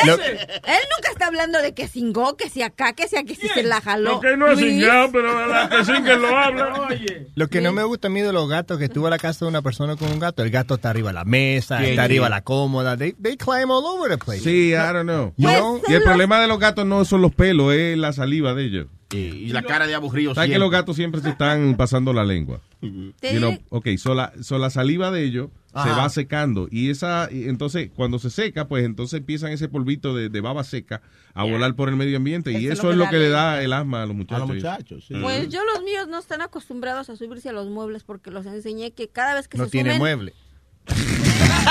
Lo- 0.07 0.15
él, 0.15 0.21
él 0.39 0.79
nunca 0.97 1.11
está 1.13 1.27
hablando 1.27 1.61
de 1.61 1.75
que 1.75 1.89
cingó, 1.89 2.37
que 2.37 2.49
si 2.49 2.63
acá, 2.63 2.93
que 2.93 3.09
si 3.09 3.17
aquí, 3.17 3.35
si 3.35 3.49
se 3.49 3.63
la 3.65 3.81
jaló. 3.81 4.13
Lo 4.15 4.21
que 4.21 4.37
no 4.37 4.47
ha 4.47 4.57
cingado, 4.57 5.11
pero 5.11 5.47
la 5.49 5.69
que 6.05 6.17
lo 6.17 6.37
habla. 6.37 6.89
Lo 7.35 7.49
que 7.49 7.61
no 7.61 7.73
me 7.73 7.83
gusta 7.83 8.07
a 8.09 8.11
mí 8.11 8.21
de 8.21 8.33
los 8.33 8.49
gatos 8.49 8.79
que 8.79 8.85
estuvo 8.85 9.09
a 9.09 9.11
la 9.11 9.19
casa 9.19 9.45
de 9.45 9.49
una 9.49 9.63
persona 9.63 9.97
con 9.97 10.11
un 10.13 10.19
gato, 10.21 10.43
el 10.43 10.51
gato 10.51 10.75
está 10.75 10.91
arriba 10.91 11.09
de 11.11 11.15
la 11.15 11.25
mesa, 11.25 11.79
Sí, 11.79 11.87
está 11.87 12.03
sí. 12.03 12.05
arriba 12.07 12.27
de 12.27 12.31
la 12.31 12.43
cómoda, 12.43 12.97
they, 12.97 13.13
they 13.21 13.37
climb 13.37 13.71
all 13.71 13.85
over 13.85 14.11
the 14.11 14.19
place. 14.19 14.41
Sí, 14.43 14.69
I 14.71 14.93
don't 14.93 15.03
know. 15.03 15.33
You 15.37 15.49
know? 15.49 15.83
Y 15.89 15.95
el 15.95 16.03
problema 16.03 16.41
de 16.41 16.47
los 16.47 16.59
gatos 16.61 16.87
no 16.87 17.05
son 17.05 17.23
los 17.23 17.35
pelos, 17.35 17.73
es 17.75 17.99
la 17.99 18.13
saliva 18.13 18.55
de 18.55 18.65
ellos. 18.65 18.87
Y 19.13 19.49
la 19.49 19.63
cara 19.63 19.89
de 19.89 19.95
aburrido 19.97 20.35
¿Sabes 20.37 20.51
que 20.51 20.59
los 20.61 20.71
gatos 20.71 20.95
siempre 20.95 21.21
se 21.21 21.31
están 21.31 21.75
pasando 21.77 22.13
la 22.13 22.23
lengua? 22.23 22.61
You 22.83 23.13
know, 23.39 23.59
ok, 23.69 23.89
so 23.99 24.15
la, 24.15 24.33
so 24.43 24.59
la 24.59 24.71
saliva 24.71 25.11
de 25.11 25.25
ellos 25.25 25.51
se 25.69 25.91
va 25.91 26.09
secando 26.09 26.67
y 26.71 26.91
esa 26.91 27.29
y 27.31 27.49
entonces 27.49 27.91
cuando 27.95 28.19
se 28.19 28.31
seca 28.31 28.67
pues 28.67 28.85
entonces 28.85 29.21
empiezan 29.21 29.53
ese 29.53 29.69
polvito 29.69 30.17
de, 30.17 30.29
de 30.29 30.41
baba 30.41 30.65
seca 30.65 31.01
a 31.33 31.45
volar 31.45 31.77
por 31.77 31.89
el 31.89 31.97
medio 31.97 32.17
ambiente 32.17 32.53
y 32.53 32.67
eso 32.67 32.91
es 32.91 32.97
lo 32.97 33.09
que 33.09 33.19
le 33.19 33.29
da 33.29 33.63
el 33.63 33.73
asma 33.73 34.03
a 34.03 34.07
los 34.07 34.17
muchachos. 34.17 34.49
muchachos, 34.49 35.05
sí. 35.07 35.15
Pues 35.21 35.49
yo 35.49 35.61
los 35.75 35.85
míos 35.85 36.09
no 36.09 36.19
están 36.19 36.41
acostumbrados 36.41 37.09
a 37.11 37.17
subirse 37.17 37.51
a 37.51 37.53
los 37.53 37.69
muebles 37.69 38.03
porque 38.03 38.31
los 38.31 38.47
enseñé 38.47 38.91
que 38.93 39.09
cada 39.09 39.35
vez 39.35 39.47
que 39.47 39.59
No 39.59 39.67
se 39.67 39.71
tiene 39.71 39.91
suben, 39.91 39.99
mueble. 39.99 40.35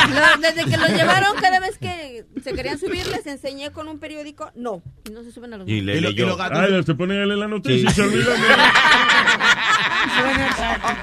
Lo- 0.07 0.41
desde 0.41 0.65
que 0.69 0.77
los 0.77 0.89
llevaron, 0.89 1.35
cada 1.41 1.59
vez 1.59 1.77
que 1.77 2.25
se 2.43 2.53
querían 2.53 2.77
subir, 2.79 3.05
les 3.07 3.25
enseñé 3.27 3.71
con 3.71 3.87
un 3.87 3.99
periódico, 3.99 4.51
no, 4.55 4.81
y 5.07 5.11
no 5.11 5.23
se 5.23 5.31
suben 5.31 5.53
a 5.53 5.57
los 5.57 5.67
Y 5.67 5.81
le 5.81 5.97
Y 5.97 6.01
lo- 6.01 6.09
leyó. 6.09 6.25
y 6.25 6.27
los 6.27 6.37
gatos- 6.37 6.59
Ay, 6.59 6.83
se 6.83 6.93
ponen 6.95 7.21
a 7.21 7.25
leer 7.25 7.39
la 7.39 7.47
noticia 7.47 7.89
y 7.89 7.93
Sí. 7.93 7.95
se 7.95 8.01
olvidan 8.03 8.41
de 8.41 8.47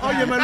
Oye, 0.02 0.26
me 0.26 0.36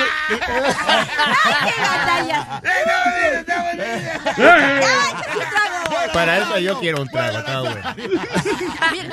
Para 6.12 6.39
eso 6.39 6.59
yo 6.59 6.79
quiero 6.81 7.03
un 7.03 7.09
trago, 7.09 7.39
está 7.39 7.61
bueno. 7.61 7.81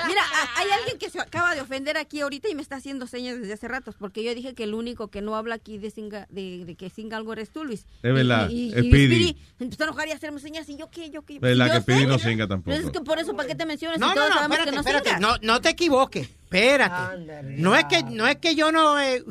Mira, 0.07 0.22
hay 0.57 0.68
alguien 0.78 0.98
que 0.99 1.10
se 1.10 1.20
acaba 1.20 1.56
de 1.56 1.61
ofender 1.61 1.98
aquí 1.98 2.22
ahorita 2.22 2.49
y 2.49 2.56
me 2.56 2.61
está 2.61 2.76
haciendo 2.78 3.07
señas 3.07 3.40
desde 3.40 3.53
hace 3.53 3.68
ratos, 3.68 3.95
porque 3.98 4.24
yo 4.24 4.34
dije 4.36 4.53
que 4.53 4.64
el 4.64 4.74
único 4.74 5.07
que 5.10 5.22
no 5.22 5.36
habla 5.36 5.56
aquí 5.56 5.78
de, 5.78 5.91
singa, 5.91 6.28
de, 6.30 6.66
de 6.66 6.76
que 6.76 6.90
singa 6.90 7.18
algo 7.18 7.34
eres 7.34 7.49
tú, 7.52 7.64
Luis. 7.64 7.86
Es 8.03 8.14
verdad, 8.14 8.49
Y, 8.49 8.70
y, 8.70 8.74
es 8.74 8.84
y 8.86 8.90
Speedy. 9.30 9.39
Speedy 9.39 9.64
empezó 9.65 9.84
a 9.84 9.88
enojar 9.88 10.07
y 10.07 10.11
a 10.11 10.15
hacerme 10.15 10.39
señas, 10.39 10.69
y 10.69 10.77
yo 10.77 10.89
qué, 10.89 11.10
yo 11.10 11.23
qué. 11.23 11.34
Y 11.34 11.35
yo 11.39 11.41
que 11.41 11.81
sé, 11.81 12.01
no 12.06 12.07
¿no? 12.14 12.19
singa 12.19 12.47
tampoco. 12.47 12.76
Pero 12.76 12.88
es 12.88 12.91
que 12.93 13.01
por 13.01 13.19
eso, 13.19 13.35
¿para 13.35 13.47
qué 13.47 13.56
te 13.56 13.65
mencionas? 13.65 13.99
No, 13.99 14.10
si 14.11 14.15
no, 14.15 14.30
no, 14.30 14.41
espérate, 14.41 14.65
que 14.65 14.72
no 14.72 14.80
espérate. 14.81 15.19
No, 15.19 15.35
no 15.41 15.61
te 15.61 15.69
equivoques. 15.69 16.27
Espérate. 16.27 17.18
No 17.43 17.76
es 17.76 17.85
que, 17.85 18.03
no 18.03 18.27
es 18.27 18.38
que 18.38 18.56
yo 18.56 18.72
no. 18.72 18.99
eh, 18.99 19.23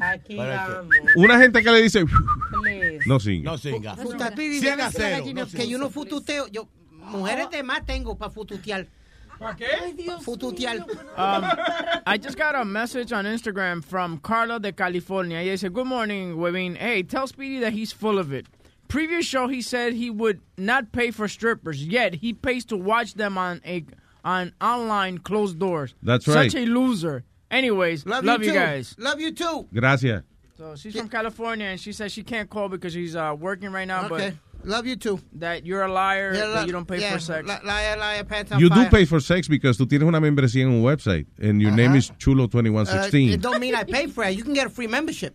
Aquí 0.00 0.36
vamos. 0.36 0.94
Una 1.16 1.38
gente 1.38 1.62
que 1.62 1.70
le 1.70 1.82
dice 1.82 2.04
no 3.06 3.20
singa. 3.20 3.52
No 3.52 3.58
singa. 3.58 3.96
La 3.96 4.04
no 4.34 5.46
que 5.48 5.68
yo 5.68 5.78
no 5.78 5.90
fututeo. 5.90 6.48
Yo, 6.48 6.68
mujeres 6.90 7.50
de 7.50 7.62
más 7.62 7.84
tengo 7.86 8.16
para 8.16 8.30
fututear. 8.30 8.86
¿Para 9.38 9.56
qué? 9.56 9.66
Fututear. 10.20 10.78
Um, 10.78 11.44
I 12.06 12.18
just 12.18 12.36
got 12.36 12.54
a 12.54 12.64
message 12.64 13.12
on 13.12 13.24
Instagram 13.24 13.82
from 13.82 14.18
Carla 14.18 14.60
de 14.60 14.72
California. 14.72 15.38
Ella 15.38 15.52
dice, 15.52 15.68
Good 15.68 15.86
morning, 15.86 16.36
Webin. 16.36 16.76
Hey, 16.76 17.02
tell 17.02 17.26
Speedy 17.26 17.58
that 17.60 17.72
he's 17.72 17.92
full 17.92 18.18
of 18.18 18.32
it. 18.32 18.46
Previous 18.92 19.24
show, 19.24 19.48
he 19.48 19.62
said 19.62 19.94
he 19.94 20.10
would 20.10 20.42
not 20.58 20.92
pay 20.92 21.10
for 21.10 21.26
strippers, 21.26 21.82
yet 21.82 22.14
he 22.16 22.34
pays 22.34 22.66
to 22.66 22.76
watch 22.76 23.14
them 23.14 23.38
on 23.38 23.62
a 23.64 23.86
on 24.22 24.52
online 24.60 25.16
closed 25.16 25.58
doors. 25.58 25.94
That's 26.02 26.28
right. 26.28 26.52
Such 26.52 26.60
a 26.60 26.66
loser. 26.66 27.24
Anyways, 27.50 28.04
love, 28.04 28.22
Love, 28.22 28.42
you, 28.42 28.50
too. 28.50 28.54
guys. 28.54 28.94
Love 28.98 29.18
you 29.18 29.32
too. 29.32 29.66
Gracias. 29.72 30.22
So 30.58 30.76
she's 30.76 30.94
from 30.94 31.08
California, 31.08 31.66
and 31.68 31.80
she 31.80 31.92
says 31.92 32.12
she 32.12 32.22
can't 32.22 32.50
call 32.50 32.68
because 32.68 32.92
she's 32.92 33.16
uh, 33.16 33.34
working 33.38 33.72
right 33.72 33.88
now. 33.88 34.08
Okay. 34.10 34.34
Love 34.64 34.86
you 34.86 34.96
too. 34.96 35.18
That 35.36 35.64
you're 35.64 35.82
a 35.82 35.90
liar. 35.90 36.34
Yeah, 36.34 36.48
that 36.48 36.66
you 36.66 36.72
don't 36.72 36.86
pay 36.86 37.00
yeah, 37.00 37.14
for 37.14 37.18
sex. 37.18 37.48
li- 37.48 37.54
Liar, 37.64 37.96
liar, 37.96 38.24
pants 38.24 38.52
on 38.52 38.60
You 38.60 38.68
do 38.68 38.84
pay 38.90 39.06
for 39.06 39.20
sex 39.20 39.48
because 39.48 39.78
tú 39.78 39.88
tienes 39.88 40.06
una 40.06 40.20
membresía 40.20 40.62
en 40.64 40.68
un 40.68 40.82
website 40.82 41.26
and 41.40 41.62
your 41.62 41.72
name 41.72 41.96
is 41.96 42.10
Uh, 42.10 42.14
Chulo2116. 42.20 43.32
it 43.32 43.40
don't 43.40 43.58
mean 43.58 43.74
I 43.74 43.84
pay 43.84 44.06
for 44.06 44.22
it. 44.22 44.36
You 44.36 44.44
can 44.44 44.52
get 44.52 44.66
a 44.66 44.70
free 44.70 44.86
membership. 44.86 45.34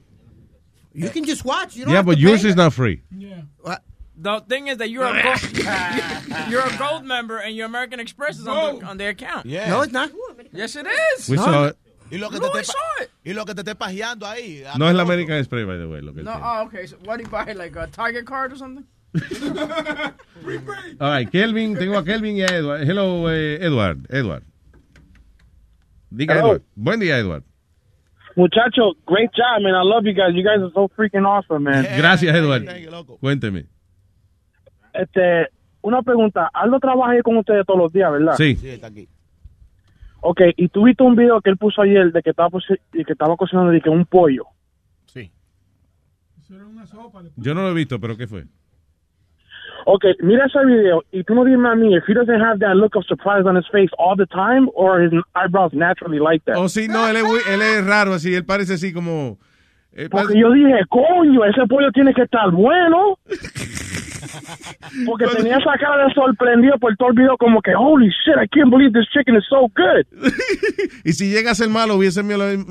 You 0.98 1.10
can 1.10 1.26
just 1.26 1.46
watch. 1.46 1.76
You 1.76 1.86
don't 1.86 1.92
yeah, 1.92 1.98
have 1.98 2.06
but 2.08 2.16
to 2.16 2.22
yours 2.22 2.42
pay. 2.42 2.50
is 2.50 2.56
not 2.56 2.74
free. 2.74 3.04
Yeah. 3.16 3.42
What? 3.62 3.84
The 4.20 4.40
thing 4.50 4.68
is 4.68 4.78
that 4.78 4.90
you're 4.90 5.06
a 5.06 5.22
gold, 5.22 5.42
you're 6.50 6.66
a 6.66 6.78
gold 6.78 7.06
member, 7.06 7.38
and 7.38 7.56
your 7.56 7.68
American 7.68 8.00
Express 8.00 8.40
is 8.40 8.48
on, 8.48 8.80
the, 8.80 8.86
on 8.86 8.98
their 8.98 9.10
account. 9.10 9.46
Yeah. 9.46 9.70
No, 9.70 9.82
it's 9.82 9.94
not. 9.94 10.12
Yes, 10.52 10.76
it 10.76 10.88
is. 10.88 11.30
We 11.30 11.38
saw 11.38 11.66
it. 11.68 11.78
Y 12.10 12.18
lo 12.18 12.30
que 12.30 12.40
No, 12.40 12.50
te 12.52 12.60
I 12.60 12.62
saw 12.64 13.02
it. 13.02 13.12
y 13.24 13.34
lo 13.34 13.46
que 13.46 13.54
te 13.54 13.62
esté 13.62 13.76
pajeando 13.76 14.26
ahí. 14.26 14.64
No 14.78 14.88
es 14.88 14.96
la 14.96 15.04
American 15.04 15.36
Express, 15.36 15.68
by 15.68 15.78
the 15.78 15.88
way. 15.88 16.02
Lo 16.02 16.14
que 16.14 16.22
él 16.22 16.26
No, 16.26 16.40
oh, 16.42 16.64
okay. 16.66 16.88
So 16.88 16.96
what 17.04 17.18
do 17.18 17.24
you 17.24 17.30
buy? 17.30 17.52
Like 17.54 17.76
a 17.76 17.86
Target 17.88 18.26
card 18.26 18.54
or 18.54 18.56
something? 18.56 18.86
All 21.00 21.10
right, 21.10 21.32
Kelvin, 21.32 21.76
tengo 21.76 21.98
a 21.98 22.04
Kelvin 22.04 22.38
y 22.38 22.42
a 22.42 22.48
Edward. 22.48 22.88
Hello, 22.88 23.28
eh, 23.30 23.58
Edward. 23.62 24.08
Edward. 24.10 24.44
Diga, 26.12 26.34
Hello. 26.36 26.46
Edward. 26.46 26.64
Buen 26.76 27.00
día, 27.00 27.18
Edward. 27.20 27.44
Muchacho, 28.38 28.94
great 29.08 29.32
job, 29.34 29.64
man. 29.64 29.74
I 29.74 29.84
love 29.84 30.06
you 30.06 30.14
guys. 30.14 30.36
You 30.36 30.44
guys 30.44 30.62
are 30.62 30.72
so 30.72 30.88
freaking 30.96 31.26
awesome, 31.26 31.64
man. 31.64 31.88
Gracias, 31.98 32.36
Edward. 32.36 32.66
Cuénteme. 33.20 33.66
Este, 34.94 35.48
una 35.82 36.04
pregunta. 36.04 36.48
Aldo 36.54 36.80
trabaja 36.80 37.14
ahí 37.14 37.22
con 37.24 37.38
ustedes 37.38 37.66
todos 37.66 37.80
los 37.80 37.92
días, 37.92 38.12
¿verdad? 38.12 38.36
Sí. 38.38 38.56
Sí, 38.56 38.70
está 38.70 38.88
aquí. 38.88 39.10
Ok, 40.22 40.42
y 40.56 40.68
tú 40.68 40.84
viste 40.84 41.02
un 41.02 41.16
video 41.16 41.42
que 41.42 41.50
él 41.50 41.58
puso 41.58 41.82
ayer 41.82 42.12
de 42.12 42.22
que 42.22 42.30
estaba, 42.30 42.50
y 42.94 43.04
que 43.04 43.14
estaba 43.14 43.36
cocinando 43.38 43.72
de 43.72 43.82
que 43.82 43.90
un 43.90 44.06
pollo. 44.06 44.46
Sí. 45.08 45.32
Yo 47.38 47.56
no 47.56 47.64
lo 47.64 47.72
he 47.72 47.74
visto, 47.74 48.00
pero 48.00 48.16
¿qué 48.18 48.28
fue? 48.28 48.46
Ok, 49.90 50.04
mira 50.20 50.46
ese 50.48 50.60
video 50.66 51.02
y 51.14 51.24
tú 51.24 51.34
no 51.34 51.46
dime 51.46 51.70
a 51.70 51.76
mí 51.76 51.96
if 51.96 52.04
he 52.10 52.14
doesn't 52.14 52.42
have 52.42 52.60
that 52.60 52.76
look 52.76 52.94
of 52.98 53.06
surprise 53.06 53.46
on 53.48 53.56
his 53.56 53.66
face 53.72 53.90
all 53.98 54.18
the 54.18 54.26
time 54.26 54.68
or 54.76 55.00
his 55.02 55.14
eyebrows 55.34 55.72
naturally 55.74 56.20
like 56.20 56.44
that. 56.46 56.58
Oh, 56.58 56.68
sí, 56.68 56.90
no, 56.90 57.08
él 57.08 57.16
es, 57.16 57.24
él 57.48 57.62
es 57.62 57.86
raro 57.86 58.14
así. 58.14 58.36
Él 58.36 58.44
parece 58.44 58.74
así 58.74 58.92
como... 58.92 59.38
eh, 59.94 60.10
Porque 60.12 60.34
parece- 60.34 60.40
yo 60.42 60.52
dije, 60.52 60.76
coño, 60.90 61.46
ese 61.46 61.66
pollo 61.70 61.90
tiene 61.94 62.14
que 62.14 62.24
estar 62.24 62.52
bueno. 62.52 63.18
Porque 65.06 65.26
tenía 65.36 65.58
esa 65.58 65.78
cara 65.80 66.06
de 66.06 66.14
sorprendido 66.14 66.78
por 66.80 66.96
todo 66.98 67.10
el 67.10 67.16
video, 67.16 67.38
como 67.38 67.62
que, 67.62 67.76
holy 67.76 68.08
shit, 68.08 68.36
I 68.42 68.48
can't 68.48 68.72
believe 68.72 68.94
this 68.94 69.08
chicken 69.14 69.36
is 69.36 69.44
so 69.50 69.70
good. 69.76 70.06
Y 71.04 71.14
si 71.14 71.30
llega 71.30 71.52
a 71.52 71.56
ser 71.56 71.70
malo, 71.70 71.96
hubiese 71.96 72.22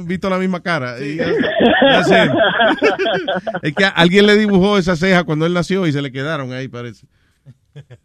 visto 0.06 0.28
la 0.28 0.38
misma 0.38 0.62
cara. 0.62 0.98
It. 1.00 1.20
es 3.62 3.74
que 3.74 3.84
alguien 3.84 4.26
le 4.26 4.36
dibujó 4.36 4.78
esa 4.78 4.96
ceja 4.96 5.24
cuando 5.24 5.46
él 5.46 5.54
nació 5.54 5.86
y 5.86 5.92
se 5.92 6.02
le 6.02 6.12
quedaron 6.12 6.52
ahí, 6.52 6.68
parece. 6.68 7.06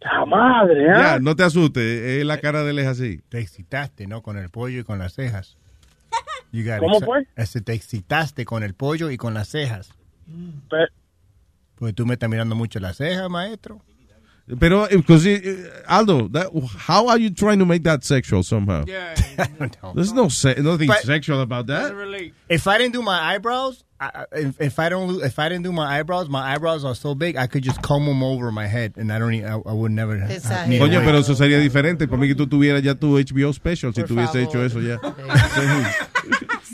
La 0.02 0.26
madre, 0.26 0.84
¿eh? 0.84 0.94
Ya, 0.94 1.20
no 1.20 1.36
te 1.36 1.44
asustes, 1.44 1.84
es 1.84 2.26
la 2.26 2.40
cara 2.40 2.64
de 2.64 2.72
él 2.72 2.80
es 2.80 2.88
así. 2.88 3.22
Te 3.30 3.40
excitaste, 3.40 4.08
¿no? 4.08 4.22
Con 4.22 4.38
el 4.38 4.50
pollo 4.50 4.80
y 4.80 4.84
con 4.84 5.00
las 5.00 5.14
cejas. 5.14 5.58
You 6.52 6.66
got 6.66 6.80
¿Cómo 6.80 7.00
fue? 7.00 7.26
Te 7.64 7.74
excitaste 7.74 8.46
con 8.46 8.64
el 8.64 8.74
pollo 8.74 9.10
y 9.10 9.18
con 9.18 9.34
las 9.34 9.50
cejas. 9.50 9.94
Porque 11.82 11.94
tú 11.94 12.06
me 12.06 12.14
estás 12.14 12.30
mirando 12.30 12.56
mucho 12.56 12.80
las 12.80 12.98
cejas, 12.98 13.28
maestro. 13.28 13.82
Pero, 14.60 14.88
eh, 14.88 15.02
'cause, 15.04 15.26
eh, 15.34 15.66
Aldo, 15.88 16.30
that- 16.30 16.50
how 16.88 17.10
are 17.10 17.20
you 17.20 17.32
trying 17.34 17.58
to 17.58 17.66
make 17.66 17.82
that 17.84 18.04
sexual 18.04 18.44
somehow? 18.44 18.84
There's 19.96 20.14
no 20.14 20.30
se 20.30 20.56
nothing 20.62 20.88
But- 20.88 21.02
sexual 21.04 21.40
about 21.42 21.66
that. 21.68 21.92
If 22.50 22.68
I 22.68 22.78
didn't 22.78 22.94
do 22.94 23.02
my 23.02 23.18
eyebrows, 23.34 23.84
I, 24.00 24.26
if, 24.34 24.60
if 24.62 24.78
I 24.80 24.90
don't, 24.90 25.24
if 25.24 25.40
I 25.40 25.50
didn't 25.50 25.64
do 25.64 25.72
my 25.72 25.88
eyebrows, 26.00 26.30
my 26.30 26.54
eyebrows 26.54 26.84
are 26.86 26.94
so 26.96 27.16
big, 27.16 27.36
I 27.36 27.48
could 27.48 27.64
just 27.64 27.82
comb 27.82 28.06
them 28.06 28.22
over 28.22 28.52
my 28.52 28.68
head, 28.68 28.94
and 28.98 29.12
I 29.12 29.18
don't, 29.18 29.32
need, 29.32 29.44
I, 29.46 29.54
I 29.56 29.74
would 29.74 29.92
never. 29.92 30.18
need 30.20 30.80
Coño, 30.80 31.02
pero 31.04 31.18
eso 31.20 31.34
sería 31.34 31.58
diferente. 31.60 32.08
Para 32.08 32.20
mí 32.22 32.28
que 32.28 32.36
tú 32.36 32.46
tuvieras 32.48 32.84
ya 32.84 32.94
tu 32.94 33.18
HBO 33.18 33.52
special 33.54 33.92
si 33.96 34.02
Por 34.04 34.10
favor. 34.16 34.38
hecho 34.38 34.64
eso 34.64 34.82
ya. 34.82 35.00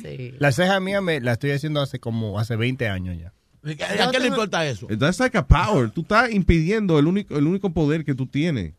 Sí. 0.02 0.34
La 0.40 0.52
ceja 0.52 0.80
mía 0.80 1.02
me 1.02 1.20
la 1.22 1.34
estoy 1.34 1.52
haciendo 1.52 1.82
hace 1.82 2.00
como 2.00 2.40
hace 2.40 2.56
20 2.56 2.88
años 2.88 3.18
ya. 3.20 3.34
¿A 3.68 4.12
qué 4.12 4.20
le 4.20 4.28
importa 4.28 4.66
eso? 4.66 4.88
That's 4.88 5.20
like 5.20 5.38
a 5.38 5.46
power. 5.46 5.90
Tú 5.90 6.02
estás 6.02 6.32
impidiendo 6.32 6.98
el 7.00 7.08
único, 7.08 7.38
el 7.38 7.48
único 7.48 7.72
poder 7.72 8.06
que 8.06 8.16
tú 8.16 8.26
tienes. 8.28 8.74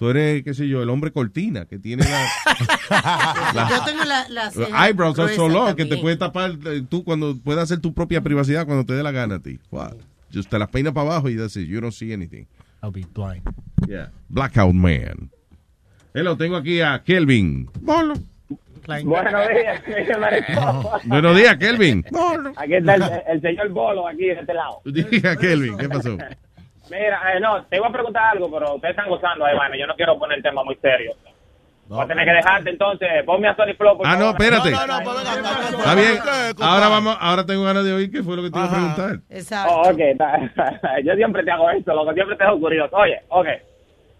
Tú 0.00 0.08
eres, 0.08 0.42
qué 0.42 0.54
sé 0.54 0.66
yo, 0.66 0.82
el 0.82 0.88
hombre 0.88 1.12
cortina 1.12 1.66
que 1.66 1.78
tiene 1.78 2.06
la, 2.08 3.68
Yo 3.68 3.84
tengo 3.84 4.02
la, 4.04 4.26
la 4.30 4.44
Los 4.46 4.54
ceja 4.54 4.88
eyebrows 4.88 5.18
are 5.18 5.36
so 5.36 5.46
long 5.46 5.74
que 5.76 5.84
te 5.84 5.98
puede 5.98 6.16
tapar 6.16 6.56
eh, 6.64 6.82
tú 6.88 7.04
cuando 7.04 7.36
puedes 7.36 7.62
hacer 7.62 7.80
tu 7.80 7.92
propia 7.92 8.22
privacidad 8.22 8.64
cuando 8.64 8.86
te 8.86 8.94
dé 8.94 9.02
la 9.02 9.12
gana 9.12 9.34
a 9.34 9.38
ti. 9.40 9.58
Wow. 9.70 9.98
Just 10.32 10.48
te 10.48 10.58
las 10.58 10.70
peinas 10.70 10.94
para 10.94 11.10
abajo 11.10 11.28
y 11.28 11.34
it. 11.34 11.54
You 11.54 11.82
don't 11.82 11.92
see 11.92 12.14
anything. 12.14 12.46
I'll 12.82 12.90
be 12.90 13.04
blind. 13.12 13.42
Yeah. 13.86 14.08
Blackout 14.30 14.72
Man. 14.72 15.30
Hello, 16.14 16.34
tengo 16.34 16.56
aquí 16.56 16.80
a 16.80 17.02
Kelvin. 17.04 17.68
Bolo. 17.82 18.14
Buenos 19.04 19.48
días, 19.48 19.82
señor. 19.84 21.00
Buenos 21.04 21.36
días, 21.36 21.56
Kelvin. 21.56 22.04
Aquí 22.56 22.74
está 22.74 22.94
el, 22.94 23.02
el 23.28 23.40
señor 23.40 23.68
Bolo, 23.70 24.08
aquí 24.08 24.26
de 24.26 24.32
este 24.32 24.54
lado. 24.54 24.80
Diga, 24.84 25.36
Kelvin, 25.36 25.78
¿qué 25.78 25.88
pasó? 25.88 26.16
Mira, 26.90 27.20
eh, 27.34 27.40
no, 27.40 27.64
te 27.66 27.76
iba 27.76 27.86
a 27.86 27.92
preguntar 27.92 28.24
algo, 28.32 28.50
pero 28.50 28.74
ustedes 28.74 28.96
están 28.96 29.08
gozando 29.08 29.44
ahí, 29.44 29.56
bueno, 29.56 29.76
yo 29.76 29.86
no 29.86 29.94
quiero 29.94 30.18
poner 30.18 30.38
el 30.38 30.42
tema 30.42 30.64
muy 30.64 30.74
serio. 30.76 31.12
Voy 31.86 32.04
a 32.04 32.06
tener 32.06 32.24
que 32.24 32.32
dejarte 32.32 32.70
entonces, 32.70 33.08
ponme 33.26 33.48
a 33.48 33.56
Sony 33.56 33.74
Flow, 33.76 33.98
Ah, 34.04 34.16
no, 34.16 34.30
espérate. 34.30 34.70
No, 34.70 34.86
no, 34.86 34.98
no, 34.98 35.04
pues 35.04 35.16
venga, 35.34 35.68
Está 35.70 35.94
bien. 35.96 36.18
Ahora 36.60 36.88
vamos, 36.88 37.16
ahora 37.20 37.46
tengo 37.46 37.64
ganas 37.64 37.84
de 37.84 37.92
oír 37.92 38.12
qué 38.12 38.22
fue 38.22 38.36
lo 38.36 38.42
que 38.42 38.50
te 38.50 38.58
iba 38.58 38.66
a 38.66 38.70
preguntar. 38.70 39.20
Exacto. 39.28 39.74
Oh, 39.74 39.90
yo 41.04 41.14
siempre 41.14 41.42
te 41.42 41.50
hago 41.50 41.70
esto, 41.70 41.92
loco, 41.92 42.12
siempre 42.12 42.36
te 42.36 42.44
hago 42.44 42.60
curioso. 42.60 42.96
Oye, 42.96 43.20
ok. 43.28 43.46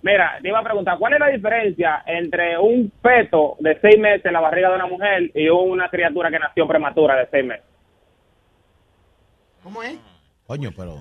Mira, 0.03 0.39
te 0.41 0.49
iba 0.49 0.59
a 0.59 0.65
preguntar, 0.65 0.99
¿cuál 0.99 1.15
es 1.15 1.21
la 1.21 1.29
diferencia 1.29 2.03
entre 2.07 2.59
un 2.59 2.91
feto 3.03 3.57
de 3.61 3.79
seis 3.81 3.99
meses 3.99 4.25
en 4.25 4.33
la 4.33 4.41
barriga 4.41 4.71
de 4.71 4.77
una 4.77 4.87
mujer 4.87 5.31
y 5.35 5.49
una 5.49 5.89
criatura 5.91 6.31
que 6.31 6.39
nació 6.39 6.67
prematura 6.67 7.17
de 7.17 7.29
seis 7.31 7.45
meses? 7.45 7.67
¿Cómo 9.63 9.83
es? 9.83 9.99
Coño, 10.47 10.71
pero. 10.77 11.01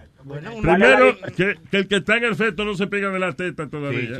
Primero, 0.61 1.15
que, 1.35 1.55
que 1.71 1.77
el 1.77 1.87
que 1.87 1.95
está 1.95 2.17
en 2.17 2.25
el 2.25 2.35
feto 2.35 2.65
no 2.65 2.75
se 2.75 2.85
pega 2.85 3.09
de 3.09 3.17
la 3.17 3.31
teta 3.33 3.67
todavía. 3.67 4.15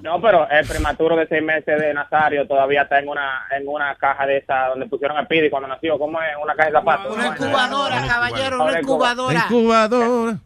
No, 0.00 0.18
pero 0.18 0.48
el 0.48 0.66
prematuro 0.66 1.14
de 1.14 1.26
seis 1.26 1.42
meses 1.42 1.78
de 1.78 1.92
Nazario 1.92 2.46
todavía 2.46 2.82
está 2.82 3.00
en 3.00 3.08
una 3.08 3.42
en 3.54 3.68
una 3.68 3.94
caja 3.96 4.24
de 4.24 4.38
esa 4.38 4.68
donde 4.68 4.86
pusieron 4.86 5.18
a 5.18 5.28
Pidi 5.28 5.50
cuando 5.50 5.68
nació. 5.68 5.98
¿Cómo 5.98 6.22
es? 6.22 6.28
Una 6.42 6.54
caja 6.54 6.70
de 6.70 6.72
zapatos. 6.72 7.14
Una 7.14 7.26
incubadora, 7.26 8.06
caballero, 8.06 8.56
una 8.56 8.64
Una 8.64 8.80
incubadora. 8.80 9.44
Incubadora. 9.44 10.38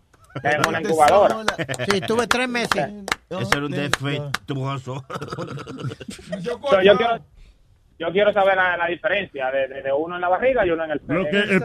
En 0.43 0.69
una 0.69 0.81
incubadora. 0.81 1.37
Sí, 1.89 2.01
tuve 2.01 2.27
tres 2.27 2.49
meses. 2.49 2.89
Eso 3.31 3.51
era 3.57 3.67
un 3.67 3.73
defectuoso. 3.73 5.05
So, 6.43 6.81
yo 6.83 6.97
quiero 6.97 7.25
yo 7.99 8.11
quiero 8.13 8.33
saber 8.33 8.57
la, 8.57 8.79
la 8.79 8.87
diferencia 8.87 9.51
de, 9.51 9.69
de- 9.69 9.83
de 9.83 9.93
uno 9.93 10.15
en 10.15 10.23
la 10.23 10.29
barriga 10.31 10.65
y 10.67 10.71
uno 10.71 10.85
en 10.85 10.93
el 10.93 11.01
Lo 11.07 11.29
que 11.29 11.37
el 11.39 11.63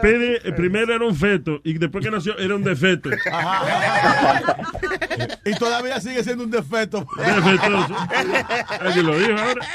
primero 0.54 0.94
era 0.94 1.02
un 1.02 1.16
feto 1.16 1.62
y 1.64 1.78
después 1.78 2.04
que 2.04 2.10
nació 2.10 2.36
era 2.36 2.54
un 2.54 2.62
defecto. 2.62 3.08
y 5.46 5.54
todavía 5.54 5.98
sigue 5.98 6.22
siendo 6.22 6.44
un 6.44 6.50
defecto. 6.50 7.06
Defectuoso. 7.16 7.96
Alguien 8.80 9.06
lo 9.06 9.18
dijo 9.18 9.32
ahora. 9.38 9.66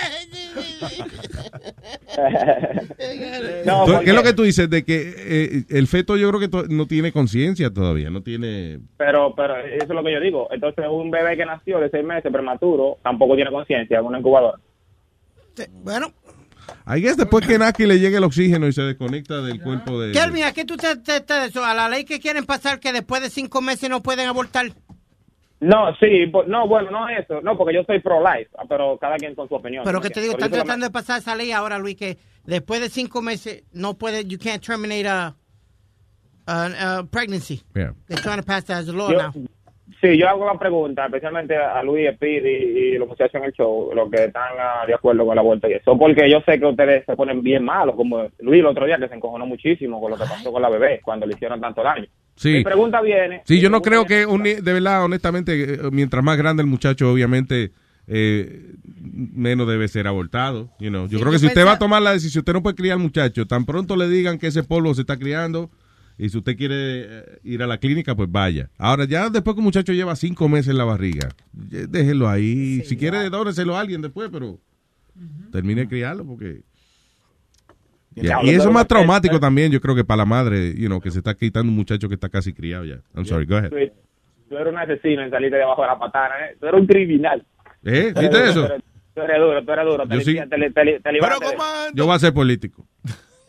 No, 3.66 3.86
¿Tú- 3.86 3.92
porque- 3.94 4.06
¿Qué 4.06 4.10
es 4.12 4.16
lo 4.16 4.24
que 4.24 4.34
tú 4.34 4.44
dices? 4.44 4.70
De 4.70 4.84
que 4.84 5.14
eh, 5.18 5.64
el 5.70 5.88
feto 5.88 6.18
yo 6.18 6.30
creo 6.32 6.40
que 6.40 6.68
no 6.74 6.86
tiene 6.88 7.12
conciencia 7.12 7.70
todavía, 7.72 8.10
no 8.10 8.22
tiene... 8.22 8.80
Pero, 8.98 9.34
pero 9.36 9.58
eso 9.58 9.84
es 9.84 9.90
lo 9.90 10.04
que 10.04 10.14
yo 10.14 10.20
digo. 10.20 10.48
Entonces, 10.52 10.86
un 10.90 11.10
bebé 11.12 11.36
que 11.38 11.46
nació 11.46 11.80
de 11.80 11.90
seis 11.90 12.04
meses 12.06 12.32
prematuro 12.32 12.98
tampoco 13.04 13.36
tiene 13.36 13.52
conciencia 13.52 14.00
en 14.00 14.06
una 14.06 14.20
incubadora. 14.20 14.58
Bueno, 15.84 16.14
I 16.88 17.02
guess 17.02 17.18
después 17.18 17.46
que 17.46 17.58
Naki 17.58 17.86
le 17.86 18.00
llegue 18.00 18.18
el 18.18 18.24
oxígeno 18.24 18.68
y 18.68 18.74
se 18.74 18.82
desconecta 18.84 19.42
del 19.42 19.62
cuerpo 19.62 20.00
de... 20.00 20.12
Kelvin, 20.14 20.44
¿a 20.44 20.54
qué 20.54 20.66
tú 20.66 20.78
te, 20.78 20.96
te- 20.98 21.22
te- 21.22 21.46
eso? 21.46 21.64
¿A 21.66 21.74
la 21.74 21.90
ley 21.90 22.06
que 22.06 22.20
quieren 22.20 22.46
pasar 22.46 22.80
que 22.80 22.94
después 22.94 23.22
de 23.22 23.30
cinco 23.30 23.62
meses 23.62 23.90
no 23.90 24.02
pueden 24.02 24.28
abortar? 24.28 24.72
No, 25.62 25.96
sí, 25.98 26.26
po- 26.28 26.44
no, 26.44 26.68
bueno, 26.68 26.90
no 26.90 27.08
eso, 27.08 27.40
no, 27.42 27.56
porque 27.56 27.76
yo 27.76 27.84
soy 27.84 28.00
pro-life, 28.00 28.50
ah, 28.58 28.64
pero 28.68 28.98
cada 28.98 29.16
quien 29.18 29.36
con 29.36 29.48
su 29.48 29.54
opinión. 29.56 29.84
Pero 29.86 30.00
¿me 30.00 30.04
que 30.08 30.10
te 30.14 30.20
digo, 30.20 30.34
están 30.34 30.50
tratando 30.52 30.88
de 30.88 30.92
pasar 30.92 31.20
esa 31.20 31.36
ley 31.36 31.52
ahora, 31.52 31.78
Luis, 31.78 31.96
que 31.96 32.18
después 32.46 32.82
de 32.82 32.90
cinco 32.90 33.22
meses 33.22 33.64
no 33.72 33.94
puede, 33.94 34.26
you 34.26 34.40
can't 34.40 34.66
terminate 34.66 35.08
a, 35.08 35.36
a- 36.48 36.98
a 37.00 37.04
pregnancy. 37.04 37.62
Yeah. 37.76 37.94
They're 38.08 38.22
trying 38.24 38.40
to 38.40 38.44
pass 38.46 38.66
that 38.66 38.80
as 38.80 38.90
a 38.90 38.94
law 38.94 39.12
Yo- 39.12 39.18
now. 39.22 39.32
Sí, 40.00 40.18
yo 40.18 40.28
hago 40.28 40.48
la 40.48 40.58
pregunta, 40.58 41.06
especialmente 41.06 41.56
a 41.56 41.84
Luis, 41.84 42.10
Speed 42.14 42.44
y, 42.44 42.50
y 42.50 42.98
los 42.98 43.08
muchachos 43.08 43.36
en 43.36 43.44
el 43.44 43.52
show, 43.54 43.92
los 43.94 44.10
que 44.10 44.24
están 44.24 44.54
ah, 44.58 44.84
de 44.88 44.96
acuerdo 44.96 45.28
con 45.28 45.36
la 45.36 45.44
vuelta 45.44 45.70
y 45.70 45.74
eso, 45.74 45.96
porque 45.96 46.28
yo 46.28 46.42
sé 46.42 46.60
que 46.60 46.66
ustedes 46.66 47.06
se 47.06 47.16
ponen 47.16 47.44
bien 47.44 47.64
malos, 47.64 47.96
como 47.96 48.26
Luis 48.40 48.62
el 48.62 48.66
otro 48.66 48.88
día 48.88 48.98
que 48.98 49.10
se 49.10 49.14
encojonó 49.14 49.46
muchísimo 49.46 50.02
con 50.02 50.10
lo 50.10 50.18
que 50.18 50.24
pasó 50.24 50.52
con 50.52 50.60
la 50.62 50.70
bebé 50.70 51.02
cuando 51.04 51.28
le 51.28 51.34
hicieron 51.36 51.62
tanto 51.62 51.84
daño. 51.84 52.08
Sí. 52.42 52.54
Mi 52.54 52.64
pregunta 52.64 53.02
viene... 53.02 53.44
Sí, 53.46 53.60
yo 53.60 53.70
no 53.70 53.84
creo 53.84 54.06
que, 54.06 54.26
un 54.26 54.42
de 54.42 54.62
verdad, 54.62 55.04
honestamente, 55.06 55.76
eh, 55.76 55.80
mientras 55.92 56.24
más 56.24 56.40
grande 56.40 56.64
el 56.64 56.68
muchacho, 56.68 57.12
obviamente, 57.12 57.72
eh, 58.08 58.74
menos 58.96 59.68
debe 59.68 59.88
ser 59.88 60.08
abortado. 60.08 60.72
You 60.80 60.90
know. 60.90 61.04
Yo 61.04 61.20
Sí, 61.20 61.22
creo 61.22 61.32
que 61.32 61.38
si 61.38 61.46
usted 61.46 61.64
va 61.64 61.74
a 61.74 61.80
tomar 61.80 62.02
la 62.02 62.14
decisión, 62.14 62.42
usted 62.42 62.54
no 62.54 62.64
puede 62.64 62.76
criar 62.76 62.94
al 62.94 63.04
muchacho. 63.04 63.46
Tan 63.46 63.66
pronto 63.66 63.96
le 63.96 64.10
digan 64.10 64.40
que 64.40 64.48
ese 64.48 64.64
polvo 64.64 64.92
se 64.96 65.02
está 65.02 65.18
criando 65.18 65.70
y 66.18 66.30
si 66.30 66.38
usted 66.40 66.58
quiere 66.58 66.76
eh, 66.76 67.40
ir 67.44 67.62
a 67.62 67.68
la 67.68 67.78
clínica, 67.78 68.16
pues 68.16 68.32
vaya. 68.32 68.72
Ahora, 68.80 69.06
ya 69.06 69.30
después 69.30 69.54
que 69.54 69.60
un 69.60 69.66
muchacho 69.66 69.94
lleva 69.94 70.16
cinco 70.16 70.50
meses 70.50 70.70
en 70.70 70.80
la 70.80 70.84
barriga, 70.84 71.30
déjelo 71.54 72.28
ahí. 72.28 72.82
si 72.86 72.98
quiere, 72.98 73.30
dóneselo 73.30 73.78
a 73.78 73.82
alguien 73.82 74.02
después, 74.02 74.30
pero 74.32 74.60
termine 75.52 75.82
de 75.82 75.88
criarlo 75.88 76.26
porque... 76.26 76.64
Yeah, 78.14 78.40
Y 78.44 78.50
eso 78.50 78.58
es 78.58 78.64
pero 78.64 78.72
más 78.74 78.84
que- 78.84 78.88
traumático 78.90 79.40
también, 79.40 79.72
yo 79.72 79.80
creo 79.80 79.96
que 79.96 80.04
para 80.04 80.18
la 80.18 80.26
madre, 80.26 80.74
you 80.76 80.88
know, 80.88 81.00
que 81.00 81.12
se 81.12 81.20
está 81.20 81.34
quitando 81.34 81.70
un 81.70 81.76
muchacho 81.78 82.08
que 82.10 82.16
está 82.16 82.28
casi 82.30 82.54
criado 82.54 82.84
ya. 82.84 82.98
I'm 83.16 83.26
sorry, 83.26 83.46
go 83.46 83.56
ahead. 83.56 83.70
Tú, 83.70 84.58
eres 84.58 84.68
un 84.74 84.78
asesino 84.78 85.22
en 85.24 85.30
salirte 85.32 85.56
debajo 85.58 85.82
de 85.82 85.88
la 85.88 85.98
patana, 85.98 86.36
¿eh? 86.48 86.58
Tú 86.60 86.68
eres 86.68 86.82
un 86.82 86.88
criminal. 86.88 87.46
¿Eh? 87.86 88.14
¿Viste 88.20 88.50
eso? 88.50 88.68
Tú 89.14 89.22
eres, 89.22 89.40
duro, 89.40 89.64
tú 89.64 89.72
eres 89.72 89.86
duro. 89.86 90.08
Te, 90.08 90.16
Yo 90.16 90.22
sí. 90.22 90.34
de- 90.34 90.48
Yo 91.94 92.06
voy 92.06 92.16
a 92.16 92.20
ser 92.20 92.34
político. 92.34 92.86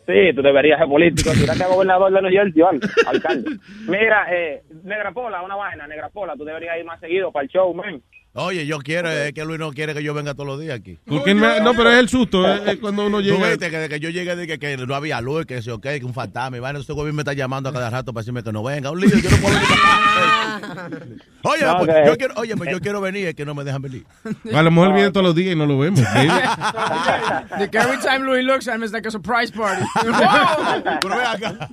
Sí, 0.06 0.34
tú 0.34 0.42
deberías 0.42 0.78
ser 0.80 0.88
político, 0.88 1.30
tirarte 1.32 1.62
a 1.62 1.68
gobernador 1.68 2.12
de 2.12 2.22
New 2.22 2.30
Jersey, 2.32 2.60
¿vale? 2.62 2.80
alcalde. 3.06 3.50
Mira, 3.86 4.26
eh, 4.34 4.62
Negra 4.82 5.12
Pola, 5.12 5.42
una 5.42 5.54
vaina, 5.54 5.86
Negra 5.86 6.08
Pola, 6.08 6.34
tú 6.36 6.44
deberías 6.44 6.76
ir 6.78 6.84
más 6.84 6.98
seguido 6.98 7.30
para 7.30 7.44
el 7.44 7.50
show, 7.50 7.72
man. 7.72 8.02
Oye, 8.34 8.64
yo 8.64 8.78
quiero, 8.78 9.10
es 9.10 9.34
que 9.34 9.44
Luis 9.44 9.58
no 9.58 9.70
quiere 9.72 9.92
que 9.92 10.02
yo 10.02 10.14
venga 10.14 10.32
todos 10.32 10.46
los 10.46 10.58
días 10.58 10.74
aquí. 10.78 10.98
¿Por 11.04 11.22
qué 11.22 11.34
me- 11.34 11.60
no, 11.60 11.74
pero 11.74 11.90
es 11.92 11.98
el 11.98 12.08
susto, 12.08 12.50
es, 12.50 12.62
es 12.66 12.76
cuando 12.78 13.06
uno 13.06 13.18
Tú 13.18 13.24
llega. 13.24 13.46
viste 13.50 13.70
que, 13.70 13.90
que 13.90 14.00
yo 14.00 14.08
llegué 14.08 14.34
de 14.34 14.46
que, 14.46 14.58
que 14.58 14.74
no 14.78 14.94
había 14.94 15.20
luz, 15.20 15.44
que 15.44 15.60
sé, 15.60 15.70
ok, 15.70 15.82
que 15.82 16.04
un 16.04 16.14
fantasma. 16.14 16.56
Y 16.56 16.60
bueno, 16.60 16.78
ese 16.78 16.94
gobierno 16.94 17.16
me 17.16 17.20
está 17.22 17.34
llamando 17.34 17.68
a 17.68 17.72
cada 17.74 17.90
rato 17.90 18.14
para 18.14 18.22
decirme 18.22 18.42
que 18.42 18.50
no 18.50 18.62
venga. 18.62 18.90
Un 18.90 19.00
lío, 19.02 19.10
yo 19.10 19.30
no 19.30 19.36
puedo 19.36 19.54
venir. 19.54 21.18
Oye, 21.42 21.64
No, 21.66 21.76
pues, 21.78 21.88
que- 21.94 22.06
yo 22.06 22.16
quiero, 22.16 22.34
oye, 22.36 22.56
pues, 22.56 22.70
yo 22.70 22.80
quiero 22.80 23.00
venir, 23.02 23.26
es 23.26 23.34
que 23.34 23.44
no 23.44 23.54
me 23.54 23.64
dejan 23.64 23.82
venir. 23.82 24.06
A 24.54 24.62
lo 24.62 24.70
mejor 24.70 24.94
viene 24.94 25.10
todos 25.10 25.26
los 25.26 25.34
días 25.34 25.52
y 25.52 25.56
no 25.58 25.66
lo 25.66 25.76
vemos. 25.78 26.00
Like 26.00 27.76
every 27.78 27.98
time 28.00 28.20
Louis 28.24 28.44
looks 28.44 28.66
at 28.66 28.76
him, 28.76 28.82
it's 28.82 28.92
like 28.94 29.06
a 29.06 29.10
surprise 29.10 29.50
party. 29.52 29.82
Pero 31.02 31.16
ve 31.16 31.24
acá. 31.24 31.68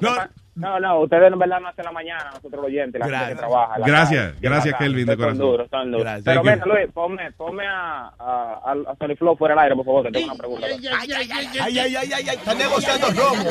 No, 0.00 0.10
No, 0.56 0.80
no, 0.80 1.00
ustedes 1.00 1.30
en 1.30 1.38
verdad 1.38 1.60
no 1.60 1.68
hacen 1.68 1.84
la 1.84 1.92
mañana, 1.92 2.30
nosotros 2.30 2.52
los 2.54 2.64
oyentes, 2.64 2.98
la 2.98 3.06
gente 3.06 3.34
que 3.34 3.38
trabaja. 3.38 3.74
Gracias, 3.84 4.40
gracias. 4.40 4.74
Kelvin, 4.78 5.06
de 5.06 5.16
corazón. 5.16 5.38
duros, 5.38 5.68
son 5.70 5.90
duros. 5.90 6.04
Gracias. 6.04 6.24
Pero 6.24 6.42
mira. 6.42 6.64
Luis, 6.64 6.92
ponme, 6.94 7.30
ponme 7.32 7.66
a, 7.66 8.06
a, 8.18 8.74
Sony 8.98 9.14
Flow 9.18 9.36
fuera 9.36 9.54
del 9.54 9.64
aire, 9.64 9.76
por 9.76 9.84
favor, 9.84 10.04
que 10.06 10.12
tengo 10.12 10.26
una 10.28 10.36
pregunta. 10.36 10.66
Ay, 10.66 11.12
ay, 11.12 11.28
ay, 11.30 11.78
ay, 11.78 11.96
ay, 11.96 12.12
ay, 12.14 12.28
está 12.36 12.54
negociando 12.54 13.06
romo. 13.08 13.44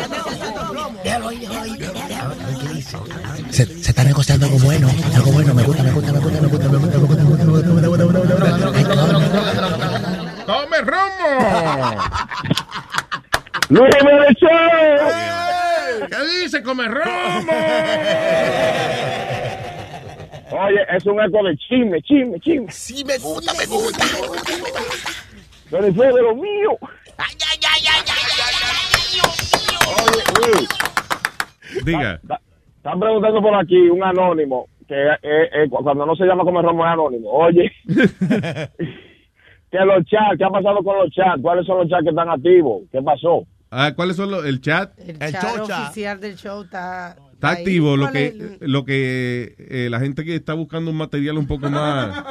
Déjalo 1.04 1.28
ahí, 1.28 1.38
déjalo 1.38 1.62
ahí. 1.62 1.72
A 1.72 2.28
ver 2.28 2.38
qué 2.60 2.68
dice. 2.74 2.98
Se, 3.52 3.66
se 3.66 3.92
está 3.92 4.04
negociando 4.04 4.48
algo 4.48 4.58
bueno, 4.66 4.88
algo 5.16 5.32
bueno. 5.32 5.54
Me 5.54 5.64
gusta, 5.64 5.84
me 5.84 5.92
gusta, 5.92 6.12
me 6.12 6.20
gusta, 6.20 6.42
me 6.42 6.48
gusta, 6.48 6.70
me 6.70 6.78
gusta, 6.78 6.98
me 6.98 7.08
gusta, 7.08 7.24
me 7.24 7.28
gusta, 7.30 7.46
me 7.46 7.54
gusta, 7.54 7.66
me 7.66 7.88
gusta, 7.88 8.02
me 8.02 8.04
gusta, 8.04 8.14
me 8.14 8.20
gusta, 8.20 8.50
me 8.98 9.14
gusta. 9.14 10.46
¡Come 10.46 10.82
romo! 10.82 12.02
¡Luis 13.70 13.94
Show! 14.40 16.08
¿Qué 16.10 16.44
dice, 16.44 16.62
come 16.64 16.88
romo? 16.88 17.52
Oye, 20.52 20.80
es 20.96 21.06
un 21.06 21.20
eco 21.22 21.44
de 21.44 21.58
chisme, 21.58 22.02
chisme, 22.02 22.40
chisme. 22.40 22.72
Sí, 22.72 23.04
me 23.06 23.18
gusta, 23.18 23.54
me 23.58 23.66
gusta. 23.66 24.06
Pero 25.72 25.94
fue 25.94 26.08
de 26.08 26.22
lo 26.22 26.36
mío. 26.36 26.78
Ay, 27.18 27.36
ay, 27.52 27.60
ay, 27.68 27.84
ay, 27.92 28.04
ay, 28.08 29.22
Oye, 29.88 30.24
Luis, 30.58 30.70
Diga. 31.84 32.20
están 32.78 33.00
preguntando 33.00 33.42
por 33.42 33.56
aquí 33.56 33.78
un 33.90 34.04
anónimo 34.04 34.68
que 34.88 34.94
eh, 34.94 35.18
eh, 35.24 35.68
cu- 35.70 35.84
cuando 35.84 36.06
no 36.06 36.16
se 36.16 36.26
llama 36.26 36.44
como 36.44 36.62
Romo 36.62 36.86
es 36.86 36.92
anónimo. 36.92 37.30
Oye, 37.32 37.72
que 39.78 39.86
los 39.86 40.06
chats, 40.06 40.38
¿qué 40.38 40.44
ha 40.44 40.50
pasado 40.50 40.84
con 40.84 40.98
los 40.98 41.10
chats? 41.12 41.42
¿Cuáles 41.42 41.66
son 41.66 41.80
los 41.80 41.90
chats 41.90 42.04
que 42.04 42.10
están 42.10 42.30
activos? 42.30 42.84
¿Qué 42.92 43.02
pasó? 43.02 43.46
Ah, 43.72 43.92
¿Cuáles 43.96 44.16
son 44.16 44.32
los, 44.32 44.46
el 44.46 44.62
chat? 44.62 44.98
El, 45.00 45.20
chat 45.32 45.60
oficial 45.60 46.20
del 46.20 46.36
show 46.36 46.62
está... 46.64 47.18
Está 47.34 47.50
ahí. 47.50 47.58
activo 47.58 47.98
lo 47.98 48.04
¿Cuál 48.04 48.14
que 48.14 48.26
es 48.28 48.34
el- 48.62 48.72
lo 48.72 48.86
que 48.86 49.56
eh, 49.60 49.90
la 49.92 50.00
gente 50.00 50.24
que 50.24 50.36
está 50.36 50.54
buscando 50.54 50.90
un 50.90 50.96
material 50.98 51.38
un 51.38 51.46
poco 51.48 51.70
más 51.70 52.24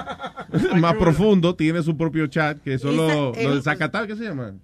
más 0.81 0.95
profundo 0.95 1.55
tiene 1.57 1.83
su 1.83 1.95
propio 1.97 2.27
chat 2.29 2.59
que 2.63 2.79
son 2.79 2.97
los, 2.97 3.37
el- 3.37 3.45
los 3.45 3.57
de 3.57 3.63
Zacatal 3.63 4.07
¿qué 4.07 4.17
se 4.17 4.25
llama? 4.25 4.55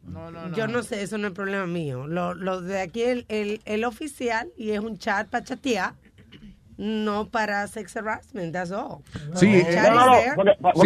Yo 0.57 0.66
no 0.66 0.82
sé, 0.82 1.02
eso 1.02 1.19
no 1.19 1.27
es 1.28 1.35
problema 1.35 1.66
mío. 1.66 2.07
Lo, 2.07 2.32
lo 2.35 2.62
de 2.62 2.81
aquí, 2.81 3.02
el, 3.02 3.27
el, 3.28 3.61
el 3.66 3.85
oficial, 3.85 4.48
y 4.57 4.70
es 4.70 4.81
un 4.81 4.97
chat 4.97 5.28
para 5.28 5.44
chatear, 5.44 5.93
no 6.81 7.28
para 7.28 7.66
sex 7.69 7.94
harassment, 7.94 8.52
that's 8.55 8.70
all. 8.73 9.02
Sí, 9.35 9.47
El 9.55 9.61
eh, 9.66 10.32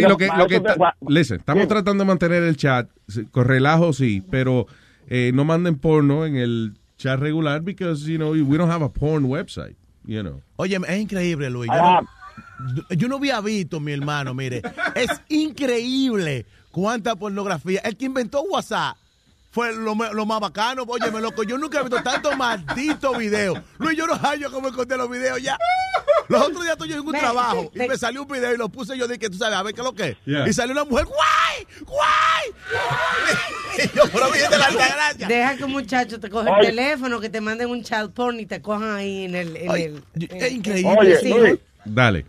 lo 0.08 0.16
que, 0.16 0.26
lo 0.36 0.46
que 0.48 0.60
ta- 0.60 0.96
listen, 1.08 1.38
estamos 1.38 1.68
tratando 1.68 2.02
de 2.02 2.08
mantener 2.08 2.42
el 2.42 2.56
chat 2.56 2.88
con 3.30 3.44
relajo 3.46 3.92
sí, 3.92 4.20
pero 4.30 4.66
eh, 5.08 5.30
no 5.32 5.44
manden 5.44 5.76
porno 5.78 6.26
en 6.26 6.36
el 6.36 6.74
chat 6.98 7.20
regular 7.20 7.60
because 7.62 8.04
you 8.06 8.16
know 8.18 8.32
we 8.32 8.58
don't 8.58 8.70
have 8.72 8.82
a 8.84 8.88
porn 8.88 9.24
website, 9.26 9.76
you 10.04 10.20
know. 10.22 10.42
Oye, 10.56 10.76
es 10.88 11.00
increíble, 11.00 11.48
Luis. 11.50 11.70
Yo 11.72 11.78
Ah. 11.80 12.00
no, 12.00 12.96
yo 12.96 13.08
no 13.08 13.16
había 13.16 13.40
visto, 13.40 13.78
mi 13.78 13.92
hermano, 13.92 14.34
mire. 14.34 14.62
Es 14.96 15.10
increíble 15.28 16.46
cuánta 16.72 17.14
pornografía. 17.16 17.80
El 17.84 17.96
que 17.96 18.06
inventó 18.06 18.42
WhatsApp 18.42 18.96
fue 19.54 19.72
lo, 19.72 19.94
me- 19.94 20.12
lo 20.12 20.26
más 20.26 20.40
bacano. 20.40 20.82
Oye, 20.86 21.10
me 21.12 21.20
loco, 21.20 21.44
yo 21.44 21.56
nunca 21.56 21.78
he 21.78 21.82
visto 21.84 22.02
tantos 22.02 22.36
malditos 22.36 23.16
videos. 23.16 23.56
Luis, 23.78 23.96
yo 23.96 24.04
no 24.06 24.16
hallo 24.16 24.50
cómo 24.50 24.66
encontré 24.68 24.96
los 24.96 25.08
videos 25.08 25.40
ya. 25.40 25.56
Los 26.28 26.42
otros 26.42 26.62
días 26.62 26.72
estoy 26.72 26.88
yo 26.88 26.96
en 26.96 27.06
un 27.06 27.12
trabajo 27.12 27.70
y 27.74 27.78
me 27.78 27.96
salió 27.96 28.22
un 28.22 28.28
video 28.28 28.52
y 28.52 28.56
lo 28.56 28.68
puse 28.68 28.98
yo 28.98 29.06
dije, 29.06 29.30
tú 29.30 29.36
sabes, 29.36 29.56
a 29.56 29.62
ver 29.62 29.72
qué 29.74 29.80
es 29.82 29.84
lo 29.84 29.92
que 29.92 30.08
es. 30.08 30.16
Yeah. 30.24 30.48
Y 30.48 30.52
salió 30.52 30.72
una 30.72 30.84
mujer, 30.84 31.04
¡guay! 31.04 31.84
¡guay! 31.86 32.50
y 33.84 33.96
yo, 33.96 34.02
pero 34.12 34.28
de 34.30 34.58
la 34.58 34.70
gracia. 34.70 35.28
Deja 35.28 35.56
que 35.56 35.64
un 35.64 35.72
muchacho 35.72 36.18
te 36.18 36.28
coge 36.30 36.50
Oye. 36.50 36.60
el 36.70 36.76
teléfono, 36.76 37.20
que 37.20 37.28
te 37.28 37.40
manden 37.40 37.70
un 37.70 37.82
child 37.84 38.12
porn 38.12 38.40
y 38.40 38.46
te 38.46 38.60
cojan 38.60 38.96
ahí 38.96 39.24
en 39.26 39.34
el... 39.36 39.56
En 39.56 39.70
el 39.72 40.02
es 40.30 40.52
increíble. 40.52 40.96
Oye, 40.98 41.16
Sí, 41.20 41.28
Luis, 41.32 41.58
Dale. 41.84 42.26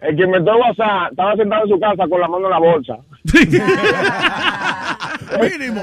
el 0.00 0.16
que 0.16 0.22
inventó 0.24 0.56
WhatsApp 0.56 1.10
estaba 1.12 1.36
sentado 1.36 1.62
en 1.64 1.68
su 1.68 1.78
casa 1.78 2.08
con 2.08 2.20
la 2.20 2.26
mano 2.28 2.46
en 2.46 2.50
la 2.50 2.58
bolsa. 2.58 2.96
Mínimo. 5.40 5.82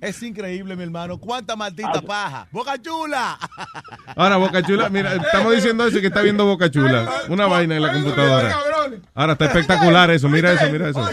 Es 0.00 0.22
increíble, 0.22 0.74
mi 0.76 0.82
hermano. 0.84 1.18
Cuánta 1.18 1.54
maldita 1.56 2.00
paja. 2.02 2.48
Boca 2.50 2.80
chula. 2.80 3.38
Ahora 4.16 4.36
Boca 4.36 4.62
Chula, 4.62 4.88
mira, 4.88 5.14
estamos 5.14 5.54
diciendo 5.54 5.86
eso 5.86 5.98
y 5.98 6.00
que 6.00 6.06
está 6.08 6.22
viendo 6.22 6.44
Boca 6.46 6.70
Chula, 6.70 7.08
una 7.28 7.46
vaina 7.46 7.76
en 7.76 7.82
la 7.82 7.92
computadora. 7.92 8.56
Ahora 9.14 9.32
está 9.34 9.44
espectacular 9.46 10.10
eso, 10.10 10.28
mira 10.28 10.52
eso, 10.52 10.70
mira 10.72 10.88
eso. 10.90 11.08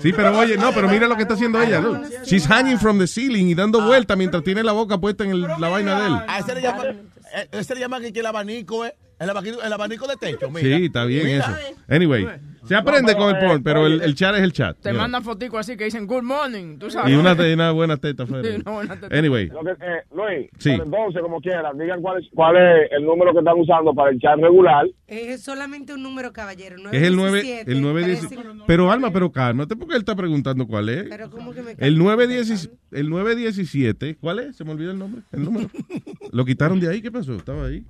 Sí, 0.00 0.12
pero 0.12 0.36
oye, 0.38 0.56
no, 0.56 0.72
pero 0.72 0.88
mira 0.88 1.06
lo 1.06 1.16
que 1.16 1.22
está 1.22 1.34
haciendo 1.34 1.60
ella. 1.62 1.80
look. 1.80 2.02
She's 2.24 2.46
hanging 2.46 2.78
from 2.78 2.98
the 2.98 3.06
ceiling 3.06 3.46
y 3.48 3.54
dando 3.54 3.80
vueltas 3.82 4.16
mientras 4.16 4.42
tiene 4.42 4.62
la 4.62 4.72
boca 4.72 4.98
puesta 4.98 5.24
en 5.24 5.30
el- 5.30 5.42
la 5.42 5.68
vaina 5.68 6.00
de 6.00 6.06
él. 6.08 6.14
A 6.28 6.38
ese 6.40 6.54
le 6.54 6.62
llama, 6.62 6.84
eh, 6.86 7.48
ese 7.52 7.74
le 7.74 7.80
llama 7.80 8.00
que 8.00 8.08
el 8.08 8.26
abanico, 8.26 8.84
¿eh? 8.84 8.94
El 9.20 9.30
abanico, 9.30 9.62
el 9.62 9.72
abanico 9.72 10.06
de 10.08 10.16
techo, 10.16 10.50
mira. 10.50 10.78
Sí, 10.78 10.84
está 10.86 11.04
bien 11.04 11.26
Mira. 11.26 11.44
eso. 11.44 11.76
Anyway, 11.88 12.26
se 12.64 12.74
aprende 12.74 13.14
con 13.14 13.36
el 13.36 13.38
porn, 13.46 13.62
pero 13.62 13.86
el, 13.86 14.00
el 14.00 14.14
chat 14.14 14.34
es 14.36 14.40
el 14.42 14.52
chat. 14.54 14.78
Te 14.80 14.90
know. 14.90 15.02
mandan 15.02 15.22
foticos 15.22 15.60
así 15.60 15.76
que 15.76 15.84
dicen 15.84 16.06
good 16.06 16.22
morning, 16.22 16.78
tú 16.78 16.90
sabes. 16.90 17.12
Y 17.12 17.16
una, 17.16 17.34
una 17.34 17.70
buena 17.72 17.98
teta 17.98 18.24
teta. 18.42 18.70
Anyway, 19.10 19.48
Lo 19.48 19.62
que, 19.62 19.72
eh, 19.72 20.02
Luis, 20.14 20.48
Sí. 20.56 20.70
entonces, 20.70 21.20
como 21.20 21.38
quieran, 21.42 21.76
digan 21.76 22.00
cuál 22.00 22.22
es, 22.22 22.30
cuál 22.34 22.56
es 22.56 22.90
el 22.92 23.04
número 23.04 23.32
que 23.34 23.40
están 23.40 23.58
usando 23.58 23.92
para 23.92 24.10
el 24.10 24.18
chat 24.18 24.38
regular. 24.40 24.86
Es 25.06 25.42
solamente 25.42 25.92
un 25.92 26.02
número, 26.02 26.32
caballero. 26.32 26.76
es 26.90 27.02
el 27.02 27.14
9, 27.14 27.42
917, 27.42 27.72
el 27.72 27.82
910. 27.82 28.64
Pero 28.66 28.90
Alma, 28.90 29.10
pero 29.12 29.30
cálmate 29.30 29.76
porque 29.76 29.96
él 29.96 30.00
está 30.00 30.16
preguntando 30.16 30.66
cuál 30.66 30.88
es. 30.88 31.04
Pero 31.10 31.28
¿cómo 31.28 31.52
que 31.52 31.60
me 31.62 31.72
El 31.78 31.98
910, 31.98 32.70
el 32.92 33.10
917, 33.10 34.16
¿cuál 34.16 34.38
es? 34.38 34.56
Se 34.56 34.64
me 34.64 34.70
olvidó 34.70 34.92
el 34.92 34.98
nombre, 34.98 35.20
el 35.32 35.44
número. 35.44 35.68
Lo 36.32 36.44
quitaron 36.46 36.80
de 36.80 36.88
ahí, 36.88 37.02
¿qué 37.02 37.10
pasó? 37.12 37.34
Estaba 37.34 37.66
ahí. 37.66 37.84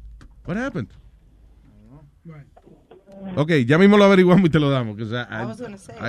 What 0.45 0.57
happened? 0.57 0.89
Ok, 3.37 3.53
ya 3.67 3.79
mismo 3.79 3.97
lo 3.97 4.05
averiguamos 4.05 4.47
y 4.47 4.51
te 4.51 4.59
lo 4.59 4.71
damos. 4.71 4.97
que, 4.97 5.05
o 5.05 5.09
sea, 5.09 5.29
I, 5.31 5.35
I 5.35 5.39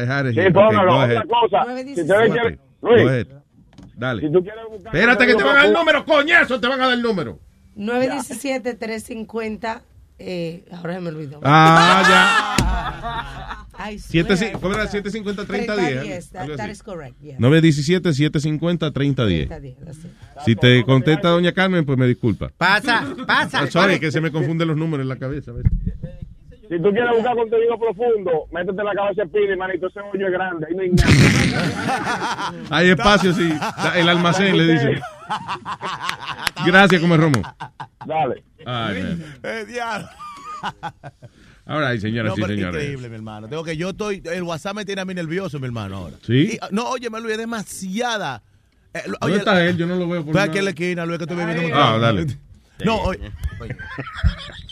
had 0.10 0.26
it 0.28 0.34
Sí. 0.34 0.40
Okay, 0.40 0.52
póngalo. 0.54 0.92
go 0.94 1.00
Otra 1.00 1.20
ahead. 1.20 1.28
cosa, 1.28 1.66
si 1.84 2.02
ustedes 2.02 2.32
quieren, 2.32 2.60
go 2.82 2.90
Luis, 2.96 3.08
ahead. 3.10 3.28
Dale. 3.96 4.22
si 4.22 4.32
tú 4.32 4.42
quieres 4.42 4.64
buscar... 4.70 4.96
Espérate 4.96 5.28
que 5.28 5.36
te 5.36 5.44
van 5.44 5.54
a 5.54 5.58
dar 5.60 5.66
el 5.68 5.74
número, 5.74 6.06
coñazo, 6.06 6.60
te 6.60 6.68
van 6.68 6.82
a 6.82 6.86
dar 6.86 6.94
el 6.94 7.02
número. 7.02 7.40
917-350. 7.78 9.82
Eh, 10.24 10.66
ahora 10.72 10.94
se 10.96 11.00
me 11.02 11.10
olvidó. 11.10 11.40
Ah, 11.44 13.66
Ay, 13.74 13.98
Siete, 13.98 14.38
swear. 14.38 14.60
¿Cómo 14.60 14.76
era? 14.76 14.86
750 14.88 15.46
30 15.46 15.76
30, 15.76 16.02
10. 16.04 16.06
yes, 16.06 16.30
that- 16.32 16.70
is 16.70 16.84
correct, 16.84 17.20
yes. 17.20 17.40
917 17.40 18.14
750 18.14 18.92
30 18.92 19.26
10. 19.26 19.48
30, 19.50 19.86
that's 19.86 19.98
it. 20.06 20.12
Si 20.46 20.56
te 20.56 20.84
contesta 20.84 21.30
doña 21.30 21.52
Carmen, 21.52 21.84
pues 21.84 21.98
me 21.98 22.06
disculpa. 22.06 22.52
Pasa, 22.58 23.04
pasa. 23.26 23.62
Ah, 23.62 23.68
sorry, 23.68 24.00
que 24.00 24.12
se 24.12 24.22
me 24.22 24.32
confunden 24.32 24.68
los 24.68 24.78
números 24.78 25.04
en 25.04 25.10
la 25.10 25.16
cabeza. 25.16 25.50
a 25.50 25.56
ver. 25.56 25.64
Si 26.72 26.78
tú 26.82 26.90
quieres 26.92 27.12
buscar 27.14 27.36
contenido 27.36 27.78
profundo, 27.78 28.46
métete 28.50 28.80
en 28.80 28.86
la 28.86 28.94
cabeza 28.94 29.24
de 29.24 29.28
Pili, 29.28 29.58
manito, 29.58 29.88
ese 29.88 30.00
hoyo 30.00 30.26
es 30.26 30.32
grande, 30.32 30.68
ahí 30.70 30.74
no 30.74 30.82
hay 30.84 30.90
nada. 30.92 32.54
Hay 32.70 32.90
espacio, 32.92 33.34
sí. 33.34 33.52
El 33.96 34.08
almacén 34.08 34.58
le 34.58 34.72
dice. 34.72 35.02
Gracias, 36.66 37.02
come 37.02 37.18
romo. 37.18 37.42
Dale. 38.06 38.42
Ay, 38.66 39.04
man. 39.04 39.24
Eh, 39.44 39.66
right, 41.68 42.00
señoras 42.00 42.38
No, 42.38 42.46
y 42.46 42.48
señores. 42.48 42.82
increíble, 42.84 43.10
mi 43.10 43.16
hermano. 43.16 43.50
Tengo 43.50 43.66
que 43.66 43.76
yo 43.76 43.90
estoy, 43.90 44.22
el 44.24 44.44
WhatsApp 44.44 44.78
me 44.78 44.86
tiene 44.86 45.02
a 45.02 45.06
mí 45.06 45.14
nervioso, 45.14 45.60
mi 45.60 45.66
hermano, 45.66 45.98
ahora. 45.98 46.16
¿Sí? 46.26 46.54
Y, 46.54 46.74
no, 46.74 46.88
oye, 46.88 47.10
Luis, 47.10 47.34
es 47.34 47.38
demasiada. 47.38 48.44
Eh, 48.94 49.02
lo- 49.08 49.18
¿Dónde 49.20 49.26
oye, 49.26 49.38
está 49.40 49.66
él? 49.66 49.76
Yo 49.76 49.88
no 49.88 49.98
lo 49.98 50.08
veo 50.08 50.24
por 50.24 50.34
Estoy 50.38 50.50
aquí 50.50 50.58
en 50.60 50.64
la 50.64 50.72
esquina, 50.72 51.06
Luis, 51.06 51.18
que 51.18 51.26
estoy 51.26 51.36
bebiendo 51.38 51.76
Ah, 51.78 51.98
dale. 51.98 52.28
No, 52.86 52.98
oye, 53.02 53.32
oye. 53.60 53.76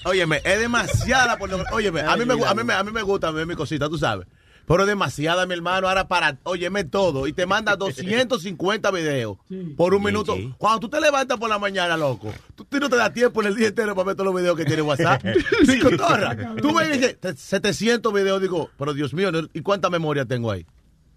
Óyeme, 0.06 0.42
es 0.44 0.60
demasiada 0.60 1.38
pornografía. 1.38 1.76
Óyeme, 1.76 2.02
a 2.02 2.16
mí, 2.16 2.26
me, 2.26 2.34
a, 2.46 2.54
mí, 2.54 2.64
me- 2.64 2.74
a 2.74 2.84
mí 2.84 2.92
me 2.92 3.02
gusta 3.02 3.32
ver 3.32 3.46
mi 3.46 3.56
cosita, 3.56 3.90
tú 3.90 3.98
sabes. 3.98 4.28
Pero 4.66 4.82
es 4.82 4.88
demasiada, 4.88 5.48
mi 5.48 5.56
hermano, 5.56 5.88
ahora 5.88 6.08
para, 6.08 6.38
óyeme 6.44 6.84
todo. 6.84 7.26
Y 7.26 7.34
te 7.34 7.48
manda 7.48 7.76
250 7.76 8.92
videos 8.92 9.38
por 9.76 9.96
un 9.96 10.04
minuto. 10.04 10.38
Cuando 10.60 10.80
tú 10.82 10.90
te 10.90 11.02
levantas 11.02 11.40
por 11.40 11.50
la 11.50 11.58
mañana, 11.58 11.98
loco, 11.98 12.32
tú, 12.54 12.66
tú 12.66 12.80
no 12.80 12.88
te 12.88 12.96
da 12.96 13.12
tiempo 13.12 13.42
en 13.42 13.48
el 13.48 13.56
día 13.56 13.70
entero 13.70 13.96
para 13.96 14.06
ver 14.08 14.16
todos 14.16 14.32
los 14.32 14.40
videos 14.40 14.56
que 14.56 14.66
tiene 14.66 14.84
WhatsApp. 14.84 15.24
Sin 15.66 15.80
cotorra. 15.82 16.56
Tú 16.62 16.72
ves 16.76 16.88
y 16.96 17.00
dices, 17.00 17.18
700 17.40 18.14
videos, 18.14 18.40
digo, 18.42 18.70
pero 18.78 18.94
Dios 18.94 19.12
mío. 19.14 19.32
¿y 19.54 19.62
cuánta 19.62 19.90
memoria 19.90 20.26
tengo 20.26 20.52
ahí? 20.52 20.68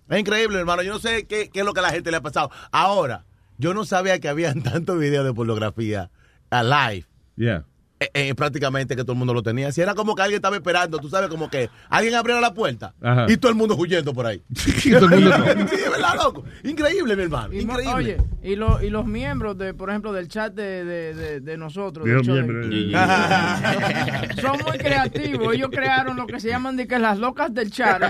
Es 0.09 0.19
increíble, 0.19 0.59
hermano. 0.59 0.83
Yo 0.83 0.95
no 0.95 0.99
sé 0.99 1.27
qué, 1.27 1.51
qué 1.51 1.61
es 1.61 1.67
lo 1.67 1.75
que 1.75 1.81
a 1.81 1.83
la 1.83 1.91
gente 1.91 2.11
le 2.11 2.17
ha 2.17 2.23
pasado. 2.23 2.51
Ahora, 2.71 3.27
yo 3.59 3.75
no 3.75 3.85
sabía 3.85 4.19
que 4.19 4.29
habían 4.31 4.63
tantos 4.63 4.99
videos 4.99 5.27
de 5.27 5.35
pornografía 5.35 6.11
alive. 6.53 7.07
Yeah. 7.37 7.63
Eh, 8.03 8.11
eh, 8.15 8.35
prácticamente 8.35 8.97
que 8.97 9.03
todo 9.03 9.13
el 9.13 9.19
mundo 9.19 9.33
lo 9.35 9.43
tenía. 9.43 9.71
Si 9.71 9.81
era 9.81 9.95
como 9.95 10.15
que 10.17 10.23
alguien 10.23 10.39
estaba 10.39 10.57
esperando, 10.57 10.99
tú 10.99 11.09
sabes, 11.09 11.29
como 11.29 11.49
que 11.49 11.71
alguien 11.89 12.15
abriera 12.17 12.41
la 12.41 12.53
puerta 12.53 12.95
Ajá. 13.01 13.27
y 13.29 13.37
todo 13.37 13.51
el 13.51 13.57
mundo 13.57 13.77
huyendo 13.77 14.13
por 14.13 14.27
ahí. 14.27 14.43
sí, 14.57 14.73
es 14.95 15.01
verdad, 15.01 16.17
loco. 16.17 16.45
Increíble, 16.65 17.15
mi 17.15 17.23
hermano. 17.23 17.53
Y 17.53 17.61
Increíble. 17.61 17.93
Oye, 17.95 18.17
y, 18.43 18.57
lo- 18.57 18.83
y 18.83 18.91
los 18.91 19.07
miembros, 19.07 19.57
de, 19.57 19.73
por 19.73 19.91
ejemplo, 19.91 20.13
del 20.13 20.27
chat 20.29 20.53
de, 20.53 20.85
de, 20.85 21.15
de, 21.15 21.41
de 21.41 21.57
nosotros. 21.57 22.05
Dios 22.05 22.27
miembro. 22.27 22.67
de- 22.67 22.93
Son 24.43 24.59
muy 24.67 24.79
creativos. 24.79 25.55
Ellos 25.55 25.69
crearon 25.71 26.17
lo 26.17 26.27
que 26.27 26.41
se 26.41 26.49
llaman 26.49 26.77
de 26.77 26.89
que 26.89 26.99
las 26.99 27.19
locas 27.19 27.55
del 27.55 27.71
chat. 27.71 28.03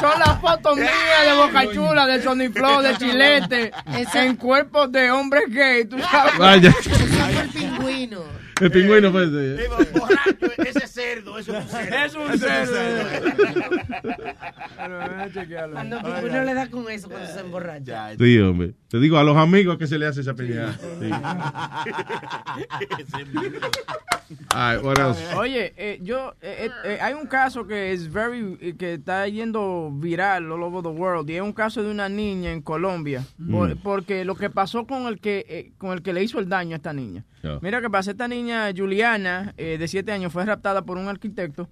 Son 0.00 0.18
las 0.18 0.40
fotos 0.40 0.76
mías 0.76 0.92
de 1.26 1.34
Boca 1.36 1.72
Chula, 1.72 2.06
de 2.06 2.22
Sony 2.22 2.50
Flow, 2.52 2.82
de 2.82 2.96
Chilete, 2.98 3.72
en 4.14 4.36
cuerpos 4.36 4.92
de 4.92 5.10
hombres 5.10 5.44
gay, 5.48 5.84
tú 5.86 5.98
sabes. 6.00 6.36
Vaya. 6.38 6.74
Fue 8.06 8.66
el 8.66 8.68
pingüino. 8.70 8.70
El 8.70 8.70
pingüino 8.70 9.12
pues. 9.12 9.28
eh. 9.32 9.64
Eh, 9.64 9.68
borracho, 9.98 10.52
ese 10.58 10.86
cerdo, 10.86 11.38
eso 11.38 11.56
es 11.56 11.64
un 11.64 11.70
cerdo. 11.70 11.96
Es 12.04 12.14
un 12.14 12.38
cerdo. 12.38 12.76
Eh. 12.76 13.34
Cuando 15.72 15.98
uno 15.98 16.44
le 16.44 16.54
da 16.54 16.68
con 16.70 16.88
eso 16.90 17.08
cuando 17.08 17.26
se 17.28 17.40
emborracha. 17.40 18.14
Sí, 18.16 18.38
hombre. 18.38 18.74
Te 18.88 18.98
digo, 18.98 19.18
a 19.18 19.24
los 19.24 19.36
amigos 19.36 19.78
que 19.78 19.86
se 19.86 19.98
le 19.98 20.06
hace 20.06 20.20
esa 20.20 20.34
pelea. 20.34 20.76
Sí. 21.00 21.10
All 24.54 24.74
right, 24.76 24.84
what 24.84 24.98
else? 24.98 25.18
Oye, 25.36 25.72
eh, 25.76 25.98
yo 26.02 26.34
eh, 26.42 26.66
eh, 26.66 26.70
eh, 26.84 26.98
hay 27.00 27.14
un 27.14 27.26
caso 27.26 27.66
que 27.66 27.92
es 27.92 28.12
very 28.12 28.56
eh, 28.60 28.74
que 28.78 28.94
está 28.94 29.26
yendo 29.28 29.90
viral 29.92 30.50
all 30.52 30.62
over 30.62 30.82
the 30.82 30.88
world 30.88 31.28
y 31.30 31.36
es 31.36 31.42
un 31.42 31.52
caso 31.52 31.82
de 31.82 31.90
una 31.90 32.08
niña 32.08 32.52
en 32.52 32.60
Colombia 32.62 33.24
por- 33.50 33.74
Mm. 33.74 33.78
porque 33.82 34.24
lo 34.24 34.34
que 34.34 34.50
pasó 34.50 34.86
con 34.86 35.06
el 35.06 35.18
que 35.20 35.72
con 35.78 35.92
el 35.92 36.02
que 36.02 36.12
le 36.12 36.22
hizo 36.22 36.38
el 36.38 36.48
daño 36.48 36.74
a 36.74 36.76
esta 36.76 36.92
niña. 36.92 37.24
Mira 37.62 37.80
que 37.80 37.88
pasa 37.88 38.10
esta 38.10 38.28
niña 38.28 38.70
Juliana 38.76 39.54
de 39.56 39.88
7 39.88 40.12
años 40.12 40.32
fue 40.32 40.44
raptada 40.44 40.82
por 40.82 40.98
un 40.98 41.08
arquitecto 41.08 41.68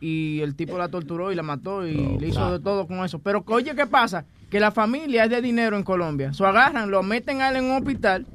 y 0.00 0.40
el 0.42 0.54
tipo 0.54 0.78
la 0.78 0.88
torturó 0.88 1.32
y 1.32 1.34
la 1.34 1.42
mató 1.42 1.86
y 1.86 1.96
Oh, 1.96 2.20
le 2.20 2.28
hizo 2.28 2.52
de 2.52 2.60
todo 2.60 2.86
con 2.86 3.04
eso. 3.04 3.18
Pero 3.18 3.42
oye, 3.48 3.74
¿qué 3.74 3.86
pasa? 3.86 4.24
Que 4.50 4.60
la 4.60 4.70
familia 4.70 5.24
es 5.24 5.30
de 5.30 5.40
dinero 5.42 5.76
en 5.76 5.82
Colombia. 5.82 6.32
So 6.32 6.46
agarran, 6.46 6.90
lo 6.90 7.02
meten 7.02 7.40
a 7.40 7.50
él 7.50 7.56
en 7.56 7.64
un 7.64 7.76
hospital 7.76 8.26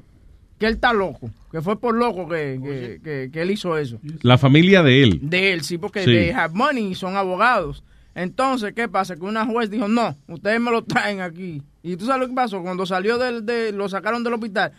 que 0.66 0.70
él 0.70 0.74
está 0.76 0.94
loco, 0.94 1.30
que 1.52 1.62
fue 1.62 1.80
por 1.80 1.94
loco 1.96 2.28
que, 2.28 2.60
que- 2.64 3.00
que- 3.04 3.30
que 3.32 3.42
él 3.42 3.52
hizo 3.52 3.78
eso. 3.78 4.00
La 4.22 4.38
familia 4.38 4.82
de 4.84 5.04
él. 5.04 5.20
De 5.22 5.54
él, 5.54 5.62
sí, 5.64 5.78
porque 5.78 6.00
Sí. 6.02 6.06
they 6.08 6.30
have 6.32 6.54
money 6.56 6.88
y 6.88 6.96
son 6.96 7.16
abogados. 7.16 7.84
Entonces, 8.16 8.74
¿qué 8.74 8.88
pasa? 8.88 9.16
Que 9.16 9.24
una 9.24 9.46
juez 9.46 9.70
dijo, 9.70 9.88
no, 9.88 10.16
ustedes 10.28 10.60
me 10.60 10.72
lo 10.72 10.84
traen 10.84 11.22
aquí. 11.22 11.62
Y 11.84 11.98
tú 11.98 12.06
sabes 12.06 12.22
lo 12.22 12.28
que 12.30 12.34
pasó, 12.34 12.62
cuando 12.64 12.86
salió 12.86 13.18
del, 13.18 13.46
de, 13.46 13.72
lo 13.74 13.88
sacaron 13.90 14.24
del 14.24 14.34
hospital, 14.34 14.72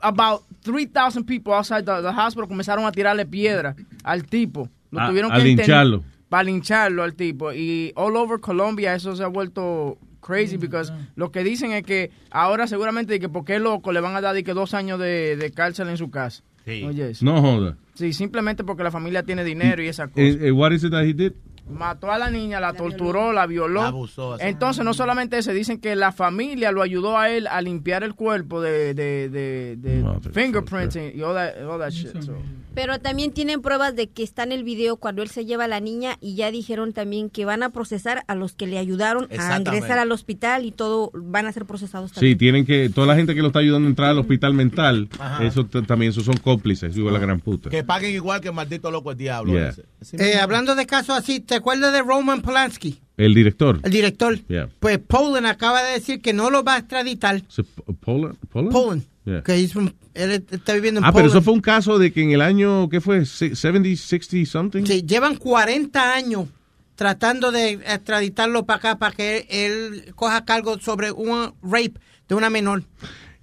about 0.00 0.42
3,000 0.62 1.24
people 1.24 1.52
outside 1.52 1.84
the, 1.84 2.00
the 2.02 2.08
hospital 2.08 2.48
comenzaron 2.48 2.84
a 2.86 2.92
tirarle 2.92 3.26
piedra 3.26 3.76
al 4.04 4.24
tipo. 4.24 4.68
Lo 4.90 5.00
A- 5.00 5.08
tuvieron 5.08 5.32
a 5.32 5.36
que 5.36 5.44
lincharlo. 5.44 6.02
Para 6.28 6.44
lincharlo 6.44 7.02
al 7.02 7.14
tipo. 7.14 7.52
Y 7.52 7.92
all 7.94 8.16
over 8.16 8.40
Colombia 8.40 8.94
eso 8.94 9.14
se 9.14 9.22
ha 9.22 9.26
vuelto 9.28 9.98
crazy 10.22 10.56
because 10.56 10.92
lo 11.16 11.30
que 11.30 11.44
dicen 11.44 11.72
es 11.72 11.82
que 11.82 12.10
ahora 12.30 12.66
seguramente 12.66 13.20
que 13.20 13.28
porque 13.28 13.56
es 13.56 13.60
loco 13.60 13.92
le 13.92 14.00
van 14.00 14.16
a 14.16 14.20
dar 14.20 14.34
de 14.34 14.42
que 14.42 14.54
dos 14.54 14.72
años 14.72 14.98
de, 14.98 15.36
de 15.36 15.50
cárcel 15.50 15.88
en 15.88 15.98
su 15.98 16.10
casa. 16.10 16.42
Oye, 16.66 17.10
eso. 17.10 17.24
No 17.24 17.42
joda. 17.42 17.76
Sí, 17.94 18.12
simplemente 18.12 18.64
porque 18.64 18.84
la 18.84 18.90
familia 18.90 19.22
tiene 19.24 19.44
dinero 19.44 19.82
y 19.82 19.88
esa 19.88 20.06
cosa. 20.06 20.22
Eh, 20.22 20.38
eh, 20.40 20.52
what 20.52 20.72
is 20.72 20.84
it 20.84 20.92
that 20.92 21.04
he 21.04 21.12
did? 21.12 21.32
Mató 21.68 22.10
a 22.10 22.18
la 22.18 22.30
niña, 22.30 22.60
la, 22.60 22.72
torturó, 22.72 23.32
la 23.32 23.46
violó. 23.46 23.82
La 23.82 23.88
abusó, 23.88 24.34
así. 24.34 24.44
Entonces, 24.46 24.84
no 24.84 24.94
solamente 24.94 25.38
eso, 25.38 25.52
dicen 25.52 25.78
que 25.78 25.94
la 25.94 26.10
familia 26.12 26.72
lo 26.72 26.82
ayudó 26.82 27.18
a 27.18 27.30
él 27.30 27.46
a 27.46 27.60
limpiar 27.62 28.02
el 28.02 28.14
cuerpo 28.14 28.60
de, 28.60 28.94
de, 28.94 29.28
de, 29.28 29.76
de 29.76 30.30
fingerprints 30.32 30.96
y 30.96 31.22
all 31.22 31.34
that, 31.34 31.64
all 31.64 31.78
that 31.78 31.90
shit. 31.90 32.20
so. 32.22 32.36
Pero 32.74 32.98
también 32.98 33.32
tienen 33.32 33.60
pruebas 33.60 33.94
de 33.94 34.08
que 34.08 34.22
está 34.22 34.42
en 34.44 34.52
el 34.52 34.64
video 34.64 34.96
cuando 34.96 35.22
él 35.22 35.28
se 35.28 35.44
lleva 35.44 35.64
a 35.64 35.68
la 35.68 35.80
niña 35.80 36.16
y 36.20 36.34
ya 36.36 36.50
dijeron 36.50 36.92
también 36.92 37.28
que 37.30 37.44
van 37.44 37.62
a 37.62 37.70
procesar 37.70 38.24
a 38.28 38.34
los 38.34 38.54
que 38.54 38.66
le 38.66 38.78
ayudaron 38.78 39.28
a 39.38 39.58
ingresar 39.58 39.98
al 39.98 40.10
hospital 40.12 40.64
y 40.64 40.72
todo 40.72 41.10
van 41.14 41.46
a 41.46 41.52
ser 41.52 41.66
procesados 41.66 42.10
Sí, 42.10 42.14
también. 42.14 42.38
tienen 42.38 42.66
que, 42.66 42.88
toda 42.88 43.06
la 43.06 43.14
gente 43.14 43.34
que 43.34 43.40
lo 43.42 43.48
está 43.48 43.58
ayudando 43.58 43.86
a 43.86 43.90
entrar 43.90 44.10
al 44.10 44.18
hospital 44.18 44.54
mental, 44.54 45.08
Ajá. 45.18 45.44
eso 45.44 45.66
también, 45.66 46.10
esos 46.10 46.24
son 46.24 46.36
cómplices, 46.38 46.94
digo, 46.94 47.10
la 47.10 47.18
gran 47.18 47.40
puta. 47.40 47.70
Que 47.70 47.84
paguen 47.84 48.14
igual 48.14 48.40
que 48.40 48.48
el 48.48 48.54
maldito 48.54 48.90
loco 48.90 49.10
el 49.10 49.18
diablo. 49.18 49.52
Yeah. 49.52 49.74
Eh, 50.18 50.36
hablando 50.38 50.74
de 50.74 50.86
casos 50.86 51.16
así, 51.16 51.40
¿te 51.40 51.56
acuerdas 51.56 51.92
de 51.92 52.02
Roman 52.02 52.42
Polanski? 52.42 53.00
El 53.16 53.34
director. 53.34 53.80
El 53.82 53.90
director. 53.92 54.38
Yeah. 54.46 54.68
Pues 54.80 54.98
Poland 54.98 55.46
acaba 55.46 55.82
de 55.82 55.92
decir 55.92 56.20
que 56.22 56.32
no 56.32 56.50
lo 56.50 56.64
va 56.64 56.76
a 56.76 56.78
extraditar. 56.78 57.42
So, 57.48 57.62
Poland? 58.00 58.36
Poland? 58.50 58.72
Poland. 58.72 59.02
Yeah. 59.24 59.42
Que 59.42 59.54
él 59.54 60.44
está 60.50 60.74
viviendo 60.74 60.98
en 61.00 61.04
Ah, 61.04 61.12
pero 61.12 61.28
eso 61.28 61.40
fue 61.42 61.52
un 61.54 61.60
caso 61.60 61.98
de 61.98 62.12
que 62.12 62.22
en 62.22 62.32
el 62.32 62.40
año, 62.40 62.88
¿qué 62.88 63.00
fue? 63.00 63.24
Se- 63.24 63.54
70, 63.54 63.96
60 63.96 64.44
something. 64.50 64.84
Sí, 64.84 65.02
llevan 65.06 65.36
40 65.36 66.14
años 66.14 66.48
tratando 66.96 67.52
de 67.52 67.72
extraditarlo 67.72 68.64
para 68.66 68.78
acá 68.78 68.98
para 68.98 69.14
que 69.14 69.46
él 69.48 70.12
coja 70.14 70.44
cargo 70.44 70.78
sobre 70.80 71.12
un 71.12 71.54
rape 71.62 71.94
de 72.28 72.34
una 72.34 72.50
menor. 72.50 72.82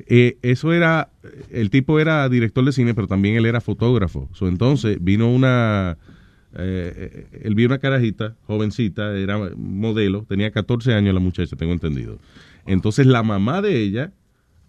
Eh, 0.08 0.38
eso 0.42 0.74
era, 0.74 1.10
el 1.52 1.70
tipo 1.70 2.00
era 2.00 2.28
director 2.30 2.64
de 2.64 2.72
cine, 2.72 2.94
pero 2.94 3.08
también 3.08 3.36
él 3.36 3.46
era 3.46 3.62
fotógrafo. 3.62 4.30
So, 4.34 4.48
entonces 4.48 4.98
vino 5.02 5.30
una, 5.32 5.98
eh, 6.58 7.28
él 7.44 7.56
vio 7.56 7.68
una 7.68 7.80
carajita, 7.80 8.36
jovencita, 8.48 9.16
era 9.18 9.38
modelo, 9.56 10.26
tenía 10.28 10.52
14 10.52 10.94
años 10.94 11.14
la 11.14 11.20
muchacha, 11.20 11.56
tengo 11.56 11.74
entendido. 11.74 12.18
Entonces 12.66 13.08
la 13.08 13.24
mamá 13.24 13.62
de 13.62 13.82
ella 13.82 14.12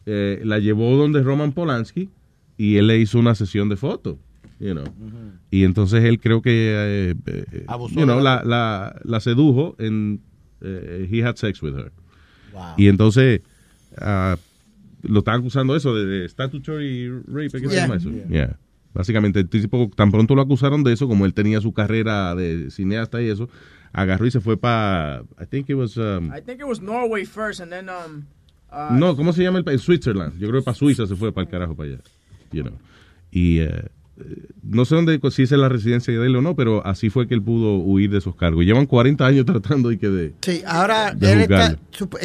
eh, 0.07 0.41
la 0.45 0.59
llevó 0.59 0.97
donde 0.97 1.23
Roman 1.23 1.53
Polanski 1.53 2.09
y 2.57 2.77
él 2.77 2.87
le 2.89 2.99
hizo 2.99 3.19
una 3.19 3.35
sesión 3.35 3.69
de 3.69 3.77
fotos. 3.77 4.17
You 4.59 4.73
know. 4.75 4.85
Y 5.51 5.65
entonces 5.65 6.05
él 6.05 6.21
creo 6.21 6.43
que 6.43 6.51
eh, 7.11 7.15
eh, 7.27 7.67
you 7.93 8.05
know, 8.05 8.21
la, 8.21 8.43
la- 8.45 9.01
la, 9.05 9.21
sedujo 9.21 9.75
en 9.79 10.21
eh, 10.61 11.09
he 11.11 11.23
had 11.25 11.37
sex 11.37 11.63
with 11.63 11.75
her. 11.75 11.91
Wow. 12.53 12.63
Y 12.77 12.89
entonces 12.89 13.41
ah, 13.99 14.37
lo 15.03 15.21
están 15.21 15.41
acusando 15.41 15.75
eso 15.75 15.95
de, 15.95 16.05
de 16.05 16.29
statutory 16.29 17.09
rape, 17.29 17.49
¿qué 17.53 17.61
se 17.61 17.69
Yeah. 17.71 17.83
llama 17.87 17.97
eso? 17.97 18.11
Yeah. 18.29 18.59
Básicamente, 18.93 19.39
el 19.41 19.49
tipo, 19.49 19.89
tan 19.97 20.11
pronto 20.11 20.35
lo 20.35 20.43
acusaron 20.43 20.83
de 20.83 20.93
eso, 20.93 21.07
como 21.09 21.25
él 21.25 21.33
tenía 21.33 21.61
su 21.61 21.73
carrera 21.73 22.35
de 22.35 22.71
cineasta 22.73 23.23
y 23.23 23.29
eso, 23.29 23.49
agarró 23.93 24.27
y 24.27 24.31
se 24.33 24.41
fue 24.41 24.57
para, 24.57 25.23
I 25.41 25.47
think 25.49 25.71
it 25.71 25.77
was, 25.77 25.97
um, 25.97 26.33
I 26.37 26.41
think 26.45 26.59
it 26.61 26.67
was 26.67 26.83
Norway 26.83 27.25
first 27.25 27.61
and 27.61 27.71
then 27.71 27.89
um 27.89 28.27
uh, 28.73 28.95
no, 28.95 29.17
¿cómo 29.17 29.33
se 29.33 29.43
llama 29.43 29.59
el 29.59 29.65
país? 29.65 29.81
Switzerland. 29.81 30.39
Yo 30.39 30.49
creo 30.49 30.61
que 30.61 30.65
para 30.65 30.75
Suiza 30.77 31.07
se 31.07 31.17
fue 31.17 31.33
para 31.33 31.45
el 31.45 31.51
carajo 31.51 31.75
para 31.75 31.91
allá. 31.91 31.99
You 32.53 32.63
know. 32.63 32.75
Y 33.31 33.61
eh, 33.61 33.85
no 34.63 34.85
sé 34.85 34.95
dónde, 34.97 35.21
si 35.31 35.43
esa 35.45 35.55
es 35.55 35.61
la 35.61 35.69
residencia 35.69 36.13
de 36.19 36.27
él 36.27 36.37
o 36.37 36.43
no, 36.43 36.55
pero 36.57 36.85
así 36.87 37.11
fue 37.11 37.27
que 37.29 37.35
él 37.35 37.43
pudo 37.43 37.77
huir 37.77 38.11
de 38.11 38.19
esos 38.19 38.35
cargos. 38.37 38.65
Llevan 38.65 38.87
40 38.87 39.25
años 39.27 39.45
tratando 39.47 39.93
y 39.93 39.99
que 39.99 40.09
de... 40.09 40.35
Sí, 40.43 40.63
ahora 40.67 41.15
De 41.15 41.33
él 41.33 41.41
está- 41.43 41.77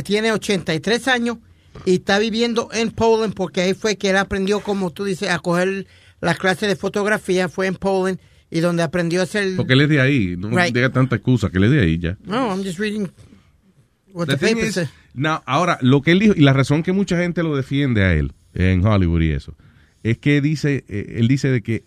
tiene 0.03 0.31
83 0.31 1.07
años 1.07 1.37
y 1.85 1.95
está 1.95 2.19
viviendo 2.19 2.69
en 2.73 2.91
Poland 2.91 3.33
porque 3.33 3.61
ahí 3.61 3.73
fue 3.73 3.97
que 3.97 4.09
él 4.09 4.17
aprendió, 4.17 4.59
como 4.61 4.91
tú 4.91 5.03
dices, 5.05 5.29
a 5.29 5.39
coger 5.39 5.87
las 6.21 6.37
clases 6.37 6.67
de 6.69 6.75
fotografía. 6.75 7.49
Fue 7.49 7.67
en 7.67 7.75
Poland 7.75 8.17
y 8.49 8.59
donde 8.61 8.83
aprendió 8.83 9.19
a 9.21 9.23
hacer... 9.23 9.55
Porque 9.55 9.73
él 9.73 9.81
es 9.81 9.89
de 9.89 10.01
ahí, 10.01 10.35
no 10.37 10.49
Right. 10.49 10.73
diga 10.73 10.89
tanta 10.89 11.17
excusa, 11.17 11.49
que 11.49 11.57
él 11.57 11.65
es 11.65 11.71
de 11.71 11.81
ahí 11.81 11.97
ya. 11.99 12.17
No, 12.25 12.49
I'm 12.49 12.63
just 12.63 12.79
reading 12.79 13.09
what 14.13 14.27
The 14.27 14.37
the, 14.37 14.47
paper 14.47 14.71
says. 14.71 14.89
Now, 15.15 15.39
ahora, 15.45 15.77
lo 15.81 16.01
que 16.01 16.11
él 16.11 16.19
dijo, 16.19 16.33
y 16.35 16.41
la 16.41 16.53
razón 16.53 16.83
que 16.83 16.91
mucha 16.93 17.17
gente 17.17 17.41
lo 17.43 17.55
defiende 17.55 18.03
a 18.03 18.13
él 18.13 18.33
en 18.53 18.85
Hollywood 18.85 19.21
y 19.21 19.31
eso, 19.31 19.55
es 20.03 20.17
que 20.17 20.41
dice, 20.41 20.85
eh, 20.87 21.15
él 21.17 21.27
dice 21.27 21.49
de 21.49 21.61
que 21.63 21.83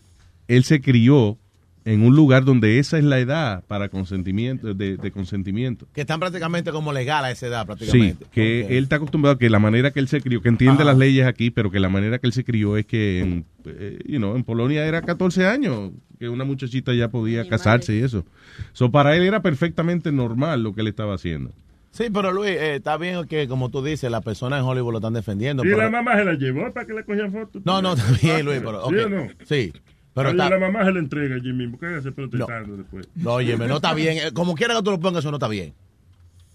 él 0.48 0.64
se 0.64 0.80
crió 0.80 1.38
en 1.84 2.02
un 2.02 2.14
lugar 2.14 2.44
donde 2.44 2.78
esa 2.78 2.98
es 2.98 3.04
la 3.04 3.18
edad 3.18 3.64
para 3.66 3.88
consentimiento, 3.88 4.74
de, 4.74 4.98
de 4.98 5.10
consentimiento. 5.10 5.86
Que 5.94 6.02
están 6.02 6.20
prácticamente 6.20 6.70
como 6.70 6.92
legal 6.92 7.24
a 7.24 7.30
esa 7.30 7.46
edad, 7.46 7.62
Sí, 7.62 7.66
prácticamente. 7.66 8.26
que 8.30 8.64
Ok. 8.64 8.70
él 8.72 8.82
está 8.82 8.96
acostumbrado 8.96 9.36
a 9.36 9.38
que 9.38 9.48
la 9.48 9.58
manera 9.58 9.90
que 9.90 10.00
él 10.00 10.08
se 10.08 10.20
crió, 10.20 10.42
que 10.42 10.50
entiende 10.50 10.82
Ajá. 10.82 10.84
las 10.92 10.98
leyes 10.98 11.26
aquí, 11.26 11.50
pero 11.50 11.70
que 11.70 11.80
la 11.80 11.88
manera 11.88 12.18
que 12.18 12.26
él 12.26 12.34
se 12.34 12.44
crió 12.44 12.76
es 12.76 12.84
que 12.84 13.20
en, 13.20 13.44
eh, 13.64 13.98
you 14.06 14.18
know, 14.18 14.36
en 14.36 14.44
Polonia 14.44 14.84
era 14.84 15.00
14 15.00 15.46
años, 15.46 15.92
que 16.18 16.28
una 16.28 16.44
muchachita 16.44 16.92
ya 16.92 17.08
podía 17.08 17.48
casarse 17.48 17.94
y 17.94 18.00
eso. 18.00 18.26
So, 18.74 18.90
para 18.90 19.16
él 19.16 19.22
era 19.22 19.40
perfectamente 19.40 20.12
normal 20.12 20.62
lo 20.62 20.74
que 20.74 20.82
él 20.82 20.88
estaba 20.88 21.14
haciendo. 21.14 21.52
Sí, 21.90 22.08
pero 22.12 22.32
Luis, 22.32 22.50
eh, 22.50 22.76
está 22.76 22.96
bien 22.96 23.26
que, 23.26 23.48
como 23.48 23.70
tú 23.70 23.82
dices, 23.82 24.10
las 24.10 24.22
personas 24.22 24.60
en 24.60 24.66
Hollywood 24.66 24.92
lo 24.92 24.98
están 24.98 25.14
defendiendo. 25.14 25.64
Y 25.64 25.68
pero- 25.68 25.78
la 25.78 25.90
mamá 25.90 26.16
se 26.16 26.24
la 26.24 26.34
llevó 26.34 26.72
para 26.72 26.86
que 26.86 26.92
le 26.94 27.04
cogían 27.04 27.32
fotos. 27.32 27.62
No, 27.64 27.82
no, 27.82 27.94
está 27.94 28.04
bien, 28.22 28.44
Luis, 28.44 28.60
pero... 28.64 28.88
¿Sí 28.88 28.94
ok. 28.96 29.06
o 29.06 29.08
no? 29.08 29.26
Sí, 29.44 29.72
pero 30.14 30.28
Oye, 30.30 30.38
está... 30.42 30.50
la 30.50 30.58
mamá 30.58 30.84
se 30.84 30.92
la 30.92 30.98
entrega 31.00 31.34
allí 31.36 31.52
mismo. 31.52 31.78
Cállate 31.78 32.12
protestando 32.12 32.76
después. 32.76 33.08
No, 33.16 33.34
óyeme, 33.34 33.66
no 33.66 33.76
está 33.76 33.94
bien. 33.94 34.18
Eh, 34.18 34.32
Como 34.32 34.54
quiera 34.54 34.74
que 34.76 34.82
tú 34.82 34.90
lo 34.90 35.00
pongas, 35.00 35.20
eso 35.20 35.30
no 35.30 35.36
está 35.38 35.48
bien. 35.48 35.72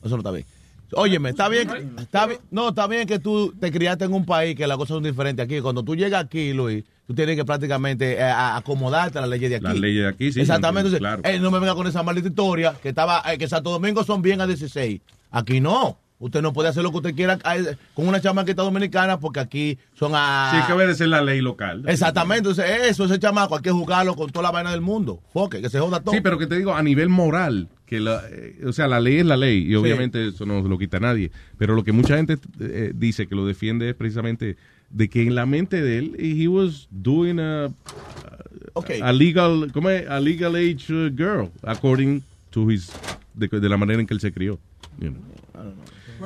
Eso 0.04 0.16
no 0.16 0.18
está 0.18 0.32
bien. 0.32 0.46
Óyeme, 0.92 1.30
está 1.30 1.50
bien, 1.50 1.70
está 2.00 2.28
bien, 2.28 2.40
no, 2.52 2.70
está 2.70 2.86
bien 2.88 3.08
que 3.08 3.18
tú 3.20 3.54
te 3.60 3.72
criaste 3.72 4.06
en 4.06 4.14
un 4.14 4.26
país 4.26 4.56
que 4.56 4.68
las 4.68 4.78
cosas 4.78 4.96
son 4.96 5.04
diferentes 5.04 5.44
aquí. 5.44 5.60
Cuando 5.62 5.82
tú 5.84 5.96
llegas 5.96 6.24
aquí, 6.24 6.54
Luis, 6.54 6.84
tú 7.08 7.16
tienes 7.16 7.36
que 7.36 7.44
prácticamente 7.46 8.14
eh, 8.14 8.22
a- 8.22 8.56
acomodarte 8.58 9.18
a 9.18 9.22
las 9.22 9.30
leyes 9.30 9.50
de 9.50 9.56
aquí. 9.56 9.66
Las 9.66 9.80
leyes 9.80 10.04
de 10.04 10.10
aquí, 10.10 10.32
sí, 10.32 10.42
Exactamente. 10.42 10.90
Entonces, 10.90 11.00
claro. 11.00 11.22
eh, 11.26 11.40
no 11.40 11.50
me 11.50 11.60
venga 11.60 11.74
con 11.74 11.88
esa 11.88 12.04
maldita 12.04 12.28
historia 12.30 12.76
que 12.82 12.90
estaba, 12.90 13.24
eh, 13.32 13.38
que 13.38 13.48
Santo 13.48 13.72
Domingo 13.72 14.04
son 14.04 14.22
bien 14.22 14.42
a 14.42 14.48
16. 14.48 15.02
Aquí 15.32 15.60
no. 15.60 15.98
Usted 16.20 16.42
no 16.42 16.54
puede 16.54 16.70
hacer 16.70 16.84
lo 16.84 16.92
que 16.92 16.98
usted 16.98 17.16
quiera 17.16 17.38
eh, 17.54 17.76
con 17.94 18.08
una 18.08 18.22
chamaquita 18.22 18.62
dominicana 18.62 19.20
porque 19.20 19.42
aquí 19.42 19.78
son 19.94 20.14
a... 20.16 20.52
Sí, 20.54 20.68
que 20.68 20.72
obedecer 20.72 21.10
la 21.10 21.22
ley 21.22 21.42
local. 21.42 21.84
Exactamente. 21.86 22.48
Entonces, 22.50 22.66
eso, 22.88 23.04
ese 23.06 23.20
chamaco, 23.20 23.58
hay 23.58 23.62
que 23.62 23.72
jugarlo 23.72 24.16
con 24.16 24.30
toda 24.30 24.44
la 24.44 24.52
vaina 24.52 24.72
del 24.72 24.80
mundo. 24.80 25.20
Foque, 25.34 25.60
que 25.62 25.70
se 25.70 25.80
joda 25.80 26.00
todo. 26.00 26.14
Sí, 26.14 26.22
pero 26.22 26.38
que 26.38 26.48
te 26.48 26.56
digo, 26.56 26.74
a 26.74 26.82
nivel 26.82 27.10
moral, 27.10 27.68
que 27.94 28.00
la, 28.00 28.24
eh, 28.32 28.56
o 28.66 28.74
sea, 28.74 28.88
la 28.88 29.00
ley 29.00 29.18
es 29.18 29.26
la 29.28 29.38
ley 29.38 29.68
y 29.68 29.76
obviamente 29.76 30.30
eso 30.30 30.48
no 30.48 30.68
lo 30.68 30.80
quita 30.80 31.00
nadie. 31.00 31.30
Pero 31.60 31.76
lo 31.76 31.84
que 31.84 31.92
mucha 31.92 32.18
gente 32.18 32.40
eh, 32.60 32.92
dice 32.96 33.28
que 33.28 33.36
lo 33.36 33.46
defiende 33.46 33.88
es 33.88 33.94
precisamente 33.94 34.58
de 34.90 35.10
que 35.10 35.22
en 35.22 35.36
la 35.36 35.46
mente 35.46 35.80
de 35.80 36.00
él, 36.00 36.16
he 36.18 36.48
was 36.48 36.88
doing 36.90 37.40
a, 37.40 37.72
a 39.04 39.14
legal, 39.14 39.70
¿cómo 39.72 39.92
es? 39.92 40.10
A 40.10 40.20
legal 40.20 40.56
age 40.56 40.92
uh, 40.92 41.16
girl, 41.16 41.52
according 41.62 42.24
to 42.50 42.72
his, 42.72 42.92
de, 43.36 43.48
de 43.48 43.70
la 43.70 43.78
manera 43.78 44.00
en 44.00 44.08
que 44.08 44.16
él 44.16 44.20
se 44.20 44.34
crió. 44.34 44.60
you 45.00 45.12
know. 45.12 45.22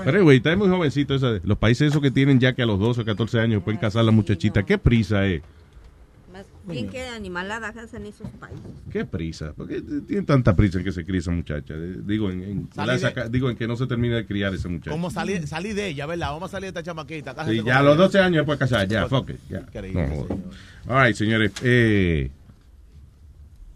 Pero, 0.06 0.24
güey, 0.24 0.38
está 0.38 0.56
muy 0.56 0.70
jovencito. 0.70 1.16
esa 1.16 1.42
los 1.44 1.58
países 1.58 1.90
esos 1.90 2.02
que 2.02 2.12
tienen 2.12 2.40
ya 2.40 2.54
que 2.54 2.62
a 2.62 2.66
los 2.66 2.80
12 2.80 3.02
o 3.02 3.06
14 3.06 3.42
años 3.42 3.62
pueden 3.62 3.78
casar 3.78 4.02
a 4.02 4.04
la 4.04 4.12
muchachita. 4.12 4.64
¿Qué 4.64 4.78
prisa 4.78 5.28
es? 5.28 5.42
¿Quién 6.70 6.90
qué 6.90 7.08
animalada 7.08 7.70
hacen 7.70 8.06
esos 8.06 8.28
países? 8.40 8.66
¿Qué 8.92 9.06
prisa? 9.06 9.54
¿Por 9.54 9.68
qué 9.68 9.82
tienen 9.82 10.26
tanta 10.26 10.56
prisa 10.56 10.78
en 10.80 10.84
que 10.84 10.92
se 10.92 11.06
críe 11.06 11.20
esa 11.20 11.32
muchacha? 11.32 11.74
Eh, 11.76 11.96
Digo 12.06 12.30
en, 12.30 12.44
en- 12.44 12.70
Salí 12.74 12.88
la 12.88 12.94
de- 12.94 13.00
saca- 13.00 13.30
digo, 13.30 13.50
en 13.50 13.56
que 13.56 13.68
no 13.68 13.76
se 13.76 13.88
termine 13.88 14.16
de 14.16 14.26
criar 14.26 14.54
esa 14.54 14.68
muchacha. 14.70 14.92
¿Cómo 14.92 15.10
salí, 15.10 15.46
salí 15.48 15.74
de 15.74 15.88
ella, 15.88 16.06
verdad? 16.06 16.32
Vamos 16.32 16.50
a 16.50 16.52
salir 16.52 16.66
de 16.74 16.80
esta 16.80 16.84
chamaquita. 16.84 17.34
Sí, 17.48 17.62
ya 17.66 17.80
a 17.80 17.84
los 17.84 17.98
12 17.98 18.20
años 18.20 18.38
después 18.38 18.60
casar, 18.60 18.88
ya, 18.88 19.08
fuck 19.08 19.30
it, 19.30 19.38
ya. 19.50 19.60
Increíble, 19.60 20.08
No 20.08 20.16
jodas. 20.16 20.38
All 20.88 21.06
right, 21.08 21.16
señores. 21.16 21.52
Eh, 21.64 22.30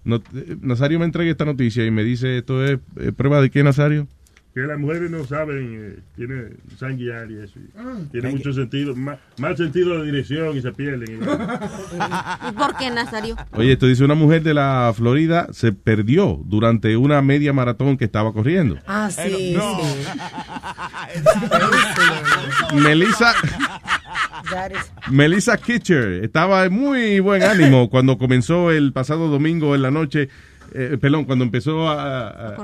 no- 0.03 0.17
eh, 0.33 0.57
Nazario 0.61 0.99
me 0.99 1.05
entrega 1.05 1.31
esta 1.31 1.45
noticia 1.45 1.85
y 1.85 1.91
me 1.91 2.03
dice, 2.03 2.39
¿esto 2.39 2.63
es 2.65 2.79
eh, 2.97 3.11
prueba 3.11 3.41
de 3.41 3.49
qué, 3.49 3.63
Nazario? 3.63 4.07
Que 4.53 4.59
las 4.61 4.77
mujeres 4.77 5.09
no 5.09 5.23
saben, 5.23 5.95
eh, 5.97 5.99
tiene 6.13 6.49
sanguiar 6.77 7.31
y 7.31 7.37
eso. 7.41 7.57
y 7.57 7.69
Ah. 7.77 7.93
Tiene 8.11 8.31
mucho 8.31 8.51
sentido, 8.51 8.93
ma- 8.97 9.17
mal 9.37 9.55
sentido 9.55 9.99
de 9.99 10.07
dirección 10.11 10.57
y 10.57 10.61
se 10.61 10.73
pierden. 10.73 11.21
¿Y 12.49 12.51
por 12.51 12.75
qué, 12.75 12.89
Nazario? 12.91 13.37
Oye, 13.53 13.71
esto 13.71 13.85
dice 13.87 14.03
una 14.03 14.13
mujer 14.15 14.43
de 14.43 14.53
la 14.53 14.91
Florida 14.93 15.47
se 15.51 15.71
perdió 15.71 16.37
durante 16.43 16.97
una 16.97 17.21
media 17.21 17.53
maratón 17.53 17.95
que 17.97 18.03
estaba 18.03 18.33
corriendo. 18.33 18.77
Ah, 18.87 19.09
sí, 19.09 19.55
Melissa, 22.73 23.33
That 24.49 24.71
is- 24.71 24.91
Melissa 25.09 25.57
Kitcher 25.57 26.23
estaba 26.23 26.65
en 26.65 26.73
muy 26.73 27.19
buen 27.19 27.43
ánimo 27.43 27.89
cuando 27.89 28.17
comenzó 28.17 28.71
el 28.71 28.93
pasado 28.93 29.27
domingo 29.29 29.75
en 29.75 29.81
la 29.81 29.91
noche, 29.91 30.29
eh, 30.73 30.97
perdón, 30.99 31.25
cuando 31.25 31.45
empezó 31.45 31.89
a, 31.89 32.27
a- 32.27 32.47
a 32.49 32.55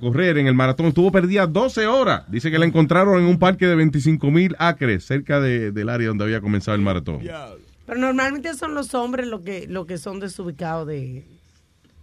correr 0.00 0.38
en 0.38 0.46
el 0.46 0.54
maratón. 0.54 0.86
Estuvo 0.86 1.12
perdida 1.12 1.46
12 1.46 1.86
horas. 1.86 2.24
Dice 2.28 2.50
que 2.50 2.58
la 2.58 2.66
encontraron 2.66 3.18
en 3.20 3.26
un 3.26 3.38
parque 3.38 3.66
de 3.66 3.74
25 3.76 4.30
mil 4.30 4.54
acres 4.58 5.04
cerca 5.04 5.40
de- 5.40 5.70
del 5.72 5.88
área 5.88 6.08
donde 6.08 6.24
había 6.24 6.40
comenzado 6.40 6.74
el 6.74 6.82
maratón. 6.82 7.20
Pero 7.86 8.00
normalmente 8.00 8.52
son 8.54 8.74
los 8.74 8.94
hombres 8.94 9.28
los 9.28 9.42
que, 9.42 9.66
lo 9.68 9.86
que 9.86 9.96
son 9.98 10.18
desubicados 10.18 10.88
de... 10.88 11.24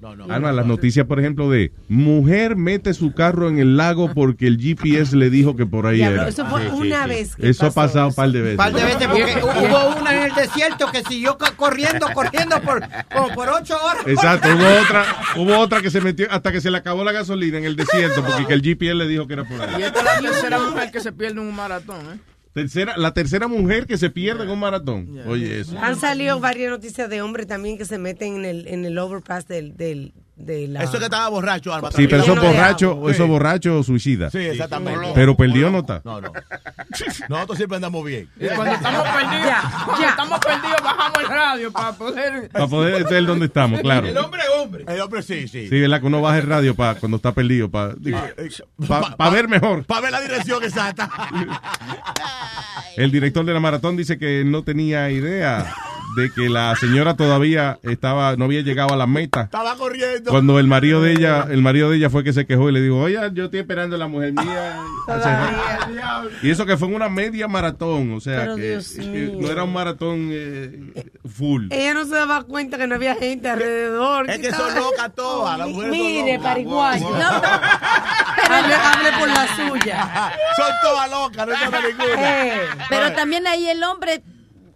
No, 0.04 0.16
no. 0.28 0.34
Alma, 0.34 0.52
las 0.52 0.66
noticias, 0.66 1.06
por 1.08 1.18
ejemplo, 1.20 1.50
de 1.50 1.72
mujer 1.88 2.58
mete 2.58 2.94
su 2.94 3.14
carro 3.14 3.48
en 3.48 3.58
el 3.58 3.78
lago 3.78 4.14
porque 4.14 4.48
el 4.48 4.58
GPS 4.60 5.16
le 5.16 5.30
dijo 5.30 5.56
que 5.56 5.66
por 5.66 5.88
ahí 5.88 6.02
era. 6.02 6.28
eso 6.28 6.46
fue 6.46 6.68
una 6.70 7.08
vez 7.08 7.36
que 7.38 7.48
Eso 7.50 7.68
ha 7.68 7.72
pasado 7.72 8.08
un 8.10 8.14
par 8.14 8.30
de 8.30 8.42
veces. 8.42 8.58
par 8.58 8.74
de 8.74 8.84
veces 8.84 9.08
porque 9.08 9.38
hubo 9.42 9.96
una 10.02 10.14
en 10.16 10.24
el 10.30 10.36
desierto 10.36 10.88
que 10.92 11.04
siguió 11.04 11.38
co- 11.38 11.46
corriendo, 11.56 12.08
corriendo 12.14 12.62
por 12.62 12.84
como 13.14 13.30
por 13.34 13.48
ocho 13.50 13.78
horas. 13.82 14.04
Exacto, 14.06 14.50
hubo 14.50 14.82
otra, 14.84 15.06
hubo 15.38 15.58
otra 15.60 15.82
que 15.82 15.90
se 15.90 16.02
metió 16.02 16.28
hasta 16.30 16.52
que 16.52 16.60
se 16.60 16.70
le 16.70 16.78
acabó 16.80 17.04
la 17.06 17.14
gasolina 17.14 17.58
en 17.58 17.64
el 17.64 17.76
desierto 17.78 18.24
porque 18.26 18.46
que 18.46 18.54
el 18.54 18.62
GPS 18.62 18.96
le 18.96 19.08
dijo 19.08 19.26
que 19.26 19.34
era 19.36 19.46
por 19.46 19.58
Y 19.58 19.62
ahí. 19.76 19.84
esta 19.84 20.00
es 20.00 20.06
la 20.06 20.20
tercera 20.20 20.60
mujer 20.60 20.92
que 20.92 21.00
se 21.00 21.12
pierde 21.14 21.40
en 21.42 21.48
un 21.48 21.56
maratón, 21.56 21.98
¿eh? 22.14 22.33
Tercera, 22.54 22.96
la 22.98 23.14
tercera 23.14 23.48
mujer 23.48 23.88
que 23.88 23.98
se 23.98 24.12
pierde 24.12 24.44
en 24.44 24.52
un 24.52 24.60
maratón. 24.60 25.20
Oye, 25.28 25.60
eso. 25.60 25.78
Han 25.80 26.00
salido 26.00 26.40
varias 26.40 26.70
noticias 26.70 27.10
de 27.10 27.22
hombres 27.22 27.48
también 27.48 27.78
que 27.80 27.86
se 27.86 27.98
meten 27.98 28.36
en 28.36 28.46
el, 28.46 28.68
en 28.68 28.86
el 28.86 28.98
overpass 29.00 29.48
del, 29.48 29.76
del, 29.76 30.14
de 30.46 30.68
la... 30.68 30.84
Eso 30.84 30.94
es 30.94 31.00
que 31.00 31.06
estaba 31.06 31.30
borracho, 31.30 31.74
Alma. 31.74 31.92
Sí, 31.92 32.08
pero 32.08 32.24
eso 32.24 32.36
borracho, 32.36 33.10
eso 33.10 33.28
borracho 33.28 33.84
suicida. 33.84 34.30
Sí, 34.30 34.40
exactamente. 34.40 35.12
Pero 35.14 35.36
perdió 35.36 35.70
no 35.70 35.80
está. 35.80 36.02
No, 36.04 36.22
no. 36.22 36.32
Nosotros 37.30 37.58
siempre 37.58 37.78
andamos 37.78 38.06
bien. 38.06 38.30
Y 38.40 38.48
cuando 38.48 38.74
estamos 38.74 39.04
perdidos, 39.04 39.54
cuando 39.86 40.08
estamos 40.08 40.40
perdidos 40.40 40.82
bajamos 40.84 41.20
el 41.20 41.28
radio 41.28 41.72
para 41.72 41.94
poder... 41.94 42.50
Para 42.50 42.68
poder 42.68 43.08
ser 43.08 43.26
donde 43.26 43.46
estamos, 43.46 43.82
claro. 43.82 44.08
El 44.08 44.18
hombre 44.18 44.42
es 44.42 44.50
hombre. 44.62 44.86
El 44.88 45.02
hombre 45.02 45.24
sí, 45.24 45.48
sí. 45.48 45.68
Sí, 45.68 45.80
¿verdad? 45.80 46.00
Que 46.02 46.08
uno 46.08 46.22
baja 46.22 46.38
el 46.38 46.48
radio 46.48 46.76
para 46.76 47.00
cuando 47.00 47.18
está 47.18 47.32
perdido, 47.32 47.70
para 47.70 47.96
ver 49.32 49.48
mejor. 49.48 49.86
Para 49.86 50.02
ver 50.02 50.12
la 50.12 50.22
dirección 50.22 50.64
exacta. 50.64 51.10
El 52.96 53.12
director 53.12 53.44
de 53.44 53.54
la 53.54 53.60
maratón 53.60 53.98
dice 53.98 54.18
que 54.20 54.44
no 54.46 54.64
tenía 54.64 55.10
idea 55.10 55.74
de 56.16 56.32
que 56.32 56.50
la 56.50 56.76
señora 56.76 57.16
todavía 57.16 57.80
estaba, 57.84 58.36
no 58.36 58.46
había 58.46 58.62
llegado 58.62 58.94
a 58.94 58.98
la 58.98 59.08
meta. 59.08 59.42
Estaba 59.42 59.76
corriendo. 59.76 60.32
Cuando 60.32 60.60
el 60.60 60.68
marido 60.68 61.02
de 61.02 61.14
ella, 61.14 61.48
el 61.50 61.62
marido 61.62 61.90
de 61.90 61.98
ella 61.98 62.10
fue 62.10 62.24
que 62.24 62.34
se 62.34 62.46
quejó 62.46 62.70
y 62.70 62.74
le 62.74 62.82
dijo, 62.82 62.98
oye, 62.98 63.18
yo 63.34 63.46
estoy 63.46 63.60
esperando 63.62 63.96
a 63.96 64.00
la 64.00 64.08
mujer 64.08 64.34
mía. 64.44 64.82
Y 66.42 66.50
eso 66.50 66.66
que 66.66 66.78
fue 66.78 66.88
en 66.88 66.96
una 66.96 67.10
media 67.10 67.48
maratón, 67.48 68.14
o 68.14 68.20
sea, 68.20 68.56
que, 68.56 68.80
que 68.96 69.02
mío. 69.02 69.38
no 69.40 69.52
era 69.52 69.64
un 69.64 69.74
maratón 69.74 70.30
eh, 70.32 71.10
full. 71.26 71.68
Ella 71.72 71.94
no 71.94 72.06
se 72.06 72.16
daba 72.16 72.44
cuenta 72.44 72.78
que 72.78 72.88
no 72.88 72.96
había 72.96 73.16
gente 73.16 73.50
alrededor. 73.50 74.30
Es 74.30 74.40
que 74.40 74.52
son 74.52 74.76
locas 74.76 75.14
todas, 75.16 75.58
las 75.58 75.68
mujeres 75.68 75.92
Mire, 75.92 76.40
pariguayo. 76.40 77.06
Wow, 77.06 77.18
wow. 77.18 77.30
hable, 78.50 78.74
hable 78.74 79.12
por 79.20 79.28
la 79.30 79.56
suya. 79.56 80.34
Son 80.56 80.72
todas 80.82 81.10
locas, 81.10 81.48
no 81.48 81.54
llama 81.54 81.80
ninguna. 81.88 82.48
Eh, 82.48 82.62
Pero 82.90 83.12
también 83.14 83.48
ahí 83.48 83.68
el 83.68 83.84
hombre, 83.84 84.24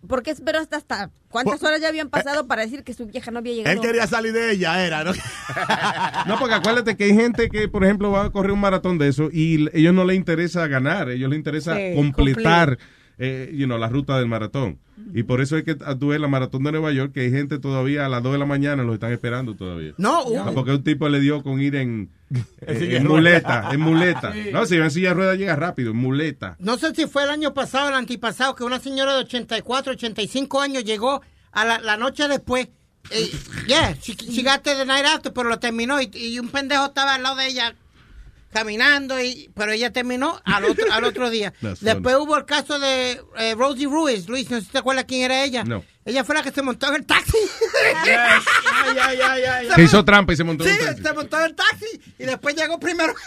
¿por 0.08 0.24
qué 0.24 0.32
esperó 0.32 0.60
hasta, 0.60 0.77
hasta 0.77 1.11
cuántas 1.30 1.61
horas 1.64 1.82
ya 1.82 1.90
habían 1.90 2.10
pasado 2.10 2.48
para 2.48 2.64
decir 2.64 2.84
que 2.84 2.94
su 2.94 3.06
vieja 3.06 3.32
no 3.32 3.40
había 3.40 3.53
llegado? 3.53 3.76
Él 3.76 3.82
quería 3.82 4.08
salir 4.08 4.34
de 4.34 4.52
ella, 4.52 4.86
era, 4.86 5.03
¿no? 5.03 5.11
No, 6.27 6.40
porque 6.40 6.56
acuérdate 6.56 6.98
que 6.98 7.06
hay 7.06 7.14
gente 7.16 7.50
que, 7.50 7.68
por 7.68 7.84
ejemplo, 7.84 8.11
va 8.11 8.26
a 8.26 8.30
correr 8.32 8.52
un 8.52 8.60
maratón 8.60 8.98
de 8.98 9.08
eso 9.08 9.30
y 9.32 9.68
ellos 9.77 9.94
no 9.94 10.06
les 10.06 10.18
interesa 10.18 10.68
ganar, 10.68 11.10
ellos 11.10 11.30
les 11.30 11.38
interesa 11.38 11.76
Sí, 11.76 11.94
completar 11.95 12.77
eh, 13.19 13.52
you 13.53 13.66
know, 13.66 13.77
la 13.77 13.90
ruta 13.90 14.18
del 14.18 14.27
maratón. 14.27 14.80
Y 15.14 15.24
por 15.24 15.42
eso 15.42 15.58
es 15.58 15.64
que 15.64 15.76
tú 15.76 16.10
ves 16.10 16.19
la 16.19 16.27
maratón 16.27 16.64
de 16.64 16.72
Nueva 16.72 16.92
York, 16.92 17.14
que 17.14 17.22
hay 17.22 17.32
gente 17.32 17.60
todavía 17.60 18.06
a 18.06 18.10
las 18.10 18.22
2 18.24 18.34
de 18.34 18.40
la 18.40 18.45
mañana, 18.45 18.84
los 18.84 18.95
están 18.95 19.11
esperando 19.11 19.56
todavía. 19.56 19.94
No, 19.98 20.24
Ah, 20.38 20.52
porque 20.53 20.72
un 20.72 20.84
tipo 20.84 21.08
le 21.10 21.19
dio 21.19 21.42
con 21.44 21.60
ir 21.61 21.76
en, 21.76 22.10
eh, 22.11 22.17
en 22.30 22.46
ruedas. 22.62 23.04
muleta, 23.04 23.70
en 23.72 23.80
muleta. 23.80 24.34
Sí. 24.38 24.50
No, 24.52 24.66
si 24.66 24.76
en 24.76 24.92
silla 24.92 25.10
de 25.10 25.14
ruedas 25.16 25.38
llega 25.38 25.56
rápido, 25.56 25.92
en 25.92 25.98
muleta. 25.98 26.56
No 26.60 26.78
sé 26.78 26.94
si 26.94 27.08
fue 27.08 27.24
el 27.24 27.30
año 27.30 27.54
pasado 27.54 27.86
o 27.88 27.90
el 27.90 27.96
antipasado 27.96 28.56
que 28.56 28.64
una 28.64 28.80
señora 28.80 29.14
de 29.16 29.22
84, 29.22 29.94
85 29.94 30.62
años 30.62 30.84
llegó 30.84 31.22
a 31.52 31.66
la, 31.66 31.80
la 31.80 31.98
noche 31.98 32.28
después. 32.28 32.68
Eh, 33.10 33.32
yeah, 33.68 33.96
she, 34.02 34.14
she 34.16 34.44
got 34.44 34.62
the 34.64 34.86
night 34.86 35.06
after, 35.06 35.32
pero 35.32 35.48
lo 35.48 35.60
terminó 35.60 36.02
y, 36.02 36.10
y 36.14 36.40
un 36.40 36.50
pendejo 36.50 36.88
estaba 36.88 37.16
al 37.16 37.24
lado 37.24 37.38
de 37.38 37.48
ella 37.48 37.74
caminando, 38.58 39.22
y, 39.22 39.50
pero 39.53 39.72
ella 39.72 39.92
terminó 39.94 40.42
al 40.45 40.66
otro, 40.66 40.92
al 40.92 41.03
otro 41.03 41.30
día. 41.38 41.53
Después 41.82 42.16
hubo 42.18 42.38
el 42.38 42.45
caso 42.45 42.80
de 42.80 43.22
eh, 43.38 43.56
Rosie 43.56 43.86
Ruiz. 43.88 44.27
Luis, 44.27 44.50
no 44.50 44.58
sé 44.60 44.66
si 44.66 44.72
te 44.72 44.77
acuerdas 44.80 45.06
quién 45.08 45.22
era 45.24 45.44
ella. 45.44 45.64
No. 45.64 45.84
Ella 46.06 46.24
fue 46.24 46.36
la 46.36 46.42
que 46.44 46.52
se 46.52 46.61
montó 46.61 46.88
en 46.88 46.95
el 46.95 47.06
taxi. 47.06 47.36
Ay, 48.06 48.98
ay, 49.02 49.19
ay, 49.22 49.44
ay. 49.44 49.68
Que 49.76 49.84
hizo 49.84 50.03
trampa 50.06 50.32
y 50.34 50.38
se 50.38 50.44
montó 50.45 50.66
en 50.66 50.69
Sí, 50.74 50.80
un 50.80 50.86
taxi. 50.88 51.03
se 51.03 51.14
montó 51.14 51.38
en 51.40 51.45
el 51.45 51.56
taxi 51.56 51.86
y 52.18 52.24
después 52.24 52.56
llegó 52.56 52.80
primero. 52.80 53.14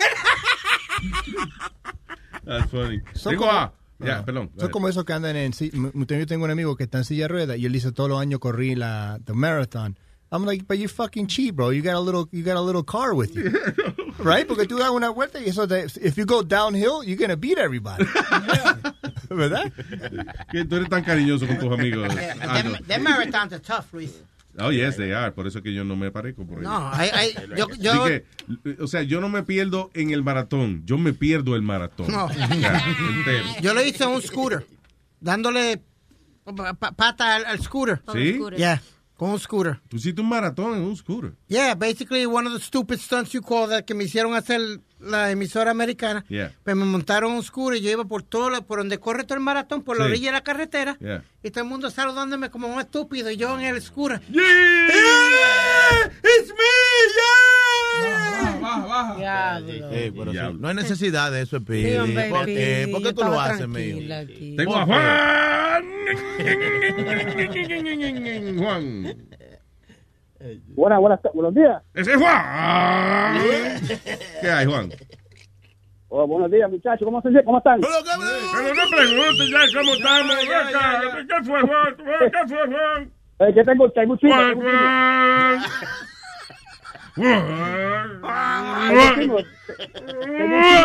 That's 2.44 2.70
funny. 2.70 3.00
Digo, 3.14 3.36
como- 3.36 3.50
ah, 3.52 3.72
ya, 3.98 4.24
perdón. 4.24 4.50
Son 4.58 4.70
como 4.70 4.88
esos 4.88 5.04
que 5.04 5.12
andan 5.12 5.36
en... 5.36 5.52
Yo 5.52 6.26
tengo 6.26 6.44
un 6.44 6.50
amigo 6.50 6.74
que 6.76 6.84
está 6.84 6.98
en 6.98 7.04
silla 7.04 7.24
de 7.24 7.28
ruedas 7.28 7.58
y 7.58 7.66
él 7.66 7.72
dice 7.72 7.92
todos 7.92 8.08
los 8.08 8.20
años 8.20 8.40
corrí 8.40 8.74
la 8.74 9.18
the 9.26 9.34
marathon. 9.34 9.98
I'm 10.32 10.44
like, 10.46 10.66
but 10.68 10.78
you're 10.78 10.88
fucking 10.88 11.26
cheap, 11.26 11.56
bro. 11.56 11.70
You 11.70 11.82
got 11.82 11.94
a 11.96 12.00
little, 12.00 12.28
you 12.30 12.44
got 12.44 12.56
a 12.56 12.60
little 12.60 12.84
car 12.84 13.14
with 13.14 13.34
you, 13.34 13.50
right? 14.18 14.46
Porque 14.46 14.66
tú 14.66 14.78
das 14.78 14.90
una 14.90 15.10
vuelta 15.10 15.40
y 15.40 15.48
eso, 15.48 15.64
if 16.00 16.16
you 16.16 16.24
go 16.24 16.42
downhill, 16.42 17.02
you're 17.04 17.16
gonna 17.18 17.36
beat 17.36 17.58
everybody, 17.58 18.04
¿verdad? 19.30 19.72
Que 20.50 20.64
tú 20.64 20.76
eres 20.76 20.88
tan 20.88 21.02
cariñoso 21.04 21.46
con 21.46 21.58
tus 21.58 21.72
amigos. 21.72 22.08
Ah, 22.42 22.62
no. 22.62 22.72
Them, 22.72 22.84
them 22.86 23.02
marathons 23.04 23.52
are 23.52 23.58
tough, 23.60 23.92
Luis. 23.92 24.12
Oh, 24.58 24.70
yes, 24.70 24.96
they 24.96 25.12
are. 25.12 25.30
Por 25.32 25.46
eso 25.46 25.62
que 25.62 25.72
yo 25.72 25.84
no 25.84 25.94
me 25.96 26.10
parezco 26.10 26.44
por 26.44 26.58
ahí. 26.58 26.64
No, 26.64 26.90
hay- 26.92 27.10
hay- 27.10 27.34
yo- 27.56 27.68
yo- 27.78 28.04
que, 28.04 28.24
o 28.80 28.86
sea, 28.88 29.02
yo 29.02 29.20
no 29.20 29.28
me 29.28 29.42
pierdo 29.42 29.90
en 29.94 30.10
el 30.10 30.22
maratón. 30.22 30.82
Yo 30.84 30.98
me 30.98 31.12
pierdo 31.12 31.54
el 31.56 31.62
maratón. 31.62 32.08
No. 32.10 32.28
Ya. 32.32 32.82
Yo 33.62 33.72
lo 33.74 33.82
hice 33.82 34.04
en 34.04 34.10
un 34.10 34.20
scooter, 34.22 34.66
dándole 35.20 35.80
pa- 36.44 36.74
pa- 36.74 36.92
pata 36.92 37.36
al, 37.36 37.46
al 37.46 37.60
scooter. 37.62 38.02
¿Sí? 38.12 38.40
Yeah, 38.56 38.82
con 39.20 39.32
un 39.32 39.38
scooter. 39.38 39.78
Tú 39.86 39.98
hiciste 39.98 40.22
un 40.22 40.30
maratón 40.30 40.78
en 40.78 40.82
un 40.82 40.96
scooter. 40.96 41.34
Yeah, 41.46 41.74
basically 41.74 42.24
one 42.24 42.46
of 42.46 42.54
the 42.54 42.58
stupid 42.58 42.98
stunts 42.98 43.34
you 43.34 43.42
call 43.42 43.68
that 43.68 43.84
que 43.84 43.94
me 43.94 44.04
hicieron 44.04 44.34
hacer 44.34 44.80
la 45.00 45.30
emisora 45.30 45.70
americana. 45.70 46.24
Yeah. 46.28 46.52
Pues 46.64 46.76
me 46.76 46.84
montaron 46.84 47.32
un 47.32 47.42
scooter 47.42 47.78
y 47.78 47.82
yo 47.82 47.90
iba 47.90 48.04
por 48.04 48.22
todo, 48.22 48.62
por 48.62 48.78
donde 48.78 48.98
corre 48.98 49.24
todo 49.24 49.36
el 49.38 49.44
maratón, 49.44 49.82
por 49.82 49.98
la 49.98 50.04
Sí. 50.04 50.10
orilla 50.10 50.26
de 50.28 50.32
la 50.32 50.42
carretera. 50.42 50.96
Yeah. 51.00 51.22
Y 51.42 51.50
todo 51.50 51.64
el 51.64 51.70
mundo 51.70 51.90
saludándome 51.90 52.50
como 52.50 52.68
un 52.68 52.80
estúpido 52.80 53.30
y 53.30 53.36
yo 53.36 53.58
en 53.58 53.64
el 53.66 53.80
scooter. 53.82 54.20
¡It's 56.22 56.52
Baja, 58.02 58.58
baja, 58.60 58.86
baja. 58.86 59.16
Diablo. 59.16 59.90
Eh, 59.92 60.12
pero 60.16 60.32
sí, 60.32 60.38
no 60.58 60.68
hay 60.68 60.74
necesidad 60.74 61.30
de 61.32 61.42
eso, 61.42 61.58
Speedy. 61.58 61.90
Sí, 61.90 61.96
hombre, 61.96 62.28
¿Por 62.30 62.46
qué? 62.46 62.88
¿Por 62.90 63.02
qué 63.02 63.12
tú 63.12 63.22
lo 63.22 63.40
haces, 63.40 63.68
mío? 63.68 63.98
Tengo 64.56 64.76
a 64.76 64.86
Juan. 64.86 65.84
Juan. 68.58 69.16
Buenas, 70.68 71.00
buenas, 71.00 71.20
buenos 71.34 71.54
días. 71.54 71.82
Ese 71.92 72.12
es 72.12 72.16
Juan. 72.16 73.38
¿Qué 74.40 74.50
hay, 74.50 74.64
Juan? 74.66 74.90
Oh, 76.08 76.26
buenos 76.26 76.50
días, 76.50 76.70
muchachos. 76.70 77.04
¿Cómo, 77.04 77.20
se, 77.20 77.44
¿Cómo 77.44 77.58
están? 77.58 77.80
Pero 77.80 78.74
no 78.74 78.82
preguntes 78.90 79.50
ya 79.50 79.58
cómo 79.78 79.92
estamos. 79.94 80.36
¿Qué 81.28 81.44
fue, 81.44 81.60
Juan? 81.60 81.96
¿Qué 81.96 82.48
fue, 82.48 82.66
Juan? 82.66 83.12
Eh, 83.40 83.52
¿Qué 83.54 83.64
tengo? 83.64 83.90
Tengo 83.90 84.12
un 84.12 84.18
Juan. 84.18 84.60
Juan. 87.16 88.20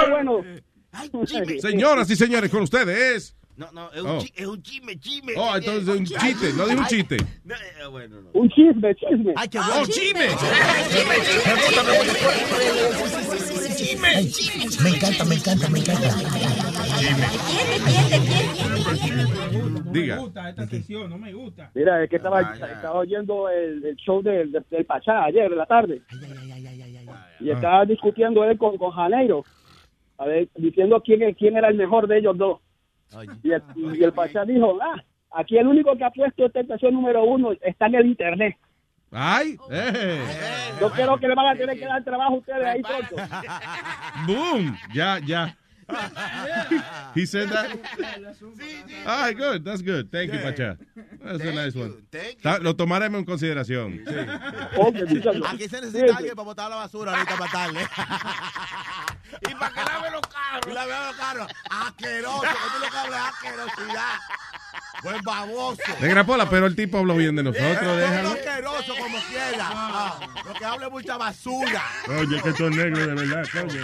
Bueno. 0.09 0.43
Señoras 1.59 2.09
y 2.09 2.15
señores, 2.15 2.51
con 2.51 2.63
ustedes, 2.63 3.37
No, 3.57 3.71
no, 3.71 3.89
es 3.93 4.01
un, 4.01 4.09
Oh. 4.09 4.17
chi- 4.19 4.33
es 4.35 4.45
un 4.47 4.61
chisme, 4.61 4.99
chisme. 4.99 5.33
Oh, 5.37 5.55
entonces 5.55 5.83
es 5.83 5.87
un 5.99 6.05
chiste, 6.05 6.53
no 6.57 6.65
dijo 6.67 6.81
un 6.81 6.87
chiste. 6.87 7.17
No, 7.45 7.55
eh, 7.55 7.87
bueno, 7.89 8.21
no. 8.21 8.29
Un 8.33 8.49
chisme, 8.49 8.93
chisme. 8.95 9.33
Ay, 9.37 9.47
qué 9.47 9.59
Oh, 9.59 9.85
chisme. 9.85 10.27
Ay, 14.03 14.27
me 14.83 14.89
encanta, 14.89 15.25
me 15.25 15.35
encanta, 15.35 15.69
me 15.69 15.79
encanta. 15.79 16.09
Diga. 19.91 20.15
Me 20.15 20.21
gusta 20.21 20.49
esta 20.49 20.67
sesión, 20.67 21.09
no 21.09 21.17
me 21.17 21.33
gusta. 21.33 21.71
Mira, 21.73 22.03
es 22.03 22.09
que 22.09 22.17
estaba, 22.17 22.41
estaba 22.41 22.99
oyendo 22.99 23.49
el, 23.49 23.83
el 23.85 23.95
show 23.95 24.21
del, 24.21 24.51
del, 24.51 24.65
del 24.69 24.85
Pachá 24.85 25.23
ayer 25.25 25.45
en 25.51 25.57
la 25.57 25.65
tarde. 25.65 26.01
Y 27.39 27.49
estaba 27.51 27.85
discutiendo 27.85 28.43
él 28.43 28.57
con, 28.57 28.77
con 28.77 28.91
Janeiro, 28.91 29.43
a 30.17 30.25
ver, 30.25 30.47
diciendo 30.55 31.01
quién, 31.03 31.33
quién 31.33 31.55
era 31.57 31.69
el 31.69 31.75
mejor 31.75 32.07
de 32.07 32.17
ellos 32.19 32.37
dos. 32.37 32.59
Y 33.43 33.51
el, 33.51 33.63
y 33.75 34.03
el 34.03 34.13
Pachá 34.13 34.45
dijo, 34.45 34.77
ah, 34.81 35.01
aquí 35.31 35.57
el 35.57 35.67
único 35.67 35.95
que 35.95 36.03
ha 36.03 36.11
puesto 36.11 36.49
tentación 36.49 36.93
número 36.93 37.23
uno 37.23 37.53
está 37.61 37.85
en 37.87 37.95
el 37.95 38.05
internet. 38.07 38.57
Ay, 39.11 39.57
eh. 39.71 40.21
Yo 40.81 40.89
creo 40.91 41.17
que 41.17 41.27
le 41.27 41.35
van 41.35 41.55
a 41.55 41.57
tener 41.57 41.79
que 41.79 41.85
dar 41.85 42.03
trabajo 42.03 42.33
a 42.33 42.37
ustedes 42.37 42.65
ahí 42.65 42.81
pronto. 42.81 43.15
Boom. 44.27 44.77
Ya, 44.93 45.19
ya. 45.19 45.55
He 47.13 47.25
said 47.25 47.49
that. 47.49 47.69
All 49.05 49.21
right, 49.21 49.37
good. 49.37 49.63
That's 49.63 49.81
good. 49.81 50.11
Thank 50.11 50.33
you, 50.33 50.39
Pacha. 50.39 50.77
That's 51.23 51.41
a 51.43 51.51
nice 51.53 51.75
one. 51.75 51.93
Ta- 52.41 52.57
Lo 52.59 52.73
tomaremos 52.75 53.19
en 53.19 53.25
consideración. 53.25 54.03
Aquí 55.47 55.69
se 55.69 55.81
necesita 55.81 56.17
alguien 56.17 56.35
para 56.35 56.45
botar 56.45 56.69
la 56.69 56.77
basura 56.77 57.11
ahorita 57.13 57.37
para 57.37 57.51
tarde. 57.51 57.79
y 59.49 59.53
para 59.55 59.71
que 59.73 59.81
lave 59.91 60.11
los 60.11 60.21
carros. 60.21 60.67
Y 60.67 60.73
lave 60.73 60.91
los 61.07 61.15
carros. 61.17 61.47
Asqueroso. 61.69 62.41
Que 62.41 62.47
tú 62.47 62.79
lo 62.85 62.89
que 62.91 62.97
hablas 62.97 63.21
es 63.21 63.27
asquerosidad. 63.33 64.15
Buen 65.03 65.21
baboso. 65.21 65.81
Negra 66.01 66.23
Pola, 66.25 66.49
pero 66.49 66.65
el 66.65 66.75
tipo 66.75 66.97
habló 66.97 67.15
bien 67.15 67.35
de 67.35 67.43
nosotros, 67.43 67.79
no, 67.83 67.95
déjalo. 67.95 68.29
asqueroso 68.29 68.95
como 68.97 69.19
quiera. 69.29 69.69
Ah, 69.71 70.19
lo 70.47 70.53
que 70.53 70.65
hable 70.65 70.89
mucha 70.89 71.17
basura. 71.17 71.83
Oye, 72.07 72.41
que 72.41 72.53
son 72.53 72.75
negros 72.75 73.05
de 73.05 73.13
verdad, 73.13 73.45
coño. 73.51 73.81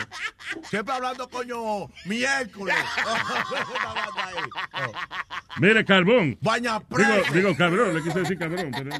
Siempre 0.67 0.95
hablando, 0.95 1.30
coño, 1.30 1.91
miércoles. 2.06 2.76
Mire, 5.58 5.84
carbón. 5.86 6.38
Baña 6.42 6.80
Digo, 6.80 6.88
presa. 6.90 7.32
digo 7.34 7.56
cabrón, 7.58 7.95
le 7.95 8.03
quise 8.03 8.20
decir 8.20 8.38
cabrón. 8.38 8.72
Pero, 8.72 8.92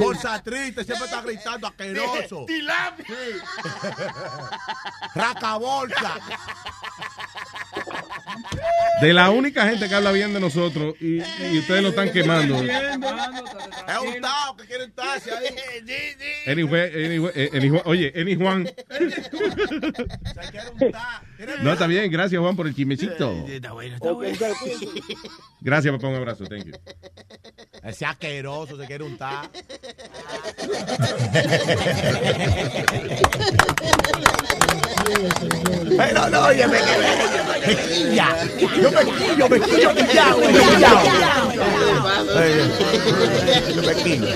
Bolsa 0.00 0.42
triste, 0.42 0.84
siempre 0.84 1.06
está 1.06 1.22
gritando 1.22 1.66
asqueroso. 1.66 2.46
Raca 5.14 5.56
bolsa. 5.56 6.14
De 9.00 9.12
la 9.12 9.30
única 9.30 9.66
gente 9.66 9.88
que 9.88 9.94
habla 9.94 10.12
bien 10.12 10.32
de 10.34 10.40
nosotros 10.40 10.94
y, 11.00 11.18
y 11.22 11.58
ustedes 11.58 11.82
lo 11.82 11.88
están 11.90 12.10
quemando. 12.12 12.60
Es 12.62 13.98
un 13.98 14.20
tao 14.20 14.56
que 14.56 14.64
quiere 14.66 14.84
estarse 14.84 15.32
ahí. 15.32 15.46
Anyway, 16.46 17.04
anyway, 17.04 17.32
eh, 17.34 17.50
anyway, 17.54 17.82
oye, 17.84 18.12
Eni 18.14 18.36
Juan. 18.36 18.68
No, 21.62 21.72
está 21.72 21.86
bien. 21.86 22.10
Gracias, 22.10 22.40
Juan, 22.40 22.56
por 22.56 22.66
el 22.66 22.74
chismecito. 22.74 23.32
Gracias, 25.60 25.94
papá. 25.94 26.08
Un 26.08 26.16
abrazo. 26.16 26.44
Thank 26.44 26.64
you. 26.66 26.72
Ese 27.82 28.04
asqueroso 28.04 28.76
se 28.76 28.86
quiere 28.86 29.04
untar. 29.04 29.48
Pero 35.96 36.28
no, 36.28 36.46
oye, 36.46 36.66
me 36.66 36.78
me 36.78 37.76
quilla. 37.76 38.36
Yo 38.58 38.90
me 38.90 39.04
quillo, 39.04 39.48
me 39.48 39.60
quillo 39.60 39.94
quillao, 39.94 40.38
me 40.38 40.46
quillao. 40.46 41.04
Yo 43.74 43.82
me 43.82 43.94
quillo. 44.02 44.26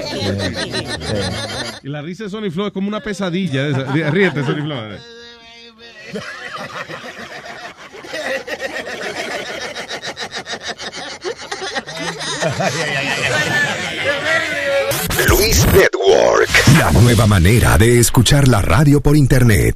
Y 1.82 1.89
la 1.89 2.02
risa 2.02 2.24
de 2.24 2.31
Sony 2.31 2.50
Flow 2.50 2.66
es 2.68 2.72
como 2.72 2.89
una 2.89 3.00
pesadilla. 3.00 3.68
Ríete, 4.10 4.44
Sony 4.44 4.62
Flow. 4.62 5.22
Luis 15.28 15.66
Network. 15.73 16.50
La 16.78 16.91
nueva 16.92 17.26
manera 17.26 17.78
de 17.78 17.99
escuchar 17.99 18.47
la 18.49 18.60
radio 18.60 19.00
por 19.00 19.16
internet. 19.16 19.74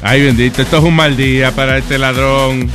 Ay, 0.00 0.22
bendito, 0.22 0.62
esto 0.62 0.78
es 0.78 0.84
un 0.84 0.94
mal 0.94 1.16
día 1.16 1.50
para 1.50 1.76
este 1.78 1.98
ladrón. 1.98 2.70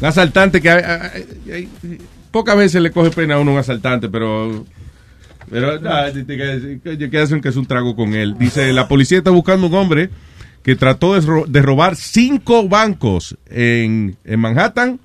Un 0.00 0.04
asaltante 0.06 0.60
que... 0.60 1.68
pocas 2.30 2.56
veces 2.56 2.82
le 2.82 2.90
coge 2.90 3.10
pena 3.10 3.34
a 3.34 3.38
uno 3.38 3.52
un 3.52 3.58
asaltante, 3.58 4.08
pero... 4.08 4.64
Pero 5.48 5.78
ah, 5.88 6.08
te- 6.12 7.08
que 7.10 7.18
hacen 7.18 7.40
que 7.40 7.48
es 7.50 7.56
un 7.56 7.66
trago 7.66 7.94
con 7.94 8.14
él. 8.14 8.36
Dice, 8.36 8.72
la 8.72 8.88
policía 8.88 9.18
está 9.18 9.30
buscando 9.30 9.68
un 9.68 9.74
hombre 9.74 10.10
que 10.64 10.74
trató 10.74 11.14
de, 11.14 11.20
ro- 11.24 11.44
de 11.46 11.62
robar 11.62 11.94
cinco 11.94 12.68
bancos 12.68 13.36
en, 13.48 14.16
en 14.24 14.40
Manhattan 14.40 14.98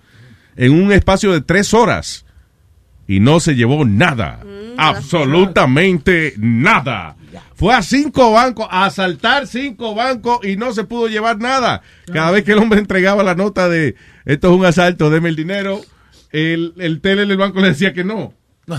en 0.56 0.74
un 0.74 0.92
espacio 0.92 1.32
de 1.32 1.42
tres 1.42 1.76
horas 1.76 2.26
y 3.08 3.20
no 3.20 3.40
se 3.40 3.54
llevó 3.56 3.86
nada. 3.86 4.40
Absolutamente 4.78 6.34
nada. 6.38 7.16
Fue 7.56 7.74
a 7.74 7.82
cinco 7.82 8.32
bancos, 8.32 8.68
a 8.70 8.86
asaltar 8.86 9.48
cinco 9.48 9.94
bancos 9.96 10.46
y 10.46 10.56
no 10.58 10.74
se 10.74 10.84
pudo 10.84 11.08
llevar 11.08 11.40
nada. 11.40 11.82
Cada 12.12 12.32
vez 12.32 12.44
que 12.44 12.52
el 12.54 12.60
hombre 12.60 12.80
entregaba 12.80 13.24
la 13.24 13.36
nota 13.36 13.70
de 13.70 13.96
esto 14.26 14.50
es 14.52 14.58
un 14.60 14.66
asalto, 14.66 15.10
deme 15.10 15.30
el 15.30 15.36
dinero, 15.36 15.82
el, 16.32 16.74
el 16.78 17.02
tele 17.02 17.26
del 17.26 17.38
banco 17.38 17.60
le 17.62 17.70
decía 17.70 17.94
que 17.94 18.04
no. 18.04 18.34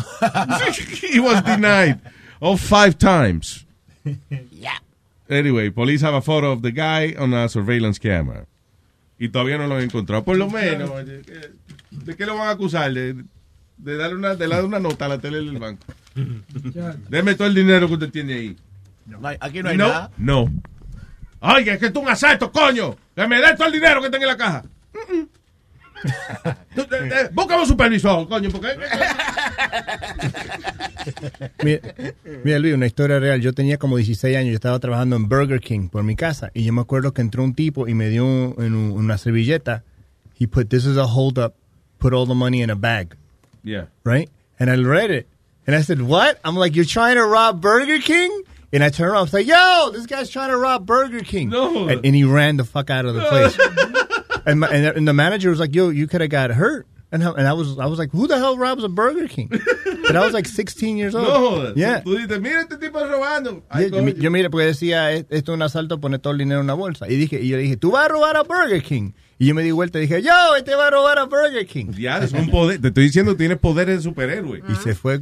He 1.03 1.21
was 1.21 1.43
denied 1.45 1.99
all 2.41 2.57
five 2.57 2.97
times. 2.99 3.67
Anyway, 5.29 5.71
police 5.71 6.03
have 6.05 6.15
a 6.15 6.21
photo 6.23 6.53
of 6.53 6.63
the 6.63 6.73
guy 6.73 7.15
on 7.19 7.33
a 7.35 7.49
surveillance 7.49 7.99
camera. 7.99 8.47
Y 9.19 9.29
todavía 9.29 9.57
no 9.59 9.67
lo 9.67 9.77
han 9.77 9.83
encontrado. 9.83 10.25
Por 10.25 10.37
lo 10.37 10.51
menos, 10.51 10.91
oye, 10.91 11.23
¿qué- 11.25 11.51
¿de 11.91 12.17
qué 12.17 12.27
lo 12.27 12.37
van 12.37 12.49
a 12.49 12.51
acusar? 12.51 12.93
De, 12.93 13.15
de 13.79 13.97
darle 13.97 14.17
una, 14.17 14.35
de 14.35 14.47
darle 14.49 14.67
una 14.67 14.79
nota 14.81 15.07
a 15.07 15.09
la 15.09 15.19
tele 15.19 15.39
del 15.39 15.59
banco. 15.59 15.85
Deme 17.09 17.35
todo 17.35 17.49
el 17.49 17.55
dinero 17.55 17.89
que 17.89 17.95
usted 17.95 18.11
tiene 18.11 18.35
ahí. 18.35 18.57
No 19.07 19.27
hay- 19.27 19.37
aquí 19.41 19.63
no 19.63 19.71
hay 19.71 19.77
no, 19.77 19.89
nada. 19.89 20.11
No. 20.17 20.53
Oye, 21.41 21.73
es 21.73 21.79
que 21.79 21.87
es 21.87 21.95
un 21.95 22.09
asalto, 22.09 22.53
coño. 22.53 22.97
Que 23.17 23.27
me 23.27 23.41
dé 23.41 23.55
todo 23.57 23.67
el 23.67 23.73
dinero 23.73 24.01
que 24.01 24.11
tenga 24.11 24.25
en 24.25 24.29
la 24.29 24.37
caja. 24.37 24.63
Búscame 27.33 27.63
un 27.63 27.67
supervisor, 27.69 28.29
coño, 28.29 28.51
porque... 28.51 28.69
Mira, 31.65 31.81
mira, 32.45 32.59
Luis, 32.59 32.75
una 32.75 32.87
historia 32.87 33.19
real. 33.19 33.41
Yo 33.41 33.53
tenía 33.53 33.79
como 33.79 33.97
16 33.97 34.37
años, 34.37 34.51
yo 34.51 34.55
estaba 34.55 34.79
trabajando 34.79 35.17
en 35.17 35.29
Burger 35.29 35.61
King 35.61 35.89
por 35.89 36.03
mi 36.05 36.17
casa 36.17 36.51
y 36.55 36.65
yo 36.65 36.73
me 36.73 36.81
acuerdo 36.81 37.13
que 37.13 37.23
entró 37.23 37.43
un 37.45 37.55
tipo 37.55 37.89
y 37.89 37.95
me 37.95 38.09
dio 38.09 38.25
un- 38.25 38.55
en 38.59 38.75
un- 38.75 38.93
una 38.93 39.19
servilleta. 39.19 39.85
He 40.39 40.47
put, 40.49 40.69
this 40.69 40.85
is 40.85 40.97
a 40.97 41.05
hold 41.05 41.39
up, 41.39 41.55
put 41.99 42.13
all 42.13 42.27
the 42.27 42.35
money 42.35 42.63
in 42.63 42.71
a 42.71 42.75
bag, 42.75 43.17
Yeah. 43.65 43.87
right? 44.05 44.29
And 44.59 44.71
I 44.71 44.77
read 44.77 45.11
it 45.11 45.29
and 45.67 45.75
I 45.77 45.83
said, 45.83 46.01
what? 46.03 46.39
I'm 46.45 46.57
like, 46.57 46.75
you're 46.77 46.85
trying 46.85 47.17
to 47.17 47.25
rob 47.25 47.61
Burger 47.61 47.99
King? 47.99 48.43
And 48.73 48.83
I 48.83 48.89
turned 48.89 49.11
around, 49.11 49.19
I 49.19 49.23
was 49.23 49.33
like, 49.35 49.47
yo, 49.47 49.91
this 49.93 50.07
guy's 50.07 50.31
trying 50.31 50.49
to 50.51 50.57
rob 50.57 50.87
Burger 50.87 51.21
King. 51.21 51.51
No. 51.51 51.89
And, 51.89 52.05
and 52.07 52.15
he 52.15 52.25
ran 52.25 52.57
the 52.57 52.65
fuck 52.65 52.89
out 52.91 53.05
of 53.05 53.15
the 53.15 53.21
place. 53.23 53.59
and, 54.47 54.61
my, 54.61 54.69
and, 54.69 54.97
and 54.97 55.07
the 55.09 55.13
manager 55.13 55.51
was 55.51 55.61
like, 55.61 55.75
yo, 55.75 55.91
you 55.91 56.07
could 56.07 56.21
have 56.23 56.31
got 56.31 56.51
hurt. 56.51 56.87
And, 57.11 57.23
I- 57.23 57.33
and 57.33 57.47
I 57.47 57.53
was 57.53 57.79
I 57.79 57.85
was 57.87 57.99
like, 57.99 58.11
who 58.11 58.27
the 58.27 58.39
hell 58.39 58.57
robs 58.57 58.83
a 58.85 58.89
Burger 58.89 59.29
King? 59.29 59.51
But 60.03 60.17
I 60.17 60.25
was 60.25 60.33
like 60.35 60.47
16 60.49 60.97
years 60.97 61.15
old. 61.15 61.27
No. 61.29 61.73
Yeah. 61.77 62.01
Tú 62.01 62.17
dices, 62.19 62.41
mira 62.41 62.63
este 62.63 62.77
tipo 62.79 62.99
robando. 62.99 63.63
Yeah, 63.75 63.87
yo, 63.89 64.09
yo 64.09 64.31
mira, 64.31 64.51
porque 64.51 64.67
decía, 64.67 65.13
"Es- 65.13 65.27
esto 65.31 65.53
es 65.53 65.57
un 65.57 65.63
asalto, 65.63 66.01
pone 66.01 66.19
todo 66.19 66.33
el 66.33 66.39
dinero 66.39 66.61
en 66.61 66.65
una 66.67 66.75
bolsa. 66.75 67.07
Y 67.09 67.17
dije, 67.17 67.41
y 67.41 67.49
yo 67.49 67.57
dije, 67.59 67.77
tú 67.77 67.93
vas 67.93 68.07
a 68.07 68.09
robar 68.09 68.37
a 68.37 68.43
Burger 68.43 68.83
King. 68.83 69.13
Y 69.43 69.47
yo 69.47 69.57
me 69.57 69.65
di 69.65 69.73
vuelta 69.73 69.99
y 69.99 70.03
dije, 70.03 70.23
yo, 70.23 70.55
este 70.57 70.77
va 70.77 70.87
a 70.87 70.91
robar 70.91 71.19
a 71.19 71.25
Burger 71.25 71.67
King. 71.67 71.87
Ya, 71.99 72.19
es 72.19 72.31
un 72.31 72.49
poder. 72.49 72.81
Te 72.81 72.87
estoy 72.89 73.07
diciendo, 73.07 73.37
tienes 73.37 73.59
poderes 73.59 73.97
de 73.97 74.03
superhéroe. 74.03 74.63
Y 74.69 74.75
se 74.77 74.95
fue. 74.95 75.21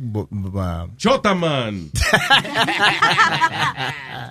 Chotaman. 0.99 1.91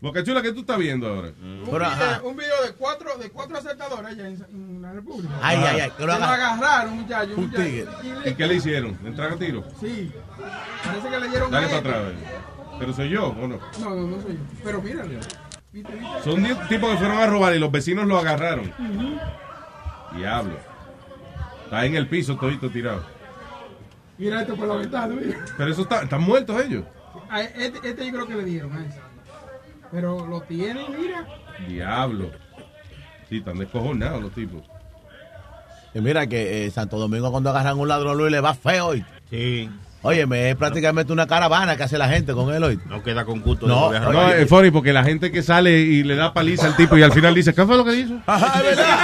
Boca 0.00 0.24
Chula, 0.24 0.40
¿qué 0.40 0.52
tú 0.52 0.60
estás 0.60 0.78
viendo 0.78 1.06
ahora? 1.06 1.32
Un, 1.38 1.66
video, 1.66 2.22
un 2.24 2.34
video 2.34 2.62
de 2.64 2.72
cuatro, 2.78 3.18
de 3.18 3.28
cuatro 3.28 3.58
asaltadores 3.58 4.06
allá 4.06 4.26
en, 4.26 4.42
en 4.54 4.80
la 4.80 4.94
República. 4.94 5.34
Ay, 5.42 5.58
ay, 5.58 5.80
ay, 5.80 5.90
que 5.94 6.06
lo 6.06 6.12
agarraron, 6.14 6.96
muchachos. 6.96 7.36
Un 7.36 7.44
muchacho. 7.44 7.64
tigre. 7.64 7.86
Y 8.24 8.30
¿Y 8.30 8.34
qué 8.36 8.46
le 8.46 8.54
hicieron? 8.54 8.98
¿Le 9.02 9.10
entraron 9.10 9.34
a 9.34 9.38
tiro? 9.38 9.64
Sí. 9.80 10.10
Parece 10.82 11.10
que 11.10 11.20
le 11.20 11.28
dieron 11.28 11.50
Dale 11.50 11.66
para 11.66 11.78
atrás. 11.80 12.02
¿Pero 12.78 12.94
soy 12.94 13.10
yo 13.10 13.26
o 13.26 13.48
no? 13.48 13.60
No, 13.80 13.90
no, 13.90 14.06
no 14.06 14.22
soy 14.22 14.32
yo. 14.32 14.40
Pero 14.64 14.80
mírale. 14.80 15.18
Son 16.24 16.42
tipos 16.68 16.90
que 16.90 16.96
fueron 16.96 17.18
a 17.18 17.26
robar 17.26 17.54
y 17.54 17.58
los 17.58 17.70
vecinos 17.70 18.06
lo 18.06 18.18
agarraron. 18.18 18.72
Diablo. 20.16 20.56
Está 21.64 21.84
en 21.84 21.94
el 21.94 22.08
piso 22.08 22.36
todito 22.36 22.70
tirado. 22.70 23.04
Mira 24.16 24.40
esto 24.40 24.56
por 24.56 24.66
la 24.66 24.76
ventana, 24.76 25.14
mira. 25.14 25.38
Pero 25.56 25.70
eso 25.70 25.82
está, 25.82 26.02
están 26.02 26.22
muertos 26.22 26.60
ellos. 26.64 26.84
A 27.30 27.42
este, 27.42 27.88
este 27.88 28.06
yo 28.06 28.12
creo 28.12 28.26
que 28.26 28.34
le 28.36 28.44
dieron 28.44 28.72
a 28.72 28.86
ese. 28.86 29.00
Pero 29.90 30.26
lo 30.26 30.40
tienen, 30.42 30.86
mira. 30.98 31.26
Diablo. 31.68 32.30
Sí, 33.28 33.38
están 33.38 33.58
descojonados 33.58 34.22
los 34.22 34.32
tipos. 34.32 34.62
Y 35.94 36.00
mira 36.00 36.26
que 36.26 36.66
eh, 36.66 36.70
Santo 36.70 36.98
Domingo 36.98 37.30
cuando 37.30 37.50
agarran 37.50 37.78
un 37.78 37.88
ladrón 37.88 38.16
Luis 38.16 38.32
le 38.32 38.40
va 38.40 38.54
feo 38.54 38.86
hoy. 38.88 39.04
Sí. 39.30 39.70
Óyeme, 40.02 40.50
es 40.50 40.56
prácticamente 40.56 41.12
una 41.12 41.26
caravana 41.26 41.76
que 41.76 41.82
hace 41.82 41.98
la 41.98 42.08
gente 42.08 42.32
con 42.32 42.54
él 42.54 42.62
hoy. 42.62 42.78
No 42.86 43.02
queda 43.02 43.24
con 43.24 43.40
gusto. 43.40 43.66
No, 43.66 43.90
de 43.90 43.98
No, 43.98 44.28
es 44.32 44.48
funny 44.48 44.70
porque 44.70 44.92
la 44.92 45.02
gente 45.02 45.32
que 45.32 45.42
sale 45.42 45.76
y 45.80 46.04
le 46.04 46.14
da 46.14 46.32
paliza 46.32 46.66
al 46.66 46.76
tipo 46.76 46.96
y 46.96 47.02
al 47.02 47.12
final 47.12 47.34
dice, 47.34 47.52
¿qué 47.52 47.66
fue 47.66 47.76
lo 47.76 47.84
que 47.84 47.94
hizo? 47.96 48.14
Ajá, 48.26 48.60
es 48.60 48.64
verdad. 48.76 48.98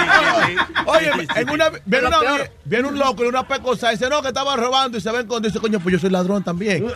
Oye, 0.85 1.11
en 1.35 1.49
una, 1.49 1.65
viene, 1.85 2.07
una- 2.07 2.19
viene 2.63 2.87
un 2.87 2.97
loco 2.97 3.25
y 3.25 3.27
una 3.27 3.45
pecosa 3.45 3.89
y 3.91 3.97
dice, 3.97 4.09
no, 4.09 4.21
que 4.21 4.29
estaba 4.29 4.55
robando 4.55 4.97
y 4.97 5.01
se 5.01 5.11
ven 5.11 5.27
con 5.27 5.43
dice, 5.43 5.59
coño, 5.59 5.79
pues 5.81 5.93
yo 5.93 5.99
soy 5.99 6.11
ladrón 6.11 6.43
también. 6.43 6.85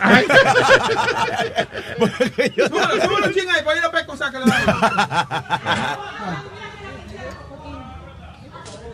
Súbelo, 1.98 3.02
súbelo, 3.02 3.32
ching 3.32 3.50
ahí, 3.50 3.62
para 3.64 3.78
ir 3.78 3.84
a 3.84 3.90
pesco, 3.90 4.16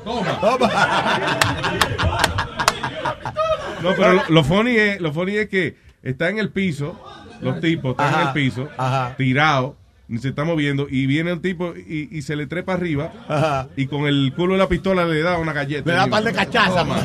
sácale 0.07 1.07
la 1.99 2.19
No, 3.83 3.91
pero 3.97 4.13
lo, 4.15 4.23
lo 4.29 4.45
funny 4.45 4.77
es, 4.77 5.01
lo 5.01 5.13
funny 5.13 5.37
es 5.37 5.49
que 5.49 5.77
está 6.03 6.29
en 6.31 6.39
el 6.39 6.51
piso, 6.51 6.99
los 7.41 7.61
tipos 7.61 7.93
están 7.93 8.09
en 8.09 8.15
Ajá, 8.15 8.29
el 8.29 8.33
piso, 8.35 8.69
tirados, 9.19 9.75
ni 10.09 10.19
se 10.19 10.29
está 10.29 10.45
moviendo, 10.45 10.87
y 10.89 11.07
viene 11.07 11.31
el 11.33 11.41
tipo 11.41 11.75
y, 11.77 12.09
y 12.11 12.23
se 12.23 12.37
le 12.37 12.47
trepa 12.47 12.73
arriba, 12.75 13.13
Ajá. 13.29 13.69
y 13.77 13.87
con 13.87 14.07
el 14.07 14.33
culo 14.35 14.55
de 14.55 14.59
la 14.61 14.69
pistola 14.69 15.05
le 15.05 15.21
da 15.23 15.39
una 15.39 15.53
galleta. 15.53 15.89
Le 15.91 15.97
da 15.97 16.05
un 16.05 16.11
par 16.11 16.23
de 16.25 16.33
cachazas, 16.33 16.85
Toma. 16.85 16.97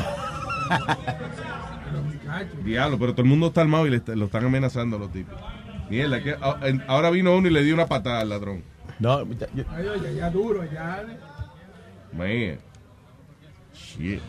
Diablo, 2.64 2.98
pero 2.98 3.12
todo 3.12 3.22
el 3.22 3.28
mundo 3.28 3.48
está 3.48 3.60
armado 3.60 3.86
y 3.86 3.90
le 3.90 3.96
está- 3.98 4.14
lo 4.16 4.24
están 4.26 4.44
amenazando 4.46 4.96
a 4.96 5.00
los 5.00 5.12
tipos. 5.12 5.34
Mierda, 5.90 6.22
que 6.22 6.30
a- 6.40 6.58
en- 6.66 6.82
ahora 6.88 7.10
vino 7.10 7.36
uno 7.36 7.46
y 7.48 7.50
le 7.50 7.62
dio 7.62 7.74
una 7.74 7.86
patada 7.86 8.20
al 8.20 8.30
ladrón. 8.30 8.62
No, 8.98 9.18
Ay, 9.18 9.86
oye, 9.86 10.14
ya 10.16 10.30
duro, 10.30 10.64
ya. 10.72 11.04
Man. 12.16 12.58
Shit. 13.98 14.20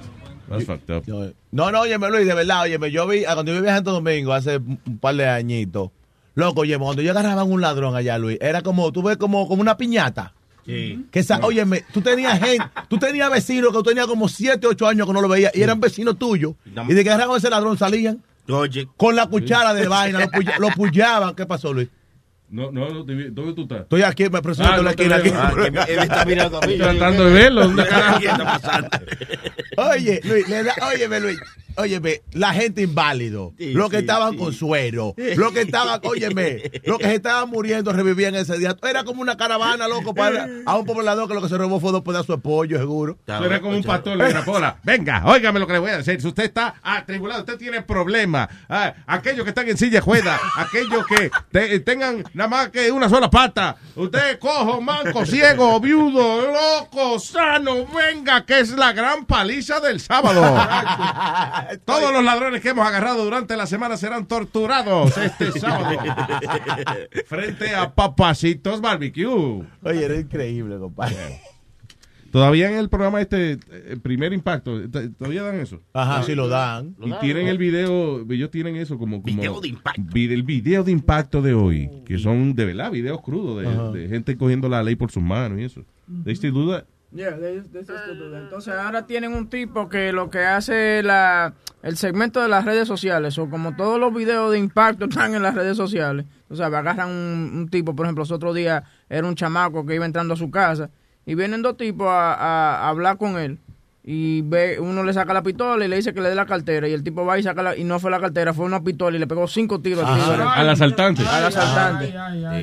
That's 0.50 0.66
fucked 0.66 0.90
up. 0.92 1.04
No, 1.52 1.72
no, 1.72 1.82
óyeme, 1.82 2.10
Luis, 2.10 2.26
de 2.28 2.34
verdad, 2.34 2.62
óyeme, 2.64 2.92
yo 2.92 3.08
vi, 3.08 3.24
cuando 3.24 3.46
yo 3.52 3.54
vivía 3.56 3.70
en 3.72 3.76
Santo 3.78 3.92
Domingo 3.94 4.34
hace 4.34 4.58
un 4.58 4.98
par 5.00 5.16
de 5.16 5.28
añitos, 5.28 5.90
loco, 6.36 6.62
óyeme, 6.62 6.84
cuando 6.84 7.02
yo 7.02 7.12
agarraba 7.12 7.44
un 7.44 7.62
ladrón 7.62 7.96
allá, 7.96 8.18
Luis, 8.18 8.38
era 8.42 8.62
como, 8.62 8.92
tú 8.92 9.02
ves, 9.04 9.18
como, 9.18 9.48
como 9.48 9.62
una 9.62 9.78
piñata. 9.78 10.34
Sí. 10.66 11.06
Que 11.12 11.20
esa, 11.20 11.40
óyeme, 11.44 11.84
tú 11.94 12.02
tenías 12.02 12.40
gente, 12.40 12.66
tú 12.88 12.98
tenías 12.98 13.30
vecinos 13.30 13.70
que 13.72 13.78
tú 13.78 13.84
tenías 13.84 14.08
como 14.08 14.30
7, 14.30 14.66
8 14.68 14.88
años 14.88 15.08
que 15.08 15.14
no 15.14 15.22
lo 15.22 15.28
veías 15.28 15.52
y 15.56 15.62
eran 15.62 15.80
vecinos 15.80 16.18
tuyos. 16.18 16.54
Y 16.66 16.94
de 16.94 17.04
que 17.04 17.10
agarraban 17.10 17.38
ese 17.38 17.50
ladrón 17.50 17.78
salían 17.78 18.22
Oye. 18.50 18.88
con 18.96 19.16
la 19.16 19.28
cuchara 19.28 19.74
de 19.74 19.88
vaina, 19.90 20.20
lo, 20.22 20.28
puya- 20.32 20.60
lo 20.60 20.70
puyaban. 20.70 21.36
¿Qué 21.36 21.46
pasó, 21.46 21.74
Luis? 21.74 21.90
No, 22.54 22.72
no, 22.72 22.88
¿dónde 23.04 23.32
tú 23.56 23.64
estás? 23.64 23.82
Estoy 23.82 24.04
aquí, 24.04 24.30
me 24.30 24.40
presento 24.44 24.72
Ah, 24.72 24.78
la 24.78 24.84
no 24.84 24.90
esquina 24.92 25.18
veo. 25.18 25.34
Ah, 25.36 25.54
él 25.88 26.00
está 26.00 26.24
mirando 26.24 26.58
a 26.62 26.68
mí. 26.68 26.74
Estoy 26.76 26.98
tratando 26.98 27.26
de 27.26 27.34
verlo, 27.34 27.62
¿dónde 27.64 27.84
carajo? 27.88 28.20
¿Qué 28.20 28.28
está 28.28 28.44
pasando? 28.44 28.90
Oye, 29.78 30.22
Luis, 30.24 30.48
le 30.48 30.64
da- 30.64 30.76
óyeme, 30.94 31.20
Luis. 31.20 31.40
Óyeme, 31.76 32.22
la 32.34 32.54
gente 32.54 32.82
inválido, 32.82 33.54
Sí, 33.58 33.74
los 33.74 33.90
que 33.90 33.98
sí, 33.98 34.02
estaban 34.02 34.32
sí. 34.34 34.38
con 34.38 34.54
suero, 34.54 35.16
los 35.36 35.52
que 35.52 35.62
estaban, 35.62 36.00
óyeme, 36.04 36.62
los 36.86 36.98
que 37.00 37.06
se 37.06 37.16
estaban 37.16 37.50
muriendo 37.50 37.92
revivían 37.92 38.36
ese 38.36 38.58
día. 38.58 38.76
Era 38.84 39.04
como 39.04 39.22
una 39.22 39.38
caravana, 39.38 39.88
loco, 39.88 40.14
para 40.14 40.48
a 40.66 40.76
un 40.78 40.86
poblador 40.86 41.28
que 41.28 41.34
lo 41.34 41.42
que 41.42 41.50
se 41.50 41.58
robó 41.58 41.80
fue 41.80 41.92
dos 41.92 42.02
pedazos 42.04 42.28
de 42.28 42.38
pollo, 42.38 42.78
seguro. 42.78 43.18
Era 43.28 43.60
como 43.62 43.76
un 43.78 43.84
pastor 43.84 44.18
de 44.18 44.30
grapola. 44.30 44.78
Venga, 44.84 45.24
óigame 45.26 45.60
lo 45.60 45.68
que 45.68 45.74
le 45.74 45.80
voy 45.80 45.92
a 45.92 45.98
decir. 45.98 46.22
Si 46.22 46.28
usted 46.28 46.44
está 46.44 46.76
atribulado, 46.84 47.42
usted 47.42 47.58
tiene 47.58 47.82
problemas. 47.82 48.50
Ah, 48.70 48.94
aquellos 49.08 49.44
que 49.44 49.50
están 49.50 49.68
en 49.68 49.78
silla 49.78 49.94
de 49.94 50.02
juega, 50.02 50.40
aquellos 50.58 51.06
que 51.08 51.32
te- 51.52 51.80
tengan 51.82 52.24
nada 52.34 52.48
más 52.50 52.70
que 52.70 52.92
una 52.92 53.10
sola 53.10 53.30
pata. 53.30 53.76
Usted 53.96 54.40
cojo, 54.40 54.80
manco, 54.82 55.26
ciego, 55.26 55.80
viudo, 55.80 56.52
loco, 56.52 57.20
sano. 57.20 57.86
Venga, 57.88 58.46
que 58.46 58.60
es 58.60 58.70
la 58.72 58.92
gran 58.94 59.26
paliza 59.26 59.80
del 59.80 60.00
sábado. 60.00 60.44
Todos 61.86 62.14
los 62.14 62.24
ladrones 62.24 62.62
que 62.62 62.70
hemos 62.70 62.86
agarrado 62.86 63.24
durante 63.24 63.56
la 63.58 63.66
semana 63.66 63.98
serán 63.98 64.28
torturados 64.28 65.18
este 65.18 65.52
sábado. 65.60 65.98
Frente 67.26 67.76
a 67.76 67.94
Papacitos 67.94 68.82
Barbecue. 68.82 69.64
Oye, 69.84 70.06
era 70.06 70.20
increíble, 70.20 70.78
compadre. 70.78 71.42
Todavía 72.32 72.68
en 72.68 72.80
el 72.80 72.90
programa 72.90 73.22
este, 73.22 73.60
el 73.90 74.02
primer 74.02 74.34
impacto, 74.34 74.90
todavía 75.20 75.44
dan 75.44 75.60
eso. 75.60 75.82
Ajá, 75.94 76.24
sí 76.24 76.34
lo 76.34 76.48
dan. 76.48 76.96
Y 77.00 77.12
tienen 77.22 77.48
el 77.48 77.60
video, 77.60 78.26
ellos 78.28 78.50
tienen 78.50 78.76
eso 78.76 78.98
como... 78.98 79.22
como 79.22 79.36
video 79.36 79.62
de 79.62 79.68
impacto. 79.68 80.02
el 80.16 80.42
video 80.42 80.84
de 80.84 80.92
impacto 80.92 81.44
de 81.44 81.54
hoy, 81.54 81.92
que 82.08 82.18
son 82.18 82.56
de 82.56 82.66
verdad 82.66 82.90
videos 82.90 83.22
crudos 83.22 83.94
de 83.94 84.08
gente 84.08 84.36
cogiendo 84.36 84.68
la 84.68 84.82
ley 84.82 84.96
por 84.96 85.12
sus 85.12 85.22
manos 85.22 85.60
y 85.60 85.64
eso. 85.66 85.86
They 86.26 86.36
still 86.36 86.54
do 86.54 86.72
that? 86.72 86.86
Yeah, 87.16 87.32
they- 87.38 87.62
they 87.62 87.82
used 87.82 87.88
to 87.88 88.16
do 88.16 88.32
that. 88.32 88.42
Entonces 88.44 88.74
ahora 88.74 89.06
tienen 89.06 89.34
un 89.34 89.48
tipo 89.48 89.88
que 89.88 90.12
lo 90.12 90.30
que 90.32 90.40
hace 90.46 91.04
la, 91.04 91.54
el 91.84 91.96
segmento 91.98 92.42
de 92.42 92.48
las 92.50 92.66
redes 92.66 92.88
sociales, 92.88 93.38
o 93.38 93.50
como 93.50 93.76
todos 93.76 94.00
los 94.00 94.14
videos 94.14 94.52
de 94.52 94.58
impacto 94.58 95.06
están 95.10 95.36
en 95.36 95.44
las 95.44 95.54
redes 95.54 95.78
sociales, 95.78 96.26
o 96.50 96.56
sea, 96.56 96.68
agarran 96.68 97.10
un, 97.10 97.52
un 97.56 97.70
tipo, 97.70 97.96
por 97.96 98.06
ejemplo, 98.08 98.22
los 98.24 98.32
otros 98.32 98.56
días 98.56 98.84
era 99.10 99.28
un 99.28 99.36
chamaco 99.36 99.86
que 99.86 99.96
iba 99.96 100.06
entrando 100.06 100.34
a 100.34 100.38
su 100.38 100.50
casa 100.50 100.90
y 101.26 101.36
vienen 101.36 101.62
dos 101.62 101.78
tipos 101.78 102.08
a, 102.08 102.34
a- 102.34 102.86
a 102.86 102.90
hablar 102.90 103.18
con 103.18 103.38
él 103.38 103.60
y 104.06 104.42
ve 104.42 104.80
uno 104.80 105.02
le 105.04 105.14
saca 105.14 105.34
la 105.34 105.42
pistola 105.42 105.86
y 105.86 105.88
le 105.88 105.96
dice 105.96 106.14
que 106.14 106.20
le 106.20 106.28
dé 106.30 106.36
la 106.36 106.46
cartera 106.46 106.88
y 106.90 106.94
el 106.94 107.04
tipo 107.04 107.26
va 107.26 107.40
y 107.40 107.44
saca 107.44 107.64
la, 107.64 107.78
y 107.78 107.86
no 107.86 108.00
fue 108.00 108.12
la 108.12 108.20
cartera, 108.20 108.54
fue 108.54 108.66
una 108.66 108.84
pistola 108.84 109.16
y 109.16 109.20
le 109.20 109.28
pegó 109.28 109.48
cinco 109.48 109.80
tiros 109.80 110.04
al. 110.04 110.42
Al 110.42 110.70
asaltante. 110.70 111.24
Al 111.26 111.46
asaltante. 111.46 112.14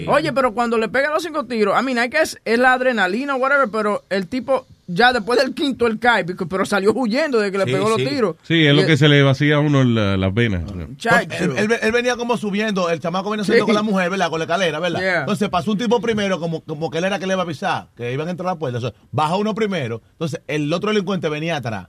Oye, 0.09 0.33
pero 0.35 0.53
cuando 0.53 0.77
le 0.77 0.89
pega 0.89 1.09
los 1.11 1.23
cinco 1.23 1.47
tiros, 1.47 1.75
a 1.75 1.83
mí 1.83 1.97
hay 1.99 2.11
que 2.11 2.21
es, 2.21 2.39
es 2.45 2.59
la 2.59 2.75
adrenalina 2.75 3.37
o 3.37 3.39
whatever, 3.39 3.69
pero 3.73 4.05
el 4.11 4.27
tipo 4.27 4.67
ya 4.93 5.13
después 5.13 5.39
del 5.39 5.55
quinto 5.55 5.87
él 5.87 5.99
cae, 5.99 6.25
pero 6.25 6.65
salió 6.65 6.93
huyendo 6.93 7.39
de 7.39 7.51
que 7.53 7.59
le 7.59 7.65
Sí, 7.65 7.73
pegó 7.73 7.95
sí. 7.97 8.03
los 8.03 8.11
tiros. 8.11 8.37
Sí, 8.43 8.67
es 8.67 8.73
Y 8.73 8.77
lo 8.77 8.87
que 8.87 8.97
se 8.97 9.09
le 9.09 9.23
vacía 9.23 9.57
a 9.57 9.59
uno 9.61 9.85
la- 9.85 10.17
las 10.17 10.33
venas. 10.35 10.63
Porque 10.71 11.37
Él, 11.39 11.53
él- 11.57 11.79
él 11.81 11.93
venía 11.93 12.17
como 12.17 12.37
subiendo, 12.37 12.91
el 12.91 13.01
chamaco 13.01 13.31
venía 13.31 13.45
subiendo 13.45 13.65
Sí. 13.67 13.69
con 13.69 13.75
la 13.75 13.83
mujer, 13.83 14.11
¿verdad? 14.11 14.31
Con 14.31 14.39
la 14.39 14.45
escalera, 14.45 14.79
¿verdad? 14.81 15.01
Yeah. 15.01 15.21
Entonces 15.21 15.49
pasó 15.49 15.73
un 15.73 15.79
tipo 15.79 16.01
primero, 16.01 16.39
como, 16.41 16.61
como 16.63 16.91
que 16.91 16.99
él 16.99 17.05
era 17.05 17.19
que 17.19 17.27
le 17.27 17.35
iba 17.35 17.43
a 17.43 17.45
avisar, 17.45 17.89
que 17.97 18.13
iban 18.13 18.29
a 18.29 18.31
entrar 18.33 18.49
a 18.49 18.53
la 18.53 18.59
puerta. 18.59 18.79
Baja 19.11 19.37
uno 19.37 19.55
primero, 19.55 20.03
entonces 20.13 20.41
el 20.47 20.73
otro 20.73 20.91
delincuente 20.91 21.29
venía 21.29 21.57
atrás. 21.57 21.89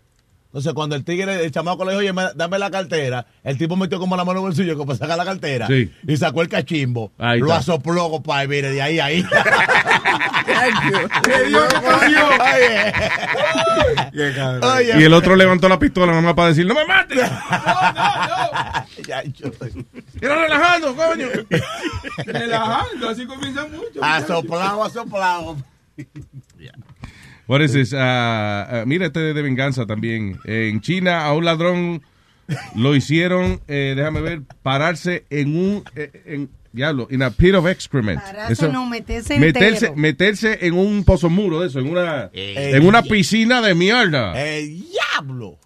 Entonces, 0.51 0.73
cuando 0.73 0.97
el 0.97 1.05
tigre, 1.05 1.45
el 1.45 1.51
chamaco 1.51 1.85
le 1.85 1.91
dijo, 1.91 1.99
oye, 1.99 2.11
me- 2.11 2.33
dame 2.35 2.59
la 2.59 2.69
cartera, 2.69 3.25
el 3.41 3.57
tipo 3.57 3.77
metió 3.77 3.99
como 3.99 4.17
la 4.17 4.25
mano 4.25 4.39
en 4.39 4.43
el 4.45 4.49
bolsillo 4.49 4.73
como 4.73 4.87
para 4.87 4.99
sacar 4.99 5.17
la 5.17 5.23
cartera. 5.23 5.65
Sí. 5.67 5.89
Y 6.05 6.17
sacó 6.17 6.41
el 6.41 6.49
cachimbo. 6.49 7.13
Ahí 7.17 7.39
lo 7.39 7.45
está. 7.45 7.59
asopló, 7.59 8.09
compadre, 8.09 8.49
mire, 8.49 8.69
de 8.71 8.81
ahí 8.81 8.99
a 8.99 9.05
ahí. 9.05 9.23
¡Qué 11.23 11.43
Dios 11.47 11.73
que 11.73 11.79
cogió! 11.81 12.27
Oye. 14.75 14.99
Y 14.99 15.03
el 15.03 15.13
otro 15.13 15.35
levantó 15.37 15.69
la 15.69 15.79
pistola 15.79 16.07
nada 16.07 16.21
más 16.21 16.33
para 16.33 16.49
decir, 16.49 16.65
no 16.65 16.73
me 16.75 16.85
mates. 16.85 17.19
Ya, 19.07 19.23
yo- 19.33 19.51
Quiero 20.19 20.35
relajando, 20.41 20.95
coño. 20.95 21.27
Relajando, 22.25 23.09
así 23.09 23.25
comienzan 23.25 23.71
mucho. 23.71 24.03
Asoplado, 24.03 24.83
asoplado. 24.83 25.57
What 27.51 27.59
is 27.59 27.73
this? 27.73 27.93
Ah, 27.93 28.65
ah, 28.71 28.83
mira 28.85 29.07
este 29.07 29.33
de 29.33 29.41
venganza 29.41 29.85
también. 29.85 30.39
En 30.45 30.79
China 30.79 31.25
a 31.25 31.33
un 31.33 31.43
ladrón 31.43 32.01
lo 32.77 32.95
hicieron, 32.95 33.59
eh, 33.67 33.93
déjame 33.93 34.21
ver, 34.21 34.43
pararse 34.63 35.25
en 35.29 35.57
un, 35.57 35.83
eh, 35.97 36.11
en, 36.27 36.49
diablo, 36.71 37.09
in 37.11 37.21
a 37.21 37.29
pit 37.29 37.53
of 37.53 37.67
excrement. 37.67 38.21
Pararse, 38.21 38.69
no, 38.69 38.85
meterse 38.85 39.37
meterse, 39.37 39.87
entero. 39.87 39.95
meterse 39.97 40.65
en 40.65 40.75
un 40.75 41.03
pozo 41.03 41.29
muro 41.29 41.59
de 41.59 41.67
eso, 41.67 41.79
en 41.79 41.89
una, 41.89 42.29
Eh. 42.31 42.71
en 42.75 42.85
una 42.85 43.01
piscina 43.03 43.61
de 43.61 43.75
mierda. 43.75 44.31
¡El 44.41 44.85
diablo! 44.85 45.57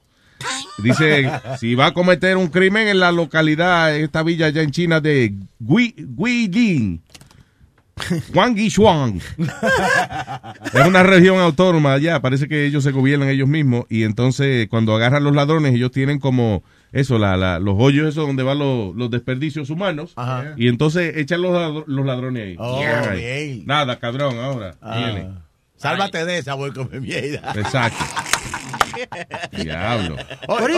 Dice, 0.79 1.29
si 1.59 1.75
va 1.75 1.85
a 1.87 1.93
cometer 1.93 2.35
un 2.35 2.47
crimen 2.47 2.87
en 2.87 2.99
la 2.99 3.11
localidad, 3.11 3.95
en 3.95 4.05
esta 4.05 4.23
villa 4.23 4.47
allá 4.47 4.63
en 4.63 4.71
China 4.71 5.01
de 5.01 5.35
Gui, 5.59 5.93
Guilin, 5.97 7.03
Huangishuang. 8.33 9.21
es 10.73 10.85
una 10.85 11.03
región 11.03 11.39
autónoma 11.39 11.93
allá, 11.93 12.19
parece 12.21 12.47
que 12.47 12.65
ellos 12.65 12.83
se 12.83 12.91
gobiernan 12.91 13.29
ellos 13.29 13.47
mismos 13.47 13.85
y 13.89 14.03
entonces 14.03 14.67
cuando 14.69 14.93
agarran 14.95 15.23
los 15.23 15.33
ladrones 15.33 15.73
ellos 15.73 15.91
tienen 15.91 16.19
como 16.19 16.63
eso, 16.91 17.17
la, 17.17 17.37
la- 17.37 17.59
los 17.59 17.75
hoyos 17.77 18.07
esos 18.09 18.27
donde 18.27 18.43
van 18.43 18.59
los, 18.59 18.95
los 18.95 19.09
desperdicios 19.09 19.69
humanos 19.69 20.13
Ajá. 20.17 20.53
y 20.57 20.67
entonces 20.67 21.15
echan 21.17 21.41
los, 21.41 21.83
los 21.87 22.05
ladrones 22.05 22.43
ahí. 22.43 22.55
Oh, 22.59 22.81
ahí. 23.09 23.63
Nada, 23.65 23.97
cabrón, 23.99 24.37
ahora. 24.39 24.75
Ah. 24.81 24.97
Viene. 24.97 25.29
Sálvate 25.77 26.25
de 26.25 26.37
esa, 26.39 26.53
voy 26.53 26.71
con 26.71 26.89
mi 26.91 26.99
mierda. 26.99 27.53
Exacto. 27.55 28.03
Diablo. 29.51 30.15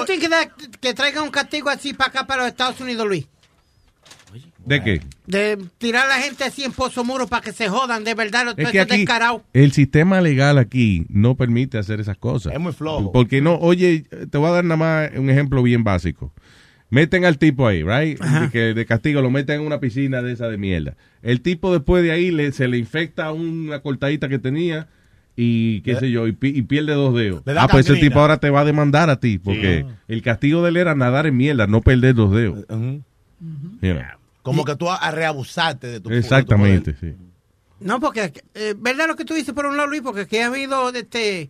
Think 0.05 0.29
that- 0.29 0.49
que 0.81 0.93
traigan 0.93 1.23
un 1.23 1.29
castigo 1.31 1.69
así 1.69 1.93
para 1.93 2.09
acá, 2.09 2.27
para 2.27 2.41
los 2.43 2.51
Estados 2.51 2.79
Unidos, 2.81 3.07
Luis? 3.07 3.27
¿De 4.67 4.83
qué? 4.83 5.01
De 5.25 5.57
tirar 5.77 6.05
a 6.05 6.09
la 6.17 6.21
gente 6.21 6.43
así 6.43 6.63
en 6.63 6.71
pozo 6.73 7.03
muro 7.03 7.27
para 7.27 7.41
que 7.41 7.53
se 7.53 7.69
jodan, 7.69 8.03
de 8.03 8.13
verdad, 8.13 8.45
los 8.45 8.57
Es 8.57 8.69
que 8.71 8.79
aquí 8.81 8.97
descarados. 8.97 9.41
el 9.53 9.71
sistema 9.71 10.19
legal 10.21 10.57
aquí 10.57 11.05
no 11.09 11.35
permite 11.35 11.77
hacer 11.77 11.99
esas 11.99 12.17
cosas. 12.17 12.53
Es 12.53 12.59
muy 12.59 12.73
flojo. 12.73 13.11
Porque 13.11 13.41
no, 13.41 13.55
oye, 13.55 14.05
te 14.29 14.37
voy 14.37 14.49
a 14.49 14.51
dar 14.51 14.65
nada 14.65 14.77
más 14.77 15.09
un 15.17 15.29
ejemplo 15.29 15.63
bien 15.63 15.83
básico. 15.83 16.33
Meten 16.89 17.25
al 17.25 17.37
tipo 17.37 17.67
ahí, 17.67 17.83
right? 17.83 18.17
Y 18.45 18.49
que 18.49 18.73
de 18.73 18.85
castigo 18.85 19.21
lo 19.21 19.29
meten 19.29 19.59
en 19.61 19.67
una 19.67 19.79
piscina 19.79 20.21
de 20.21 20.31
esa 20.33 20.47
de 20.47 20.57
mierda. 20.57 20.95
El 21.21 21.41
tipo 21.41 21.73
después 21.73 22.01
de 22.03 22.11
ahí 22.11 22.31
le, 22.31 22.51
se 22.53 22.67
le 22.67 22.77
infecta 22.77 23.31
una 23.33 23.79
cortadita 23.81 24.29
que 24.29 24.39
tenía 24.39 24.87
y 25.35 25.81
qué 25.81 25.95
sé 25.97 26.09
yo, 26.11 26.27
y, 26.27 26.31
pi- 26.31 26.53
y 26.55 26.61
pierde 26.63 26.93
dos 26.93 27.13
dedos. 27.13 27.43
Ah, 27.57 27.67
pues 27.69 27.89
ese 27.89 27.99
tipo 27.99 28.19
ahora 28.19 28.37
te 28.37 28.49
va 28.49 28.61
a 28.61 28.65
demandar 28.65 29.09
a 29.09 29.19
ti, 29.19 29.37
porque 29.37 29.85
el 30.07 30.21
castigo 30.23 30.63
de 30.63 30.69
él 30.69 30.77
era 30.77 30.95
nadar 30.95 31.27
en 31.27 31.37
mierda, 31.37 31.67
no 31.67 31.81
perder 31.81 32.15
dos 32.15 32.33
dedos. 32.33 32.65
You 32.69 33.93
know. 33.93 34.16
Como 34.51 34.63
que 34.65 34.75
tú 34.75 34.87
reabusarte 35.11 35.87
de 35.87 35.99
tu 35.99 36.09
Exactamente, 36.09 36.95
sí. 36.99 37.15
No, 37.79 37.99
porque 37.99 38.33
eh, 38.55 38.73
verdad 38.77 39.07
lo 39.07 39.15
que 39.15 39.25
tú 39.25 39.33
dices 39.33 39.53
por 39.53 39.65
un 39.65 39.77
lado, 39.77 39.89
Luis, 39.89 40.01
porque 40.01 40.21
aquí 40.21 40.37
ha 40.37 40.47
habido 40.47 40.89
este 40.89 41.49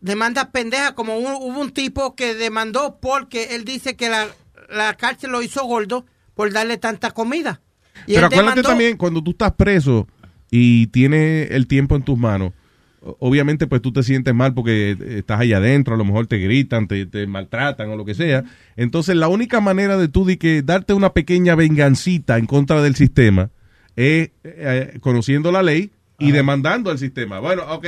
demandas 0.00 0.46
pendejas, 0.52 0.92
como 0.92 1.16
un- 1.18 1.32
hubo 1.42 1.60
un 1.60 1.70
tipo 1.72 2.14
que 2.14 2.34
demandó 2.34 2.98
porque 3.00 3.56
él 3.56 3.64
dice 3.64 3.96
que 3.96 4.08
la, 4.08 4.28
la 4.68 4.94
cárcel 4.94 5.30
lo 5.32 5.42
hizo 5.42 5.64
gordo 5.64 6.06
por 6.34 6.52
darle 6.52 6.76
tanta 6.76 7.10
comida. 7.10 7.60
Y 8.06 8.14
Pero 8.14 8.26
acuérdate 8.26 8.60
demandó- 8.60 8.68
también, 8.68 8.96
cuando 8.96 9.22
tú 9.24 9.32
estás 9.32 9.52
preso 9.54 10.06
y 10.50 10.86
tienes 10.88 11.50
el 11.50 11.66
tiempo 11.66 11.96
en 11.96 12.02
tus 12.02 12.16
manos, 12.18 12.52
obviamente 13.00 13.66
pues 13.66 13.82
tú 13.82 13.92
te 13.92 14.02
sientes 14.02 14.34
mal 14.34 14.54
porque 14.54 14.96
estás 15.18 15.40
allá 15.40 15.58
adentro, 15.58 15.94
a 15.94 15.98
lo 15.98 16.04
mejor 16.04 16.26
te 16.26 16.38
gritan, 16.38 16.88
te, 16.88 17.06
te 17.06 17.26
maltratan 17.26 17.90
o 17.90 17.96
lo 17.96 18.04
que 18.04 18.14
sea. 18.14 18.44
Entonces 18.76 19.16
la 19.16 19.28
única 19.28 19.60
manera 19.60 19.96
de 19.96 20.08
tú 20.08 20.24
de 20.24 20.38
que 20.38 20.62
darte 20.62 20.94
una 20.94 21.12
pequeña 21.12 21.54
vengancita 21.54 22.38
en 22.38 22.46
contra 22.46 22.82
del 22.82 22.94
sistema 22.94 23.50
es 23.96 24.30
eh, 24.44 24.98
conociendo 25.00 25.52
la 25.52 25.62
ley 25.62 25.90
y 26.18 26.32
demandando 26.32 26.90
al 26.90 26.98
sistema. 26.98 27.38
Bueno, 27.38 27.62
ok, 27.68 27.86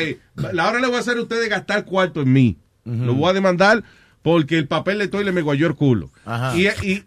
la 0.53 0.69
hora 0.69 0.81
le 0.81 0.87
voy 0.87 0.97
a 0.97 1.01
hacer 1.01 1.17
a 1.17 1.23
ustedes 1.23 1.49
gastar 1.49 1.85
cuarto 1.85 2.23
en 2.23 2.33
mí. 2.33 2.59
Lo 2.85 3.15
voy 3.15 3.31
a 3.31 3.33
demandar 3.33 3.85
porque 4.23 4.59
el 4.59 4.69
papel 4.69 4.99
de 4.99 5.09
toile 5.09 5.33
me 5.33 5.43
guayó 5.43 5.67
el 5.67 5.75
culo. 5.75 6.11
Ajá. 6.25 6.57
Y, 6.57 6.67
y, 6.89 7.05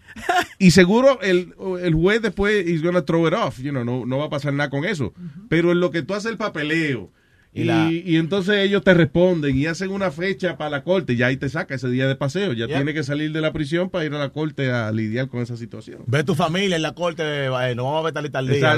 y 0.60 0.72
seguro 0.72 1.22
el, 1.22 1.54
el 1.82 1.94
juez 1.94 2.22
después 2.22 2.66
is 2.68 2.82
gonna 2.82 3.04
throw 3.04 3.28
it 3.28 3.34
off, 3.34 3.60
you 3.60 3.72
know, 3.72 3.84
no, 3.84 4.06
no 4.06 4.18
va 4.18 4.26
a 4.26 4.30
pasar 4.30 4.54
nada 4.54 4.70
con 4.70 4.84
eso. 4.86 5.14
Pero 5.50 5.72
en 5.72 5.80
lo 5.80 5.92
que 5.92 6.02
tú 6.02 6.14
haces 6.14 6.32
el 6.32 6.38
papeleo 6.38 7.12
y, 7.54 7.62
Y 7.62 7.64
la- 7.66 7.92
y 7.92 8.16
entonces 8.18 8.56
ellos 8.58 8.84
te 8.84 8.94
responden 8.94 9.56
y 9.58 9.66
hacen 9.68 9.92
una 9.92 10.10
fecha 10.12 10.58
para 10.58 10.70
la 10.70 10.84
corte, 10.84 11.16
ya 11.16 11.28
ahí 11.28 11.38
te 11.38 11.50
saca 11.50 11.76
ese 11.76 11.88
día 11.90 12.08
de 12.08 12.16
paseo, 12.16 12.54
ya 12.54 12.66
Yep. 12.68 12.76
tiene 12.76 12.94
que 12.94 13.04
salir 13.04 13.32
de 13.32 13.42
la 13.42 13.54
prisión 13.54 13.90
para 13.90 14.06
ir 14.06 14.14
a 14.14 14.18
la 14.20 14.30
corte 14.30 14.72
a 14.72 14.92
lidiar 14.92 15.28
con 15.28 15.42
esa 15.42 15.56
situación. 15.58 16.00
Ve 16.08 16.24
tu 16.24 16.34
familia 16.36 16.76
en 16.76 16.82
la 16.82 16.94
corte, 16.96 17.24
eh, 17.46 17.76
no 17.76 17.84
vamos 17.86 18.00
a 18.00 18.04
ver 18.04 18.14
tal 18.14 18.26
y 18.26 18.30
tal 18.30 18.48
día. 18.48 18.72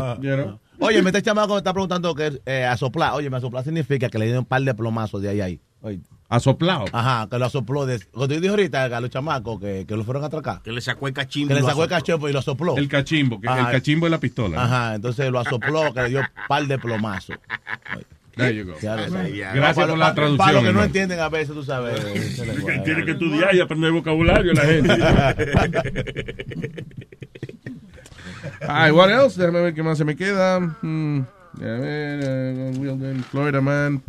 A. 0.00 0.58
Oye, 0.80 1.02
me 1.02 1.10
está 1.10 1.20
chamaco 1.22 1.54
me 1.54 1.58
está 1.58 1.72
preguntando 1.72 2.14
que 2.14 2.26
es 2.28 2.40
eh, 2.46 2.64
asoplar. 2.64 3.12
Oye, 3.14 3.30
me 3.30 3.36
asoplar 3.36 3.64
significa 3.64 4.08
que 4.08 4.18
le 4.18 4.26
dieron 4.26 4.40
un 4.40 4.46
par 4.46 4.62
de 4.62 4.74
plomazos 4.74 5.20
de 5.22 5.28
ahí 5.28 5.40
a 5.40 5.44
ahí. 5.46 5.60
Oye. 5.80 6.00
Asoplado. 6.30 6.84
Ajá, 6.92 7.26
que 7.30 7.38
lo 7.38 7.46
asopló. 7.46 7.86
De, 7.86 8.00
lo 8.14 8.28
que 8.28 8.34
yo 8.34 8.40
dije 8.40 8.50
ahorita 8.50 8.84
a 8.84 9.00
los 9.00 9.08
chamacos 9.08 9.58
que, 9.60 9.86
que 9.88 9.96
lo 9.96 10.04
fueron 10.04 10.22
a 10.24 10.26
atracar. 10.26 10.60
Que 10.62 10.72
le 10.72 10.80
sacó 10.82 11.08
el 11.08 11.14
cachimbo. 11.14 11.48
Que 11.48 11.54
le 11.54 11.62
sacó 11.62 11.84
el 11.84 11.88
cachimbo 11.88 12.28
y 12.28 12.32
lo 12.32 12.42
sopló. 12.42 12.76
El 12.76 12.86
cachimbo, 12.88 13.40
que 13.40 13.48
Ajá. 13.48 13.60
el 13.60 13.66
cachimbo 13.78 14.06
es 14.06 14.10
la 14.10 14.20
pistola. 14.20 14.56
¿no? 14.56 14.62
Ajá, 14.62 14.94
entonces 14.96 15.30
lo 15.30 15.38
asopló, 15.40 15.92
que 15.94 16.02
le 16.02 16.08
dio 16.10 16.18
un 16.20 16.26
par 16.46 16.66
de 16.66 16.78
plomazos. 16.78 17.36
There 18.36 18.54
you 18.54 18.66
go. 18.66 18.74
Gracias 18.80 19.10
Para- 19.74 19.88
por 19.88 19.98
la 19.98 20.04
para- 20.04 20.14
traducción, 20.14 20.36
Para 20.36 20.52
los 20.52 20.64
que 20.64 20.72
no 20.72 20.84
entienden 20.84 21.18
a 21.18 21.28
veces, 21.30 21.54
tú 21.54 21.64
sabes. 21.64 21.98
Tiene 22.84 23.04
que 23.06 23.12
estudiar 23.12 23.54
y 23.54 23.60
aprender 23.60 23.90
vocabulario 23.90 24.52
la 24.52 24.62
gente. 24.64 24.92
Ay, 28.68 28.90
what 28.92 29.10
else? 29.10 29.40
Déjame 29.40 29.62
ver 29.62 29.74
qué 29.74 29.82
más 29.82 29.98
se 29.98 30.04
me 30.04 30.14
queda. 30.14 30.60
Hmm, 30.82 31.22
déjame 31.54 31.80
ver, 32.16 32.78
Wilden, 32.78 33.24
Florida 33.24 33.60
Man. 33.60 34.02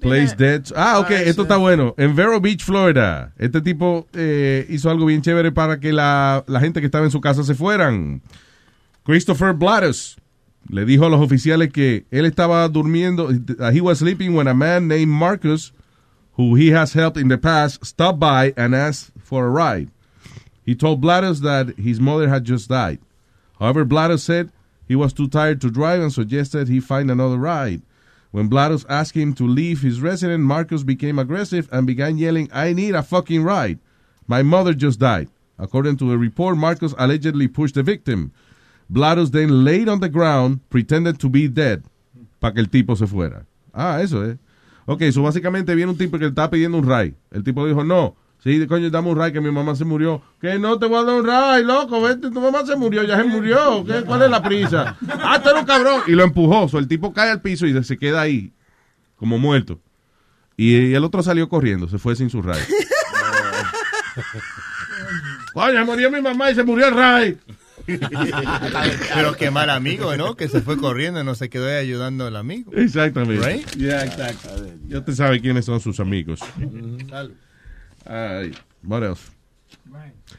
Place 0.00 0.34
Dead. 0.36 0.64
Ah, 0.76 1.00
ok, 1.00 1.10
esto 1.10 1.42
está 1.42 1.56
bueno. 1.56 1.94
En 1.98 2.14
Vero 2.14 2.40
Beach, 2.40 2.62
Florida, 2.64 3.32
este 3.38 3.60
tipo 3.60 4.06
eh, 4.12 4.66
hizo 4.68 4.90
algo 4.90 5.06
bien 5.06 5.22
chévere 5.22 5.52
para 5.52 5.78
que 5.80 5.92
la, 5.92 6.44
la 6.46 6.60
gente 6.60 6.80
que 6.80 6.86
estaba 6.86 7.04
en 7.04 7.10
su 7.10 7.20
casa 7.20 7.42
se 7.44 7.54
fueran. 7.54 8.22
Christopher 9.04 9.52
Blattus 9.52 10.16
le 10.68 10.84
dijo 10.84 11.06
a 11.06 11.10
los 11.10 11.20
oficiales 11.20 11.72
que 11.72 12.06
él 12.10 12.24
estaba 12.24 12.68
durmiendo. 12.68 13.28
uh, 13.28 13.70
He 13.72 13.80
was 13.80 13.98
sleeping 13.98 14.34
when 14.34 14.46
a 14.46 14.54
man 14.54 14.86
named 14.86 15.08
Marcus, 15.08 15.72
who 16.36 16.54
he 16.54 16.70
has 16.70 16.92
helped 16.94 17.16
in 17.20 17.28
the 17.28 17.38
past, 17.38 17.84
stopped 17.84 18.20
by 18.20 18.54
and 18.56 18.74
asked 18.74 19.10
for 19.22 19.46
a 19.46 19.50
ride. 19.50 19.88
He 20.64 20.76
told 20.76 21.00
Blattus 21.02 21.40
that 21.40 21.76
his 21.76 21.98
mother 22.00 22.28
had 22.28 22.44
just 22.44 22.68
died. 22.68 23.00
However, 23.58 23.84
Blattus 23.84 24.20
said 24.20 24.50
he 24.86 24.94
was 24.94 25.12
too 25.12 25.26
tired 25.28 25.60
to 25.62 25.70
drive 25.70 26.00
and 26.00 26.12
suggested 26.12 26.68
he 26.68 26.78
find 26.80 27.10
another 27.10 27.36
ride. 27.36 27.82
When 28.32 28.48
Blattus 28.48 28.86
asked 28.88 29.14
him 29.14 29.34
to 29.34 29.46
leave 29.46 29.82
his 29.82 30.00
residence, 30.00 30.42
Marcus 30.42 30.82
became 30.82 31.18
aggressive 31.18 31.68
and 31.70 31.86
began 31.86 32.18
yelling, 32.18 32.48
I 32.52 32.72
need 32.72 32.94
a 32.94 33.02
fucking 33.02 33.44
ride. 33.44 33.78
My 34.26 34.42
mother 34.42 34.72
just 34.74 34.98
died. 34.98 35.28
According 35.58 35.98
to 35.98 36.12
a 36.12 36.18
report, 36.18 36.56
Marcus 36.56 36.94
allegedly 36.98 37.46
pushed 37.46 37.74
the 37.74 37.82
victim. 37.82 38.32
Blattus 38.90 39.30
then 39.30 39.64
laid 39.64 39.88
on 39.88 40.00
the 40.00 40.08
ground, 40.08 40.60
pretended 40.70 41.20
to 41.20 41.28
be 41.28 41.46
dead, 41.46 41.84
para 42.40 42.54
que 42.54 42.62
el 42.62 42.68
tipo 42.68 42.96
se 42.96 43.06
fuera. 43.06 43.44
Ah, 43.74 44.00
eso 44.02 44.22
es. 44.22 44.38
Ok, 44.86 45.02
so 45.12 45.22
básicamente 45.22 45.74
viene 45.74 45.92
un 45.92 45.98
tipo 45.98 46.18
que 46.18 46.24
le 46.24 46.30
está 46.30 46.50
pidiendo 46.50 46.78
un 46.78 46.86
ride. 46.86 47.14
El 47.30 47.44
tipo 47.44 47.66
dijo, 47.66 47.84
no, 47.84 48.16
sí, 48.42 48.66
coño, 48.66 48.90
dame 48.90 49.08
un 49.10 49.16
ride 49.18 49.32
que 49.32 49.40
mi 49.40 49.50
mamá 49.50 49.74
se 49.74 49.84
murió. 49.84 50.22
Que 50.40 50.58
no 50.58 50.78
te 50.78 50.86
voy 50.86 50.98
a 50.98 51.04
dar 51.04 51.14
un 51.16 51.24
ride, 51.24 51.64
loco, 51.64 52.00
vete, 52.02 52.30
tu 52.30 52.40
mamá 52.40 52.64
se 52.66 52.76
murió, 52.76 53.02
ya 53.02 53.16
se 53.16 53.24
murió. 53.24 53.84
¿Qué, 53.84 54.02
¿Cuál 54.02 54.22
es 54.22 54.30
la 54.30 54.42
prisa? 54.42 54.96
Ah, 55.08 55.40
tú 55.42 55.50
eres 55.50 55.62
un 55.62 55.66
cabrón. 55.66 56.02
Y 56.06 56.12
lo 56.12 56.24
empujó, 56.24 56.68
so 56.68 56.78
el 56.78 56.88
tipo 56.88 57.12
cae 57.12 57.30
al 57.30 57.40
piso 57.40 57.66
y 57.66 57.84
se 57.84 57.98
queda 57.98 58.20
ahí, 58.20 58.52
como 59.16 59.38
muerto. 59.38 59.80
Y 60.56 60.94
el 60.94 61.04
otro 61.04 61.22
salió 61.22 61.48
corriendo, 61.48 61.88
se 61.88 61.98
fue 61.98 62.14
sin 62.16 62.30
su 62.30 62.42
ride. 62.42 62.60
Coño, 65.54 65.84
murió 65.84 66.10
mi 66.10 66.20
mamá 66.20 66.50
y 66.50 66.54
se 66.54 66.64
murió 66.64 66.88
el 66.88 66.94
ride. 66.94 67.38
Pero 69.14 69.36
qué 69.36 69.50
mal 69.50 69.70
amigo, 69.70 70.16
¿no? 70.16 70.36
Que 70.36 70.48
se 70.48 70.60
fue 70.60 70.76
corriendo 70.76 71.20
y 71.20 71.24
no 71.24 71.34
se 71.34 71.48
quedó 71.50 71.66
ahí 71.66 71.74
ayudando 71.74 72.26
al 72.26 72.36
amigo. 72.36 72.72
Exactamente. 72.74 73.44
Right? 73.44 73.66
Yeah, 73.76 74.04
exacto. 74.04 74.50
Ya 74.88 74.98
usted 74.98 75.14
sabe 75.14 75.40
quiénes 75.40 75.64
son 75.64 75.80
sus 75.80 75.98
amigos. 76.00 76.40
Ay, 78.06 78.52
what 78.84 79.02
else? 79.02 79.30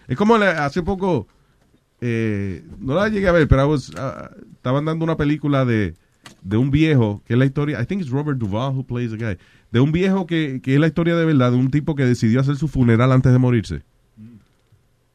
Es 0.07 0.17
como 0.17 0.37
la- 0.37 0.65
hace 0.65 0.81
poco, 0.83 1.27
eh, 2.01 2.63
no 2.79 2.95
la 2.95 3.09
llegué 3.09 3.27
a 3.27 3.31
ver, 3.31 3.47
pero 3.47 3.63
I 3.65 3.69
was, 3.69 3.91
ah, 3.97 4.29
estaban 4.55 4.85
dando 4.85 5.03
una 5.05 5.15
película 5.17 5.65
de, 5.65 5.95
de 6.41 6.57
un 6.57 6.71
viejo, 6.71 7.21
que 7.25 7.33
es 7.33 7.39
la 7.39 7.45
historia, 7.45 7.81
I 7.81 7.85
think 7.85 8.01
it's 8.01 8.11
Robert 8.11 8.37
Duvall 8.37 8.73
who 8.75 8.83
plays 8.85 9.11
the 9.11 9.17
guy, 9.17 9.37
de 9.71 9.79
un 9.79 9.91
viejo 9.91 10.25
que, 10.27 10.59
que 10.61 10.73
es 10.75 10.79
la 10.79 10.87
historia 10.87 11.15
de 11.15 11.25
verdad, 11.25 11.51
de 11.51 11.57
un 11.57 11.71
tipo 11.71 11.95
que 11.95 12.05
decidió 12.05 12.39
hacer 12.41 12.55
su 12.57 12.67
funeral 12.67 13.11
antes 13.11 13.31
de 13.31 13.39
morirse. 13.39 13.81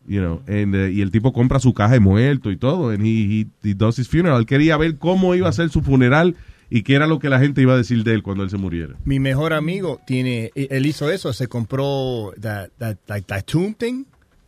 You 0.06 0.20
know, 0.22 0.40
and, 0.48 0.74
eh, 0.74 0.90
y 0.90 1.02
el 1.02 1.10
tipo 1.10 1.34
compra 1.34 1.60
su 1.60 1.74
caja 1.74 1.92
de 1.92 2.00
muerto 2.00 2.50
y 2.50 2.56
todo, 2.56 2.88
and 2.90 3.04
he, 3.04 3.42
he, 3.42 3.46
he 3.62 3.74
does 3.74 3.98
his 3.98 4.08
funeral. 4.08 4.38
Él 4.40 4.46
quería 4.46 4.78
ver 4.78 4.96
cómo 4.96 5.34
iba 5.34 5.50
a 5.50 5.52
ser 5.52 5.68
su 5.68 5.82
funeral 5.82 6.34
y 6.70 6.82
qué 6.82 6.94
era 6.94 7.06
lo 7.06 7.18
que 7.18 7.28
la 7.28 7.38
gente 7.38 7.62
iba 7.62 7.74
a 7.74 7.76
decir 7.76 8.04
de 8.04 8.12
él 8.14 8.22
cuando 8.22 8.44
él 8.44 8.50
se 8.50 8.56
muriera. 8.58 8.94
Mi 9.04 9.18
mejor 9.20 9.52
amigo 9.52 10.00
tiene, 10.06 10.50
él 10.54 10.86
hizo 10.86 11.10
eso, 11.10 11.32
se 11.32 11.46
compró 11.48 12.32
that, 12.40 12.68
that, 12.78 12.96
like, 13.06 13.26
that 13.26 13.44
tomb 13.44 13.74
thing, 13.74 14.04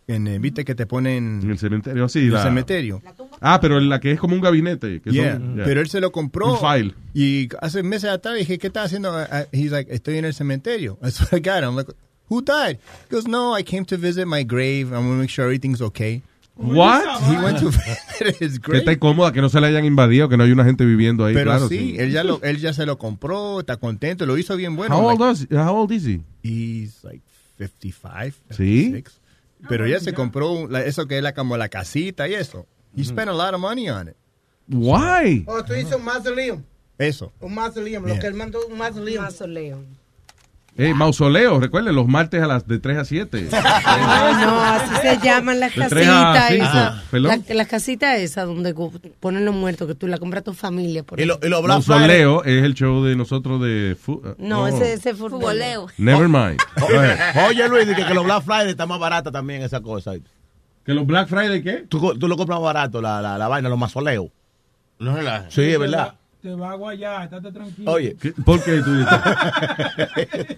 en, 0.06 0.26
eh, 0.26 0.38
viste 0.40 0.64
que 0.64 0.74
te 0.74 0.86
ponen 0.86 1.40
En 1.42 1.50
el 1.52 1.58
cementerio, 1.58 2.08
sí. 2.08 2.18
en 2.18 2.24
el 2.26 2.32
la- 2.32 2.42
cementerio. 2.42 3.00
Ah, 3.40 3.60
pero 3.60 3.78
la 3.78 4.00
que 4.00 4.10
es 4.10 4.18
como 4.18 4.34
un 4.34 4.40
gabinete. 4.40 5.00
Que 5.00 5.12
Yeah, 5.12 5.34
son- 5.34 5.54
yeah. 5.54 5.64
Pero 5.64 5.80
él 5.80 5.88
se 5.88 6.00
lo 6.00 6.10
compró. 6.10 6.52
Un 6.54 6.58
file. 6.58 6.94
Y 7.14 7.48
hace 7.60 7.82
meses 7.84 8.10
atrás 8.10 8.34
dije, 8.36 8.58
¿qué 8.58 8.66
estás 8.66 8.86
haciendo? 8.86 9.12
Uh, 9.16 9.46
He's 9.52 9.70
like, 9.70 9.92
estoy 9.94 10.18
en 10.18 10.24
el 10.24 10.34
cementerio. 10.34 10.98
That's 11.02 11.20
what 11.20 11.32
I 11.32 11.38
got. 11.40 11.62
I'm 11.62 11.76
like, 11.76 11.92
who 12.28 12.42
died? 12.42 12.78
He 13.08 13.14
goes, 13.14 13.28
no, 13.28 13.56
I 13.56 13.62
came 13.62 13.84
to 13.84 13.96
visit 13.96 14.26
my 14.26 14.42
grave. 14.42 14.88
I'm 14.92 15.04
going 15.04 15.12
to 15.14 15.20
make 15.20 15.30
sure 15.30 15.44
everything's 15.44 15.80
okay. 15.80 16.22
What? 16.62 17.02
He 17.22 17.36
went 17.42 17.58
to 17.60 17.70
Que 18.70 18.78
está 18.78 18.92
incómoda, 18.92 19.32
que 19.32 19.40
no 19.40 19.48
se 19.48 19.60
le 19.60 19.66
hayan 19.68 19.84
invadido, 19.84 20.28
que 20.28 20.36
no 20.36 20.44
hay 20.44 20.52
una 20.52 20.64
gente 20.64 20.84
viviendo 20.84 21.24
ahí. 21.24 21.32
Pero 21.34 21.50
claro, 21.52 21.68
sí, 21.68 21.96
Él, 21.98 22.10
ya 22.12 22.22
lo, 22.22 22.40
él 22.42 22.58
ya 22.58 22.72
se 22.74 22.84
lo 22.86 22.98
compró, 22.98 23.60
está 23.60 23.76
contento, 23.78 24.26
lo 24.26 24.36
hizo 24.36 24.56
bien 24.56 24.76
bueno. 24.76 24.96
How, 24.98 25.06
old 25.08 25.20
like- 25.20 25.32
is, 25.54 25.58
how 25.58 25.74
old 25.76 25.90
is 25.92 26.04
he? 26.06 26.20
He's 26.42 27.02
like 27.02 27.22
55. 27.58 28.36
¿Sí? 28.50 28.84
56. 28.86 29.20
Pero 29.68 29.86
ya 29.86 30.00
se 30.00 30.12
compró 30.12 30.68
la- 30.68 30.84
eso 30.84 31.06
que 31.06 31.16
es 31.18 31.22
la, 31.22 31.34
como 31.34 31.56
la 31.56 31.68
casita 31.68 32.28
y 32.28 32.34
eso. 32.34 32.66
He 32.96 33.04
spent 33.04 33.28
a 33.28 33.32
lot 33.32 33.54
of 33.54 33.60
money 33.60 33.88
on 33.88 34.08
it. 34.08 34.16
Why? 34.68 35.44
Oh, 35.46 35.62
tú 35.64 35.72
dices 35.74 35.94
un 35.96 36.04
mausoleo. 36.04 36.62
Eso. 36.98 37.32
Un 37.40 37.54
mausoleo. 37.54 38.00
Lo 38.00 38.08
Yeah. 38.08 38.18
que 38.20 38.26
él 38.26 38.34
mandó, 38.34 38.58
un 38.66 38.76
mausoleo. 38.78 39.22
Mausoleo. 39.22 39.84
Eh, 40.82 40.94
mausoleo, 40.94 41.60
recuerden, 41.60 41.94
los 41.94 42.08
martes 42.08 42.42
a 42.42 42.46
las 42.46 42.66
de 42.66 42.78
3 42.78 42.98
a 42.98 43.04
7. 43.04 43.48
No, 44.00 44.40
no, 44.40 44.60
así 44.62 44.94
se 45.02 45.18
llaman 45.18 45.60
las 45.60 45.74
De 45.74 45.88
tres 45.88 46.08
a 46.08 46.32
casitas 46.34 46.50
esas. 46.52 47.02
¿Perdón? 47.10 47.44
La, 47.48 47.54
la 47.54 47.64
casita 47.66 48.16
esa 48.16 48.44
donde 48.44 48.74
ponen 49.20 49.44
los 49.44 49.54
muertos, 49.54 49.86
que 49.88 49.94
tú 49.94 50.06
la 50.06 50.16
compras 50.18 50.40
a 50.40 50.44
tu 50.44 50.54
familia. 50.54 51.02
Por 51.02 51.20
Y 51.20 51.26
lo- 51.26 51.34
eso. 51.34 51.46
y 51.46 51.48
Friday. 51.50 51.62
Mausoleo 51.68 52.44
es 52.44 52.64
el 52.64 52.74
show 52.74 53.04
de 53.04 53.14
nosotros 53.16 53.60
de... 53.60 53.96
fu- 54.00 54.22
uh, 54.24 54.34
No, 54.38 54.62
oh. 54.62 54.66
ese, 54.68 55.14
fue 55.14 55.28
futboleo. 55.28 55.88
Never 55.98 56.28
mind. 56.28 56.60
Oye, 57.48 57.68
Luis, 57.68 57.86
dice 57.86 58.04
que 58.06 58.14
los 58.14 58.24
Black 58.24 58.42
Friday 58.44 58.70
está 58.70 58.86
más 58.86 58.98
barata 58.98 59.30
también 59.30 59.62
esa 59.62 59.80
cosa. 59.80 60.12
¿Que 60.84 60.94
los 60.94 61.06
Black 61.06 61.28
Friday 61.28 61.62
qué? 61.62 61.84
Tú, 61.88 62.00
lo 62.18 62.36
compras 62.36 62.58
más 62.58 62.64
barato, 62.74 63.02
la, 63.02 63.20
la, 63.20 63.36
la 63.36 63.48
vaina, 63.48 63.68
los 63.68 63.78
mazoleos. 63.78 64.28
No 64.98 65.14
relaja. 65.14 65.46
Sí, 65.50 65.62
es 65.62 65.78
verdad. 65.78 66.14
Te 66.42 66.54
va 66.54 66.70
a 66.70 66.74
guayar, 66.74 67.24
estate 67.24 67.52
tranquilo. 67.52 67.90
Oye. 67.92 68.16
¿Qué- 68.20 68.32
¿Por 68.32 68.62
qué 68.64 68.80
tú 68.82 68.94
dices? 68.96 70.46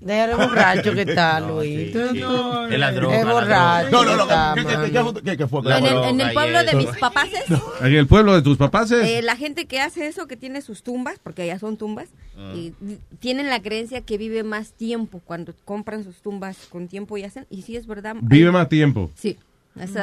Déjale 0.00 0.34
borracho 0.34 0.92
que 0.94 1.02
está, 1.02 1.38
Luis. 1.38 1.92
Tú- 1.92 2.08
tú- 2.08 2.66
Es 2.68 2.78
la 2.78 2.90
droga, 2.90 3.20
Es 3.20 3.24
borracho. 3.24 3.90
No, 3.92 4.04
no, 4.04 4.16
no. 4.16 4.26
¿Qué- 4.54 4.64
qué- 4.64 4.90
qué- 5.14 5.22
qué- 5.30 5.36
qué 5.36 5.46
fue? 5.46 5.60
En 5.60 5.86
el, 5.86 6.04
en 6.04 6.20
el 6.20 6.32
pueblo 6.32 6.64
de 6.64 6.74
mis 6.74 6.86
papás 6.98 7.28
En 7.80 7.94
el 7.94 8.06
pueblo 8.08 8.34
de 8.34 8.42
tus 8.42 8.56
papás. 8.56 8.90
Eh, 8.90 9.22
la 9.22 9.36
gente 9.36 9.66
que 9.66 9.80
hace 9.80 10.08
eso, 10.08 10.26
que 10.26 10.36
tiene 10.36 10.60
sus 10.60 10.82
tumbas, 10.82 11.20
porque 11.22 11.42
allá 11.42 11.58
son 11.60 11.76
tumbas, 11.76 12.08
Ah. 12.36 12.52
y 12.56 12.74
tienen 13.20 13.48
la 13.48 13.62
creencia 13.62 14.00
que 14.00 14.18
vive 14.18 14.42
más 14.42 14.72
tiempo 14.72 15.20
cuando 15.24 15.54
compran 15.64 16.02
sus 16.02 16.16
tumbas 16.20 16.56
con 16.68 16.88
tiempo 16.88 17.16
y 17.16 17.22
hacen, 17.22 17.46
y 17.48 17.62
sí 17.62 17.76
es 17.76 17.86
verdad. 17.86 18.16
Vive 18.22 18.46
hay- 18.48 18.52
más 18.52 18.68
tiempo. 18.68 19.10
Sí. 19.14 19.38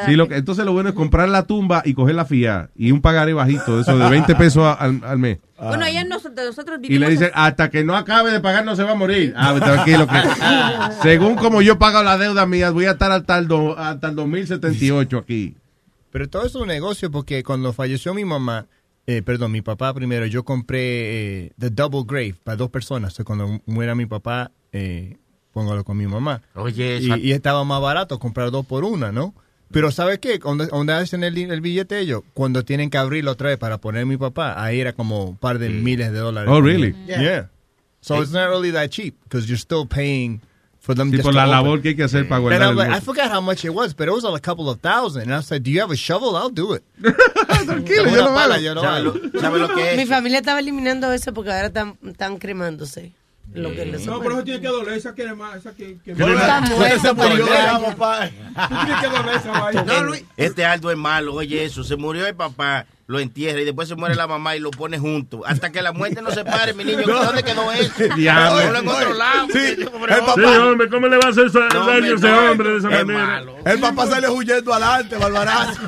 Sí, 0.08 0.16
lo 0.16 0.28
que, 0.28 0.36
entonces 0.36 0.66
lo 0.66 0.74
bueno 0.74 0.90
es 0.90 0.96
comprar 0.96 1.30
la 1.30 1.44
tumba 1.44 1.84
y 1.86 1.94
coger 1.94 2.16
la 2.16 2.26
fía 2.26 2.70
y 2.76 2.92
un 2.92 3.02
pagaré 3.02 3.34
bajito, 3.34 3.76
de 3.76 3.82
eso 3.84 3.98
de 3.98 4.10
20 4.10 4.36
pesos 4.36 4.76
al, 4.80 5.00
al 5.04 5.18
mes. 5.20 5.38
Bueno, 5.60 5.86
allá 5.86 6.04
nosotros, 6.06 6.48
nosotros 6.48 6.80
Y 6.84 6.98
le 6.98 7.10
dicen, 7.10 7.30
hasta 7.36 7.70
que 7.70 7.84
no 7.84 7.96
acabe 7.96 8.32
de 8.32 8.40
pagar 8.40 8.66
no 8.66 8.76
se 8.76 8.84
va 8.84 8.92
a 8.92 8.96
morir. 8.96 9.34
Ah, 9.38 9.50
pues, 9.52 9.64
tranquilo, 9.64 10.08
que 10.08 10.16
según 11.04 11.36
como 11.36 11.62
yo 11.62 11.78
pago 11.78 12.02
la 12.02 12.18
deuda 12.18 12.46
mía, 12.46 12.72
voy 12.72 12.86
a 12.86 12.92
estar 12.92 13.12
hasta 13.12 13.38
el, 13.38 13.48
do- 13.48 13.78
hasta 13.78 14.08
el 14.10 14.16
2078 14.16 15.18
aquí. 15.18 15.56
Pero 16.12 16.28
todo 16.30 16.46
es 16.46 16.56
un 16.56 16.68
negocio 16.68 17.12
porque 17.12 17.44
cuando 17.44 17.72
falleció 17.74 18.14
mi 18.16 18.26
mamá, 18.26 18.66
eh, 19.06 19.22
perdón, 19.22 19.52
mi 19.52 19.62
papá 19.62 19.94
primero, 19.94 20.26
yo 20.26 20.44
compré 20.44 20.80
eh, 21.46 21.52
The 21.60 21.70
Double 21.70 22.04
Grave 22.08 22.36
para 22.44 22.56
dos 22.58 22.70
personas. 22.70 23.14
O 23.14 23.16
sea, 23.18 23.26
cuando 23.26 23.60
muera 23.68 23.94
mi 23.96 24.08
papá, 24.08 24.52
eh, 24.72 25.18
póngalo 25.52 25.84
con 25.84 25.98
mi 25.98 26.08
mamá. 26.08 26.42
Oye, 26.56 27.00
y, 27.02 27.06
esa- 27.08 27.18
y 27.20 27.32
estaba 27.34 27.64
más 27.66 27.82
barato 27.82 28.18
comprar 28.18 28.50
dos 28.50 28.66
por 28.66 28.84
una, 28.84 29.12
¿no? 29.12 29.36
Pero 29.72 29.92
¿sabes 29.92 30.20
qué? 30.20 30.40
Cuando, 30.40 30.66
donde 30.68 30.94
hacen 30.94 31.24
el, 31.24 31.38
el 31.38 31.62
billete 31.62 32.00
ellos, 32.00 32.24
cuando 32.34 32.64
tienen 32.66 32.90
que 32.90 32.98
abrirlo 32.98 33.32
otra 33.32 33.50
vez 33.50 33.58
para 33.58 33.78
poner 33.78 34.06
mi 34.06 34.18
papá, 34.18 34.62
ahí 34.64 34.80
era 34.80 34.94
como 34.94 35.26
un 35.26 35.38
par 35.38 35.60
de 35.60 35.70
miles 35.70 36.12
de 36.12 36.18
dólares. 36.20 36.50
Oh, 36.52 36.60
really? 36.62 36.96
Yeah. 37.06 37.50
So 38.02 38.22
it's 38.22 38.32
not 38.32 38.48
really 38.50 38.72
that 38.72 38.90
cheap 38.90 39.16
because 39.26 39.48
you're 39.48 39.60
still 39.60 39.86
paying 39.86 40.42
for 40.80 40.96
them 40.96 41.10
Sí, 41.12 41.18
just 41.18 41.24
por 41.26 41.34
to 41.34 41.38
la 41.38 41.44
open. 41.44 41.52
labor 41.52 41.82
que 41.82 41.90
hay 41.90 41.96
que 41.96 42.04
hacer 42.06 42.28
para 42.28 42.38
And 42.38 42.44
guardar 42.46 42.62
I'm 42.62 42.70
el 42.72 42.78
like, 42.78 42.98
I 42.98 43.02
forgot 43.02 43.30
how 43.30 43.42
much 43.42 43.64
it 43.66 43.72
was, 43.72 43.94
but 43.94 44.08
it 44.08 44.12
was 44.12 44.24
like 44.24 44.38
a 44.38 44.40
couple 44.40 44.70
of 44.70 44.80
thousand. 44.80 45.24
And 45.24 45.34
I 45.34 45.38
was 45.38 45.52
like, 45.52 45.62
do 45.62 45.70
you 45.70 45.82
have 45.82 45.92
a 45.92 45.98
shovel? 45.98 46.36
I'll 46.36 46.50
do 46.50 46.74
it. 46.74 46.84
Tranquilo, 47.66 48.10
yo 48.10 48.24
lo 48.24 48.34
pala, 48.34 48.60
yo 48.60 48.74
¿Sabe 48.74 49.60
sabe 49.60 49.76
que 49.76 49.98
Mi 49.98 50.06
familia 50.06 50.40
estaba 50.40 50.60
eliminando 50.60 51.12
eso 51.12 51.34
porque 51.34 51.52
ahora 51.52 51.68
están, 51.68 51.98
están 52.08 52.38
cremándose. 52.38 53.12
Lo 53.54 53.72
que 53.72 53.86
les 53.86 54.06
No, 54.06 54.20
pero 54.20 54.36
eso 54.36 54.44
tiene 54.44 54.62
que 54.62 54.68
doler. 54.68 54.94
Esa 54.94 55.14
quiere 55.14 55.34
más. 55.34 55.56
Esa 55.58 55.74
que, 55.74 55.98
que 56.04 56.14
No, 56.14 56.28
no, 56.28 56.34
Está 56.40 56.62
no, 56.62 56.68
muerto, 56.78 57.00
se 57.02 57.14
murió, 57.14 57.46
papá. 57.86 58.30
Que 59.02 59.08
doler 59.08 59.36
esa 59.36 59.52
vaina. 59.62 59.84
No, 59.84 60.04
Luis. 60.04 60.24
Este 60.38 60.66
Aldo 60.66 60.92
es 60.92 60.98
malo, 60.98 61.34
oye 61.34 61.64
eso. 61.64 61.84
Se 61.84 61.96
murió 61.96 62.28
el 62.28 62.36
papá, 62.36 62.86
lo 63.08 63.20
entierra 63.20 63.60
y 63.60 63.66
después 63.66 63.88
se 63.88 63.96
muere 63.96 64.14
la 64.14 64.28
mamá 64.28 64.56
y 64.56 64.60
lo 64.60 64.70
pone 64.70 65.00
junto. 65.00 65.42
Hasta 65.48 65.72
que 65.72 65.82
la 65.82 65.94
muerte 65.94 66.22
no 66.22 66.30
se 66.30 66.46
pare, 66.46 66.74
mi 66.76 66.84
niño. 66.84 67.02
¿Dónde 67.08 67.42
quedó 67.42 67.72
eso? 67.72 67.92
Diablo. 68.16 68.62
Ponlo 68.62 68.80
en 68.80 68.88
otro 68.88 69.14
lado. 69.16 69.48
Sí, 69.52 69.58
el 69.58 69.88
hombre. 69.88 70.14
Sí, 70.16 70.22
papá, 70.26 70.66
hombre, 70.66 70.90
¿cómo 70.90 71.08
le 71.08 71.18
va 71.18 71.26
a 71.26 71.30
hacer 71.30 71.46
No, 71.46 71.92
ese 71.94 72.28
no, 72.30 72.52
hombre 72.52 72.70
de 72.70 72.78
esa 72.78 72.88
es 73.00 73.06
manera? 73.06 73.26
malo. 73.26 73.56
el 73.66 73.80
papá 73.80 74.06
sale 74.06 74.30
huyendo 74.30 74.74
adelante, 74.74 75.18
barbarazo. 75.18 75.82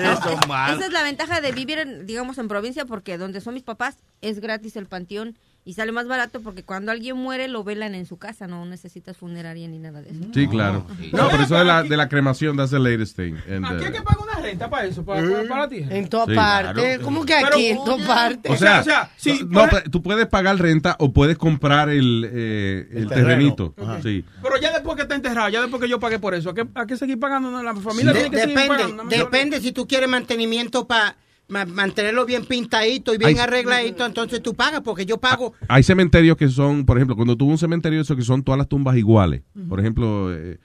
Eso 0.00 0.38
es 0.40 0.48
malo. 0.48 0.76
Esa 0.76 0.86
es 0.86 0.92
la 0.92 1.02
ventaja 1.02 1.40
de 1.42 1.52
vivir, 1.52 1.78
en, 1.78 2.06
digamos, 2.06 2.38
en 2.38 2.48
provincia, 2.48 2.84
porque 2.86 3.18
donde 3.18 3.40
son 3.42 3.52
mis 3.54 3.62
papás 3.62 3.96
es 4.22 4.40
gratis 4.40 4.76
el 4.76 4.86
panteón 4.86 5.36
y 5.68 5.74
sale 5.74 5.92
más 5.92 6.08
barato 6.08 6.40
porque 6.40 6.62
cuando 6.62 6.90
alguien 6.92 7.14
muere 7.18 7.46
lo 7.46 7.62
velan 7.62 7.94
en 7.94 8.06
su 8.06 8.16
casa, 8.16 8.46
no 8.46 8.64
necesitas 8.64 9.18
funeraria 9.18 9.68
ni 9.68 9.78
nada 9.78 10.00
de 10.00 10.08
eso. 10.08 10.20
Sí, 10.32 10.48
claro. 10.48 10.86
No, 11.12 11.28
pero 11.28 11.42
eso 11.42 11.56
de 11.58 11.64
la, 11.66 11.82
de 11.82 11.94
la 11.94 12.08
cremación, 12.08 12.56
that's 12.56 12.70
the 12.70 12.78
latest 12.78 13.16
thing. 13.16 13.34
And, 13.46 13.66
Aquí 13.66 13.84
hay 13.84 13.90
uh, 13.90 13.92
que 13.92 14.00
pagar 14.00 14.22
una 14.22 14.40
renta 14.40 14.70
para 14.70 14.86
eso, 14.86 15.04
para, 15.04 15.20
para, 15.20 15.46
para 15.46 15.68
ti. 15.68 15.84
En 15.90 16.08
todas 16.08 16.28
Sí, 16.28 16.34
partes. 16.34 16.82
claro. 16.82 17.02
¿Cómo 17.02 17.26
que 17.26 17.34
aquí? 17.34 17.66
en 17.66 17.84
todas 17.84 18.06
partes. 18.06 18.50
o 18.50 18.56
sea, 18.56 18.80
o 18.80 18.82
sea, 18.82 19.10
sí, 19.18 19.46
no, 19.46 19.66
pero 19.68 19.90
tú 19.90 20.02
puedes 20.02 20.26
pagar 20.26 20.56
renta 20.56 20.96
o 21.00 21.12
puedes 21.12 21.36
comprar 21.36 21.90
el, 21.90 22.26
eh, 22.32 22.88
el, 22.90 23.08
terrenito. 23.08 23.74
Ajá. 23.76 24.00
Sí. 24.02 24.24
Pero 24.42 24.56
ya 24.58 24.72
después 24.72 24.96
que 24.96 25.02
está 25.02 25.16
enterrado, 25.16 25.50
ya 25.50 25.60
después 25.60 25.82
que 25.82 25.88
yo 25.90 26.00
pagué 26.00 26.18
por 26.18 26.32
eso, 26.32 26.48
¿a 26.48 26.54
qué, 26.54 26.66
a 26.74 26.86
qué 26.86 26.96
seguir 26.96 27.20
pagando? 27.20 27.50
No, 27.50 27.62
La 27.62 27.74
familia 27.74 28.14
tiene 28.14 28.30
que 28.30 28.38
seguir 28.40 28.56
depende, 28.56 28.74
pagando. 28.74 29.04
¿no? 29.04 29.10
depende 29.10 29.60
si 29.60 29.72
tú 29.72 29.86
quieres 29.86 30.08
mantenimiento 30.08 30.86
para 30.86 31.14
mantenerlo 31.48 32.26
bien 32.26 32.44
pintadito 32.44 33.14
y 33.14 33.18
bien 33.18 33.38
arregladito, 33.38 34.04
entonces 34.04 34.42
tú 34.42 34.54
pagas, 34.54 34.82
porque 34.82 35.06
yo 35.06 35.18
pago. 35.18 35.54
Hay 35.68 35.82
cementerios 35.82 36.36
que 36.36 36.48
son, 36.48 36.84
por 36.84 36.98
ejemplo, 36.98 37.16
cuando 37.16 37.36
tuvo 37.36 37.50
un 37.50 37.58
cementerio 37.58 38.00
eso 38.00 38.14
que 38.14 38.22
son 38.22 38.42
todas 38.42 38.58
las 38.58 38.68
tumbas 38.68 38.96
iguales. 38.96 39.42
Por 39.68 39.80
ejemplo, 39.80 40.34
eh, 40.34 40.58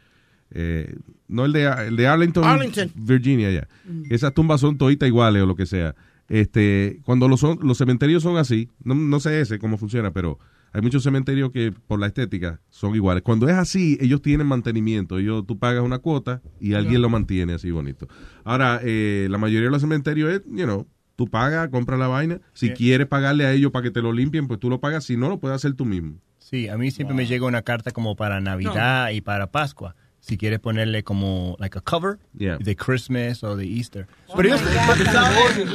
eh, 0.51 0.95
no 1.27 1.45
el 1.45 1.53
de, 1.53 1.63
el 1.87 1.95
de 1.95 2.07
Arlington, 2.07 2.43
Arlington. 2.43 2.91
Virginia, 2.95 3.49
ya. 3.49 3.67
Esas 4.09 4.33
tumbas 4.33 4.59
son 4.59 4.77
toditas 4.77 5.07
iguales 5.07 5.41
o 5.41 5.45
lo 5.45 5.55
que 5.55 5.65
sea. 5.65 5.95
Este, 6.27 6.99
cuando 7.05 7.27
los, 7.27 7.39
son, 7.39 7.59
los 7.61 7.77
cementerios 7.77 8.23
son 8.23 8.37
así, 8.37 8.69
no, 8.83 8.95
no 8.95 9.19
sé 9.19 9.41
ese 9.41 9.59
cómo 9.59 9.77
funciona, 9.77 10.11
pero 10.11 10.39
hay 10.73 10.81
muchos 10.81 11.03
cementerios 11.03 11.51
que 11.51 11.71
por 11.71 11.99
la 11.99 12.07
estética 12.07 12.59
son 12.69 12.95
iguales. 12.95 13.23
Cuando 13.23 13.47
es 13.47 13.55
así, 13.55 13.97
ellos 14.01 14.21
tienen 14.21 14.47
mantenimiento. 14.47 15.19
Ellos, 15.19 15.45
tú 15.47 15.57
pagas 15.59 15.83
una 15.83 15.99
cuota 15.99 16.41
y 16.59 16.73
alguien 16.73 17.01
lo 17.01 17.09
mantiene 17.09 17.53
así 17.53 17.71
bonito. 17.71 18.07
Ahora, 18.43 18.79
eh, 18.83 19.27
la 19.29 19.37
mayoría 19.37 19.65
de 19.67 19.71
los 19.71 19.81
cementerios 19.81 20.31
es, 20.31 20.41
you 20.47 20.63
know, 20.65 20.87
tú 21.15 21.27
pagas, 21.29 21.69
compras 21.69 21.99
la 21.99 22.07
vaina. 22.07 22.41
Si 22.53 22.67
Sí. 22.69 22.73
quieres 22.73 23.07
pagarle 23.07 23.45
a 23.45 23.53
ellos 23.53 23.71
para 23.71 23.83
que 23.83 23.91
te 23.91 24.01
lo 24.01 24.11
limpien, 24.11 24.47
pues 24.47 24.59
tú 24.59 24.69
lo 24.69 24.79
pagas. 24.81 25.03
Si 25.05 25.15
no, 25.15 25.29
lo 25.29 25.39
puedes 25.39 25.55
hacer 25.55 25.73
tú 25.73 25.85
mismo. 25.85 26.17
Sí, 26.39 26.67
a 26.67 26.77
mí 26.77 26.91
siempre 26.91 27.15
me 27.15 27.25
llega 27.25 27.45
una 27.45 27.61
carta 27.61 27.91
como 27.91 28.15
para 28.15 28.41
Navidad 28.41 29.11
y 29.11 29.21
para 29.21 29.51
Pascua. 29.51 29.95
Si 30.25 30.37
quieres 30.37 30.59
ponerle 30.61 31.03
como 31.03 31.57
like 31.59 31.77
a 31.77 31.81
cover 31.81 32.17
Yeah. 32.37 32.57
de 32.57 32.77
Christmas 32.77 33.43
o 33.43 33.57
de 33.57 33.65
Easter. 33.65 34.07
Pero 34.33 34.55
yo, 34.55 34.55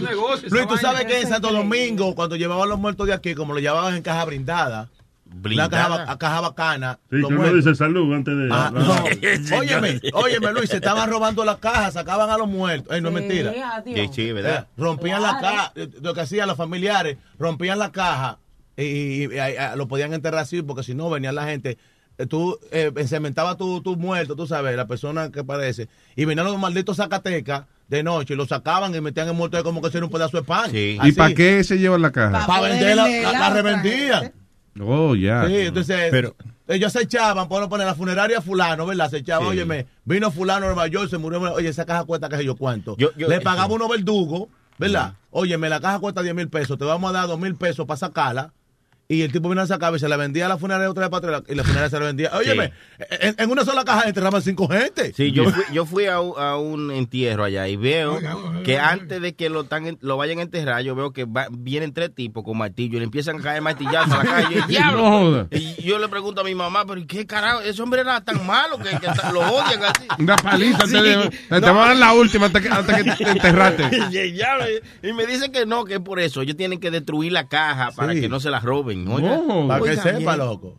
negocio, 0.00 0.48
Luis, 0.50 0.66
tú 0.66 0.76
sabes 0.78 1.04
que 1.04 1.20
en 1.20 1.28
Santo 1.28 1.52
Domingo, 1.52 2.14
cuando 2.14 2.34
llevaban 2.34 2.66
los 2.68 2.78
muertos 2.78 3.06
de 3.06 3.12
aquí, 3.12 3.34
como 3.34 3.52
lo 3.52 3.60
llevaban 3.60 3.94
en 3.94 4.02
caja 4.02 4.24
brindada, 4.24 4.88
una 5.44 5.68
caja, 5.68 5.88
ba- 5.88 6.18
caja 6.18 6.40
bacana, 6.40 6.98
Sí, 7.10 7.16
los 7.16 7.28
que 7.28 7.34
uno 7.36 7.52
dice 7.52 7.74
salud 7.74 8.14
antes 8.14 8.34
de... 8.38 8.48
Ah, 8.50 8.70
no. 8.72 8.80
no. 8.80 9.04
Óyeme, 9.58 10.00
óyeme, 10.14 10.52
Luis, 10.54 10.70
se 10.70 10.76
estaban 10.76 11.10
robando 11.10 11.44
las 11.44 11.58
cajas, 11.58 11.92
sacaban 11.92 12.30
a 12.30 12.38
los 12.38 12.48
muertos. 12.48 12.94
Ey, 12.94 13.02
no 13.02 13.08
es 13.08 13.14
mentira. 13.14 13.52
Sí, 13.84 14.08
sí, 14.12 14.32
¿verdad? 14.32 14.66
Eh, 14.66 14.72
rompían 14.80 15.20
la 15.20 15.38
caja, 15.40 15.72
eh, 15.76 15.88
lo 16.00 16.14
que 16.14 16.22
hacían 16.22 16.48
los 16.48 16.56
familiares, 16.56 17.18
rompían 17.38 17.78
la 17.78 17.92
caja 17.92 18.38
y, 18.78 18.82
y- 18.84 19.22
y- 19.24 19.24
y- 19.26 19.26
y- 19.74 19.76
lo 19.76 19.86
podían 19.88 20.14
enterrar 20.14 20.40
así, 20.40 20.62
porque 20.62 20.82
si 20.82 20.94
no 20.94 21.10
venía 21.10 21.32
la 21.32 21.44
gente. 21.44 21.76
Eh, 22.18 22.26
Tú 22.26 22.58
eh, 22.72 22.92
encementaba 22.96 23.56
tu, 23.56 23.80
tu 23.80 23.96
muerto, 23.96 24.36
tú 24.36 24.46
sabes, 24.46 24.76
la 24.76 24.86
persona 24.86 25.30
que 25.30 25.42
parece, 25.44 25.88
y 26.16 26.24
venían 26.24 26.46
los 26.46 26.58
malditos 26.58 26.96
Zacatecas 26.98 27.64
de 27.88 28.02
noche 28.02 28.34
y 28.34 28.36
lo 28.36 28.46
sacaban 28.46 28.94
y 28.94 29.00
metían 29.00 29.28
el 29.28 29.34
muerto 29.34 29.56
ahí 29.56 29.62
como 29.62 29.80
que 29.80 29.90
si 29.90 29.96
era 29.96 30.04
un 30.06 30.12
pedazo 30.12 30.36
de 30.36 30.42
pan. 30.42 30.70
Sí. 30.70 30.98
¿Y 31.02 31.12
para 31.12 31.32
qué 31.34 31.64
se 31.64 31.78
lleva 31.78 31.96
la 31.96 32.10
caja? 32.12 32.46
Para 32.46 32.68
vender 32.68 32.96
la, 32.96 33.08
la, 33.08 33.32
la 33.32 33.50
revendían. 33.50 34.32
Oh, 34.80 35.14
ya. 35.14 35.46
Sí, 35.46 35.56
entonces 35.56 36.08
Pero- 36.10 36.36
ellos 36.68 36.92
se 36.92 37.02
echaban, 37.02 37.48
por 37.48 37.66
poner 37.68 37.86
la 37.86 37.94
funeraria 37.94 38.42
fulano, 38.42 38.84
¿verdad? 38.84 39.08
Se 39.10 39.16
echaban, 39.18 39.44
Sí. 39.46 39.50
óyeme, 39.52 39.86
vino 40.04 40.30
fulano 40.30 40.66
de 40.68 40.74
Nueva 40.74 40.86
York, 40.86 41.08
se 41.08 41.16
murió, 41.18 41.40
oye, 41.54 41.68
esa 41.68 41.86
caja 41.86 42.04
cuesta 42.04 42.28
que 42.28 42.36
sé 42.36 42.44
yo 42.44 42.56
cuánto. 42.56 42.94
Yo- 42.98 43.10
yo- 43.16 43.26
Le 43.28 43.40
pagaba 43.40 43.72
unos 43.74 43.88
verdugos, 43.88 44.48
¿verdad? 44.76 45.14
Óyeme, 45.30 45.68
la 45.70 45.80
caja 45.80 45.98
cuesta 45.98 46.22
10 46.22 46.34
mil 46.34 46.48
pesos, 46.48 46.78
te 46.78 46.84
vamos 46.84 47.08
a 47.10 47.12
dar 47.14 47.26
2 47.26 47.40
mil 47.40 47.54
pesos 47.54 47.86
para 47.86 47.96
sacarla. 47.96 48.52
Y 49.10 49.22
el 49.22 49.32
tipo 49.32 49.48
vino 49.48 49.62
a 49.62 49.66
sacar 49.66 49.94
y 49.94 49.98
se 49.98 50.06
la 50.06 50.18
vendía 50.18 50.44
a 50.44 50.48
la 50.50 50.58
funeraria 50.58 50.90
otra 50.90 51.08
vez 51.08 51.10
para 51.10 51.38
atrás 51.38 51.50
y 51.50 51.54
la 51.54 51.62
funeraria 51.64 51.88
se 51.88 51.98
la 51.98 52.04
vendía. 52.04 52.30
Óyeme, 52.34 52.74
en, 53.20 53.34
en 53.38 53.50
una 53.50 53.64
sola 53.64 53.82
caja 53.82 54.06
enterraban 54.06 54.42
cinco 54.42 54.68
gente. 54.68 55.14
Sí, 55.14 55.32
yo 55.32 55.50
fui, 55.50 55.64
yo 55.72 55.86
fui 55.86 56.04
a, 56.04 56.20
un, 56.20 56.38
a 56.38 56.56
un 56.58 56.90
entierro 56.90 57.44
allá 57.44 57.66
y 57.68 57.76
veo 57.76 58.18
que 58.66 58.78
antes 58.78 59.22
de 59.22 59.34
que 59.34 59.48
lo, 59.48 59.64
tan, 59.64 59.96
lo 60.02 60.18
vayan 60.18 60.40
a 60.40 60.42
enterrar, 60.42 60.82
yo 60.82 60.94
veo 60.94 61.14
que 61.14 61.24
va- 61.24 61.46
vienen 61.50 61.94
tres 61.94 62.14
tipos 62.14 62.44
con 62.44 62.58
martillo 62.58 62.96
y 62.96 62.98
le 62.98 63.04
empiezan 63.04 63.40
a 63.40 63.42
caer 63.42 63.62
martillazos 63.62 64.12
a 64.12 64.18
la 64.18 64.24
calle. 64.24 64.56
Y 64.58 64.60
yo, 64.60 64.66
"Diablo". 64.66 65.48
Y 65.52 65.82
yo 65.84 65.98
le 65.98 66.08
pregunto 66.08 66.42
a 66.42 66.44
mi 66.44 66.54
mamá, 66.54 66.84
pero 66.86 67.00
¿qué 67.06 67.26
carajo? 67.26 67.60
Ese 67.62 67.80
hombre 67.80 68.02
era 68.02 68.20
tan 68.22 68.46
malo 68.46 68.76
que, 68.76 68.90
que 68.90 69.06
lo 69.32 69.40
odian 69.40 69.84
así. 69.84 70.06
Una 70.18 70.36
paliza. 70.36 70.86
Sí. 70.86 70.92
te 71.48 71.60
No. 71.60 71.60
vamos 71.62 71.84
a 71.84 71.88
dar 71.88 71.96
la 71.96 72.12
última 72.12 72.44
hasta 72.46 72.60
que, 72.60 72.68
hasta 72.68 72.94
que 73.02 73.04
te 73.24 73.30
enterraste. 73.30 73.90
Y, 75.02 75.12
me 75.14 75.24
dicen 75.26 75.50
que 75.50 75.64
no, 75.64 75.84
que 75.86 75.94
es 75.94 76.00
por 76.00 76.20
eso. 76.20 76.42
Ellos 76.42 76.56
tienen 76.56 76.78
que 76.78 76.90
destruir 76.90 77.32
la 77.32 77.48
caja 77.48 77.90
para 77.92 78.12
Sí. 78.12 78.20
que 78.20 78.28
no 78.28 78.38
se 78.38 78.50
la 78.50 78.60
roben. 78.60 78.97
Oiga. 79.06 79.38
No. 79.38 79.68
Para 79.68 79.84
que 79.84 79.96
sepa, 79.96 80.36
loco. 80.36 80.78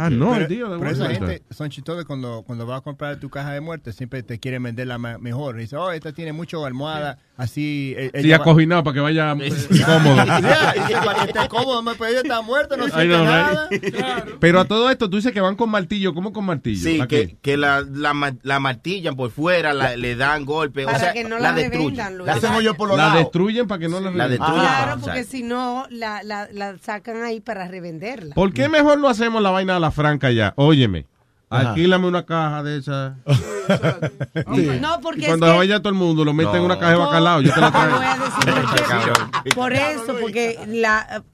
Ah, 0.00 0.10
no, 0.10 0.32
pero, 0.32 0.46
tío. 0.46 0.68
de 0.70 0.78
pero 0.78 0.90
esa 0.90 1.08
gente 1.10 1.42
son 1.50 1.68
chistosos 1.70 2.04
cuando, 2.04 2.42
cuando 2.46 2.66
vas 2.66 2.78
a 2.78 2.80
comprar 2.82 3.16
tu 3.18 3.28
caja 3.30 3.52
de 3.52 3.60
muerte, 3.60 3.92
siempre 3.92 4.22
te 4.22 4.38
quieren 4.38 4.62
vender 4.62 4.86
la 4.86 4.98
mejor. 4.98 5.56
Dice, 5.56 5.76
oh, 5.76 5.90
esta 5.92 6.12
tiene 6.12 6.32
mucho 6.32 6.64
almohada, 6.64 7.18
así. 7.36 7.94
eh, 7.96 8.10
Sí, 8.22 8.30
para 8.30 8.92
que 8.94 9.00
vaya 9.00 9.34
cómodo. 9.34 10.24
Yeah, 10.24 11.02
para 11.04 11.24
que 11.24 11.30
esté 11.32 11.48
cómodo, 11.48 11.82
me 11.82 11.94
pero 11.94 12.06
ella 12.10 12.20
está 12.20 12.42
muerta, 12.42 12.76
no 12.76 12.84
siente 12.88 13.06
know, 13.06 13.24
nada. 13.24 13.68
Pero 14.40 14.60
a 14.60 14.64
todo 14.66 14.90
esto, 14.90 15.08
tú 15.08 15.16
dices 15.16 15.32
que 15.32 15.40
van 15.40 15.56
con 15.56 15.70
martillo. 15.70 16.14
¿Cómo 16.14 16.32
con 16.32 16.44
martillo? 16.44 16.82
Sí, 16.82 17.00
¿A 17.00 17.06
que, 17.06 17.36
que 17.40 17.56
la, 17.56 17.82
la, 17.90 18.34
la 18.42 18.60
martillan 18.60 19.16
por 19.16 19.30
fuera, 19.30 19.72
la- 19.72 19.96
le 19.96 20.14
dan 20.16 20.44
golpes. 20.44 20.84
Para 20.84 20.96
o 20.96 21.00
sea, 21.00 21.12
que 21.12 21.24
no 21.24 21.36
la 21.38 21.50
la 21.50 21.52
destruyen. 21.52 21.82
revendan, 21.96 22.18
Luis. 22.18 22.26
Le 22.26 22.32
hacen 22.32 22.52
hoyo 22.52 22.74
por 22.74 22.88
los 22.88 22.96
La 22.96 23.04
lados. 23.08 23.20
destruyen 23.20 23.66
para 23.66 23.78
que 23.80 23.88
no 23.88 24.00
la 24.00 24.10
La 24.10 24.28
destruyen. 24.28 24.60
Claro, 24.60 24.92
Ah, 24.92 24.98
porque 25.00 25.24
si 25.24 25.42
no, 25.42 25.86
la, 25.90 26.22
la, 26.22 26.48
la 26.52 26.76
sacan 26.78 27.22
ahí 27.22 27.40
para 27.40 27.66
revenderla. 27.68 28.34
¿Por 28.34 28.52
qué 28.52 28.68
mejor 28.68 28.98
no 28.98 29.08
hacemos 29.08 29.42
la 29.42 29.50
vaina 29.56 29.76
a 29.76 29.80
la 29.80 29.90
franca 29.90 30.30
ya? 30.30 30.52
Óyeme. 30.56 31.06
Ajá. 31.48 31.68
alquílame 31.70 32.08
una 32.08 32.24
caja 32.26 32.62
de 32.64 32.78
esas. 32.78 33.14
No, 34.80 35.00
porque 35.00 35.20
Y 35.22 35.24
es 35.24 35.28
cuando 35.30 35.46
que- 35.46 35.56
vaya 35.58 35.78
todo 35.80 35.88
el 35.88 35.94
mundo, 35.96 36.24
lo 36.24 36.32
meten 36.32 36.54
en 36.54 36.60
No. 36.60 36.66
una 36.66 36.78
caja 36.78 36.92
de 36.92 36.98
bacalao. 36.98 37.40
Yo 37.40 37.52
te 37.52 37.60
la 37.60 37.70
traigo. 37.72 37.96
voy 37.96 38.06
a 38.06 38.14
decir 38.14 39.54
por 39.54 39.72
eso, 39.72 40.16
porque 40.20 40.58
la, 40.68 41.24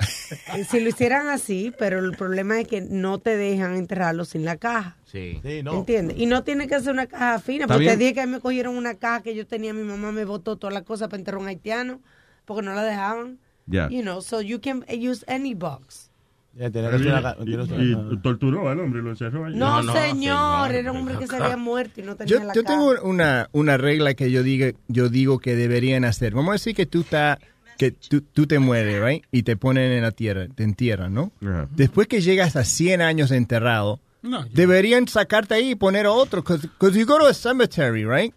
eh, 0.55 0.65
si 0.65 0.81
lo 0.81 0.89
hicieran 0.89 1.29
así, 1.29 1.73
pero 1.79 1.99
el 1.99 2.13
problema 2.17 2.59
es 2.61 2.69
que 2.69 2.81
no 2.81 3.19
te 3.19 3.37
dejan 3.37 3.75
enterrarlo 3.77 4.25
sin 4.25 4.45
la 4.45 4.57
caja. 4.57 4.97
Sí. 5.05 5.41
¿Entiendes? 5.45 6.17
Y 6.19 6.25
no 6.27 6.43
tiene 6.43 6.69
que 6.69 6.81
ser 6.81 6.93
una 6.93 7.07
caja 7.07 7.39
fina, 7.39 7.67
porque 7.67 7.97
dije 7.97 8.15
que 8.15 8.27
me 8.27 8.41
cogieron 8.41 8.77
una 8.77 8.95
caja 8.95 9.23
que 9.23 9.35
yo 9.35 9.47
tenía, 9.47 9.75
mi 9.75 9.83
mamá 9.85 10.11
me 10.13 10.25
botó 10.25 10.57
todas 10.57 10.73
las 10.73 10.85
cosas 10.85 11.09
para 11.09 11.19
enterrar 11.19 11.41
a 11.41 11.43
un 11.43 11.49
haitiano, 11.49 12.01
porque 12.45 12.63
no 12.63 12.75
la 12.75 12.83
dejaban. 12.83 13.39
Ya. 13.67 13.89
You 13.91 14.01
know, 14.03 14.21
so 14.23 14.41
you 14.41 14.59
can 14.61 14.85
use 14.91 15.25
any 15.29 15.55
box. 15.55 16.11
Ya, 16.55 16.67
Y, 16.67 18.17
torturó 18.23 18.69
al 18.69 18.79
hombre 18.81 19.01
y 19.01 19.05
lo 19.05 19.11
encerró 19.11 19.47
allá. 19.47 19.57
No, 19.57 19.83
señor, 19.93 20.75
era 20.75 20.93
un 20.93 20.99
hombre 20.99 21.17
que 21.17 21.27
se 21.27 21.37
había 21.37 21.57
muerto 21.57 22.01
y 22.01 22.05
no 22.05 22.15
tenía 22.15 22.31
Yo, 22.39 22.45
la 22.45 22.53
yo 22.53 22.63
tengo 22.63 22.95
una, 23.03 23.49
una 23.53 23.79
regla 23.79 24.13
que 24.15 24.31
yo 24.31 24.43
digo, 24.43 24.67
yo 24.89 25.09
digo 25.09 25.39
que 25.39 25.57
deberían 25.57 26.05
hacer. 26.05 26.35
Vamos 26.35 26.51
a 26.51 26.53
decir 26.53 26.75
que 26.75 26.85
tú, 26.85 27.01
está, 27.01 27.39
que 27.79 27.93
tú, 27.93 28.21
tú 28.21 28.47
te 28.47 28.59
mueres, 28.59 29.03
right? 29.03 29.25
Y 29.33 29.45
te 29.45 29.57
ponen 29.57 29.93
en 29.93 30.03
la 30.03 30.11
tierra, 30.11 30.47
te 30.55 30.63
entierran, 30.63 31.15
¿no? 31.15 31.33
Después 31.71 32.07
que 32.07 32.21
llegas 32.21 32.55
a 32.57 32.65
100 32.65 33.01
años 33.01 33.31
enterrado, 33.31 34.01
No, 34.21 34.45
deberían 34.53 35.09
sacarte 35.09 35.55
ahí 35.55 35.71
y 35.71 35.75
poner 35.75 36.05
a 36.05 36.13
otro. 36.13 36.43
Because 36.43 36.99
you 36.99 37.07
go 37.07 37.19
to 37.19 37.27
a 37.27 37.35
cemetery, 37.35 38.05
right? 38.05 38.35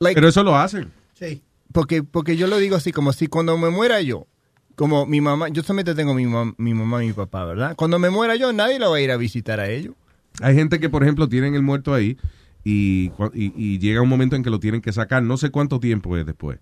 Like, 0.00 0.16
Pero 0.16 0.28
eso 0.28 0.42
lo 0.42 0.56
hacen. 0.56 0.92
Sí. 1.14 1.40
porque, 1.72 2.02
porque 2.02 2.36
yo 2.36 2.48
lo 2.48 2.56
digo 2.58 2.74
así, 2.74 2.90
como 2.90 3.12
si 3.12 3.28
cuando 3.28 3.56
me 3.56 3.70
muera 3.70 4.00
yo, 4.00 4.26
como 4.74 5.06
mi 5.06 5.20
mamá, 5.20 5.48
yo 5.48 5.62
solamente 5.62 5.94
tengo 5.94 6.14
mi, 6.14 6.26
mi 6.58 6.74
mamá 6.74 7.04
y 7.04 7.08
mi 7.08 7.12
papá, 7.12 7.44
¿verdad? 7.44 7.74
Cuando 7.76 7.98
me 7.98 8.10
muera 8.10 8.36
yo, 8.36 8.52
nadie 8.52 8.78
lo 8.78 8.90
va 8.90 8.96
a 8.96 9.00
ir 9.00 9.10
a 9.10 9.16
visitar 9.16 9.60
a 9.60 9.68
ellos. 9.68 9.94
Hay 10.40 10.54
gente 10.54 10.80
que, 10.80 10.88
por 10.88 11.02
ejemplo, 11.02 11.28
tienen 11.28 11.54
el 11.54 11.62
muerto 11.62 11.94
ahí 11.94 12.16
y, 12.64 13.12
y, 13.34 13.52
y 13.56 13.78
llega 13.78 14.02
un 14.02 14.08
momento 14.08 14.36
en 14.36 14.42
que 14.42 14.50
lo 14.50 14.58
tienen 14.58 14.80
que 14.80 14.92
sacar. 14.92 15.22
No 15.22 15.36
sé 15.36 15.50
cuánto 15.50 15.78
tiempo 15.78 16.16
es 16.16 16.26
después. 16.26 16.58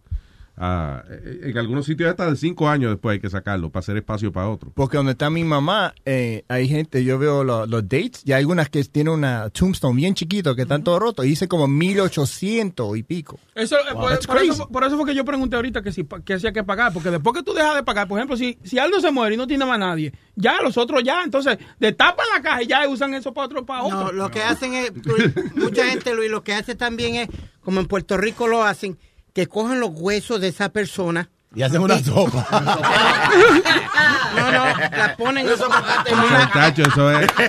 Ah, 0.57 1.03
eh, 1.09 1.41
en 1.45 1.59
algunos 1.59 1.87
sitios 1.87 2.11
hasta 2.11 2.31
de 2.31 2.37
cinco 2.37 2.69
años 2.69 2.91
después 2.91 3.15
hay 3.15 3.21
que 3.21 3.31
sacarlo 3.31 3.71
para 3.71 3.81
hacer 3.81 3.97
espacio 3.97 4.31
para 4.33 4.49
otro. 4.49 4.71
Porque 4.75 4.99
donde 4.99 5.13
está 5.13 5.31
mi 5.31 5.45
mamá, 5.45 5.95
eh, 6.05 6.45
hay 6.49 6.69
gente, 6.69 7.03
yo 7.05 7.19
veo 7.19 7.43
lo- 7.43 7.67
los 7.67 7.83
dates, 7.89 8.23
y 8.25 8.33
hay 8.33 8.41
algunas 8.41 8.69
que 8.69 8.85
tienen 8.85 9.15
una 9.15 9.49
tombstone 9.51 9.97
bien 9.97 10.15
chiquito 10.15 10.55
que 10.55 10.63
están 10.63 10.85
todos 10.85 11.01
rotos, 11.01 11.25
y 11.25 11.31
dice 11.31 11.49
como 11.49 11.67
1800 11.69 12.97
y 12.97 13.03
pico. 13.03 13.39
Eso, 13.55 13.77
eh, 13.77 13.93
Wow, 13.95 14.03
por, 14.27 14.39
eso, 14.43 14.69
por 14.69 14.85
eso 14.85 14.97
fue 14.97 15.07
que 15.07 15.15
yo 15.15 15.25
pregunté 15.25 15.57
ahorita 15.57 15.83
que 15.83 15.93
si 15.93 16.05
que 16.25 16.35
hacía 16.35 16.53
que 16.53 16.63
pagar, 16.65 16.93
porque 16.93 17.11
después 17.11 17.35
que 17.37 17.43
tú 17.43 17.53
dejas 17.55 17.75
de 17.75 17.83
pagar, 17.83 18.07
por 18.09 18.19
ejemplo, 18.19 18.37
si, 18.37 18.59
si 18.63 18.79
Aldo 18.79 19.01
se 19.01 19.11
muere 19.11 19.35
y 19.35 19.39
no 19.39 19.47
tiene 19.47 19.65
más 19.65 19.79
nadie, 19.79 20.13
ya 20.37 20.61
los 20.63 20.77
otros 20.77 21.03
ya, 21.03 21.23
entonces 21.25 21.59
destapan 21.79 22.27
la 22.35 22.43
caja 22.43 22.63
y 22.63 22.67
ya 22.67 22.87
usan 22.89 23.15
eso 23.15 23.33
para 23.33 23.47
otro, 23.47 23.65
para 23.67 23.83
otro. 23.85 24.05
No, 24.05 24.13
lo 24.13 24.31
que 24.31 24.43
hacen 24.43 24.75
es, 24.75 24.93
mucha 25.55 25.85
gente, 25.91 26.15
Luis, 26.15 26.31
lo 26.31 26.43
que 26.43 26.53
hace 26.55 26.75
también 26.75 27.15
es, 27.17 27.29
como 27.63 27.81
en 27.81 27.87
Puerto 27.87 28.17
Rico 28.17 28.49
lo 28.49 28.65
hacen, 28.65 28.99
que 29.33 29.47
cogen 29.47 29.81
los 29.81 29.91
huesos 29.93 30.41
de 30.41 30.49
esa 30.49 30.69
persona. 30.71 31.29
Y 31.55 31.63
hacen 31.63 31.83
una 31.83 31.99
sopa. 31.99 32.47
No, 34.35 34.51
no, 34.51 34.65
la 34.65 35.15
ponen 35.19 35.47
como 35.47 36.27
una... 36.27 36.47
Muchacho, 36.47 36.83
eso 36.85 37.11
es. 37.21 37.31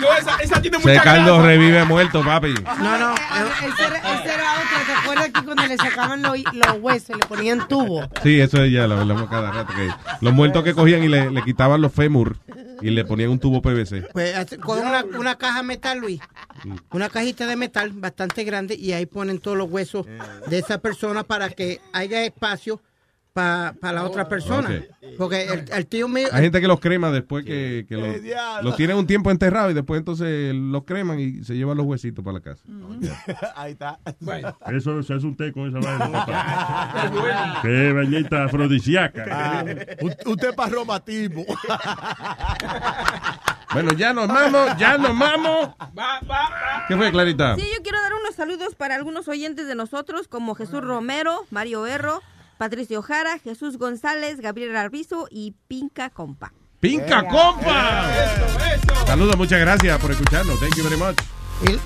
No, 0.00 0.14
esa, 0.16 0.36
esa 0.36 0.62
tiene 0.62 0.78
mucha 0.78 1.02
caldo 1.02 1.34
grasa. 1.34 1.46
revive 1.48 1.84
muerto, 1.84 2.24
papi. 2.24 2.54
No, 2.80 2.98
no. 2.98 3.14
Ese 3.14 3.84
era, 3.84 3.98
ese 3.98 4.34
era 4.34 4.52
otro. 4.54 4.86
¿Te 4.86 4.92
acuerdas 4.94 5.28
que 5.28 5.44
cuando 5.44 5.66
le 5.66 5.76
sacaban 5.76 6.22
los, 6.22 6.38
los 6.54 6.76
huesos 6.80 7.10
y 7.10 7.14
le 7.20 7.26
ponían 7.26 7.68
tubo? 7.68 8.08
Sí, 8.22 8.40
eso 8.40 8.62
es 8.64 8.72
ya, 8.72 8.86
lo 8.86 8.98
hablamos 9.00 9.28
cada 9.28 9.50
rato. 9.50 9.74
Que 9.74 9.90
los 10.22 10.32
muertos 10.32 10.64
que 10.64 10.72
cogían 10.74 11.02
y 11.04 11.08
le, 11.08 11.30
le 11.30 11.42
quitaban 11.42 11.82
los 11.82 11.92
fémur 11.92 12.36
y 12.80 12.90
le 12.90 13.04
ponían 13.04 13.30
un 13.30 13.38
tubo 13.38 13.62
PVC. 13.62 14.08
Pues 14.12 14.34
cogen 14.62 14.86
una, 14.86 15.04
una 15.04 15.36
caja 15.36 15.62
metal, 15.62 15.98
Luis. 15.98 16.20
Una 16.90 17.08
cajita 17.08 17.46
de 17.46 17.56
metal 17.56 17.92
bastante 17.92 18.44
grande 18.44 18.74
y 18.74 18.92
ahí 18.92 19.06
ponen 19.06 19.38
todos 19.38 19.56
los 19.56 19.70
huesos 19.70 20.06
de 20.48 20.58
esa 20.58 20.78
persona 20.78 21.24
para 21.24 21.50
que 21.50 21.80
haya 21.92 22.24
espacio 22.24 22.80
para 23.80 23.92
la 23.94 24.04
otra 24.04 24.28
persona. 24.28 24.68
Ok. 24.68 25.06
Porque 25.16 25.44
el, 25.44 25.64
el 25.72 25.86
tío 25.86 26.06
mío... 26.08 26.28
Hay 26.32 26.42
gente 26.42 26.60
que 26.60 26.68
los 26.68 26.80
crema 26.80 27.10
después 27.10 27.44
que, 27.44 27.86
que 27.88 27.96
los, 27.96 28.16
los 28.64 28.76
tienen 28.76 28.96
un 28.96 29.06
tiempo 29.06 29.30
enterrado 29.30 29.70
y 29.70 29.74
después 29.74 29.98
entonces 29.98 30.54
los 30.54 30.84
creman 30.84 31.18
y 31.18 31.44
se 31.44 31.54
llevan 31.56 31.76
los 31.76 31.86
huesitos 31.86 32.24
para 32.24 32.34
la 32.38 32.40
casa. 32.40 32.62
Ahí 33.56 33.72
está. 33.72 33.98
Eso 34.72 35.02
se 35.02 35.14
hace 35.14 35.26
un 35.26 35.36
té 35.36 35.52
con 35.52 35.68
esa 35.68 35.78
vaina. 35.78 37.58
Qué 37.62 37.92
bañita 37.92 38.44
afrodisíaca. 38.44 39.64
U- 40.00 40.08
Usted 40.32 40.54
para 40.54 40.70
romatismo. 40.70 41.44
Bueno, 43.72 43.92
ya 43.92 44.12
nos 44.14 44.28
vamos, 44.28 44.76
ya 44.78 44.96
nos 44.96 45.18
vamos. 45.18 45.68
Va, 45.96 46.20
va, 46.20 46.48
va. 46.50 46.84
¿Qué 46.88 46.96
fue, 46.96 47.10
Clarita? 47.10 47.54
Sí, 47.56 47.62
yo 47.76 47.82
quiero 47.82 48.00
dar 48.00 48.12
unos 48.14 48.34
saludos 48.34 48.74
para 48.74 48.94
algunos 48.94 49.28
oyentes 49.28 49.66
de 49.66 49.74
nosotros, 49.74 50.26
como 50.26 50.54
Jesús 50.54 50.82
Romero, 50.82 51.44
Mario 51.50 51.86
Erro, 51.86 52.22
Patricio 52.58 53.00
Jara, 53.02 53.38
Jesús 53.38 53.78
González, 53.78 54.40
Gabriel 54.40 54.76
Arbizo 54.76 55.28
y 55.30 55.54
Pinca 55.68 56.10
Compa. 56.10 56.52
¡Pinca 56.80 57.26
Compa! 57.26 58.06
Saludos, 59.06 59.36
muchas 59.36 59.60
gracias 59.60 59.98
por 60.00 60.10
escucharnos. 60.10 60.58
Thank 60.60 60.76
you 60.76 60.84
very 60.84 60.96
much. 60.96 61.16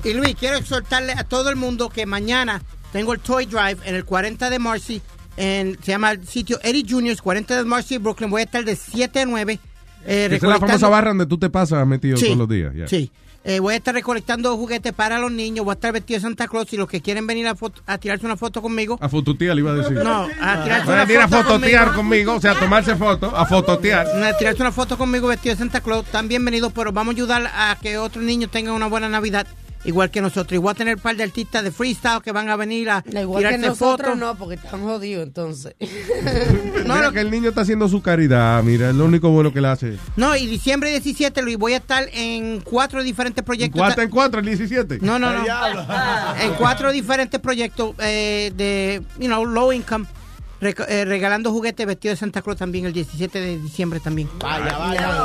Y, 0.03 0.09
y 0.09 0.13
Luis, 0.13 0.35
quiero 0.35 0.57
exhortarle 0.57 1.13
a 1.13 1.23
todo 1.23 1.49
el 1.49 1.55
mundo 1.55 1.89
que 1.89 2.05
mañana 2.05 2.61
tengo 2.91 3.13
el 3.13 3.19
Toy 3.19 3.45
Drive 3.45 3.77
en 3.85 3.95
el 3.95 4.05
40 4.05 4.49
de 4.49 4.59
Marcy. 4.59 5.01
En, 5.37 5.79
se 5.81 5.91
llama 5.91 6.11
el 6.11 6.27
sitio 6.27 6.59
Eddie 6.61 6.85
Juniors, 6.87 7.21
40 7.21 7.55
de 7.55 7.63
Marcy, 7.63 7.97
Brooklyn. 7.97 8.29
Voy 8.29 8.41
a 8.41 8.45
estar 8.45 8.63
de 8.65 8.75
7 8.75 9.21
a 9.21 9.25
9. 9.25 9.59
Eh, 10.05 10.25
Esa 10.25 10.35
es 10.35 10.43
la 10.43 10.59
famosa 10.59 10.89
barra 10.89 11.09
donde 11.09 11.25
tú 11.25 11.37
te 11.39 11.49
pasas 11.49 11.87
metido 11.87 12.17
Sí, 12.17 12.25
todos 12.25 12.37
los 12.39 12.49
días. 12.49 12.73
Sí. 12.89 13.11
Eh, 13.45 13.59
voy 13.59 13.73
a 13.73 13.77
estar 13.77 13.93
recolectando 13.93 14.55
juguetes 14.55 14.93
para 14.93 15.19
los 15.19 15.31
niños. 15.31 15.65
Voy 15.65 15.73
a 15.73 15.75
estar 15.75 15.91
vestido 15.91 16.17
de 16.17 16.21
Santa 16.21 16.47
Claus. 16.47 16.71
Y 16.71 16.77
los 16.77 16.87
que 16.87 17.01
quieren 17.01 17.27
venir 17.27 17.45
a, 17.47 17.55
foto- 17.55 17.81
a 17.85 17.97
tirarse 17.97 18.25
una 18.25 18.37
foto 18.37 18.61
conmigo. 18.61 18.97
A 19.01 19.09
fototear, 19.09 19.55
le 19.55 19.61
iba 19.61 19.71
a 19.71 19.75
decir. 19.75 19.93
No, 19.97 20.27
a 20.41 20.63
tirarse 20.63 20.87
Va 20.87 20.93
a 20.93 20.95
una 20.95 21.05
venir 21.05 21.21
a 21.21 21.27
foto 21.27 21.43
fototear 21.43 21.85
conmigo. 21.93 21.95
conmigo, 21.95 22.33
o 22.35 22.41
sea, 22.41 22.51
a 22.51 22.59
tomarse 22.59 22.95
fotos, 22.95 23.33
a 23.35 23.45
fototear. 23.45 24.07
A 24.23 24.37
tirarse 24.37 24.61
una 24.61 24.71
foto 24.71 24.97
conmigo 24.97 25.27
vestido 25.27 25.55
de 25.55 25.59
Santa 25.59 25.81
Claus. 25.81 26.05
Están 26.05 26.27
bienvenidos, 26.29 26.71
pero 26.73 26.91
vamos 26.93 27.13
a 27.13 27.15
ayudar 27.15 27.51
a 27.53 27.77
que 27.81 27.97
otros 27.97 28.23
niños 28.23 28.49
tengan 28.49 28.73
una 28.75 28.87
buena 28.87 29.09
Navidad. 29.09 29.45
Igual 29.85 30.09
que 30.11 30.21
nosotros. 30.21 30.53
Y 30.53 30.57
voy 30.57 30.71
a 30.71 30.73
tener 30.73 30.95
un 30.95 31.01
par 31.01 31.15
de 31.15 31.23
artistas 31.23 31.63
de 31.63 31.71
freestyle 31.71 32.21
que 32.23 32.31
van 32.31 32.49
a 32.49 32.55
venir 32.55 32.89
a 32.89 33.03
Igual 33.05 33.49
que 33.49 33.57
nosotros 33.57 34.07
fotos. 34.11 34.17
no, 34.17 34.35
porque 34.35 34.55
están 34.55 34.81
jodidos 34.81 35.23
entonces. 35.23 35.75
Mira 36.83 37.11
que 37.11 37.19
el 37.19 37.31
niño 37.31 37.49
está 37.49 37.61
haciendo 37.61 37.87
su 37.87 38.01
caridad, 38.01 38.61
mira, 38.63 38.89
es 38.89 38.95
lo 38.95 39.05
único 39.05 39.29
bueno 39.29 39.53
que 39.53 39.61
le 39.61 39.67
hace. 39.67 39.97
No, 40.15 40.35
y 40.35 40.45
diciembre 40.45 40.89
17, 40.89 41.41
Luis, 41.41 41.57
voy 41.57 41.73
a 41.73 41.77
estar 41.77 42.07
en 42.13 42.61
cuatro 42.61 43.03
diferentes 43.03 43.43
proyectos. 43.43 43.79
¿Cuatro 43.79 44.03
en 44.03 44.09
cuatro, 44.09 44.39
el 44.39 44.45
17? 44.45 44.99
No, 45.01 45.19
no, 45.19 45.31
no. 45.33 45.45
en 46.39 46.53
cuatro 46.55 46.91
diferentes 46.91 47.39
proyectos 47.39 47.95
eh, 47.99 48.51
de, 48.55 49.01
you 49.19 49.27
know, 49.27 49.45
low 49.45 49.71
income. 49.71 50.05
Eh, 50.65 51.05
regalando 51.05 51.51
juguetes 51.51 51.85
vestidos 51.85 52.17
de 52.17 52.19
Santa 52.19 52.41
Claus 52.41 52.57
también 52.57 52.85
el 52.85 52.93
17 52.93 53.39
de 53.39 53.59
diciembre 53.59 53.99
también. 53.99 54.29
Vaya, 54.39 54.77
vaya. 54.77 55.23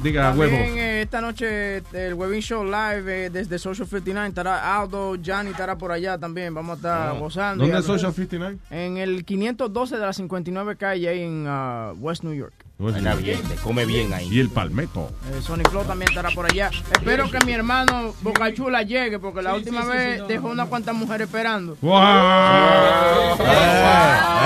Diga, 0.03 0.25
También 0.25 0.53
huevo. 0.53 0.65
eh, 0.79 1.03
esta 1.03 1.23
noche 1.23 1.79
el 1.95 2.13
Webin 2.15 2.43
Show 2.43 2.63
Live 2.65 3.27
eh, 3.27 3.31
desde 3.31 3.59
Social 3.59 3.89
59 3.89 4.29
estará 4.29 4.79
Aldo, 4.79 5.17
Johnny 5.25 5.51
estará 5.51 5.79
por 5.79 5.91
allá 5.91 6.19
también. 6.19 6.53
Vamos 6.55 6.75
a 6.75 6.77
estar 6.77 7.09
Ah. 7.09 7.13
gozando. 7.19 7.65
¿Dónde 7.65 7.79
Y 7.79 7.81
es 7.81 7.87
Social 7.87 8.13
59? 8.13 8.59
En 8.71 8.99
el 8.99 9.25
512 9.25 9.97
de 9.97 10.03
la 10.03 10.13
59 10.13 10.77
calle 10.77 11.09
ahí 11.09 11.23
en 11.23 11.47
ah, 11.49 11.95
West 11.99 12.25
New 12.25 12.35
York. 12.35 12.53
Baila 12.79 13.15
bien, 13.15 13.41
te 13.43 13.55
come 13.57 13.87
bien 13.87 14.13
ahí. 14.13 14.29
Y 14.31 14.39
el 14.39 14.51
palmeto. 14.51 15.11
Eh, 15.31 15.41
Sony 15.41 15.63
Flow 15.71 15.85
también 15.85 16.11
estará 16.11 16.31
por 16.31 16.45
allá. 16.45 16.71
Espero 16.93 17.31
que 17.31 17.41
mi 17.41 17.53
hermano 17.53 18.15
Boca 18.21 18.53
Chula 18.53 18.83
llegue 18.83 19.19
porque 19.19 19.41
la 19.41 19.55
última 19.55 19.81
sí, 19.83 19.89
sí, 19.91 19.97
vez 19.97 20.15
sí, 20.15 20.21
no, 20.21 20.27
dejó 20.27 20.49
unas 20.49 20.69
cuantas 20.69 20.95
mujeres 20.95 21.27
esperando. 21.27 21.79
¡Wow! 21.81 21.97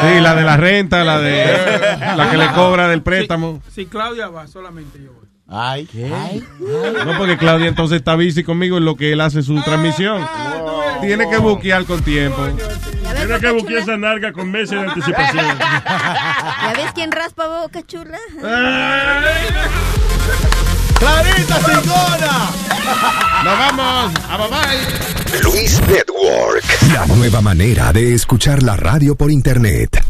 Sí, 0.03 0.21
la 0.21 0.35
de 0.37 0.43
la 0.45 0.57
renta, 0.57 1.03
la 1.03 1.19
de 1.19 1.97
la 2.17 2.31
que 2.31 2.37
le 2.37 2.53
cobra 2.53 2.87
del 2.87 3.03
préstamo. 3.03 3.61
Si 3.69 3.87
Claudia 3.87 4.29
va, 4.29 4.47
solamente 4.47 5.03
yo 5.03 5.13
voy. 5.13 5.20
Ay, 5.51 5.87
¿qué? 5.87 6.09
No, 7.05 7.19
porque 7.19 7.37
Claudia 7.37 7.67
entonces 7.67 7.99
está 7.99 8.15
busy 8.15 8.45
conmigo 8.45 8.79
en 8.79 8.85
lo 8.85 8.97
que 8.97 9.13
él 9.13 9.21
hace 9.21 9.43
su 9.43 9.61
transmisión. 9.63 10.25
Tiene 11.01 11.29
que 11.29 11.39
buquear 11.39 11.85
con 11.85 12.03
tiempo. 12.03 12.47
Tiene 13.17 13.41
que 13.41 13.51
buscar 13.51 13.77
esa 13.79 13.97
narga 13.97 14.33
con 14.33 14.51
meses 14.51 14.81
de 14.81 14.87
anticipación. 14.87 15.59
¿Ya 15.59 16.73
ves 16.77 16.93
quién 16.95 17.11
raspa 17.11 17.49
boca 17.49 17.83
chula? 17.85 18.19
¡Clarita 20.99 21.57
Cingona! 21.57 22.51
¡Nos 23.45 23.59
vamos! 23.59 24.13
¡A 24.29 24.37
bye 24.37 24.49
bye! 24.49 25.41
Luis 25.43 25.81
Network. 25.81 26.65
La 26.93 27.07
nueva 27.07 27.41
manera 27.41 27.93
de 27.93 28.15
escuchar 28.15 28.63
la 28.63 28.77
radio 28.77 29.17
por 29.17 29.31
internet. 29.31 30.01